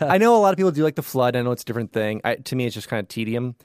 I 0.00 0.18
know 0.18 0.36
a 0.36 0.38
lot 0.38 0.50
of 0.52 0.56
people 0.56 0.70
do 0.70 0.84
like 0.84 0.94
the 0.94 1.02
flood. 1.02 1.34
I 1.36 1.42
know 1.42 1.50
it's 1.50 1.62
a 1.62 1.66
different 1.66 1.92
thing. 1.92 2.20
I, 2.24 2.36
to 2.36 2.54
me, 2.56 2.64
it's 2.66 2.74
just 2.74 2.88
kind 2.88 3.00
of 3.00 3.08
tedium. 3.08 3.56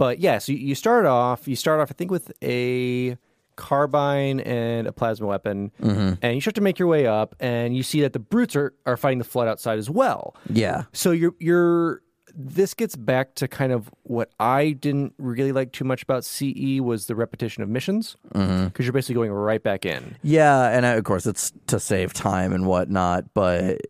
But 0.00 0.18
yeah, 0.18 0.38
so 0.38 0.52
you, 0.52 0.58
you 0.58 0.74
start 0.74 1.04
off. 1.04 1.46
You 1.46 1.54
start 1.56 1.78
off, 1.80 1.90
I 1.90 1.94
think, 1.94 2.10
with 2.10 2.32
a 2.42 3.18
carbine 3.56 4.40
and 4.40 4.86
a 4.86 4.92
plasma 4.92 5.26
weapon, 5.26 5.70
Mm-hmm. 5.82 6.14
and 6.22 6.34
you 6.34 6.40
start 6.40 6.54
to 6.54 6.62
make 6.62 6.78
your 6.78 6.88
way 6.88 7.06
up, 7.06 7.36
and 7.38 7.76
you 7.76 7.82
see 7.82 8.00
that 8.00 8.14
the 8.14 8.18
brutes 8.18 8.56
are, 8.56 8.72
are 8.86 8.96
fighting 8.96 9.18
the 9.18 9.24
flood 9.24 9.46
outside 9.48 9.78
as 9.78 9.90
well. 9.90 10.34
Yeah. 10.48 10.84
So 10.94 11.10
you're 11.10 11.34
you're 11.38 12.00
this 12.34 12.72
gets 12.74 12.94
back 12.96 13.34
to 13.34 13.48
kind 13.48 13.72
of 13.72 13.90
what 14.04 14.30
I 14.38 14.70
didn't 14.70 15.14
really 15.18 15.50
like 15.52 15.72
too 15.72 15.84
much 15.84 16.02
about 16.04 16.24
CE 16.24 16.78
was 16.80 17.06
the 17.06 17.14
repetition 17.16 17.62
of 17.62 17.68
missions 17.68 18.16
because 18.32 18.48
Mm-hmm. 18.48 18.82
you're 18.82 18.92
basically 18.92 19.16
going 19.16 19.32
right 19.32 19.62
back 19.62 19.84
in. 19.84 20.16
Yeah, 20.22 20.68
and 20.70 20.86
uh, 20.86 20.96
of 20.96 21.04
course 21.04 21.26
it's 21.26 21.52
to 21.66 21.78
save 21.80 22.12
time 22.14 22.52
and 22.54 22.66
whatnot, 22.66 23.24
but 23.34 23.80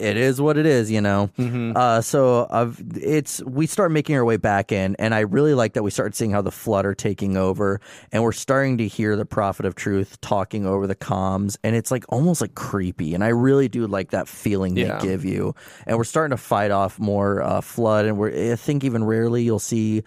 it, 0.00 0.16
is 0.16 0.40
what 0.40 0.56
it 0.56 0.66
is, 0.66 0.90
you 0.90 1.00
know. 1.00 1.30
Uh, 1.38 2.00
so 2.00 2.46
I've, 2.50 2.80
it's 2.96 3.42
we 3.44 3.66
start 3.66 3.92
making 3.92 4.16
our 4.16 4.24
way 4.24 4.36
back 4.36 4.72
in, 4.72 4.96
and 4.98 5.14
I 5.14 5.20
really 5.20 5.54
like 5.54 5.74
that 5.74 5.82
we 5.82 5.90
start 5.90 6.14
seeing 6.14 6.30
how 6.30 6.42
the 6.42 6.50
flood 6.50 6.86
are 6.86 6.94
taking 6.94 7.36
over, 7.36 7.80
and 8.12 8.22
we're 8.22 8.32
starting 8.32 8.78
to 8.78 8.88
hear 8.88 9.16
the 9.16 9.24
prophet 9.26 9.66
of 9.66 9.74
truth 9.74 10.20
talking 10.20 10.66
over 10.66 10.86
the 10.86 10.96
comms, 10.96 11.56
and 11.62 11.76
it's 11.76 11.90
like 11.90 12.04
almost 12.08 12.40
like 12.40 12.54
creepy, 12.54 13.14
and 13.14 13.22
I 13.22 13.28
really 13.28 13.68
do 13.68 13.86
like 13.86 14.10
that 14.10 14.28
feeling 14.28 14.76
Yeah. 14.76 14.98
they 14.98 15.06
give 15.06 15.24
you, 15.24 15.54
and 15.86 15.96
we're 15.96 16.04
starting 16.04 16.36
to 16.36 16.42
fight 16.42 16.70
off 16.70 16.98
more 16.98 17.42
uh, 17.42 17.60
flood, 17.60 18.06
and 18.06 18.16
we're 18.18 18.52
I 18.52 18.56
think 18.56 18.84
even 18.84 19.04
rarely 19.04 19.42
you'll 19.42 19.58
see. 19.58 20.02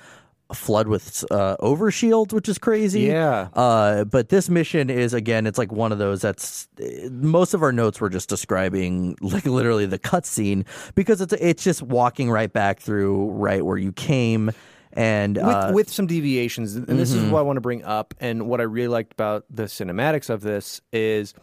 Flood 0.53 0.87
with 0.87 1.23
uh, 1.31 1.57
overshield, 1.57 2.33
which 2.33 2.47
is 2.47 2.57
crazy. 2.57 3.01
Yeah. 3.01 3.49
Uh, 3.53 4.03
but 4.03 4.29
this 4.29 4.49
mission 4.49 4.89
is 4.89 5.13
again, 5.13 5.47
it's 5.47 5.57
like 5.57 5.71
one 5.71 5.91
of 5.91 5.97
those 5.97 6.21
that's 6.21 6.67
most 7.09 7.53
of 7.53 7.63
our 7.63 7.71
notes 7.71 7.99
were 7.99 8.09
just 8.09 8.29
describing 8.29 9.15
like 9.21 9.45
literally 9.45 9.85
the 9.85 9.99
cutscene 9.99 10.65
because 10.95 11.21
it's 11.21 11.33
it's 11.33 11.63
just 11.63 11.81
walking 11.81 12.29
right 12.29 12.51
back 12.51 12.79
through 12.79 13.31
right 13.31 13.65
where 13.65 13.77
you 13.77 13.91
came 13.93 14.51
and 14.95 15.37
with, 15.37 15.45
uh, 15.45 15.71
with 15.73 15.89
some 15.89 16.07
deviations. 16.07 16.75
And 16.75 16.87
this 16.87 17.13
is 17.13 17.23
what 17.31 17.39
I 17.39 17.41
want 17.43 17.57
to 17.57 17.61
bring 17.61 17.83
up. 17.83 18.13
And 18.19 18.47
what 18.47 18.59
I 18.59 18.63
really 18.63 18.89
liked 18.89 19.13
about 19.13 19.45
the 19.49 19.63
cinematics 19.63 20.29
of 20.29 20.41
this 20.41 20.81
is 20.91 21.33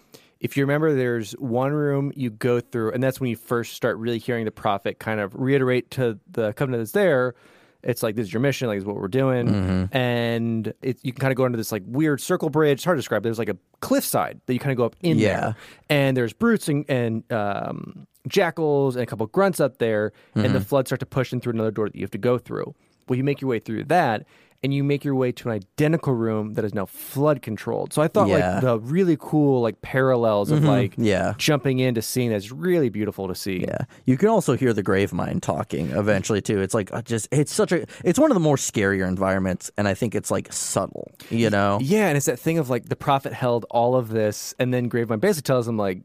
if 0.40 0.56
you 0.56 0.62
remember, 0.62 0.94
there's 0.94 1.32
one 1.32 1.72
room 1.72 2.12
you 2.16 2.30
go 2.30 2.60
through, 2.60 2.92
and 2.92 3.02
that's 3.02 3.20
when 3.20 3.28
you 3.28 3.36
first 3.36 3.74
start 3.74 3.98
really 3.98 4.18
hearing 4.18 4.46
the 4.46 4.50
prophet 4.50 4.98
kind 4.98 5.20
of 5.20 5.34
reiterate 5.34 5.90
to 5.92 6.18
the 6.30 6.54
covenant 6.54 6.80
that's 6.80 6.92
there. 6.92 7.34
It's 7.82 8.02
like 8.02 8.14
this 8.14 8.26
is 8.28 8.32
your 8.32 8.40
mission, 8.40 8.68
like 8.68 8.76
this 8.76 8.82
is 8.82 8.86
what 8.86 8.96
we're 8.96 9.08
doing, 9.08 9.88
and 9.92 10.72
it, 10.82 10.98
you 11.02 11.12
can 11.12 11.20
kind 11.20 11.32
of 11.32 11.36
go 11.36 11.46
into 11.46 11.56
this 11.56 11.72
like 11.72 11.82
weird 11.86 12.20
circle 12.20 12.50
bridge. 12.50 12.78
It's 12.78 12.84
hard 12.84 12.96
to 12.96 13.00
describe. 13.00 13.22
There's 13.22 13.38
like 13.38 13.48
a 13.48 13.56
cliffside 13.80 14.40
that 14.46 14.52
you 14.52 14.58
kind 14.60 14.72
of 14.72 14.76
go 14.76 14.84
up 14.84 14.96
in 15.02 15.18
Yeah. 15.18 15.40
there, 15.40 15.56
and 15.88 16.16
there's 16.16 16.32
brutes 16.32 16.68
and, 16.68 16.84
and 16.90 17.32
um, 17.32 18.06
jackals 18.28 18.96
and 18.96 19.02
a 19.02 19.06
couple 19.06 19.26
grunts 19.26 19.60
up 19.60 19.78
there, 19.78 20.12
and 20.34 20.54
the 20.54 20.60
flood 20.60 20.86
start 20.88 21.00
to 21.00 21.06
push 21.06 21.32
in 21.32 21.40
through 21.40 21.54
another 21.54 21.70
door 21.70 21.88
that 21.88 21.94
you 21.96 22.02
have 22.02 22.10
to 22.10 22.18
go 22.18 22.38
through. 22.38 22.74
Well, 23.08 23.16
you 23.16 23.24
make 23.24 23.40
your 23.40 23.48
way 23.50 23.58
through 23.58 23.84
that, 23.84 24.26
and 24.62 24.74
you 24.74 24.84
make 24.84 25.04
your 25.04 25.14
way 25.14 25.32
to 25.32 25.48
an 25.48 25.54
identical 25.54 26.12
room 26.12 26.52
that 26.54 26.64
is 26.66 26.74
now 26.74 26.84
flood 26.84 27.40
controlled. 27.40 27.92
So 27.94 28.02
I 28.02 28.08
thought 28.08 28.28
Yeah. 28.28 28.52
like 28.54 28.60
the 28.62 28.78
really 28.78 29.16
cool 29.18 29.62
like 29.62 29.80
parallels 29.80 30.50
of 30.50 30.62
like 30.64 30.92
Yeah. 30.98 31.32
jumping 31.38 31.78
into 31.78 32.02
seeing 32.02 32.30
that's 32.30 32.52
really 32.52 32.90
beautiful 32.90 33.26
to 33.28 33.34
see. 33.34 33.60
yeah, 33.60 33.78
you 34.04 34.16
can 34.18 34.28
also 34.28 34.56
hear 34.56 34.72
the 34.72 34.82
Gravemind 34.82 35.40
talking 35.40 35.90
eventually 35.90 36.42
too. 36.42 36.60
It's 36.60 36.74
like 36.74 36.92
uh, 36.92 37.00
just 37.02 37.26
it's 37.32 37.52
such 37.52 37.72
a 37.72 37.86
it's 38.04 38.18
one 38.18 38.30
of 38.30 38.34
the 38.34 38.40
more 38.40 38.56
scarier 38.56 39.08
environments, 39.08 39.70
and 39.78 39.88
I 39.88 39.94
think 39.94 40.14
it's 40.14 40.30
like 40.30 40.52
subtle, 40.52 41.10
you 41.30 41.48
know. 41.50 41.78
Yeah, 41.80 42.08
and 42.08 42.16
it's 42.16 42.26
that 42.26 42.38
thing 42.38 42.58
of 42.58 42.68
like 42.68 42.88
the 42.88 42.96
prophet 42.96 43.32
held 43.32 43.64
all 43.70 43.94
of 43.96 44.10
this, 44.10 44.54
and 44.58 44.72
then 44.74 44.88
grave 44.88 45.08
Gravemind 45.08 45.20
basically 45.20 45.46
tells 45.46 45.66
him 45.66 45.78
like, 45.78 46.02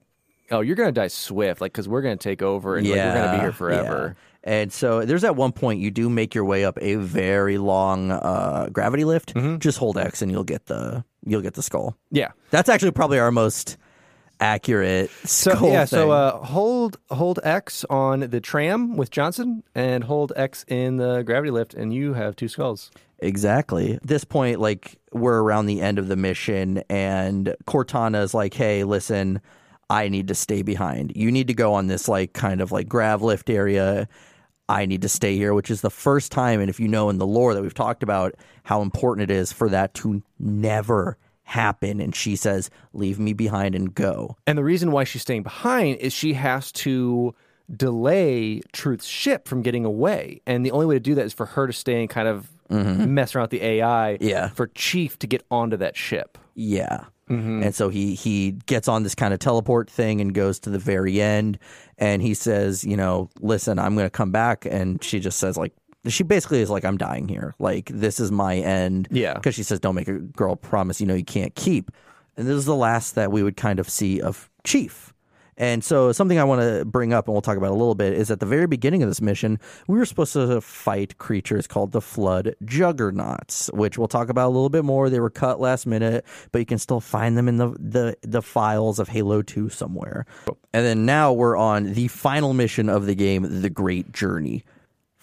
"Oh, 0.51 0.61
you're 0.61 0.75
gonna 0.77 0.91
die 0.93 1.07
swift, 1.09 1.59
like 1.59 1.73
because 1.73 1.89
we're 1.89 2.01
gonna 2.01 2.15
take 2.15 2.41
over, 2.41 2.77
and 2.77 2.87
like, 2.87 2.95
we're 2.97 3.13
gonna 3.13 3.31
be 3.37 3.41
here 3.41 3.51
forever." 3.51 4.15
yeah. 4.15 4.21
And 4.45 4.71
so 4.71 5.03
there's 5.05 5.23
at 5.23 5.35
one 5.35 5.51
point 5.51 5.79
you 5.79 5.89
do 5.91 6.07
make 6.09 6.35
your 6.35 6.45
way 6.45 6.63
up 6.63 6.77
a 6.79 6.95
very 6.95 7.57
long 7.57 8.11
uh, 8.11 8.69
gravity 8.71 9.03
lift. 9.03 9.33
Mm-hmm. 9.33 9.57
Just 9.57 9.79
hold 9.79 9.97
X 9.97 10.21
and 10.21 10.31
you'll 10.31 10.43
get 10.43 10.67
the 10.67 11.03
you'll 11.25 11.41
get 11.41 11.55
the 11.55 11.63
skull. 11.63 11.97
Yeah. 12.11 12.31
That's 12.51 12.69
actually 12.69 12.91
probably 12.91 13.17
our 13.19 13.31
most 13.31 13.77
accurate 14.39 15.09
So 15.23 15.51
yeah, 15.67 15.85
thing. 15.85 15.87
so 15.87 16.11
uh, 16.11 16.37
hold 16.43 16.97
hold 17.09 17.39
X 17.43 17.85
on 17.89 18.19
the 18.19 18.39
tram 18.39 18.97
with 18.97 19.09
Johnson, 19.09 19.63
and 19.73 20.03
hold 20.03 20.31
X 20.35 20.63
in 20.67 20.97
the 20.97 21.23
gravity 21.23 21.51
lift, 21.51 21.73
and 21.73 21.93
you 21.93 22.13
have 22.13 22.35
two 22.35 22.47
skulls. 22.47 22.91
Exactly. 23.19 23.93
At 23.95 24.05
this 24.05 24.23
point, 24.25 24.59
like 24.59 24.99
we're 25.11 25.41
around 25.41 25.65
the 25.65 25.81
end 25.81 25.97
of 25.99 26.07
the 26.07 26.15
mission, 26.17 26.83
and 26.89 27.55
Cortana's 27.65 28.33
like, 28.33 28.53
"Hey, 28.53 28.83
listen, 28.83 29.41
I 29.89 30.09
need 30.09 30.27
to 30.27 30.35
stay 30.35 30.61
behind. 30.61 31.13
You 31.15 31.31
need 31.31 31.47
to 31.47 31.53
go 31.53 31.73
on 31.73 31.87
this 31.87 32.07
like 32.07 32.33
kind 32.33 32.61
of 32.61 32.71
like 32.71 32.87
grav 32.87 33.21
lift 33.21 33.49
area. 33.49 34.07
I 34.67 34.85
need 34.85 35.01
to 35.03 35.09
stay 35.09 35.35
here." 35.35 35.53
Which 35.53 35.71
is 35.71 35.81
the 35.81 35.89
first 35.89 36.31
time, 36.31 36.59
and 36.59 36.69
if 36.69 36.79
you 36.79 36.87
know 36.87 37.09
in 37.09 37.17
the 37.17 37.27
lore 37.27 37.53
that 37.53 37.61
we've 37.61 37.73
talked 37.73 38.03
about 38.03 38.35
how 38.63 38.81
important 38.81 39.29
it 39.29 39.33
is 39.33 39.51
for 39.51 39.69
that 39.69 39.93
to 39.95 40.23
never 40.39 41.17
happen, 41.43 41.99
and 41.99 42.15
she 42.15 42.35
says, 42.35 42.69
"Leave 42.93 43.19
me 43.19 43.33
behind 43.33 43.75
and 43.75 43.93
go." 43.93 44.35
And 44.47 44.57
the 44.57 44.63
reason 44.63 44.91
why 44.91 45.03
she's 45.03 45.21
staying 45.21 45.43
behind 45.43 45.97
is 45.99 46.13
she 46.13 46.33
has 46.33 46.71
to 46.73 47.33
delay 47.75 48.61
Truth's 48.73 49.05
ship 49.05 49.47
from 49.47 49.61
getting 49.61 49.85
away. 49.85 50.41
And 50.45 50.65
the 50.65 50.71
only 50.71 50.85
way 50.85 50.95
to 50.95 50.99
do 50.99 51.15
that 51.15 51.25
is 51.25 51.33
for 51.33 51.47
her 51.47 51.67
to 51.67 51.73
stay 51.73 51.99
and 51.99 52.09
kind 52.09 52.27
of 52.27 52.51
mm-hmm. 52.69 53.13
mess 53.13 53.35
around 53.35 53.43
with 53.45 53.51
the 53.51 53.63
AI 53.63 54.17
Yeah. 54.21 54.49
for 54.49 54.67
Chief 54.67 55.17
to 55.19 55.27
get 55.27 55.43
onto 55.49 55.77
that 55.77 55.95
ship. 55.97 56.37
Yeah. 56.53 57.05
Mm-hmm. 57.29 57.63
And 57.63 57.73
so 57.75 57.89
he 57.89 58.13
he 58.13 58.51
gets 58.67 58.87
on 58.87 59.03
this 59.03 59.15
kind 59.15 59.33
of 59.33 59.39
teleport 59.39 59.89
thing 59.89 60.21
and 60.21 60.33
goes 60.33 60.59
to 60.59 60.69
the 60.69 60.77
very 60.77 61.19
end 61.19 61.57
and 61.97 62.21
he 62.21 62.33
says, 62.33 62.83
you 62.83 62.95
know, 62.95 63.29
listen, 63.39 63.79
I'm 63.79 63.95
going 63.95 64.05
to 64.05 64.11
come 64.11 64.31
back 64.31 64.65
and 64.65 65.03
she 65.03 65.19
just 65.19 65.39
says 65.39 65.57
like 65.57 65.73
she 66.07 66.23
basically 66.23 66.61
is 66.61 66.69
like 66.69 66.85
I'm 66.85 66.97
dying 66.97 67.27
here. 67.27 67.55
Like 67.57 67.89
this 67.91 68.19
is 68.19 68.31
my 68.31 68.57
end. 68.57 69.07
Yeah. 69.09 69.33
Cuz 69.39 69.55
she 69.55 69.63
says 69.63 69.79
don't 69.79 69.95
make 69.95 70.07
a 70.07 70.19
girl 70.19 70.55
promise 70.55 71.01
you 71.01 71.07
know 71.07 71.15
you 71.15 71.25
can't 71.25 71.55
keep. 71.55 71.89
And 72.37 72.47
this 72.47 72.55
is 72.55 72.65
the 72.65 72.75
last 72.75 73.15
that 73.15 73.31
we 73.31 73.41
would 73.41 73.57
kind 73.57 73.79
of 73.79 73.89
see 73.89 74.21
of 74.21 74.49
Chief. 74.63 75.13
And 75.57 75.83
so 75.83 76.11
something 76.11 76.37
I 76.37 76.43
want 76.43 76.61
to 76.61 76.85
bring 76.85 77.13
up 77.13 77.27
and 77.27 77.33
we'll 77.33 77.41
talk 77.41 77.57
about 77.57 77.71
a 77.71 77.75
little 77.75 77.95
bit 77.95 78.13
is 78.13 78.29
at 78.29 78.39
the 78.39 78.45
very 78.45 78.67
beginning 78.67 79.03
of 79.03 79.09
this 79.09 79.21
mission, 79.21 79.59
we 79.87 79.97
were 79.97 80.05
supposed 80.05 80.33
to 80.33 80.59
fight 80.61 81.17
creatures 81.17 81.67
called 81.67 81.91
the 81.91 82.01
Flood 82.01 82.55
Juggernauts, 82.65 83.69
which 83.73 83.97
we'll 83.97 84.07
talk 84.07 84.29
about 84.29 84.47
a 84.47 84.53
little 84.53 84.69
bit 84.69 84.83
more. 84.83 85.09
They 85.09 85.19
were 85.19 85.29
cut 85.29 85.59
last 85.59 85.85
minute, 85.85 86.25
but 86.51 86.59
you 86.59 86.65
can 86.65 86.77
still 86.77 86.99
find 86.99 87.37
them 87.37 87.47
in 87.47 87.57
the 87.57 87.75
the, 87.79 88.17
the 88.21 88.41
files 88.41 88.99
of 88.99 89.09
Halo 89.09 89.41
2 89.41 89.69
somewhere. 89.69 90.25
And 90.73 90.85
then 90.85 91.05
now 91.05 91.31
we're 91.31 91.57
on 91.57 91.93
the 91.93 92.07
final 92.09 92.53
mission 92.53 92.89
of 92.89 93.05
the 93.05 93.15
game, 93.15 93.61
The 93.61 93.69
Great 93.69 94.11
Journey 94.11 94.65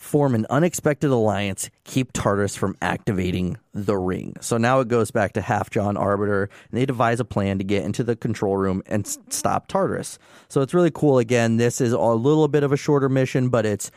form 0.02 0.34
an 0.34 0.44
unexpected 0.50 1.10
alliance, 1.10 1.70
keep 1.84 2.12
Tartarus 2.12 2.56
from 2.56 2.76
activating 2.82 3.56
the 3.72 3.96
ring. 3.96 4.34
So 4.40 4.56
now 4.58 4.80
it 4.80 4.88
goes 4.88 5.10
back 5.12 5.32
to 5.34 5.40
Half-Jaw 5.40 5.92
Arbiter, 5.92 6.50
and 6.70 6.80
they 6.80 6.84
devise 6.84 7.20
a 7.20 7.24
plan 7.24 7.58
to 7.58 7.64
get 7.64 7.84
into 7.84 8.02
the 8.02 8.16
control 8.16 8.56
room 8.56 8.82
and 8.86 9.06
s- 9.06 9.18
stop 9.30 9.68
Tartarus. 9.68 10.18
So 10.48 10.60
it's 10.60 10.74
really 10.74 10.90
cool. 10.90 11.18
Again, 11.18 11.56
this 11.56 11.80
is 11.80 11.92
a 11.92 12.00
little 12.00 12.48
bit 12.48 12.64
of 12.64 12.72
a 12.72 12.76
shorter 12.76 13.08
mission, 13.08 13.48
but 13.48 13.64
it's 13.64 13.90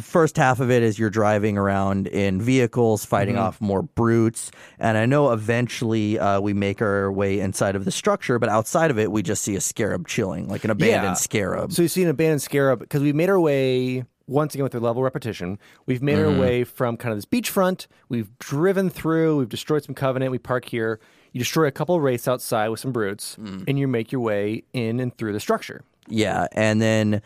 first 0.00 0.38
half 0.38 0.58
of 0.58 0.70
it 0.70 0.82
is 0.82 0.98
you're 0.98 1.10
driving 1.10 1.58
around 1.58 2.06
in 2.06 2.40
vehicles 2.40 3.04
fighting 3.04 3.36
off 3.36 3.60
more 3.60 3.82
brutes 3.82 4.50
and 4.78 4.96
i 4.96 5.04
know 5.04 5.32
eventually 5.32 6.18
uh, 6.18 6.40
we 6.40 6.54
make 6.54 6.80
our 6.80 7.12
way 7.12 7.38
inside 7.40 7.76
of 7.76 7.84
the 7.84 7.90
structure 7.90 8.38
but 8.38 8.48
outside 8.48 8.90
of 8.90 8.98
it 8.98 9.12
we 9.12 9.22
just 9.22 9.44
see 9.44 9.54
a 9.54 9.60
scarab 9.60 10.08
chilling 10.08 10.48
like 10.48 10.64
an 10.64 10.70
abandoned 10.70 11.02
Yeah. 11.10 11.12
scarab 11.12 11.72
So 11.72 11.82
you 11.82 11.88
see 11.88 12.02
an 12.02 12.08
abandoned 12.08 12.40
scarab 12.40 12.78
because 12.78 13.02
we 13.02 13.12
made 13.12 13.28
our 13.28 13.38
way 13.38 14.04
once 14.32 14.54
again 14.54 14.64
with 14.64 14.72
their 14.72 14.80
level 14.80 15.02
repetition. 15.02 15.58
We've 15.86 16.02
made 16.02 16.18
our 16.18 16.26
mm-hmm. 16.26 16.40
way 16.40 16.64
from 16.64 16.96
kind 16.96 17.12
of 17.12 17.18
this 17.18 17.24
beachfront. 17.24 17.86
We've 18.08 18.36
driven 18.38 18.90
through. 18.90 19.36
We've 19.38 19.48
destroyed 19.48 19.84
some 19.84 19.94
covenant. 19.94 20.32
We 20.32 20.38
park 20.38 20.64
here. 20.64 21.00
You 21.32 21.38
destroy 21.38 21.66
a 21.66 21.70
couple 21.70 21.94
of 21.94 22.02
wraiths 22.02 22.28
outside 22.28 22.68
with 22.68 22.80
some 22.80 22.92
brutes, 22.92 23.36
mm. 23.40 23.64
and 23.66 23.78
you 23.78 23.88
make 23.88 24.12
your 24.12 24.20
way 24.20 24.64
in 24.72 25.00
and 25.00 25.16
through 25.16 25.32
the 25.32 25.40
structure. 25.40 25.82
Yeah, 26.08 26.46
and 26.52 26.82
then 26.82 27.22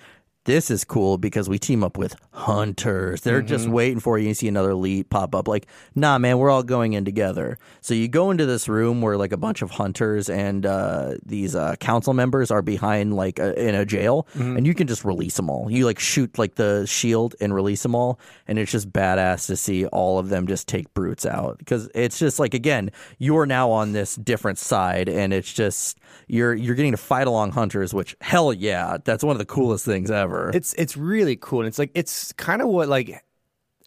this 0.47 0.71
is 0.71 0.85
cool 0.85 1.19
because 1.19 1.49
we 1.49 1.59
team 1.59 1.83
up 1.83 1.99
with 1.99 2.17
hunters. 2.31 3.23
They're 3.23 3.43
just 3.43 3.69
waiting 3.69 3.99
for 3.99 4.17
you. 4.17 4.29
You 4.29 4.35
see 4.35 4.47
another 4.47 4.71
elite 4.71 5.11
pop 5.11 5.35
up. 5.35 5.49
Like, 5.49 5.67
nah, 5.97 6.19
man, 6.19 6.39
we're 6.39 6.51
all 6.51 6.63
going 6.63 6.93
in 6.93 7.05
together. 7.05 7.59
So 7.81 7.95
you 7.95 8.07
go 8.07 8.31
into 8.31 8.47
this 8.47 8.69
room 8.69 9.03
where 9.03 9.17
like 9.17 9.33
a 9.33 9.37
bunch 9.37 9.61
of 9.61 9.73
hunters 9.73 10.31
and 10.31 10.65
uh, 10.65 11.17
these 11.25 11.57
uh, 11.57 11.75
council 11.77 12.15
members 12.15 12.53
are 12.53 12.63
behind 12.63 13.17
like 13.17 13.41
a, 13.41 13.61
in 13.61 13.75
a 13.75 13.85
jail, 13.85 14.27
and 14.57 14.67
you 14.67 14.75
can 14.75 14.87
just 14.87 15.05
release 15.05 15.37
them 15.37 15.51
all. 15.51 15.69
You 15.69 15.85
like 15.85 15.99
shoot 15.99 16.39
like 16.39 16.55
the 16.55 16.87
shield 16.87 17.35
and 17.41 17.53
release 17.53 17.83
them 17.83 17.97
all, 17.97 18.21
and 18.47 18.59
it's 18.59 18.71
just 18.71 18.93
badass 18.93 19.47
to 19.49 19.57
see 19.57 19.85
all 19.87 20.21
of 20.21 20.29
them 20.29 20.47
just 20.47 20.69
take 20.69 20.95
brutes 20.95 21.27
out 21.27 21.59
because 21.59 21.91
it's 21.93 22.21
just 22.21 22.39
like 22.39 22.55
again, 22.55 22.93
you're 23.19 23.47
now 23.47 23.73
on 23.73 23.93
this 23.93 24.15
different 24.15 24.59
side, 24.59 25.09
and 25.09 25.33
it's 25.33 25.53
just 25.53 25.99
you're 26.29 26.55
you're 26.55 26.77
getting 26.77 26.93
to 26.93 26.99
fight 26.99 27.27
along 27.27 27.51
hunters, 27.51 27.93
which 27.93 28.15
hell 28.21 28.53
yeah, 28.53 28.99
that's 29.05 29.25
one 29.25 29.33
of 29.33 29.39
the 29.39 29.45
coolest 29.45 29.85
things 29.85 30.09
ever. 30.09 30.36
It's 30.55 30.75
it's 30.75 30.97
really 30.97 31.37
cool, 31.37 31.61
and 31.61 31.69
it's 31.69 31.79
like 31.79 31.91
it's 31.95 32.33
kind 32.35 32.63
of 32.63 32.69
what 32.69 32.89
like 32.89 33.23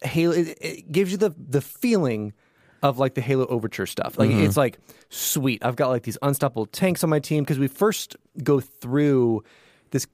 Halo. 0.02 0.34
It, 0.34 0.58
it 0.60 0.92
gives 0.92 1.12
you 1.12 1.18
the 1.18 1.34
the 1.38 1.60
feeling 1.60 2.32
of 2.82 2.98
like 2.98 3.14
the 3.14 3.20
Halo 3.20 3.46
Overture 3.46 3.86
stuff. 3.86 4.18
Like 4.18 4.30
it's 4.30 4.56
like 4.56 4.78
sweet. 5.10 5.64
I've 5.64 5.76
got 5.76 5.88
like 5.88 6.02
these 6.04 6.18
unstoppable 6.22 6.66
tanks 6.66 7.04
on 7.04 7.10
my 7.10 7.18
team 7.20 7.44
because 7.44 7.58
we 7.58 7.68
first 7.68 8.16
go 8.42 8.60
through 8.60 9.44
this 9.90 10.06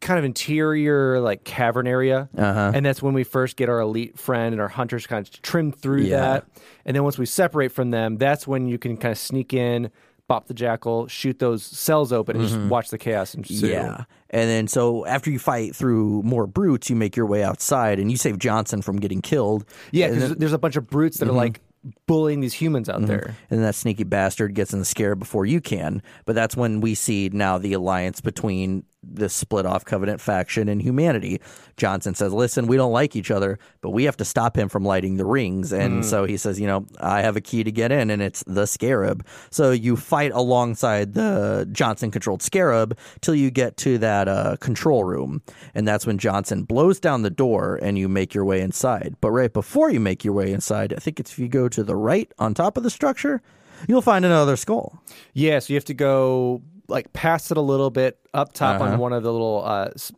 kind 0.00 0.18
of 0.18 0.24
interior 0.24 1.18
like 1.20 1.44
cavern 1.44 1.86
area, 1.86 2.28
Uh-huh. 2.36 2.72
and 2.74 2.84
that's 2.84 3.02
when 3.02 3.14
we 3.14 3.24
first 3.24 3.56
get 3.56 3.68
our 3.70 3.80
elite 3.80 4.18
friend 4.18 4.52
and 4.52 4.60
our 4.60 4.68
hunters 4.68 5.06
kind 5.06 5.26
of 5.26 5.42
trim 5.42 5.72
through 5.72 6.02
Yeah. 6.02 6.20
that. 6.20 6.44
And 6.84 6.94
then 6.94 7.04
once 7.04 7.16
we 7.18 7.24
separate 7.26 7.72
from 7.72 7.90
them, 7.90 8.16
that's 8.18 8.46
when 8.46 8.66
you 8.68 8.78
can 8.78 8.96
kind 8.98 9.12
of 9.12 9.18
sneak 9.18 9.54
in, 9.54 9.90
bop 10.26 10.46
the 10.46 10.54
jackal, 10.54 11.06
shoot 11.06 11.38
those 11.38 11.62
cells 11.62 12.12
open, 12.12 12.36
and 12.36 12.48
just 12.48 12.58
watch 12.70 12.88
the 12.90 12.98
chaos 12.98 13.34
ensue. 13.34 13.54
Mm-hmm. 13.66 13.66
Yeah. 13.66 14.04
And 14.30 14.48
then 14.50 14.68
so 14.68 15.04
after 15.06 15.30
you 15.30 15.38
fight 15.38 15.76
through 15.76 16.22
more 16.22 16.46
brutes, 16.46 16.90
you 16.90 16.96
make 16.96 17.14
your 17.16 17.26
way 17.26 17.44
outside 17.44 17.98
and 17.98 18.10
you 18.10 18.16
save 18.16 18.38
Johnson 18.38 18.82
from 18.82 18.96
getting 18.96 19.20
killed. 19.20 19.64
yeah. 19.92 20.08
Because 20.08 20.36
there's 20.36 20.52
a 20.52 20.58
bunch 20.58 20.76
of 20.76 20.88
brutes 20.88 21.18
that 21.18 21.28
are 21.28 21.32
like 21.32 21.60
bullying 22.06 22.40
these 22.40 22.54
humans 22.54 22.88
out 22.88 23.02
there. 23.06 23.36
and 23.50 23.62
that 23.62 23.74
sneaky 23.74 24.04
bastard 24.04 24.54
gets 24.54 24.72
in 24.72 24.78
the 24.78 24.84
scare 24.84 25.14
before 25.14 25.44
you 25.44 25.60
can. 25.60 26.02
But 26.24 26.34
that's 26.34 26.56
when 26.56 26.80
we 26.80 26.94
see 26.94 27.28
now 27.32 27.58
the 27.58 27.74
alliance 27.74 28.20
between 28.20 28.84
the 29.12 29.28
split 29.28 29.66
off 29.66 29.84
Covenant 29.84 30.20
faction 30.20 30.68
and 30.68 30.80
humanity. 30.80 31.40
Johnson 31.76 32.14
says, 32.14 32.32
Listen, 32.32 32.66
we 32.66 32.76
don't 32.76 32.92
like 32.92 33.16
each 33.16 33.30
other, 33.30 33.58
but 33.80 33.90
we 33.90 34.04
have 34.04 34.16
to 34.18 34.24
stop 34.24 34.56
him 34.56 34.68
from 34.68 34.84
lighting 34.84 35.16
the 35.16 35.24
rings. 35.24 35.72
And 35.72 36.04
so 36.04 36.24
he 36.24 36.36
says, 36.36 36.60
You 36.60 36.66
know, 36.66 36.86
I 37.00 37.22
have 37.22 37.36
a 37.36 37.40
key 37.40 37.64
to 37.64 37.72
get 37.72 37.92
in, 37.92 38.10
and 38.10 38.22
it's 38.22 38.44
the 38.46 38.66
scarab. 38.66 39.26
So 39.50 39.70
you 39.70 39.96
fight 39.96 40.32
alongside 40.32 41.14
the 41.14 41.68
Johnson 41.72 42.10
controlled 42.10 42.42
scarab 42.42 42.96
till 43.20 43.34
you 43.34 43.50
get 43.50 43.76
to 43.78 43.98
that 43.98 44.28
uh, 44.28 44.56
control 44.60 45.04
room. 45.04 45.42
And 45.74 45.86
that's 45.86 46.06
when 46.06 46.18
Johnson 46.18 46.62
blows 46.64 47.00
down 47.00 47.22
the 47.22 47.30
door 47.30 47.78
and 47.82 47.98
you 47.98 48.08
make 48.08 48.34
your 48.34 48.44
way 48.44 48.60
inside. 48.60 49.16
But 49.20 49.32
right 49.32 49.52
before 49.52 49.90
you 49.90 50.00
make 50.00 50.24
your 50.24 50.34
way 50.34 50.52
inside, 50.52 50.92
I 50.92 50.96
think 50.96 51.20
it's 51.20 51.32
if 51.32 51.38
you 51.38 51.48
go 51.48 51.68
to 51.68 51.82
the 51.82 51.96
right 51.96 52.30
on 52.38 52.54
top 52.54 52.76
of 52.76 52.82
the 52.82 52.90
structure, 52.90 53.42
you'll 53.88 54.02
find 54.02 54.24
another 54.24 54.56
skull. 54.56 55.02
Yeah, 55.32 55.58
so 55.58 55.72
you 55.72 55.76
have 55.76 55.84
to 55.86 55.94
go 55.94 56.62
like 56.88 57.12
past 57.12 57.50
it 57.50 57.56
a 57.56 57.60
little 57.62 57.90
bit 57.90 58.18
up 58.34 58.52
top 58.52 58.80
Uh-huh. 58.80 58.92
on 58.92 58.98
one 58.98 59.12
of 59.12 59.22
the 59.22 59.32
little 59.32 59.62
uh, 59.64 59.90
s- 59.94 60.12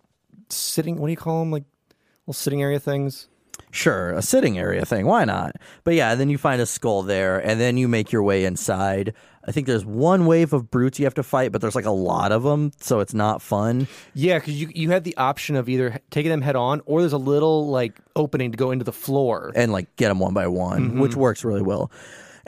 sitting. 0.48 0.96
What 0.96 1.06
do 1.06 1.10
you 1.12 1.16
call 1.16 1.40
them? 1.40 1.50
Like 1.50 1.64
little 2.26 2.34
sitting 2.34 2.62
area 2.62 2.78
things. 2.80 3.28
Sure, 3.70 4.12
a 4.12 4.22
sitting 4.22 4.58
area 4.58 4.84
thing. 4.84 5.06
Why 5.06 5.24
not? 5.24 5.56
But 5.84 5.94
yeah, 5.94 6.14
then 6.14 6.30
you 6.30 6.38
find 6.38 6.62
a 6.62 6.66
skull 6.66 7.02
there, 7.02 7.38
and 7.38 7.60
then 7.60 7.76
you 7.76 7.88
make 7.88 8.10
your 8.10 8.22
way 8.22 8.44
inside. 8.44 9.12
I 9.46 9.52
think 9.52 9.66
there's 9.66 9.84
one 9.84 10.26
wave 10.26 10.52
of 10.52 10.70
brutes 10.70 10.98
you 10.98 11.04
have 11.04 11.14
to 11.14 11.22
fight, 11.22 11.52
but 11.52 11.60
there's 11.60 11.74
like 11.74 11.84
a 11.84 11.90
lot 11.90 12.32
of 12.32 12.42
them, 12.42 12.72
so 12.80 13.00
it's 13.00 13.14
not 13.14 13.42
fun. 13.42 13.86
Yeah, 14.14 14.38
because 14.38 14.60
you 14.60 14.70
you 14.74 14.90
had 14.90 15.04
the 15.04 15.16
option 15.16 15.56
of 15.56 15.68
either 15.68 15.98
taking 16.10 16.30
them 16.30 16.40
head 16.42 16.56
on, 16.56 16.80
or 16.86 17.00
there's 17.00 17.12
a 17.12 17.18
little 17.18 17.68
like 17.68 17.98
opening 18.14 18.50
to 18.52 18.56
go 18.56 18.70
into 18.70 18.84
the 18.84 18.92
floor. 18.92 19.52
and 19.54 19.72
like 19.72 19.94
get 19.96 20.08
them 20.08 20.20
one 20.20 20.32
by 20.34 20.46
one, 20.46 20.98
which 20.98 21.14
works 21.16 21.44
really 21.44 21.62
well. 21.62 21.90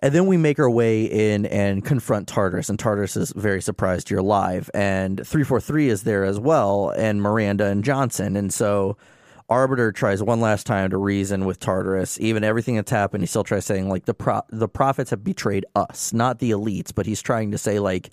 And 0.00 0.14
then 0.14 0.26
we 0.26 0.36
make 0.36 0.58
our 0.58 0.70
way 0.70 1.04
in 1.04 1.46
and 1.46 1.84
confront 1.84 2.28
Tartarus, 2.28 2.68
and 2.68 2.78
Tartarus 2.78 3.16
is 3.16 3.32
very 3.34 3.60
surprised 3.60 4.10
you're 4.10 4.20
alive. 4.20 4.70
And 4.72 5.16
343 5.16 5.88
is 5.88 6.02
there 6.04 6.24
as 6.24 6.38
well, 6.38 6.90
and 6.90 7.20
Miranda 7.20 7.66
and 7.66 7.82
Johnson. 7.82 8.36
And 8.36 8.52
so 8.52 8.96
Arbiter 9.48 9.90
tries 9.90 10.22
one 10.22 10.40
last 10.40 10.66
time 10.66 10.90
to 10.90 10.98
reason 10.98 11.46
with 11.46 11.58
Tartarus. 11.58 12.20
Even 12.20 12.44
everything 12.44 12.76
that's 12.76 12.90
happened, 12.90 13.22
he 13.22 13.26
still 13.26 13.44
tries 13.44 13.64
saying, 13.64 13.88
like, 13.88 14.04
the, 14.04 14.14
pro- 14.14 14.42
the 14.50 14.68
prophets 14.68 15.10
have 15.10 15.24
betrayed 15.24 15.66
us, 15.74 16.12
not 16.12 16.38
the 16.38 16.52
elites, 16.52 16.94
but 16.94 17.06
he's 17.06 17.22
trying 17.22 17.50
to 17.50 17.58
say, 17.58 17.80
like, 17.80 18.10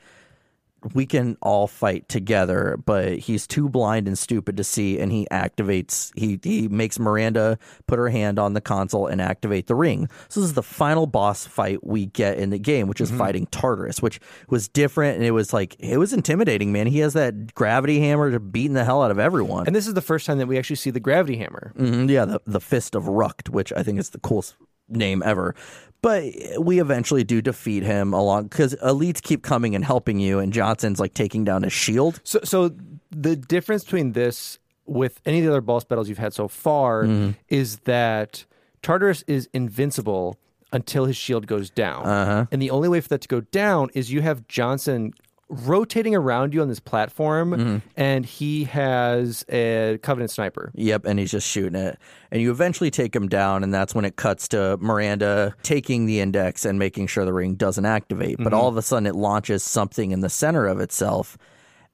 we 0.94 1.06
can 1.06 1.38
all 1.42 1.68
fight 1.68 2.08
together, 2.10 2.78
but 2.86 3.18
he's 3.18 3.48
too 3.48 3.70
blind 3.70 4.08
and 4.08 4.18
stupid 4.18 4.58
to 4.58 4.64
see, 4.64 5.00
and 5.00 5.12
he 5.12 5.28
activates. 5.32 6.12
He 6.16 6.40
he 6.44 6.68
makes 6.68 7.00
Miranda 7.00 7.58
put 7.88 8.00
her 8.00 8.10
hand 8.10 8.40
on 8.40 8.54
the 8.54 8.62
console 8.62 9.08
and 9.08 9.22
activate 9.22 9.68
the 9.68 9.76
ring. 9.76 10.10
So 10.30 10.40
this 10.40 10.50
is 10.50 10.54
the 10.56 10.64
final 10.64 11.08
boss 11.08 11.46
fight 11.46 11.86
we 11.86 12.08
get 12.08 12.38
in 12.38 12.50
the 12.50 12.60
game, 12.60 12.88
which 12.88 13.02
is 13.02 13.12
fighting 13.12 13.48
Tartarus, 13.48 14.02
which 14.02 14.20
was 14.50 14.68
different 14.68 15.16
and 15.16 15.26
it 15.26 15.32
was 15.32 15.54
like 15.54 15.76
it 15.80 15.98
was 15.98 16.14
intimidating. 16.14 16.72
Man, 16.72 16.88
he 16.88 17.00
has 17.00 17.14
that 17.14 17.54
gravity 17.56 18.00
hammer 18.00 18.32
to 18.32 18.40
beating 18.40 18.74
the 18.74 18.84
hell 18.86 19.02
out 19.02 19.12
of 19.12 19.20
everyone. 19.20 19.68
And 19.68 19.76
this 19.76 19.88
is 19.88 19.94
the 19.94 20.02
first 20.02 20.26
time 20.26 20.38
that 20.38 20.48
we 20.48 20.58
actually 20.58 20.76
see 20.78 20.92
the 20.92 21.00
gravity 21.00 21.38
hammer. 21.38 21.74
Mhm, 21.78 22.10
yeah, 22.10 22.26
the 22.26 22.42
the 22.46 22.62
fist 22.62 22.96
of 22.96 23.06
Rukt, 23.06 23.50
which 23.50 23.72
I 23.74 23.84
think 23.84 24.00
is 24.00 24.10
the 24.12 24.20
coolest 24.20 24.56
name 24.90 25.22
ever. 25.26 25.56
But 26.02 26.24
we 26.60 26.80
eventually 26.80 27.24
do 27.24 27.42
defeat 27.42 27.82
him 27.84 28.14
along 28.14 28.44
because 28.44 28.76
elites 28.76 29.22
keep 29.22 29.42
coming 29.42 29.74
and 29.76 29.84
helping 29.84 30.20
you, 30.20 30.38
and 30.40 30.54
Johnson's 30.54 31.00
like 31.00 31.14
taking 31.16 31.44
down 31.44 31.64
his 31.64 31.74
shield. 31.74 32.22
So, 32.24 32.40
so 32.44 32.72
the 33.10 33.36
difference 33.36 33.84
between 33.84 34.12
this 34.12 34.60
with 34.86 35.20
any 35.26 35.40
of 35.40 35.46
the 35.46 35.50
other 35.50 35.62
boss 35.62 35.84
battles 35.84 36.08
you've 36.08 36.20
had 36.20 36.34
so 36.34 36.48
far 36.48 37.04
Mm-hmm. 37.06 37.32
is 37.50 37.80
that 37.86 38.46
Tartarus 38.84 39.24
is 39.26 39.50
invincible 39.52 40.38
until 40.72 41.06
his 41.06 41.18
shield 41.18 41.48
goes 41.48 41.70
down, 41.72 42.06
Uh-huh. 42.06 42.46
and 42.52 42.62
the 42.62 42.70
only 42.70 42.88
way 42.90 43.02
for 43.02 43.08
that 43.10 43.22
to 43.22 43.28
go 43.28 43.42
down 43.42 43.90
is 43.96 44.12
you 44.12 44.22
have 44.22 44.48
Johnson 44.48 45.14
rotating 45.48 46.16
around 46.16 46.54
you 46.54 46.62
on 46.62 46.70
this 46.70 46.80
platform, 46.80 47.52
Mm-hmm. 47.52 47.78
and 47.96 48.26
he 48.26 48.64
has 48.66 49.46
a 49.50 50.00
Covenant 50.02 50.32
sniper. 50.32 50.72
Yep, 50.76 51.06
and 51.06 51.20
he's 51.20 51.32
just 51.32 51.48
shooting 51.48 51.80
it. 51.80 52.00
And 52.32 52.42
you 52.42 52.52
eventually 52.52 52.90
take 52.92 53.16
him 53.16 53.28
down, 53.28 53.64
and 53.64 53.74
that's 53.74 53.94
when 53.94 54.06
it 54.06 54.16
cuts 54.16 54.48
to 54.50 54.78
Miranda 54.78 55.56
taking 55.64 56.06
the 56.08 56.20
index 56.20 56.66
and 56.66 56.80
making 56.80 57.08
sure 57.08 57.26
the 57.26 57.34
ring 57.34 57.56
doesn't 57.56 57.86
activate. 57.86 58.38
But 58.40 58.54
all 58.54 58.68
of 58.68 58.78
a 58.78 58.82
sudden, 58.82 59.06
it 59.06 59.16
launches 59.16 59.64
something 59.64 60.12
in 60.12 60.22
the 60.22 60.30
center 60.30 60.66
of 60.66 60.80
itself. 60.80 61.38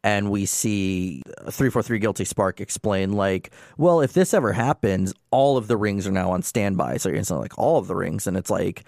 And 0.03 0.32
we 0.32 0.48
see 0.48 1.22
343 1.41 1.99
Guilty 1.99 2.26
Spark 2.26 2.60
explain, 2.60 3.11
like, 3.14 3.52
well, 3.78 4.02
if 4.02 4.14
this 4.14 4.34
ever 4.34 4.52
happens, 4.53 5.14
all 5.30 5.57
of 5.57 5.68
the 5.68 5.78
rings 5.78 6.07
are 6.07 6.11
now 6.11 6.32
on 6.32 6.41
standby. 6.41 6.98
So 6.98 7.10
you're 7.10 7.19
instantly 7.19 7.44
like, 7.44 7.57
all 7.60 7.78
of 7.78 7.86
the 7.88 7.95
rings. 7.95 8.26
And 8.26 8.36
it's 8.36 8.49
like, 8.49 8.84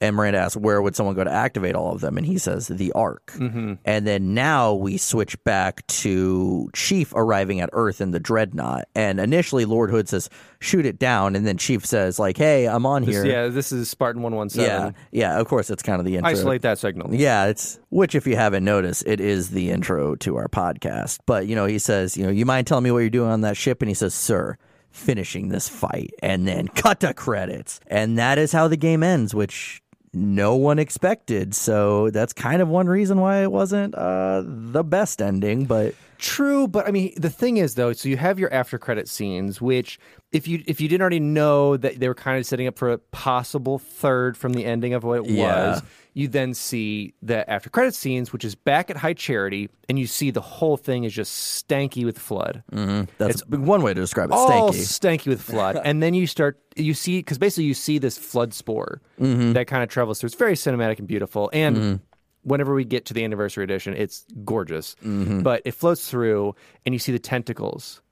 and 0.00 0.16
Miranda 0.16 0.38
asks, 0.38 0.56
where 0.56 0.80
would 0.80 0.96
someone 0.96 1.14
go 1.14 1.24
to 1.24 1.30
activate 1.30 1.74
all 1.74 1.92
of 1.92 2.00
them? 2.00 2.16
And 2.16 2.26
he 2.26 2.38
says, 2.38 2.68
the 2.68 2.90
Ark. 2.92 3.32
Mm-hmm. 3.36 3.74
And 3.84 4.06
then 4.06 4.32
now 4.32 4.72
we 4.72 4.96
switch 4.96 5.42
back 5.44 5.86
to 5.88 6.70
Chief 6.74 7.12
arriving 7.14 7.60
at 7.60 7.68
Earth 7.74 8.00
in 8.00 8.10
the 8.10 8.18
Dreadnought. 8.20 8.86
And 8.94 9.20
initially, 9.20 9.66
Lord 9.66 9.90
Hood 9.90 10.08
says, 10.08 10.30
shoot 10.60 10.86
it 10.86 10.98
down. 10.98 11.36
And 11.36 11.46
then 11.46 11.58
Chief 11.58 11.84
says, 11.84 12.18
like, 12.18 12.38
hey, 12.38 12.66
I'm 12.66 12.86
on 12.86 13.04
This- 13.04 13.14
here. 13.14 13.26
yeah, 13.26 13.48
this 13.48 13.72
is 13.72 13.90
Spartan 13.90 14.22
one 14.22 14.34
one 14.34 14.48
yeah. 14.54 14.92
Yeah, 15.10 15.38
of 15.38 15.46
course, 15.46 15.68
it's 15.70 15.82
kind 15.82 15.98
of 16.00 16.06
the 16.06 16.16
intro. 16.16 16.30
Isolate 16.30 16.62
that 16.62 16.78
signal. 16.78 17.14
Yeah, 17.14 17.46
it's 17.46 17.78
which 17.90 18.14
if 18.14 18.26
you 18.26 18.36
haven't 18.36 18.64
noticed, 18.64 19.04
it 19.06 19.20
is 19.20 19.50
the 19.50 19.70
intro 19.70 20.14
to 20.16 20.36
our 20.36 20.48
podcast. 20.48 21.18
But 21.26 21.46
you 21.46 21.54
know, 21.54 21.66
he 21.66 21.78
says, 21.78 22.16
you 22.16 22.24
know, 22.24 22.30
you 22.30 22.46
mind 22.46 22.66
telling 22.66 22.84
me 22.84 22.90
what 22.90 23.00
you're 23.00 23.10
doing 23.10 23.30
on 23.30 23.42
that 23.42 23.56
ship? 23.56 23.82
And 23.82 23.88
he 23.88 23.94
says, 23.94 24.14
Sir, 24.14 24.56
finishing 24.90 25.48
this 25.48 25.68
fight, 25.68 26.12
and 26.22 26.48
then 26.48 26.68
cut 26.74 27.00
to 27.00 27.12
credits. 27.14 27.80
And 27.86 28.18
that 28.18 28.38
is 28.38 28.52
how 28.52 28.66
the 28.68 28.76
game 28.76 29.02
ends, 29.02 29.34
which 29.34 29.82
no 30.12 30.54
one 30.56 30.78
expected. 30.78 31.54
So 31.54 32.10
that's 32.10 32.32
kind 32.32 32.60
of 32.60 32.68
one 32.68 32.86
reason 32.88 33.20
why 33.20 33.42
it 33.42 33.52
wasn't 33.52 33.94
uh, 33.94 34.42
the 34.44 34.82
best 34.82 35.22
ending, 35.22 35.66
but 35.66 35.94
True, 36.18 36.68
but 36.68 36.86
I 36.86 36.90
mean 36.90 37.14
the 37.16 37.30
thing 37.30 37.56
is 37.56 37.76
though, 37.76 37.94
so 37.94 38.06
you 38.06 38.18
have 38.18 38.38
your 38.38 38.52
after 38.52 38.76
credit 38.78 39.08
scenes, 39.08 39.58
which 39.58 39.98
if 40.32 40.46
you 40.46 40.62
if 40.66 40.78
you 40.78 40.86
didn't 40.86 41.00
already 41.00 41.18
know 41.18 41.78
that 41.78 41.98
they 41.98 42.08
were 42.08 42.14
kind 42.14 42.38
of 42.38 42.44
setting 42.44 42.66
up 42.66 42.76
for 42.78 42.90
a 42.90 42.98
possible 42.98 43.78
third 43.78 44.36
from 44.36 44.52
the 44.52 44.66
ending 44.66 44.92
of 44.92 45.02
what 45.02 45.20
it 45.20 45.26
Yeah. 45.26 45.70
was, 45.70 45.82
you 46.14 46.28
then 46.28 46.54
see 46.54 47.14
the 47.22 47.48
after 47.48 47.70
credit 47.70 47.94
scenes, 47.94 48.32
which 48.32 48.44
is 48.44 48.54
back 48.54 48.90
at 48.90 48.96
High 48.96 49.14
Charity, 49.14 49.68
and 49.88 49.98
you 49.98 50.06
see 50.06 50.30
the 50.30 50.40
whole 50.40 50.76
thing 50.76 51.04
is 51.04 51.12
just 51.12 51.66
stanky 51.66 52.04
with 52.04 52.18
flood. 52.18 52.62
Mm-hmm. 52.72 53.10
that's 53.18 53.46
one 53.46 53.82
way 53.82 53.94
to 53.94 54.00
describe 54.00 54.30
it. 54.30 54.34
All 54.34 54.70
Stanky. 54.72 55.18
stanky 55.18 55.26
with 55.28 55.42
flood, 55.42 55.80
and 55.84 56.02
then 56.02 56.14
you 56.14 56.26
start 56.26 56.60
you 56.76 56.94
see 56.94 57.18
because 57.18 57.38
basically 57.38 57.64
you 57.64 57.74
see 57.74 57.98
this 57.98 58.18
flood 58.18 58.52
spore 58.54 59.00
mm-hmm. 59.20 59.52
that 59.52 59.66
kind 59.66 59.82
of 59.82 59.88
travels 59.88 60.20
through. 60.20 60.28
It's 60.28 60.36
very 60.36 60.54
cinematic 60.54 60.98
and 60.98 61.06
beautiful, 61.06 61.50
and 61.52 61.76
mm-hmm. 61.76 61.96
whenever 62.42 62.74
we 62.74 62.84
get 62.84 63.06
to 63.06 63.14
the 63.14 63.24
anniversary 63.24 63.64
edition, 63.64 63.94
it's 63.94 64.24
gorgeous. 64.44 64.96
But 65.42 65.62
it 65.64 65.72
floats 65.72 66.10
through, 66.10 66.54
and 66.84 66.94
you 66.94 66.98
see 66.98 67.12
the 67.12 67.18
tentacles 67.18 68.02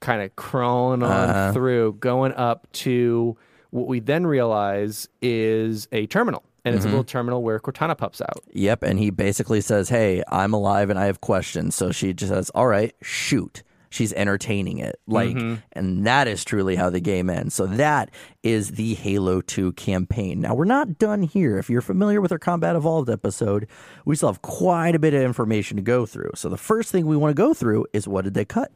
kind 0.00 0.20
of 0.20 0.36
crawling 0.36 1.02
on 1.02 1.30
uh-huh. 1.30 1.52
through, 1.52 1.94
going 1.94 2.34
up 2.34 2.70
to 2.72 3.36
what 3.70 3.86
we 3.86 4.00
then 4.00 4.26
realize 4.26 5.08
is 5.22 5.88
a 5.92 6.06
terminal, 6.06 6.44
and 6.64 6.74
it's 6.74 6.84
a 6.84 6.88
little 6.88 7.02
mm-hmm. 7.02 7.08
terminal 7.08 7.42
where 7.42 7.58
Cortana 7.58 7.96
pops 7.96 8.20
out. 8.20 8.42
Yep, 8.52 8.82
and 8.82 8.98
he 8.98 9.10
basically 9.10 9.60
says, 9.60 9.88
"Hey, 9.88 10.22
I'm 10.28 10.52
alive 10.52 10.90
and 10.90 10.98
I 10.98 11.06
have 11.06 11.20
questions." 11.20 11.74
So 11.74 11.92
she 11.92 12.12
just 12.12 12.32
says, 12.32 12.50
"All 12.50 12.66
right, 12.66 12.94
shoot." 13.02 13.62
She's 13.90 14.14
entertaining 14.14 14.78
it, 14.78 14.98
like, 15.06 15.36
mm-hmm. 15.36 15.56
and 15.72 16.06
that 16.06 16.26
is 16.26 16.46
truly 16.46 16.76
how 16.76 16.88
the 16.88 16.98
game 16.98 17.28
ends. 17.28 17.54
So 17.54 17.66
that 17.66 18.08
is 18.42 18.70
the 18.70 18.94
Halo 18.94 19.42
2 19.42 19.72
campaign. 19.72 20.40
Now 20.40 20.54
we're 20.54 20.64
not 20.64 20.98
done 20.98 21.22
here. 21.22 21.58
If 21.58 21.68
you're 21.68 21.82
familiar 21.82 22.22
with 22.22 22.32
our 22.32 22.38
Combat 22.38 22.74
Evolved 22.74 23.10
episode, 23.10 23.68
we 24.06 24.16
still 24.16 24.30
have 24.30 24.40
quite 24.40 24.94
a 24.94 24.98
bit 24.98 25.12
of 25.12 25.20
information 25.20 25.76
to 25.76 25.82
go 25.82 26.06
through. 26.06 26.30
So 26.36 26.48
the 26.48 26.56
first 26.56 26.90
thing 26.90 27.04
we 27.04 27.18
want 27.18 27.36
to 27.36 27.40
go 27.40 27.52
through 27.52 27.84
is 27.92 28.08
what 28.08 28.24
did 28.24 28.32
they 28.32 28.46
cut? 28.46 28.72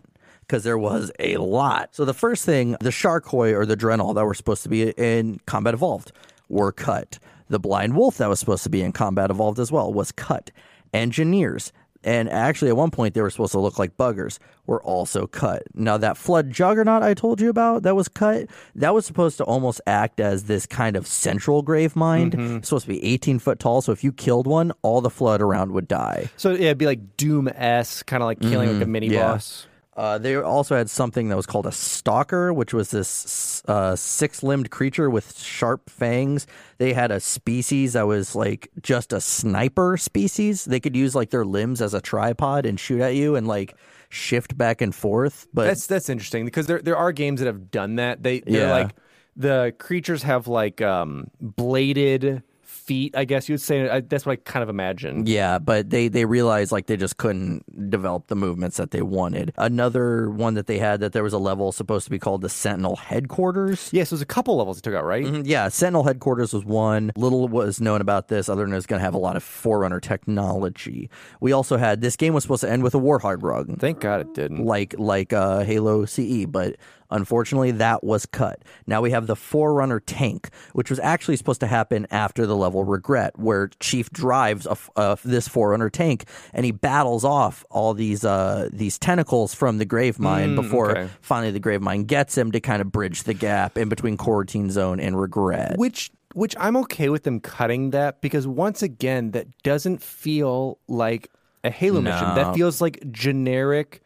because 0.47 0.63
there 0.63 0.79
was 0.79 1.11
a 1.19 1.37
lot. 1.39 1.95
So 1.95 2.05
the 2.05 2.15
first 2.15 2.45
thing, 2.45 2.77
the 2.81 2.93
Sharquoi 2.93 3.53
or 3.53 3.67
the 3.67 3.77
Drinol 3.77 4.15
that 4.15 4.25
were 4.25 4.35
supposed 4.35 4.63
to 4.63 4.69
be 4.69 4.91
in 4.91 5.41
Combat 5.47 5.75
Evolved 5.75 6.13
were 6.49 6.73
cut. 6.73 7.19
The 7.49 7.59
Blind 7.59 7.95
Wolf 7.97 8.19
that 8.19 8.29
was 8.29 8.41
supposed 8.41 8.65
to 8.65 8.71
be 8.71 8.83
in 8.83 8.93
Combat 8.93 9.31
Evolved 9.31 9.59
as 9.59 9.71
well 9.71 9.93
was 9.93 10.13
cut. 10.13 10.51
Engineers. 10.93 11.73
And 12.07 12.29
actually, 12.29 12.69
at 12.69 12.77
one 12.77 12.93
point, 12.93 13.15
they 13.15 13.21
were 13.21 13.31
supposed 13.31 13.51
to 13.53 13.59
look 13.59 13.81
like 13.81 13.97
buggers, 13.97 14.39
were 14.67 14.81
also 14.83 15.27
cut. 15.27 15.65
Now, 15.75 15.97
that 15.97 16.17
Flood 16.17 16.53
Juggernaut 16.53 17.03
I 17.03 17.15
told 17.15 17.41
you 17.41 17.51
about 17.51 17.83
that 17.83 17.97
was 17.97 18.07
cut, 18.07 18.47
that 18.77 18.95
was 18.95 19.05
supposed 19.05 19.39
to 19.39 19.45
almost 19.45 19.81
act 19.89 20.21
as 20.21 20.45
this 20.45 20.67
kind 20.67 20.95
of 20.95 21.05
central 21.05 21.63
grave 21.63 21.97
mind. 21.97 22.33
Mm-hmm. 22.33 22.57
It's 22.59 22.69
supposed 22.69 22.85
to 22.85 22.91
be 22.91 23.05
18 23.05 23.41
foot 23.41 23.59
tall, 23.59 23.83
so 23.83 23.91
if 23.91 24.05
you 24.05 24.13
killed 24.13 24.47
one, 24.47 24.73
all 24.83 25.01
the 25.01 25.11
Flood 25.11 25.43
around 25.43 25.73
would 25.73 25.89
die. 25.89 26.31
So 26.37 26.53
yeah, 26.53 26.67
it'd 26.67 26.79
be 26.79 26.87
like 26.87 27.17
Doom 27.17 27.49
s, 27.49 28.05
kind 28.05 28.23
of 28.23 28.27
like 28.27 28.41
killing 28.41 28.69
like 28.69 28.77
a 28.77 28.85
mm-hmm. 28.85 28.93
mini 28.93 29.09
yeah. 29.09 29.33
boss. 29.33 29.67
Uh, 29.97 30.19
they 30.19 30.37
also 30.37 30.77
had 30.77 30.91
something 30.91 31.29
that 31.31 31.37
was 31.37 31.47
called 31.47 31.67
a 31.67 31.73
stalker, 31.73 32.53
which 32.53 32.75
was 32.75 32.91
this 32.91 33.63
uh, 33.67 33.97
six-limbed 33.97 34.71
creature 34.71 35.09
with 35.09 35.39
sharp 35.39 35.89
fangs. 35.89 36.47
They 36.77 36.93
had 36.93 37.11
a 37.11 37.19
species 37.19 37.95
that 37.95 38.07
was 38.07 38.35
like 38.35 38.69
just 38.83 39.15
a 39.15 39.23
sniper 39.23 39.97
species. 39.97 40.67
They 40.67 40.81
could 40.81 40.95
use 40.95 41.15
like 41.15 41.31
their 41.31 41.47
limbs 41.47 41.81
as 41.81 41.95
a 41.95 42.03
tripod 42.03 42.67
and 42.67 42.79
shoot 42.79 43.01
at 43.01 43.15
you 43.15 43.37
and 43.37 43.49
like 43.49 43.75
shift 44.11 44.57
back 44.59 44.83
and 44.83 44.95
forth. 44.95 45.47
But 45.55 45.65
That's 45.65 45.87
that's 45.87 46.11
interesting 46.11 46.45
because 46.45 46.67
there 46.67 46.81
there 46.83 46.97
are 46.97 47.11
games 47.11 47.41
that 47.41 47.47
have 47.47 47.71
done 47.71 47.97
that. 47.97 48.23
They 48.23 48.41
they're 48.41 48.67
Yeah. 48.67 48.71
like 48.71 48.91
the 49.35 49.75
creatures 49.79 50.23
have 50.25 50.47
like 50.47 50.83
um 50.83 51.31
bladed 51.41 52.43
feet. 52.87 53.17
I 53.17 53.25
guess 53.25 53.49
you 53.49 53.55
would 53.55 53.61
say 53.61 53.89
I, 53.89 54.01
that's 54.01 54.25
what 54.25 54.33
I 54.33 54.37
kind 54.37 54.63
of 54.63 54.69
imagine. 54.69 55.27
Yeah, 55.27 55.59
but 55.59 55.91
they 55.91 56.09
they 56.09 56.25
realized 56.25 56.73
like 56.73 56.87
they 56.87 56.97
just 56.97 57.17
couldn't 57.17 57.91
develop 57.91 58.29
the 58.29 58.37
movements 58.37 58.77
that 58.79 58.91
they 58.93 59.03
wanted. 59.03 59.53
Another 59.59 60.31
one 60.31 60.55
that 60.55 60.67
they 60.67 60.79
had 60.79 61.01
that 61.01 61.13
there 61.13 61.23
was 61.23 61.33
a 61.33 61.39
level 61.39 61.73
supposed 61.73 62.05
to 62.05 62.11
be 62.11 62.19
called 62.19 62.41
the 62.43 62.49
Sentinel 62.49 62.97
Headquarters. 62.97 63.89
Yes, 63.93 64.11
there's 64.11 64.23
a 64.23 64.27
couple 64.27 64.57
levels 64.57 64.81
they 64.81 64.91
took 64.91 64.97
out, 64.99 65.05
right? 65.05 65.25
Mhm, 65.25 65.43
Yeah, 65.45 65.69
Sentinel 65.69 66.05
Headquarters 66.05 66.53
was 66.53 66.65
one. 66.65 67.11
Little 67.17 67.49
was 67.49 67.81
known 67.81 68.01
about 68.01 68.29
this, 68.29 68.49
other 68.49 68.63
than 68.63 68.73
it 68.73 68.77
was 68.77 68.87
going 68.87 69.01
to 69.01 69.05
have 69.05 69.15
a 69.15 69.19
lot 69.19 69.37
of 69.37 69.43
Forerunner 69.43 70.01
technology. 70.01 71.11
We 71.41 71.53
also 71.53 71.77
had 71.77 72.01
this 72.01 72.17
game 72.17 72.35
was 72.35 72.45
supposed 72.45 72.63
to 72.63 72.71
end 72.71 72.83
with 72.83 72.95
a 72.95 72.99
Warthog 73.01 73.43
rug, 73.43 73.79
Thank 73.81 74.01
God 74.01 74.21
it 74.21 74.35
didn't. 74.35 74.65
like 74.65 74.95
like 74.99 75.33
uh, 75.33 75.61
Halo 75.61 76.05
CE, 76.05 76.45
but 76.47 76.77
unfortunately 77.11 77.71
that 77.73 78.05
was 78.05 78.27
cut. 78.27 78.63
Now 78.87 79.01
we 79.01 79.11
have 79.11 79.27
the 79.27 79.37
Forerunner 79.37 80.01
tank, 80.01 80.51
which 80.73 80.91
was 80.91 80.99
actually 81.01 81.37
supposed 81.37 81.61
to 81.61 81.67
happen 81.67 82.07
after 82.11 82.47
the 82.47 82.57
level 82.57 82.85
Regret, 82.85 83.39
where 83.39 83.69
Chief 83.81 84.11
drives 84.11 84.67
a 84.67 84.77
uh, 84.97 85.17
this 85.25 85.49
Forerunner 85.49 85.91
tank 85.91 86.25
and 86.53 86.65
he 86.65 86.73
battles 86.73 87.25
off 87.25 87.65
all 87.71 87.95
these 87.95 88.25
uh, 88.25 88.69
these 88.73 88.99
tentacles 88.99 89.55
from 89.55 89.79
the 89.79 89.87
Gravemind 89.87 90.55
before 90.55 90.91
okay. 90.93 91.09
finally 91.21 91.51
the 91.51 91.61
Gravemind 91.61 92.07
gets 92.07 92.37
him 92.37 92.53
to 92.53 92.61
kind 92.61 92.81
of 92.81 92.93
bridge 92.93 93.25
the 93.25 93.35
gap 93.35 93.79
in 93.79 93.89
between 93.89 94.17
Quarantine 94.17 94.71
Zone 94.71 95.01
and 95.01 95.19
Regret. 95.21 95.77
Which 95.79 96.11
which 96.35 96.55
I'm 96.59 96.77
okay 96.77 97.09
with 97.09 97.23
them 97.23 97.41
cutting 97.41 97.91
that 97.91 98.21
because 98.21 98.47
once 98.47 98.83
again 98.83 99.31
that 99.31 99.47
doesn't 99.63 100.03
feel 100.03 100.79
like 100.87 101.31
a 101.67 101.71
Halo 101.71 102.01
mission. 102.01 102.35
That 102.35 102.55
feels 102.55 102.81
like 102.81 103.03
generic 103.11 104.03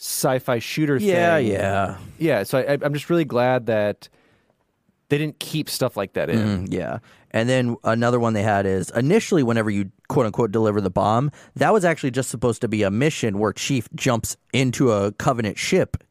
sci-fi 0.00 0.58
shooter 0.58 0.96
yeah, 0.96 1.36
thing. 1.36 1.48
yeah. 1.48 1.98
Yeah, 2.18 2.42
so 2.42 2.58
I, 2.58 2.78
I'm 2.80 2.94
just 2.94 3.10
really 3.10 3.26
glad 3.26 3.66
that 3.66 4.08
they 5.10 5.18
didn't 5.18 5.38
keep 5.38 5.68
stuff 5.68 5.96
like 5.96 6.14
that 6.14 6.30
in. 6.30 6.66
Mm, 6.66 6.72
yeah. 6.72 6.98
And 7.32 7.48
then 7.48 7.76
another 7.84 8.18
one 8.18 8.32
they 8.32 8.42
had 8.42 8.64
is 8.64 8.90
initially, 8.90 9.42
whenever 9.42 9.68
you 9.68 9.90
quote 10.08 10.24
unquote 10.24 10.52
deliver 10.52 10.80
the 10.80 10.90
bomb, 10.90 11.30
that 11.56 11.72
was 11.72 11.84
actually 11.84 12.12
just 12.12 12.30
supposed 12.30 12.62
to 12.62 12.68
be 12.68 12.82
a 12.82 12.90
mission 12.90 13.38
where 13.38 13.52
Chief 13.52 13.88
jumps 13.94 14.36
into 14.54 14.90
a 14.90 15.12
Covenant 15.12 15.58
ship 15.58 16.02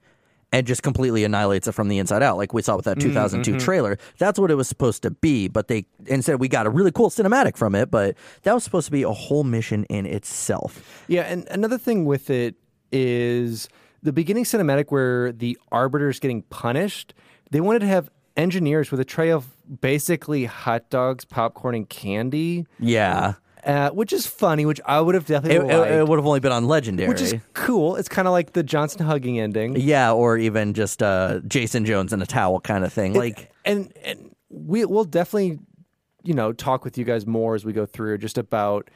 and 0.52 0.68
just 0.68 0.84
completely 0.84 1.24
annihilates 1.24 1.68
it 1.68 1.72
from 1.72 1.88
the 1.88 1.98
inside 1.98 2.22
out, 2.24 2.38
like 2.38 2.54
we 2.54 2.62
saw 2.62 2.76
with 2.76 2.86
that 2.86 3.00
2002 3.00 3.60
trailer. 3.60 3.98
That's 4.18 4.40
what 4.40 4.52
it 4.52 4.56
was 4.56 4.68
supposed 4.68 5.02
to 5.04 5.12
be. 5.12 5.48
But 5.48 5.68
they 5.68 5.86
instead 6.06 6.40
we 6.40 6.48
got 6.48 6.68
a 6.68 6.70
really 6.70 6.92
cool 6.92 7.10
cinematic 7.10 7.58
from 7.58 7.74
it, 7.74 7.90
but 7.90 8.16
that 8.44 8.54
was 8.54 8.64
supposed 8.64 8.86
to 8.86 8.92
be 8.92 9.04
a 9.04 9.12
whole 9.12 9.44
mission 9.44 9.86
in 9.86 10.06
itself. 10.06 11.04
Yeah, 11.08 11.24
and 11.24 11.48
another 11.50 11.78
thing 11.78 12.06
with 12.06 12.30
it 12.30 12.56
is 12.92 13.70
the 14.04 14.14
beginning 14.14 14.44
cinematic 14.44 14.86
where 14.90 15.32
the 15.32 15.58
arbiter's 15.72 16.20
getting 16.20 16.42
punished. 16.44 17.14
They 17.52 17.62
wanted 17.62 17.80
to 17.80 17.88
have 17.88 18.10
engineers 18.38 18.92
with 18.92 19.00
a 19.00 19.06
tray 19.06 19.30
of 19.30 19.48
basically 19.82 20.46
hot 20.46 20.90
dogs, 20.90 21.26
popcorn, 21.26 21.76
and 21.76 21.90
candy, 21.90 22.66
Yeah. 22.80 23.34
uh, 23.66 23.90
which 23.90 24.14
is 24.14 24.26
funny. 24.26 24.66
Which 24.66 24.80
I 24.86 25.02
would 25.02 25.16
have 25.16 25.26
definitely 25.26 25.68
it, 25.74 26.00
it 26.00 26.08
would 26.08 26.18
have 26.18 26.26
only 26.26 26.40
been 26.40 26.52
on 26.54 26.66
Legendary. 26.68 27.10
which 27.10 27.22
is 27.22 27.36
cool. 27.54 27.96
It's 27.98 28.08
kind 28.10 28.28
of 28.28 28.32
like 28.32 28.54
the 28.54 28.64
Johnson 28.64 29.06
hugging 29.06 29.40
ending. 29.40 29.76
yeah, 29.76 30.12
or 30.14 30.38
even 30.38 30.74
just 30.74 31.04
uh, 31.04 31.42
Jason 31.48 31.84
Jones 31.86 32.14
in 32.14 32.22
a 32.22 32.26
towel 32.26 32.62
kind 32.62 32.86
of 32.86 32.94
thing. 32.94 33.14
Like, 33.14 33.52
and 33.66 33.92
and 34.06 34.34
we 34.50 34.86
we'll 34.86 35.04
definitely 35.04 35.60
you 36.24 36.34
know 36.34 36.54
talk 36.54 36.84
with 36.86 36.98
you 36.98 37.04
guys 37.06 37.26
more 37.28 37.56
as 37.56 37.66
we 37.66 37.74
go 37.74 37.86
through 37.86 38.18
just 38.20 38.38
about 38.38 38.90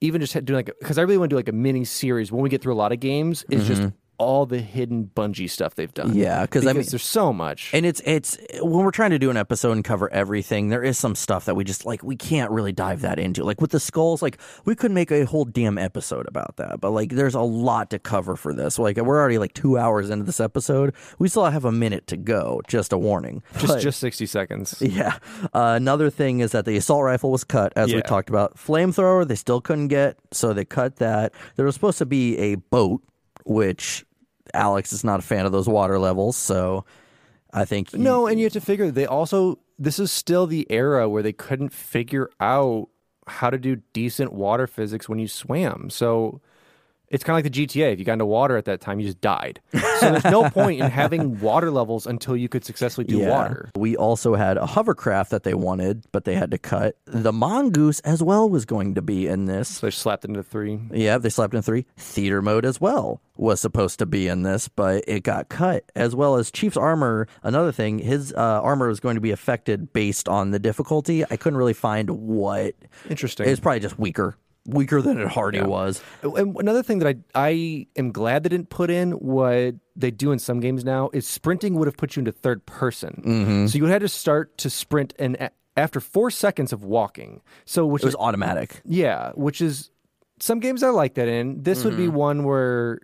even 0.00 0.20
just 0.20 0.32
doing 0.44 0.58
like 0.58 0.74
because 0.78 0.98
I 0.98 1.02
really 1.02 1.18
want 1.18 1.30
to 1.30 1.34
do 1.34 1.38
like 1.38 1.48
a 1.48 1.52
mini 1.52 1.84
series 1.84 2.32
when 2.32 2.42
we 2.42 2.48
get 2.48 2.62
through 2.62 2.72
a 2.72 2.76
lot 2.76 2.92
of 2.92 3.00
games. 3.00 3.44
It's 3.50 3.66
just 3.66 3.82
mm-hmm. 3.82 3.96
All 4.20 4.44
the 4.46 4.58
hidden 4.60 5.10
Bungie 5.16 5.48
stuff 5.48 5.74
they've 5.74 5.92
done. 5.92 6.14
Yeah, 6.14 6.42
because 6.42 6.66
I 6.66 6.72
mean- 6.74 6.84
there's 6.88 7.02
so 7.02 7.32
much. 7.32 7.70
And 7.72 7.86
it's 7.86 8.00
it's 8.04 8.36
when 8.60 8.84
we're 8.84 8.90
trying 8.90 9.10
to 9.10 9.18
do 9.18 9.30
an 9.30 9.36
episode 9.36 9.72
and 9.72 9.84
cover 9.84 10.12
everything, 10.12 10.68
there 10.68 10.84
is 10.84 10.98
some 10.98 11.14
stuff 11.14 11.46
that 11.46 11.54
we 11.56 11.64
just 11.64 11.86
like 11.86 12.02
we 12.02 12.16
can't 12.16 12.50
really 12.50 12.72
dive 12.72 13.00
that 13.00 13.18
into. 13.18 13.42
Like 13.42 13.60
with 13.60 13.70
the 13.70 13.80
skulls, 13.80 14.20
like 14.22 14.38
we 14.64 14.74
could 14.74 14.90
make 14.92 15.10
a 15.10 15.24
whole 15.24 15.44
damn 15.46 15.78
episode 15.78 16.28
about 16.28 16.56
that. 16.58 16.80
But 16.80 16.90
like 16.90 17.10
there's 17.12 17.34
a 17.34 17.40
lot 17.40 17.90
to 17.90 17.98
cover 17.98 18.36
for 18.36 18.52
this. 18.52 18.78
Like 18.78 18.96
we're 18.98 19.18
already 19.18 19.38
like 19.38 19.54
two 19.54 19.78
hours 19.78 20.10
into 20.10 20.24
this 20.24 20.38
episode. 20.40 20.94
We 21.18 21.28
still 21.28 21.46
have 21.46 21.64
a 21.64 21.72
minute 21.72 22.06
to 22.08 22.16
go. 22.16 22.60
Just 22.68 22.92
a 22.92 22.98
warning. 22.98 23.42
just 23.54 23.66
But- 23.66 23.80
just 23.80 23.98
sixty 24.00 24.26
seconds. 24.26 24.76
yeah. 24.80 25.18
Uh, 25.54 25.72
another 25.76 26.10
thing 26.10 26.40
is 26.40 26.52
that 26.52 26.66
the 26.66 26.76
assault 26.76 27.04
rifle 27.04 27.30
was 27.30 27.44
cut, 27.44 27.72
as 27.76 27.92
we 27.94 28.02
talked 28.02 28.28
about. 28.28 28.56
Flamethrower, 28.56 29.26
they 29.26 29.34
still 29.34 29.60
couldn't 29.60 29.88
get, 29.88 30.18
so 30.30 30.52
they 30.52 30.64
cut 30.64 30.96
that. 30.96 31.32
There 31.56 31.64
was 31.64 31.74
supposed 31.74 31.98
to 31.98 32.06
be 32.06 32.36
a 32.38 32.56
boat, 32.56 33.02
which 33.44 34.04
Alex 34.54 34.92
is 34.92 35.04
not 35.04 35.20
a 35.20 35.22
fan 35.22 35.46
of 35.46 35.52
those 35.52 35.68
water 35.68 35.98
levels, 35.98 36.36
so 36.36 36.84
I 37.52 37.64
think 37.64 37.90
he- 37.90 37.98
No, 37.98 38.26
and 38.26 38.38
you 38.38 38.46
have 38.46 38.52
to 38.54 38.60
figure 38.60 38.90
they 38.90 39.06
also 39.06 39.58
this 39.78 39.98
is 39.98 40.12
still 40.12 40.46
the 40.46 40.66
era 40.70 41.08
where 41.08 41.22
they 41.22 41.32
couldn't 41.32 41.72
figure 41.72 42.28
out 42.38 42.88
how 43.26 43.48
to 43.48 43.58
do 43.58 43.76
decent 43.94 44.32
water 44.32 44.66
physics 44.66 45.08
when 45.08 45.18
you 45.18 45.26
swam. 45.28 45.88
So 45.88 46.40
it's 47.10 47.24
kind 47.24 47.34
of 47.38 47.44
like 47.44 47.52
the 47.52 47.66
GTA. 47.66 47.92
If 47.92 47.98
you 47.98 48.04
got 48.04 48.14
into 48.14 48.26
water 48.26 48.56
at 48.56 48.64
that 48.66 48.80
time, 48.80 49.00
you 49.00 49.06
just 49.06 49.20
died. 49.20 49.60
So 49.72 50.12
there's 50.12 50.24
no 50.24 50.48
point 50.50 50.80
in 50.80 50.90
having 50.90 51.40
water 51.40 51.70
levels 51.70 52.06
until 52.06 52.36
you 52.36 52.48
could 52.48 52.64
successfully 52.64 53.04
do 53.06 53.18
Yeah. 53.18 53.28
water. 53.30 53.70
We 53.76 53.96
also 53.96 54.34
had 54.36 54.56
a 54.56 54.66
hovercraft 54.66 55.30
that 55.30 55.42
they 55.42 55.54
wanted, 55.54 56.04
but 56.12 56.24
they 56.24 56.34
had 56.36 56.50
to 56.52 56.58
cut. 56.58 56.96
The 57.06 57.32
mongoose 57.32 58.00
as 58.00 58.22
well 58.22 58.48
was 58.48 58.64
going 58.64 58.94
to 58.94 59.02
be 59.02 59.26
in 59.26 59.46
this. 59.46 59.68
So 59.68 59.86
they 59.86 59.90
slapped 59.90 60.24
into 60.24 60.42
three. 60.42 60.78
Yeah, 60.92 61.18
they 61.18 61.28
slapped 61.30 61.54
in 61.54 61.62
three. 61.62 61.84
Theater 61.96 62.40
mode 62.42 62.64
as 62.64 62.80
well 62.80 63.20
was 63.36 63.60
supposed 63.60 63.98
to 63.98 64.06
be 64.06 64.28
in 64.28 64.42
this, 64.42 64.68
but 64.68 65.02
it 65.08 65.22
got 65.22 65.48
cut. 65.48 65.84
As 65.96 66.14
well 66.14 66.36
as 66.36 66.50
Chief's 66.50 66.76
armor. 66.76 67.26
Another 67.42 67.72
thing, 67.72 67.98
his 67.98 68.32
uh, 68.34 68.36
armor 68.62 68.86
was 68.88 69.00
going 69.00 69.14
to 69.14 69.20
be 69.20 69.30
affected 69.30 69.92
based 69.92 70.28
on 70.28 70.50
the 70.50 70.58
difficulty. 70.58 71.24
I 71.24 71.36
couldn't 71.36 71.56
really 71.56 71.72
find 71.72 72.10
what. 72.10 72.74
Interesting. 73.08 73.48
It's 73.48 73.58
probably 73.60 73.80
just 73.80 73.98
weaker, 73.98 74.36
weaker 74.70 75.00
than 75.02 75.18
it 75.20 75.36
already 75.36 75.60
was. 75.62 76.02
And 76.22 76.56
another 76.58 76.82
thing 76.82 76.98
that 77.00 77.16
I 77.34 77.48
I 77.48 77.86
am 77.96 78.12
glad 78.12 78.42
they 78.42 78.48
didn't 78.48 78.70
put 78.70 78.90
in 78.90 79.12
what 79.12 79.74
they 79.96 80.10
do 80.10 80.32
in 80.32 80.38
some 80.38 80.60
games 80.60 80.84
now 80.84 81.10
is 81.12 81.26
sprinting 81.26 81.74
would 81.74 81.86
have 81.86 81.96
put 81.96 82.16
you 82.16 82.20
into 82.20 82.32
third 82.32 82.64
person. 82.66 83.22
Mm-hmm. 83.26 83.66
So 83.66 83.78
you 83.78 83.86
had 83.86 84.00
to 84.02 84.08
start 84.08 84.56
to 84.58 84.70
sprint 84.70 85.12
and 85.18 85.50
after 85.76 86.00
four 86.00 86.30
seconds 86.30 86.72
of 86.72 86.84
walking. 86.84 87.40
So 87.64 87.86
which 87.86 88.02
It 88.02 88.06
was 88.06 88.14
is 88.14 88.18
automatic. 88.20 88.80
yeah, 88.84 89.32
which 89.34 89.60
is 89.60 89.90
some 90.40 90.58
games 90.60 90.82
I 90.82 90.88
like 90.90 91.14
that 91.14 91.28
in. 91.28 91.62
This 91.62 91.84
would 91.84 91.96
be 91.96 92.06
Mm-hmm. 92.06 92.16
one 92.16 92.44
where 92.44 93.00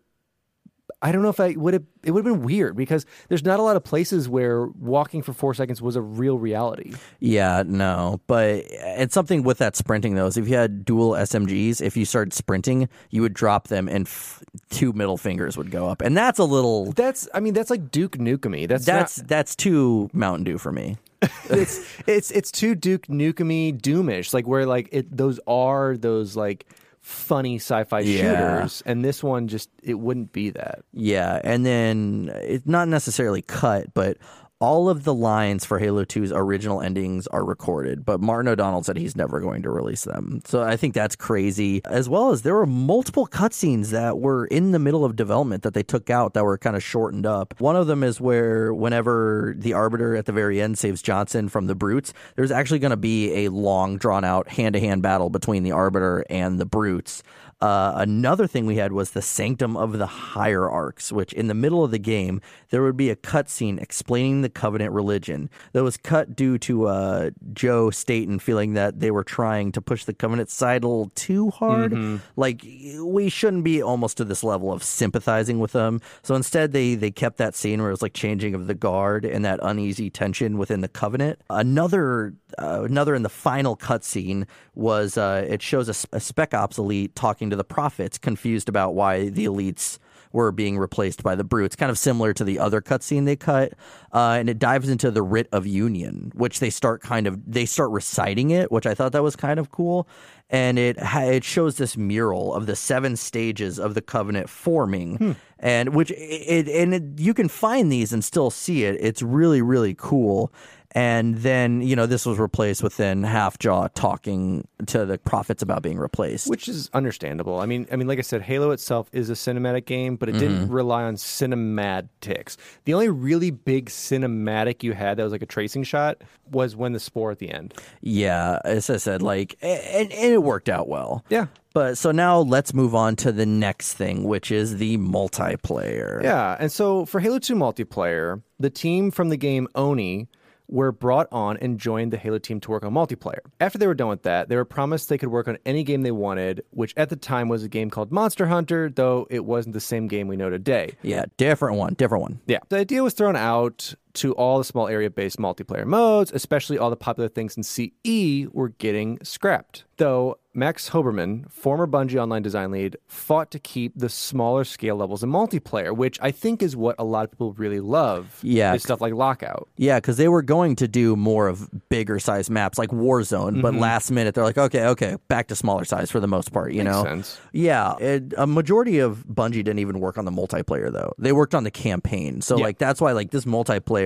I 1.03 1.13
don't 1.13 1.23
know 1.23 1.29
if 1.29 1.41
I 1.41 1.53
would 1.53 1.75
have. 1.75 1.85
It 2.05 2.13
would 2.13 2.25
have 2.25 2.35
been 2.35 2.45
weird 2.45 2.77
because 2.77 3.07
there's 3.29 3.45
not 3.45 3.59
a 3.59 3.63
lot 3.63 3.77
of 3.77 3.85
places 3.85 4.29
where 4.29 4.67
walking 4.67 5.23
for 5.23 5.33
four 5.33 5.53
seconds 5.55 5.83
was 5.83 5.97
a 5.97 6.01
real 6.01 6.39
reality. 6.39 6.95
Yeah, 7.21 7.65
no, 7.67 8.21
but 8.27 8.65
it's 8.69 9.15
something 9.15 9.43
with 9.43 9.59
that 9.59 9.77
sprinting 9.77 10.15
though. 10.15 10.27
Is 10.27 10.37
if 10.37 10.49
you 10.49 10.57
had 10.57 10.85
dual 10.85 11.13
SMGs, 11.13 11.81
if 11.81 11.97
you 11.97 12.05
started 12.05 12.33
sprinting, 12.33 12.89
you 13.11 13.23
would 13.23 13.35
drop 13.35 13.69
them, 13.69 13.89
and 13.89 14.07
f- 14.07 14.43
two 14.71 14.93
middle 14.93 15.17
fingers 15.17 15.57
would 15.57 15.71
go 15.71 15.89
up, 15.89 16.01
and 16.01 16.17
that's 16.17 16.39
a 16.39 16.45
little. 16.45 16.93
That's 16.93 17.29
I 17.35 17.41
mean 17.41 17.55
that's 17.55 17.71
like 17.71 17.91
Duke 17.91 18.17
Nukem. 18.19 18.67
That's 18.69 18.85
That's 18.85 19.19
not, 19.19 19.29
that's 19.29 19.57
too 19.57 20.09
Mountain 20.13 20.45
Dew 20.45 20.59
for 20.59 20.73
me. 20.73 20.97
it's 21.51 21.87
it's 22.07 22.31
it's 22.31 22.51
too 22.51 22.75
Duke 22.75 23.07
Nukem 23.07 23.81
doomish. 23.81 24.33
Like 24.35 24.47
where 24.47 24.67
like 24.67 24.89
it 24.93 25.15
those 25.15 25.41
are 25.47 25.97
those 25.97 26.37
like 26.37 26.67
funny 27.07 27.55
sci-fi 27.55 28.01
Yeah. 28.01 28.57
shooters, 28.59 28.83
and 28.85 29.05
this 29.05 29.23
one 29.23 29.47
just 29.47 29.71
it 29.83 29.95
wouldn't 29.95 30.33
be 30.33 30.51
that. 30.51 30.81
Yeah, 30.93 31.41
and 31.45 31.65
then 31.65 32.33
it's 32.43 32.67
not 32.67 32.89
necessarily 32.89 33.43
cut, 33.43 33.95
but 33.95 34.19
all 34.59 34.89
of 34.89 35.05
the 35.05 35.13
lines 35.13 35.65
for 35.67 35.79
Halo 35.79 36.05
2's 36.05 36.33
original 36.33 36.81
endings 36.81 37.27
are 37.27 37.45
recorded, 37.45 38.05
but 38.05 38.21
Martin 38.21 38.49
O'Donnell 38.49 38.83
said 38.83 38.97
he's 38.97 39.15
never 39.15 39.41
going 39.41 39.63
to 39.63 39.71
release 39.71 40.05
them. 40.05 40.41
So 40.47 40.63
I 40.63 40.77
think 40.77 40.95
that's 40.95 41.15
crazy. 41.15 41.83
As 41.85 42.09
well 42.09 42.31
as 42.31 42.43
there 42.43 42.55
were 42.55 42.67
multiple 42.67 43.27
cutscenes 43.27 43.91
that 43.91 44.19
were 44.19 44.47
in 44.47 44.71
the 44.71 44.79
middle 44.79 45.05
of 45.05 45.15
development 45.15 45.63
that 45.63 45.75
they 45.75 45.83
took 45.83 46.09
out 46.09 46.33
that 46.35 46.45
were 46.45 46.57
kind 46.57 46.75
of 46.75 46.83
shortened 46.83 47.27
up. 47.27 47.55
One 47.61 47.77
of 47.77 47.87
them 47.87 48.03
is 48.03 48.21
where 48.21 48.73
whenever 48.73 49.55
the 49.59 49.75
Arbiter 49.75 50.17
at 50.17 50.25
the 50.25 50.33
very 50.33 50.61
end 50.61 50.79
saves 50.79 51.03
Johnson 51.03 51.49
from 51.49 51.67
the 51.67 51.75
Brutes, 51.75 52.15
there's 52.35 52.51
actually 52.51 52.79
going 52.79 52.91
to 52.91 52.97
be 52.97 53.45
a 53.45 53.51
long, 53.51 53.99
drawn 53.99 54.25
out 54.25 54.49
hand 54.49 54.73
to 54.73 54.81
hand 54.81 55.03
battle 55.03 55.29
between 55.29 55.65
the 55.65 55.73
Arbiter 55.73 56.25
and 56.31 56.59
the 56.59 56.67
Brutes. 56.67 57.23
Uh, 57.61 57.93
another 57.97 58.47
thing 58.47 58.67
we 58.67 58.77
had 58.77 58.93
was 58.93 59.13
the 59.13 59.23
Sanctum 59.23 59.77
of 59.77 59.99
the 59.99 60.07
Hierarchs, 60.07 61.11
which 61.11 61.33
in 61.33 61.47
the 61.47 61.55
middle 61.55 61.83
of 61.83 61.91
the 61.91 61.99
game, 61.99 62.41
there 62.69 62.83
would 62.83 62.97
be 62.97 63.09
a 63.09 63.17
cutscene 63.17 63.81
explaining 63.81 64.43
the 64.43 64.51
Covenant 64.51 64.93
religion. 64.93 65.49
That 65.73 65.83
was 65.83 65.97
cut 65.97 66.37
due 66.37 66.59
to 66.59 66.87
uh, 66.89 67.31
Joe 67.55 67.91
Staten 67.91 68.39
feeling 68.39 68.75
that 68.75 69.01
they 69.01 69.11
were 69.11 69.25
trying 69.25 69.73
to 69.73 69.81
push 69.81 70.05
the 70.05 70.13
Covenant 70.13 70.51
side 70.51 70.85
a 70.85 70.89
little 70.89 71.11
too 71.15 71.51
hard. 71.51 71.93
Like 72.37 72.63
we 73.01 73.29
shouldn't 73.31 73.65
be 73.65 73.83
almost 73.83 74.19
to 74.19 74.25
this 74.25 74.45
level 74.45 74.73
of 74.73 74.83
sympathizing 74.83 75.59
with 75.59 75.73
them. 75.73 76.01
So 76.23 76.35
instead, 76.35 76.73
they 76.73 76.95
they 76.95 77.11
kept 77.11 77.39
that 77.39 77.55
scene 77.55 77.81
where 77.81 77.89
it 77.89 77.93
was 77.93 78.03
like 78.03 78.15
changing 78.15 78.55
of 78.55 78.67
the 78.67 78.75
guard 78.75 79.25
and 79.25 79.45
that 79.45 79.61
uneasy 79.63 80.11
tension 80.11 80.59
within 80.59 80.83
the 80.83 80.89
Covenant. 80.89 81.41
Another 81.49 82.35
uh, 82.59 82.83
another 82.83 83.15
in 83.15 83.23
the 83.23 83.29
final 83.29 83.77
cutscene 83.77 84.47
was 84.75 85.17
uh, 85.17 85.45
it 85.49 85.63
shows 85.63 85.89
a 85.89 86.21
spec 86.21 86.55
ops 86.55 86.79
elite 86.79 87.15
talking 87.15 87.51
to 87.51 87.57
the 87.57 87.65
prophets, 87.65 88.19
confused 88.19 88.69
about 88.69 88.95
why 88.95 89.29
the 89.29 89.45
elites 89.45 89.99
were 90.33 90.53
being 90.53 90.77
replaced 90.79 91.23
by 91.23 91.35
the 91.35 91.45
brutes, 91.45 91.75
kind 91.75 91.91
of 91.91 91.99
similar 91.99 92.35
to 92.35 92.45
the 92.45 92.59
other 92.59 92.83
cutscene 92.83 93.25
they 93.25 93.37
cut. 93.37 93.73
Uh, 94.13 94.37
and 94.39 94.51
it 94.51 94.59
dives 94.59 94.89
into 94.89 95.11
the 95.11 95.23
writ 95.23 95.49
of 95.51 95.67
union, 95.67 96.31
which 96.35 96.61
they 96.61 96.71
start 96.71 97.01
kind 97.01 97.27
of 97.27 97.41
they 97.51 97.65
start 97.65 97.91
reciting 97.91 98.51
it, 98.51 98.71
which 98.71 98.87
I 98.87 98.95
thought 98.95 99.13
that 99.13 99.23
was 99.23 99.35
kind 99.35 99.59
of 99.59 99.71
cool. 99.71 100.07
And 100.51 100.79
it 100.79 100.99
ha- 100.99 101.25
it 101.25 101.43
shows 101.43 101.77
this 101.77 101.97
mural 101.97 102.55
of 102.55 102.67
the 102.67 102.77
seven 102.77 103.17
stages 103.17 103.79
of 103.79 103.95
the 103.95 104.03
covenant 104.03 104.49
forming, 104.49 105.37
and 105.59 105.95
which 105.95 106.13
it 106.13 106.69
and 106.69 106.95
it, 106.95 107.03
you 107.17 107.35
can 107.35 107.49
find 107.49 107.91
these 107.91 108.13
and 108.13 108.25
still 108.25 108.51
see 108.51 108.85
it. 108.85 108.97
It's 109.01 109.23
really 109.23 109.63
really 109.63 109.95
cool. 109.99 110.53
And 110.97 111.37
then, 111.37 111.83
you 111.83 111.95
know, 111.95 112.07
this 112.07 112.25
was 112.25 112.39
replaced 112.39 112.83
within 112.83 113.23
Half-Jaw 113.23 113.89
talking 113.89 114.67
to 114.87 115.05
the 115.05 115.19
prophets 115.19 115.63
about 115.63 115.83
being 115.83 115.99
replaced. 115.99 116.49
which 116.49 116.69
is 116.69 116.89
understandable. 116.95 117.61
I 117.61 117.67
mean, 117.67 117.87
I 117.93 117.97
mean, 117.97 118.09
like 118.09 118.19
I 118.19 118.23
said, 118.23 118.41
Halo 118.41 118.71
itself 118.71 119.11
is 119.13 119.29
a 119.29 119.35
cinematic 119.35 119.85
game, 119.85 120.17
but 120.17 120.31
it 120.31 120.37
Mm-hmm. 120.37 120.41
didn't 120.41 120.69
rely 120.71 121.03
on 121.05 121.17
cinematics. 121.17 122.57
The 122.87 122.95
only 122.95 123.09
really 123.11 123.51
big 123.51 123.91
cinematic 123.91 124.83
you 124.83 124.93
had 124.95 125.19
that 125.19 125.23
was 125.25 125.33
like 125.33 125.43
a 125.43 125.47
tracing 125.47 125.83
shot 125.85 126.23
was 126.51 126.75
when 126.77 126.93
the 126.93 127.01
spore 127.01 127.31
at 127.31 127.41
the 127.41 127.51
end. 127.51 127.75
Yeah, 128.01 128.59
as 128.65 128.89
I 128.89 128.97
said, 128.97 129.21
like, 129.21 129.57
and, 129.61 130.11
and 130.13 130.33
it 130.33 130.43
worked 130.43 130.71
out 130.71 130.89
well. 130.89 131.25
Yeah. 131.29 131.47
But 131.75 131.99
so 131.99 132.11
now 132.11 132.39
let's 132.39 132.73
move 132.73 132.95
on 132.95 133.17
to 133.17 133.33
the 133.33 133.45
next 133.45 133.95
thing, 133.95 134.25
which 134.25 134.51
is 134.51 134.79
the 134.79 134.97
multiplayer. 134.97 136.23
Yeah, 136.23 136.57
and 136.59 136.73
so 136.73 137.05
for 137.05 137.21
Halo 137.21 137.39
2 137.39 137.55
multiplayer, 137.55 138.41
the 138.59 138.71
team 138.71 139.11
from 139.11 139.29
the 139.29 139.37
game 139.37 139.69
Oni 139.75 140.29
were 140.69 140.93
brought 140.93 141.29
on 141.31 141.57
and 141.59 141.79
joined 141.79 142.13
the 142.13 142.17
Halo 142.17 142.39
team 142.39 142.61
to 142.61 142.71
work 142.71 142.85
on 142.85 142.93
multiplayer. 142.93 143.39
After 143.61 143.79
they 143.79 143.87
were 143.87 143.95
done 143.95 144.09
with 144.09 144.23
that, 144.23 144.49
they 144.49 144.57
were 144.57 144.65
promised 144.65 145.09
they 145.09 145.19
could 145.19 145.29
work 145.31 145.49
on 145.49 145.59
any 145.65 145.85
game 145.85 146.03
they 146.03 146.11
wanted, 146.11 146.63
which 146.71 146.93
at 146.97 147.09
the 147.09 147.17
time 147.17 147.49
was 147.49 147.63
a 147.63 147.69
game 147.69 147.91
called 147.91 148.13
Monster 148.13 148.47
Hunter, 148.47 148.91
though 148.91 149.27
it 149.31 149.45
wasn't 149.45 149.75
the 149.75 149.81
same 149.81 150.09
game 150.09 150.29
we 150.29 150.37
know 150.37 150.51
today. 150.51 150.97
Yeah, 151.03 151.27
different 151.37 151.77
one, 151.77 151.95
different 151.95 152.23
one. 152.23 152.41
Yeah. 152.47 152.59
The 152.69 152.79
idea 152.79 153.03
was 153.03 153.15
thrown 153.15 153.37
out 153.37 153.95
to 154.17 154.33
all 154.35 154.59
the 154.59 154.65
small 154.65 154.89
area 154.89 155.11
based 155.11 155.39
multiplayer 155.39 155.85
modes, 155.87 156.33
especially 156.33 156.79
all 156.79 156.91
the 156.91 156.97
popular 156.97 157.29
things 157.29 157.57
in 157.57 157.63
CE 157.63 158.49
were 158.53 158.71
getting 158.71 159.19
scrapped. 159.23 159.85
Though 159.99 160.39
Max 160.53 160.91
Hoberman, 160.91 161.51
former 161.51 161.87
Bungie 161.87 162.21
online 162.21 162.43
design 162.43 162.71
lead, 162.71 162.97
fought 163.07 163.51
to 163.51 163.59
keep 163.59 163.93
the 163.97 164.09
smaller 164.09 164.65
scale 164.65 164.97
levels 164.97 165.23
in 165.23 165.31
multiplayer, 165.31 165.95
which 165.97 166.19
I 166.21 166.31
think 166.31 166.63
is 166.63 166.77
what 166.77 166.97
a 166.99 167.05
lot 167.05 167.25
of 167.25 167.31
people 167.31 167.53
really 167.55 167.81
love. 167.81 168.39
Yeah. 168.43 168.77
Stuff 168.77 169.01
like 169.01 169.15
Lockout. 169.15 169.69
Yeah, 169.77 169.99
because 169.99 170.17
they 170.19 170.29
were 170.29 170.43
going 170.43 170.77
to 170.77 170.89
do 170.89 171.17
more 171.17 171.49
of 171.49 171.71
bigger 171.89 172.19
size 172.19 172.51
maps 172.51 172.79
like 172.79 172.91
Warzone, 172.91 173.63
but 173.63 173.73
mm-hmm. 173.73 173.81
last 173.81 174.11
minute 174.11 174.35
they're 174.35 174.45
like, 174.45 174.59
okay, 174.59 174.87
okay, 174.87 175.17
back 175.29 175.49
to 175.49 175.57
smaller 175.57 175.85
size 175.85 176.11
for 176.11 176.21
the 176.21 176.29
most 176.29 176.53
part. 176.53 176.73
You 176.73 176.85
Makes 176.85 176.95
know, 176.97 177.05
sense. 177.05 177.39
yeah. 177.53 177.97
It, 177.99 178.35
a 178.37 178.47
majority 178.47 178.99
of 178.99 179.25
Bungie 179.27 179.53
didn't 179.53 179.79
even 179.79 180.01
work 180.01 180.19
on 180.19 180.25
the 180.27 180.31
multiplayer 180.31 180.93
though; 180.93 181.13
they 181.19 181.33
worked 181.33 181.55
on 181.55 181.65
the 181.65 181.71
campaign. 181.71 182.41
So 182.43 182.57
Yeah. 182.59 182.65
like 182.65 182.79
that's 182.79 183.01
why 183.01 183.13
like 183.13 183.31
this 183.31 183.45
multiplayer 183.47 184.06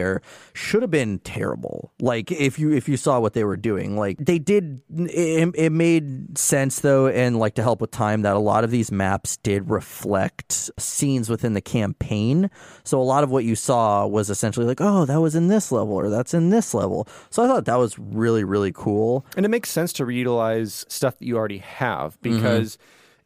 should 0.53 0.83
have 0.83 0.91
been 0.91 1.19
terrible. 1.21 1.93
Like 2.01 2.31
if 2.31 2.59
you 2.59 2.73
if 2.73 2.89
you 2.89 2.97
saw 2.97 3.21
what 3.21 3.35
they 3.35 3.45
were 3.45 3.57
doing, 3.57 3.97
like 3.97 4.19
they 4.19 4.39
did, 4.39 4.81
it, 4.91 5.55
it 5.55 5.73
made 5.73 6.37
sense 6.39 6.81
though, 6.81 7.07
and 7.09 7.39
like 7.39 7.55
to 7.55 7.63
help 7.63 7.81
with 7.81 7.91
time 7.91 8.23
that 8.23 8.37
a 8.37 8.39
lot 8.39 8.65
of 8.65 8.71
these 8.71 8.91
maps 8.91 9.37
did 9.39 9.71
reflect 9.71 10.71
scenes 10.79 11.29
within 11.29 11.55
the 11.55 11.61
campaign. 11.61 12.51
So 12.85 13.01
a 13.01 13.05
lot 13.05 13.25
of 13.25 13.31
what 13.31 13.45
you 13.45 13.55
saw 13.55 14.07
was 14.07 14.31
essentially 14.31 14.67
like, 14.67 14.81
oh, 14.81 15.05
that 15.05 15.21
was 15.21 15.35
in 15.35 15.49
this 15.49 15.73
level 15.73 15.95
or 15.95 16.11
that's 16.11 16.35
in 16.35 16.51
this 16.51 16.75
level. 16.75 17.07
So 17.31 17.45
I 17.45 17.47
thought 17.47 17.65
that 17.67 17.79
was 17.79 17.99
really 17.99 18.45
really 18.45 18.73
cool. 18.73 19.25
And 19.37 19.45
it 19.47 19.51
makes 19.51 19.71
sense 19.71 19.93
to 19.95 20.05
reutilize 20.05 20.91
stuff 20.91 21.19
that 21.19 21.27
you 21.27 21.37
already 21.37 21.59
have 21.59 22.21
mm-hmm. 22.21 22.37
because 22.37 22.79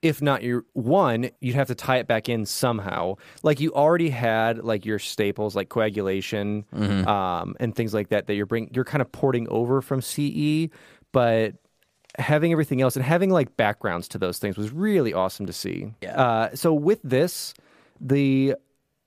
if 0.05 0.21
not 0.21 0.43
your 0.43 0.67
one, 0.75 1.31
you'd 1.41 1.55
have 1.55 1.69
to 1.69 1.75
tie 1.75 1.97
it 1.97 2.07
back 2.07 2.29
in 2.29 2.45
somehow. 2.45 3.15
Like 3.43 3.59
you 3.59 3.73
already 3.73 4.11
had 4.11 4.63
like 4.63 4.85
your 4.85 4.99
staples 4.99 5.57
like 5.57 5.71
coagulation 5.71 6.67
um, 7.09 7.57
and 7.59 7.75
things 7.75 7.95
like 7.95 8.11
that 8.11 8.27
that 8.27 8.35
you're 8.35 8.45
bring 8.45 8.71
you're 8.75 8.85
kind 8.85 9.01
of 9.01 9.11
porting 9.11 9.49
over 9.49 9.81
from 9.81 10.03
CE, 10.03 10.69
but 11.11 11.55
having 12.19 12.53
everything 12.53 12.83
else 12.83 12.97
and 12.97 13.05
having 13.05 13.31
like 13.31 13.57
backgrounds 13.57 14.07
to 14.09 14.19
those 14.19 14.39
things 14.39 14.59
was 14.59 14.71
really 14.71 15.15
awesome 15.15 15.47
to 15.47 15.55
see. 15.55 15.95
Yeah. 16.03 16.21
Uh, 16.21 16.55
so 16.55 16.75
with 16.75 17.01
this, 17.03 17.55
the 17.99 18.55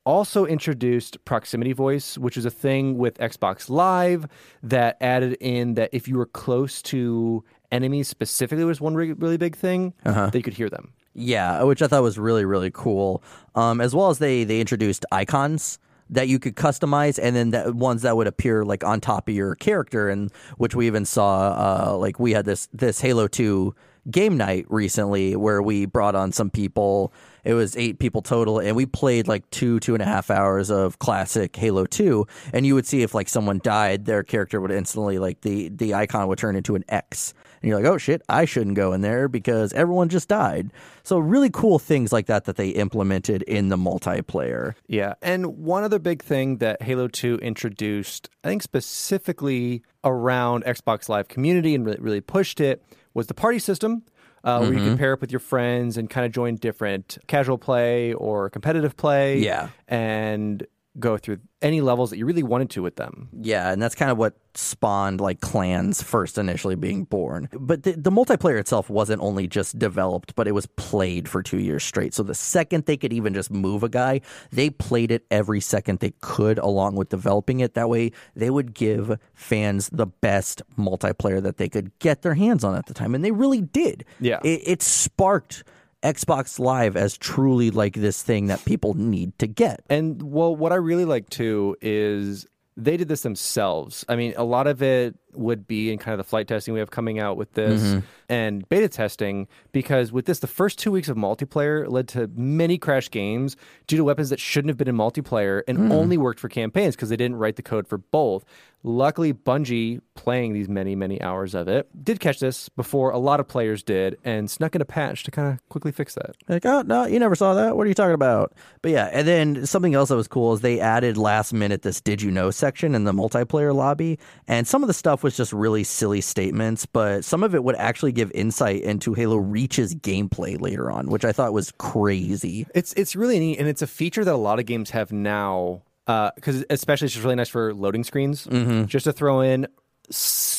also 0.03 0.45
introduced 0.45 1.23
proximity 1.25 1.73
voice, 1.73 2.17
which 2.17 2.37
is 2.37 2.45
a 2.45 2.49
thing 2.49 2.97
with 2.97 3.19
Xbox 3.19 3.69
Live 3.69 4.25
that 4.63 4.97
added 5.01 5.37
in 5.41 5.73
that 5.75 5.89
if 5.91 6.07
you 6.07 6.17
were 6.17 6.25
close 6.25 6.81
to 6.83 7.43
enemies 7.71 8.07
specifically 8.07 8.65
was 8.65 8.79
one 8.81 8.95
really, 8.95 9.13
really 9.13 9.37
big 9.37 9.55
thing 9.55 9.93
that 10.31 10.35
you 10.35 10.43
could 10.43 10.53
hear 10.53 10.69
them. 10.69 10.93
Yeah, 11.13 11.63
which 11.63 11.81
I 11.81 11.87
thought 11.87 12.03
was 12.03 12.19
really 12.19 12.45
really 12.45 12.71
cool. 12.71 13.23
Um, 13.55 13.81
as 13.81 13.95
well 13.95 14.09
as 14.09 14.19
they 14.19 14.43
they 14.43 14.59
introduced 14.61 15.05
icons 15.11 15.79
that 16.09 16.27
you 16.27 16.39
could 16.39 16.55
customize, 16.55 17.19
and 17.21 17.35
then 17.35 17.51
that 17.51 17.75
ones 17.75 18.03
that 18.03 18.15
would 18.15 18.27
appear 18.27 18.63
like 18.63 18.83
on 18.83 19.01
top 19.01 19.27
of 19.27 19.35
your 19.35 19.55
character, 19.55 20.09
and 20.09 20.31
which 20.57 20.75
we 20.75 20.87
even 20.87 21.05
saw. 21.05 21.91
Uh, 21.91 21.97
like 21.97 22.19
we 22.19 22.33
had 22.33 22.45
this 22.45 22.67
this 22.71 23.01
Halo 23.01 23.27
Two 23.27 23.75
game 24.09 24.37
night 24.37 24.65
recently 24.69 25.35
where 25.35 25.61
we 25.61 25.85
brought 25.85 26.15
on 26.15 26.31
some 26.31 26.49
people. 26.49 27.11
It 27.43 27.53
was 27.53 27.75
eight 27.77 27.99
people 27.99 28.21
total, 28.21 28.59
and 28.59 28.75
we 28.75 28.85
played 28.85 29.27
like 29.27 29.49
two 29.49 29.79
two 29.79 29.95
and 29.95 30.03
a 30.03 30.05
half 30.05 30.29
hours 30.29 30.69
of 30.69 30.99
classic 30.99 31.55
Halo 31.55 31.85
Two. 31.85 32.27
And 32.53 32.65
you 32.65 32.75
would 32.75 32.85
see 32.85 33.01
if 33.01 33.13
like 33.13 33.27
someone 33.27 33.59
died, 33.63 34.05
their 34.05 34.23
character 34.23 34.61
would 34.61 34.71
instantly 34.71 35.17
like 35.17 35.41
the 35.41 35.69
the 35.69 35.93
icon 35.93 36.27
would 36.27 36.37
turn 36.37 36.55
into 36.55 36.75
an 36.75 36.85
X. 36.89 37.33
And 37.67 37.71
you're 37.71 37.81
like, 37.81 37.91
oh 37.93 37.97
shit, 37.97 38.21
I 38.29 38.45
shouldn't 38.45 38.75
go 38.77 38.93
in 38.93 39.01
there 39.01 39.27
because 39.27 39.73
everyone 39.73 40.07
just 40.09 40.29
died. 40.29 40.71
So 41.03 41.17
really 41.19 41.49
cool 41.49 41.79
things 41.79 42.13
like 42.13 42.27
that 42.27 42.45
that 42.45 42.55
they 42.55 42.69
implemented 42.69 43.41
in 43.43 43.67
the 43.69 43.77
multiplayer. 43.77 44.75
Yeah. 44.87 45.15
And 45.21 45.57
one 45.57 45.83
other 45.83 45.99
big 45.99 46.23
thing 46.23 46.57
that 46.57 46.81
Halo 46.81 47.07
2 47.09 47.39
introduced, 47.39 48.29
I 48.43 48.47
think 48.47 48.63
specifically 48.63 49.83
around 50.03 50.63
Xbox 50.63 51.09
Live 51.09 51.27
community 51.27 51.75
and 51.75 51.85
really, 51.85 51.99
really 51.99 52.21
pushed 52.21 52.59
it, 52.61 52.81
was 53.13 53.27
the 53.27 53.33
party 53.33 53.59
system. 53.59 54.03
Uh, 54.43 54.59
Where 54.59 54.71
you 54.71 54.77
Mm-hmm. 54.79 54.87
can 54.89 54.97
pair 54.97 55.13
up 55.13 55.19
with 55.19 55.31
your 55.31 55.39
friends 55.41 55.97
and 55.97 56.09
kind 56.09 56.25
of 56.25 56.31
join 56.31 56.55
different 56.55 57.17
casual 57.27 57.57
play 57.57 58.13
or 58.13 58.49
competitive 58.49 58.95
play. 58.95 59.39
Yeah. 59.39 59.69
And 59.89 60.65
go 60.99 61.17
through 61.17 61.39
any 61.61 61.81
levels 61.81 62.09
that 62.09 62.17
you 62.17 62.25
really 62.25 62.43
wanted 62.43 62.69
to 62.71 62.81
with 62.81 62.95
them. 62.95 63.29
Yeah, 63.41 63.71
and 63.71 63.81
that's 63.81 63.95
kind 63.95 64.11
of 64.11 64.17
what 64.17 64.35
spawned 64.53 65.21
like 65.21 65.39
clans 65.39 66.01
first 66.01 66.37
initially 66.37 66.75
being 66.75 67.03
born. 67.03 67.49
But 67.51 67.83
the, 67.83 67.93
the 67.93 68.11
multiplayer 68.11 68.59
itself 68.59 68.89
wasn't 68.89 69.21
only 69.21 69.47
just 69.47 69.77
developed, 69.77 70.35
but 70.35 70.47
it 70.47 70.53
was 70.53 70.65
played 70.65 71.29
for 71.29 71.43
two 71.43 71.59
years 71.59 71.83
straight. 71.83 72.13
So 72.13 72.23
the 72.23 72.35
second 72.35 72.85
they 72.85 72.97
could 72.97 73.13
even 73.13 73.33
just 73.33 73.51
move 73.51 73.83
a 73.83 73.89
guy, 73.89 74.21
they 74.51 74.69
played 74.69 75.11
it 75.11 75.25
every 75.31 75.61
second 75.61 75.99
they 75.99 76.13
could 76.21 76.57
along 76.59 76.95
with 76.95 77.09
developing 77.09 77.59
it. 77.59 77.73
That 77.75 77.89
way 77.89 78.11
they 78.35 78.49
would 78.49 78.73
give 78.73 79.19
fans 79.33 79.89
the 79.91 80.07
best 80.07 80.61
multiplayer 80.77 81.41
that 81.41 81.57
they 81.57 81.69
could 81.69 81.97
get 81.99 82.21
their 82.21 82.35
hands 82.35 82.63
on 82.63 82.75
at 82.75 82.87
the 82.87 82.93
time. 82.93 83.15
And 83.15 83.23
they 83.23 83.31
really 83.31 83.61
did. 83.61 84.05
Yeah. 84.19 84.39
It, 84.43 84.61
it 84.65 84.81
sparked 84.81 85.63
Xbox 86.03 86.59
Live 86.59 86.95
as 86.95 87.17
truly 87.17 87.71
like 87.71 87.93
this 87.93 88.21
thing 88.21 88.47
that 88.47 88.63
people 88.65 88.93
need 88.93 89.37
to 89.39 89.47
get. 89.47 89.83
And 89.89 90.21
well, 90.21 90.55
what 90.55 90.71
I 90.71 90.75
really 90.75 91.05
like 91.05 91.29
too 91.29 91.75
is 91.81 92.45
they 92.75 92.97
did 92.97 93.07
this 93.07 93.21
themselves. 93.21 94.05
I 94.07 94.15
mean, 94.15 94.33
a 94.37 94.43
lot 94.43 94.67
of 94.67 94.81
it 94.81 95.15
would 95.33 95.67
be 95.67 95.91
in 95.91 95.97
kind 95.97 96.13
of 96.13 96.17
the 96.17 96.29
flight 96.29 96.47
testing 96.47 96.73
we 96.73 96.79
have 96.79 96.91
coming 96.91 97.19
out 97.19 97.37
with 97.37 97.53
this 97.53 97.81
mm-hmm. 97.81 97.99
and 98.29 98.67
beta 98.69 98.89
testing 98.89 99.47
because 99.71 100.11
with 100.11 100.25
this 100.25 100.39
the 100.39 100.47
first 100.47 100.79
2 100.79 100.91
weeks 100.91 101.09
of 101.09 101.17
multiplayer 101.17 101.89
led 101.89 102.07
to 102.07 102.29
many 102.35 102.77
crash 102.77 103.09
games 103.11 103.55
due 103.85 103.97
to 103.97 104.03
weapons 104.03 104.29
that 104.29 104.39
shouldn't 104.39 104.69
have 104.69 104.77
been 104.77 104.87
in 104.87 104.95
multiplayer 104.95 105.61
and 105.67 105.77
hmm. 105.77 105.91
only 105.91 106.17
worked 106.17 106.39
for 106.39 106.49
campaigns 106.49 106.95
because 106.95 107.09
they 107.09 107.15
didn't 107.15 107.37
write 107.37 107.55
the 107.55 107.61
code 107.61 107.87
for 107.87 107.97
both. 107.97 108.45
Luckily 108.83 109.33
Bungie 109.33 110.01
playing 110.13 110.53
these 110.53 110.69
many 110.69 110.95
many 110.95 111.21
hours 111.21 111.55
of 111.55 111.67
it 111.67 111.89
did 112.03 112.19
catch 112.19 112.39
this 112.39 112.69
before 112.69 113.09
a 113.11 113.17
lot 113.17 113.39
of 113.39 113.47
players 113.47 113.83
did 113.83 114.17
and 114.23 114.49
snuck 114.49 114.75
in 114.75 114.81
a 114.81 114.85
patch 114.85 115.23
to 115.23 115.31
kind 115.31 115.53
of 115.53 115.69
quickly 115.69 115.91
fix 115.91 116.13
that. 116.13 116.35
Like, 116.47 116.65
oh 116.65 116.83
no, 116.83 117.05
you 117.05 117.19
never 117.19 117.35
saw 117.35 117.55
that. 117.55 117.75
What 117.75 117.85
are 117.85 117.89
you 117.89 117.95
talking 117.95 118.13
about? 118.13 118.53
But 118.81 118.91
yeah, 118.91 119.09
and 119.11 119.27
then 119.27 119.65
something 119.65 119.93
else 119.93 120.09
that 120.09 120.15
was 120.15 120.27
cool 120.27 120.53
is 120.53 120.61
they 120.61 120.79
added 120.79 121.17
last 121.17 121.53
minute 121.53 121.81
this 121.81 121.99
"Did 121.99 122.21
you 122.21 122.31
know" 122.31 122.51
section 122.51 122.95
in 122.95 123.03
the 123.03 123.11
multiplayer 123.11 123.73
lobby, 123.73 124.19
and 124.47 124.67
some 124.67 124.83
of 124.83 124.87
the 124.87 124.93
stuff 124.93 125.23
was 125.27 125.35
just 125.35 125.51
really 125.51 125.83
silly 125.83 126.21
statements, 126.21 126.85
but 126.85 127.25
some 127.25 127.43
of 127.43 127.53
it 127.53 127.61
would 127.61 127.75
actually 127.75 128.13
give 128.13 128.31
insight 128.31 128.81
into 128.81 129.13
Halo 129.13 129.35
Reach's 129.35 129.93
gameplay 129.93 130.59
later 130.59 130.89
on, 130.89 131.07
which 131.07 131.25
I 131.25 131.33
thought 131.33 131.51
was 131.51 131.73
crazy. 131.77 132.65
It's 132.73 132.93
it's 132.93 133.13
really 133.13 133.37
neat, 133.39 133.59
and 133.59 133.67
it's 133.67 133.81
a 133.81 133.87
feature 133.87 134.23
that 134.23 134.33
a 134.33 134.37
lot 134.37 134.59
of 134.59 134.65
games 134.65 134.91
have 134.91 135.11
now 135.11 135.81
because 136.05 136.63
especially 136.69 137.07
it's 137.07 137.15
just 137.15 137.25
really 137.25 137.35
nice 137.35 137.49
for 137.49 137.73
loading 137.73 138.05
screens. 138.05 138.47
Mm-hmm. 138.47 138.85
Just 138.85 139.03
to 139.03 139.11
throw 139.11 139.41
in, 139.41 139.67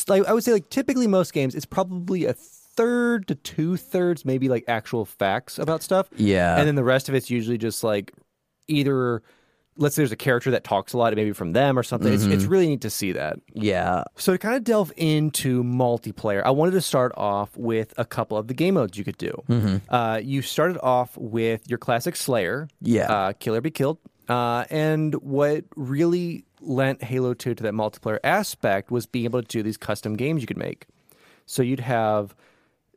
like 0.07 0.27
I 0.27 0.35
would 0.35 0.45
say, 0.45 0.53
like 0.53 0.69
typically 0.69 1.07
most 1.07 1.33
games, 1.33 1.55
it's 1.55 1.65
probably 1.65 2.27
a 2.27 2.35
third 2.35 3.27
to 3.29 3.35
two 3.35 3.79
thirds, 3.79 4.27
maybe 4.27 4.51
like 4.51 4.65
actual 4.69 5.07
facts 5.07 5.59
about 5.59 5.83
stuff. 5.83 6.11
Yeah. 6.15 6.59
and 6.59 6.69
then 6.69 6.75
the 6.75 6.85
rest 6.85 7.09
of 7.09 7.15
it's 7.15 7.31
usually 7.31 7.57
just 7.57 7.83
like 7.83 8.13
either. 8.69 9.23
Let's 9.81 9.95
say 9.95 10.03
there's 10.03 10.13
a 10.13 10.17
character 10.17 10.51
that 10.51 10.65
talks 10.65 10.93
a 10.93 10.99
lot, 10.99 11.15
maybe 11.15 11.33
from 11.33 11.53
them 11.53 11.79
or 11.79 11.83
something. 11.83 12.13
It's, 12.13 12.25
Mm-hmm. 12.25 12.33
it's 12.33 12.45
really 12.45 12.67
neat 12.67 12.81
to 12.83 12.91
see 12.91 13.13
that. 13.13 13.39
Yeah. 13.55 14.03
So 14.17 14.33
to 14.33 14.39
kind 14.39 14.57
of 14.57 14.65
delve 14.65 14.93
into 14.97 15.63
multiplayer, 15.63 16.43
I 16.45 16.51
wanted 16.51 16.73
to 16.73 16.81
start 16.81 17.13
off 17.17 17.57
with 17.57 17.95
a 17.97 18.05
couple 18.05 18.37
of 18.37 18.49
the 18.49 18.55
game 18.55 18.75
modes 18.75 18.99
you 18.99 19.05
could 19.05 19.17
do. 19.19 19.81
Uh, 19.89 20.21
you 20.23 20.43
started 20.43 20.79
off 20.83 21.17
with 21.17 21.63
your 21.71 21.79
classic 21.79 22.17
Slayer, 22.17 22.69
Yeah. 22.83 23.11
uh, 23.11 23.33
Kill 23.35 23.55
or 23.55 23.61
Be 23.61 23.71
Killed, 23.71 23.99
uh, 24.29 24.65
and 24.69 25.15
what 25.23 25.65
really 25.77 26.45
lent 26.61 27.03
Halo 27.05 27.33
Two 27.35 27.55
to 27.55 27.63
that 27.63 27.73
multiplayer 27.73 28.19
aspect 28.25 28.91
was 28.91 29.07
being 29.07 29.25
able 29.27 29.41
to 29.41 29.47
do 29.49 29.63
these 29.63 29.77
custom 29.77 30.17
games 30.17 30.41
you 30.43 30.47
could 30.49 30.57
make. 30.59 30.87
So 31.47 31.63
you'd 31.63 31.81
have 31.81 32.35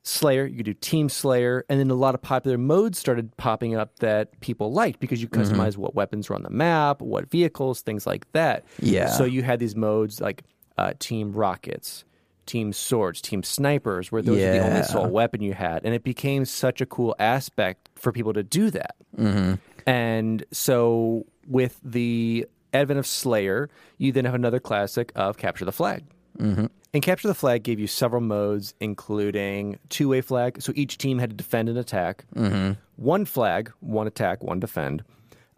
Slayer, 0.03 0.45
you 0.45 0.57
could 0.57 0.65
do 0.65 0.73
Team 0.73 1.09
Slayer, 1.09 1.63
and 1.69 1.80
then 1.80 1.91
a 1.91 1.95
lot 1.95 2.15
of 2.15 2.21
popular 2.23 2.57
modes 2.57 2.97
started 2.97 3.35
popping 3.38 3.75
up 3.75 3.99
that 3.99 4.39
people 4.39 4.71
liked 4.73 4.99
because 4.99 5.21
you 5.21 5.27
Mm-hmm. 5.27 5.53
customize 5.61 5.77
what 5.77 5.93
weapons 5.93 6.30
were 6.30 6.35
on 6.35 6.43
the 6.43 6.49
map, 6.49 7.01
what 7.01 7.30
vehicles, 7.30 7.81
things 7.81 8.07
like 8.07 8.31
that. 8.31 8.65
Yeah. 8.80 9.07
So 9.09 9.25
you 9.25 9.43
had 9.43 9.59
these 9.59 9.75
modes 9.75 10.19
like 10.19 10.43
uh, 10.77 10.93
Team 10.99 11.31
Rockets, 11.31 12.03
Team 12.47 12.73
Swords, 12.73 13.21
Team 13.21 13.43
Snipers, 13.43 14.11
where 14.11 14.21
those 14.23 14.38
were 14.39 14.51
the 14.53 14.63
only 14.65 14.80
assault 14.80 15.11
weapon 15.11 15.41
you 15.41 15.53
had, 15.53 15.85
and 15.85 15.93
it 15.93 16.03
became 16.03 16.45
such 16.45 16.81
a 16.81 16.85
cool 16.88 17.15
aspect 17.19 17.88
for 17.95 18.11
people 18.11 18.33
to 18.33 18.41
do 18.43 18.71
that. 18.71 18.95
Mm-hmm. 19.17 19.53
And 19.88 20.43
so 20.51 21.25
with 21.47 21.80
the 21.83 22.47
advent 22.73 22.99
of 22.99 23.05
Slayer, 23.05 23.69
you 23.97 24.11
then 24.11 24.25
have 24.25 24.33
another 24.33 24.59
classic 24.59 25.11
of 25.15 25.38
Capture 25.38 25.65
the 25.65 25.71
Flag. 25.71 26.03
Mm-hmm. 26.42 26.66
And 26.94 27.03
Capture 27.03 27.28
the 27.28 27.34
Flag 27.34 27.64
gave 27.64 27.80
you 27.80 27.88
several 27.88 28.22
modes, 28.22 28.74
including 28.80 29.80
two 29.90 30.10
way 30.10 30.22
flag. 30.22 30.61
So 30.61 30.74
each 30.76 30.98
team 30.98 31.20
had 31.20 31.30
to 31.30 31.36
defend 31.36 31.70
and 31.70 31.78
attack. 31.78 32.26
Mm-hmm. 32.36 32.74
One 32.98 33.26
flag, 33.26 33.72
one 33.80 34.08
attack, 34.08 34.44
one 34.44 34.60
defend. 34.60 35.03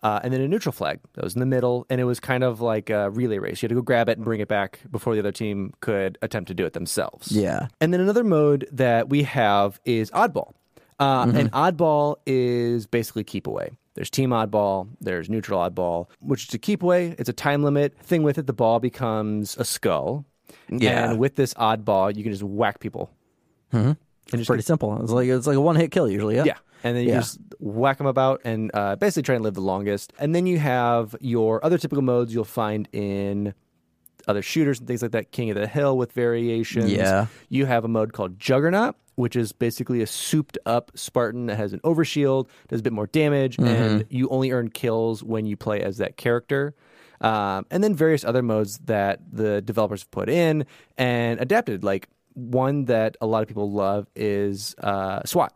Uh, 0.04 0.20
and 0.22 0.34
then 0.34 0.42
a 0.42 0.48
neutral 0.48 0.74
flag 0.74 1.00
that 1.14 1.24
was 1.24 1.34
in 1.34 1.40
the 1.40 1.46
middle. 1.46 1.86
And 1.90 2.02
it 2.02 2.04
was 2.04 2.20
kind 2.20 2.44
of 2.44 2.60
like 2.62 2.90
a 2.90 3.10
relay 3.10 3.38
race. 3.40 3.64
You 3.64 3.68
had 3.68 3.70
to 3.70 3.76
go 3.76 3.82
grab 3.82 4.10
it 4.10 4.18
and 4.18 4.26
bring 4.26 4.42
it 4.42 4.50
back 4.50 4.82
before 4.92 5.14
the 5.14 5.20
other 5.20 5.32
team 5.32 5.74
could 5.80 6.18
attempt 6.22 6.50
to 6.50 6.54
do 6.54 6.66
it 6.66 6.74
themselves. 6.74 7.32
Yeah. 7.32 7.68
And 7.80 7.94
then 7.94 8.02
another 8.02 8.24
mode 8.26 8.68
that 8.72 9.10
we 9.10 9.24
have 9.24 9.80
is 9.86 10.12
Oddball. 10.12 10.54
Uh, 11.00 11.26
Mm-hmm. 11.26 11.38
And 11.38 11.52
Oddball 11.54 12.18
is 12.28 12.86
basically 12.86 13.24
keep 13.24 13.48
away. 13.48 13.72
There's 13.96 14.10
Team 14.10 14.32
Oddball, 14.32 14.88
there's 15.02 15.30
Neutral 15.30 15.60
Oddball, 15.60 16.08
which 16.20 16.48
is 16.48 16.54
a 16.54 16.58
keep 16.58 16.82
away. 16.84 17.16
It's 17.18 17.30
a 17.30 17.34
time 17.34 17.64
limit. 17.64 17.98
Thing 18.00 18.24
with 18.24 18.38
it, 18.38 18.48
the 18.48 18.54
ball 18.54 18.80
becomes 18.80 19.56
a 19.58 19.66
skull. 19.66 20.26
Yeah. 20.70 21.12
And 21.12 21.20
with 21.20 21.36
this 21.36 21.54
Oddball, 21.56 22.16
you 22.16 22.24
can 22.24 22.32
just 22.32 22.44
whack 22.44 22.80
people. 22.80 23.12
And 23.72 23.98
just 24.32 24.48
Pretty 24.48 24.64
simple. 24.64 25.02
It's 25.02 25.12
like 25.12 25.28
it's 25.28 25.48
like 25.48 25.58
a 25.58 25.62
one 25.62 25.76
hit 25.76 25.92
kill 25.92 26.10
usually. 26.10 26.36
Yeah. 26.36 26.44
yeah. 26.46 26.58
And 26.84 26.96
then 26.96 27.04
you 27.04 27.10
Yeah. 27.12 27.20
just 27.20 27.40
whack 27.60 27.98
them 27.98 28.08
about 28.08 28.42
and 28.46 28.72
uh, 28.74 28.96
basically 28.96 29.24
try 29.24 29.36
and 29.36 29.44
live 29.44 29.54
the 29.54 29.62
longest. 29.62 30.14
And 30.20 30.34
then 30.36 30.46
you 30.46 30.60
have 30.60 31.16
your 31.22 31.64
other 31.66 31.78
typical 31.78 32.02
modes 32.02 32.34
you'll 32.34 32.44
find 32.46 32.88
in 32.92 33.54
other 34.28 34.42
shooters 34.42 34.80
and 34.80 34.88
things 34.88 35.02
like 35.02 35.12
that. 35.12 35.32
King 35.32 35.50
of 35.50 35.56
the 35.58 35.68
Hill 35.68 35.98
with 35.98 36.12
variations. 36.14 36.92
Yeah. 36.92 37.28
You 37.50 37.66
have 37.66 37.84
a 37.84 37.88
mode 37.90 38.14
called 38.14 38.40
Juggernaut, 38.40 38.96
which 39.16 39.36
is 39.36 39.52
basically 39.52 40.02
a 40.02 40.08
souped 40.08 40.58
up 40.66 40.92
Spartan 40.96 41.48
that 41.48 41.56
has 41.58 41.74
an 41.74 41.80
overshield, 41.82 42.48
does 42.70 42.80
a 42.80 42.84
bit 42.84 42.94
more 42.94 43.08
damage, 43.08 43.58
Mm-hmm. 43.58 43.68
and 43.68 44.06
you 44.10 44.30
only 44.30 44.52
earn 44.52 44.70
kills 44.70 45.24
when 45.24 45.46
you 45.46 45.58
play 45.58 45.82
as 45.82 45.98
that 45.98 46.16
character. 46.18 46.74
Um, 47.24 47.66
and 47.72 47.84
then 47.84 47.96
various 47.96 48.24
other 48.26 48.42
modes 48.44 48.80
that 48.86 49.20
the 49.32 49.62
developers 49.62 50.02
have 50.02 50.12
put 50.12 50.30
in 50.30 50.66
and 50.98 51.40
adapted. 51.40 51.84
Like 51.84 52.10
one 52.34 52.86
that 52.86 53.16
a 53.22 53.26
lot 53.26 53.42
of 53.42 53.48
people 53.48 53.72
love 53.72 54.08
is 54.16 54.76
uh, 54.80 55.22
SWAT. 55.26 55.54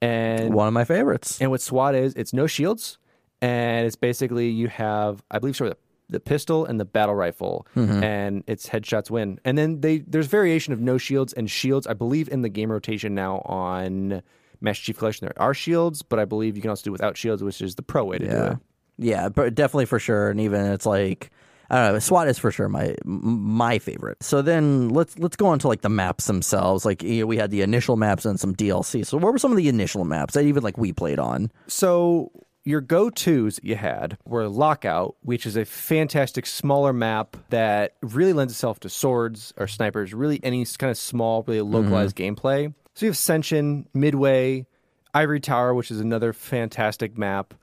And 0.00 0.54
One 0.54 0.68
of 0.68 0.74
my 0.74 0.84
favorites. 0.84 1.40
and 1.40 1.50
what 1.50 1.60
SWAT 1.60 1.94
is, 1.94 2.14
it's 2.14 2.32
no 2.32 2.46
shields, 2.46 2.98
and 3.42 3.86
it's 3.86 3.96
basically 3.96 4.48
you 4.48 4.68
have, 4.68 5.24
I 5.30 5.38
believe, 5.40 5.56
sort 5.56 5.70
of 5.72 5.76
the, 6.08 6.12
the 6.14 6.20
pistol 6.20 6.64
and 6.66 6.78
the 6.78 6.84
battle 6.84 7.14
rifle, 7.16 7.66
Mm-hmm. 7.74 8.02
and 8.04 8.44
it's 8.46 8.68
headshots 8.68 9.10
win. 9.10 9.40
And 9.44 9.58
then 9.58 9.80
they 9.80 9.98
there's 9.98 10.26
variation 10.28 10.72
of 10.72 10.80
no 10.80 10.98
shields 10.98 11.32
and 11.32 11.50
shields. 11.50 11.86
I 11.86 11.94
believe 11.94 12.28
in 12.28 12.42
the 12.42 12.48
game 12.48 12.70
rotation 12.70 13.14
now 13.14 13.38
on 13.44 14.22
Master 14.60 14.84
Chief 14.84 14.98
Collection 14.98 15.26
there 15.26 15.42
are 15.42 15.54
shields, 15.54 16.02
but 16.02 16.18
I 16.20 16.24
believe 16.24 16.54
you 16.54 16.62
can 16.62 16.70
also 16.70 16.84
do 16.84 16.92
without 16.92 17.16
shields, 17.16 17.42
which 17.42 17.60
is 17.60 17.74
the 17.74 17.82
pro 17.82 18.04
way 18.04 18.18
to 18.18 18.24
do 18.28 18.30
it. 18.52 18.58
Yeah, 18.98 19.28
but 19.28 19.54
definitely 19.54 19.86
for 19.86 19.98
sure. 19.98 20.30
And 20.30 20.40
even 20.40 20.66
it's 20.66 20.86
like 20.86 21.30
I 21.70 21.84
don't 21.84 21.92
know, 21.94 21.98
SWAT 21.98 22.28
is 22.28 22.38
for 22.38 22.50
sure 22.50 22.68
my 22.68 22.94
my 23.04 23.78
favorite. 23.78 24.22
So 24.22 24.42
then 24.42 24.88
let's 24.90 25.18
let's 25.18 25.36
go 25.36 25.46
on 25.46 25.58
to 25.60 25.68
like 25.68 25.82
the 25.82 25.88
maps 25.88 26.26
themselves. 26.26 26.84
Like 26.84 27.02
you 27.02 27.20
know, 27.20 27.26
we 27.26 27.36
had 27.36 27.50
the 27.50 27.62
initial 27.62 27.96
maps 27.96 28.24
and 28.24 28.40
some 28.40 28.54
DLC. 28.54 29.06
So 29.06 29.18
what 29.18 29.32
were 29.32 29.38
some 29.38 29.52
of 29.52 29.56
the 29.56 29.68
initial 29.68 30.04
maps 30.04 30.34
that 30.34 30.44
even 30.44 30.62
like 30.62 30.78
we 30.78 30.92
played 30.92 31.18
on? 31.18 31.50
So 31.66 32.32
your 32.64 32.80
go-tos 32.82 33.56
that 33.56 33.64
you 33.64 33.76
had 33.76 34.18
were 34.26 34.46
Lockout, 34.46 35.16
which 35.22 35.46
is 35.46 35.56
a 35.56 35.64
fantastic 35.64 36.44
smaller 36.44 36.92
map 36.92 37.36
that 37.48 37.94
really 38.02 38.34
lends 38.34 38.52
itself 38.52 38.80
to 38.80 38.90
swords 38.90 39.54
or 39.56 39.66
snipers, 39.66 40.12
really 40.12 40.38
any 40.42 40.66
kind 40.78 40.90
of 40.90 40.98
small, 40.98 41.44
really 41.46 41.60
mm-hmm. 41.60 41.74
localized 41.74 42.14
gameplay. 42.14 42.72
So 42.94 43.06
you 43.06 43.10
have 43.10 43.14
Ascension, 43.14 43.88
Midway, 43.94 44.66
Ivory 45.14 45.40
Tower, 45.40 45.72
which 45.72 45.90
is 45.90 46.00
another 46.00 46.32
fantastic 46.32 47.16
map, 47.16 47.54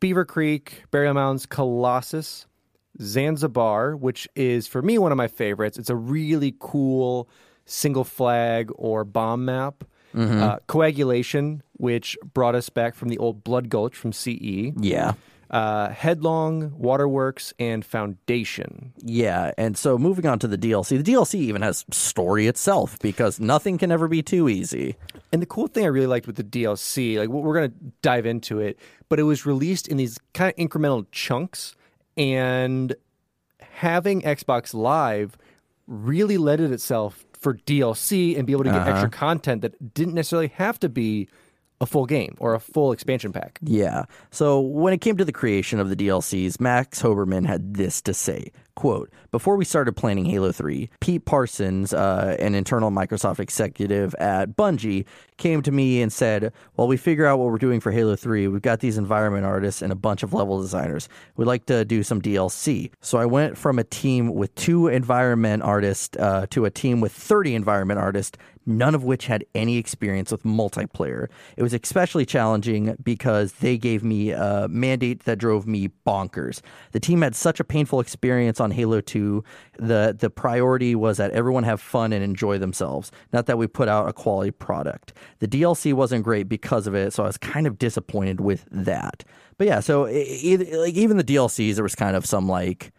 Beaver 0.00 0.24
Creek, 0.24 0.84
Burial 0.90 1.14
Mounds, 1.14 1.46
Colossus, 1.46 2.46
Zanzibar, 3.00 3.96
which 3.96 4.28
is 4.34 4.66
for 4.66 4.82
me 4.82 4.98
one 4.98 5.12
of 5.12 5.18
my 5.18 5.28
favorites. 5.28 5.78
It's 5.78 5.90
a 5.90 5.96
really 5.96 6.54
cool 6.58 7.28
single 7.64 8.04
flag 8.04 8.70
or 8.76 9.04
bomb 9.04 9.44
map. 9.44 9.84
Uh, 10.42 10.58
coagulation, 10.66 11.62
which 11.74 12.16
brought 12.32 12.54
us 12.54 12.70
back 12.70 12.94
from 12.94 13.08
the 13.08 13.18
old 13.18 13.44
Blood 13.44 13.68
Gulch 13.68 13.94
from 13.94 14.12
CE. 14.12 14.72
Yeah. 14.80 15.12
Uh, 15.50 15.88
Headlong, 15.90 16.72
Waterworks, 16.76 17.54
and 17.58 17.84
Foundation. 17.84 18.92
Yeah, 18.98 19.52
and 19.56 19.78
so 19.78 19.96
moving 19.96 20.26
on 20.26 20.38
to 20.40 20.48
the 20.48 20.58
DLC, 20.58 21.02
the 21.02 21.12
DLC 21.12 21.36
even 21.36 21.62
has 21.62 21.86
story 21.90 22.46
itself 22.46 22.98
because 22.98 23.40
nothing 23.40 23.78
can 23.78 23.90
ever 23.90 24.08
be 24.08 24.22
too 24.22 24.48
easy. 24.48 24.96
And 25.32 25.40
the 25.40 25.46
cool 25.46 25.66
thing 25.66 25.84
I 25.84 25.88
really 25.88 26.06
liked 26.06 26.26
with 26.26 26.36
the 26.36 26.44
DLC, 26.44 27.18
like 27.18 27.28
we're 27.28 27.54
going 27.54 27.70
to 27.70 27.76
dive 28.02 28.26
into 28.26 28.60
it, 28.60 28.78
but 29.08 29.18
it 29.18 29.22
was 29.22 29.46
released 29.46 29.88
in 29.88 29.96
these 29.96 30.18
kind 30.34 30.52
of 30.52 30.56
incremental 30.56 31.06
chunks, 31.12 31.74
and 32.16 32.94
having 33.60 34.22
Xbox 34.22 34.74
Live 34.74 35.38
really 35.86 36.36
led 36.36 36.60
it 36.60 36.72
itself 36.72 37.24
for 37.40 37.54
DLC 37.54 38.36
and 38.36 38.46
be 38.46 38.52
able 38.52 38.64
to 38.64 38.70
get 38.70 38.86
extra 38.86 39.08
content 39.08 39.62
that 39.62 39.94
didn't 39.94 40.14
necessarily 40.14 40.48
have 40.48 40.78
to 40.80 40.88
be 40.88 41.28
a 41.80 41.86
full 41.86 42.06
game 42.06 42.36
or 42.38 42.54
a 42.54 42.60
full 42.60 42.92
expansion 42.92 43.32
pack. 43.32 43.58
Yeah. 43.62 44.04
So 44.30 44.60
when 44.60 44.92
it 44.92 45.00
came 45.00 45.16
to 45.16 45.24
the 45.24 45.32
creation 45.32 45.78
of 45.78 45.88
the 45.88 45.96
DLCs, 45.96 46.60
Max 46.60 47.02
Hoberman 47.02 47.46
had 47.46 47.74
this 47.74 48.00
to 48.02 48.14
say. 48.14 48.50
Quote, 48.78 49.10
before 49.32 49.56
we 49.56 49.64
started 49.64 49.96
planning 49.96 50.24
Halo 50.24 50.52
3, 50.52 50.88
Pete 51.00 51.24
Parsons, 51.24 51.92
uh, 51.92 52.36
an 52.38 52.54
internal 52.54 52.92
Microsoft 52.92 53.40
executive 53.40 54.14
at 54.20 54.56
Bungie, 54.56 55.04
came 55.36 55.62
to 55.62 55.72
me 55.72 56.00
and 56.00 56.12
said, 56.12 56.52
While 56.74 56.86
we 56.86 56.96
figure 56.96 57.26
out 57.26 57.40
what 57.40 57.50
we're 57.50 57.58
doing 57.58 57.80
for 57.80 57.90
Halo 57.90 58.14
3, 58.14 58.46
we've 58.46 58.62
got 58.62 58.78
these 58.78 58.96
environment 58.96 59.44
artists 59.44 59.82
and 59.82 59.90
a 59.90 59.96
bunch 59.96 60.22
of 60.22 60.32
level 60.32 60.60
designers. 60.60 61.08
We'd 61.36 61.46
like 61.46 61.66
to 61.66 61.84
do 61.84 62.04
some 62.04 62.22
DLC. 62.22 62.92
So 63.00 63.18
I 63.18 63.26
went 63.26 63.58
from 63.58 63.80
a 63.80 63.84
team 63.84 64.32
with 64.32 64.54
two 64.54 64.86
environment 64.86 65.64
artists 65.64 66.16
uh, 66.16 66.46
to 66.50 66.64
a 66.64 66.70
team 66.70 67.00
with 67.00 67.10
30 67.10 67.56
environment 67.56 67.98
artists, 67.98 68.38
none 68.68 68.94
of 68.94 69.02
which 69.02 69.26
had 69.26 69.44
any 69.54 69.78
experience 69.78 70.30
with 70.30 70.42
multiplayer. 70.44 71.28
It 71.56 71.62
was 71.62 71.72
especially 71.72 72.26
challenging 72.26 72.96
because 73.02 73.54
they 73.54 73.78
gave 73.78 74.04
me 74.04 74.30
a 74.30 74.68
mandate 74.68 75.24
that 75.24 75.38
drove 75.38 75.66
me 75.66 75.88
bonkers. 76.06 76.60
The 76.92 77.00
team 77.00 77.22
had 77.22 77.34
such 77.34 77.58
a 77.58 77.64
painful 77.64 78.00
experience 78.00 78.60
on 78.60 78.67
Halo 78.70 79.00
2. 79.00 79.42
The 79.78 80.16
the 80.18 80.30
priority 80.30 80.94
was 80.94 81.16
that 81.18 81.30
everyone 81.32 81.64
have 81.64 81.80
fun 81.80 82.12
and 82.12 82.22
enjoy 82.22 82.58
themselves, 82.58 83.10
not 83.32 83.46
that 83.46 83.58
we 83.58 83.66
put 83.66 83.88
out 83.88 84.08
a 84.08 84.12
quality 84.12 84.50
product. 84.50 85.12
The 85.38 85.48
DLC 85.48 85.92
wasn't 85.92 86.24
great 86.24 86.48
because 86.48 86.86
of 86.86 86.94
it, 86.94 87.12
so 87.12 87.24
I 87.24 87.26
was 87.26 87.38
kind 87.38 87.66
of 87.66 87.78
disappointed 87.78 88.40
with 88.40 88.66
that. 88.70 89.24
But 89.56 89.66
yeah, 89.66 89.80
so 89.80 90.08
e- 90.08 90.40
e- 90.42 90.76
like 90.76 90.94
even 90.94 91.16
the 91.16 91.24
DLCs 91.24 91.74
there 91.74 91.82
was 91.82 91.94
kind 91.94 92.16
of 92.16 92.24
some 92.26 92.48
like 92.48 92.92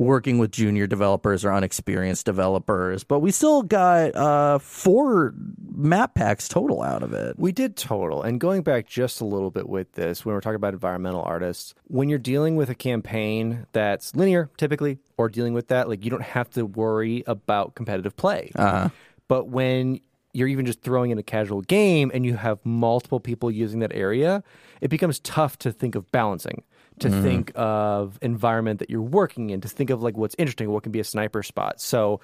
working 0.00 0.38
with 0.38 0.50
junior 0.50 0.86
developers 0.86 1.44
or 1.44 1.52
unexperienced 1.52 2.24
developers, 2.24 3.04
but 3.04 3.18
we 3.18 3.30
still 3.30 3.62
got 3.62 4.16
uh, 4.16 4.58
four 4.58 5.34
map 5.74 6.14
packs 6.14 6.48
total 6.48 6.82
out 6.82 7.02
of 7.02 7.12
it. 7.12 7.38
We 7.38 7.52
did 7.52 7.76
total. 7.76 8.22
And 8.22 8.40
going 8.40 8.62
back 8.62 8.86
just 8.86 9.20
a 9.20 9.26
little 9.26 9.50
bit 9.50 9.68
with 9.68 9.92
this, 9.92 10.24
when 10.24 10.34
we're 10.34 10.40
talking 10.40 10.56
about 10.56 10.72
environmental 10.72 11.20
artists, 11.20 11.74
when 11.88 12.08
you're 12.08 12.18
dealing 12.18 12.56
with 12.56 12.70
a 12.70 12.74
campaign 12.74 13.66
that's 13.72 14.16
linear, 14.16 14.48
typically, 14.56 15.00
or 15.18 15.28
dealing 15.28 15.52
with 15.52 15.68
that, 15.68 15.86
like 15.86 16.02
you 16.02 16.10
don't 16.10 16.22
have 16.22 16.48
to 16.52 16.64
worry 16.64 17.22
about 17.26 17.74
competitive 17.74 18.16
play. 18.16 18.52
Uh-huh. 18.54 18.88
But 19.28 19.48
when 19.48 20.00
you're 20.32 20.48
even 20.48 20.64
just 20.64 20.80
throwing 20.80 21.10
in 21.10 21.18
a 21.18 21.22
casual 21.22 21.60
game 21.60 22.10
and 22.14 22.24
you 22.24 22.36
have 22.36 22.64
multiple 22.64 23.20
people 23.20 23.50
using 23.50 23.80
that 23.80 23.92
area, 23.92 24.42
it 24.80 24.88
becomes 24.88 25.20
tough 25.20 25.58
to 25.58 25.72
think 25.72 25.94
of 25.94 26.10
balancing 26.10 26.62
to 27.00 27.08
Mm-hmm. 27.08 27.22
think 27.22 27.52
of 27.54 28.18
environment 28.22 28.78
that 28.78 28.88
you're 28.90 29.02
working 29.02 29.50
in, 29.50 29.60
to 29.62 29.68
think 29.68 29.90
of 29.90 30.02
like 30.02 30.16
what's 30.16 30.34
interesting, 30.38 30.70
what 30.70 30.82
can 30.82 30.92
be 30.92 31.00
a 31.00 31.04
sniper 31.04 31.42
spot. 31.42 31.80
So 31.80 32.20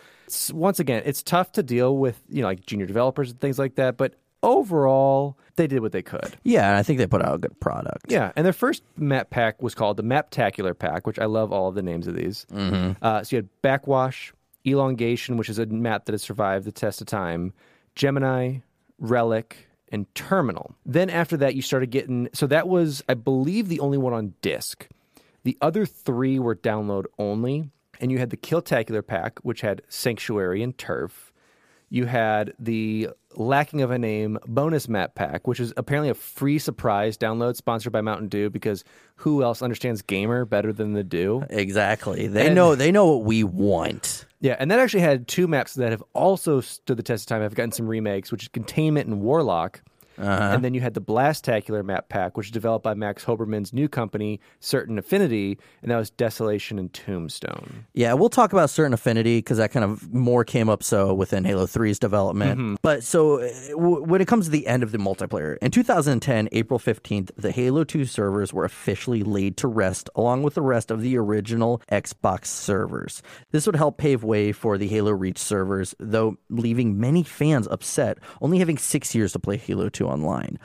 once 0.53 0.79
again, 0.81 1.03
it's 1.05 1.23
tough 1.23 1.53
to 1.53 1.63
deal 1.63 1.97
with, 1.97 2.21
you 2.29 2.43
know, 2.43 2.49
like 2.49 2.65
junior 2.67 2.87
developers 2.87 3.31
and 3.31 3.41
things 3.41 3.59
like 3.59 3.75
that. 3.77 3.97
But 3.97 4.15
overall, 4.43 5.37
they 5.57 5.67
did 5.67 5.81
what 5.81 5.93
they 5.93 6.03
could. 6.03 6.37
Yeah, 6.45 6.69
and 6.69 6.77
I 6.77 6.83
think 6.83 6.99
they 6.99 7.07
put 7.07 7.23
out 7.23 7.35
a 7.35 7.39
good 7.39 7.59
product. 7.61 8.07
Yeah, 8.11 8.33
and 8.37 8.45
their 8.45 8.53
first 8.53 8.83
map 8.97 9.31
pack 9.31 9.61
was 9.63 9.75
called 9.75 9.97
the 9.97 10.03
Maptacular 10.05 10.79
Pack, 10.79 11.07
which 11.07 11.19
I 11.19 11.25
love 11.25 11.53
all 11.53 11.69
of 11.69 11.75
the 11.75 11.83
names 11.83 12.07
of 12.07 12.15
these. 12.15 12.47
Mm-hmm. 12.53 12.93
Uh, 13.03 13.25
so 13.25 13.37
you 13.37 13.39
had 13.39 13.49
Backwash, 13.63 14.33
Elongation, 14.67 15.37
which 15.37 15.49
is 15.49 15.59
a 15.59 15.67
map 15.67 16.05
that 16.07 16.13
has 16.13 16.23
survived 16.23 16.65
the 16.65 16.73
test 16.73 17.01
of 17.01 17.07
time, 17.07 17.53
Gemini, 17.95 18.59
Relic, 18.99 19.69
and 19.97 20.15
Terminal. 20.15 20.77
Then 20.85 21.09
after 21.09 21.39
that, 21.39 21.55
you 21.55 21.63
started 21.63 21.91
getting. 21.91 22.29
So 22.35 22.47
that 22.49 22.69
was, 22.69 23.03
I 23.09 23.15
believe, 23.15 23.69
the 23.69 23.81
only 23.81 23.97
one 23.97 24.13
on 24.13 24.35
disc. 24.43 24.87
The 25.43 25.57
other 25.63 25.87
three 25.87 26.39
were 26.39 26.55
download 26.55 27.07
only, 27.19 27.71
and 27.99 28.13
you 28.13 28.19
had 28.19 28.29
the 28.29 28.37
Killtacular 28.37 29.05
Pack, 29.05 29.39
which 29.39 29.63
had 29.63 29.81
Sanctuary 29.89 30.63
and 30.63 30.77
Turf. 30.77 31.26
You 31.89 32.07
had 32.07 32.53
the 32.59 33.11
lacking 33.37 33.83
of 33.83 33.91
a 33.91 33.99
name 33.99 34.39
bonus 34.47 34.89
map 34.89 35.15
pack, 35.15 35.47
which 35.47 35.61
is 35.61 35.73
apparently 35.77 36.09
a 36.11 36.15
free 36.15 36.59
surprise 36.59 37.17
download 37.17 37.55
sponsored 37.57 37.93
by 37.93 38.01
Mountain 38.01 38.29
Dew 38.29 38.51
because 38.51 38.83
who 39.17 39.43
else 39.43 39.63
understands 39.63 40.03
gamer 40.03 40.45
better 40.45 40.73
than 40.73 40.95
the 40.95 41.05
Dew? 41.05 41.45
Exactly. 41.51 42.27
They 42.27 42.47
And- 42.47 42.55
know 42.55 42.75
they 42.75 42.91
know 42.91 43.07
what 43.13 43.25
we 43.25 43.45
want. 43.45 44.25
Yeah, 44.41 44.57
and 44.59 44.71
that 44.71 44.79
actually 44.81 45.01
had 45.01 45.29
two 45.29 45.47
maps 45.49 45.75
that 45.75 45.91
have 45.93 46.03
also 46.13 46.61
stood 46.61 46.97
the 46.97 47.03
test 47.03 47.25
of 47.25 47.29
time. 47.29 47.43
Have 47.43 47.55
gotten 47.55 47.73
some 47.73 47.87
remakes, 47.89 48.31
which 48.33 48.43
is 48.43 48.49
Containment 48.49 49.09
and 49.09 49.21
Warlock. 49.21 49.81
And 50.19 50.65
then 50.65 50.75
you 50.75 50.81
had 50.81 50.95
the 50.95 51.01
Blastacular 51.01 51.85
map 51.85 52.09
pack, 52.09 52.37
which 52.37 52.47
is 52.47 52.53
developed 52.53 52.85
by 52.85 52.95
Max 52.95 53.25
Hoberman's 53.25 53.73
new 53.73 53.89
company, 53.89 54.41
Certain 54.61 54.99
Affinity, 54.99 55.59
and 55.83 55.91
that 55.91 55.97
was 55.97 56.11
Desolation 56.11 56.79
and 56.79 56.93
Tombstone. 56.93 57.87
Yeah, 57.95 58.13
we'll 58.15 58.29
talk 58.29 58.53
about 58.53 58.71
certain 58.71 58.93
affinity 58.93 59.39
because 59.39 59.59
that 59.59 59.71
kind 59.73 59.85
of 59.85 60.13
more 60.13 60.45
came 60.45 60.69
up 60.69 60.83
so 60.83 61.13
within 61.15 61.45
Halo 61.45 61.67
3's 61.67 61.99
development. 61.99 62.79
But 62.83 63.03
so 63.05 63.41
uh, 63.41 63.49
w- 63.71 64.03
when 64.03 64.21
it 64.21 64.29
comes 64.29 64.47
to 64.47 64.51
the 64.51 64.67
end 64.67 64.83
of 64.83 64.93
the 64.93 64.99
multiplayer, 64.99 65.57
in 65.61 65.71
2010, 65.71 66.49
April 66.53 66.79
15th, 66.79 67.31
the 67.37 67.51
Halo 67.53 67.85
2 67.85 68.05
servers 68.05 68.53
were 68.53 68.65
officially 68.65 69.23
laid 69.23 69.57
to 69.59 69.69
rest 69.69 70.09
along 70.15 70.43
with 70.43 70.55
the 70.55 70.63
rest 70.63 70.91
of 70.91 71.03
the 71.03 71.17
original 71.17 71.81
Xbox 71.91 72.47
servers. 72.47 73.23
This 73.51 73.67
would 73.67 73.77
help 73.77 73.99
pave 73.99 74.23
way 74.25 74.53
for 74.53 74.79
the 74.79 74.89
Halo 74.89 75.13
Reach 75.13 75.39
servers, 75.39 75.95
though 75.99 76.37
leaving 76.51 76.99
many 76.99 77.23
fans 77.23 77.67
upset, 77.71 78.19
only 78.41 78.59
having 78.59 78.79
six 78.79 79.15
years 79.15 79.33
to 79.33 79.39
play 79.39 79.57
Halo 79.57 79.89
2 79.89 80.06
online. 80.07 80.59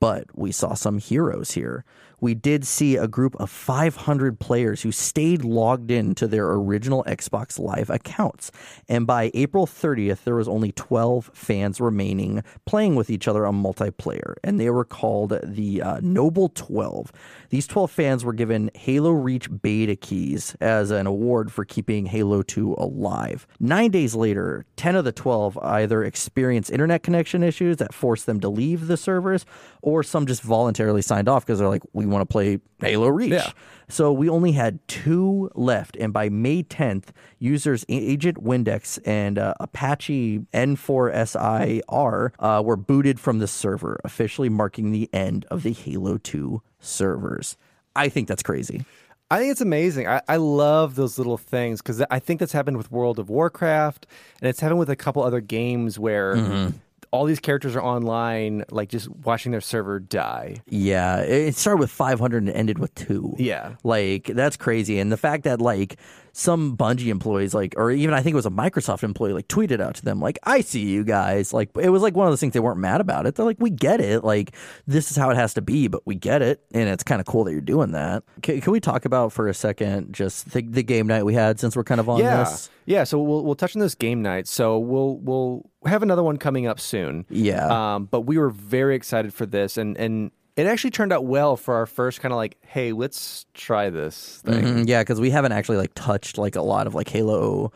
But 0.00 0.26
we 0.34 0.52
saw 0.52 0.74
some 0.74 0.98
heroes 0.98 1.52
here. 1.52 1.84
We 2.20 2.34
did 2.34 2.66
see 2.66 2.96
a 2.96 3.08
group 3.08 3.34
of 3.36 3.50
500 3.50 4.38
players 4.40 4.82
who 4.82 4.92
stayed 4.92 5.44
logged 5.44 5.90
in 5.90 6.14
to 6.16 6.26
their 6.26 6.50
original 6.50 7.04
Xbox 7.04 7.58
Live 7.58 7.90
accounts. 7.90 8.50
And 8.88 9.06
by 9.06 9.30
April 9.34 9.66
30th, 9.66 10.24
there 10.24 10.36
was 10.36 10.48
only 10.48 10.72
12 10.72 11.30
fans 11.34 11.80
remaining 11.80 12.42
playing 12.66 12.94
with 12.94 13.10
each 13.10 13.28
other 13.28 13.46
on 13.46 13.62
multiplayer. 13.62 14.34
And 14.42 14.58
they 14.58 14.70
were 14.70 14.84
called 14.84 15.38
the 15.42 15.82
uh, 15.82 16.00
Noble 16.02 16.48
12. 16.48 17.12
These 17.50 17.66
12 17.66 17.90
fans 17.90 18.24
were 18.24 18.32
given 18.32 18.70
Halo 18.74 19.10
Reach 19.10 19.48
beta 19.62 19.96
keys 19.96 20.56
as 20.60 20.90
an 20.90 21.06
award 21.06 21.52
for 21.52 21.64
keeping 21.64 22.06
Halo 22.06 22.42
2 22.42 22.74
alive. 22.78 23.46
Nine 23.60 23.90
days 23.90 24.14
later, 24.14 24.64
10 24.76 24.96
of 24.96 25.04
the 25.04 25.12
12 25.12 25.58
either 25.58 26.04
experienced 26.04 26.70
internet 26.70 27.02
connection 27.02 27.42
issues 27.42 27.76
that 27.78 27.94
forced 27.94 28.26
them 28.26 28.40
to 28.40 28.48
leave 28.48 28.86
the 28.86 28.96
servers, 28.96 29.46
or 29.82 30.02
some 30.02 30.26
just 30.26 30.42
voluntarily 30.42 31.02
signed 31.02 31.28
off 31.28 31.44
because 31.44 31.58
they're 31.58 31.68
like, 31.68 31.82
we 31.92 32.03
want 32.10 32.22
to 32.22 32.32
play 32.32 32.60
Halo 32.80 33.08
Reach. 33.08 33.32
Yeah. 33.32 33.50
So 33.88 34.12
we 34.12 34.28
only 34.30 34.52
had 34.52 34.78
two 34.88 35.50
left, 35.54 35.96
and 35.96 36.12
by 36.12 36.30
May 36.30 36.62
10th, 36.62 37.08
users 37.38 37.84
Agent 37.88 38.42
Windex 38.42 38.98
and 39.04 39.38
uh, 39.38 39.54
Apache 39.60 40.40
N4SIR 40.54 42.30
uh, 42.38 42.62
were 42.64 42.76
booted 42.76 43.20
from 43.20 43.38
the 43.38 43.46
server, 43.46 44.00
officially 44.04 44.48
marking 44.48 44.92
the 44.92 45.08
end 45.12 45.44
of 45.50 45.62
the 45.62 45.72
Halo 45.72 46.18
2 46.18 46.62
servers. 46.80 47.56
I 47.94 48.08
think 48.08 48.28
that's 48.28 48.42
crazy. 48.42 48.84
I 49.30 49.38
think 49.38 49.52
it's 49.52 49.60
amazing. 49.60 50.06
I, 50.06 50.20
I 50.28 50.36
love 50.36 50.94
those 50.96 51.18
little 51.18 51.38
things 51.38 51.80
because 51.80 52.02
I 52.10 52.18
think 52.18 52.40
that's 52.40 52.52
happened 52.52 52.76
with 52.76 52.90
World 52.90 53.18
of 53.18 53.28
Warcraft, 53.30 54.06
and 54.40 54.48
it's 54.48 54.60
happened 54.60 54.78
with 54.78 54.90
a 54.90 54.96
couple 54.96 55.22
other 55.22 55.40
games 55.40 55.98
where 55.98 56.36
Mm-hmm. 56.36 56.76
All 57.10 57.24
these 57.24 57.40
characters 57.40 57.76
are 57.76 57.82
online, 57.82 58.64
like 58.70 58.88
just 58.88 59.08
watching 59.08 59.52
their 59.52 59.60
server 59.60 59.98
die. 60.00 60.56
Yeah, 60.68 61.18
it 61.18 61.54
started 61.56 61.80
with 61.80 61.90
500 61.90 62.42
and 62.44 62.50
ended 62.50 62.78
with 62.78 62.94
two. 62.94 63.34
Yeah. 63.38 63.76
Like, 63.82 64.24
that's 64.26 64.56
crazy. 64.56 64.98
And 64.98 65.10
the 65.12 65.16
fact 65.16 65.44
that, 65.44 65.60
like, 65.60 65.96
some 66.36 66.76
Bungie 66.76 67.06
employees, 67.06 67.54
like, 67.54 67.74
or 67.76 67.92
even 67.92 68.12
I 68.12 68.20
think 68.20 68.34
it 68.34 68.36
was 68.36 68.44
a 68.44 68.50
Microsoft 68.50 69.04
employee, 69.04 69.32
like, 69.32 69.46
tweeted 69.46 69.80
out 69.80 69.94
to 69.94 70.04
them, 70.04 70.18
like, 70.18 70.36
I 70.42 70.62
see 70.62 70.80
you 70.80 71.04
guys. 71.04 71.52
Like, 71.52 71.70
it 71.80 71.90
was 71.90 72.02
like 72.02 72.16
one 72.16 72.26
of 72.26 72.32
those 72.32 72.40
things 72.40 72.54
they 72.54 72.60
weren't 72.60 72.80
mad 72.80 73.00
about 73.00 73.26
it. 73.26 73.36
They're 73.36 73.46
like, 73.46 73.58
we 73.60 73.70
get 73.70 74.00
it. 74.00 74.24
Like, 74.24 74.52
this 74.84 75.12
is 75.12 75.16
how 75.16 75.30
it 75.30 75.36
has 75.36 75.54
to 75.54 75.62
be, 75.62 75.86
but 75.86 76.04
we 76.04 76.16
get 76.16 76.42
it. 76.42 76.64
And 76.74 76.88
it's 76.88 77.04
kind 77.04 77.20
of 77.20 77.26
cool 77.26 77.44
that 77.44 77.52
you're 77.52 77.60
doing 77.60 77.92
that. 77.92 78.24
Can, 78.42 78.60
can 78.60 78.72
we 78.72 78.80
talk 78.80 79.04
about 79.04 79.32
for 79.32 79.46
a 79.46 79.54
second 79.54 80.12
just 80.12 80.50
the, 80.50 80.62
the 80.62 80.82
game 80.82 81.06
night 81.06 81.22
we 81.22 81.34
had 81.34 81.60
since 81.60 81.76
we're 81.76 81.84
kind 81.84 82.00
of 82.00 82.08
on 82.08 82.18
yeah, 82.18 82.42
this? 82.42 82.68
yeah. 82.84 83.04
So 83.04 83.22
we'll 83.22 83.44
we'll 83.44 83.54
touch 83.54 83.76
on 83.76 83.80
this 83.80 83.94
game 83.94 84.20
night. 84.20 84.48
So 84.48 84.76
we'll 84.78 85.18
we'll 85.18 85.70
have 85.86 86.02
another 86.02 86.24
one 86.24 86.36
coming 86.36 86.66
up 86.66 86.80
soon. 86.80 87.26
Yeah. 87.30 87.94
Um, 87.94 88.06
but 88.06 88.22
we 88.22 88.38
were 88.38 88.50
very 88.50 88.96
excited 88.96 89.32
for 89.32 89.46
this, 89.46 89.76
and 89.76 89.96
and 89.96 90.32
it 90.56 90.66
actually 90.66 90.90
turned 90.90 91.12
out 91.12 91.24
well 91.24 91.56
for 91.56 91.74
our 91.74 91.86
first 91.86 92.20
kind 92.20 92.32
of 92.32 92.36
like, 92.36 92.56
hey, 92.62 92.92
let's 92.92 93.46
try 93.54 93.90
this 93.90 94.40
thing. 94.44 94.64
Mhm, 94.64 94.88
yeah, 94.88 95.02
because 95.02 95.20
we 95.20 95.30
haven't 95.30 95.52
actually 95.52 95.78
like 95.78 95.92
touched 95.94 96.38
like 96.38 96.56
a 96.56 96.62
lot 96.62 96.86
of 96.86 96.94
like 96.94 97.08
Halo 97.08 97.72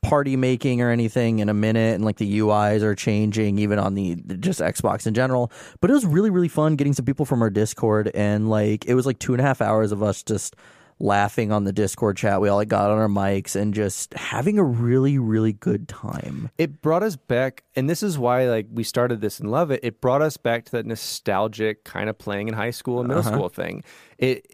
party 0.00 0.34
making 0.36 0.80
or 0.80 0.90
anything 0.90 1.40
in 1.40 1.48
a 1.48 1.54
minute 1.54 1.94
and 1.94 2.04
like 2.04 2.16
the 2.16 2.38
UIs 2.38 2.80
are 2.82 2.94
changing 2.94 3.58
even 3.58 3.78
on 3.78 3.94
the 3.94 4.14
just 4.40 4.60
Xbox 4.60 5.06
in 5.06 5.12
general. 5.12 5.52
But 5.80 5.90
it 5.90 5.94
was 5.94 6.06
really, 6.06 6.30
really 6.30 6.48
fun 6.48 6.76
getting 6.76 6.94
some 6.94 7.04
people 7.04 7.26
from 7.26 7.42
our 7.42 7.50
Discord 7.50 8.10
and 8.14 8.48
like 8.48 8.86
it 8.86 8.94
was 8.94 9.04
like 9.04 9.18
two 9.18 9.34
and 9.34 9.40
a 9.40 9.44
half 9.44 9.60
hours 9.60 9.92
of 9.92 10.02
us 10.02 10.22
just 10.22 10.56
laughing 11.02 11.50
on 11.50 11.64
the 11.64 11.72
Discord 11.72 12.16
chat. 12.16 12.40
We 12.40 12.48
all 12.48 12.56
like 12.56 12.68
got 12.68 12.90
on 12.90 12.98
our 12.98 13.08
mics 13.08 13.56
and 13.56 13.74
just 13.74 14.14
having 14.14 14.58
a 14.58 14.64
really, 14.64 15.18
really 15.18 15.52
good 15.52 15.88
time. 15.88 16.50
it 16.56 16.80
brought 16.80 17.02
us 17.02 17.16
back 17.16 17.64
and 17.74 17.90
this 17.90 18.02
is 18.02 18.18
why 18.18 18.48
like 18.48 18.66
we 18.70 18.84
started 18.84 19.20
this 19.20 19.40
and 19.40 19.50
love 19.50 19.70
it 19.70 19.80
it 19.82 20.00
brought 20.00 20.22
us 20.22 20.36
back 20.36 20.64
to 20.64 20.72
that 20.72 20.86
nostalgic 20.86 21.84
kind 21.84 22.08
of 22.08 22.16
playing 22.16 22.48
in 22.48 22.54
high 22.54 22.70
school 22.70 23.00
and 23.00 23.08
middle 23.08 23.20
uh-huh. 23.20 23.32
school 23.32 23.48
thing 23.48 23.82
it 24.18 24.46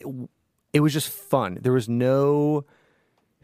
it 0.72 0.80
was 0.80 0.92
just 0.92 1.08
fun 1.08 1.58
there 1.60 1.72
was 1.72 1.88
no 1.88 2.64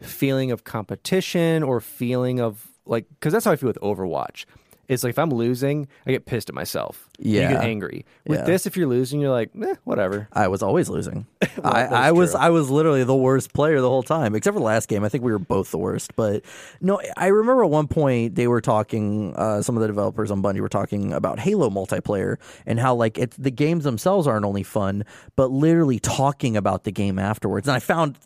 feeling 0.01 0.51
of 0.51 0.63
competition 0.63 1.63
or 1.63 1.79
feeling 1.79 2.39
of 2.39 2.67
like 2.85 3.07
because 3.09 3.33
that's 3.33 3.45
how 3.45 3.51
i 3.51 3.55
feel 3.55 3.67
with 3.67 3.79
overwatch 3.81 4.45
it's 4.87 5.03
like 5.03 5.11
if 5.11 5.19
i'm 5.19 5.29
losing 5.29 5.87
i 6.05 6.11
get 6.11 6.25
pissed 6.25 6.49
at 6.49 6.55
myself 6.55 7.09
Yeah. 7.19 7.49
you 7.49 7.55
get 7.55 7.63
angry 7.63 8.05
with 8.27 8.39
Yeah. 8.39 8.45
this 8.45 8.65
if 8.65 8.75
you're 8.77 8.87
losing 8.87 9.19
you're 9.21 9.31
like 9.31 9.51
eh, 9.61 9.75
whatever 9.83 10.27
I 10.33 10.47
was 10.47 10.61
always 10.63 10.89
losing. 10.89 11.25
I, 11.63 11.85
I 11.85 12.11
was. 12.11 12.35
I 12.35 12.49
was 12.49 12.69
literally 12.69 13.03
the 13.05 13.15
worst 13.15 13.53
player 13.53 13.79
the 13.79 13.89
whole 13.89 14.03
time, 14.03 14.35
except 14.35 14.53
for 14.53 14.59
the 14.59 14.65
last 14.65 14.89
game. 14.89 15.03
I 15.05 15.09
think 15.09 15.23
we 15.23 15.31
were 15.31 15.39
both 15.39 15.71
the 15.71 15.77
worst. 15.77 16.15
But 16.15 16.43
no, 16.81 16.99
I 17.15 17.27
remember 17.27 17.63
at 17.63 17.69
one 17.69 17.87
point 17.87 18.35
they 18.35 18.47
were 18.47 18.59
talking. 18.61 19.33
Uh, 19.35 19.61
some 19.61 19.77
of 19.77 19.81
the 19.81 19.87
developers 19.87 20.31
on 20.31 20.41
Bungie 20.41 20.59
were 20.59 20.67
talking 20.69 21.13
about 21.13 21.39
Halo 21.39 21.69
multiplayer 21.69 22.37
and 22.65 22.79
how 22.79 22.95
like 22.95 23.17
it's 23.17 23.37
the 23.37 23.51
games 23.51 23.83
themselves 23.85 24.27
aren't 24.27 24.45
only 24.45 24.63
fun, 24.63 25.05
but 25.37 25.51
literally 25.51 25.99
talking 25.99 26.57
about 26.57 26.83
the 26.83 26.91
game 26.91 27.17
afterwards. 27.17 27.67
And 27.67 27.75
I 27.75 27.79
found 27.79 28.17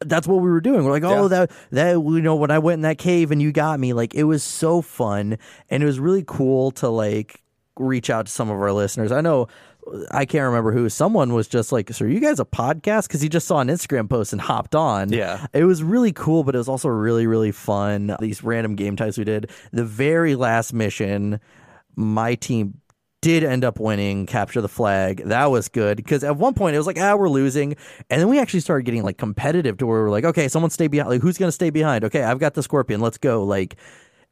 that's 0.00 0.26
what 0.28 0.36
we 0.36 0.48
were 0.50 0.60
doing. 0.60 0.84
We're 0.84 0.92
like, 0.92 1.02
oh, 1.04 1.22
Yeah. 1.22 1.28
that 1.28 1.50
that 1.70 1.90
you 1.94 2.20
know 2.22 2.36
when 2.36 2.50
I 2.50 2.58
went 2.58 2.74
in 2.74 2.80
that 2.82 2.98
cave 2.98 3.30
and 3.30 3.42
you 3.42 3.52
got 3.52 3.80
me, 3.80 3.92
like 3.92 4.14
it 4.14 4.24
was 4.24 4.42
so 4.42 4.80
fun 4.82 5.38
and 5.70 5.82
it 5.82 5.86
was 5.86 5.98
really 5.98 6.24
cool 6.26 6.70
to 6.72 6.88
like 6.88 7.42
reach 7.76 8.10
out 8.10 8.26
to 8.26 8.32
some 8.32 8.50
of 8.50 8.56
our 8.60 8.72
listeners. 8.72 9.12
I 9.12 9.20
know 9.20 9.48
I 10.10 10.26
can't 10.26 10.44
remember 10.44 10.70
who. 10.72 10.88
Someone 10.90 11.32
was 11.32 11.48
just 11.48 11.72
like, 11.72 11.90
"So 11.94 12.04
are 12.04 12.08
you 12.08 12.20
guys 12.20 12.38
a 12.38 12.44
podcast?" 12.44 13.08
Because 13.08 13.22
he 13.22 13.28
just 13.30 13.46
saw 13.46 13.60
an 13.60 13.68
Instagram 13.68 14.08
post 14.10 14.32
and 14.32 14.40
hopped 14.40 14.74
on. 14.74 15.10
Yeah. 15.10 15.46
it 15.54 15.64
was 15.64 15.82
really 15.82 16.12
cool, 16.12 16.44
but 16.44 16.54
it 16.54 16.58
was 16.58 16.68
also 16.68 16.88
really 16.88 17.26
really 17.26 17.52
fun. 17.52 18.14
These 18.20 18.44
random 18.44 18.76
game 18.76 18.96
types 18.96 19.16
we 19.16 19.24
did. 19.24 19.50
The 19.72 19.84
very 19.84 20.34
last 20.34 20.72
mission, 20.74 21.40
my 21.96 22.34
team 22.34 22.80
did 23.20 23.42
end 23.42 23.64
up 23.64 23.80
winning 23.80 24.26
capture 24.26 24.60
the 24.60 24.68
flag 24.68 25.22
that 25.24 25.46
was 25.46 25.68
good 25.68 25.96
because 25.96 26.22
at 26.22 26.36
one 26.36 26.54
point 26.54 26.74
it 26.74 26.78
was 26.78 26.86
like 26.86 26.98
ah 26.98 27.16
we're 27.16 27.28
losing 27.28 27.74
and 28.10 28.20
then 28.20 28.28
we 28.28 28.38
actually 28.38 28.60
started 28.60 28.84
getting 28.84 29.02
like 29.02 29.18
competitive 29.18 29.76
to 29.76 29.86
where 29.86 30.02
we're 30.02 30.10
like 30.10 30.24
okay 30.24 30.48
someone 30.48 30.70
stay 30.70 30.86
behind 30.86 31.08
like 31.10 31.20
who's 31.20 31.38
gonna 31.38 31.52
stay 31.52 31.70
behind 31.70 32.04
okay 32.04 32.22
i've 32.22 32.38
got 32.38 32.54
the 32.54 32.62
scorpion 32.62 33.00
let's 33.00 33.18
go 33.18 33.42
like 33.42 33.76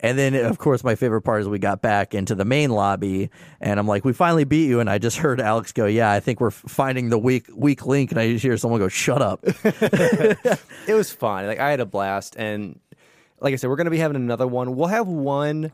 and 0.00 0.16
then 0.18 0.34
of 0.34 0.58
course 0.58 0.84
my 0.84 0.94
favorite 0.94 1.22
part 1.22 1.40
is 1.40 1.48
we 1.48 1.58
got 1.58 1.82
back 1.82 2.14
into 2.14 2.34
the 2.34 2.44
main 2.44 2.70
lobby 2.70 3.28
and 3.60 3.80
i'm 3.80 3.88
like 3.88 4.04
we 4.04 4.12
finally 4.12 4.44
beat 4.44 4.68
you 4.68 4.78
and 4.78 4.88
i 4.88 4.98
just 4.98 5.16
heard 5.18 5.40
alex 5.40 5.72
go 5.72 5.86
yeah 5.86 6.12
i 6.12 6.20
think 6.20 6.40
we're 6.40 6.50
finding 6.50 7.08
the 7.08 7.18
weak 7.18 7.46
weak 7.54 7.84
link 7.86 8.12
and 8.12 8.20
i 8.20 8.30
just 8.30 8.42
hear 8.44 8.56
someone 8.56 8.78
go 8.78 8.88
shut 8.88 9.20
up 9.20 9.40
it 10.86 10.94
was 10.94 11.10
fun. 11.12 11.46
Like 11.46 11.58
I 11.58 11.70
had 11.70 11.80
a 11.80 11.86
blast, 11.86 12.36
and 12.36 12.78
like 13.40 13.52
I 13.52 13.56
said, 13.56 13.68
we're 13.68 13.76
gonna 13.76 13.90
be 13.90 13.98
having 13.98 14.16
another 14.16 14.46
one. 14.46 14.76
We'll 14.76 14.88
have 14.88 15.06
one 15.06 15.72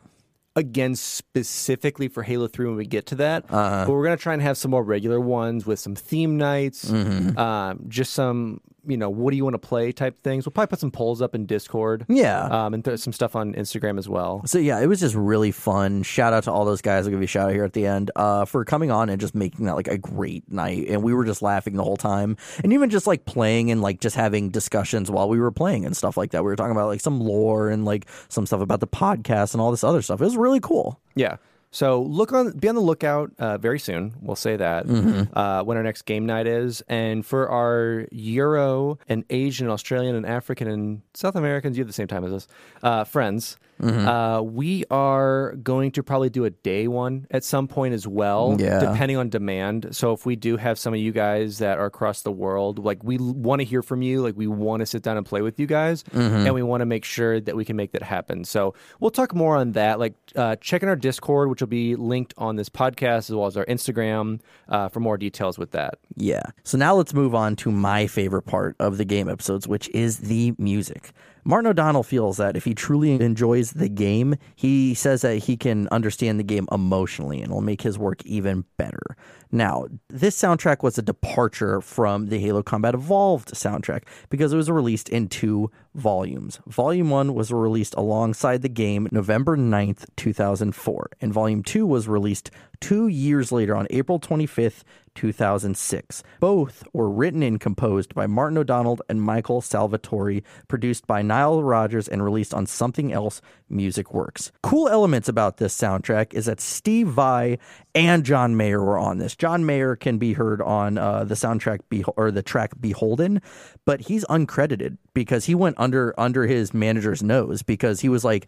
again 0.55 0.95
specifically 0.95 2.07
for 2.07 2.23
Halo 2.23 2.47
3 2.47 2.67
when 2.67 2.75
we 2.75 2.85
get 2.85 3.07
to 3.07 3.15
that. 3.15 3.45
But 3.85 3.89
we're 3.89 4.03
going 4.03 4.17
to 4.17 4.21
try 4.21 4.33
and 4.33 4.41
have 4.41 4.57
some 4.57 4.71
more 4.71 4.83
regular 4.83 5.19
ones 5.19 5.65
with 5.65 5.79
some 5.79 5.95
theme 5.95 6.37
nights, 6.37 6.89
um, 7.37 7.85
just 7.87 8.13
some, 8.13 8.61
you 8.85 8.97
know, 8.97 9.09
what 9.09 9.31
do 9.31 9.37
you 9.37 9.43
want 9.43 9.53
to 9.53 9.59
play 9.59 9.91
type 9.91 10.21
things. 10.23 10.45
We'll 10.45 10.51
probably 10.51 10.69
put 10.69 10.79
some 10.79 10.91
polls 10.91 11.21
up 11.21 11.35
in 11.35 11.45
Discord. 11.45 12.05
Yeah. 12.09 12.43
Um, 12.45 12.73
and 12.73 12.83
th- 12.83 12.99
some 12.99 13.13
stuff 13.13 13.35
on 13.35 13.53
Instagram 13.53 13.97
as 13.97 14.09
well. 14.09 14.43
So 14.45 14.59
yeah, 14.59 14.79
it 14.79 14.87
was 14.87 14.99
just 14.99 15.15
really 15.15 15.51
fun. 15.51 16.03
Shout 16.03 16.33
out 16.33 16.43
to 16.43 16.51
all 16.51 16.65
those 16.65 16.81
guys. 16.81 17.05
I'll 17.05 17.11
give 17.11 17.19
you 17.19 17.25
a 17.25 17.27
shout 17.27 17.49
out 17.49 17.53
here 17.53 17.63
at 17.63 17.73
the 17.73 17.85
end 17.85 18.11
uh, 18.15 18.45
for 18.45 18.65
coming 18.65 18.91
on 18.91 19.09
and 19.09 19.19
just 19.19 19.35
making 19.35 19.65
that 19.65 19.75
like 19.75 19.87
a 19.87 19.97
great 19.97 20.51
night. 20.51 20.87
And 20.89 21.03
we 21.03 21.13
were 21.13 21.25
just 21.25 21.41
laughing 21.41 21.75
the 21.75 21.83
whole 21.83 21.97
time, 21.97 22.37
and 22.63 22.73
even 22.73 22.89
just 22.89 23.07
like 23.07 23.25
playing 23.25 23.71
and 23.71 23.81
like 23.81 23.99
just 23.99 24.15
having 24.15 24.49
discussions 24.49 25.09
while 25.09 25.29
we 25.29 25.39
were 25.39 25.51
playing 25.51 25.85
and 25.85 25.95
stuff 25.95 26.17
like 26.17 26.31
that. 26.31 26.43
We 26.43 26.49
were 26.49 26.55
talking 26.55 26.71
about 26.71 26.87
like 26.87 27.01
some 27.01 27.19
lore 27.19 27.69
and 27.69 27.85
like 27.85 28.07
some 28.29 28.45
stuff 28.45 28.61
about 28.61 28.79
the 28.79 28.87
podcast 28.87 29.53
and 29.53 29.61
all 29.61 29.71
this 29.71 29.83
other 29.83 30.01
stuff. 30.01 30.21
It 30.21 30.25
was 30.25 30.37
really 30.37 30.59
cool. 30.59 30.99
Yeah. 31.15 31.37
So 31.73 32.03
look 32.03 32.31
on, 32.31 32.51
be 32.51 32.69
on 32.69 32.75
the 32.75 32.81
lookout 32.81 33.31
uh, 33.39 33.57
very 33.57 33.79
soon. 33.79 34.13
We'll 34.21 34.35
say 34.35 34.55
that 34.57 34.85
uh, 35.33 35.63
when 35.63 35.75
our 35.75 35.81
next 35.81 36.03
game 36.03 36.27
night 36.27 36.45
is, 36.45 36.83
and 36.87 37.25
for 37.25 37.49
our 37.49 38.07
Euro 38.11 38.99
and 39.09 39.25
Asian, 39.31 39.67
Australian, 39.69 40.15
and 40.15 40.23
African 40.23 40.67
and 40.67 41.01
South 41.15 41.35
Americans, 41.35 41.75
you 41.75 41.81
have 41.81 41.87
the 41.87 41.93
same 41.93 42.07
time 42.07 42.23
as 42.25 42.31
us, 42.31 42.47
uh, 42.83 43.03
friends. 43.05 43.57
Uh, 43.83 44.41
we 44.41 44.85
are 44.91 45.55
going 45.63 45.91
to 45.91 46.03
probably 46.03 46.29
do 46.29 46.45
a 46.45 46.49
day 46.49 46.87
one 46.87 47.27
at 47.31 47.43
some 47.43 47.67
point 47.67 47.93
as 47.93 48.07
well, 48.07 48.55
Yeah. 48.59 48.79
depending 48.79 49.17
on 49.17 49.29
demand. 49.29 49.87
So 49.91 50.13
if 50.13 50.25
we 50.25 50.35
do 50.35 50.57
have 50.57 50.79
some 50.79 50.93
of 50.93 50.99
you 50.99 51.11
guys 51.11 51.57
that 51.59 51.77
are 51.77 51.85
across 51.85 52.21
the 52.21 52.31
world, 52.31 52.79
like 52.79 53.03
we 53.03 53.17
want 53.17 53.59
to 53.59 53.65
hear 53.65 53.81
from 53.81 54.01
you, 54.01 54.21
like 54.21 54.35
we 54.37 54.47
want 54.47 54.79
to 54.81 54.85
sit 54.85 55.03
down 55.03 55.17
and 55.17 55.25
play 55.25 55.41
with 55.41 55.59
you 55.59 55.67
guys, 55.67 56.03
and 56.13 56.53
we 56.53 56.63
want 56.63 56.81
to 56.81 56.85
make 56.85 57.05
sure 57.05 57.39
that 57.39 57.55
we 57.55 57.65
can 57.65 57.75
make 57.75 57.91
that 57.91 58.03
happen. 58.03 58.43
So 58.45 58.73
we'll 58.99 59.11
talk 59.11 59.35
more 59.35 59.55
on 59.57 59.73
that. 59.73 59.99
Like 59.99 60.13
uh, 60.35 60.55
check 60.57 60.83
in 60.83 60.89
our 60.89 60.95
Discord, 60.95 61.49
which 61.49 61.61
will 61.61 61.67
be 61.67 61.95
linked 61.95 62.33
on 62.37 62.55
this 62.55 62.69
podcast, 62.69 63.29
as 63.29 63.31
well 63.31 63.47
as 63.47 63.57
our 63.57 63.65
Instagram 63.65 64.39
uh, 64.69 64.87
for 64.89 64.99
more 64.99 65.17
details 65.17 65.57
with 65.57 65.71
that. 65.71 65.95
Yeah. 66.15 66.43
So 66.63 66.77
now 66.77 66.95
let's 66.95 67.13
move 67.13 67.35
on 67.35 67.55
to 67.57 67.71
my 67.71 68.07
favorite 68.07 68.43
part 68.43 68.75
of 68.79 68.97
the 68.97 69.05
game 69.05 69.27
episodes, 69.29 69.67
which 69.67 69.89
is 69.89 70.19
the 70.19 70.53
music. 70.57 71.11
Martin 71.45 71.69
O'Donnell 71.69 72.03
feels 72.03 72.37
that 72.37 72.55
if 72.55 72.63
he 72.63 72.73
truly 72.73 73.11
enjoys 73.11 73.71
the 73.71 73.89
game, 73.89 74.35
he 74.55 74.93
says 74.93 75.21
that 75.21 75.39
he 75.39 75.57
can 75.57 75.87
understand 75.89 76.39
the 76.39 76.43
game 76.43 76.67
emotionally 76.71 77.37
and 77.37 77.51
it'll 77.51 77.61
make 77.61 77.81
his 77.81 77.97
work 77.97 78.25
even 78.25 78.65
better. 78.77 79.17
Now, 79.51 79.85
this 80.09 80.35
soundtrack 80.39 80.81
was 80.81 80.97
a 80.97 81.03
departure 81.03 81.79
from 81.79 82.27
the 82.27 82.39
Halo 82.39 82.63
Combat 82.63 82.95
Evolved 82.95 83.53
soundtrack 83.53 84.03
because 84.29 84.51
it 84.51 84.57
was 84.57 84.71
released 84.71 85.09
in 85.09 85.27
two 85.27 85.69
volumes. 85.93 86.59
Volume 86.65 87.11
1 87.11 87.35
was 87.35 87.51
released 87.51 87.93
alongside 87.95 88.63
the 88.63 88.69
game 88.69 89.07
November 89.11 89.55
9th, 89.55 90.05
2004, 90.15 91.11
and 91.21 91.31
Volume 91.31 91.61
2 91.61 91.85
was 91.85 92.07
released 92.07 92.49
two 92.79 93.07
years 93.07 93.51
later 93.51 93.75
on 93.75 93.85
April 93.91 94.19
25th, 94.19 94.81
2006. 95.15 96.23
Both 96.39 96.83
were 96.93 97.09
written 97.09 97.43
and 97.43 97.59
composed 97.59 98.13
by 98.13 98.27
Martin 98.27 98.57
O'Donnell 98.57 98.99
and 99.09 99.21
Michael 99.21 99.61
Salvatore, 99.61 100.41
produced 100.67 101.07
by 101.07 101.21
Nile 101.21 101.63
Rodgers, 101.63 102.07
and 102.07 102.23
released 102.23 102.53
on 102.53 102.65
Sumthing 102.65 103.13
Else 103.13 103.41
Music 103.69 104.13
Works. 104.13 104.51
Cool 104.61 104.87
elements 104.89 105.27
about 105.27 105.57
this 105.57 105.77
soundtrack 105.77 106.33
is 106.33 106.45
that 106.45 106.61
Steve 106.61 107.07
Vai 107.07 107.57
and 107.95 108.23
John 108.23 108.55
Mayer 108.55 108.83
were 108.83 108.97
on 108.97 109.17
this. 109.17 109.35
John 109.35 109.65
Mayer 109.65 109.95
can 109.95 110.17
be 110.17 110.33
heard 110.33 110.61
on 110.61 110.97
uh, 110.97 111.23
the 111.23 111.35
soundtrack 111.35 111.79
Be- 111.89 112.03
or 112.15 112.31
the 112.31 112.43
track 112.43 112.71
Beholden, 112.79 113.41
but 113.85 114.01
he's 114.01 114.25
uncredited 114.25 114.97
because 115.13 115.45
he 115.45 115.55
went 115.55 115.75
under 115.79 116.13
under 116.19 116.45
his 116.45 116.73
manager's 116.73 117.23
nose 117.23 117.63
because 117.63 118.01
he 118.01 118.09
was 118.09 118.23
like. 118.23 118.47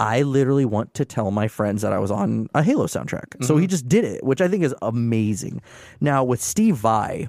I 0.00 0.22
literally 0.22 0.64
want 0.64 0.94
to 0.94 1.04
tell 1.04 1.30
my 1.30 1.48
friends 1.48 1.82
that 1.82 1.92
I 1.92 1.98
was 1.98 2.10
on 2.10 2.48
a 2.54 2.62
Halo 2.62 2.86
soundtrack. 2.86 3.44
So 3.44 3.56
he 3.56 3.66
mhm. 3.66 3.70
just 3.70 3.88
did 3.88 4.04
it, 4.04 4.22
which 4.22 4.40
I 4.40 4.48
think 4.48 4.62
is 4.62 4.74
amazing. 4.80 5.60
Now, 6.00 6.22
with 6.22 6.40
Steve 6.40 6.76
Vai, 6.76 7.28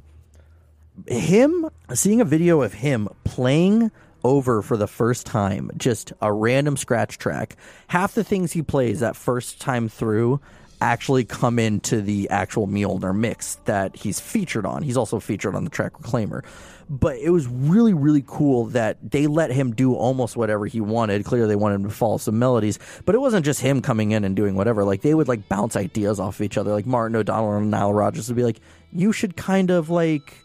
him 1.08 1.70
seeing 1.94 2.22
a 2.22 2.26
video 2.26 2.62
of 2.62 2.74
him 2.74 3.10
playing 3.24 3.92
over 4.24 4.62
for 4.62 4.78
the 4.78 4.88
first 4.88 5.26
time, 5.26 5.72
just 5.78 6.14
a 6.22 6.32
random 6.32 6.78
scratch 6.78 7.18
track, 7.18 7.56
half 7.88 8.14
the 8.14 8.24
things 8.24 8.52
he 8.52 8.62
plays 8.62 9.00
that 9.00 9.16
first 9.16 9.60
time 9.60 9.90
through 9.90 10.40
actually 10.82 11.26
come 11.26 11.60
into 11.60 12.02
the 12.02 12.30
actual 12.30 12.68
Mjolnir 12.68 13.16
mix 13.16 13.56
that 13.66 13.96
he's 13.96 14.20
featured 14.20 14.66
on. 14.66 14.84
He's 14.84 14.98
also 14.98 15.20
featured 15.20 15.56
on 15.56 15.64
the 15.64 15.70
track 15.70 15.94
Reclaimer. 15.94 16.44
But 16.90 17.18
it 17.18 17.30
was 17.30 17.48
really, 17.48 17.93
really 17.93 18.24
cool 18.26 18.66
that 18.68 18.98
they 19.11 19.27
let 19.27 19.51
him 19.51 19.76
do 19.76 19.93
almost 19.93 20.35
whatever 20.35 20.66
he 20.66 20.82
wanted. 20.82 21.24
Clearly, 21.24 21.48
they 21.48 21.56
wanted 21.56 21.76
him 21.76 21.84
to 21.84 21.90
follow 21.92 22.18
some 22.18 22.40
melodies, 22.40 22.80
but 23.06 23.14
it 23.14 23.19
wasn't 23.19 23.45
just 23.45 23.61
him 23.61 23.82
coming 23.82 24.11
in 24.11 24.24
and 24.24 24.35
doing 24.35 24.56
whatever. 24.56 24.84
Like, 24.84 25.01
they 25.01 25.14
would 25.14 25.27
like 25.27 25.48
bounce 25.48 25.76
ideas 25.76 26.19
off 26.19 26.40
of 26.40 26.42
each 26.42 26.58
other. 26.58 26.72
Like, 26.72 26.88
Martin 26.88 27.16
O'Donnell 27.16 27.58
and 27.58 27.69
Nile 27.69 27.93
Rodgers 27.93 28.27
would 28.27 28.38
be 28.38 28.43
like, 28.43 28.59
you 28.92 29.11
should 29.11 29.38
kind 29.38 29.69
of 29.69 29.90
like 29.90 30.43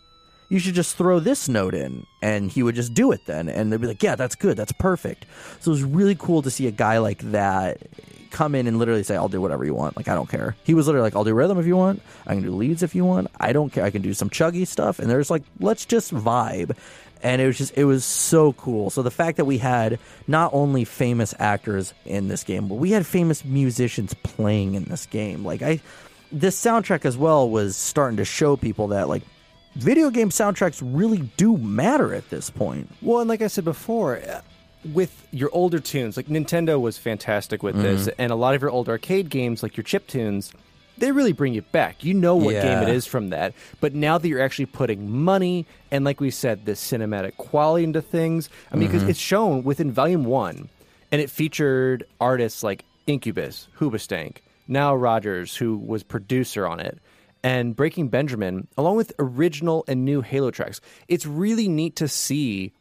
you 0.51 0.59
should 0.59 0.75
just 0.75 0.97
throw 0.97 1.19
this 1.19 1.49
note 1.49 1.75
in 1.75 2.07
and 2.23 2.51
he 2.51 2.63
would 2.63 2.75
just 2.75 2.95
do 2.95 3.11
it 3.13 3.21
then 3.27 3.49
and 3.49 3.73
they'd 3.73 3.81
be 3.81 3.87
like 3.87 4.03
yeah 4.03 4.15
that's 4.15 4.35
good 4.35 4.57
that's 4.57 4.73
perfect 4.73 5.27
so 5.61 5.71
it 5.71 5.75
was 5.75 5.83
really 5.83 6.15
cool 6.15 6.43
to 6.43 6.51
see 6.51 6.67
a 6.67 6.71
guy 6.71 6.99
like 6.99 7.19
that 7.31 7.79
come 8.35 8.57
in 8.57 8.67
and 8.67 8.81
literally 8.81 9.05
say 9.05 9.15
i'll 9.15 9.29
do 9.29 9.41
whatever 9.41 9.65
you 9.65 9.75
want. 9.75 9.97
Like 9.97 10.09
i 10.09 10.15
don't 10.15 10.29
care. 10.29 10.57
He 10.65 10.75
was 10.75 10.87
literally 10.87 11.05
like 11.05 11.15
i'll 11.17 11.25
do 11.25 11.33
rhythm 11.33 11.59
if 11.59 11.67
you 11.67 11.77
want. 11.77 12.03
I 12.27 12.35
can 12.35 12.43
do 12.43 12.51
leads 12.51 12.83
if 12.83 12.95
you 12.95 13.05
want. 13.05 13.29
I 13.39 13.53
don't 13.53 13.73
care. 13.73 13.85
I 13.85 13.91
can 13.91 14.03
do 14.03 14.13
some 14.13 14.29
chuggy 14.29 14.67
stuff. 14.67 14.99
And 14.99 15.09
there's 15.09 15.31
like 15.31 15.45
let's 15.61 15.87
just 15.87 16.13
vibe. 16.13 16.77
And 17.23 17.41
it 17.41 17.47
was 17.47 17.57
just 17.57 17.77
it 17.77 17.85
was 17.85 18.05
so 18.05 18.53
cool. 18.55 18.91
So 18.91 19.03
the 19.03 19.11
fact 19.11 19.37
that 19.37 19.45
we 19.45 19.59
had 19.59 20.01
not 20.27 20.53
only 20.53 20.85
famous 20.85 21.33
actors 21.39 21.95
in 22.05 22.27
this 22.29 22.43
game 22.43 22.69
but 22.69 22.75
we 22.75 22.91
had 22.91 23.07
famous 23.07 23.45
musicians 23.45 24.13
playing 24.23 24.75
in 24.75 24.85
this 24.85 25.07
game. 25.07 25.45
Like 25.45 25.63
i 25.63 25.81
this 26.33 26.61
soundtrack 26.61 27.05
as 27.05 27.17
well 27.17 27.49
was 27.49 27.77
starting 27.77 28.17
to 28.17 28.25
show 28.25 28.57
people 28.57 28.89
that 28.89 29.09
like 29.09 29.23
video 29.77 30.11
game 30.11 30.31
soundtracks 30.31 30.83
really 30.85 31.31
do 31.37 31.57
matter 31.57 32.13
at 32.13 32.29
this 32.31 32.51
point. 32.51 32.91
Well, 33.01 33.21
and 33.21 33.29
like 33.29 33.43
I 33.43 33.47
said 33.47 33.65
before, 33.65 34.21
with 34.93 35.27
your 35.31 35.51
older 35.53 35.79
tunes, 35.79 36.17
like 36.17 36.27
Nintendo 36.27 36.81
was 36.81 36.99
fantastic 36.99 37.63
with 37.63 37.81
this, 37.81 38.03
mm-hmm. 38.03 38.21
and 38.21 38.33
a 38.33 38.37
lot 38.37 38.55
of 38.55 38.63
your 38.63 38.71
old 38.71 38.89
arcade 38.89 39.31
games, 39.31 39.63
like 39.63 39.77
your 39.77 39.85
chip 39.85 40.07
tunes, 40.07 40.53
they 40.99 41.11
really 41.11 41.33
bring 41.33 41.55
you 41.55 41.63
back. 41.63 42.05
You 42.05 42.15
know 42.15 42.37
what 42.37 42.53
game 42.53 42.83
it 42.83 42.89
is 42.89 43.07
from 43.07 43.31
that. 43.31 43.55
But 43.81 43.95
now 43.95 44.19
that 44.19 44.29
you're 44.29 44.43
actually 44.43 44.67
putting 44.67 45.11
money 45.11 45.67
and, 45.91 46.05
like 46.05 46.21
we 46.21 46.31
said, 46.31 46.67
the 46.67 46.73
cinematic 46.73 47.37
quality 47.37 47.85
into 47.85 48.01
things, 48.03 48.49
I 48.71 48.77
mean, 48.77 48.89
because 48.89 49.03
mm-hmm. 49.03 49.11
it's 49.11 49.19
shown 49.19 49.65
within 49.65 49.91
Volume 49.91 50.25
1, 50.25 50.69
and 51.11 51.21
it 51.21 51.31
featured 51.31 52.07
artists 52.21 52.63
like 52.63 52.85
Incubus, 53.07 53.69
Hoobastank, 53.79 54.37
Nile 54.69 54.97
Rodgers, 54.97 55.57
who 55.57 55.77
was 55.77 56.03
producer 56.03 56.67
on 56.67 56.81
it 56.81 56.99
and 57.45 57.77
Breaking 57.77 58.09
Benjamin, 58.09 58.67
along 58.79 58.97
with 58.97 59.13
original 59.19 59.85
and 59.87 60.05
new 60.05 60.23
Halo 60.23 60.51
tracks. 60.51 60.81
It's 61.09 61.27
really 61.27 61.69
neat 61.69 61.95
to 61.97 62.09
see 62.09 62.73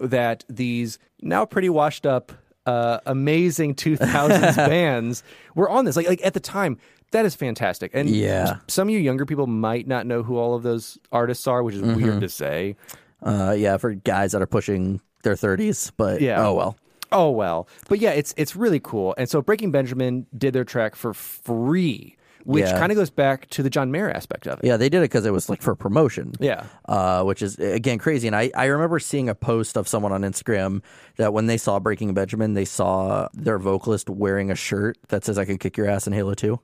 that 0.00 0.44
these 0.48 0.98
now 1.22 1.44
pretty 1.44 1.68
washed 1.68 2.06
up, 2.06 2.32
uh, 2.66 2.98
amazing 3.06 3.74
2000s 3.76 4.56
bands 4.68 5.22
were 5.54 5.68
on 5.68 5.84
this. 5.84 5.96
Like, 5.96 6.08
like 6.08 6.24
at 6.24 6.34
the 6.34 6.40
time, 6.40 6.78
that 7.12 7.24
is 7.24 7.34
fantastic. 7.34 7.90
And 7.94 8.08
Yeah. 8.10 8.58
some 8.68 8.88
of 8.88 8.92
you 8.92 9.00
younger 9.00 9.24
people 9.24 9.46
might 9.46 9.86
not 9.86 10.06
know 10.06 10.22
who 10.22 10.36
all 10.36 10.54
of 10.54 10.62
those 10.62 10.98
artists 11.10 11.46
are, 11.46 11.62
which 11.62 11.74
is 11.74 11.82
weird 11.82 12.20
to 12.20 12.28
say. 12.28 12.76
Uh, 13.22 13.54
yeah, 13.56 13.76
for 13.78 13.94
guys 13.94 14.32
that 14.32 14.42
are 14.42 14.46
pushing 14.46 15.00
their 15.22 15.34
30s, 15.34 15.90
but 15.96 16.20
Yeah. 16.20 16.46
oh 16.46 16.52
well. 16.54 16.76
Oh 17.10 17.30
well, 17.30 17.66
but 17.88 18.00
yeah, 18.00 18.10
it's 18.10 18.34
it's 18.36 18.54
really 18.54 18.80
cool. 18.80 19.14
And 19.16 19.30
so 19.30 19.40
Breaking 19.40 19.70
Benjamin 19.70 20.26
did 20.36 20.52
their 20.52 20.64
track 20.66 20.94
for 20.94 21.14
free, 21.14 22.17
which 22.48 22.64
Yeah. 22.64 22.78
kind 22.78 22.90
of 22.90 22.96
goes 22.96 23.10
back 23.10 23.46
to 23.50 23.62
the 23.62 23.68
John 23.68 23.90
Mayer 23.90 24.10
aspect 24.10 24.46
of 24.46 24.58
it. 24.60 24.64
Yeah, 24.64 24.78
they 24.78 24.88
did 24.88 24.98
it 24.98 25.10
because 25.10 25.26
it 25.26 25.32
was 25.34 25.50
like 25.50 25.60
for 25.60 25.74
promotion. 25.74 26.32
Yeah. 26.40 26.64
Uh, 26.88 27.22
which 27.22 27.42
is 27.42 27.58
again 27.58 27.98
crazy. 27.98 28.26
And 28.26 28.34
I, 28.34 28.50
I 28.56 28.64
remember 28.66 28.98
seeing 28.98 29.28
a 29.28 29.34
post 29.34 29.76
of 29.76 29.86
someone 29.86 30.12
on 30.12 30.22
Instagram 30.22 30.80
that 31.18 31.34
when 31.34 31.44
they 31.46 31.58
saw 31.58 31.78
Breaking 31.78 32.14
Benjamin, 32.14 32.54
they 32.54 32.64
saw 32.64 33.28
their 33.34 33.58
vocalist 33.58 34.08
wearing 34.08 34.50
a 34.50 34.54
shirt 34.54 34.96
that 35.08 35.26
says 35.26 35.36
"I 35.38 35.44
could 35.44 35.60
kick 35.60 35.76
your 35.76 35.88
ass 35.90 36.06
in 36.06 36.14
Halo 36.14 36.32
2. 36.32 36.58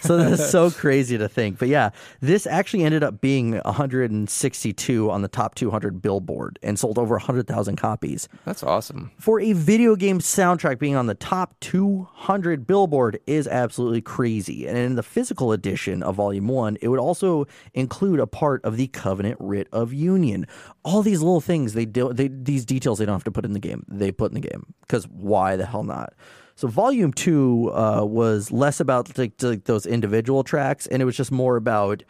So 0.00 0.16
that's 0.16 0.50
so 0.50 0.70
crazy 0.70 1.18
to 1.18 1.28
think. 1.28 1.58
But 1.58 1.68
yeah, 1.68 1.90
this 2.20 2.46
actually 2.46 2.84
ended 2.84 3.02
up 3.02 3.20
being 3.20 3.58
162 3.58 5.10
on 5.10 5.22
the 5.22 5.28
top 5.28 5.54
200 5.54 6.02
Billboard 6.02 6.58
and 6.62 6.78
sold 6.78 6.98
over 6.98 7.14
100,000 7.14 7.76
copies. 7.76 8.28
That's 8.44 8.62
awesome. 8.62 9.12
For 9.18 9.40
a 9.40 9.52
video 9.52 9.96
game 9.96 10.18
soundtrack 10.18 10.78
being 10.78 10.96
on 10.96 11.06
the 11.06 11.14
top 11.14 11.58
200 11.60 12.66
Billboard 12.66 13.20
is 13.26 13.46
absolutely 13.46 14.00
crazy. 14.02 14.66
And 14.66 14.76
in 14.76 14.96
the 14.96 15.02
physical 15.02 15.52
edition 15.52 16.02
of 16.02 16.16
Volume 16.16 16.48
1, 16.48 16.78
it 16.80 16.88
would 16.88 17.00
also 17.00 17.46
include 17.74 18.20
a 18.20 18.26
part 18.26 18.64
of 18.64 18.76
the 18.76 18.88
Covenant 18.88 19.36
Writ 19.40 19.68
of 19.72 19.92
Union. 19.92 20.46
All 20.84 21.02
these 21.02 21.20
little 21.20 21.40
things, 21.40 21.74
they 21.74 21.84
do, 21.84 22.12
they, 22.12 22.28
these 22.28 22.64
details 22.64 22.98
they 22.98 23.06
don't 23.06 23.14
have 23.14 23.24
to 23.24 23.30
put 23.30 23.44
in 23.44 23.52
the 23.52 23.58
game. 23.58 23.84
They 23.88 24.12
put 24.12 24.30
in 24.30 24.40
the 24.40 24.48
game. 24.48 24.74
Because 24.80 25.06
why 25.08 25.56
the 25.56 25.66
hell 25.66 25.84
not? 25.84 26.14
So 26.58 26.68
Volume 26.68 27.12
2 27.12 27.70
uh, 27.74 28.04
was 28.06 28.50
less 28.50 28.80
about 28.80 29.18
like, 29.18 29.32
like 29.42 29.64
those 29.64 29.84
individual 29.84 30.42
tracks, 30.42 30.86
and 30.86 31.02
it 31.02 31.04
was 31.04 31.14
just 31.14 31.30
more 31.30 31.56
about 31.56 32.02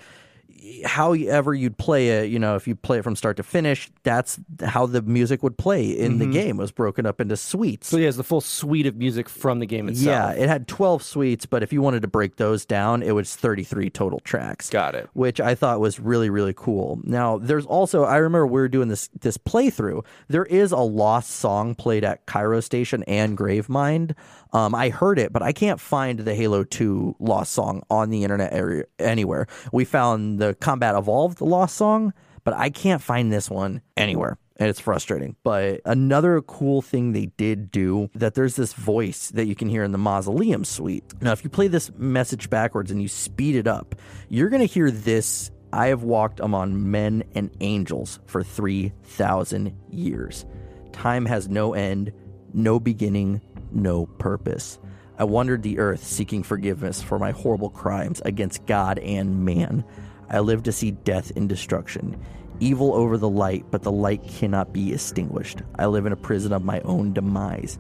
however 0.84 1.54
you'd 1.54 1.78
play 1.78 2.08
it, 2.08 2.30
you 2.30 2.38
know, 2.38 2.56
if 2.56 2.66
you 2.66 2.74
play 2.74 2.98
it 2.98 3.02
from 3.02 3.16
start 3.16 3.36
to 3.36 3.42
finish, 3.42 3.90
that's 4.02 4.38
how 4.64 4.86
the 4.86 5.02
music 5.02 5.42
would 5.42 5.58
play 5.58 5.86
in 5.86 6.18
the 6.18 6.24
mm-hmm. 6.24 6.32
game. 6.32 6.50
It 6.58 6.62
was 6.62 6.72
broken 6.72 7.06
up 7.06 7.20
into 7.20 7.36
suites. 7.36 7.88
So 7.88 7.96
yeah, 7.96 8.08
it's 8.08 8.16
the 8.16 8.24
full 8.24 8.40
suite 8.40 8.86
of 8.86 8.96
music 8.96 9.28
from 9.28 9.58
the 9.58 9.66
game 9.66 9.88
itself. 9.88 10.06
Yeah, 10.06 10.42
it 10.42 10.48
had 10.48 10.68
12 10.68 11.02
suites, 11.02 11.46
but 11.46 11.62
if 11.62 11.72
you 11.72 11.82
wanted 11.82 12.02
to 12.02 12.08
break 12.08 12.36
those 12.36 12.64
down, 12.64 13.02
it 13.02 13.12
was 13.12 13.34
33 13.36 13.90
total 13.90 14.20
tracks. 14.20 14.70
Got 14.70 14.94
it. 14.94 15.08
Which 15.12 15.40
I 15.40 15.54
thought 15.54 15.80
was 15.80 16.00
really 16.00 16.30
really 16.30 16.54
cool. 16.56 17.00
Now, 17.04 17.38
there's 17.38 17.66
also 17.66 18.04
I 18.04 18.16
remember 18.16 18.46
we 18.46 18.60
were 18.60 18.68
doing 18.68 18.88
this 18.88 19.08
this 19.20 19.38
playthrough. 19.38 20.04
There 20.28 20.44
is 20.44 20.72
a 20.72 20.78
lost 20.78 21.30
song 21.30 21.74
played 21.74 22.04
at 22.04 22.26
Cairo 22.26 22.60
Station 22.60 23.02
and 23.04 23.36
Gravemind. 23.36 24.14
Um, 24.56 24.74
I 24.74 24.88
heard 24.88 25.18
it, 25.18 25.34
but 25.34 25.42
I 25.42 25.52
can't 25.52 25.78
find 25.78 26.18
the 26.18 26.34
Halo 26.34 26.64
2 26.64 27.16
lost 27.18 27.52
song 27.52 27.82
on 27.90 28.08
the 28.08 28.22
internet 28.22 28.54
area 28.54 28.84
anywhere. 28.98 29.48
We 29.70 29.84
found 29.84 30.38
the 30.38 30.54
Combat 30.54 30.94
Evolved 30.94 31.42
lost 31.42 31.76
song, 31.76 32.14
but 32.42 32.54
I 32.54 32.70
can't 32.70 33.02
find 33.02 33.30
this 33.30 33.50
one 33.50 33.82
anywhere 33.98 34.38
and 34.56 34.70
it's 34.70 34.80
frustrating. 34.80 35.36
But 35.42 35.82
another 35.84 36.40
cool 36.40 36.80
thing 36.80 37.12
they 37.12 37.26
did 37.36 37.70
do 37.70 38.08
that 38.14 38.32
there's 38.32 38.56
this 38.56 38.72
voice 38.72 39.28
that 39.32 39.44
you 39.44 39.54
can 39.54 39.68
hear 39.68 39.84
in 39.84 39.92
the 39.92 39.98
mausoleum 39.98 40.64
suite. 40.64 41.04
Now, 41.20 41.32
if 41.32 41.44
you 41.44 41.50
play 41.50 41.68
this 41.68 41.90
message 41.98 42.48
backwards 42.48 42.90
and 42.90 43.02
you 43.02 43.08
speed 43.08 43.56
it 43.56 43.66
up, 43.66 43.94
you're 44.30 44.48
going 44.48 44.66
to 44.66 44.72
hear 44.72 44.90
this. 44.90 45.50
I 45.70 45.88
have 45.88 46.02
walked 46.02 46.40
among 46.40 46.90
men 46.90 47.24
and 47.34 47.50
angels 47.60 48.20
for 48.24 48.42
3,000 48.42 49.76
years. 49.90 50.46
Time 50.92 51.26
has 51.26 51.46
no 51.46 51.74
end, 51.74 52.10
no 52.54 52.80
beginning, 52.80 53.42
no 53.72 54.06
purpose. 54.06 54.78
I 55.18 55.24
wandered 55.24 55.62
the 55.62 55.78
earth 55.78 56.04
seeking 56.04 56.42
forgiveness 56.42 57.02
for 57.02 57.18
my 57.18 57.30
horrible 57.30 57.70
crimes 57.70 58.20
against 58.24 58.66
God 58.66 58.98
and 58.98 59.44
man. 59.44 59.84
I 60.28 60.40
lived 60.40 60.66
to 60.66 60.72
see 60.72 60.90
death 60.90 61.32
and 61.36 61.48
destruction 61.48 62.20
evil 62.60 62.94
over 62.94 63.18
the 63.18 63.28
light, 63.28 63.64
but 63.70 63.82
the 63.82 63.92
light 63.92 64.26
cannot 64.26 64.72
be 64.72 64.92
extinguished. 64.92 65.62
I 65.78 65.86
live 65.86 66.06
in 66.06 66.12
a 66.12 66.16
prison 66.16 66.52
of 66.52 66.64
my 66.64 66.80
own 66.80 67.12
demise. 67.12 67.78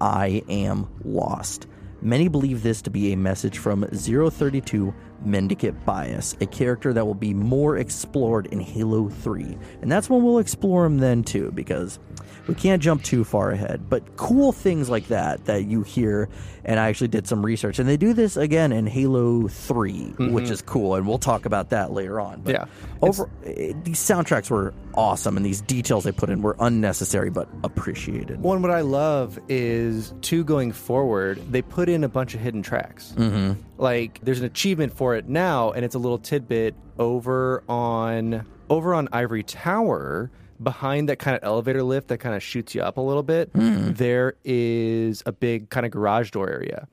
I 0.00 0.42
am 0.48 0.88
lost. 1.04 1.66
Many 2.00 2.26
believe 2.26 2.62
this 2.62 2.82
to 2.82 2.90
be 2.90 3.12
a 3.12 3.16
message 3.16 3.58
from 3.58 3.84
032 3.84 4.92
Mendicant 5.24 5.84
Bias, 5.84 6.36
a 6.40 6.46
character 6.46 6.92
that 6.92 7.06
will 7.06 7.14
be 7.14 7.32
more 7.32 7.76
explored 7.76 8.46
in 8.46 8.58
Halo 8.58 9.08
3. 9.08 9.56
And 9.82 9.92
that's 9.92 10.10
when 10.10 10.24
we'll 10.24 10.38
explore 10.38 10.84
him 10.84 10.98
then 10.98 11.22
too, 11.22 11.52
because 11.52 12.00
we 12.46 12.54
can't 12.54 12.82
jump 12.82 13.02
too 13.02 13.24
far 13.24 13.50
ahead. 13.50 13.88
But 13.88 14.16
cool 14.16 14.52
things 14.52 14.88
like 14.90 15.08
that 15.08 15.44
that 15.46 15.64
you 15.66 15.82
hear, 15.82 16.28
and 16.64 16.78
I 16.80 16.88
actually 16.88 17.08
did 17.08 17.26
some 17.26 17.44
research, 17.44 17.78
and 17.78 17.88
they 17.88 17.96
do 17.96 18.12
this 18.12 18.36
again 18.36 18.72
in 18.72 18.86
Halo 18.86 19.48
3, 19.48 20.14
which 20.18 20.50
is 20.50 20.62
cool, 20.62 20.94
and 20.94 21.06
we'll 21.06 21.18
talk 21.18 21.44
about 21.46 21.70
that 21.70 21.92
later 21.92 22.20
on. 22.20 22.40
But 22.42 22.52
Yeah. 22.54 22.64
over 23.00 23.28
eh, 23.44 23.72
these 23.84 23.98
soundtracks 24.00 24.50
were 24.50 24.74
awesome, 24.94 25.36
and 25.36 25.44
these 25.46 25.60
details 25.60 26.04
they 26.04 26.12
put 26.12 26.30
in 26.30 26.42
were 26.42 26.56
unnecessary 26.60 27.30
but 27.30 27.48
appreciated. 27.64 28.40
One, 28.40 28.60
what 28.62 28.70
I 28.70 28.80
love 28.80 29.38
is 29.48 30.12
two 30.20 30.44
going 30.44 30.72
forward, 30.72 31.40
they 31.50 31.62
put 31.62 31.88
in 31.88 32.04
a 32.04 32.08
bunch 32.08 32.34
of 32.34 32.40
hidden 32.40 32.62
tracks. 32.62 33.14
Mm-hmm. 33.16 33.60
Like 33.78 34.20
there's 34.22 34.40
an 34.40 34.46
achievement 34.46 34.92
for 34.96 35.16
it 35.16 35.28
now, 35.28 35.70
and 35.72 35.84
it's 35.84 35.94
a 35.94 35.98
little 35.98 36.18
tidbit 36.18 36.74
over 36.98 37.62
on 37.68 38.44
over 38.70 38.94
on 38.94 39.08
Ivory 39.12 39.42
Tower. 39.42 40.30
Behind 40.62 41.08
that 41.08 41.18
kind 41.18 41.36
of 41.36 41.42
elevator 41.42 41.82
lift 41.82 42.08
that 42.08 42.18
kind 42.18 42.34
of 42.34 42.42
shoots 42.42 42.74
you 42.74 42.82
up 42.82 42.96
a 42.96 43.00
little 43.00 43.22
bit, 43.22 43.50
there 43.54 44.34
is 44.44 45.22
a 45.26 45.32
big 45.32 45.70
kind 45.70 45.84
of 45.86 45.92
garage 45.92 46.30
door 46.30 46.48
area. 46.50 46.86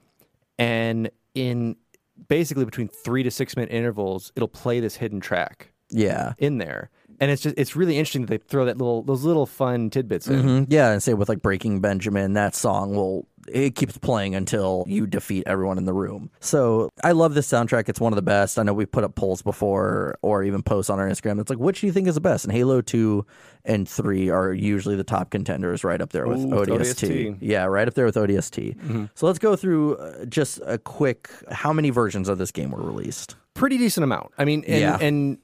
And 0.57 1.09
in 1.35 1.75
basically 2.27 2.65
between 2.65 2.87
three 2.89 3.23
to 3.23 3.31
six 3.31 3.55
minute 3.55 3.71
intervals, 3.71 4.31
it'll 4.35 4.47
play 4.47 4.79
this 4.79 4.95
hidden 4.95 5.19
track 5.19 5.71
Yeah. 5.89 6.33
in 6.37 6.57
there. 6.57 6.89
And 7.21 7.31
it's 7.31 7.41
just 7.41 7.55
it's 7.57 7.75
really 7.75 7.97
interesting 7.97 8.21
that 8.25 8.29
they 8.29 8.37
throw 8.37 8.65
that 8.65 8.77
little 8.77 9.03
those 9.03 9.23
little 9.25 9.45
fun 9.45 9.89
tidbits 9.89 10.27
in. 10.27 10.41
Mhm. 10.41 10.65
Yeah, 10.69 10.91
and 10.91 11.03
say 11.03 11.13
with 11.13 11.27
like 11.29 11.41
Breaking 11.41 11.81
Benjamin, 11.81 12.33
that 12.33 12.55
song 12.55 12.95
will 12.95 13.27
it 13.47 13.75
keeps 13.75 13.97
playing 13.97 14.35
until 14.35 14.83
you 14.87 15.07
defeat 15.07 15.43
everyone 15.47 15.77
in 15.77 15.85
the 15.85 15.93
room. 15.93 16.29
So 16.39 16.89
I 17.03 17.13
love 17.13 17.33
this 17.33 17.47
soundtrack. 17.47 17.89
It's 17.89 17.99
one 17.99 18.11
of 18.11 18.15
the 18.15 18.21
best. 18.21 18.59
I 18.59 18.63
know 18.63 18.73
we've 18.73 18.91
put 18.91 19.03
up 19.03 19.15
polls 19.15 19.41
before 19.41 20.17
or 20.21 20.43
even 20.43 20.61
posts 20.63 20.89
on 20.89 20.99
our 20.99 21.07
Instagram. 21.07 21.39
It's 21.39 21.49
like 21.49 21.59
which 21.59 21.81
do 21.81 21.87
you 21.87 21.93
think 21.93 22.07
is 22.07 22.15
the 22.15 22.21
best? 22.21 22.45
And 22.45 22.51
Halo 22.53 22.81
two 22.81 23.25
and 23.65 23.87
three 23.87 24.29
are 24.29 24.53
usually 24.53 24.95
the 24.95 25.03
top 25.03 25.29
contenders, 25.31 25.83
right 25.83 26.01
up 26.01 26.11
there 26.11 26.27
with 26.27 26.39
Ooh, 26.39 26.47
ODST. 26.49 27.09
ODST. 27.09 27.37
Yeah, 27.41 27.65
right 27.65 27.87
up 27.87 27.93
there 27.93 28.05
with 28.05 28.15
ODST. 28.15 29.09
So 29.15 29.25
let's 29.27 29.39
go 29.39 29.55
through 29.55 29.95
uh, 29.97 30.25
just 30.25 30.59
a 30.65 30.77
quick 30.77 31.29
how 31.51 31.73
many 31.73 31.89
versions 31.89 32.29
of 32.29 32.37
this 32.37 32.51
game 32.51 32.71
were 32.71 32.81
released. 32.81 33.35
pretty 33.53 33.77
decent 33.77 34.03
amount. 34.03 34.31
I 34.37 34.45
mean, 34.45 34.63
and, 34.67 34.79
Yeah. 34.79 34.97
and 35.01 35.37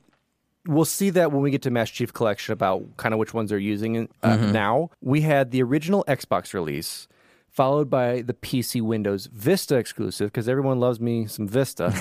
we'll 0.67 0.85
see 0.85 1.09
that 1.11 1.31
when 1.31 1.41
we 1.43 1.51
get 1.51 1.61
to 1.63 1.71
Master 1.71 1.93
Chief 1.95 2.13
Collection 2.13 2.53
about 2.53 2.83
kind 2.97 3.13
of 3.13 3.19
which 3.19 3.33
ones 3.33 3.49
they're 3.49 3.59
using 3.59 4.09
uh, 4.23 4.29
Mm-hmm. 4.37 4.51
now. 4.51 4.89
We 5.01 5.21
had 5.21 5.51
the 5.51 5.61
original 5.61 6.03
Xbox 6.07 6.53
release, 6.53 7.07
followed 7.55 7.89
by 7.89 8.21
the 8.21 8.33
PC 8.33 8.81
Windows 8.81 9.27
Vista 9.27 9.77
exclusive 9.77 10.27
because 10.31 10.49
everyone 10.49 10.79
loves 10.79 10.99
me 10.99 11.25
some 11.25 11.47
Vista. 11.47 11.93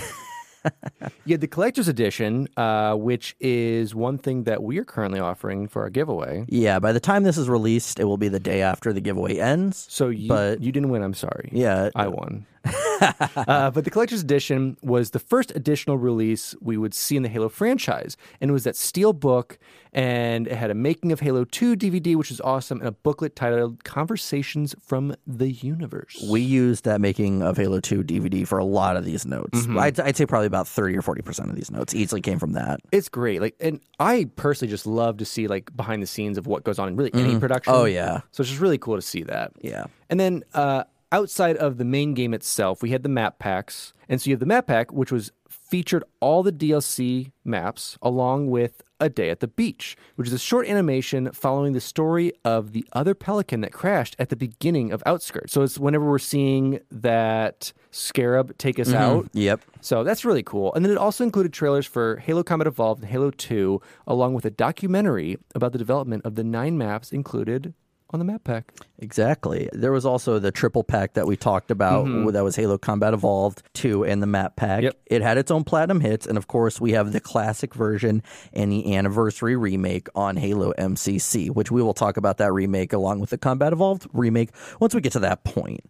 you 1.24 1.34
had 1.34 1.40
the 1.40 1.46
collector's 1.46 1.86
edition, 1.88 2.48
uh, 2.56 2.94
which 2.96 3.36
is 3.38 3.94
one 3.94 4.18
thing 4.18 4.44
that 4.44 4.62
we 4.62 4.78
are 4.78 4.84
currently 4.84 5.20
offering 5.20 5.68
for 5.68 5.82
our 5.82 5.90
giveaway. 5.90 6.44
Yeah, 6.48 6.80
by 6.80 6.92
the 6.92 7.00
time 7.00 7.22
this 7.22 7.38
is 7.38 7.48
released, 7.48 8.00
it 8.00 8.04
will 8.04 8.16
be 8.16 8.28
the 8.28 8.40
day 8.40 8.62
after 8.62 8.92
the 8.92 9.00
giveaway 9.00 9.38
ends. 9.38 9.86
So 9.88 10.08
you, 10.08 10.28
But- 10.28 10.60
you 10.60 10.72
didn't 10.72 10.88
win. 10.88 11.02
I'm 11.02 11.14
sorry. 11.14 11.50
Yeah, 11.52 11.90
I 11.94 12.08
won. 12.08 12.46
uh, 13.00 13.70
but 13.70 13.84
the 13.84 13.90
collector's 13.90 14.22
edition 14.22 14.76
was 14.82 15.10
the 15.10 15.18
first 15.18 15.52
additional 15.54 15.98
release 15.98 16.54
we 16.60 16.76
would 16.76 16.94
see 16.94 17.16
in 17.16 17.22
the 17.22 17.28
Halo 17.28 17.48
franchise, 17.48 18.16
and 18.40 18.50
it 18.50 18.52
was 18.52 18.64
that 18.64 18.76
steel 18.76 19.12
book, 19.12 19.58
and 19.92 20.46
it 20.46 20.56
had 20.56 20.70
a 20.70 20.74
making 20.74 21.12
of 21.12 21.20
Halo 21.20 21.44
2 21.44 21.76
DVD, 21.76 22.16
which 22.16 22.30
is 22.30 22.40
awesome, 22.40 22.78
and 22.78 22.88
a 22.88 22.92
booklet 22.92 23.36
titled 23.36 23.84
"Conversations 23.84 24.74
from 24.80 25.14
the 25.26 25.50
Universe." 25.50 26.24
We 26.30 26.40
used 26.40 26.84
that 26.84 27.00
making 27.00 27.42
of 27.42 27.56
Halo 27.56 27.80
2 27.80 28.02
DVD 28.02 28.46
for 28.46 28.58
a 28.58 28.64
lot 28.64 28.96
of 28.96 29.04
these 29.04 29.26
notes. 29.26 29.60
Mm-hmm. 29.60 29.78
I'd, 29.78 30.00
I'd 30.00 30.16
say 30.16 30.26
probably 30.26 30.46
about 30.46 30.66
30 30.66 30.96
or 30.96 31.02
40% 31.02 31.50
of 31.50 31.54
these 31.54 31.70
notes 31.70 31.94
easily 31.94 32.20
came 32.20 32.38
from 32.38 32.52
that. 32.52 32.80
it's 32.92 33.08
great. 33.08 33.40
Like, 33.40 33.54
and 33.60 33.80
I 34.00 34.28
personally 34.36 34.70
just 34.70 34.86
love 34.86 35.18
to 35.18 35.24
see 35.24 35.46
like 35.46 35.74
behind 35.76 36.02
the 36.02 36.06
scenes 36.06 36.38
of 36.38 36.46
what 36.46 36.64
goes 36.64 36.78
on 36.78 36.88
in 36.88 36.96
really 36.96 37.12
any 37.14 37.38
production. 37.38 37.72
Oh, 37.74 37.84
yeah. 37.84 38.20
So 38.32 38.40
it's 38.40 38.50
just 38.50 38.60
really 38.60 38.78
cool 38.78 38.96
to 38.96 39.02
see 39.02 39.22
that. 39.24 39.52
Yeah. 39.60 39.84
And 40.10 40.18
then 40.18 40.44
uh, 40.54 40.84
outside 41.12 41.56
of 41.56 41.78
the 41.78 41.84
main 41.84 42.14
game 42.14 42.34
itself, 42.34 42.82
we 42.82 42.90
had 42.90 43.02
the 43.02 43.08
map 43.08 43.38
packs. 43.38 43.92
And 44.08 44.20
so 44.20 44.28
you 44.28 44.34
have 44.34 44.40
the 44.40 44.46
map 44.46 44.66
pack, 44.66 44.92
which 44.92 45.12
was 45.12 45.32
featured 45.48 46.04
all 46.20 46.42
the 46.42 46.52
DLC 46.52 47.32
maps 47.44 47.98
along 48.02 48.48
with 48.48 48.82
A 49.00 49.08
Day 49.08 49.30
at 49.30 49.40
the 49.40 49.48
Beach, 49.48 49.96
which 50.16 50.28
is 50.28 50.32
a 50.32 50.38
short 50.38 50.68
animation 50.68 51.32
following 51.32 51.72
the 51.72 51.80
story 51.80 52.32
of 52.44 52.72
the 52.72 52.84
other 52.92 53.14
pelican 53.14 53.60
that 53.62 53.72
crashed 53.72 54.14
at 54.18 54.28
the 54.28 54.36
beginning 54.36 54.92
of 54.92 55.02
Outskirts. 55.06 55.52
So 55.52 55.62
it's 55.62 55.78
whenever 55.78 56.08
we're 56.08 56.18
seeing 56.18 56.80
that 56.90 57.72
scarab 57.90 58.56
take 58.58 58.78
us 58.78 58.88
mm-hmm. 58.88 58.96
out. 58.96 59.28
Yep. 59.32 59.62
So 59.80 60.04
that's 60.04 60.24
really 60.24 60.42
cool. 60.42 60.72
And 60.74 60.84
then 60.84 60.92
it 60.92 60.98
also 60.98 61.24
included 61.24 61.52
trailers 61.52 61.86
for 61.86 62.16
Halo 62.18 62.42
Combat 62.42 62.66
Evolved 62.66 63.02
and 63.02 63.10
Halo 63.10 63.30
2, 63.30 63.80
along 64.06 64.34
with 64.34 64.44
a 64.44 64.50
documentary 64.50 65.38
about 65.54 65.72
the 65.72 65.78
development 65.78 66.24
of 66.24 66.34
the 66.34 66.44
nine 66.44 66.76
maps 66.78 67.10
included 67.10 67.74
on 68.14 68.20
the 68.20 68.24
map 68.24 68.44
pack. 68.44 68.72
Exactly. 68.98 69.68
There 69.72 69.92
was 69.92 70.06
also 70.06 70.38
the 70.38 70.52
triple 70.52 70.84
pack 70.84 71.14
that 71.14 71.26
we 71.26 71.36
talked 71.36 71.70
about 71.70 72.06
that 72.32 72.44
was 72.44 72.56
Halo 72.56 72.78
Combat 72.78 73.12
Evolved 73.12 73.62
2 73.74 74.04
and 74.04 74.22
the 74.22 74.26
map 74.26 74.56
pack. 74.56 74.84
Yep. 74.84 74.96
It 75.06 75.20
had 75.20 75.36
its 75.36 75.50
own 75.50 75.64
platinum 75.64 76.00
hits. 76.00 76.26
And 76.26 76.38
of 76.38 76.46
course, 76.46 76.80
we 76.80 76.92
have 76.92 77.12
the 77.12 77.20
classic 77.20 77.74
version 77.74 78.22
and 78.52 78.72
the 78.72 78.94
anniversary 78.96 79.56
remake 79.56 80.08
on 80.14 80.36
Halo 80.36 80.72
MCC, 80.78 81.50
which 81.50 81.70
we 81.70 81.82
will 81.82 81.92
talk 81.92 82.16
about 82.16 82.38
that 82.38 82.52
remake 82.52 82.92
along 82.92 83.18
with 83.18 83.30
the 83.30 83.36
Combat 83.36 83.72
Evolved 83.72 84.06
remake 84.12 84.50
once 84.80 84.94
we 84.94 85.00
get 85.00 85.12
to 85.12 85.18
that 85.20 85.44
point. 85.44 85.80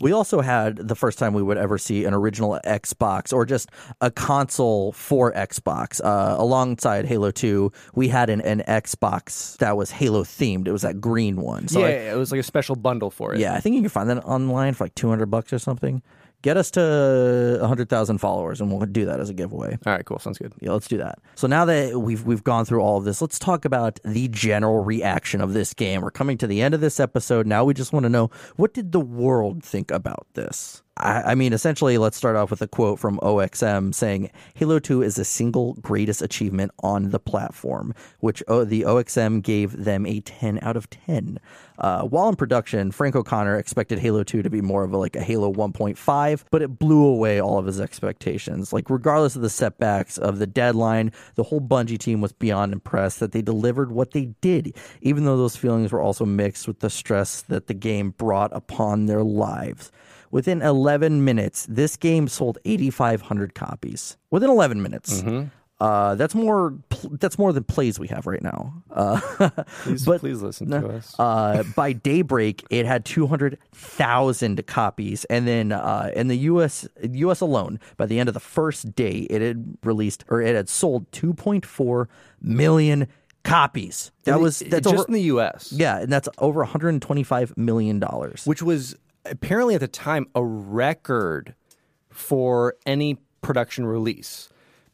We 0.00 0.12
also 0.12 0.40
had 0.40 0.76
the 0.76 0.96
first 0.96 1.18
time 1.18 1.34
we 1.34 1.42
would 1.42 1.58
ever 1.58 1.76
see 1.78 2.06
an 2.06 2.14
original 2.14 2.58
Xbox 2.64 3.32
or 3.32 3.44
just 3.44 3.70
a 4.00 4.10
console 4.10 4.92
for 4.92 5.32
Xbox. 5.34 6.00
Uh, 6.02 6.36
alongside 6.38 7.04
Halo 7.04 7.30
2, 7.30 7.70
we 7.94 8.08
had 8.08 8.30
an, 8.30 8.40
an 8.40 8.62
Xbox 8.66 9.56
that 9.58 9.76
was 9.76 9.90
Halo 9.90 10.24
themed. 10.24 10.66
It 10.66 10.72
was 10.72 10.82
that 10.82 11.00
green 11.00 11.36
one. 11.36 11.68
So 11.74 11.80
yeah, 11.80 11.86
I- 11.86 12.12
it 12.12 12.16
was 12.16 12.30
like 12.32 12.40
a 12.40 12.44
special 12.44 12.76
bundle 12.76 13.10
for 13.10 13.34
it. 13.34 13.40
yeah, 13.40 13.54
I 13.54 13.60
think 13.60 13.74
you 13.76 13.82
can 13.82 13.90
find 13.90 14.08
that 14.10 14.24
online 14.24 14.74
for 14.74 14.84
like 14.84 14.94
200 14.94 15.26
bucks 15.26 15.52
or 15.52 15.58
something. 15.58 16.02
Get 16.42 16.58
us 16.58 16.70
to 16.72 17.56
100,000 17.62 18.18
followers 18.18 18.60
and 18.60 18.70
we'll 18.70 18.84
do 18.84 19.06
that 19.06 19.18
as 19.18 19.30
a 19.30 19.34
giveaway. 19.34 19.78
All 19.86 19.92
right, 19.94 20.04
cool. 20.04 20.18
Sounds 20.18 20.36
good. 20.36 20.52
Yeah, 20.60 20.72
let's 20.72 20.86
do 20.88 20.98
that. 20.98 21.18
So 21.36 21.46
now 21.46 21.64
that 21.64 21.98
we've 21.98 22.22
we've 22.24 22.44
gone 22.44 22.66
through 22.66 22.80
all 22.80 22.98
of 22.98 23.04
this, 23.04 23.22
let's 23.22 23.38
talk 23.38 23.64
about 23.64 23.98
the 24.04 24.28
general 24.28 24.84
reaction 24.84 25.40
of 25.40 25.54
this 25.54 25.72
game. 25.72 26.02
We're 26.02 26.10
coming 26.10 26.36
to 26.38 26.46
the 26.46 26.60
end 26.60 26.74
of 26.74 26.82
this 26.82 27.00
episode. 27.00 27.46
Now 27.46 27.64
we 27.64 27.72
just 27.72 27.94
want 27.94 28.04
to 28.04 28.10
know 28.10 28.30
what 28.56 28.74
did 28.74 28.92
the 28.92 29.00
world 29.00 29.64
think 29.64 29.90
about 29.90 30.26
this? 30.34 30.82
I, 30.96 31.32
I 31.32 31.34
mean, 31.34 31.52
essentially, 31.52 31.98
let's 31.98 32.16
start 32.16 32.36
off 32.36 32.50
with 32.50 32.62
a 32.62 32.68
quote 32.68 32.98
from 32.98 33.18
OXM 33.18 33.94
saying 33.94 34.30
Halo 34.54 34.78
2 34.78 35.02
is 35.02 35.16
the 35.16 35.24
single 35.24 35.74
greatest 35.74 36.22
achievement 36.22 36.70
on 36.82 37.10
the 37.10 37.18
platform, 37.18 37.94
which 38.20 38.42
o- 38.46 38.64
the 38.64 38.82
OXM 38.82 39.42
gave 39.42 39.84
them 39.84 40.06
a 40.06 40.20
10 40.20 40.60
out 40.62 40.76
of 40.76 40.88
10. 40.90 41.40
Uh, 41.78 42.02
while 42.02 42.28
in 42.28 42.36
production, 42.36 42.92
Frank 42.92 43.16
O'Connor 43.16 43.58
expected 43.58 43.98
Halo 43.98 44.22
2 44.22 44.42
to 44.42 44.50
be 44.50 44.60
more 44.60 44.84
of 44.84 44.92
a, 44.92 44.96
like 44.96 45.16
a 45.16 45.22
Halo 45.22 45.52
1.5, 45.52 46.44
but 46.52 46.62
it 46.62 46.78
blew 46.78 47.04
away 47.04 47.40
all 47.40 47.58
of 47.58 47.66
his 47.66 47.80
expectations. 47.80 48.72
Like, 48.72 48.88
regardless 48.88 49.34
of 49.34 49.42
the 49.42 49.50
setbacks 49.50 50.16
of 50.16 50.38
the 50.38 50.46
deadline, 50.46 51.10
the 51.34 51.42
whole 51.42 51.60
Bungie 51.60 51.98
team 51.98 52.20
was 52.20 52.32
beyond 52.32 52.72
impressed 52.72 53.18
that 53.18 53.32
they 53.32 53.42
delivered 53.42 53.90
what 53.90 54.12
they 54.12 54.26
did, 54.40 54.76
even 55.00 55.24
though 55.24 55.36
those 55.36 55.56
feelings 55.56 55.90
were 55.90 56.00
also 56.00 56.24
mixed 56.24 56.68
with 56.68 56.78
the 56.78 56.90
stress 56.90 57.42
that 57.42 57.66
the 57.66 57.74
game 57.74 58.10
brought 58.10 58.54
upon 58.54 59.06
their 59.06 59.24
lives. 59.24 59.90
Within 60.34 60.62
11 60.62 61.24
minutes, 61.24 61.64
this 61.70 61.96
game 61.96 62.26
sold 62.26 62.58
8,500 62.64 63.54
copies. 63.54 64.16
Within 64.32 64.50
11 64.50 64.82
minutes. 64.82 65.22
Uh, 65.80 66.16
that's 66.16 66.34
more. 66.34 66.74
That's 67.12 67.38
more 67.38 67.52
than 67.52 67.62
plays 67.62 68.00
we 68.00 68.08
have 68.08 68.26
right 68.26 68.42
now. 68.42 68.82
Uh, 68.90 69.20
Please, 69.82 70.04
but 70.04 70.20
please 70.20 70.42
listen 70.42 70.70
to 70.70 70.88
us. 70.88 71.14
uh, 71.20 71.62
by 71.76 71.92
daybreak, 71.92 72.64
it 72.68 72.84
had 72.84 73.04
200,000 73.04 74.66
copies, 74.66 75.24
and 75.26 75.46
then 75.46 75.70
uh, 75.70 76.10
in 76.16 76.26
the 76.26 76.36
U.S. 76.38 76.88
U.S. 77.02 77.40
alone, 77.40 77.78
by 77.96 78.06
the 78.06 78.18
end 78.18 78.28
of 78.28 78.34
the 78.34 78.40
first 78.40 78.96
day, 78.96 79.28
it 79.30 79.40
had 79.40 79.76
released 79.84 80.24
or 80.28 80.40
it 80.40 80.56
had 80.56 80.68
sold 80.68 81.08
2.4 81.12 82.06
million 82.40 83.06
copies. 83.44 84.10
That 84.24 84.40
was 84.40 84.58
that's 84.60 84.82
just 84.82 84.94
over, 84.94 85.04
in 85.06 85.14
the 85.14 85.22
U.S. 85.22 85.70
yeah, 85.72 85.98
and 86.00 86.10
that's 86.10 86.28
over 86.38 86.58
125 86.60 87.56
million 87.56 88.00
dollars. 88.00 88.46
which 88.46 88.62
was 88.62 88.96
apparently 89.24 89.74
at 89.74 89.80
the 89.80 89.88
time 89.88 90.26
a 90.34 90.44
record 90.44 91.54
for 92.10 92.74
any 92.86 93.18
production 93.42 93.86
release 93.86 94.48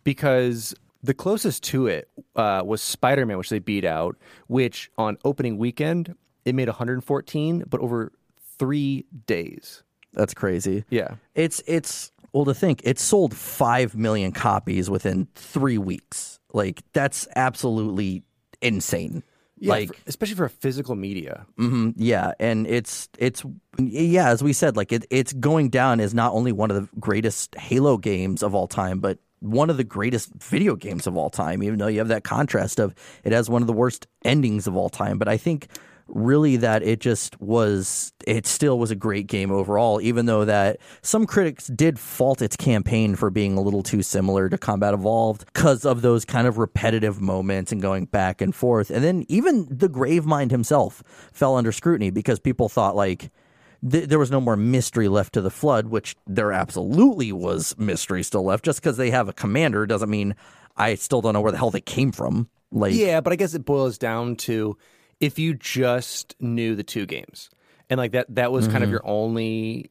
because 0.04 0.74
the 1.02 1.14
closest 1.14 1.62
to 1.64 1.86
it 1.86 2.08
uh, 2.36 2.62
was 2.64 2.82
Spider-Man, 2.82 3.38
which 3.38 3.48
they 3.48 3.58
beat 3.58 3.84
out, 3.84 4.16
which 4.48 4.90
on 4.98 5.16
opening 5.24 5.58
weekend 5.58 6.14
it 6.44 6.54
made 6.54 6.68
114, 6.68 7.64
but 7.68 7.80
over 7.80 8.12
three 8.58 9.04
days. 9.26 9.82
That's 10.12 10.34
crazy. 10.34 10.84
Yeah. 10.90 11.14
It's 11.34 11.62
it's 11.66 12.10
well 12.32 12.44
to 12.44 12.54
think 12.54 12.80
it 12.84 12.98
sold 12.98 13.34
five 13.34 13.94
million 13.94 14.32
copies 14.32 14.90
within 14.90 15.28
three 15.34 15.78
weeks. 15.78 16.40
Like 16.52 16.82
that's 16.92 17.28
absolutely 17.36 18.22
insane. 18.60 19.22
Yeah, 19.60 19.70
like 19.70 19.88
for- 19.88 19.94
especially 20.06 20.36
for 20.36 20.46
a 20.46 20.50
physical 20.50 20.94
media. 20.96 21.46
mhm, 21.58 21.92
yeah, 21.96 22.32
and 22.40 22.66
it's 22.66 23.08
it's 23.18 23.44
yeah, 23.78 24.28
as 24.30 24.42
we 24.42 24.52
said, 24.54 24.76
like 24.76 24.90
it, 24.90 25.04
it's 25.10 25.32
going 25.34 25.68
down 25.68 26.00
as 26.00 26.14
not 26.14 26.32
only 26.32 26.50
one 26.52 26.70
of 26.70 26.76
the 26.80 26.88
greatest 26.98 27.54
Halo 27.56 27.98
games 27.98 28.42
of 28.42 28.54
all 28.54 28.66
time, 28.66 29.00
but 29.00 29.18
one 29.40 29.70
of 29.70 29.76
the 29.76 29.84
greatest 29.84 30.32
video 30.34 30.76
games 30.76 31.06
of 31.06 31.16
all 31.16 31.30
time. 31.30 31.62
Even 31.62 31.78
though 31.78 31.86
you 31.88 31.98
have 31.98 32.08
that 32.08 32.24
contrast 32.24 32.80
of 32.80 32.94
it 33.22 33.32
has 33.32 33.48
one 33.50 33.62
of 33.62 33.66
the 33.66 33.72
worst 33.74 34.06
endings 34.24 34.66
of 34.66 34.76
all 34.76 34.88
time, 34.88 35.18
but 35.18 35.28
I 35.28 35.36
think 35.36 35.68
really 36.12 36.56
that 36.56 36.82
it 36.82 37.00
just 37.00 37.40
was 37.40 38.12
it 38.26 38.46
still 38.46 38.78
was 38.78 38.90
a 38.90 38.96
great 38.96 39.26
game 39.26 39.50
overall 39.50 40.00
even 40.00 40.26
though 40.26 40.44
that 40.44 40.78
some 41.02 41.26
critics 41.26 41.66
did 41.68 41.98
fault 41.98 42.42
its 42.42 42.56
campaign 42.56 43.14
for 43.14 43.30
being 43.30 43.56
a 43.56 43.60
little 43.60 43.82
too 43.82 44.02
similar 44.02 44.48
to 44.48 44.58
combat 44.58 44.94
evolved 44.94 45.44
because 45.46 45.84
of 45.84 46.02
those 46.02 46.24
kind 46.24 46.46
of 46.46 46.58
repetitive 46.58 47.20
moments 47.20 47.72
and 47.72 47.82
going 47.82 48.04
back 48.06 48.40
and 48.40 48.54
forth. 48.54 48.90
And 48.90 49.04
then 49.04 49.24
even 49.28 49.66
the 49.70 49.88
gravemind 49.88 50.50
himself 50.50 51.02
fell 51.32 51.56
under 51.56 51.72
scrutiny 51.72 52.10
because 52.10 52.38
people 52.38 52.68
thought 52.68 52.96
like 52.96 53.30
th- 53.88 54.08
there 54.08 54.18
was 54.18 54.30
no 54.30 54.40
more 54.40 54.56
mystery 54.56 55.08
left 55.08 55.32
to 55.34 55.40
the 55.40 55.50
flood 55.50 55.86
which 55.88 56.16
there 56.26 56.52
absolutely 56.52 57.32
was 57.32 57.74
mystery 57.78 58.22
still 58.22 58.44
left. 58.44 58.64
Just 58.64 58.80
because 58.80 58.96
they 58.96 59.10
have 59.10 59.28
a 59.28 59.32
commander 59.32 59.86
doesn't 59.86 60.10
mean 60.10 60.34
i 60.76 60.94
still 60.94 61.20
don't 61.20 61.34
know 61.34 61.40
where 61.40 61.52
the 61.52 61.58
hell 61.58 61.70
they 61.70 61.80
came 61.80 62.12
from. 62.12 62.48
Like 62.72 62.94
Yeah, 62.94 63.20
but 63.20 63.32
I 63.32 63.36
guess 63.36 63.54
it 63.54 63.64
boils 63.64 63.98
down 63.98 64.36
to 64.36 64.76
if 65.20 65.38
you 65.38 65.54
just 65.54 66.34
knew 66.40 66.74
the 66.74 66.82
two 66.82 67.06
games 67.06 67.50
and 67.88 67.98
like 67.98 68.12
that 68.12 68.26
that 68.34 68.50
was 68.52 68.64
Mm-hmm. 68.64 68.72
kind 68.72 68.84
of 68.84 68.90
your 68.90 69.02
only 69.04 69.90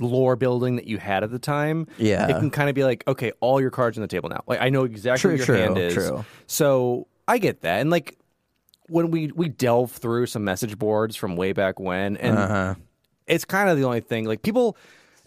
lore 0.00 0.36
building 0.36 0.76
that 0.76 0.86
you 0.86 0.96
had 0.98 1.24
at 1.24 1.30
the 1.32 1.38
time. 1.40 1.86
Yeah. 1.98 2.28
It 2.28 2.38
can 2.38 2.50
kind 2.50 2.68
of 2.68 2.74
be 2.76 2.84
like, 2.84 3.02
okay, 3.08 3.32
all 3.40 3.60
your 3.60 3.70
cards 3.70 3.98
on 3.98 4.02
the 4.02 4.08
table 4.08 4.28
now. 4.28 4.44
Like 4.46 4.60
I 4.60 4.68
know 4.68 4.84
exactly 4.84 5.20
True, 5.20 5.30
what 5.32 5.38
your 5.38 5.46
true, 5.46 5.56
hand 5.56 5.78
is. 5.78 5.94
true. 5.94 6.24
So 6.46 7.08
I 7.26 7.38
get 7.38 7.62
that. 7.62 7.80
And 7.80 7.90
like 7.90 8.16
when 8.88 9.10
we 9.10 9.32
we 9.32 9.48
delve 9.48 9.90
through 9.92 10.26
some 10.26 10.44
message 10.44 10.78
boards 10.78 11.16
from 11.16 11.34
way 11.36 11.52
back 11.52 11.80
when 11.80 12.16
and 12.18 12.38
Uh-huh. 12.38 12.74
it's 13.26 13.44
kind 13.44 13.68
of 13.68 13.76
the 13.76 13.84
only 13.84 14.00
thing 14.00 14.24
like 14.26 14.42
people 14.42 14.76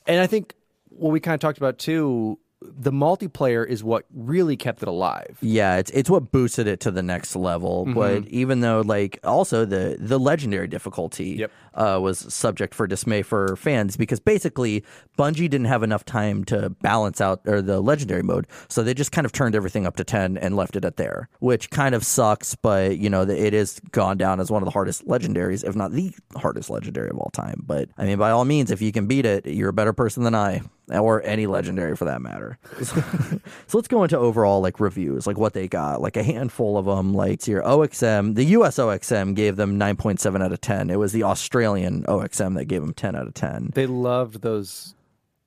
and 0.07 0.21
I 0.21 0.27
think 0.27 0.55
what 0.89 1.11
we 1.11 1.19
kind 1.19 1.33
of 1.35 1.39
talked 1.41 1.57
about 1.57 1.77
too, 1.77 2.39
the 2.61 2.91
multiplayer 2.91 3.67
is 3.67 3.83
what 3.83 4.05
really 4.13 4.55
kept 4.55 4.81
it 4.81 4.87
alive. 4.87 5.37
Yeah, 5.41 5.77
it's 5.77 5.91
it's 5.91 6.09
what 6.09 6.31
boosted 6.31 6.67
it 6.67 6.79
to 6.81 6.91
the 6.91 7.01
next 7.03 7.35
level. 7.35 7.85
Mm-hmm. 7.85 7.93
But 7.93 8.27
even 8.27 8.61
though, 8.61 8.81
like, 8.81 9.19
also 9.23 9.65
the 9.65 9.97
the 9.99 10.19
legendary 10.19 10.67
difficulty 10.67 11.37
Yep. 11.39 11.51
uh, 11.73 11.99
was 12.01 12.19
subject 12.33 12.73
for 12.75 12.87
dismay 12.87 13.21
for 13.23 13.55
fans 13.55 13.97
because 13.97 14.19
basically 14.19 14.83
Bungie 15.17 15.49
didn't 15.49 15.65
have 15.65 15.83
enough 15.83 16.05
time 16.05 16.43
to 16.45 16.69
balance 16.69 17.19
out 17.19 17.41
or 17.47 17.61
the 17.61 17.81
legendary 17.81 18.23
mode, 18.23 18.47
so 18.69 18.83
they 18.83 18.93
just 18.93 19.11
kind 19.11 19.25
of 19.25 19.31
turned 19.31 19.55
everything 19.55 19.85
up 19.87 19.95
to 19.97 20.03
ten 20.03 20.37
and 20.37 20.55
left 20.55 20.75
it 20.75 20.85
at 20.85 20.97
there, 20.97 21.29
which 21.39 21.69
kind 21.71 21.95
of 21.95 22.05
sucks. 22.05 22.55
But 22.55 22.97
you 22.97 23.09
know, 23.09 23.23
it 23.23 23.53
is 23.53 23.79
gone 23.91 24.17
down 24.17 24.39
as 24.39 24.51
one 24.51 24.61
of 24.61 24.65
the 24.65 24.71
hardest 24.71 25.07
legendaries, 25.07 25.67
if 25.67 25.75
not 25.75 25.91
the 25.91 26.13
hardest 26.35 26.69
legendary 26.69 27.09
of 27.09 27.17
all 27.17 27.31
time. 27.31 27.63
But 27.65 27.89
I 27.97 28.05
mean, 28.05 28.17
by 28.17 28.31
all 28.31 28.45
means, 28.45 28.71
if 28.71 28.81
you 28.81 28.91
can 28.91 29.07
beat 29.07 29.25
it, 29.25 29.45
you're 29.47 29.69
a 29.69 29.73
better 29.73 29.93
person 29.93 30.23
than 30.23 30.35
I. 30.35 30.61
Or 30.91 31.21
any 31.23 31.47
legendary 31.47 31.95
for 31.95 32.05
that 32.05 32.21
matter. 32.21 32.57
So 33.67 33.77
let's 33.77 33.87
go 33.87 34.03
into 34.03 34.17
overall 34.17 34.59
like 34.61 34.81
reviews, 34.81 35.25
like 35.25 35.37
what 35.37 35.53
they 35.53 35.67
got, 35.67 36.01
like 36.01 36.17
a 36.17 36.23
handful 36.23 36.77
of 36.77 36.85
them. 36.85 37.13
Like 37.13 37.47
your 37.47 37.63
OXM, 37.63 38.35
the 38.35 38.43
US 38.45 38.77
OXM 38.77 39.33
gave 39.33 39.55
them 39.55 39.79
9.7 39.79 40.43
out 40.43 40.51
of 40.51 40.59
10. 40.59 40.89
It 40.89 40.99
was 40.99 41.13
the 41.13 41.23
Australian 41.23 42.03
OXM 42.03 42.55
that 42.55 42.65
gave 42.65 42.81
them 42.81 42.93
10 42.93 43.15
out 43.15 43.27
of 43.27 43.33
10. 43.33 43.71
They 43.73 43.85
loved 43.87 44.41
those 44.41 44.93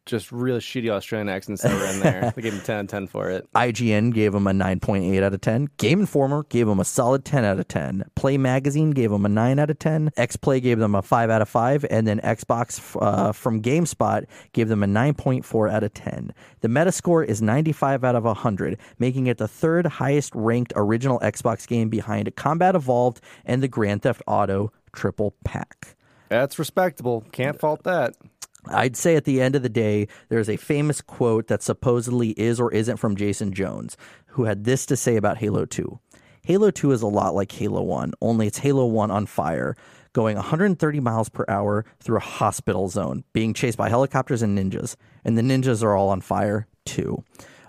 just 0.07 0.31
real 0.33 0.59
shitty 0.59 0.91
Australian 0.91 1.29
accents 1.29 1.63
that 1.63 1.73
were 1.73 1.87
in 1.87 2.01
there. 2.01 2.33
they 2.37 2.43
gave 2.43 2.53
him 2.53 2.61
10 2.61 2.77
out 2.77 2.81
of 2.83 2.89
10 2.89 3.07
for 3.07 3.31
it. 3.31 3.49
IGN 3.55 4.13
gave 4.13 4.35
him 4.35 4.47
a 4.47 4.53
9.8 4.53 5.23
out 5.23 5.33
of 5.33 5.41
10. 5.41 5.69
Game 5.79 6.01
Informer 6.01 6.45
gave 6.45 6.69
him 6.69 6.81
a 6.81 6.85
solid 6.85 7.25
10 7.25 7.45
out 7.45 7.59
of 7.59 7.69
10. 7.69 8.05
Play 8.15 8.37
Magazine 8.37 8.91
gave 8.91 9.11
him 9.11 9.25
a 9.25 9.29
9 9.29 9.59
out 9.59 9.71
of 9.71 9.79
10. 9.79 10.11
XPlay 10.17 10.63
gave 10.63 10.79
them 10.79 10.95
a 10.95 11.03
5 11.03 11.31
out 11.31 11.43
of 11.43 11.49
5. 11.49 11.87
And 11.91 12.07
then 12.07 12.21
Xbox 12.21 12.97
uh, 13.01 13.33
from 13.33 13.63
GameSpot 13.63 14.27
gave 14.53 14.69
them 14.69 14.83
a 14.83 14.87
9.4 14.87 15.73
out 15.73 15.83
of 15.83 15.95
10. 15.95 16.35
The 16.61 16.69
Metascore 16.69 17.25
is 17.25 17.41
95 17.41 18.05
out 18.05 18.17
of 18.17 18.25
100, 18.25 18.79
making 18.99 19.27
it 19.27 19.39
the 19.39 19.49
third 19.49 19.87
highest 19.87 20.35
ranked 20.35 20.73
original 20.77 21.19
Xbox 21.21 21.67
game 21.67 21.89
behind 21.89 22.35
Combat 22.37 22.75
Evolved 22.75 23.21
and 23.45 23.63
the 23.63 23.69
Grand 23.69 24.03
Theft 24.03 24.23
Auto 24.27 24.73
Triple 24.93 25.35
Pack. 25.45 25.97
That's 26.29 26.59
respectable. 26.59 27.25
Can't 27.33 27.59
fault 27.59 27.85
that. 27.85 28.15
I'd 28.69 28.97
say 28.97 29.17
at 29.17 29.25
the 29.25 29.41
end 29.41 29.57
of 29.57 29.63
the 29.63 29.69
day, 29.69 30.09
there's 30.29 30.49
a 30.49 30.57
famous 30.57 31.01
quote 31.01 31.49
that 31.49 31.63
supposedly 31.63 32.31
is 32.31 32.61
or 32.61 32.73
isn't 32.73 32.97
from 32.97 33.17
Jason 33.17 33.53
Jones, 33.53 33.97
who 34.29 34.45
had 34.45 34.65
this 34.65 34.87
to 34.87 34.97
say 34.97 35.17
about 35.17 35.39
Halo 35.39 35.65
2. 35.65 35.99
Halo 36.43 36.71
2 36.71 36.93
is 36.93 37.03
a 37.03 37.07
lot 37.07 37.35
like 37.35 37.53
Halo 37.53 37.83
1, 37.83 38.13
only 38.21 38.47
it's 38.47 38.59
Halo 38.59 38.85
1 38.87 39.11
on 39.11 39.27
fire, 39.27 39.77
going 40.13 40.37
130 40.37 41.01
miles 41.01 41.29
per 41.29 41.45
hour 41.49 41.85
through 42.01 42.19
a 42.19 42.21
hospital 42.21 42.89
zone, 42.89 43.25
being 43.33 43.55
chased 43.55 43.79
by 43.79 43.89
helicopters 43.89 44.43
and 44.43 44.57
ninjas. 44.59 44.97
And 45.25 45.39
the 45.39 45.43
ninjas 45.43 45.83
are 45.83 45.95
all 45.95 46.11
on 46.11 46.21
fire, 46.21 46.67
too. 46.85 47.25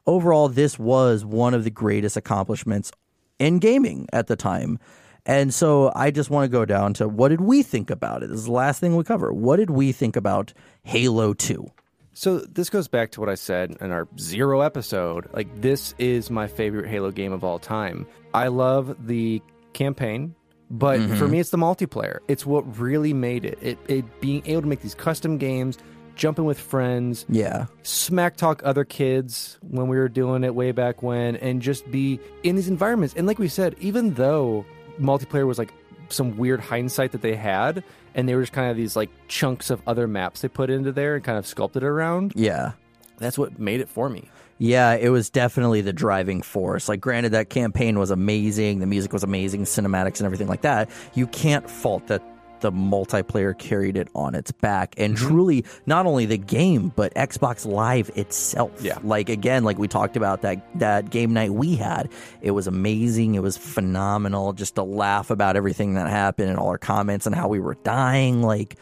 Overall, 0.06 0.50
this 0.50 0.78
was 0.78 1.26
one 1.26 1.54
of 1.54 1.64
the 1.64 1.70
greatest 1.72 2.18
accomplishments 2.18 2.92
in 3.40 3.60
gaming 3.60 4.08
at 4.14 4.28
the 4.28 4.36
time. 4.36 4.78
And 5.26 5.54
so 5.54 5.92
I 5.96 6.12
just 6.12 6.30
want 6.30 6.46
to 6.46 6.50
go 6.50 6.66
down 6.66 6.94
to 6.96 7.08
what 7.08 7.30
did 7.30 7.42
we 7.42 7.64
think 7.64 7.90
about 7.90 8.22
it? 8.24 8.30
This 8.30 8.40
is 8.40 8.46
the 8.46 8.52
last 8.52 8.80
thing 8.80 8.96
we 8.96 9.04
cover. 9.04 9.34
What 9.34 9.58
did 9.58 9.72
we 9.72 9.92
think 9.92 10.16
about 10.16 10.54
Halo 10.84 11.34
2? 11.34 11.66
So 12.14 12.40
this 12.40 12.70
goes 12.70 12.88
back 12.88 13.12
to 13.12 13.20
what 13.20 13.30
I 13.30 13.36
said 13.36 13.76
in 13.82 13.92
our 13.92 14.08
zero 14.18 14.62
episode. 14.62 15.28
Like 15.34 15.62
this 15.62 15.94
is 15.98 16.30
my 16.30 16.48
favorite 16.48 16.88
Halo 16.88 17.12
game 17.12 17.34
of 17.34 17.44
all 17.44 17.60
time. 17.60 18.08
I 18.34 18.48
love 18.48 18.96
the 19.06 19.42
campaign, 19.74 20.34
but 20.72 21.00
mm-hmm. 21.02 21.16
for 21.16 21.28
me 21.28 21.40
it's 21.40 21.50
the 21.50 21.58
multiplayer. 21.58 22.20
It's 22.30 22.46
what 22.46 22.80
really 22.80 23.14
made 23.14 23.44
it. 23.44 23.60
It 23.62 23.80
it 23.90 24.22
being 24.22 24.44
able 24.46 24.62
to 24.62 24.68
make 24.68 24.82
these 24.82 24.96
custom 24.96 25.38
games, 25.38 25.78
jumping 26.16 26.46
with 26.46 26.58
friends, 26.58 27.26
Yeah. 27.28 27.66
smack 27.84 28.38
talk 28.38 28.62
other 28.64 28.86
kids 28.86 29.60
when 29.62 29.90
we 29.90 29.98
were 29.98 30.08
doing 30.08 30.46
it 30.46 30.56
way 30.56 30.72
back 30.72 31.04
when 31.04 31.36
and 31.36 31.62
just 31.62 31.90
be 31.92 32.22
in 32.44 32.56
these 32.56 32.70
environments. 32.70 33.14
And 33.18 33.28
like 33.28 33.40
we 33.40 33.50
said, 33.50 33.76
even 33.82 34.14
though 34.14 34.66
multiplayer 35.00 35.46
was 35.48 35.58
like 35.58 35.74
some 36.10 36.38
weird 36.38 36.60
hindsight 36.60 37.12
that 37.12 37.22
they 37.22 37.36
had 37.36 37.84
and 38.14 38.30
they 38.30 38.36
were 38.36 38.42
just 38.42 38.54
kind 38.54 38.70
of 38.70 38.78
these 38.78 38.96
like 38.96 39.10
chunks 39.28 39.70
of 39.70 39.82
other 39.88 40.08
maps 40.08 40.42
they 40.42 40.48
put 40.48 40.70
into 40.70 40.92
there 40.92 41.16
and 41.16 41.24
kind 41.24 41.38
of 41.38 41.46
sculpted 41.48 41.84
around, 41.84 42.34
Yeah. 42.36 42.74
that's 43.18 43.38
what 43.38 43.60
made 43.60 43.82
it 43.82 43.90
for 43.90 44.10
me. 44.10 44.30
Yeah, 44.58 44.94
it 44.94 45.10
was 45.10 45.30
definitely 45.30 45.82
the 45.82 45.92
driving 45.92 46.42
force. 46.42 46.88
Like, 46.88 47.02
granted, 47.02 47.34
that 47.34 47.50
campaign 47.50 48.00
was 48.00 48.10
amazing, 48.10 48.80
the 48.80 48.86
music 48.86 49.12
was 49.12 49.24
amazing, 49.24 49.64
cinematics 49.64 50.20
and 50.20 50.26
everything 50.26 50.48
like 50.48 50.62
that. 50.62 50.90
You 51.14 51.28
can't 51.28 51.70
fault 51.70 52.08
that 52.08 52.24
the 52.66 52.72
multiplayer 52.72 53.56
carried 53.56 53.96
it 53.96 54.08
on 54.16 54.34
its 54.34 54.52
back. 54.52 54.96
And 54.98 55.16
mm-hmm. 55.16 55.28
truly, 55.28 55.66
not 55.86 56.08
only 56.08 56.26
the 56.26 56.40
game, 56.40 56.92
but 56.96 57.14
Xbox 57.14 57.64
Live 57.64 58.10
itself. 58.16 58.72
Yeah. 58.82 58.98
Like 59.04 59.30
again, 59.30 59.64
like 59.64 59.78
we 59.78 59.88
talked 59.88 60.18
about 60.18 60.42
that 60.42 60.66
that 60.80 61.12
game 61.12 61.32
night 61.32 61.52
we 61.52 61.76
had, 61.76 62.10
it 62.42 62.52
was 62.52 62.66
amazing. 62.66 63.36
It 63.36 63.44
was 63.44 63.56
phenomenal. 63.56 64.54
Just 64.54 64.76
to 64.76 64.84
laugh 64.84 65.30
about 65.30 65.56
everything 65.56 65.94
that 65.94 66.10
happened 66.10 66.50
and 66.50 66.58
all 66.58 66.70
our 66.70 66.80
comments 66.80 67.28
and 67.28 67.36
how 67.36 67.48
we 67.50 67.60
were 67.60 67.76
dying. 67.84 68.42
Like, 68.42 68.78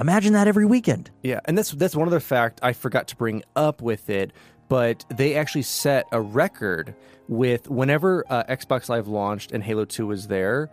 imagine 0.00 0.32
that 0.32 0.48
every 0.48 0.66
weekend. 0.66 1.12
Yeah, 1.22 1.38
and 1.44 1.56
that's 1.56 1.70
that's 1.70 1.94
one 1.94 2.08
other 2.08 2.18
fact 2.18 2.58
I 2.60 2.72
forgot 2.72 3.06
to 3.08 3.16
bring 3.16 3.44
up 3.54 3.80
with 3.80 4.10
it, 4.10 4.32
but 4.68 5.04
they 5.14 5.36
actually 5.36 5.62
set 5.62 6.06
a 6.10 6.20
record 6.20 6.92
with 7.28 7.68
whenever 7.68 8.24
uh, 8.28 8.42
Xbox 8.44 8.88
Live 8.88 9.06
launched 9.06 9.52
and 9.52 9.62
Halo 9.62 9.84
2 9.84 10.06
was 10.06 10.28
there. 10.28 10.70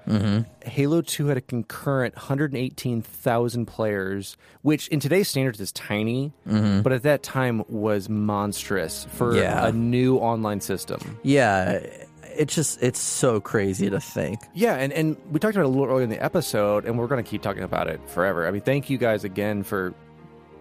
Halo 0.65 1.01
2 1.01 1.27
had 1.27 1.37
a 1.37 1.41
concurrent 1.41 2.15
118,000 2.15 3.65
players, 3.65 4.37
which 4.61 4.87
in 4.89 4.99
today's 4.99 5.27
standards 5.27 5.59
is 5.59 5.71
tiny, 5.71 6.31
but 6.45 6.91
at 6.91 7.03
that 7.03 7.23
time 7.23 7.63
was 7.67 8.09
monstrous 8.09 9.05
for 9.11 9.35
Yeah. 9.35 9.67
a 9.67 9.71
new 9.71 10.17
online 10.17 10.61
system. 10.61 11.19
Yeah. 11.23 11.81
It's 12.37 12.53
just 12.53 12.83
it's 12.83 12.99
so 12.99 13.39
crazy 13.39 13.89
to 13.89 13.99
think. 14.01 14.39
Yeah, 14.53 14.75
and, 14.75 14.91
and 14.91 15.15
we 15.31 15.39
talked 15.39 15.55
about 15.55 15.63
it 15.63 15.67
a 15.67 15.69
little 15.69 15.85
earlier 15.85 16.03
in 16.03 16.09
the 16.09 16.21
episode, 16.21 16.83
and 16.85 16.97
we're 16.99 17.07
going 17.07 17.23
to 17.23 17.29
keep 17.29 17.41
talking 17.41 17.63
about 17.63 17.87
it 17.87 18.01
forever. 18.09 18.45
I 18.45 18.51
mean, 18.51 18.61
thank 18.61 18.89
you 18.89 18.97
guys 18.97 19.23
again 19.23 19.63
for 19.63 19.93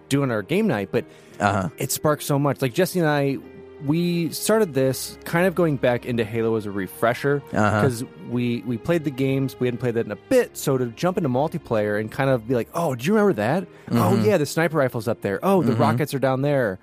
doing 0.07 0.31
our 0.31 0.41
game 0.41 0.67
night, 0.67 0.89
but 0.91 1.03
Uh-huh. 1.39 1.67
it 1.77 1.91
sparked 1.91 2.23
so 2.23 2.39
much. 2.39 2.61
Like 2.61 2.73
Jesse 2.73 2.99
and 2.99 3.09
I, 3.09 3.39
we 3.83 4.29
started 4.29 4.73
this 4.73 5.17
kind 5.25 5.45
of 5.47 5.55
going 5.55 5.75
back 5.77 6.05
into 6.05 6.23
Halo 6.23 6.55
as 6.55 6.65
a 6.65 6.71
refresher 6.71 7.41
Uh-huh. 7.53 7.81
because 7.81 8.03
we 8.29 8.61
we 8.65 8.77
played 8.77 9.03
the 9.03 9.11
games, 9.11 9.55
we 9.59 9.67
hadn't 9.67 9.79
played 9.79 9.95
that 9.95 10.05
in 10.05 10.11
a 10.11 10.15
bit. 10.15 10.55
So 10.57 10.77
to 10.77 10.85
jump 10.87 11.17
into 11.17 11.29
multiplayer 11.29 11.99
and 11.99 12.11
kind 12.11 12.29
of 12.29 12.47
be 12.47 12.55
like, 12.55 12.69
oh, 12.73 12.95
do 12.95 13.05
you 13.05 13.13
remember 13.13 13.33
that? 13.33 13.67
Oh 13.91 13.95
Mm-hmm. 14.15 14.25
yeah, 14.25 14.37
the 14.37 14.45
sniper 14.45 14.77
rifle's 14.77 15.07
up 15.07 15.21
there. 15.21 15.39
Oh, 15.43 15.61
the 15.63 15.73
rockets 15.75 16.13
are 16.13 16.19
down 16.19 16.41
there. 16.41 16.79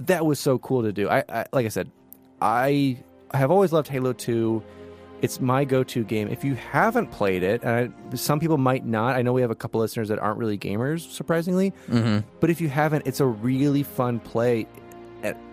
That 0.00 0.26
was 0.26 0.40
so 0.40 0.58
cool 0.58 0.82
to 0.82 0.92
do. 0.92 1.08
I, 1.08 1.22
I 1.28 1.46
like 1.52 1.66
I 1.66 1.68
said, 1.68 1.90
I 2.40 2.98
have 3.32 3.50
always 3.50 3.72
loved 3.72 3.88
Halo 3.88 4.12
Two. 4.12 4.62
It's 5.20 5.40
my 5.40 5.64
go-to 5.64 6.02
game. 6.02 6.26
If 6.26 6.42
you 6.42 6.56
haven't 6.56 7.12
played 7.12 7.44
it, 7.44 7.62
and 7.62 7.94
I, 8.12 8.16
some 8.16 8.40
people 8.40 8.58
might 8.58 8.84
not, 8.84 9.14
I 9.14 9.22
know 9.22 9.32
we 9.32 9.40
have 9.42 9.52
a 9.52 9.54
couple 9.54 9.80
listeners 9.80 10.08
that 10.08 10.18
aren't 10.18 10.36
really 10.38 10.58
gamers, 10.58 11.08
surprisingly. 11.08 11.72
Mm-hmm. 11.88 12.26
But 12.40 12.50
if 12.50 12.60
you 12.60 12.68
haven't, 12.68 13.06
it's 13.06 13.20
a 13.20 13.26
really 13.26 13.84
fun 13.84 14.18
play 14.18 14.66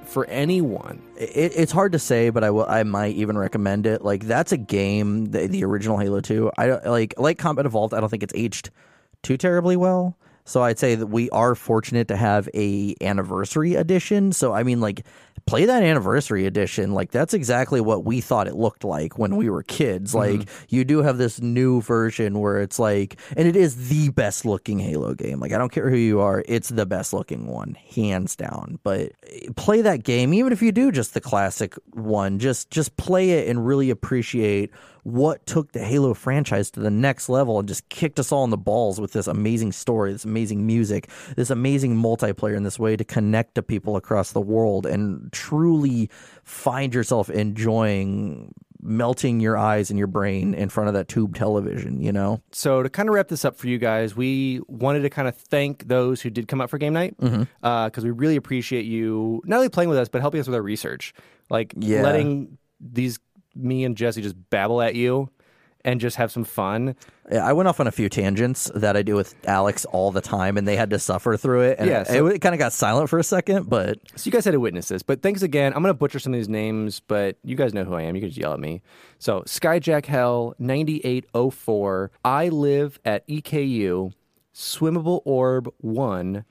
for 0.06 0.26
anyone. 0.26 1.02
It, 1.18 1.54
it's 1.56 1.72
hard 1.72 1.92
to 1.92 2.00
say, 2.00 2.30
but 2.30 2.44
I 2.44 2.50
will. 2.50 2.66
I 2.66 2.84
might 2.84 3.16
even 3.16 3.38
recommend 3.38 3.86
it. 3.86 4.04
Like 4.04 4.26
that's 4.26 4.52
a 4.52 4.58
game, 4.58 5.26
the, 5.28 5.48
the 5.48 5.64
original 5.64 5.98
Halo 5.98 6.22
Two. 6.22 6.52
I 6.58 6.68
don't 6.68 6.86
like 6.86 7.14
like 7.18 7.38
Combat 7.38 7.66
Evolved. 7.66 7.94
I 7.94 8.00
don't 8.00 8.10
think 8.10 8.24
it's 8.24 8.34
aged 8.36 8.70
too 9.24 9.38
terribly 9.38 9.78
well. 9.78 10.18
So 10.50 10.64
I'd 10.64 10.80
say 10.80 10.96
that 10.96 11.08
we 11.08 11.30
are 11.30 11.54
fortunate 11.54 12.08
to 12.08 12.16
have 12.16 12.50
a 12.56 12.96
anniversary 13.02 13.76
edition. 13.76 14.32
So 14.32 14.52
I 14.52 14.64
mean, 14.64 14.82
like 14.82 15.06
play 15.46 15.66
that 15.66 15.84
anniversary 15.84 16.46
edition. 16.46 16.94
Like 16.94 17.12
that's 17.12 17.34
exactly 17.34 17.82
what 17.82 18.04
we 18.04 18.22
thought 18.22 18.48
it 18.48 18.56
looked 18.56 18.84
like 18.84 19.18
when 19.18 19.36
we 19.36 19.50
were 19.50 19.64
kids. 19.64 20.16
Like 20.16 20.50
you 20.70 20.84
do 20.84 21.02
have 21.04 21.18
this 21.18 21.40
new 21.40 21.82
version 21.82 22.40
where 22.40 22.60
it's 22.60 22.80
like, 22.80 23.20
and 23.38 23.48
it 23.48 23.56
is 23.56 23.90
the 23.90 24.10
best 24.10 24.44
looking 24.46 24.80
Halo 24.80 25.14
game. 25.14 25.40
Like 25.40 25.52
I 25.52 25.58
don't 25.58 25.72
care 25.72 25.90
who 25.90 25.98
you 25.98 26.20
are, 26.20 26.44
it's 26.48 26.70
the 26.70 26.86
best 26.86 27.14
looking 27.14 27.48
one, 27.48 27.76
hands 27.96 28.36
down. 28.36 28.80
But 28.84 29.14
eh, 29.28 29.50
play 29.56 29.82
that 29.82 30.04
game, 30.04 30.34
even 30.34 30.52
if 30.52 30.62
you 30.62 30.72
do 30.72 30.92
just 30.92 31.14
the 31.14 31.22
classic 31.22 31.76
one. 31.92 32.40
Just 32.40 32.72
just 32.72 32.98
play 32.98 33.32
it 33.32 33.48
and 33.48 33.66
really 33.66 33.90
appreciate 33.90 34.72
what 35.04 35.46
took 35.46 35.72
the 35.72 35.80
Halo 35.84 36.14
franchise 36.14 36.70
to 36.72 36.80
the 36.80 36.90
next 36.92 37.30
level 37.30 37.60
and 37.60 37.68
just 37.68 37.88
kicked 37.90 38.20
us 38.20 38.32
all 38.32 38.44
in 38.44 38.50
the 38.50 38.58
balls 38.58 39.00
with 39.00 39.14
this 39.14 39.28
amazing 39.28 39.72
story, 39.72 40.12
this 40.12 40.26
amazing 40.26 40.66
music, 40.66 41.10
this 41.36 41.50
amazing 41.50 41.96
multiplayer, 41.96 42.56
and 42.56 42.66
this 42.66 42.80
way 42.80 42.96
to 42.96 43.04
connect 43.04 43.56
to 43.56 43.62
people 43.64 43.96
across 43.96 44.32
the 44.32 44.42
world 44.42 44.86
and 44.86 45.32
truly 45.32 46.10
find 46.44 46.94
yourself 46.94 47.30
enjoying 47.30 48.54
melting 48.82 49.42
your 49.42 49.58
eyes 49.58 49.90
and 49.90 50.00
your 50.00 50.08
brain 50.08 50.54
in 50.54 50.70
front 50.70 50.88
of 50.88 50.94
that 50.94 51.10
tube 51.10 51.36
television, 51.36 52.00
you 52.02 52.14
know? 52.14 52.42
So 52.54 52.82
to 52.82 52.90
kind 52.90 53.10
of 53.10 53.16
wrap 53.16 53.28
this 53.28 53.44
up 53.44 53.58
for 53.58 53.68
you 53.68 53.78
guys, 53.78 54.16
we 54.16 54.62
wanted 54.70 55.02
to 55.02 55.10
kind 55.10 55.28
of 55.28 55.36
thank 55.36 55.90
those 55.90 56.22
who 56.22 56.30
did 56.30 56.48
come 56.48 56.62
out 56.62 56.70
for 56.70 56.78
game 56.78 56.94
night 56.94 57.14
because 57.18 57.42
Mm-hmm. 57.62 58.04
we 58.04 58.12
really 58.12 58.38
appreciate 58.38 58.86
you 58.86 59.42
not 59.44 59.58
only 59.58 59.68
playing 59.68 59.90
with 59.90 59.98
us 59.98 60.08
but 60.08 60.22
helping 60.22 60.40
us 60.40 60.48
with 60.48 60.56
our 60.56 60.62
research, 60.62 61.14
like 61.50 61.74
Yeah. 61.78 62.04
letting 62.04 62.58
these 62.80 63.20
me 63.56 63.84
and 63.84 63.96
Jesse 63.96 64.22
just 64.22 64.36
babble 64.50 64.82
at 64.82 64.96
you 64.96 65.30
and 65.86 66.02
just 66.02 66.18
have 66.18 66.32
some 66.32 66.44
fun. 66.44 66.96
Yeah, 67.32 67.46
I 67.46 67.54
went 67.54 67.70
off 67.70 67.80
on 67.80 67.88
a 67.88 67.92
few 67.92 68.10
tangents 68.10 68.70
that 68.76 68.98
I 68.98 69.02
do 69.02 69.16
with 69.16 69.34
Alex 69.48 69.86
all 69.86 70.12
the 70.12 70.22
time, 70.22 70.58
and 70.58 70.68
they 70.68 70.76
had 70.76 70.90
to 70.90 71.00
suffer 71.00 71.38
through 71.38 71.62
it. 71.62 71.80
And 71.80 71.90
Yeah, 71.90 72.04
it, 72.12 72.22
it 72.24 72.40
kind 72.40 72.54
of 72.54 72.60
got 72.60 72.74
silent 72.74 73.10
for 73.10 73.18
a 73.18 73.24
second, 73.24 73.70
but 73.70 73.98
So 74.16 74.28
you 74.28 74.32
guys 74.32 74.44
had 74.46 74.52
to 74.52 74.60
witness 74.60 74.90
this, 74.90 75.04
but 75.04 75.22
thanks 75.22 75.42
again. 75.42 75.74
I'm 75.74 75.82
going 75.82 75.94
to 75.94 75.98
butcher 75.98 76.20
some 76.20 76.34
of 76.34 76.40
these 76.40 76.50
names, 76.50 77.00
but 77.00 77.38
you 77.44 77.56
guys 77.56 77.74
know 77.74 77.86
who 77.86 77.94
I 77.94 78.02
am. 78.02 78.16
You 78.16 78.22
can 78.22 78.30
just 78.30 78.40
yell 78.40 78.54
at 78.54 78.60
me. 78.60 78.82
So 79.20 79.42
Skyjack 79.42 80.06
Hell 80.06 80.54
9804, 80.60 82.12
I 82.26 82.50
live 82.50 83.00
at 83.06 83.28
EKU, 83.28 84.14
Swimmable 84.54 85.22
Orb 85.26 85.72
1, 85.78 86.44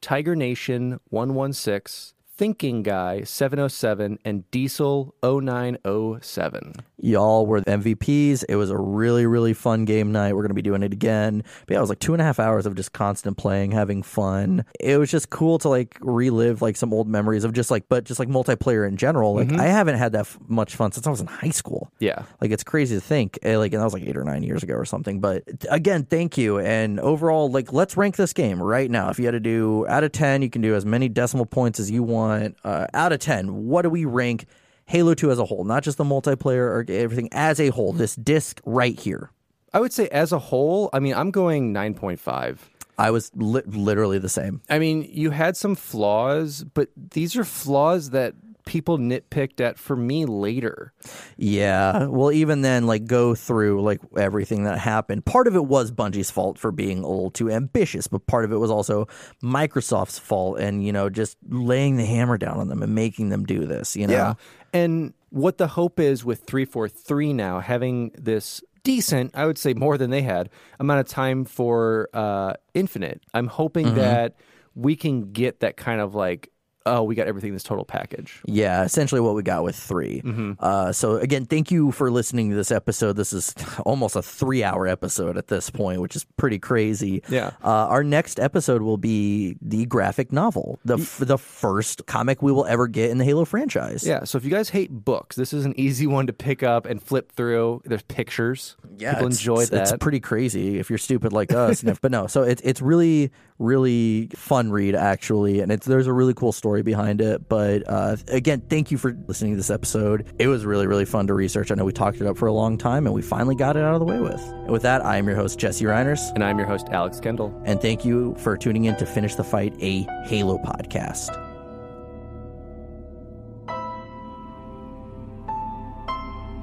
Tiger 0.00 0.36
Nation 0.36 1.00
116, 1.10 2.14
Thinking 2.36 2.82
Guy 2.82 3.22
707, 3.22 4.18
and 4.24 4.50
Diesel 4.50 5.14
0907. 5.22 6.74
y'all 6.98 7.46
were 7.46 7.60
the 7.60 7.70
MVPs. 7.70 8.44
It 8.48 8.56
was 8.56 8.70
a 8.70 8.76
really, 8.76 9.24
really 9.26 9.54
fun 9.54 9.84
game 9.86 10.12
night. 10.12 10.34
We're 10.34 10.42
going 10.42 10.48
to 10.50 10.54
be 10.54 10.62
doing 10.62 10.82
it 10.82 10.92
again. 10.92 11.42
But 11.66 11.72
yeah, 11.74 11.78
it 11.78 11.80
was 11.80 11.88
like 11.88 11.98
two 11.98 12.12
and 12.12 12.20
a 12.20 12.24
half 12.24 12.38
hours 12.38 12.66
of 12.66 12.74
just 12.74 12.92
constant 12.92 13.36
playing, 13.38 13.70
having 13.70 14.02
fun. 14.02 14.64
It 14.80 14.98
was 14.98 15.10
just 15.10 15.30
cool 15.30 15.58
to 15.60 15.68
like 15.68 15.96
relive 16.00 16.60
like 16.60 16.76
some 16.76 16.92
old 16.92 17.08
memories 17.08 17.44
of 17.44 17.52
just 17.54 17.70
like, 17.70 17.88
but 17.88 18.04
just 18.04 18.18
like 18.20 18.28
multiplayer 18.28 18.86
in 18.86 18.96
general. 18.96 19.34
Like 19.34 19.52
I 19.52 19.66
haven't 19.68 19.96
had 19.96 20.12
that 20.12 20.20
f- 20.20 20.38
much 20.46 20.76
fun 20.76 20.92
since 20.92 21.06
I 21.06 21.10
was 21.10 21.20
in 21.20 21.26
high 21.26 21.50
school. 21.50 21.90
Yeah. 22.00 22.24
Like 22.40 22.50
it's 22.50 22.64
crazy 22.64 22.96
to 22.96 23.00
think, 23.00 23.38
eh, 23.42 23.56
like, 23.56 23.72
and 23.72 23.80
that 23.80 23.84
was 23.84 23.94
like 23.94 24.04
eight 24.04 24.16
or 24.16 24.24
nine 24.24 24.42
years 24.42 24.62
ago 24.62 24.74
or 24.74 24.84
something. 24.84 25.20
But 25.20 25.44
again, 25.70 26.04
thank 26.04 26.36
you. 26.36 26.58
And 26.58 27.00
overall, 27.00 27.50
like, 27.50 27.72
let's 27.72 27.96
rank 27.96 28.16
this 28.16 28.32
game 28.32 28.62
right 28.62 28.90
now. 28.90 29.08
If 29.08 29.18
you 29.18 29.24
had 29.24 29.32
to 29.32 29.40
do 29.40 29.86
out 29.88 30.04
of 30.04 30.12
ten, 30.12 30.42
you 30.42 30.50
can 30.50 30.60
do 30.60 30.74
as 30.74 30.84
many 30.84 31.08
decimal 31.08 31.46
points 31.46 31.80
as 31.80 31.90
you 31.90 32.02
want. 32.02 32.25
Uh, 32.26 32.86
out 32.94 33.12
of 33.12 33.20
ten, 33.20 33.66
what 33.66 33.82
do 33.82 33.90
we 33.90 34.04
rank 34.04 34.46
Halo 34.86 35.14
Two 35.14 35.30
as 35.30 35.38
a 35.38 35.44
whole? 35.44 35.64
Not 35.64 35.82
just 35.82 35.98
the 35.98 36.04
multiplayer 36.04 36.66
or 36.68 36.84
everything 36.88 37.28
as 37.32 37.60
a 37.60 37.68
whole. 37.68 37.92
This 37.92 38.16
disc 38.16 38.60
right 38.64 38.98
here. 38.98 39.30
I 39.72 39.80
would 39.80 39.92
say 39.92 40.08
as 40.08 40.32
a 40.32 40.38
whole, 40.38 40.88
I 40.92 41.00
mean, 41.00 41.14
I'm 41.14 41.30
going 41.30 41.74
9.5. 41.74 42.58
I 42.98 43.10
was 43.10 43.30
li- 43.34 43.62
literally 43.66 44.18
the 44.18 44.28
same. 44.28 44.62
I 44.70 44.78
mean, 44.78 45.06
you 45.10 45.30
had 45.30 45.56
some 45.56 45.74
flaws, 45.74 46.64
but 46.64 46.88
these 46.96 47.36
are 47.36 47.44
flaws 47.44 48.10
that 48.10 48.34
people 48.66 48.98
nitpicked 48.98 49.60
at 49.60 49.78
for 49.78 49.96
me 49.96 50.26
later. 50.26 50.92
Yeah. 51.38 52.04
Well, 52.06 52.30
even 52.32 52.60
then, 52.60 52.86
like 52.86 53.06
go 53.06 53.34
through 53.34 53.80
like 53.82 54.00
everything 54.18 54.64
that 54.64 54.78
happened. 54.78 55.24
Part 55.24 55.46
of 55.46 55.56
it 55.56 55.64
was 55.64 55.90
Bungie's 55.90 56.30
fault 56.30 56.58
for 56.58 56.70
being 56.70 56.98
a 56.98 57.08
little 57.08 57.30
too 57.30 57.50
ambitious, 57.50 58.06
but 58.06 58.26
part 58.26 58.44
of 58.44 58.52
it 58.52 58.56
was 58.56 58.70
also 58.70 59.06
Microsoft's 59.42 60.18
fault 60.18 60.58
and, 60.58 60.84
you 60.84 60.92
know, 60.92 61.08
just 61.08 61.38
laying 61.48 61.96
the 61.96 62.04
hammer 62.04 62.36
down 62.36 62.58
on 62.58 62.68
them 62.68 62.82
and 62.82 62.94
making 62.94 63.30
them 63.30 63.44
do 63.44 63.64
this, 63.66 63.96
you 63.96 64.06
know? 64.06 64.12
Yeah. 64.12 64.34
And 64.74 65.14
what 65.30 65.56
the 65.58 65.68
hope 65.68 65.98
is 65.98 66.24
with 66.24 66.40
343 66.44 67.32
now, 67.32 67.60
having 67.60 68.10
this 68.18 68.62
decent, 68.82 69.30
I 69.34 69.46
would 69.46 69.58
say 69.58 69.74
more 69.74 69.96
than 69.96 70.10
they 70.10 70.22
had, 70.22 70.50
amount 70.78 71.00
of 71.00 71.08
time 71.08 71.44
for 71.44 72.08
uh, 72.12 72.54
Infinite, 72.74 73.22
I'm 73.32 73.46
hoping 73.46 73.86
Mm-hmm. 73.86 73.96
that 73.96 74.36
we 74.74 74.94
can 74.96 75.32
get 75.32 75.60
that 75.60 75.76
kind 75.76 76.00
of 76.00 76.14
like, 76.14 76.50
oh, 76.86 77.02
we 77.02 77.14
got 77.14 77.26
everything 77.26 77.48
in 77.48 77.54
this 77.54 77.62
total 77.62 77.84
package. 77.84 78.40
Yeah, 78.46 78.84
essentially 78.84 79.20
what 79.20 79.34
we 79.34 79.42
got 79.42 79.62
with 79.64 79.76
3 79.76 80.22
Mm-hmm. 80.24 80.52
Uh, 80.60 80.92
so 80.92 81.16
again, 81.16 81.44
thank 81.44 81.70
you 81.70 81.90
for 81.92 82.10
listening 82.10 82.50
to 82.50 82.56
this 82.56 82.70
episode. 82.70 83.14
This 83.16 83.32
is 83.32 83.54
almost 83.84 84.16
a 84.16 84.22
three-hour 84.22 84.86
episode 84.86 85.36
at 85.36 85.48
this 85.48 85.68
point, 85.70 86.00
which 86.00 86.16
is 86.16 86.24
pretty 86.36 86.58
crazy. 86.58 87.22
Yeah. 87.28 87.50
Uh, 87.62 87.86
our 87.88 88.02
next 88.04 88.38
episode 88.40 88.82
will 88.82 88.96
be 88.96 89.56
the 89.60 89.86
graphic 89.86 90.32
novel, 90.32 90.78
the 90.84 90.96
f- 90.98 91.18
the 91.18 91.38
first 91.38 92.06
comic 92.06 92.42
we 92.42 92.52
will 92.52 92.66
ever 92.66 92.86
get 92.86 93.10
in 93.10 93.18
the 93.18 93.24
Halo 93.24 93.44
franchise. 93.44 94.06
Yeah, 94.06 94.24
so 94.24 94.38
if 94.38 94.44
you 94.44 94.50
guys 94.50 94.70
hate 94.70 94.90
books, 94.90 95.36
this 95.36 95.52
is 95.52 95.64
an 95.64 95.78
easy 95.78 96.06
one 96.06 96.26
to 96.26 96.32
pick 96.32 96.62
up 96.62 96.86
and 96.86 97.02
flip 97.02 97.32
through. 97.32 97.82
There's 97.84 98.02
pictures. 98.02 98.76
Yeah, 98.96 99.14
people 99.14 99.26
enjoy 99.26 99.60
it's, 99.62 99.70
that. 99.70 99.82
It's 99.82 99.92
pretty 99.98 100.20
crazy 100.20 100.78
if 100.78 100.88
you're 100.90 100.98
stupid 100.98 101.32
like 101.32 101.52
us. 101.52 101.82
And 101.86 101.90
if- 101.90 102.00
but 102.00 102.10
no, 102.10 102.26
so 102.26 102.42
it's 102.42 102.62
it's 102.62 102.80
really 102.80 103.30
really 103.58 104.28
fun 104.36 104.70
read 104.70 104.94
actually, 104.94 105.60
and 105.60 105.72
it's 105.72 105.86
there's 105.86 106.06
a 106.06 106.12
really 106.12 106.34
cool 106.34 106.52
story 106.76 106.82
behind 106.82 107.20
it. 107.20 107.48
But 107.48 107.84
uh, 107.86 108.16
again, 108.28 108.60
thank 108.68 108.90
you 108.90 108.98
for 108.98 109.16
listening 109.26 109.52
to 109.52 109.56
this 109.56 109.70
episode. 109.70 110.26
It 110.38 110.48
was 110.48 110.64
really 110.66 110.86
really 110.86 111.04
fun 111.04 111.26
to 111.28 111.34
research. 111.34 111.70
I 111.70 111.74
know 111.74 111.84
we 111.84 111.92
talked 111.92 112.20
it 112.20 112.26
up 112.26 112.36
for 112.36 112.46
a 112.46 112.52
long 112.52 112.76
time, 112.76 113.06
and 113.06 113.14
we 113.14 113.22
finally 113.22 113.54
got 113.56 113.76
it 113.76 113.82
out 113.82 113.94
of 113.94 114.00
the 114.00 114.06
way 114.06 114.20
with. 114.20 114.40
And 114.40 114.70
with 114.70 114.82
that, 114.82 115.04
I 115.04 115.16
am 115.16 115.26
your 115.26 115.36
host 115.36 115.58
Jesse 115.58 115.84
Reiners, 115.84 116.20
and 116.34 116.44
I'm 116.44 116.58
your 116.58 116.66
host, 116.66 116.88
Alex 116.90 117.20
Kendall. 117.20 117.52
and 117.64 117.80
thank 117.80 118.04
you 118.04 118.34
for 118.38 118.56
tuning 118.56 118.84
in 118.84 118.96
to 118.96 119.06
finish 119.06 119.34
the 119.34 119.44
fight, 119.44 119.74
a 119.80 120.02
Halo 120.26 120.58
podcast. 120.58 121.30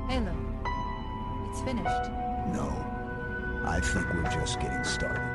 Halo. 0.09 0.35
It's 1.49 1.61
finished. 1.61 2.11
No. 2.53 2.69
I 3.65 3.79
think 3.81 4.05
we're 4.13 4.29
just 4.29 4.59
getting 4.59 4.83
started. 4.83 5.32